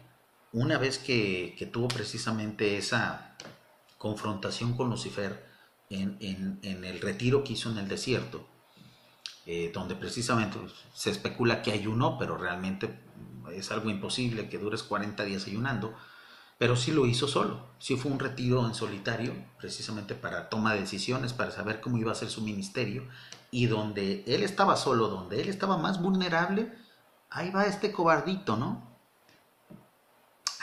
una 0.52 0.78
vez 0.78 0.98
que, 0.98 1.70
tuvo 1.72 1.88
precisamente 1.88 2.76
esa 2.76 3.36
confrontación 3.98 4.76
con 4.76 4.90
Lucifer 4.90 5.46
en, 5.90 6.58
el 6.62 7.00
retiro 7.00 7.44
que 7.44 7.54
hizo 7.54 7.70
en 7.70 7.78
el 7.78 7.88
desierto, 7.88 8.46
eh, 9.46 9.70
donde 9.72 9.94
precisamente 9.94 10.58
se 10.94 11.10
especula 11.10 11.62
que 11.62 11.72
ayunó, 11.72 12.18
pero 12.18 12.36
realmente 12.36 13.00
es 13.52 13.70
algo 13.70 13.90
imposible 13.90 14.48
que 14.48 14.58
dures 14.58 14.82
40 14.82 15.24
días 15.24 15.46
ayunando, 15.46 15.94
pero 16.58 16.76
sí 16.76 16.92
lo 16.92 17.06
hizo 17.06 17.26
solo, 17.26 17.66
sí 17.78 17.96
fue 17.96 18.12
un 18.12 18.20
retiro 18.20 18.64
en 18.66 18.74
solitario, 18.74 19.34
precisamente 19.58 20.14
para 20.14 20.48
toma 20.48 20.74
de 20.74 20.80
decisiones, 20.80 21.32
para 21.32 21.50
saber 21.50 21.80
cómo 21.80 21.98
iba 21.98 22.12
a 22.12 22.16
ser 22.16 22.30
su 22.30 22.42
ministerio, 22.42 23.08
y 23.50 23.66
donde 23.66 24.22
él 24.26 24.42
estaba 24.42 24.76
solo, 24.76 25.08
donde 25.08 25.40
él 25.40 25.48
estaba 25.48 25.76
más 25.76 26.00
vulnerable, 26.00 26.72
ahí 27.30 27.50
va 27.50 27.66
este 27.66 27.90
cobardito, 27.90 28.56
¿no? 28.56 28.91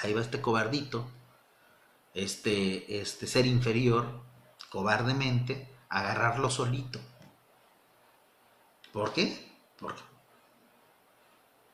Ahí 0.02 0.14
va 0.14 0.22
este 0.22 0.42
cobardito, 0.42 1.08
este, 2.14 3.02
este 3.02 3.28
ser 3.28 3.46
inferior, 3.46 4.22
cobardemente, 4.70 5.76
agarrarlo 5.90 6.50
solito. 6.50 7.00
¿Por 8.94 9.14
qué? 9.14 9.52
Porque, 9.78 10.02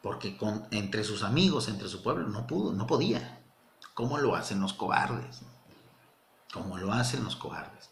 porque 0.01 0.37
con, 0.37 0.67
entre 0.71 1.03
sus 1.03 1.23
amigos, 1.23 1.67
entre 1.67 1.87
su 1.87 2.01
pueblo, 2.03 2.27
no 2.27 2.47
pudo, 2.47 2.73
no 2.73 2.87
podía. 2.87 3.41
¿Cómo 3.93 4.17
lo 4.17 4.35
hacen 4.35 4.59
los 4.59 4.73
cobardes? 4.73 5.41
¿Cómo 6.53 6.77
lo 6.77 6.91
hacen 6.91 7.23
los 7.23 7.35
cobardes? 7.35 7.89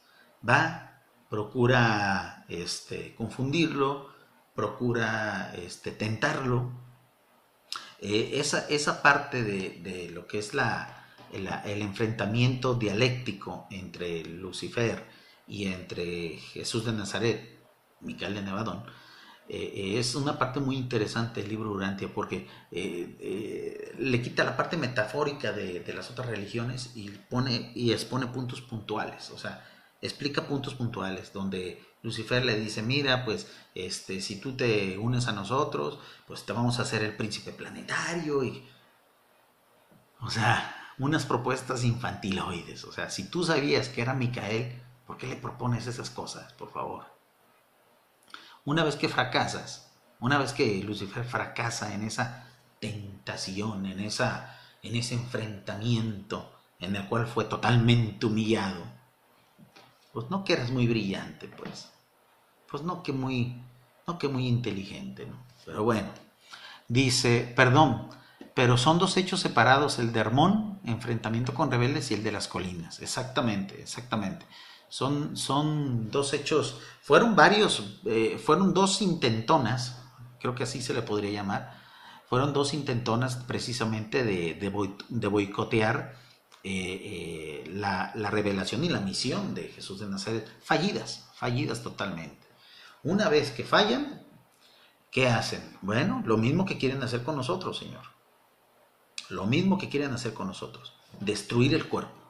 Va, 0.47 1.01
procura 1.29 2.45
este, 2.49 3.15
confundirlo, 3.15 4.09
procura 4.53 5.53
este, 5.55 5.91
tentarlo. 5.91 6.71
Eh, 8.03 8.39
esa, 8.39 8.67
esa, 8.67 9.01
parte 9.01 9.43
de, 9.43 10.11
lo 10.11 10.27
que 10.27 10.37
es 10.37 10.53
la, 10.53 11.07
el, 11.31 11.81
enfrentamiento 11.81 12.75
dialéctico 12.75 13.65
entre 13.71 14.25
Lucifer 14.25 15.05
y 15.47 15.67
entre 15.67 16.37
Jesús 16.37 16.85
de 16.85 16.91
Nazaret, 16.91 17.63
Micael 18.01 18.35
de 18.35 18.41
Nevadón, 18.41 18.83
eh, 19.49 19.99
es 19.99 20.15
una 20.15 20.37
parte 20.37 20.59
muy 20.59 20.77
interesante 20.77 21.41
del 21.41 21.49
libro 21.49 21.71
Urantia 21.71 22.07
porque 22.13 22.47
eh, 22.71 23.17
eh, 23.19 23.95
le 23.99 24.21
quita 24.21 24.43
la 24.43 24.55
parte 24.55 24.77
metafórica 24.77 25.51
de, 25.51 25.83
las 25.93 26.09
otras 26.09 26.27
religiones 26.27 26.91
y 26.95 27.09
pone 27.09 27.71
y 27.75 27.91
expone 27.91 28.27
puntos 28.27 28.61
puntuales, 28.61 29.29
o 29.31 29.37
sea, 29.37 29.65
explica 30.01 30.47
puntos 30.47 30.75
puntuales 30.75 31.33
donde 31.33 31.81
Lucifer 32.03 32.43
le 32.45 32.59
dice, 32.59 32.83
mira, 32.83 33.25
pues 33.25 33.47
este, 33.73 34.21
si 34.21 34.39
tú 34.39 34.55
te 34.55 34.97
unes 34.97 35.27
a 35.27 35.31
nosotros, 35.31 35.99
pues 36.27 36.45
te 36.45 36.53
vamos 36.53 36.77
a 36.77 36.83
hacer 36.83 37.01
el 37.01 37.15
príncipe 37.15 37.51
planetario 37.51 38.43
y... 38.43 38.67
O 40.19 40.29
sea, 40.29 40.93
unas 40.99 41.25
propuestas 41.25 41.83
infantiloides. 41.83 42.83
O 42.83 42.91
sea, 42.91 43.09
si 43.09 43.29
tú 43.29 43.43
sabías 43.43 43.89
que 43.89 44.01
era 44.01 44.13
Micael, 44.13 44.81
¿por 45.07 45.17
qué 45.17 45.27
le 45.27 45.35
propones 45.35 45.87
esas 45.87 46.09
cosas, 46.09 46.53
por 46.53 46.71
favor? 46.71 47.05
Una 48.65 48.83
vez 48.83 48.95
que 48.95 49.09
fracasas, 49.09 49.91
una 50.19 50.37
vez 50.37 50.53
que 50.53 50.81
Lucifer 50.83 51.25
fracasa 51.25 51.93
en 51.93 52.03
esa 52.03 52.47
tentación, 52.79 53.85
en, 53.85 53.99
esa, 53.99 54.59
en 54.81 54.95
ese 54.95 55.15
enfrentamiento 55.15 56.53
en 56.79 56.95
el 56.95 57.07
cual 57.07 57.27
fue 57.27 57.45
totalmente 57.45 58.25
humillado, 58.25 58.85
pues 60.13 60.29
no 60.29 60.45
que 60.45 60.53
eres 60.53 60.71
muy 60.71 60.87
brillante, 60.87 61.47
pues. 61.47 61.89
Pues 62.69 62.83
no 62.83 63.03
que 63.03 63.11
muy, 63.11 63.61
no 64.07 64.17
que 64.17 64.29
muy 64.29 64.47
inteligente, 64.47 65.25
¿no? 65.25 65.35
Pero 65.65 65.83
bueno, 65.83 66.09
dice, 66.87 67.51
perdón, 67.55 68.09
pero 68.53 68.77
son 68.77 68.99
dos 68.99 69.17
hechos 69.17 69.39
separados, 69.39 69.99
el 69.99 70.13
de 70.13 70.19
Hermón, 70.19 70.79
enfrentamiento 70.85 71.53
con 71.53 71.71
rebeldes, 71.71 72.11
y 72.11 72.13
el 72.13 72.23
de 72.23 72.31
las 72.31 72.47
colinas. 72.47 73.01
Exactamente, 73.01 73.81
exactamente. 73.81 74.45
Son, 74.89 75.35
son 75.35 76.11
dos 76.11 76.33
hechos, 76.33 76.79
fueron 77.01 77.35
varios, 77.35 77.99
eh, 78.05 78.39
fueron 78.43 78.75
dos 78.75 79.01
intentonas, 79.01 80.03
creo 80.39 80.53
que 80.53 80.63
así 80.63 80.83
se 80.83 80.93
le 80.93 81.01
podría 81.01 81.31
llamar, 81.31 81.81
fueron 82.27 82.53
dos 82.53 82.75
intentonas 82.75 83.37
precisamente 83.37 84.23
de, 84.23 84.53
de, 85.09 85.27
boicotear 85.27 86.15
eh, 86.65 87.63
eh, 87.65 87.69
la, 87.73 88.13
la, 88.15 88.29
revelación 88.29 88.85
y 88.85 88.89
la 88.89 89.01
misión 89.01 89.53
de 89.53 89.63
Jesús 89.63 89.99
de 89.99 90.07
Nazaret, 90.07 90.47
fallidas, 90.61 91.29
fallidas 91.35 91.83
totalmente. 91.83 92.47
Una 93.03 93.27
vez 93.27 93.51
que 93.51 93.65
fallan, 93.65 94.25
¿qué 95.11 95.27
hacen? 95.27 95.61
Bueno, 95.81 96.23
lo 96.25 96.37
mismo 96.37 96.65
que 96.65 96.77
quieren 96.77 97.03
hacer 97.03 97.23
con 97.23 97.35
nosotros, 97.35 97.77
Señor. 97.77 98.03
Lo 99.27 99.45
mismo 99.45 99.77
que 99.77 99.89
quieren 99.89 100.13
hacer 100.13 100.33
con 100.33 100.47
nosotros, 100.47 100.93
destruir 101.19 101.73
el 101.73 101.89
cuerpo. 101.89 102.23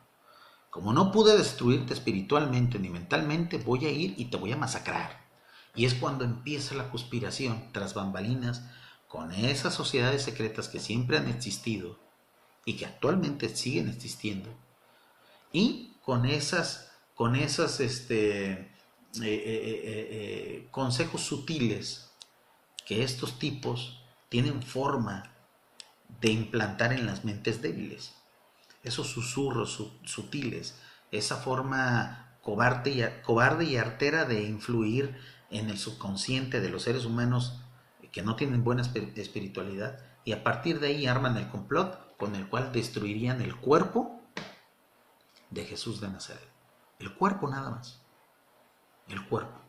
Como 0.72 0.94
no 0.94 1.12
pude 1.12 1.38
destruirte 1.38 1.94
espiritualmente 1.94 2.80
ni 2.80 2.90
mentalmente, 2.90 3.60
voy 3.60 3.86
a 3.86 3.92
ir 3.92 4.16
y 4.18 4.26
te 4.26 4.38
voy 4.38 4.52
a 4.52 4.58
masacrar. 4.58 5.28
Y 5.76 5.86
es 5.86 5.94
cuando 5.94 6.26
empieza 6.26 6.74
la 6.74 6.90
conspiración 6.90 7.70
tras 7.72 7.94
bambalinas 7.94 8.64
con 9.08 9.32
esas 9.32 9.76
sociedades 9.76 10.24
secretas 10.24 10.70
que 10.70 10.80
siempre 10.80 11.18
han 11.18 11.28
existido 11.28 12.03
y 12.66 12.76
que 12.76 12.86
actualmente 12.86 13.50
siguen 13.56 13.90
existiendo. 13.90 14.50
Y 15.52 15.94
con 16.04 16.26
esas, 16.26 16.92
con 17.16 17.36
esas 17.36 17.80
este, 17.80 18.52
eh, 18.52 18.70
eh, 19.22 19.82
eh, 19.86 20.68
consejos 20.72 21.22
sutiles 21.22 22.10
que 22.86 23.04
estos 23.04 23.40
tipos 23.40 24.02
tienen 24.30 24.64
forma 24.64 25.32
de 26.22 26.32
implantar 26.32 26.94
en 26.94 27.06
las 27.06 27.24
mentes 27.24 27.62
débiles 27.62 28.14
esos 28.84 29.08
susurros 29.08 29.82
sutiles, 30.04 30.76
esa 31.12 31.38
forma 31.38 32.38
cobarde 32.42 32.92
y, 32.92 33.24
cobarde 33.24 33.66
y 33.66 33.78
artera 33.78 34.26
de 34.26 34.44
influir 34.44 35.18
en 35.50 35.70
el 35.70 35.78
subconsciente 35.78 36.60
de 36.60 36.70
los 36.70 36.84
seres 36.84 37.06
humanos 37.06 37.60
que 38.12 38.22
no 38.22 38.36
tienen 38.36 38.64
buena 38.64 38.84
espiritualidad, 38.84 40.00
y 40.24 40.34
a 40.34 40.44
partir 40.44 40.80
de 40.80 40.88
ahí 40.88 41.08
arman 41.08 41.38
el 41.38 41.50
complot 41.50 42.13
con 42.24 42.36
el 42.36 42.48
cual 42.48 42.72
destruirían 42.72 43.42
el 43.42 43.54
cuerpo 43.54 44.22
de 45.50 45.66
Jesús 45.66 46.00
de 46.00 46.08
Nazaret. 46.08 46.50
El 46.98 47.14
cuerpo 47.14 47.50
nada 47.50 47.70
más. 47.70 48.00
El 49.10 49.28
cuerpo. 49.28 49.60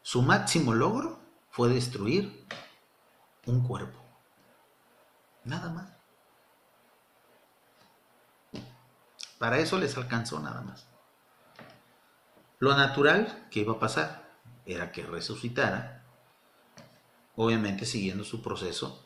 Su 0.00 0.22
máximo 0.22 0.72
logro 0.72 1.20
fue 1.50 1.68
destruir 1.68 2.46
un 3.44 3.62
cuerpo. 3.62 4.00
Nada 5.44 5.68
más. 5.68 5.92
Para 9.38 9.58
eso 9.58 9.76
les 9.76 9.98
alcanzó 9.98 10.40
nada 10.40 10.62
más. 10.62 10.86
Lo 12.58 12.74
natural 12.74 13.48
que 13.50 13.60
iba 13.60 13.74
a 13.74 13.78
pasar 13.78 14.30
era 14.64 14.92
que 14.92 15.04
resucitara, 15.04 16.06
obviamente 17.34 17.84
siguiendo 17.84 18.24
su 18.24 18.40
proceso 18.40 19.05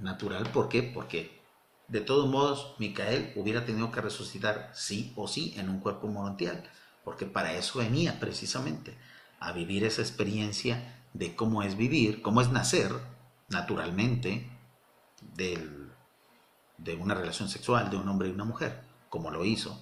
natural. 0.00 0.50
¿Por 0.50 0.68
qué? 0.68 0.82
Porque 0.82 1.40
de 1.88 2.00
todos 2.00 2.28
modos 2.28 2.74
Micael 2.78 3.32
hubiera 3.36 3.64
tenido 3.64 3.90
que 3.90 4.00
resucitar 4.00 4.70
sí 4.74 5.12
o 5.16 5.28
sí 5.28 5.54
en 5.56 5.68
un 5.68 5.80
cuerpo 5.80 6.06
morontial, 6.08 6.62
porque 7.04 7.26
para 7.26 7.54
eso 7.54 7.78
venía 7.80 8.20
precisamente, 8.20 8.96
a 9.40 9.52
vivir 9.52 9.84
esa 9.84 10.02
experiencia 10.02 11.02
de 11.14 11.34
cómo 11.34 11.62
es 11.62 11.76
vivir, 11.76 12.22
cómo 12.22 12.40
es 12.40 12.50
nacer 12.50 12.92
naturalmente 13.48 14.48
de 15.34 16.94
una 16.98 17.14
relación 17.14 17.48
sexual 17.48 17.90
de 17.90 17.96
un 17.96 18.08
hombre 18.08 18.28
y 18.28 18.32
una 18.32 18.44
mujer, 18.44 18.82
como 19.08 19.30
lo 19.30 19.44
hizo, 19.44 19.80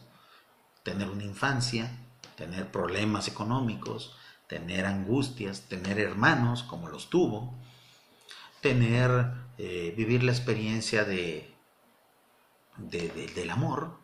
tener 0.82 1.10
una 1.10 1.24
infancia, 1.24 1.90
tener 2.36 2.70
problemas 2.70 3.28
económicos, 3.28 4.16
tener 4.47 4.86
angustias, 4.86 5.62
tener 5.62 5.98
hermanos 5.98 6.62
como 6.62 6.88
los 6.88 7.10
tuvo, 7.10 7.58
tener, 8.60 9.32
eh, 9.58 9.94
vivir 9.96 10.22
la 10.22 10.32
experiencia 10.32 11.04
de, 11.04 11.54
del 12.76 13.50
amor 13.50 13.98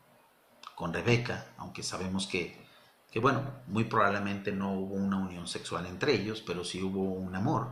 con 0.75 0.93
Rebeca, 0.93 1.47
aunque 1.57 1.83
sabemos 1.83 2.27
que, 2.27 2.65
que, 3.11 3.21
bueno, 3.21 3.63
muy 3.67 3.85
probablemente 3.85 4.53
no 4.53 4.73
hubo 4.73 4.95
una 4.95 5.19
unión 5.19 5.47
sexual 5.47 5.87
entre 5.87 6.15
ellos, 6.15 6.43
pero 6.45 6.65
sí 6.65 6.83
hubo 6.83 7.03
un 7.03 7.35
amor. 7.35 7.69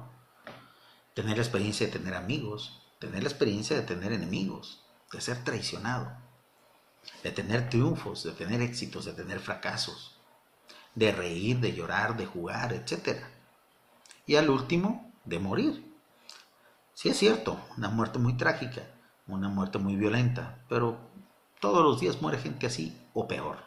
Tener 1.15 1.36
la 1.36 1.43
experiencia 1.43 1.86
de 1.86 1.93
tener 1.93 2.15
amigos, 2.15 2.83
tener 2.99 3.23
la 3.23 3.28
experiencia 3.28 3.77
de 3.77 3.83
tener 3.83 4.12
enemigos, 4.12 4.85
de 5.12 5.20
ser 5.20 5.43
traicionado, 5.44 6.17
de 7.23 7.33
tener 7.33 7.69
triunfos, 7.69 8.23
de 8.23 8.33
tener 8.33 8.61
éxitos, 8.62 9.05
de 9.05 9.12
tener 9.12 9.41
fracasos 9.41 10.12
de 10.94 11.12
reír, 11.12 11.59
de 11.61 11.73
llorar, 11.73 12.17
de 12.17 12.27
jugar, 12.27 12.73
etc. 12.73 13.23
Y 14.27 14.36
al 14.36 14.51
último, 14.51 15.12
de 15.25 15.39
morir. 15.39 15.92
Sí 16.95 17.09
es 17.09 17.17
cierto, 17.17 17.59
una 17.77 17.89
muerte 17.89 18.19
muy 18.19 18.37
trágica, 18.37 18.83
una 19.27 19.49
muerte 19.49 19.79
muy 19.79 19.97
violenta, 19.97 20.59
pero 20.69 20.99
todos 21.61 21.83
los 21.83 22.01
días 22.01 22.21
muere 22.21 22.39
gente 22.39 22.67
así 22.67 23.01
o 23.15 23.27
peor. 23.27 23.59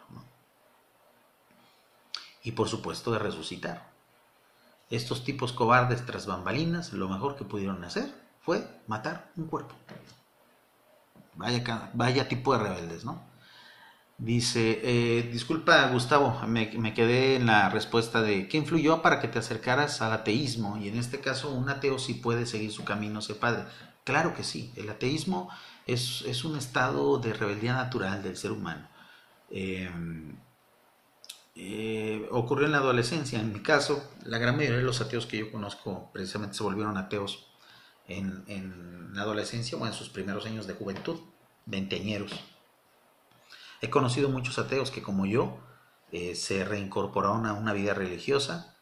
Y 2.42 2.52
por 2.52 2.68
supuesto 2.68 3.10
de 3.12 3.18
resucitar. 3.18 3.90
Estos 4.88 5.24
tipos 5.24 5.52
cobardes 5.52 6.06
tras 6.06 6.26
bambalinas, 6.26 6.92
lo 6.92 7.08
mejor 7.08 7.34
que 7.34 7.44
pudieron 7.44 7.82
hacer 7.84 8.14
fue 8.40 8.64
matar 8.86 9.32
un 9.36 9.46
cuerpo. 9.46 9.74
Vaya, 11.34 11.90
vaya 11.92 12.28
tipo 12.28 12.56
de 12.56 12.62
rebeldes, 12.62 13.04
¿no? 13.04 13.20
Dice, 14.18 14.80
eh, 14.82 15.28
disculpa 15.30 15.86
Gustavo, 15.88 16.40
me, 16.46 16.70
quedé 16.94 17.36
en 17.36 17.46
la 17.46 17.68
respuesta 17.68 18.22
de 18.22 18.48
¿qué 18.48 18.56
influyó 18.56 19.02
para 19.02 19.20
que 19.20 19.28
te 19.28 19.38
acercaras 19.38 20.00
al 20.00 20.12
ateísmo? 20.12 20.78
Y 20.78 20.88
en 20.88 20.96
este 20.96 21.20
caso 21.20 21.50
un 21.50 21.68
ateo 21.68 21.98
sí 21.98 22.14
puede 22.14 22.46
seguir 22.46 22.72
su 22.72 22.84
camino, 22.84 23.20
ser 23.20 23.36
padre. 23.36 23.64
Claro 24.04 24.34
que 24.34 24.42
sí, 24.42 24.72
el 24.76 24.88
ateísmo 24.88 25.50
es, 25.86 26.44
un 26.44 26.56
estado 26.56 27.18
de 27.18 27.34
rebeldía 27.34 27.74
natural 27.74 28.22
del 28.22 28.38
ser 28.38 28.52
humano. 28.52 28.88
Em, 29.50 30.36
eh, 31.54 32.26
ocurrió 32.30 32.66
en 32.66 32.72
la 32.72 32.78
adolescencia, 32.78 33.38
en 33.38 33.52
mi 33.52 33.60
caso, 33.60 34.02
la 34.24 34.38
gran 34.38 34.56
mayoría 34.56 34.78
de 34.78 34.84
los 34.84 35.00
ateos 35.02 35.26
que 35.26 35.38
yo 35.38 35.52
conozco 35.52 36.10
precisamente 36.12 36.56
se 36.56 36.62
volvieron 36.62 36.96
ateos 36.96 37.48
en, 38.08 38.44
en 38.46 39.14
la 39.14 39.22
adolescencia 39.22 39.76
o 39.76 39.86
en 39.86 39.92
sus 39.92 40.08
primeros 40.08 40.46
años 40.46 40.66
de 40.66 40.74
juventud, 40.74 41.20
veinteñeros. 41.66 42.32
He 43.86 43.90
conocido 43.90 44.28
muchos 44.28 44.58
ateos 44.58 44.90
que 44.90 45.00
como 45.00 45.26
yo 45.26 45.60
eh, 46.10 46.34
se 46.34 46.64
reincorporaron 46.64 47.46
a 47.46 47.52
una 47.52 47.72
vida 47.72 47.94
religiosa 47.94 48.74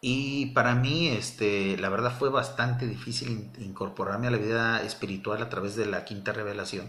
y 0.00 0.46
para 0.52 0.76
mí 0.76 1.08
este, 1.08 1.76
la 1.78 1.88
verdad 1.88 2.16
fue 2.16 2.30
bastante 2.30 2.86
difícil 2.86 3.50
incorporarme 3.58 4.28
a 4.28 4.30
la 4.30 4.36
vida 4.36 4.82
espiritual 4.82 5.42
a 5.42 5.48
través 5.48 5.74
de 5.74 5.86
la 5.86 6.04
quinta 6.04 6.32
revelación, 6.32 6.88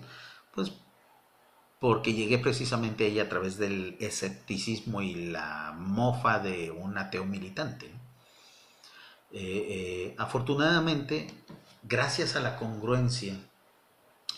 pues 0.53 0.71
porque 1.79 2.13
llegué 2.13 2.37
precisamente 2.37 3.05
a 3.05 3.07
ella 3.07 3.23
a 3.23 3.29
través 3.29 3.57
del 3.57 3.97
escepticismo 3.99 5.01
y 5.01 5.15
la 5.31 5.73
mofa 5.75 6.37
de 6.37 6.69
un 6.69 6.95
ateo 6.95 7.25
militante. 7.25 7.87
Eh, 9.31 9.65
eh, 10.11 10.15
afortunadamente, 10.19 11.25
gracias 11.81 12.35
a 12.35 12.39
la 12.39 12.55
congruencia, 12.55 13.35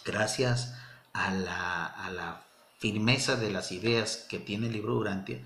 gracias 0.06 0.78
a 1.12 1.32
la, 1.32 1.86
a 1.86 2.10
la 2.12 2.46
firmeza 2.82 3.36
de 3.36 3.52
las 3.52 3.72
ideas 3.72 4.26
que 4.28 4.40
tiene 4.40 4.66
el 4.66 4.74
libro 4.74 4.96
Durantia, 4.96 5.40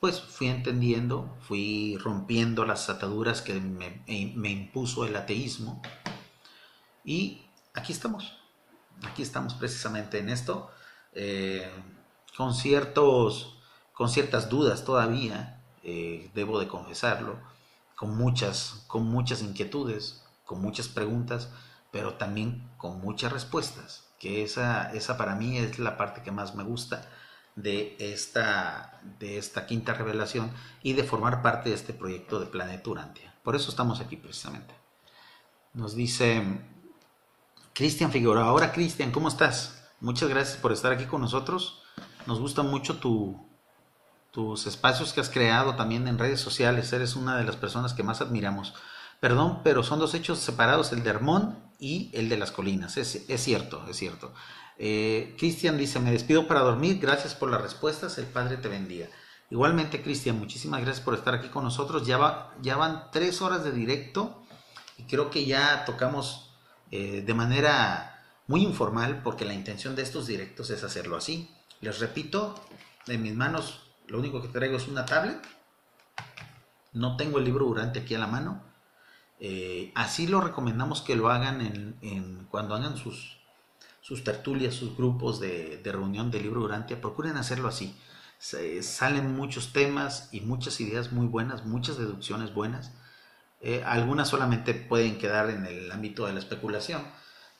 pues 0.00 0.22
fui 0.22 0.46
entendiendo, 0.46 1.36
fui 1.42 1.98
rompiendo 1.98 2.64
las 2.64 2.88
ataduras 2.88 3.42
que 3.42 3.60
me, 3.60 4.02
impuso 4.50 5.04
el 5.04 5.14
ateísmo. 5.14 5.82
Y 7.04 7.42
aquí 7.74 7.92
estamos, 7.92 8.38
aquí 9.02 9.20
estamos 9.20 9.52
precisamente 9.52 10.18
en 10.18 10.30
esto, 10.30 10.70
eh, 11.12 11.70
con, 12.34 12.54
ciertos, 12.54 13.58
con 13.92 14.08
ciertas 14.08 14.48
dudas 14.48 14.86
todavía, 14.86 15.62
eh, 15.82 16.30
debo 16.32 16.58
de 16.58 16.68
confesarlo, 16.68 17.38
con 17.96 18.16
muchas, 18.16 18.84
con 18.86 19.04
muchas 19.04 19.42
inquietudes, 19.42 20.24
con 20.46 20.62
muchas 20.62 20.88
preguntas, 20.88 21.50
pero 21.90 22.14
también 22.14 22.66
con 22.78 22.98
muchas 23.02 23.30
respuestas 23.30 24.07
que 24.18 24.42
esa, 24.42 24.92
esa 24.92 25.16
para 25.16 25.34
mí 25.34 25.58
es 25.58 25.78
la 25.78 25.96
parte 25.96 26.22
que 26.22 26.32
más 26.32 26.54
me 26.54 26.64
gusta 26.64 27.08
de 27.54 27.96
esta, 27.98 29.00
de 29.18 29.38
esta 29.38 29.66
quinta 29.66 29.94
revelación 29.94 30.52
y 30.82 30.92
de 30.92 31.04
formar 31.04 31.42
parte 31.42 31.70
de 31.70 31.74
este 31.74 31.92
proyecto 31.92 32.38
de 32.40 32.46
Planeta 32.46 32.90
Urantia. 32.90 33.34
Por 33.42 33.56
eso 33.56 33.70
estamos 33.70 34.00
aquí 34.00 34.16
precisamente. 34.16 34.74
Nos 35.74 35.94
dice 35.94 36.42
Cristian 37.74 38.12
Figueroa. 38.12 38.44
Ahora 38.44 38.72
Cristian, 38.72 39.10
¿cómo 39.10 39.28
estás? 39.28 39.88
Muchas 40.00 40.28
gracias 40.28 40.58
por 40.58 40.72
estar 40.72 40.92
aquí 40.92 41.06
con 41.06 41.20
nosotros. 41.20 41.82
Nos 42.26 42.40
gusta 42.40 42.62
mucho 42.62 42.98
tu, 42.98 43.44
tus 44.30 44.66
espacios 44.66 45.12
que 45.12 45.20
has 45.20 45.30
creado 45.30 45.74
también 45.74 46.06
en 46.06 46.18
redes 46.18 46.40
sociales. 46.40 46.92
Eres 46.92 47.16
una 47.16 47.36
de 47.36 47.44
las 47.44 47.56
personas 47.56 47.92
que 47.94 48.02
más 48.02 48.20
admiramos. 48.20 48.74
Perdón, 49.20 49.60
pero 49.64 49.82
son 49.82 49.98
dos 49.98 50.14
hechos 50.14 50.38
separados, 50.38 50.92
el 50.92 51.02
de 51.02 51.10
Hermón 51.10 51.67
y 51.78 52.10
el 52.12 52.28
de 52.28 52.36
las 52.36 52.50
colinas. 52.50 52.96
Es, 52.96 53.26
cierto, 53.36 53.84
es 53.88 53.96
cierto. 53.96 54.32
Eh, 54.78 55.34
Cristian 55.38 55.78
dice, 55.78 56.00
me 56.00 56.10
despido 56.10 56.46
para 56.46 56.60
dormir, 56.60 56.98
gracias 57.00 57.34
por 57.34 57.50
las 57.50 57.60
respuestas, 57.60 58.18
el 58.18 58.26
Padre 58.26 58.56
te 58.56 58.68
bendiga. 58.68 59.08
Igualmente, 59.50 60.02
Cristian, 60.02 60.38
muchísimas 60.38 60.82
gracias 60.82 61.04
por 61.04 61.14
estar 61.14 61.34
aquí 61.34 61.48
con 61.48 61.64
nosotros. 61.64 62.06
Ya, 62.06 62.18
va, 62.18 62.54
ya 62.60 62.76
van 62.76 63.10
tres 63.10 63.40
horas 63.40 63.64
de 63.64 63.72
directo 63.72 64.42
y 64.98 65.04
creo 65.04 65.30
que 65.30 65.46
ya 65.46 65.84
tocamos 65.84 66.50
eh, 66.90 67.22
de 67.26 67.34
manera 67.34 68.22
muy 68.46 68.62
informal 68.62 69.22
porque 69.22 69.44
la 69.44 69.54
intención 69.54 69.96
de 69.96 70.02
estos 70.02 70.26
directos 70.26 70.70
es 70.70 70.84
hacerlo 70.84 71.16
así. 71.16 71.50
Les 71.80 71.98
repito, 71.98 72.54
en 73.06 73.22
mis 73.22 73.34
manos 73.34 73.88
lo 74.06 74.18
único 74.18 74.42
que 74.42 74.48
traigo 74.48 74.76
es 74.76 74.88
una 74.88 75.06
tablet. 75.06 75.40
No 76.92 77.16
tengo 77.16 77.38
el 77.38 77.44
libro 77.44 77.66
durante 77.66 78.00
aquí 78.00 78.14
a 78.14 78.18
la 78.18 78.26
mano. 78.26 78.62
Eh, 79.40 79.92
así 79.94 80.26
lo 80.26 80.40
recomendamos 80.40 81.02
que 81.02 81.14
lo 81.14 81.30
hagan 81.30 81.60
en, 81.60 82.46
cuando 82.50 82.74
hagan 82.74 82.96
sus, 82.96 83.38
sus 84.00 84.24
tertulias, 84.24 84.74
sus 84.74 84.96
grupos 84.96 85.40
de, 85.40 85.80
reunión 85.84 86.30
de 86.30 86.40
libro 86.40 86.60
durante, 86.60 86.96
procuren 86.96 87.36
hacerlo 87.36 87.68
así. 87.68 87.96
salen 88.38 89.34
muchos 89.34 89.72
temas 89.72 90.28
y 90.32 90.40
muchas 90.40 90.80
ideas 90.80 91.12
muy 91.12 91.26
buenas, 91.26 91.64
muchas 91.64 91.98
deducciones 91.98 92.52
buenas. 92.52 92.92
Eh, 93.60 93.82
algunas 93.84 94.28
solamente 94.28 94.74
pueden 94.74 95.18
quedar 95.18 95.50
en 95.50 95.66
el 95.66 95.90
ámbito 95.90 96.26
de 96.26 96.32
la 96.32 96.38
especulación, 96.38 97.02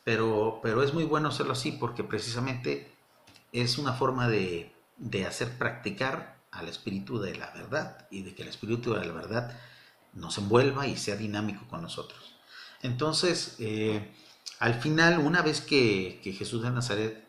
pero, 0.04 0.60
pero 0.62 0.82
es 0.82 0.94
muy 0.94 1.04
bueno 1.04 1.28
hacerlo 1.28 1.52
así 1.52 1.72
porque 1.72 2.04
precisamente 2.04 2.92
es 3.52 3.78
una 3.78 3.92
forma 3.92 4.28
de, 4.28 4.72
de 4.96 5.26
hacer 5.26 5.58
practicar 5.58 6.38
al 6.50 6.68
espíritu 6.68 7.18
de 7.18 7.36
la 7.36 7.50
verdad 7.52 8.06
y 8.10 8.22
de 8.22 8.34
que 8.34 8.42
el 8.42 8.48
espíritu 8.48 8.94
de 8.94 9.04
la 9.04 9.12
verdad 9.12 9.56
nos 10.12 10.38
envuelva 10.38 10.86
y 10.86 10.96
sea 10.96 11.16
dinámico 11.16 11.66
con 11.68 11.82
nosotros. 11.82 12.34
Entonces, 12.82 13.56
eh, 13.58 14.14
al 14.58 14.74
final, 14.74 15.18
una 15.18 15.42
vez 15.42 15.60
que, 15.60 16.20
Jesús 16.22 16.62
de 16.62 16.70
Nazaret 16.70 17.26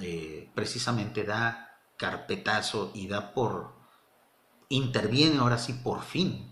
eh, 0.00 0.50
precisamente 0.54 1.24
da 1.24 1.78
carpetazo 1.96 2.90
y 2.94 3.06
da 3.06 3.32
por, 3.32 3.74
interviene 4.68 5.38
ahora 5.38 5.58
sí 5.58 5.72
por 5.72 6.02
fin, 6.02 6.50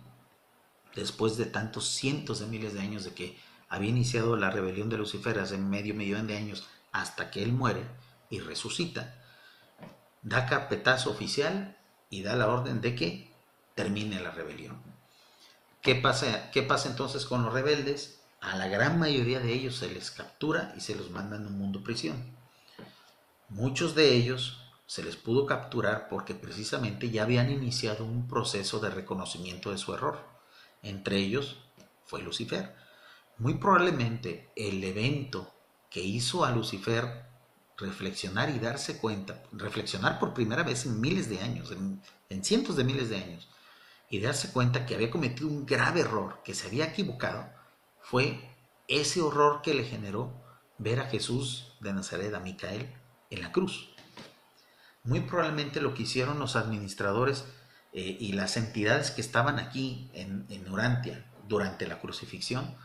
después 0.94 1.36
de 1.36 1.46
tantos 1.46 1.88
cientos 1.88 2.38
de 2.40 2.46
miles 2.46 2.74
de 2.74 2.80
años 2.80 3.04
de 3.04 3.14
que 3.14 3.38
había 3.68 3.90
iniciado 3.90 4.36
la 4.36 4.50
rebelión 4.50 4.88
de 4.88 4.98
Lucifer 4.98 5.38
hace 5.38 5.56
medio 5.56 5.94
millón 5.94 6.26
de 6.26 6.36
años 6.36 6.68
hasta 6.92 7.30
que 7.30 7.42
él 7.42 7.52
muere 7.52 7.82
y 8.30 8.40
resucita, 8.40 9.14
da 10.22 10.46
carpetazo 10.46 11.10
oficial 11.10 11.76
y 12.10 12.22
da 12.22 12.36
la 12.36 12.48
orden 12.48 12.80
de 12.80 12.94
que 12.94 13.34
termine 13.74 14.20
la 14.20 14.30
rebelión. 14.30 14.91
¿Qué 15.82 15.96
pasa, 15.96 16.50
¿Qué 16.52 16.62
pasa 16.62 16.88
entonces 16.88 17.26
con 17.26 17.42
los 17.44 17.52
rebeldes? 17.52 18.20
A 18.40 18.56
la 18.56 18.68
gran 18.68 18.98
mayoría 18.98 19.40
de 19.40 19.52
ellos 19.52 19.76
se 19.76 19.92
les 19.92 20.10
captura 20.10 20.72
y 20.76 20.80
se 20.80 20.94
los 20.94 21.10
manda 21.10 21.36
en 21.36 21.46
un 21.46 21.58
mundo 21.58 21.82
prisión. 21.82 22.36
Muchos 23.48 23.94
de 23.94 24.14
ellos 24.14 24.58
se 24.86 25.02
les 25.02 25.16
pudo 25.16 25.44
capturar 25.46 26.08
porque 26.08 26.34
precisamente 26.34 27.10
ya 27.10 27.24
habían 27.24 27.50
iniciado 27.50 28.04
un 28.04 28.28
proceso 28.28 28.80
de 28.80 28.90
reconocimiento 28.90 29.70
de 29.70 29.78
su 29.78 29.92
error. 29.92 30.18
Entre 30.82 31.16
ellos 31.18 31.56
fue 32.06 32.22
Lucifer. 32.22 32.74
Muy 33.38 33.54
probablemente 33.54 34.50
el 34.56 34.82
evento 34.84 35.52
que 35.90 36.02
hizo 36.02 36.44
a 36.44 36.50
Lucifer 36.50 37.26
reflexionar 37.76 38.50
y 38.50 38.58
darse 38.58 38.98
cuenta, 38.98 39.42
reflexionar 39.52 40.18
por 40.18 40.34
primera 40.34 40.62
vez 40.62 40.86
en 40.86 41.00
miles 41.00 41.28
de 41.28 41.40
años, 41.40 41.72
en, 41.72 42.44
cientos 42.44 42.76
de 42.76 42.84
miles 42.84 43.10
de 43.10 43.16
años, 43.16 43.48
y 44.12 44.20
darse 44.20 44.52
cuenta 44.52 44.84
que 44.84 44.94
había 44.94 45.10
cometido 45.10 45.48
un 45.48 45.64
grave 45.64 46.00
error, 46.00 46.42
que 46.44 46.52
se 46.52 46.66
había 46.66 46.84
equivocado, 46.84 47.48
fue 48.02 48.46
ese 48.86 49.22
horror 49.22 49.62
que 49.62 49.72
le 49.72 49.84
generó 49.84 50.30
ver 50.76 51.00
a 51.00 51.06
Jesús 51.06 51.72
de 51.80 51.94
Nazaret, 51.94 52.34
a 52.34 52.38
Micael, 52.38 52.94
en 53.30 53.40
la 53.40 53.52
cruz. 53.52 53.88
Muy 55.02 55.20
probablemente 55.20 55.80
lo 55.80 55.94
que 55.94 56.02
hicieron 56.02 56.38
los 56.38 56.56
administradores 56.56 57.46
eh, 57.94 58.18
y 58.20 58.34
las 58.34 58.58
entidades 58.58 59.12
que 59.12 59.22
estaban 59.22 59.58
aquí 59.58 60.10
en, 60.12 60.44
en 60.50 60.66
durante 61.48 61.86
la 61.86 61.98
crucifixión 61.98 62.76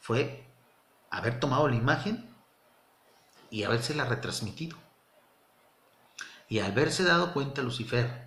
fue 0.00 0.48
haber 1.10 1.38
tomado 1.38 1.68
la 1.68 1.76
imagen 1.76 2.28
y 3.50 3.62
habérsela 3.62 4.04
retransmitido. 4.04 4.76
Y 6.48 6.58
al 6.58 6.72
verse 6.72 7.04
dado 7.04 7.32
cuenta 7.32 7.62
Lucifer, 7.62 8.25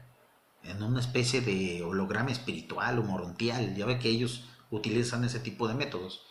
en 0.64 0.84
una 0.84 1.00
especie 1.00 1.42
de 1.42 1.84
holograma 1.84 2.32
espiritual 2.32 3.00
o 3.00 3.04
morontial, 3.04 3.76
ya 3.76 3.86
ve 3.86 4.00
que 4.00 4.10
ellos 4.10 4.46
utilizan 4.72 5.24
ese 5.24 5.40
tipo 5.40 5.68
de 5.68 5.74
métodos, 5.74 6.26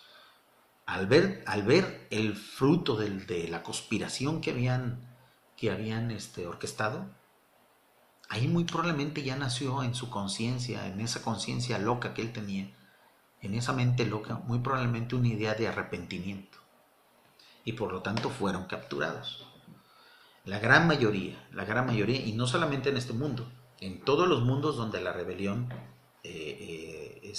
al 0.87 1.07
ver, 1.07 1.43
al 1.47 1.63
ver 1.63 2.07
el 2.11 2.35
fruto 2.35 2.97
de 2.97 3.49
la 3.49 3.63
conspiración 3.63 4.41
que 4.41 4.51
habían, 4.51 5.07
que 5.57 5.71
habían 5.71 6.11
este, 6.11 6.47
orquestado, 6.47 7.07
ahí 8.29 8.49
muy 8.49 8.65
probablemente 8.65 9.23
ya 9.23 9.37
nació 9.37 9.83
en 9.83 9.95
su 9.95 10.09
conciencia, 10.09 10.87
en 10.87 11.01
esa 11.01 11.23
conciencia 11.23 11.79
loca 11.79 12.15
que 12.15 12.23
él 12.23 12.33
tenía, 12.33 12.71
en 13.41 13.55
esa 13.55 13.73
mente 13.73 14.07
loca, 14.07 14.37
muy 14.47 14.61
probablemente 14.61 15.15
una 15.15 15.29
idea 15.29 15.55
de 15.55 15.69
arrepentimiento. 15.69 16.59
Y 17.65 17.73
por 17.73 17.93
lo 17.93 18.03
tanto 18.03 18.31
fueron 18.31 18.65
capturados. 18.65 19.47
La 20.45 20.59
gran 20.59 20.87
mayoría, 20.87 21.47
la 21.53 21.65
gran 21.67 21.87
mayoría, 21.87 22.25
y 22.25 22.33
no 22.33 22.47
solamente 22.47 22.89
en 22.89 22.97
este 22.97 23.13
mundo, 23.13 23.47
en 23.81 24.05
todos 24.05 24.29
los 24.29 24.43
mundos 24.43 24.77
donde 24.77 25.01
la 25.01 25.13
rebelión 25.13 25.69
eh, 26.25 27.21
eh, 27.23 27.33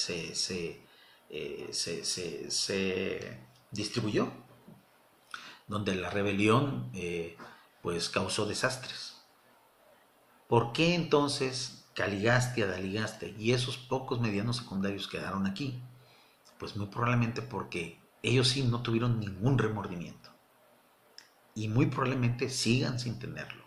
eh, 1.30 1.70
se, 1.74 2.52
se, 2.52 3.40
distribuyó, 3.72 4.32
donde 5.68 5.96
la 5.96 6.10
rebelión 6.10 6.92
pues 7.82 8.10
causó 8.10 8.46
desastres. 8.46 9.22
¿Por 10.48 10.74
qué 10.74 10.96
entonces 10.96 11.86
Caligastia, 11.94 12.66
Daligaste 12.66 13.36
y 13.38 13.52
esos 13.52 13.78
pocos 13.78 14.20
medianos 14.20 14.58
secundarios 14.58 15.08
quedaron 15.08 15.46
aquí? 15.46 15.84
Pues 16.58 16.76
muy 16.76 16.88
probablemente 16.88 17.42
porque 17.42 18.02
ellos 18.24 18.48
sí 18.48 18.64
no 18.64 18.82
tuvieron 18.82 19.20
ningún 19.20 19.58
remordimiento. 19.58 20.30
Y 21.54 21.68
muy 21.68 21.86
probablemente 21.88 22.50
sigan 22.50 23.00
sin 23.00 23.20
tenerlo. 23.20 23.59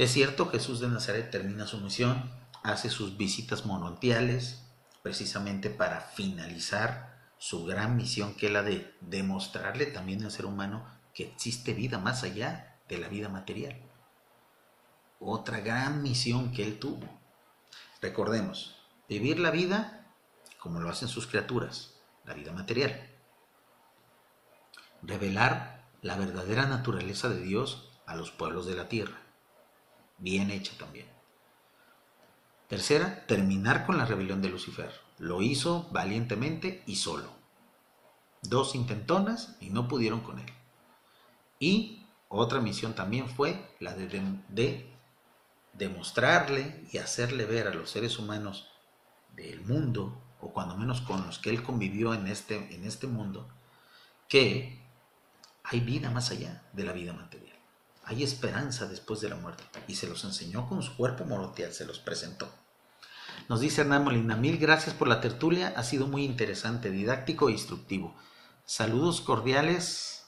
Es 0.00 0.12
cierto, 0.14 0.48
Jesús 0.48 0.80
de 0.80 0.88
Nazaret 0.88 1.30
termina 1.30 1.66
su 1.66 1.76
misión, 1.76 2.32
hace 2.62 2.88
sus 2.88 3.18
visitas 3.18 3.66
monontiales, 3.66 4.62
precisamente 5.02 5.68
para 5.68 6.00
finalizar 6.00 7.20
su 7.36 7.66
gran 7.66 7.98
misión, 7.98 8.34
que 8.34 8.46
es 8.46 8.52
la 8.52 8.62
de 8.62 8.96
demostrarle 9.02 9.84
también 9.84 10.24
al 10.24 10.30
ser 10.30 10.46
humano 10.46 10.86
que 11.12 11.24
existe 11.24 11.74
vida 11.74 11.98
más 11.98 12.22
allá 12.22 12.78
de 12.88 12.96
la 12.96 13.08
vida 13.08 13.28
material. 13.28 13.76
Otra 15.18 15.60
gran 15.60 16.02
misión 16.02 16.50
que 16.50 16.64
él 16.64 16.78
tuvo. 16.78 17.06
Recordemos, 18.00 18.78
vivir 19.06 19.38
la 19.38 19.50
vida 19.50 20.06
como 20.60 20.80
lo 20.80 20.88
hacen 20.88 21.08
sus 21.08 21.26
criaturas, 21.26 21.92
la 22.24 22.32
vida 22.32 22.52
material. 22.52 22.98
Revelar 25.02 25.84
la 26.00 26.16
verdadera 26.16 26.64
naturaleza 26.64 27.28
de 27.28 27.42
Dios 27.42 27.90
a 28.06 28.16
los 28.16 28.30
pueblos 28.30 28.64
de 28.64 28.76
la 28.76 28.88
tierra. 28.88 29.19
Bien 30.20 30.50
hecha 30.50 30.72
también. 30.78 31.06
Tercera, 32.68 33.26
terminar 33.26 33.84
con 33.84 33.98
la 33.98 34.04
rebelión 34.04 34.40
de 34.40 34.48
Lucifer. 34.48 34.92
Lo 35.18 35.42
hizo 35.42 35.88
valientemente 35.90 36.84
y 36.86 36.96
solo. 36.96 37.28
Dos 38.42 38.74
intentonas 38.74 39.56
y 39.60 39.70
no 39.70 39.88
pudieron 39.88 40.20
con 40.20 40.38
él. 40.38 40.52
Y 41.58 42.06
otra 42.28 42.60
misión 42.60 42.94
también 42.94 43.28
fue 43.28 43.74
la 43.80 43.94
de, 43.94 44.22
de 44.48 44.94
demostrarle 45.72 46.84
y 46.92 46.98
hacerle 46.98 47.44
ver 47.44 47.66
a 47.66 47.74
los 47.74 47.90
seres 47.90 48.18
humanos 48.18 48.68
del 49.34 49.60
mundo 49.62 50.16
o 50.40 50.52
cuando 50.52 50.76
menos 50.76 51.00
con 51.00 51.26
los 51.26 51.38
que 51.38 51.50
él 51.50 51.62
convivió 51.62 52.14
en 52.14 52.26
este, 52.26 52.74
en 52.74 52.84
este 52.84 53.06
mundo, 53.06 53.48
que 54.28 54.80
hay 55.64 55.80
vida 55.80 56.10
más 56.10 56.30
allá 56.30 56.62
de 56.72 56.84
la 56.84 56.92
vida 56.92 57.12
material. 57.12 57.49
Hay 58.04 58.22
esperanza 58.22 58.86
después 58.86 59.20
de 59.20 59.28
la 59.28 59.36
muerte. 59.36 59.62
Y 59.86 59.96
se 59.96 60.06
los 60.06 60.24
enseñó 60.24 60.68
con 60.68 60.82
su 60.82 60.96
cuerpo 60.96 61.24
moroteal, 61.24 61.72
se 61.72 61.86
los 61.86 61.98
presentó. 61.98 62.48
Nos 63.48 63.60
dice 63.60 63.80
Hernán 63.80 64.04
Molina, 64.04 64.36
mil 64.36 64.58
gracias 64.58 64.94
por 64.94 65.08
la 65.08 65.20
tertulia, 65.20 65.72
ha 65.76 65.82
sido 65.82 66.06
muy 66.06 66.24
interesante, 66.24 66.90
didáctico 66.90 67.48
e 67.48 67.52
instructivo. 67.52 68.14
Saludos 68.64 69.20
cordiales 69.20 70.24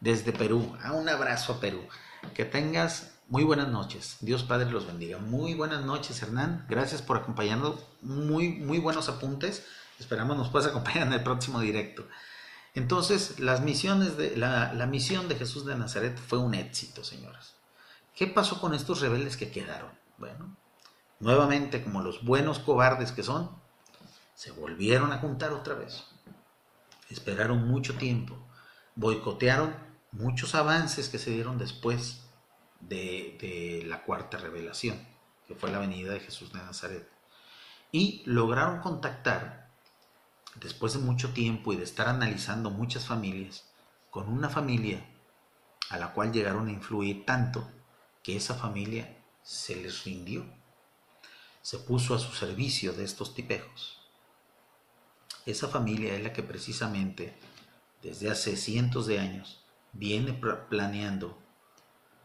desde 0.00 0.32
Perú. 0.32 0.76
Ah, 0.82 0.92
un 0.92 1.08
abrazo 1.08 1.54
a 1.54 1.60
Perú. 1.60 1.80
Que 2.34 2.44
tengas 2.44 3.14
muy 3.28 3.42
buenas 3.42 3.68
noches. 3.68 4.18
Dios 4.20 4.42
Padre 4.42 4.70
los 4.70 4.86
bendiga. 4.86 5.18
Muy 5.18 5.54
buenas 5.54 5.82
noches, 5.84 6.22
Hernán. 6.22 6.66
Gracias 6.68 7.00
por 7.00 7.16
acompañarnos. 7.16 7.80
Muy, 8.02 8.50
muy 8.50 8.78
buenos 8.78 9.08
apuntes. 9.08 9.64
Esperamos 9.98 10.36
nos 10.36 10.50
puedas 10.50 10.68
acompañar 10.68 11.06
en 11.06 11.14
el 11.14 11.22
próximo 11.22 11.60
directo. 11.60 12.06
Entonces, 12.74 13.38
las 13.38 13.62
misiones 13.62 14.16
de, 14.16 14.36
la, 14.36 14.72
la 14.74 14.86
misión 14.86 15.28
de 15.28 15.36
Jesús 15.36 15.64
de 15.64 15.76
Nazaret 15.76 16.18
fue 16.18 16.38
un 16.38 16.54
éxito, 16.54 17.04
señoras. 17.04 17.54
¿Qué 18.14 18.26
pasó 18.26 18.60
con 18.60 18.74
estos 18.74 19.00
rebeldes 19.00 19.36
que 19.36 19.50
quedaron? 19.50 19.90
Bueno, 20.18 20.56
nuevamente, 21.20 21.82
como 21.82 22.02
los 22.02 22.24
buenos 22.24 22.58
cobardes 22.58 23.12
que 23.12 23.22
son, 23.22 23.50
se 24.34 24.50
volvieron 24.50 25.12
a 25.12 25.18
juntar 25.18 25.52
otra 25.52 25.74
vez. 25.74 26.04
Esperaron 27.08 27.66
mucho 27.68 27.94
tiempo. 27.94 28.36
Boicotearon 28.96 29.74
muchos 30.12 30.54
avances 30.54 31.08
que 31.08 31.18
se 31.18 31.30
dieron 31.30 31.58
después 31.58 32.24
de, 32.80 33.84
la 33.86 34.02
cuarta 34.02 34.38
revelación, 34.38 34.98
que 35.46 35.54
fue 35.54 35.70
la 35.70 35.78
venida 35.78 36.12
de 36.12 36.20
Jesús 36.20 36.52
de 36.52 36.60
Nazaret. 36.60 37.08
Y 37.92 38.22
lograron 38.26 38.80
contactar, 38.80 39.63
después 40.60 40.92
de 40.92 41.00
mucho 41.00 41.32
tiempo 41.32 41.72
y 41.72 41.76
de 41.76 41.84
estar 41.84 42.08
analizando 42.08 42.70
muchas 42.70 43.06
familias, 43.06 43.64
con 44.10 44.28
una 44.28 44.48
familia 44.48 45.04
a 45.90 45.98
la 45.98 46.12
cual 46.12 46.32
llegaron 46.32 46.68
a 46.68 46.72
influir 46.72 47.24
tanto 47.26 47.68
que 48.22 48.36
esa 48.36 48.54
familia 48.54 49.22
se 49.42 49.76
les 49.76 50.04
rindió, 50.04 50.44
se 51.60 51.78
puso 51.78 52.14
a 52.14 52.18
su 52.18 52.32
servicio 52.32 52.92
de 52.92 53.04
estos 53.04 53.34
tipejos. 53.34 54.00
Esa 55.46 55.68
familia 55.68 56.14
es 56.14 56.22
la 56.22 56.32
que 56.32 56.42
precisamente 56.42 57.36
desde 58.02 58.30
hace 58.30 58.56
cientos 58.56 59.06
de 59.06 59.18
años 59.18 59.64
viene 59.92 60.32
planeando 60.32 61.38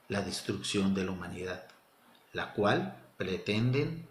la 0.08 0.22
destrucción 0.22 0.94
de 0.94 1.06
la 1.06 1.12
humanidad, 1.12 1.68
la 2.34 2.54
cual 2.54 3.12
pretenden 3.18 4.08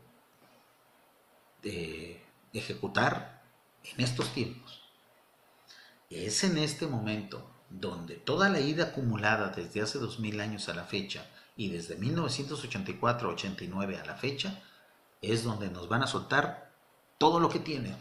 eh, 1.62 2.22
ejecutar 2.52 3.37
en 3.96 4.04
estos 4.04 4.32
tiempos. 4.32 4.82
Es 6.10 6.44
en 6.44 6.58
este 6.58 6.86
momento 6.86 7.50
donde 7.70 8.16
toda 8.16 8.48
la 8.48 8.60
ida 8.60 8.84
acumulada 8.84 9.48
desde 9.48 9.82
hace 9.82 9.98
2000 9.98 10.40
años 10.40 10.68
a 10.68 10.74
la 10.74 10.84
fecha 10.84 11.26
y 11.56 11.68
desde 11.68 11.98
1984-89 11.98 14.00
a 14.00 14.06
la 14.06 14.14
fecha 14.14 14.62
es 15.20 15.44
donde 15.44 15.70
nos 15.70 15.88
van 15.88 16.02
a 16.02 16.06
soltar 16.06 16.72
todo 17.18 17.40
lo 17.40 17.48
que 17.48 17.58
tienen. 17.58 17.96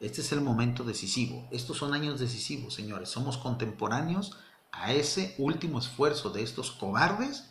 Este 0.00 0.20
es 0.20 0.30
el 0.30 0.42
momento 0.42 0.84
decisivo. 0.84 1.48
Estos 1.50 1.78
son 1.78 1.92
años 1.92 2.20
decisivos, 2.20 2.74
señores. 2.74 3.08
Somos 3.08 3.36
contemporáneos 3.36 4.38
a 4.70 4.92
ese 4.92 5.34
último 5.38 5.80
esfuerzo 5.80 6.30
de 6.30 6.42
estos 6.42 6.70
cobardes 6.70 7.50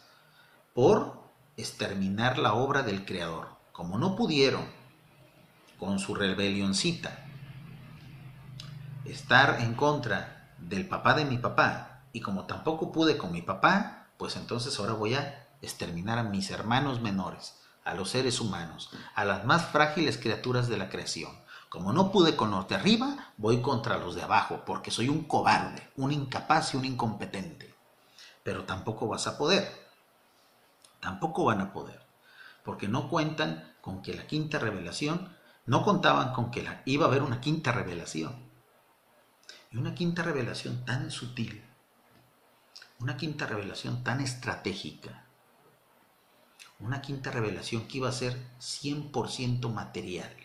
por 0.74 1.19
exterminar 1.58 2.38
la 2.38 2.53
obra 2.53 2.84
del 2.84 3.03
Creador. 3.03 3.50
Como 3.74 3.98
no 3.98 4.16
pudieron 4.16 4.66
con 5.77 6.00
su 6.00 6.16
rebelioncita 6.16 7.27
estar 9.11 9.61
en 9.61 9.74
contra 9.74 10.53
del 10.58 10.88
papá 10.88 11.14
de 11.14 11.26
mi 11.26 11.38
papá 11.38 12.02
y 12.14 12.22
como 12.22 12.45
tampoco 12.45 12.92
pude 12.92 13.18
con 13.18 13.32
mi 13.32 13.42
papá, 13.42 14.08
pues 14.18 14.36
entonces 14.36 14.77
ahora 14.80 14.94
voy 14.94 15.14
a 15.14 15.48
exterminar 15.61 16.18
a 16.18 16.24
mis 16.24 16.52
hermanos 16.52 17.02
menores, 17.02 17.60
a 17.84 17.94
los 17.94 18.10
seres 18.10 18.40
humanos, 18.40 18.90
a 19.16 19.26
las 19.26 19.45
más 19.45 19.66
frágiles 19.66 20.18
criaturas 20.18 20.68
de 20.68 20.77
la 20.77 20.90
creación. 20.90 21.32
Como 21.69 21.92
no 21.92 22.11
pude 22.11 22.36
con 22.36 22.52
los 22.52 22.68
de 22.68 22.76
arriba, 22.76 23.34
voy 23.38 23.61
contra 23.61 23.98
los 23.98 24.16
de 24.16 24.24
abajo, 24.24 24.64
porque 24.66 24.90
soy 24.90 25.10
un 25.10 25.26
cobarde, 25.26 25.90
un 25.98 26.11
incapaz 26.11 26.74
y 26.74 26.77
un 26.77 26.86
incompetente. 26.86 27.76
Pero 28.44 28.64
tampoco 28.64 29.08
vas 29.08 29.27
a 29.27 29.38
poder. 29.38 29.69
Tampoco 31.02 31.45
van 31.45 31.60
a 31.60 31.74
poder. 31.74 32.02
Porque 32.64 32.88
no 32.88 33.10
cuentan 33.10 33.76
con 33.82 34.02
que 34.02 34.14
la 34.14 34.27
quinta 34.27 34.60
revelación, 34.60 35.36
no 35.66 35.84
contaban 35.84 36.32
con 36.34 36.52
que 36.52 36.66
iba 36.86 37.06
a 37.06 37.10
haber 37.10 37.22
una 37.22 37.42
quinta 37.42 37.74
revelación. 37.74 38.47
Y 39.72 39.78
una 39.78 39.94
quinta 39.94 40.24
revelación 40.24 40.86
tan 40.86 41.12
sutil, 41.12 41.64
una 43.00 43.18
quinta 43.18 43.46
revelación 43.46 44.04
tan 44.04 44.22
estratégica, 44.22 45.26
una 46.80 47.02
quinta 47.02 47.32
revelación 47.32 47.88
que 47.88 47.98
iba 47.98 48.10
a 48.10 48.14
ser 48.14 48.38
100% 48.60 49.72
material. 49.72 50.36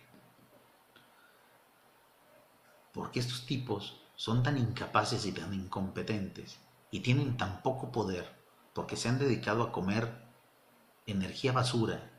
Porque 2.92 3.20
estos 3.20 3.46
tipos 3.46 4.00
son 4.16 4.42
tan 4.42 4.58
incapaces 4.58 5.24
y 5.26 5.32
tan 5.32 5.52
incompetentes 5.54 6.58
y 6.90 7.00
tienen 7.00 7.36
tan 7.36 7.62
poco 7.62 7.90
poder 7.90 8.42
porque 8.72 8.96
se 8.96 9.08
han 9.08 9.18
dedicado 9.18 9.62
a 9.62 9.72
comer 9.72 10.10
energía 11.06 11.52
basura. 11.52 12.10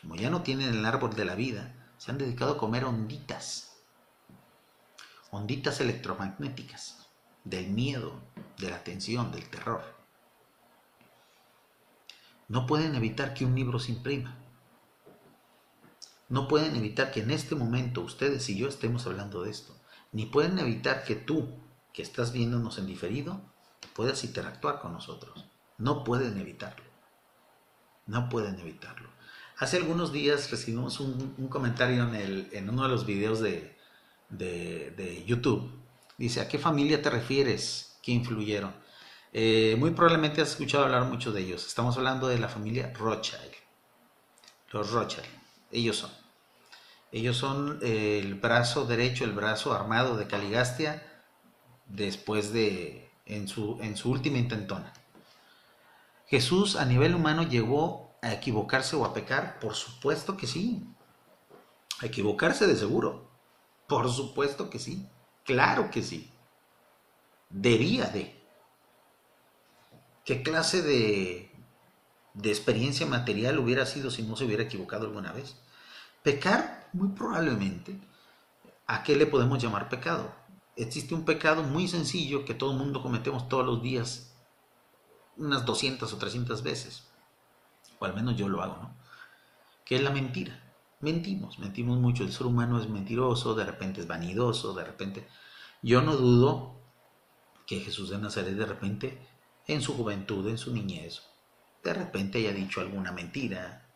Como 0.00 0.16
ya 0.16 0.30
no 0.30 0.42
tienen 0.42 0.70
el 0.70 0.84
árbol 0.84 1.14
de 1.14 1.24
la 1.24 1.34
vida, 1.34 1.74
se 1.98 2.10
han 2.10 2.18
dedicado 2.18 2.52
a 2.52 2.58
comer 2.58 2.84
onditas. 2.84 3.65
Onditas 5.30 5.80
electromagnéticas 5.80 7.06
del 7.44 7.68
miedo, 7.68 8.12
de 8.58 8.70
la 8.70 8.82
tensión, 8.82 9.32
del 9.32 9.48
terror. 9.48 9.82
No 12.48 12.66
pueden 12.66 12.94
evitar 12.94 13.34
que 13.34 13.44
un 13.44 13.54
libro 13.54 13.78
se 13.78 13.92
imprima. 13.92 14.36
No 16.28 16.48
pueden 16.48 16.76
evitar 16.76 17.10
que 17.10 17.20
en 17.20 17.30
este 17.30 17.54
momento 17.54 18.00
ustedes 18.00 18.48
y 18.48 18.56
yo 18.56 18.68
estemos 18.68 19.06
hablando 19.06 19.42
de 19.42 19.50
esto 19.50 19.76
ni 20.16 20.24
pueden 20.24 20.58
evitar 20.58 21.04
que 21.04 21.14
tú, 21.14 21.46
que 21.92 22.00
estás 22.00 22.32
viéndonos 22.32 22.78
en 22.78 22.86
diferido, 22.86 23.42
puedas 23.94 24.24
interactuar 24.24 24.80
con 24.80 24.94
nosotros. 24.94 25.44
No 25.76 26.04
pueden 26.04 26.38
evitarlo. 26.38 26.86
No 28.06 28.30
pueden 28.30 28.58
evitarlo. 28.58 29.10
Hace 29.58 29.76
algunos 29.76 30.12
días 30.12 30.50
recibimos 30.50 31.00
un, 31.00 31.48
comentario 31.50 32.02
en, 32.14 32.70
uno 32.70 32.84
de 32.84 32.88
los 32.88 33.04
videos 33.04 33.40
de, 33.40 33.75
de, 34.28 35.24
YouTube. 35.26 35.70
Dice, 36.18 36.40
¿a 36.40 36.48
qué 36.48 36.58
familia 36.58 37.02
te 37.02 37.10
refieres 37.10 37.96
que 38.02 38.12
influyeron? 38.12 38.74
Eh, 39.32 39.76
muy 39.78 39.90
probablemente 39.90 40.40
has 40.40 40.50
escuchado 40.50 40.84
hablar 40.84 41.04
mucho 41.04 41.32
de 41.32 41.42
ellos. 41.42 41.66
Estamos 41.66 41.96
hablando 41.96 42.28
de 42.28 42.38
la 42.38 42.48
familia 42.48 42.92
Rothschild. 42.94 43.52
Los 44.70 44.90
Rothschild. 44.90 45.26
Ellos 45.70 45.98
son. 45.98 46.10
Ellos 47.12 47.36
son 47.36 47.78
el 47.82 48.34
brazo 48.34 48.84
derecho, 48.84 49.24
el 49.24 49.32
brazo 49.32 49.72
armado 49.72 50.16
de 50.16 50.26
Caligastia 50.26 51.02
después 51.86 52.52
de, 52.52 53.08
en 53.26 53.48
su, 53.48 53.78
en 53.80 53.96
su 53.96 54.10
última 54.10 54.38
intentona. 54.38 54.92
Jesús 56.26 56.76
a 56.76 56.84
nivel 56.84 57.14
humano 57.14 57.44
llegó 57.44 58.16
a 58.22 58.32
equivocarse 58.32 58.96
o 58.96 59.04
a 59.04 59.14
pecar, 59.14 59.60
por 59.60 59.74
supuesto 59.74 60.36
que 60.36 60.46
sí. 60.46 60.84
A 62.00 62.06
equivocarse 62.06 62.66
de 62.66 62.76
seguro, 62.76 63.25
por 63.86 64.10
supuesto 64.10 64.70
que 64.70 64.78
sí. 64.78 65.06
Claro 65.44 65.90
que 65.90 66.02
sí. 66.02 66.30
Debía 67.50 68.06
de. 68.06 68.34
¿Qué 70.24 70.42
clase 70.42 70.82
de, 70.82 71.52
de 72.34 72.50
experiencia 72.50 73.06
material 73.06 73.58
hubiera 73.58 73.86
sido 73.86 74.10
si 74.10 74.22
no 74.22 74.36
se 74.36 74.44
hubiera 74.44 74.64
equivocado 74.64 75.06
alguna 75.06 75.32
vez? 75.32 75.56
Pecar, 76.22 76.88
muy 76.92 77.08
probablemente, 77.10 77.96
¿a 78.88 79.04
qué 79.04 79.14
le 79.14 79.26
podemos 79.26 79.62
llamar 79.62 79.88
pecado? 79.88 80.34
Existe 80.74 81.14
un 81.14 81.24
pecado 81.24 81.62
muy 81.62 81.86
sencillo 81.86 82.44
que 82.44 82.54
todo 82.54 82.72
el 82.72 82.78
mundo 82.78 83.00
cometemos 83.00 83.48
todos 83.48 83.64
los 83.64 83.80
días, 83.80 84.34
unas 85.36 85.64
200 85.64 86.12
o 86.12 86.18
300 86.18 86.62
veces, 86.64 87.04
o 88.00 88.04
al 88.04 88.14
menos 88.14 88.36
yo 88.36 88.48
lo 88.48 88.60
hago, 88.60 88.76
¿no? 88.82 88.94
Que 89.84 89.94
es 89.96 90.02
la 90.02 90.10
mentira. 90.10 90.65
Mentimos, 91.00 91.58
mentimos 91.58 91.98
mucho. 91.98 92.24
El 92.24 92.32
ser 92.32 92.46
humano 92.46 92.80
es 92.80 92.88
mentiroso, 92.88 93.54
de 93.54 93.64
repente 93.64 94.00
es 94.00 94.06
vanidoso, 94.06 94.74
de 94.74 94.84
repente... 94.84 95.28
Yo 95.82 96.00
no 96.00 96.16
dudo 96.16 96.80
que 97.66 97.80
Jesús 97.80 98.10
de 98.10 98.18
Nazaret 98.18 98.54
de 98.54 98.66
repente, 98.66 99.18
en 99.66 99.82
su 99.82 99.94
juventud, 99.94 100.48
en 100.48 100.58
su 100.58 100.72
niñez, 100.72 101.22
de 101.84 101.94
repente 101.94 102.38
haya 102.38 102.52
dicho 102.52 102.80
alguna 102.80 103.12
mentira, 103.12 103.86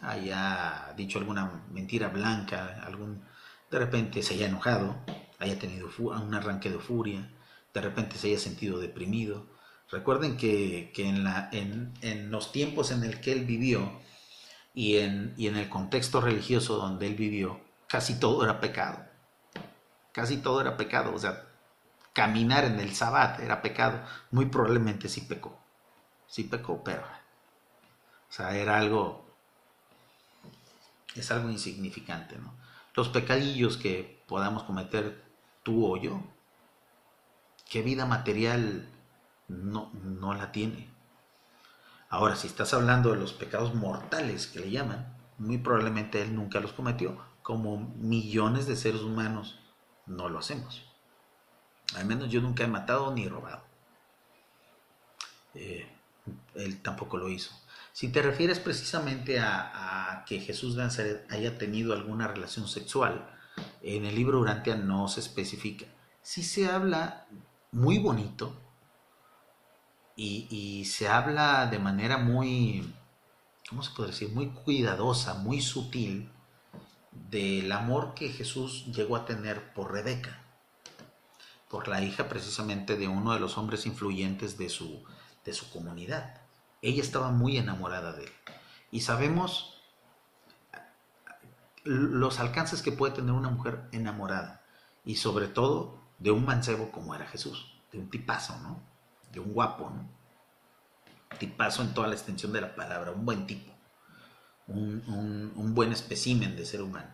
haya 0.00 0.94
dicho 0.96 1.18
alguna 1.18 1.64
mentira 1.70 2.08
blanca, 2.08 2.82
algún, 2.84 3.22
de 3.70 3.78
repente 3.78 4.22
se 4.22 4.34
haya 4.34 4.46
enojado, 4.46 4.96
haya 5.38 5.58
tenido 5.58 5.90
un 5.98 6.34
arranque 6.34 6.70
de 6.70 6.78
furia, 6.78 7.28
de 7.74 7.80
repente 7.80 8.16
se 8.16 8.28
haya 8.28 8.38
sentido 8.38 8.78
deprimido. 8.78 9.46
Recuerden 9.90 10.36
que, 10.36 10.92
en, 10.96 11.24
la, 11.24 11.48
en, 11.52 11.94
en, 12.02 12.30
los 12.30 12.52
tiempos 12.52 12.90
en 12.90 13.04
el 13.04 13.20
que 13.20 13.32
él 13.32 13.44
vivió 13.44 14.00
y 14.78 14.98
en, 14.98 15.34
y 15.36 15.48
en 15.48 15.56
el 15.56 15.68
contexto 15.68 16.20
religioso 16.20 16.76
donde 16.76 17.08
él 17.08 17.16
vivió, 17.16 17.60
casi 17.88 18.20
todo 18.20 18.44
era 18.44 18.60
pecado. 18.60 19.04
Casi 20.12 20.36
todo 20.36 20.60
era 20.60 20.76
pecado. 20.76 21.12
O 21.12 21.18
sea, 21.18 21.48
caminar 22.12 22.64
en 22.64 22.78
el 22.78 22.94
sabbat 22.94 23.40
era 23.40 23.60
pecado. 23.60 24.00
Muy 24.30 24.46
probablemente 24.46 25.08
sí 25.08 25.22
pecó. 25.22 25.58
Sí 26.28 26.44
pecó, 26.44 26.84
pero... 26.84 27.02
O 27.02 28.32
sea, 28.32 28.56
era 28.56 28.78
algo 28.78 29.26
es 31.16 31.28
algo 31.32 31.50
insignificante. 31.50 32.36
Los 32.94 33.08
pecadillos 33.08 33.78
que 33.78 34.22
podamos 34.28 34.62
cometer 34.62 35.24
tú 35.64 35.92
o 35.92 35.96
yo, 35.96 36.22
¿qué 37.68 37.82
vida 37.82 38.06
material 38.06 38.88
no, 39.48 39.90
no 39.92 40.34
la 40.34 40.52
tiene? 40.52 40.97
Ahora, 42.08 42.36
si 42.36 42.46
estás 42.46 42.72
hablando 42.72 43.10
de 43.10 43.18
los 43.18 43.32
pecados 43.32 43.74
mortales 43.74 44.46
que 44.46 44.60
le 44.60 44.70
llaman, 44.70 45.14
muy 45.36 45.58
probablemente 45.58 46.22
él 46.22 46.34
nunca 46.34 46.60
los 46.60 46.72
cometió, 46.72 47.18
como 47.42 47.78
millones 47.96 48.66
de 48.66 48.76
seres 48.76 49.02
humanos 49.02 49.58
no 50.06 50.28
lo 50.28 50.38
hacemos. 50.38 50.84
Al 51.96 52.06
menos 52.06 52.30
yo 52.30 52.40
nunca 52.40 52.64
he 52.64 52.68
matado 52.68 53.12
ni 53.12 53.28
robado. 53.28 53.62
Eh, 55.54 55.86
él 56.54 56.82
tampoco 56.82 57.16
lo 57.16 57.28
hizo. 57.28 57.50
Si 57.92 58.08
te 58.08 58.22
refieres 58.22 58.58
precisamente 58.58 59.40
a, 59.40 60.24
que 60.26 60.40
Jesús 60.40 60.76
de 60.76 60.82
Nazaret 60.82 61.26
haya 61.30 61.56
tenido 61.58 61.94
alguna 61.94 62.28
relación 62.28 62.68
sexual, 62.68 63.34
en 63.82 64.04
el 64.04 64.14
libro 64.14 64.40
Urantia 64.40 64.76
no 64.76 65.08
se 65.08 65.20
especifica. 65.20 65.86
Sí 66.22 66.42
se 66.42 66.68
habla 66.70 67.26
muy 67.72 67.98
bonito 67.98 68.67
y, 70.20 70.84
se 70.84 71.08
habla 71.08 71.66
de 71.66 71.78
manera 71.78 72.18
muy, 72.18 72.92
¿cómo 73.68 73.82
se 73.82 73.92
puede 73.94 74.10
decir? 74.10 74.30
Muy 74.30 74.48
cuidadosa, 74.48 75.34
muy 75.34 75.60
sutil 75.60 76.30
del 77.12 77.70
amor 77.72 78.14
que 78.14 78.30
Jesús 78.30 78.86
llegó 78.86 79.16
a 79.16 79.24
tener 79.24 79.72
por 79.72 79.92
Rebeca, 79.92 80.42
por 81.68 81.88
la 81.88 82.02
hija 82.02 82.28
precisamente 82.28 82.96
de 82.96 83.06
uno 83.08 83.32
de 83.32 83.40
los 83.40 83.56
hombres 83.58 83.86
influyentes 83.86 84.58
de 84.58 84.68
su, 84.68 85.04
de 85.44 85.52
su 85.52 85.70
comunidad 85.70 86.48
ella 86.82 87.02
estaba 87.02 87.30
muy 87.30 87.56
enamorada 87.56 88.12
de 88.12 88.24
él. 88.24 88.32
Y 88.90 89.00
sabemos 89.00 89.82
los 91.84 92.38
alcances 92.40 92.82
que 92.82 92.92
puede 92.92 93.14
tener 93.14 93.32
una 93.32 93.50
mujer 93.50 93.88
enamorada. 93.92 94.62
Y 95.04 95.16
sobre 95.16 95.48
todo 95.48 96.00
de 96.18 96.30
un 96.30 96.44
mancebo 96.44 96.90
como 96.90 97.14
era 97.14 97.26
Jesús. 97.26 97.74
De 97.92 97.98
un 97.98 98.10
tipazo, 98.10 98.58
¿no? 98.60 98.82
De 99.32 99.40
un 99.40 99.52
guapo, 99.52 99.90
¿no? 99.90 100.08
Tipazo 101.38 101.82
en 101.82 101.94
toda 101.94 102.08
la 102.08 102.14
extensión 102.14 102.52
de 102.52 102.60
la 102.60 102.74
palabra. 102.74 103.12
Un 103.12 103.24
buen 103.24 103.46
tipo. 103.46 103.72
Un, 104.66 105.72
buen 105.74 105.92
espécimen 105.92 106.56
de 106.56 106.66
ser 106.66 106.82
humano. 106.82 107.10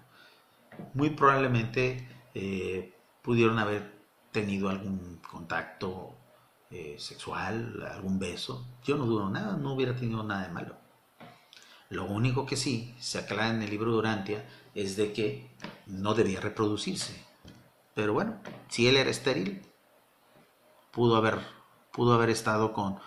Muy 0.93 1.11
probablemente 1.11 2.09
eh, 2.35 2.95
pudieron 3.23 3.59
haber 3.59 3.95
tenido 4.33 4.69
algún 4.69 5.21
contacto 5.31 6.17
eh, 6.71 6.97
sexual, 6.99 7.87
algún 7.89 8.19
beso, 8.19 8.67
yo 8.83 8.97
no 8.97 9.07
dudo 9.07 9.31
nada, 9.31 9.57
no 9.57 9.75
hubiera 9.75 9.95
tenido 9.95 10.25
nada 10.25 10.49
de 10.49 10.53
malo. 10.53 10.77
Lo 11.89 12.05
único 12.07 12.47
que 12.47 12.57
sí 12.57 12.97
se 12.99 13.19
aclara 13.19 13.51
en 13.51 13.63
el 13.63 13.71
libro 13.71 13.93
de 13.93 13.99
Urantia 13.99 14.45
es 14.75 14.97
de 14.97 15.13
que 15.13 15.55
no 15.87 16.15
debía 16.15 16.41
reproducirse. 16.41 17.15
Pero 17.95 18.13
bueno, 18.13 18.41
si 18.69 18.89
él 18.89 18.97
era 18.97 19.09
estéril, 19.09 19.63
pudo 20.91 21.15
haber, 21.15 21.39
pudo 21.95 22.13
haber 22.13 22.29
estado 22.29 22.73
con, 22.73 22.99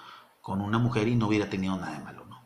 con 0.42 0.62
una 0.62 0.80
mujer 0.80 1.10
y 1.10 1.16
no 1.16 1.28
hubiera 1.28 1.50
tenido 1.50 1.76
nada 1.76 1.98
de 1.98 2.04
malo. 2.06 2.26
¿no? 2.26 2.42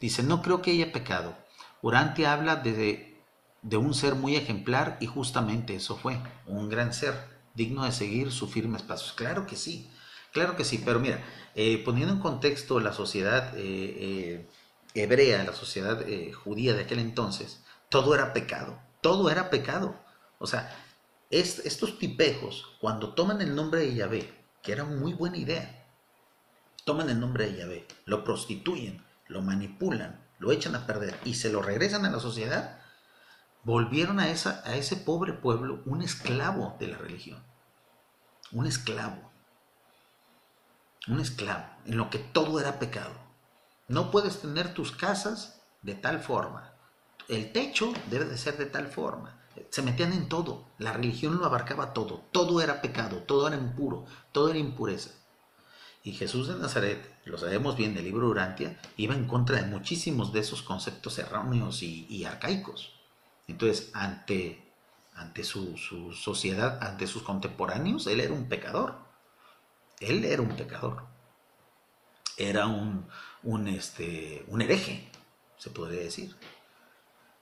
Dice, 0.00 0.22
no 0.22 0.42
creo 0.42 0.60
que 0.60 0.72
haya 0.72 0.92
pecado. 0.92 1.34
Urantia 1.80 2.34
habla 2.34 2.56
de, 2.56 3.18
de 3.62 3.76
un 3.78 3.94
ser 3.94 4.14
muy 4.14 4.36
ejemplar 4.36 4.98
y 5.00 5.06
justamente 5.06 5.74
eso 5.74 5.96
fue, 5.96 6.20
un 6.46 6.68
gran 6.68 6.92
ser 6.92 7.14
digno 7.54 7.84
de 7.84 7.92
seguir 7.92 8.30
sus 8.30 8.50
firmes 8.50 8.82
pasos. 8.82 9.12
Claro 9.14 9.46
que 9.46 9.56
sí, 9.56 9.90
claro 10.32 10.56
que 10.56 10.64
sí, 10.64 10.82
pero 10.84 11.00
mira, 11.00 11.24
eh, 11.54 11.82
poniendo 11.84 12.12
en 12.12 12.20
contexto 12.20 12.80
la 12.80 12.92
sociedad 12.92 13.56
eh, 13.56 13.62
eh, 13.64 14.48
hebrea, 14.94 15.42
la 15.44 15.54
sociedad 15.54 16.04
judía 16.44 16.74
de 16.74 16.82
aquel 16.82 16.98
entonces, 16.98 17.62
todo 17.88 18.14
era 18.14 18.32
pecado, 18.32 18.78
todo 19.00 19.30
era 19.30 19.48
pecado. 19.48 19.96
O 20.38 20.46
sea, 20.46 20.70
estos 21.30 21.98
tipejos, 21.98 22.76
cuando 22.80 23.14
toman 23.14 23.40
el 23.40 23.54
nombre 23.54 23.80
de 23.80 23.94
Yahvé, 23.94 24.38
que 24.62 24.72
era 24.72 24.84
muy 24.84 25.14
buena 25.14 25.36
idea, 25.36 25.77
toman 26.88 27.10
el 27.10 27.20
nombre 27.20 27.44
de 27.44 27.58
Yahvé, 27.58 27.86
lo 28.06 28.24
prostituyen, 28.24 29.04
lo 29.26 29.42
manipulan, 29.42 30.26
lo 30.38 30.52
echan 30.52 30.74
a 30.74 30.86
perder 30.86 31.20
y 31.22 31.34
se 31.34 31.52
lo 31.52 31.60
regresan 31.60 32.06
a 32.06 32.10
la 32.10 32.18
sociedad, 32.18 32.80
volvieron 33.62 34.18
a, 34.20 34.30
esa, 34.30 34.62
a 34.64 34.74
ese 34.74 34.96
pobre 34.96 35.34
pueblo 35.34 35.82
un 35.84 36.00
esclavo 36.00 36.78
de 36.80 36.86
la 36.86 36.96
religión. 36.96 37.44
Un 38.52 38.64
esclavo. 38.64 39.30
Un 41.08 41.20
esclavo, 41.20 41.66
en 41.84 41.98
lo 41.98 42.08
que 42.08 42.20
todo 42.20 42.58
era 42.58 42.78
pecado. 42.78 43.12
No 43.86 44.10
puedes 44.10 44.40
tener 44.40 44.72
tus 44.72 44.90
casas 44.90 45.60
de 45.82 45.94
tal 45.94 46.20
forma. 46.20 46.72
El 47.28 47.52
techo 47.52 47.92
debe 48.08 48.24
de 48.24 48.38
ser 48.38 48.56
de 48.56 48.64
tal 48.64 48.86
forma. 48.86 49.38
Se 49.68 49.82
metían 49.82 50.14
en 50.14 50.30
todo. 50.30 50.64
La 50.78 50.94
religión 50.94 51.36
lo 51.36 51.44
abarcaba 51.44 51.92
todo. 51.92 52.22
Todo 52.32 52.62
era 52.62 52.80
pecado, 52.80 53.18
todo 53.24 53.46
era 53.46 53.58
impuro, 53.58 54.06
todo 54.32 54.48
era 54.48 54.58
impureza. 54.58 55.10
Y 56.08 56.12
Jesús 56.12 56.48
de 56.48 56.54
Nazaret, 56.54 57.06
lo 57.26 57.36
sabemos 57.36 57.76
bien 57.76 57.92
del 57.92 58.04
libro 58.04 58.28
Urantia, 58.28 58.80
iba 58.96 59.14
en 59.14 59.26
contra 59.26 59.56
de 59.60 59.66
muchísimos 59.66 60.32
de 60.32 60.40
esos 60.40 60.62
conceptos 60.62 61.18
erróneos 61.18 61.82
y, 61.82 62.24
arcaicos. 62.24 62.98
Entonces, 63.46 63.90
ante, 63.92 64.72
ante 65.12 65.44
su, 65.44 65.76
sociedad, 66.16 66.82
ante 66.82 67.06
sus 67.06 67.22
contemporáneos, 67.22 68.06
él 68.06 68.20
era 68.20 68.32
un 68.32 68.48
pecador. 68.48 68.94
Él 70.00 70.24
era 70.24 70.40
un 70.40 70.56
pecador. 70.56 71.04
Era 72.38 72.68
un, 72.68 73.06
un, 73.42 73.68
este, 73.68 74.46
un 74.48 74.62
hereje, 74.62 75.10
se 75.58 75.68
podría 75.68 76.00
decir. 76.00 76.34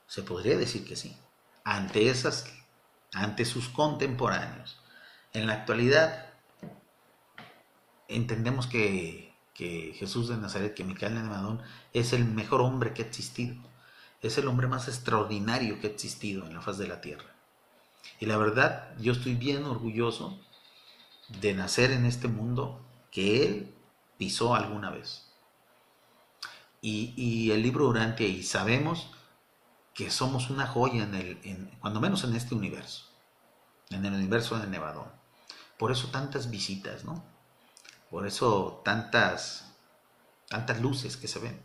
Se 0.08 0.24
podría 0.24 0.58
decir 0.58 0.84
que 0.84 0.96
sí. 0.96 1.16
Ante 1.62 2.10
esas, 2.10 2.52
ante 3.12 3.44
sus 3.44 3.68
contemporáneos. 3.68 4.80
En 5.32 5.46
la 5.46 5.52
actualidad, 5.52 6.25
entendemos 8.08 8.66
que, 8.66 9.34
Jesús 9.54 10.28
de 10.28 10.36
Nazaret, 10.36 10.74
que 10.74 10.84
Micael 10.84 11.14
de 11.14 11.22
Madón, 11.22 11.62
es 11.92 12.12
el 12.12 12.24
mejor 12.24 12.60
hombre 12.60 12.92
que 12.92 13.02
ha 13.02 13.06
existido. 13.06 13.56
Es 14.20 14.38
el 14.38 14.48
hombre 14.48 14.66
más 14.66 14.88
extraordinario 14.88 15.80
que 15.80 15.86
ha 15.86 15.90
existido 15.90 16.46
en 16.46 16.54
la 16.54 16.60
faz 16.60 16.78
de 16.78 16.88
la 16.88 17.00
tierra. 17.00 17.34
Y 18.20 18.26
la 18.26 18.36
verdad, 18.36 18.94
yo 18.98 19.12
estoy 19.12 19.34
bien 19.34 19.64
orgulloso 19.64 20.38
de 21.40 21.54
nacer 21.54 21.90
en 21.90 22.06
este 22.06 22.28
mundo 22.28 22.80
que 23.10 23.44
él 23.44 23.74
pisó 24.18 24.54
alguna 24.54 24.90
vez. 24.90 25.22
Y, 26.82 27.50
el 27.50 27.62
libro 27.62 27.86
durante 27.86 28.28
y 28.28 28.44
sabemos 28.44 29.10
que 29.92 30.10
somos 30.10 30.50
una 30.50 30.66
joya 30.66 31.02
en 31.04 31.14
el, 31.14 31.70
cuando 31.80 32.00
menos 32.00 32.22
en 32.22 32.36
este 32.36 32.54
universo, 32.54 33.06
en 33.90 34.04
el 34.04 34.12
universo 34.12 34.58
de 34.58 34.68
Nevadón. 34.68 35.10
Por 35.78 35.90
eso 35.90 36.08
tantas 36.08 36.50
visitas, 36.50 37.04
¿no? 37.04 37.24
Por 38.10 38.26
eso 38.26 38.82
tantas, 38.84 39.72
tantas 40.48 40.80
luces 40.80 41.16
que 41.16 41.28
se 41.28 41.38
ven. 41.38 41.60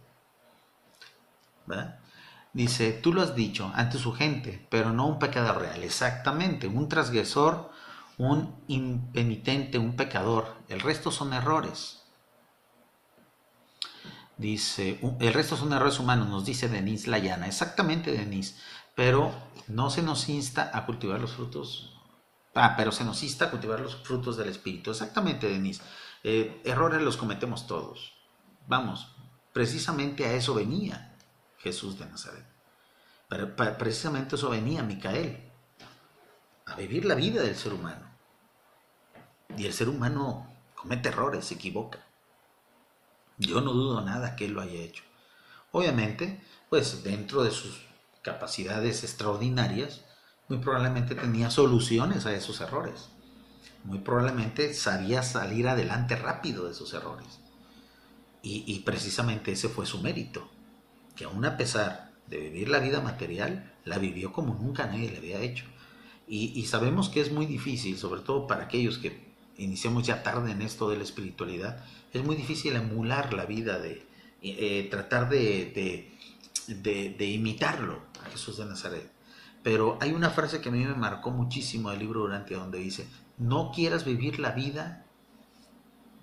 Dice, 2.54 2.92
tú 2.92 3.14
lo 3.14 3.22
has 3.22 3.34
dicho 3.34 3.72
ante 3.76 3.98
su 3.98 4.12
gente, 4.14 4.68
pero 4.70 4.92
no 4.92 5.08
un 5.08 5.20
pecador 5.20 5.62
real. 5.62 5.84
Exactamente, 5.84 6.68
un 6.68 6.90
transgresor, 6.90 7.72
un 8.18 8.62
impenitente, 8.68 9.78
un 9.78 9.96
pecador. 9.96 10.58
El 10.68 10.82
resto 10.82 11.12
son 11.12 11.34
errores. 11.34 12.02
Dice, 14.38 15.00
el 15.20 15.34
resto 15.34 15.56
son 15.56 15.72
errores 15.72 16.00
humanos, 16.00 16.28
nos 16.28 16.46
dice 16.46 16.68
Denise 16.68 17.10
Layana. 17.10 17.48
Exactamente, 17.48 18.12
Denise. 18.12 18.56
Pero 18.96 19.32
no 19.68 19.90
se 19.90 20.02
nos 20.02 20.28
insta 20.28 20.72
a 20.74 20.86
cultivar 20.86 21.22
los 21.22 21.32
frutos. 21.32 21.96
Ah, 22.54 22.74
pero 22.76 22.92
se 22.92 23.06
nos 23.06 23.24
insta 23.24 23.46
a 23.46 23.50
cultivar 23.50 23.80
los 23.80 23.96
frutos 23.96 24.36
del 24.36 24.50
Espíritu. 24.50 24.92
Exactamente, 24.92 25.48
Denise. 25.48 25.82
Eh, 26.24 26.62
errores 26.66 27.02
los 27.02 27.18
cometemos 27.18 27.68
todos. 27.68 28.14
Vamos, 28.68 29.16
precisamente 29.54 30.26
a 30.26 30.34
eso 30.34 30.54
venía 30.54 31.16
Jesús 31.58 31.98
de 31.98 32.06
Nazaret. 32.06 32.46
Pero, 33.28 33.56
precisamente 33.56 34.36
eso 34.36 34.50
venía 34.50 34.84
Micael, 34.84 35.50
a 36.66 36.76
vivir 36.76 37.06
la 37.06 37.16
vida 37.16 37.42
del 37.42 37.56
ser 37.56 37.74
humano. 37.74 38.06
Y 39.58 39.66
el 39.66 39.74
ser 39.74 39.90
humano 39.90 40.48
comete 40.76 41.10
errores, 41.10 41.46
se 41.46 41.56
equivoca. 41.56 42.06
Yo 43.38 43.62
no 43.62 43.74
dudo 43.74 44.02
nada 44.02 44.36
que 44.36 44.46
él 44.46 44.54
lo 44.54 44.62
haya 44.62 44.80
hecho. 44.80 45.04
Obviamente, 45.72 46.46
pues 46.70 47.04
dentro 47.04 47.44
de 47.44 47.52
sus 47.52 47.82
capacidades 48.22 49.04
extraordinarias, 49.04 50.06
muy 50.48 50.60
probablemente 50.60 51.16
tenía 51.16 51.50
soluciones 51.50 52.26
a 52.26 52.34
esos 52.34 52.62
errores 52.62 53.10
muy 53.84 54.00
probablemente 54.00 54.74
sabía 54.74 55.24
salir 55.24 55.68
adelante 55.68 56.16
rápido 56.16 56.66
de 56.66 56.72
esos 56.72 56.94
errores. 56.94 57.40
Y, 58.44 58.80
precisamente 58.80 59.52
ese 59.52 59.70
fue 59.70 59.86
su 59.86 60.02
mérito, 60.02 60.50
que 61.16 61.26
aún 61.26 61.46
a 61.46 61.58
pesar 61.58 62.12
de 62.26 62.38
vivir 62.40 62.70
la 62.70 62.80
vida 62.80 63.00
material, 63.00 63.72
la 63.86 64.00
vivió 64.00 64.34
como 64.34 64.56
nunca 64.56 64.88
nadie 64.88 65.12
le 65.12 65.18
había 65.18 65.42
hecho. 65.42 65.66
Y, 66.28 66.66
sabemos 66.66 67.10
que 67.10 67.22
es 67.22 67.32
muy 67.32 67.46
difícil, 67.46 67.98
sobre 67.98 68.22
todo 68.22 68.48
para 68.48 68.64
aquellos 68.64 68.98
que 68.98 69.32
iniciamos 69.58 70.08
ya 70.08 70.24
tarde 70.24 70.52
en 70.52 70.64
esto 70.64 70.90
de 70.90 70.98
la 70.98 71.04
espiritualidad, 71.04 71.86
es 72.14 72.24
muy 72.24 72.36
difícil 72.36 72.76
emular 72.76 73.34
la 73.34 73.46
vida 73.46 73.78
de, 73.80 74.08
eh, 74.42 74.88
tratar 74.90 75.30
de, 75.30 76.12
de, 76.68 77.26
imitarlo 77.28 78.02
a 78.26 78.30
Jesús 78.32 78.58
de 78.58 78.66
Nazaret. 78.66 79.12
Pero 79.62 80.00
hay 80.02 80.12
una 80.14 80.32
frase 80.32 80.62
que 80.62 80.70
a 80.70 80.72
mí 80.72 80.84
me 80.84 80.96
marcó 80.96 81.30
muchísimo 81.30 81.92
del 81.92 82.00
libro 82.00 82.22
Durante, 82.22 82.56
donde 82.56 82.80
dice, 82.80 83.08
no 83.42 83.72
quieras 83.72 84.06
vivir 84.06 84.40
la 84.40 84.52
vida 84.52 85.04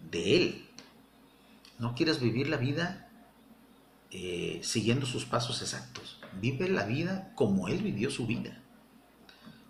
de 0.09 0.37
Él. 0.37 0.69
No 1.81 1.97
quieras 1.97 2.21
vivir 2.21 2.49
la 2.49 2.57
vida 2.57 3.11
eh, 4.13 4.61
siguiendo 4.63 5.05
sus 5.05 5.25
pasos 5.25 5.61
exactos. 5.61 6.21
Vive 6.41 6.69
la 6.69 6.85
vida 6.85 7.33
como 7.35 7.67
Él 7.67 7.83
vivió 7.83 8.11
su 8.11 8.27
vida. 8.29 8.63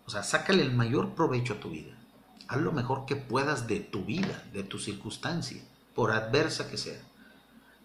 O 0.04 0.10
sea, 0.10 0.22
sácale 0.22 0.62
el 0.62 0.74
mayor 0.74 1.14
provecho 1.14 1.54
a 1.54 1.60
tu 1.60 1.70
vida. 1.70 1.94
Haz 2.48 2.60
lo 2.60 2.72
mejor 2.72 3.06
que 3.06 3.16
puedas 3.16 3.66
de 3.66 3.80
tu 3.80 4.04
vida, 4.04 4.44
de 4.52 4.62
tu 4.62 4.78
circunstancia, 4.78 5.62
por 5.94 6.12
adversa 6.12 6.70
que 6.70 6.76
sea. 6.76 7.00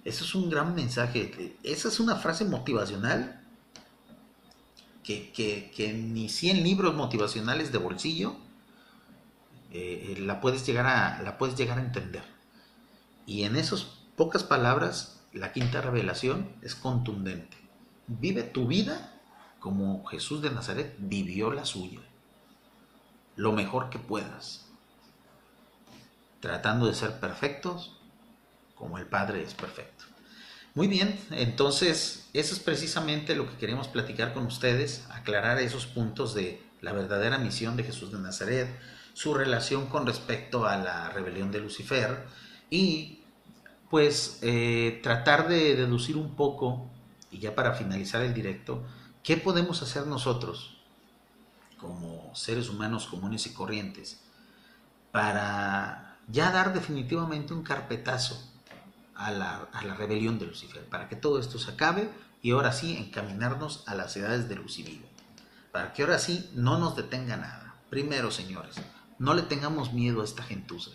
Eso 0.03 0.25
es 0.25 0.35
un 0.35 0.49
gran 0.49 0.75
mensaje. 0.75 1.55
Esa 1.63 1.87
es 1.87 2.01
una 2.01 2.17
frase 2.17 2.43
motivacional 2.43 3.41
que, 5.03 5.31
que 5.31 5.93
ni 5.93 6.27
100 6.27 6.63
libros 6.63 6.95
motivacionales 6.95 7.71
de 7.71 7.77
bolsillo 7.77 8.42
eh, 9.73 10.15
la, 10.19 10.39
puedes 10.39 10.65
llegar 10.65 10.85
a, 10.85 11.21
la 11.23 11.37
puedes 11.37 11.55
llegar 11.55 11.79
a 11.79 11.81
entender. 11.81 12.23
Y 13.25 13.43
en 13.43 13.55
esas 13.55 13.83
pocas 14.15 14.43
palabras, 14.43 15.21
la 15.33 15.51
quinta 15.51 15.81
revelación 15.81 16.55
es 16.61 16.75
contundente. 16.75 17.57
Vive 18.07 18.43
tu 18.43 18.67
vida 18.67 19.11
como 19.59 20.05
Jesús 20.05 20.41
de 20.41 20.51
Nazaret 20.51 20.95
vivió 20.99 21.51
la 21.51 21.65
suya. 21.65 22.01
Lo 23.35 23.51
mejor 23.51 23.89
que 23.89 23.97
puedas. 23.97 24.67
Tratando 26.39 26.85
de 26.85 26.93
ser 26.93 27.19
perfectos 27.19 27.97
como 28.75 28.97
el 28.97 29.07
Padre 29.07 29.41
es 29.41 29.53
perfecto. 29.53 30.05
Muy 30.75 30.87
bien, 30.87 31.19
entonces 31.31 32.29
eso 32.33 32.53
es 32.53 32.59
precisamente 32.59 33.35
lo 33.35 33.49
que 33.49 33.57
queremos 33.57 33.87
platicar 33.87 34.33
con 34.33 34.45
ustedes, 34.45 35.05
aclarar 35.11 35.59
esos 35.59 35.85
puntos 35.85 36.33
de 36.33 36.61
la 36.81 36.91
verdadera 36.91 37.37
misión 37.37 37.77
de 37.77 37.83
Jesús 37.83 38.11
de 38.11 38.19
Nazaret, 38.19 38.67
su 39.13 39.33
relación 39.33 39.87
con 39.87 40.05
respecto 40.05 40.65
a 40.65 40.77
la 40.77 41.09
rebelión 41.09 41.51
de 41.51 41.59
Lucifer 41.59 42.25
y 42.69 43.19
pues 43.89 44.39
eh, 44.41 44.99
tratar 45.03 45.47
de 45.47 45.75
deducir 45.75 46.17
un 46.17 46.35
poco, 46.35 46.89
y 47.29 47.39
ya 47.39 47.53
para 47.53 47.73
finalizar 47.73 48.23
el 48.23 48.33
directo, 48.33 48.83
qué 49.21 49.37
podemos 49.37 49.83
hacer 49.83 50.07
nosotros 50.07 50.77
como 51.77 52.33
seres 52.33 52.69
humanos 52.69 53.05
comunes 53.05 53.45
y 53.45 53.53
corrientes 53.53 54.19
para 55.11 56.17
ya 56.27 56.51
dar 56.51 56.73
definitivamente 56.73 57.53
un 57.53 57.61
carpetazo 57.61 58.41
a 59.13 59.31
la, 59.31 59.67
a 59.71 59.83
la 59.83 59.93
rebelión 59.93 60.39
de 60.39 60.47
Lucifer, 60.47 60.83
para 60.89 61.07
que 61.07 61.15
todo 61.15 61.39
esto 61.39 61.59
se 61.59 61.71
acabe 61.71 62.09
y 62.41 62.51
ahora 62.51 62.71
sí 62.71 62.97
encaminarnos 62.97 63.83
a 63.87 63.93
las 63.93 64.17
edades 64.17 64.49
de 64.49 64.55
vida, 64.55 65.07
para 65.71 65.93
que 65.93 66.01
ahora 66.01 66.17
sí 66.17 66.49
no 66.55 66.79
nos 66.79 66.95
detenga 66.95 67.37
nada. 67.37 67.75
Primero, 67.89 68.31
señores, 68.31 68.75
no 69.23 69.33
le 69.33 69.43
tengamos 69.43 69.93
miedo 69.93 70.19
a 70.19 70.25
esta 70.25 70.43
gentuza. 70.43 70.91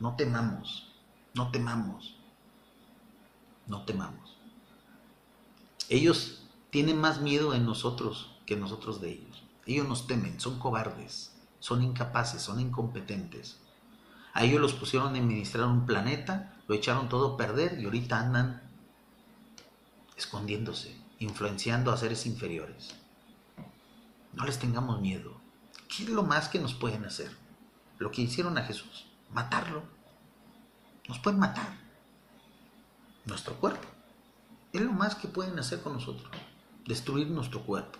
No 0.00 0.16
temamos, 0.16 0.88
no 1.32 1.52
temamos, 1.52 2.16
no 3.68 3.84
temamos. 3.84 4.36
Ellos 5.88 6.42
tienen 6.70 7.00
más 7.00 7.20
miedo 7.20 7.54
en 7.54 7.64
nosotros 7.64 8.36
que 8.46 8.56
nosotros 8.56 9.00
de 9.00 9.12
ellos. 9.12 9.44
Ellos 9.64 9.86
nos 9.86 10.08
temen, 10.08 10.40
son 10.40 10.58
cobardes, 10.58 11.32
son 11.60 11.84
incapaces, 11.84 12.42
son 12.42 12.58
incompetentes. 12.58 13.60
A 14.32 14.42
ellos 14.42 14.60
los 14.60 14.72
pusieron 14.72 15.14
a 15.14 15.18
administrar 15.20 15.68
un 15.68 15.86
planeta, 15.86 16.60
lo 16.66 16.74
echaron 16.74 17.08
todo 17.08 17.34
a 17.34 17.36
perder 17.36 17.78
y 17.78 17.84
ahorita 17.84 18.18
andan 18.18 18.60
escondiéndose, 20.16 21.00
influenciando 21.20 21.92
a 21.92 21.96
seres 21.96 22.26
inferiores. 22.26 22.96
No 24.32 24.44
les 24.46 24.58
tengamos 24.58 25.00
miedo. 25.00 25.39
¿Qué 25.90 26.04
es 26.04 26.08
lo 26.08 26.22
más 26.22 26.48
que 26.48 26.60
nos 26.60 26.74
pueden 26.74 27.04
hacer? 27.04 27.30
Lo 27.98 28.10
que 28.12 28.22
hicieron 28.22 28.56
a 28.56 28.62
Jesús, 28.62 29.06
matarlo. 29.32 29.82
Nos 31.08 31.18
pueden 31.18 31.40
matar. 31.40 31.76
Nuestro 33.24 33.56
cuerpo. 33.56 33.86
Es 34.72 34.80
lo 34.80 34.92
más 34.92 35.16
que 35.16 35.26
pueden 35.26 35.58
hacer 35.58 35.82
con 35.82 35.94
nosotros. 35.94 36.30
Destruir 36.86 37.28
nuestro 37.28 37.62
cuerpo. 37.62 37.98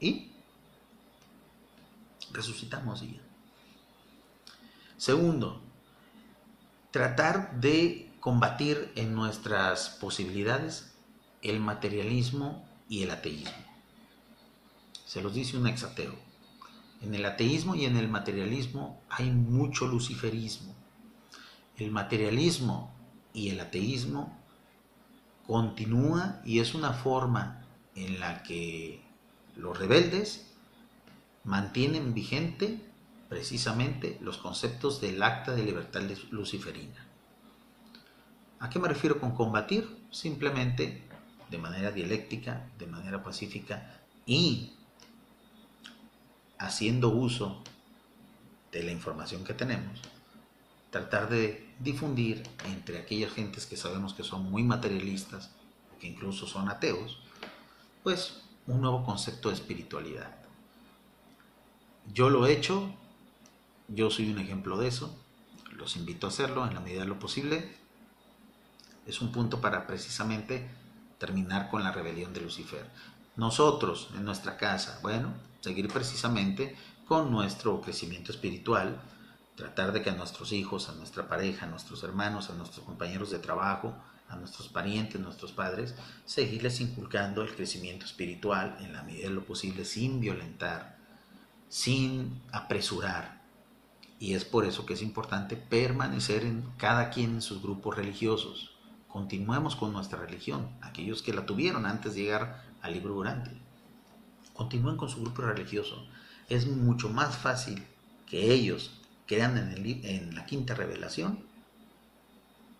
Y 0.00 0.32
resucitamos 2.32 3.02
y 3.02 3.20
Segundo, 4.96 5.60
tratar 6.90 7.60
de 7.60 8.10
combatir 8.20 8.92
en 8.94 9.14
nuestras 9.14 9.90
posibilidades 9.90 10.92
el 11.42 11.60
materialismo 11.60 12.66
y 12.88 13.02
el 13.02 13.10
ateísmo. 13.10 13.52
Se 15.04 15.20
los 15.20 15.34
dice 15.34 15.58
un 15.58 15.66
exateo. 15.66 16.31
En 17.02 17.14
el 17.14 17.24
ateísmo 17.24 17.74
y 17.74 17.84
en 17.84 17.96
el 17.96 18.08
materialismo 18.08 19.02
hay 19.10 19.30
mucho 19.30 19.86
luciferismo. 19.86 20.74
El 21.76 21.90
materialismo 21.90 22.94
y 23.34 23.50
el 23.50 23.60
ateísmo 23.60 24.38
continúa 25.46 26.40
y 26.44 26.60
es 26.60 26.74
una 26.74 26.92
forma 26.92 27.66
en 27.96 28.20
la 28.20 28.42
que 28.42 29.02
los 29.56 29.76
rebeldes 29.76 30.46
mantienen 31.44 32.14
vigente 32.14 32.80
precisamente 33.28 34.18
los 34.20 34.38
conceptos 34.38 35.00
del 35.00 35.22
acta 35.22 35.52
de 35.52 35.64
libertad 35.64 36.02
luciferina. 36.30 37.06
¿A 38.60 38.70
qué 38.70 38.78
me 38.78 38.88
refiero 38.88 39.18
con 39.18 39.34
combatir? 39.34 39.88
Simplemente 40.10 41.08
de 41.50 41.58
manera 41.58 41.90
dialéctica, 41.90 42.70
de 42.78 42.86
manera 42.86 43.22
pacífica 43.22 44.00
y 44.24 44.74
haciendo 46.62 47.08
uso 47.08 47.62
de 48.70 48.82
la 48.82 48.92
información 48.92 49.44
que 49.44 49.54
tenemos, 49.54 50.00
tratar 50.90 51.28
de 51.28 51.68
difundir 51.78 52.42
entre 52.66 52.98
aquellas 52.98 53.32
gentes 53.32 53.66
que 53.66 53.76
sabemos 53.76 54.14
que 54.14 54.22
son 54.22 54.50
muy 54.50 54.62
materialistas, 54.62 55.50
que 56.00 56.06
incluso 56.06 56.46
son 56.46 56.68
ateos, 56.68 57.18
pues 58.02 58.42
un 58.66 58.80
nuevo 58.80 59.04
concepto 59.04 59.48
de 59.48 59.56
espiritualidad. 59.56 60.34
Yo 62.12 62.30
lo 62.30 62.46
he 62.46 62.52
hecho, 62.52 62.92
yo 63.88 64.10
soy 64.10 64.30
un 64.30 64.38
ejemplo 64.38 64.78
de 64.78 64.88
eso, 64.88 65.16
los 65.72 65.96
invito 65.96 66.26
a 66.26 66.30
hacerlo 66.30 66.66
en 66.66 66.74
la 66.74 66.80
medida 66.80 67.00
de 67.00 67.08
lo 67.08 67.18
posible. 67.18 67.76
Es 69.06 69.20
un 69.20 69.32
punto 69.32 69.60
para 69.60 69.86
precisamente 69.86 70.68
terminar 71.18 71.70
con 71.70 71.82
la 71.82 71.92
rebelión 71.92 72.32
de 72.32 72.40
Lucifer. 72.40 72.88
Nosotros, 73.36 74.10
en 74.14 74.24
nuestra 74.24 74.56
casa, 74.56 74.98
bueno, 75.02 75.32
seguir 75.62 75.88
precisamente 75.88 76.76
con 77.06 77.30
nuestro 77.30 77.80
crecimiento 77.80 78.32
espiritual, 78.32 79.00
tratar 79.54 79.92
de 79.92 80.02
que 80.02 80.10
a 80.10 80.14
nuestros 80.14 80.52
hijos, 80.52 80.88
a 80.88 80.94
nuestra 80.94 81.28
pareja, 81.28 81.66
a 81.66 81.68
nuestros 81.68 82.02
hermanos, 82.02 82.50
a 82.50 82.54
nuestros 82.54 82.84
compañeros 82.84 83.30
de 83.30 83.38
trabajo, 83.38 83.94
a 84.28 84.36
nuestros 84.36 84.68
parientes, 84.68 85.20
nuestros 85.20 85.52
padres, 85.52 85.94
seguirles 86.24 86.80
inculcando 86.80 87.42
el 87.42 87.54
crecimiento 87.54 88.06
espiritual 88.06 88.76
en 88.80 88.92
la 88.92 89.02
medida 89.02 89.28
de 89.28 89.34
lo 89.34 89.44
posible 89.44 89.84
sin 89.84 90.20
violentar, 90.20 90.96
sin 91.68 92.42
apresurar. 92.50 93.40
Y 94.18 94.34
es 94.34 94.44
por 94.44 94.64
eso 94.64 94.84
que 94.84 94.94
es 94.94 95.02
importante 95.02 95.56
permanecer 95.56 96.44
en 96.44 96.62
cada 96.76 97.10
quien 97.10 97.34
en 97.34 97.42
sus 97.42 97.62
grupos 97.62 97.96
religiosos. 97.96 98.70
Continuemos 99.06 99.76
con 99.76 99.92
nuestra 99.92 100.18
religión, 100.18 100.70
aquellos 100.80 101.22
que 101.22 101.34
la 101.34 101.46
tuvieron 101.46 101.86
antes 101.86 102.14
de 102.14 102.22
llegar 102.22 102.64
al 102.80 102.94
libro 102.94 103.14
durante. 103.14 103.61
Continúen 104.54 104.96
con 104.96 105.08
su 105.08 105.20
grupo 105.22 105.42
religioso. 105.42 106.06
Es 106.48 106.66
mucho 106.66 107.08
más 107.08 107.36
fácil 107.36 107.82
que 108.26 108.52
ellos 108.52 108.98
crean 109.26 109.56
en, 109.56 110.04
en 110.04 110.34
la 110.34 110.46
quinta 110.46 110.74
revelación 110.74 111.38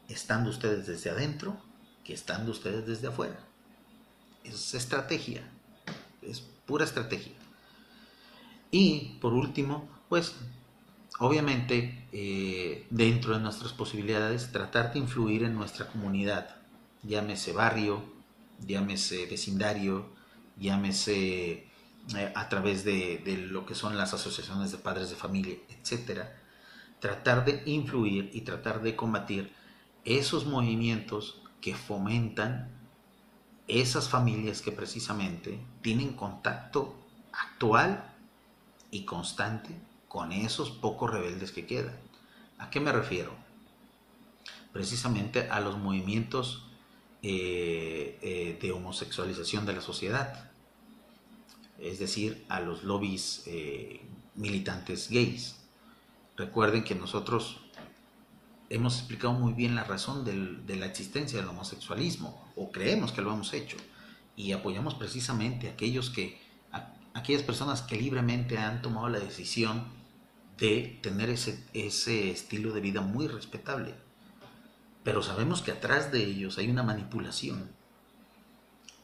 estando 0.09 0.51
ustedes 0.51 0.87
desde 0.87 1.11
adentro 1.11 1.57
que 2.05 2.13
estando 2.13 2.51
ustedes 2.51 2.87
desde 2.87 3.09
afuera. 3.09 3.39
Es 4.45 4.75
estrategia, 4.75 5.43
es 6.21 6.41
pura 6.41 6.85
estrategia. 6.85 7.33
Y 8.71 9.19
por 9.21 9.33
último, 9.35 9.89
pues 10.09 10.35
obviamente 11.19 12.07
eh, 12.13 12.87
dentro 12.91 13.35
de 13.35 13.41
nuestras 13.41 13.73
posibilidades 13.73 14.51
tratar 14.51 14.93
de 14.93 14.99
influir 14.99 15.45
en 15.45 15.55
nuestra 15.55 15.87
comunidad, 15.87 16.57
llámese 17.03 17.53
barrio, 17.53 18.03
llámese 18.67 19.27
vecindario, 19.27 20.12
llámese 20.63 21.69
eh, 22.17 22.33
a 22.35 22.49
través 22.49 22.85
de, 22.85 23.23
lo 23.51 23.67
que 23.67 23.75
son 23.75 23.99
las 23.99 24.15
asociaciones 24.15 24.73
de 24.73 24.79
padres 24.79 25.11
de 25.11 25.17
familia, 25.17 25.57
etcétera, 25.69 26.41
tratar 27.01 27.45
de 27.45 27.63
influir 27.67 28.31
y 28.33 28.43
tratar 28.43 28.81
de 28.81 28.97
combatir 28.97 29.53
esos 30.05 30.47
movimientos 30.47 31.43
que 31.61 31.75
fomentan 31.75 32.71
esas 33.69 34.09
familias 34.09 34.63
que 34.63 34.73
precisamente 34.73 35.61
tienen 35.81 36.15
contacto 36.15 36.95
actual 37.33 38.05
y 38.91 39.05
constante 39.05 39.71
con 40.09 40.33
esos 40.33 40.71
pocos 40.71 41.11
rebeldes 41.11 41.53
que 41.53 41.67
quedan. 41.67 41.97
¿A 42.59 42.71
qué 42.71 42.81
me 42.81 42.93
refiero? 42.93 43.33
Precisamente 44.73 45.49
a 45.51 45.61
los 45.61 45.79
movimientos 45.79 46.67
eh, 47.23 48.19
eh, 48.23 48.59
de 48.61 48.73
homosexualización 48.73 49.65
de 49.65 49.73
la 49.75 49.81
sociedad, 49.81 50.52
es 51.83 51.99
decir, 51.99 52.45
a 52.49 52.61
los 52.61 52.85
lobbies 52.85 53.43
eh, 53.47 54.01
militantes 54.37 55.11
gays. 55.11 55.57
Recuerden 56.37 56.85
que 56.85 56.95
nosotros 56.95 57.61
hemos 58.71 58.99
explicado 58.99 59.35
muy 59.35 59.53
bien 59.53 59.75
la 59.75 59.85
razón 59.85 60.25
de 60.25 60.77
la 60.77 60.87
existencia 60.87 61.39
del 61.39 61.49
homosexualismo, 61.49 62.49
o 62.57 62.71
creemos 62.71 63.13
que 63.13 63.21
lo 63.21 63.33
hemos 63.33 63.53
hecho, 63.53 63.77
y 64.37 64.53
apoyamos 64.53 64.95
precisamente 64.95 65.69
a 65.69 65.73
aquellos 65.73 66.09
que, 66.09 66.41
aquellas 67.15 67.43
personas 67.43 67.83
que 67.83 67.97
libremente 67.97 68.57
han 68.57 68.81
tomado 68.81 69.09
la 69.09 69.19
decisión 69.19 69.85
de 70.57 70.99
tener 71.03 71.29
ese, 71.29 71.63
ese 71.75 72.31
estilo 72.31 72.73
de 72.73 72.81
vida 72.81 73.01
muy 73.03 73.27
respetable. 73.27 73.95
Pero 75.03 75.23
sabemos 75.23 75.61
que 75.63 75.73
atrás 75.73 76.13
de 76.13 76.25
ellos 76.25 76.59
hay 76.59 76.71
una 76.71 76.85
manipulación 76.85 77.69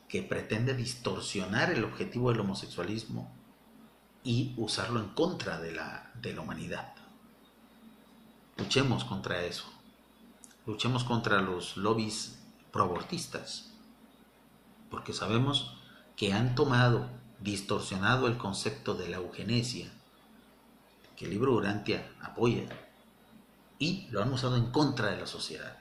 que 0.08 0.22
pretende 0.22 0.74
distorsionar 0.74 1.70
el 1.70 1.84
objetivo 1.84 2.30
del 2.30 2.40
homosexualismo 2.40 3.30
y 4.24 4.54
usarlo 4.56 5.00
en 5.00 5.08
contra 5.08 5.60
de 5.60 5.72
la, 5.72 6.10
de 6.20 6.34
la 6.34 6.40
humanidad. 6.40 6.94
Luchemos 8.56 9.04
contra 9.04 9.42
eso. 9.44 9.64
Luchemos 10.66 11.04
contra 11.04 11.40
los 11.40 11.76
lobbies 11.76 12.38
proabortistas. 12.72 13.70
Porque 14.90 15.12
sabemos 15.12 15.76
que 16.16 16.32
han 16.32 16.54
tomado, 16.54 17.08
distorsionado 17.40 18.26
el 18.26 18.36
concepto 18.36 18.94
de 18.94 19.08
la 19.08 19.18
eugenesia, 19.18 19.90
que 21.16 21.26
el 21.26 21.30
libro 21.30 21.54
Urantia 21.54 22.12
apoya, 22.20 22.66
y 23.78 24.08
lo 24.10 24.22
han 24.22 24.32
usado 24.32 24.56
en 24.56 24.72
contra 24.72 25.10
de 25.10 25.20
la 25.20 25.26
sociedad. 25.26 25.78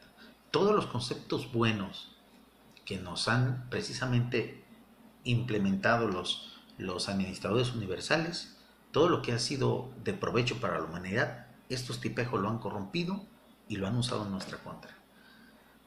Todos 0.52 0.76
los 0.76 0.86
conceptos 0.86 1.52
buenos 1.52 2.17
que 2.88 2.98
nos 2.98 3.28
han 3.28 3.70
precisamente 3.70 4.64
implementado 5.26 6.08
los, 6.08 6.58
los 6.78 7.10
administradores 7.10 7.74
universales, 7.74 8.56
todo 8.94 9.10
lo 9.10 9.22
que 9.22 9.34
ha 9.34 9.40
sido 9.40 9.92
de 10.06 10.14
provecho 10.14 10.62
para 10.62 10.80
la 10.80 10.86
humanidad, 10.86 11.48
estos 11.68 12.00
tipejos 12.00 12.40
lo 12.40 12.50
han 12.50 12.60
corrompido 12.60 13.26
y 13.68 13.76
lo 13.76 13.88
han 13.88 13.98
usado 13.98 14.24
en 14.24 14.32
nuestra 14.32 14.58
contra. 14.60 14.96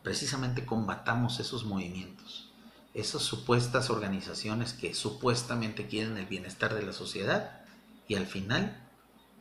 Precisamente 0.02 0.66
combatamos 0.66 1.40
esos 1.40 1.64
movimientos, 1.64 2.52
esas 2.92 3.22
supuestas 3.22 3.88
organizaciones 3.88 4.74
que 4.74 4.92
supuestamente 4.92 5.86
quieren 5.86 6.18
el 6.18 6.26
bienestar 6.26 6.74
de 6.74 6.82
la 6.82 6.92
sociedad 6.92 7.62
y 8.08 8.16
al 8.16 8.26
final 8.26 8.86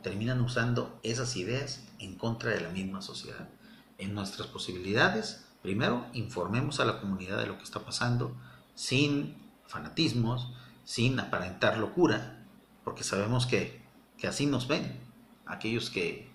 terminan 0.02 0.40
usando 0.40 0.98
esas 1.02 1.36
ideas 1.36 1.84
en 1.98 2.14
contra 2.16 2.52
de 2.52 2.62
la 2.62 2.70
misma 2.70 3.02
sociedad. 3.02 3.50
En 3.98 4.14
nuestras 4.14 4.48
posibilidades, 4.48 5.44
primero 5.62 6.06
informemos 6.12 6.80
a 6.80 6.84
la 6.84 7.00
comunidad 7.00 7.38
de 7.38 7.46
lo 7.46 7.58
que 7.58 7.64
está 7.64 7.80
pasando 7.80 8.34
sin 8.74 9.36
fanatismos, 9.66 10.52
sin 10.84 11.18
aparentar 11.20 11.78
locura, 11.78 12.44
porque 12.84 13.04
sabemos 13.04 13.46
que, 13.46 13.80
que 14.18 14.26
así 14.26 14.46
nos 14.46 14.68
ven 14.68 14.98
aquellos 15.46 15.90
que 15.90 16.30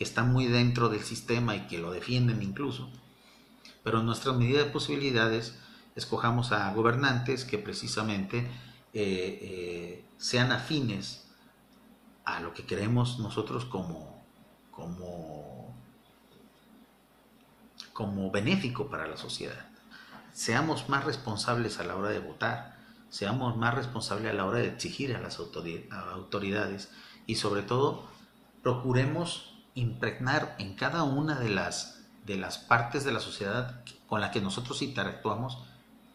que 0.00 0.04
están 0.04 0.32
muy 0.32 0.46
dentro 0.46 0.88
del 0.88 1.02
sistema 1.02 1.54
y 1.56 1.66
que 1.66 1.76
lo 1.76 1.92
defienden 1.92 2.42
incluso. 2.42 2.88
Pero 3.84 4.00
en 4.00 4.06
nuestras 4.06 4.34
medidas 4.34 4.64
de 4.64 4.70
posibilidades, 4.70 5.58
escojamos 5.94 6.52
a 6.52 6.72
gobernantes 6.72 7.44
que 7.44 7.58
precisamente 7.58 8.38
eh, 8.38 8.48
eh, 8.94 10.04
sean 10.16 10.52
afines 10.52 11.26
a 12.24 12.40
lo 12.40 12.54
que 12.54 12.64
queremos 12.64 13.18
nosotros 13.18 13.66
como, 13.66 14.24
como, 14.70 15.49
como 18.00 18.30
benéfico 18.30 18.88
para 18.88 19.06
la 19.06 19.18
sociedad. 19.18 19.66
Seamos 20.32 20.88
más 20.88 21.04
responsables 21.04 21.78
a 21.78 21.84
la 21.84 21.96
hora 21.96 22.08
de 22.08 22.18
votar, 22.18 22.78
seamos 23.10 23.58
más 23.58 23.74
responsables 23.74 24.30
a 24.30 24.34
la 24.34 24.46
hora 24.46 24.60
de 24.60 24.68
exigir 24.68 25.14
a 25.14 25.20
las 25.20 25.38
autoridades 25.38 26.88
y 27.26 27.34
sobre 27.34 27.60
todo 27.60 28.08
procuremos 28.62 29.52
impregnar 29.74 30.56
en 30.58 30.76
cada 30.76 31.02
una 31.02 31.38
de 31.38 31.50
las, 31.50 32.06
de 32.24 32.38
las 32.38 32.56
partes 32.56 33.04
de 33.04 33.12
la 33.12 33.20
sociedad 33.20 33.82
con 34.06 34.22
la 34.22 34.30
que 34.30 34.40
nosotros 34.40 34.80
interactuamos 34.80 35.58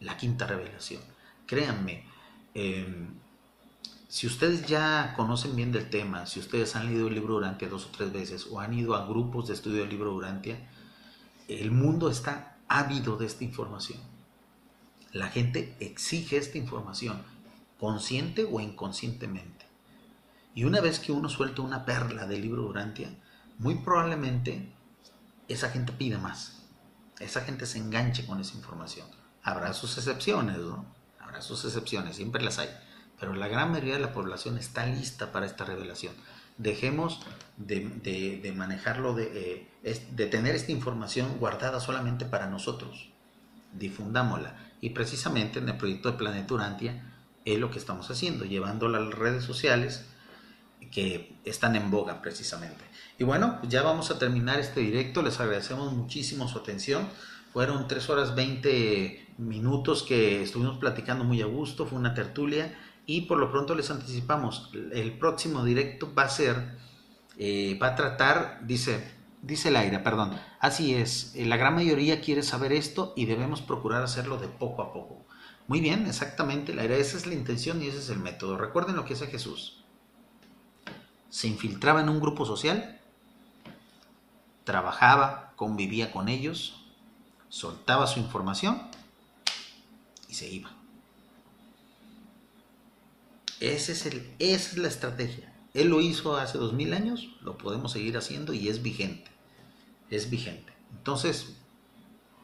la 0.00 0.16
quinta 0.16 0.44
revelación. 0.48 1.02
Créanme, 1.46 2.04
em, 2.54 3.14
si 4.08 4.26
ustedes 4.26 4.66
ya 4.66 5.14
conocen 5.14 5.54
bien 5.54 5.70
del 5.70 5.88
tema, 5.88 6.26
si 6.26 6.40
ustedes 6.40 6.74
han 6.74 6.86
leído 6.86 7.06
el 7.06 7.14
libro 7.14 7.34
Durantia 7.34 7.68
dos 7.68 7.86
o 7.86 7.90
tres 7.96 8.12
veces 8.12 8.48
o 8.50 8.58
han 8.58 8.74
ido 8.74 8.96
a 8.96 9.06
grupos 9.06 9.46
de 9.46 9.54
estudio 9.54 9.82
del 9.82 9.90
libro 9.90 10.10
Durantia, 10.10 10.58
el 11.48 11.70
mundo 11.70 12.10
está 12.10 12.58
ávido 12.68 13.16
de 13.16 13.26
esta 13.26 13.44
información. 13.44 14.00
La 15.12 15.28
gente 15.28 15.76
exige 15.80 16.36
esta 16.36 16.58
información, 16.58 17.22
consciente 17.78 18.44
o 18.44 18.60
inconscientemente. 18.60 19.66
Y 20.54 20.64
una 20.64 20.80
vez 20.80 20.98
que 20.98 21.12
uno 21.12 21.28
suelta 21.28 21.62
una 21.62 21.84
perla 21.84 22.26
del 22.26 22.42
libro 22.42 22.62
Durantia, 22.62 23.10
muy 23.58 23.76
probablemente 23.76 24.72
esa 25.48 25.70
gente 25.70 25.92
pide 25.92 26.18
más. 26.18 26.62
Esa 27.18 27.42
gente 27.42 27.66
se 27.66 27.78
enganche 27.78 28.26
con 28.26 28.40
esa 28.40 28.56
información. 28.56 29.06
Habrá 29.42 29.72
sus 29.72 29.96
excepciones, 29.96 30.58
¿no? 30.58 30.84
Habrá 31.20 31.40
sus 31.40 31.64
excepciones, 31.64 32.16
siempre 32.16 32.42
las 32.42 32.58
hay 32.58 32.68
pero 33.18 33.34
la 33.34 33.48
gran 33.48 33.70
mayoría 33.70 33.94
de 33.94 34.00
la 34.00 34.12
población 34.12 34.58
está 34.58 34.86
lista 34.86 35.32
para 35.32 35.46
esta 35.46 35.64
revelación. 35.64 36.12
Dejemos 36.58 37.20
de, 37.56 38.52
manejarlo, 38.56 39.14
de, 39.14 39.24
eh, 39.34 39.68
de 39.86 40.26
tener 40.26 40.54
esta 40.54 40.72
información 40.72 41.38
guardada 41.38 41.80
solamente 41.80 42.24
para 42.24 42.48
nosotros. 42.48 43.10
Difundámosla. 43.72 44.56
Y 44.80 44.90
precisamente 44.90 45.58
en 45.58 45.68
el 45.68 45.76
proyecto 45.76 46.10
de 46.10 46.18
Planeta 46.18 46.54
Urantia 46.54 47.02
es 47.44 47.58
lo 47.58 47.70
que 47.70 47.78
estamos 47.78 48.10
haciendo, 48.10 48.44
llevándola 48.44 48.98
a 48.98 49.02
las 49.02 49.14
redes 49.14 49.44
sociales 49.44 50.06
que 50.90 51.36
están 51.44 51.76
en 51.76 51.90
boga 51.90 52.20
precisamente. 52.20 52.84
Y 53.18 53.24
bueno, 53.24 53.60
ya 53.68 53.82
vamos 53.82 54.10
a 54.10 54.18
terminar 54.18 54.58
este 54.60 54.80
directo. 54.80 55.22
Les 55.22 55.38
agradecemos 55.40 55.92
muchísimo 55.92 56.48
su 56.48 56.58
atención. 56.58 57.08
Fueron 57.52 57.88
3 57.88 58.10
horas 58.10 58.34
20 58.34 59.34
minutos 59.38 60.02
que 60.02 60.42
estuvimos 60.42 60.78
platicando 60.78 61.24
muy 61.24 61.40
a 61.42 61.46
gusto. 61.46 61.86
Fue 61.86 61.98
una 61.98 62.14
tertulia 62.14 62.76
y 63.06 63.22
por 63.22 63.38
lo 63.38 63.50
pronto 63.52 63.74
les 63.76 63.90
anticipamos, 63.90 64.70
el 64.92 65.16
próximo 65.16 65.64
directo 65.64 66.12
va 66.12 66.24
a 66.24 66.28
ser, 66.28 66.76
eh, 67.38 67.78
va 67.80 67.88
a 67.88 67.94
tratar, 67.94 68.60
dice, 68.66 69.15
dice 69.46 69.70
Laira, 69.70 70.02
perdón, 70.02 70.38
así 70.58 70.94
es, 70.94 71.32
eh, 71.36 71.46
la 71.46 71.56
gran 71.56 71.74
mayoría 71.74 72.20
quiere 72.20 72.42
saber 72.42 72.72
esto 72.72 73.12
y 73.16 73.26
debemos 73.26 73.62
procurar 73.62 74.02
hacerlo 74.02 74.38
de 74.38 74.48
poco 74.48 74.82
a 74.82 74.92
poco. 74.92 75.24
Muy 75.68 75.80
bien, 75.80 76.06
exactamente, 76.06 76.74
Laira, 76.74 76.96
esa 76.96 77.16
es 77.16 77.26
la 77.26 77.34
intención 77.34 77.82
y 77.82 77.86
ese 77.86 77.98
es 77.98 78.10
el 78.10 78.18
método. 78.18 78.56
Recuerden 78.56 78.96
lo 78.96 79.04
que 79.04 79.14
hace 79.14 79.28
Jesús. 79.28 79.84
Se 81.30 81.46
infiltraba 81.46 82.00
en 82.00 82.08
un 82.08 82.20
grupo 82.20 82.44
social, 82.44 83.00
trabajaba, 84.64 85.52
convivía 85.54 86.10
con 86.10 86.28
ellos, 86.28 86.84
soltaba 87.48 88.06
su 88.08 88.18
información 88.18 88.82
y 90.28 90.34
se 90.34 90.48
iba. 90.48 90.70
Ese 93.60 93.92
es 93.92 94.06
el, 94.06 94.34
esa 94.38 94.72
es 94.72 94.78
la 94.78 94.88
estrategia. 94.88 95.52
Él 95.72 95.88
lo 95.88 96.00
hizo 96.00 96.36
hace 96.36 96.58
dos 96.58 96.72
mil 96.72 96.92
años, 96.94 97.28
lo 97.42 97.58
podemos 97.58 97.92
seguir 97.92 98.16
haciendo 98.16 98.52
y 98.52 98.68
es 98.68 98.82
vigente. 98.82 99.35
Es 100.10 100.30
vigente. 100.30 100.72
Entonces, 100.96 101.56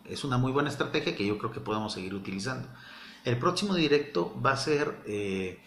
es 0.04 0.24
una 0.24 0.38
muy 0.38 0.52
buena 0.52 0.68
estrategia 0.68 1.16
que 1.16 1.26
yo 1.26 1.38
creo 1.38 1.52
que 1.52 1.60
podemos 1.60 1.92
seguir 1.92 2.14
utilizando. 2.14 2.68
El 3.24 3.38
próximo 3.38 3.74
directo 3.74 4.34
va 4.44 4.52
a 4.52 4.56
ser 4.56 5.00
eh, 5.06 5.60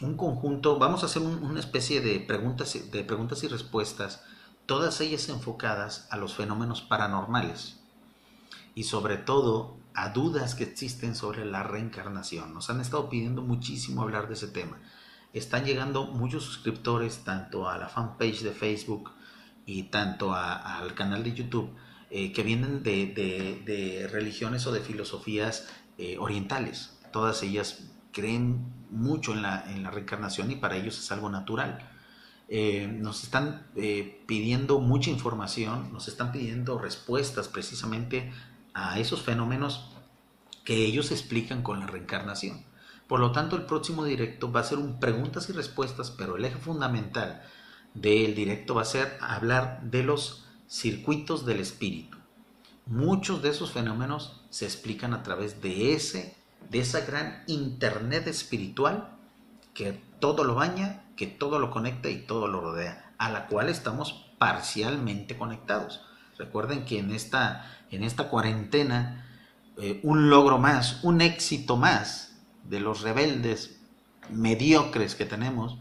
un 0.00 0.16
conjunto, 0.16 0.78
vamos 0.78 1.02
a 1.02 1.06
hacer 1.06 1.22
una 1.22 1.60
especie 1.60 2.00
de 2.00 2.18
preguntas, 2.20 2.90
de 2.90 3.04
preguntas 3.04 3.44
y 3.44 3.48
respuestas, 3.48 4.24
todas 4.66 5.00
ellas 5.00 5.28
enfocadas 5.28 6.08
a 6.10 6.16
los 6.16 6.34
fenómenos 6.34 6.80
paranormales 6.80 7.78
y 8.74 8.84
sobre 8.84 9.18
todo 9.18 9.76
a 9.94 10.08
dudas 10.08 10.54
que 10.54 10.64
existen 10.64 11.14
sobre 11.14 11.44
la 11.44 11.62
reencarnación. 11.62 12.52
Nos 12.54 12.70
han 12.70 12.80
estado 12.80 13.08
pidiendo 13.08 13.42
muchísimo 13.42 14.02
hablar 14.02 14.26
de 14.26 14.34
ese 14.34 14.48
tema. 14.48 14.80
Están 15.32 15.64
llegando 15.64 16.06
muchos 16.06 16.44
suscriptores 16.44 17.22
tanto 17.24 17.68
a 17.68 17.78
la 17.78 17.88
fanpage 17.88 18.42
de 18.42 18.52
Facebook 18.52 19.10
y 19.66 19.84
tanto 19.84 20.34
al 20.34 20.94
canal 20.94 21.24
de 21.24 21.32
YouTube 21.32 21.70
eh, 22.10 22.32
que 22.32 22.42
vienen 22.42 22.82
de, 22.82 24.08
religiones 24.10 24.66
o 24.66 24.72
de 24.72 24.80
filosofías 24.80 25.68
eh, 25.98 26.16
orientales. 26.18 26.98
Todas 27.12 27.42
ellas 27.42 27.84
creen 28.12 28.72
mucho 28.90 29.32
en 29.32 29.42
la, 29.42 29.64
en 29.70 29.84
reencarnación 29.84 30.50
y 30.50 30.56
para 30.56 30.76
ellos 30.76 30.98
es 30.98 31.10
algo 31.10 31.30
natural. 31.30 31.90
Eh, 32.48 32.86
nos 32.86 33.24
están 33.24 33.66
pidiendo 34.26 34.78
mucha 34.80 35.10
información, 35.10 35.92
nos 35.92 36.08
están 36.08 36.30
pidiendo 36.30 36.78
respuestas 36.78 37.48
precisamente 37.48 38.32
a 38.74 38.98
esos 38.98 39.22
fenómenos 39.22 39.90
que 40.64 40.84
ellos 40.84 41.10
explican 41.10 41.62
con 41.62 41.80
la 41.80 41.86
reencarnación. 41.86 42.64
Por 43.08 43.20
lo 43.20 43.32
tanto, 43.32 43.56
el 43.56 43.66
próximo 43.66 44.04
directo 44.04 44.50
va 44.50 44.60
a 44.60 44.64
ser 44.64 44.78
un 44.78 44.98
preguntas 44.98 45.48
y 45.50 45.52
respuestas, 45.52 46.10
pero 46.10 46.36
el 46.36 46.44
eje 46.44 46.58
fundamental 46.58 47.42
del 47.94 48.34
directo 48.34 48.74
va 48.74 48.82
a 48.82 48.86
ser 48.86 49.16
hablar 49.20 49.80
de 49.82 50.02
los 50.02 50.46
circuitos 50.68 51.46
del 51.46 51.60
espíritu. 51.60 52.18
Muchos 52.86 53.42
de 53.42 53.50
esos 53.50 53.72
fenómenos 53.72 54.42
se 54.50 54.66
explican 54.66 55.14
a 55.14 55.22
través 55.22 55.62
de 55.62 55.94
ese 55.94 56.36
de 56.70 56.80
esa 56.80 57.00
gran 57.00 57.42
internet 57.46 58.26
espiritual 58.26 59.10
que 59.74 60.00
todo 60.18 60.44
lo 60.44 60.54
baña, 60.54 61.04
que 61.16 61.26
todo 61.26 61.58
lo 61.58 61.70
conecta 61.70 62.08
y 62.08 62.22
todo 62.22 62.48
lo 62.48 62.60
rodea, 62.60 63.12
a 63.18 63.30
la 63.30 63.46
cual 63.46 63.68
estamos 63.68 64.26
parcialmente 64.38 65.36
conectados. 65.36 66.02
Recuerden 66.38 66.84
que 66.84 66.98
en 66.98 67.12
esta 67.12 67.70
en 67.90 68.02
esta 68.02 68.28
cuarentena 68.28 69.26
eh, 69.76 70.00
un 70.02 70.30
logro 70.30 70.58
más, 70.58 71.02
un 71.04 71.20
éxito 71.20 71.76
más 71.76 72.36
de 72.64 72.80
los 72.80 73.02
rebeldes 73.02 73.78
mediocres 74.30 75.14
que 75.14 75.26
tenemos, 75.26 75.78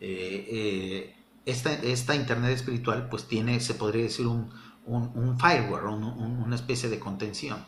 eh, 0.00 0.46
eh, 0.50 1.16
esta, 1.44 2.14
Internet 2.14 2.50
espiritual 2.50 3.08
pues 3.08 3.28
tiene, 3.28 3.60
se 3.60 3.74
podría 3.74 4.02
decir, 4.02 4.26
un, 4.26 4.50
un, 4.86 5.38
firewall, 5.38 5.86
una 5.86 6.54
especie 6.54 6.88
de 6.88 6.98
contención. 6.98 7.64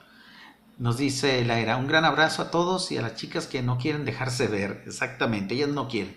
Nos 0.78 0.96
dice 0.96 1.44
la 1.44 1.60
era, 1.60 1.76
un 1.76 1.86
gran 1.86 2.04
abrazo 2.04 2.42
a 2.42 2.50
todos 2.50 2.90
y 2.90 2.98
a 2.98 3.02
las 3.02 3.14
chicas 3.14 3.46
que 3.46 3.62
no 3.62 3.78
quieren 3.78 4.04
dejarse 4.04 4.46
ver, 4.46 4.82
exactamente, 4.86 5.54
ellas 5.54 5.68
no 5.68 5.88
quieren. 5.88 6.16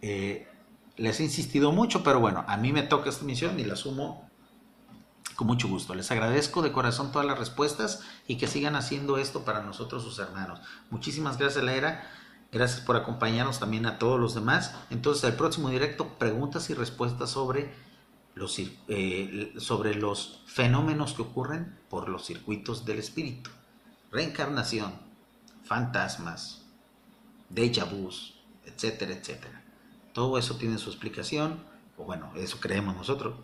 les 0.00 1.20
he 1.20 1.24
insistido 1.24 1.72
mucho, 1.72 2.02
pero 2.02 2.20
bueno, 2.20 2.44
a 2.46 2.56
mí 2.56 2.72
me 2.72 2.82
toca 2.82 3.10
esta 3.10 3.24
misión 3.24 3.58
y 3.58 3.64
la 3.64 3.74
asumo 3.74 4.30
con 5.40 5.46
mucho 5.46 5.68
gusto. 5.68 5.94
Les 5.94 6.10
agradezco 6.10 6.60
de 6.60 6.70
corazón 6.70 7.12
todas 7.12 7.26
las 7.26 7.38
respuestas 7.38 8.02
y 8.26 8.36
que 8.36 8.46
sigan 8.46 8.76
haciendo 8.76 9.16
esto 9.16 9.42
para 9.42 9.62
nosotros, 9.62 10.02
sus 10.02 10.18
hermanos. 10.18 10.60
Muchísimas 10.90 11.38
gracias, 11.38 11.64
Laera. 11.64 12.06
Gracias 12.52 12.80
por 12.80 12.96
acompañarnos 12.96 13.60
también 13.60 13.86
a 13.86 13.98
todos 13.98 14.18
los 14.18 14.34
demás. 14.34 14.74
Entonces, 14.90 15.24
el 15.24 15.34
próximo 15.34 15.70
directo, 15.70 16.08
preguntas 16.18 16.68
y 16.70 16.74
respuestas 16.74 17.30
sobre 17.30 17.72
los, 18.34 18.58
eh, 18.88 19.54
sobre 19.58 19.94
los 19.94 20.42
fenómenos 20.46 21.14
que 21.14 21.22
ocurren 21.22 21.78
por 21.88 22.08
los 22.08 22.26
circuitos 22.26 22.84
del 22.84 22.98
espíritu. 22.98 23.50
Reencarnación, 24.10 24.94
fantasmas, 25.64 26.62
déjà 27.54 27.84
vus, 27.84 28.34
etcétera, 28.64 29.12
etcétera. 29.12 29.62
Todo 30.12 30.38
eso 30.38 30.56
tiene 30.56 30.78
su 30.78 30.90
explicación, 30.90 31.62
o 31.96 32.04
bueno, 32.04 32.32
eso 32.34 32.58
creemos 32.58 32.96
nosotros 32.96 33.34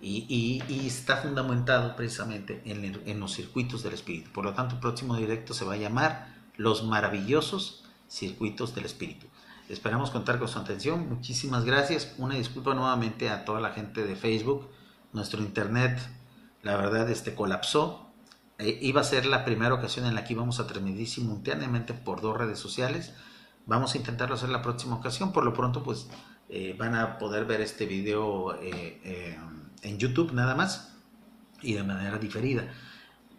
y, 0.00 0.62
está 0.86 1.16
fundamentado 1.16 1.96
precisamente 1.96 2.62
en, 2.64 3.20
los 3.20 3.34
circuitos 3.34 3.82
del 3.82 3.94
espíritu. 3.94 4.30
Por 4.30 4.44
lo 4.44 4.54
tanto, 4.54 4.76
el 4.76 4.80
próximo 4.80 5.16
directo 5.16 5.54
se 5.54 5.64
va 5.64 5.74
a 5.74 5.76
llamar 5.76 6.34
Los 6.56 6.84
maravillosos 6.84 7.84
circuitos 8.08 8.74
del 8.74 8.84
espíritu. 8.84 9.26
Esperamos 9.68 10.10
contar 10.10 10.38
con 10.38 10.48
su 10.48 10.58
atención. 10.58 11.08
Muchísimas 11.08 11.64
gracias. 11.64 12.14
Una 12.18 12.36
disculpa 12.36 12.74
nuevamente 12.74 13.28
a 13.30 13.44
toda 13.44 13.60
la 13.60 13.70
gente 13.70 14.04
de 14.04 14.16
Facebook. 14.16 14.68
Nuestro 15.12 15.40
internet, 15.40 15.98
la 16.62 16.76
verdad, 16.76 17.10
este 17.10 17.34
colapsó. 17.34 18.10
E, 18.58 18.78
iba 18.82 19.02
a 19.02 19.04
ser 19.04 19.26
la 19.26 19.44
primera 19.44 19.74
ocasión 19.74 20.06
en 20.06 20.14
la 20.14 20.24
que 20.24 20.32
íbamos 20.32 20.58
a 20.58 20.66
transmitir 20.66 21.08
simultáneamente 21.08 21.92
por 21.92 22.20
dos 22.20 22.36
redes 22.36 22.58
sociales. 22.58 23.12
Vamos 23.66 23.94
a 23.94 23.98
intentarlo 23.98 24.34
hacer 24.34 24.48
la 24.48 24.62
próxima 24.62 24.96
ocasión. 24.96 25.32
Por 25.32 25.44
lo 25.44 25.52
pronto, 25.52 25.82
pues 25.82 26.08
eh, 26.48 26.74
van 26.78 26.94
a 26.94 27.18
poder 27.18 27.44
ver 27.44 27.60
este 27.60 27.84
video. 27.84 28.54
Eh, 28.54 29.00
eh, 29.04 29.38
en 29.82 29.98
YouTube 29.98 30.32
nada 30.32 30.54
más 30.54 30.94
y 31.62 31.74
de 31.74 31.82
manera 31.82 32.18
diferida. 32.18 32.72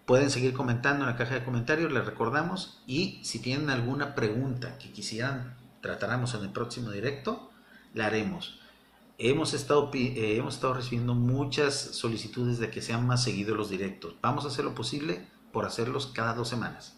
Pueden 0.09 0.31
seguir 0.31 0.53
comentando 0.53 1.05
en 1.05 1.11
la 1.11 1.15
caja 1.15 1.35
de 1.35 1.43
comentarios, 1.43 1.91
les 1.91 2.03
recordamos, 2.03 2.81
y 2.87 3.19
si 3.23 3.37
tienen 3.37 3.69
alguna 3.69 4.15
pregunta 4.15 4.75
que 4.79 4.91
quisieran 4.91 5.55
tratáramos 5.81 6.33
en 6.33 6.41
el 6.41 6.49
próximo 6.49 6.89
directo, 6.89 7.51
la 7.93 8.07
haremos. 8.07 8.59
hemos 9.19 9.53
estado, 9.53 9.91
eh, 9.93 10.35
hemos 10.35 10.55
estado 10.55 10.73
recibiendo 10.73 11.13
muchas 11.13 11.75
solicitudes 11.75 12.57
de 12.57 12.71
que 12.71 12.81
sean 12.81 13.05
más 13.05 13.23
seguidos 13.23 13.55
los 13.55 13.69
directos. 13.69 14.15
Vamos 14.19 14.45
a 14.45 14.47
hacer 14.47 14.65
lo 14.65 14.73
posible 14.73 15.27
por 15.53 15.67
hacerlos 15.67 16.07
cada 16.07 16.33
dos 16.33 16.49
semanas. 16.49 16.97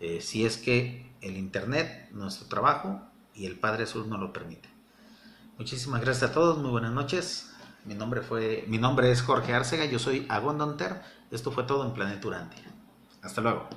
Eh, 0.00 0.20
si 0.20 0.44
es 0.44 0.56
que 0.56 1.08
el 1.20 1.36
Internet, 1.36 2.08
nuestro 2.10 2.48
trabajo 2.48 3.02
y 3.36 3.46
el 3.46 3.56
Padre 3.56 3.84
Azul 3.84 4.08
no 4.08 4.18
lo 4.18 4.32
permite. 4.32 4.68
Muchísimas 5.58 6.00
gracias 6.00 6.32
a 6.32 6.34
todos, 6.34 6.58
muy 6.58 6.72
buenas 6.72 6.92
noches. 6.92 7.52
Mi 7.84 7.94
nombre, 7.94 8.20
fue, 8.20 8.64
mi 8.66 8.78
nombre 8.78 9.12
es 9.12 9.22
Jorge 9.22 9.54
Arcega, 9.54 9.84
yo 9.84 10.00
soy 10.00 10.26
Agondonter. 10.28 11.02
Esto 11.30 11.50
fue 11.50 11.64
todo 11.64 11.84
en 11.84 11.92
Planeta 11.92 12.28
Urantia. 12.28 12.62
Hasta 13.22 13.40
luego. 13.40 13.68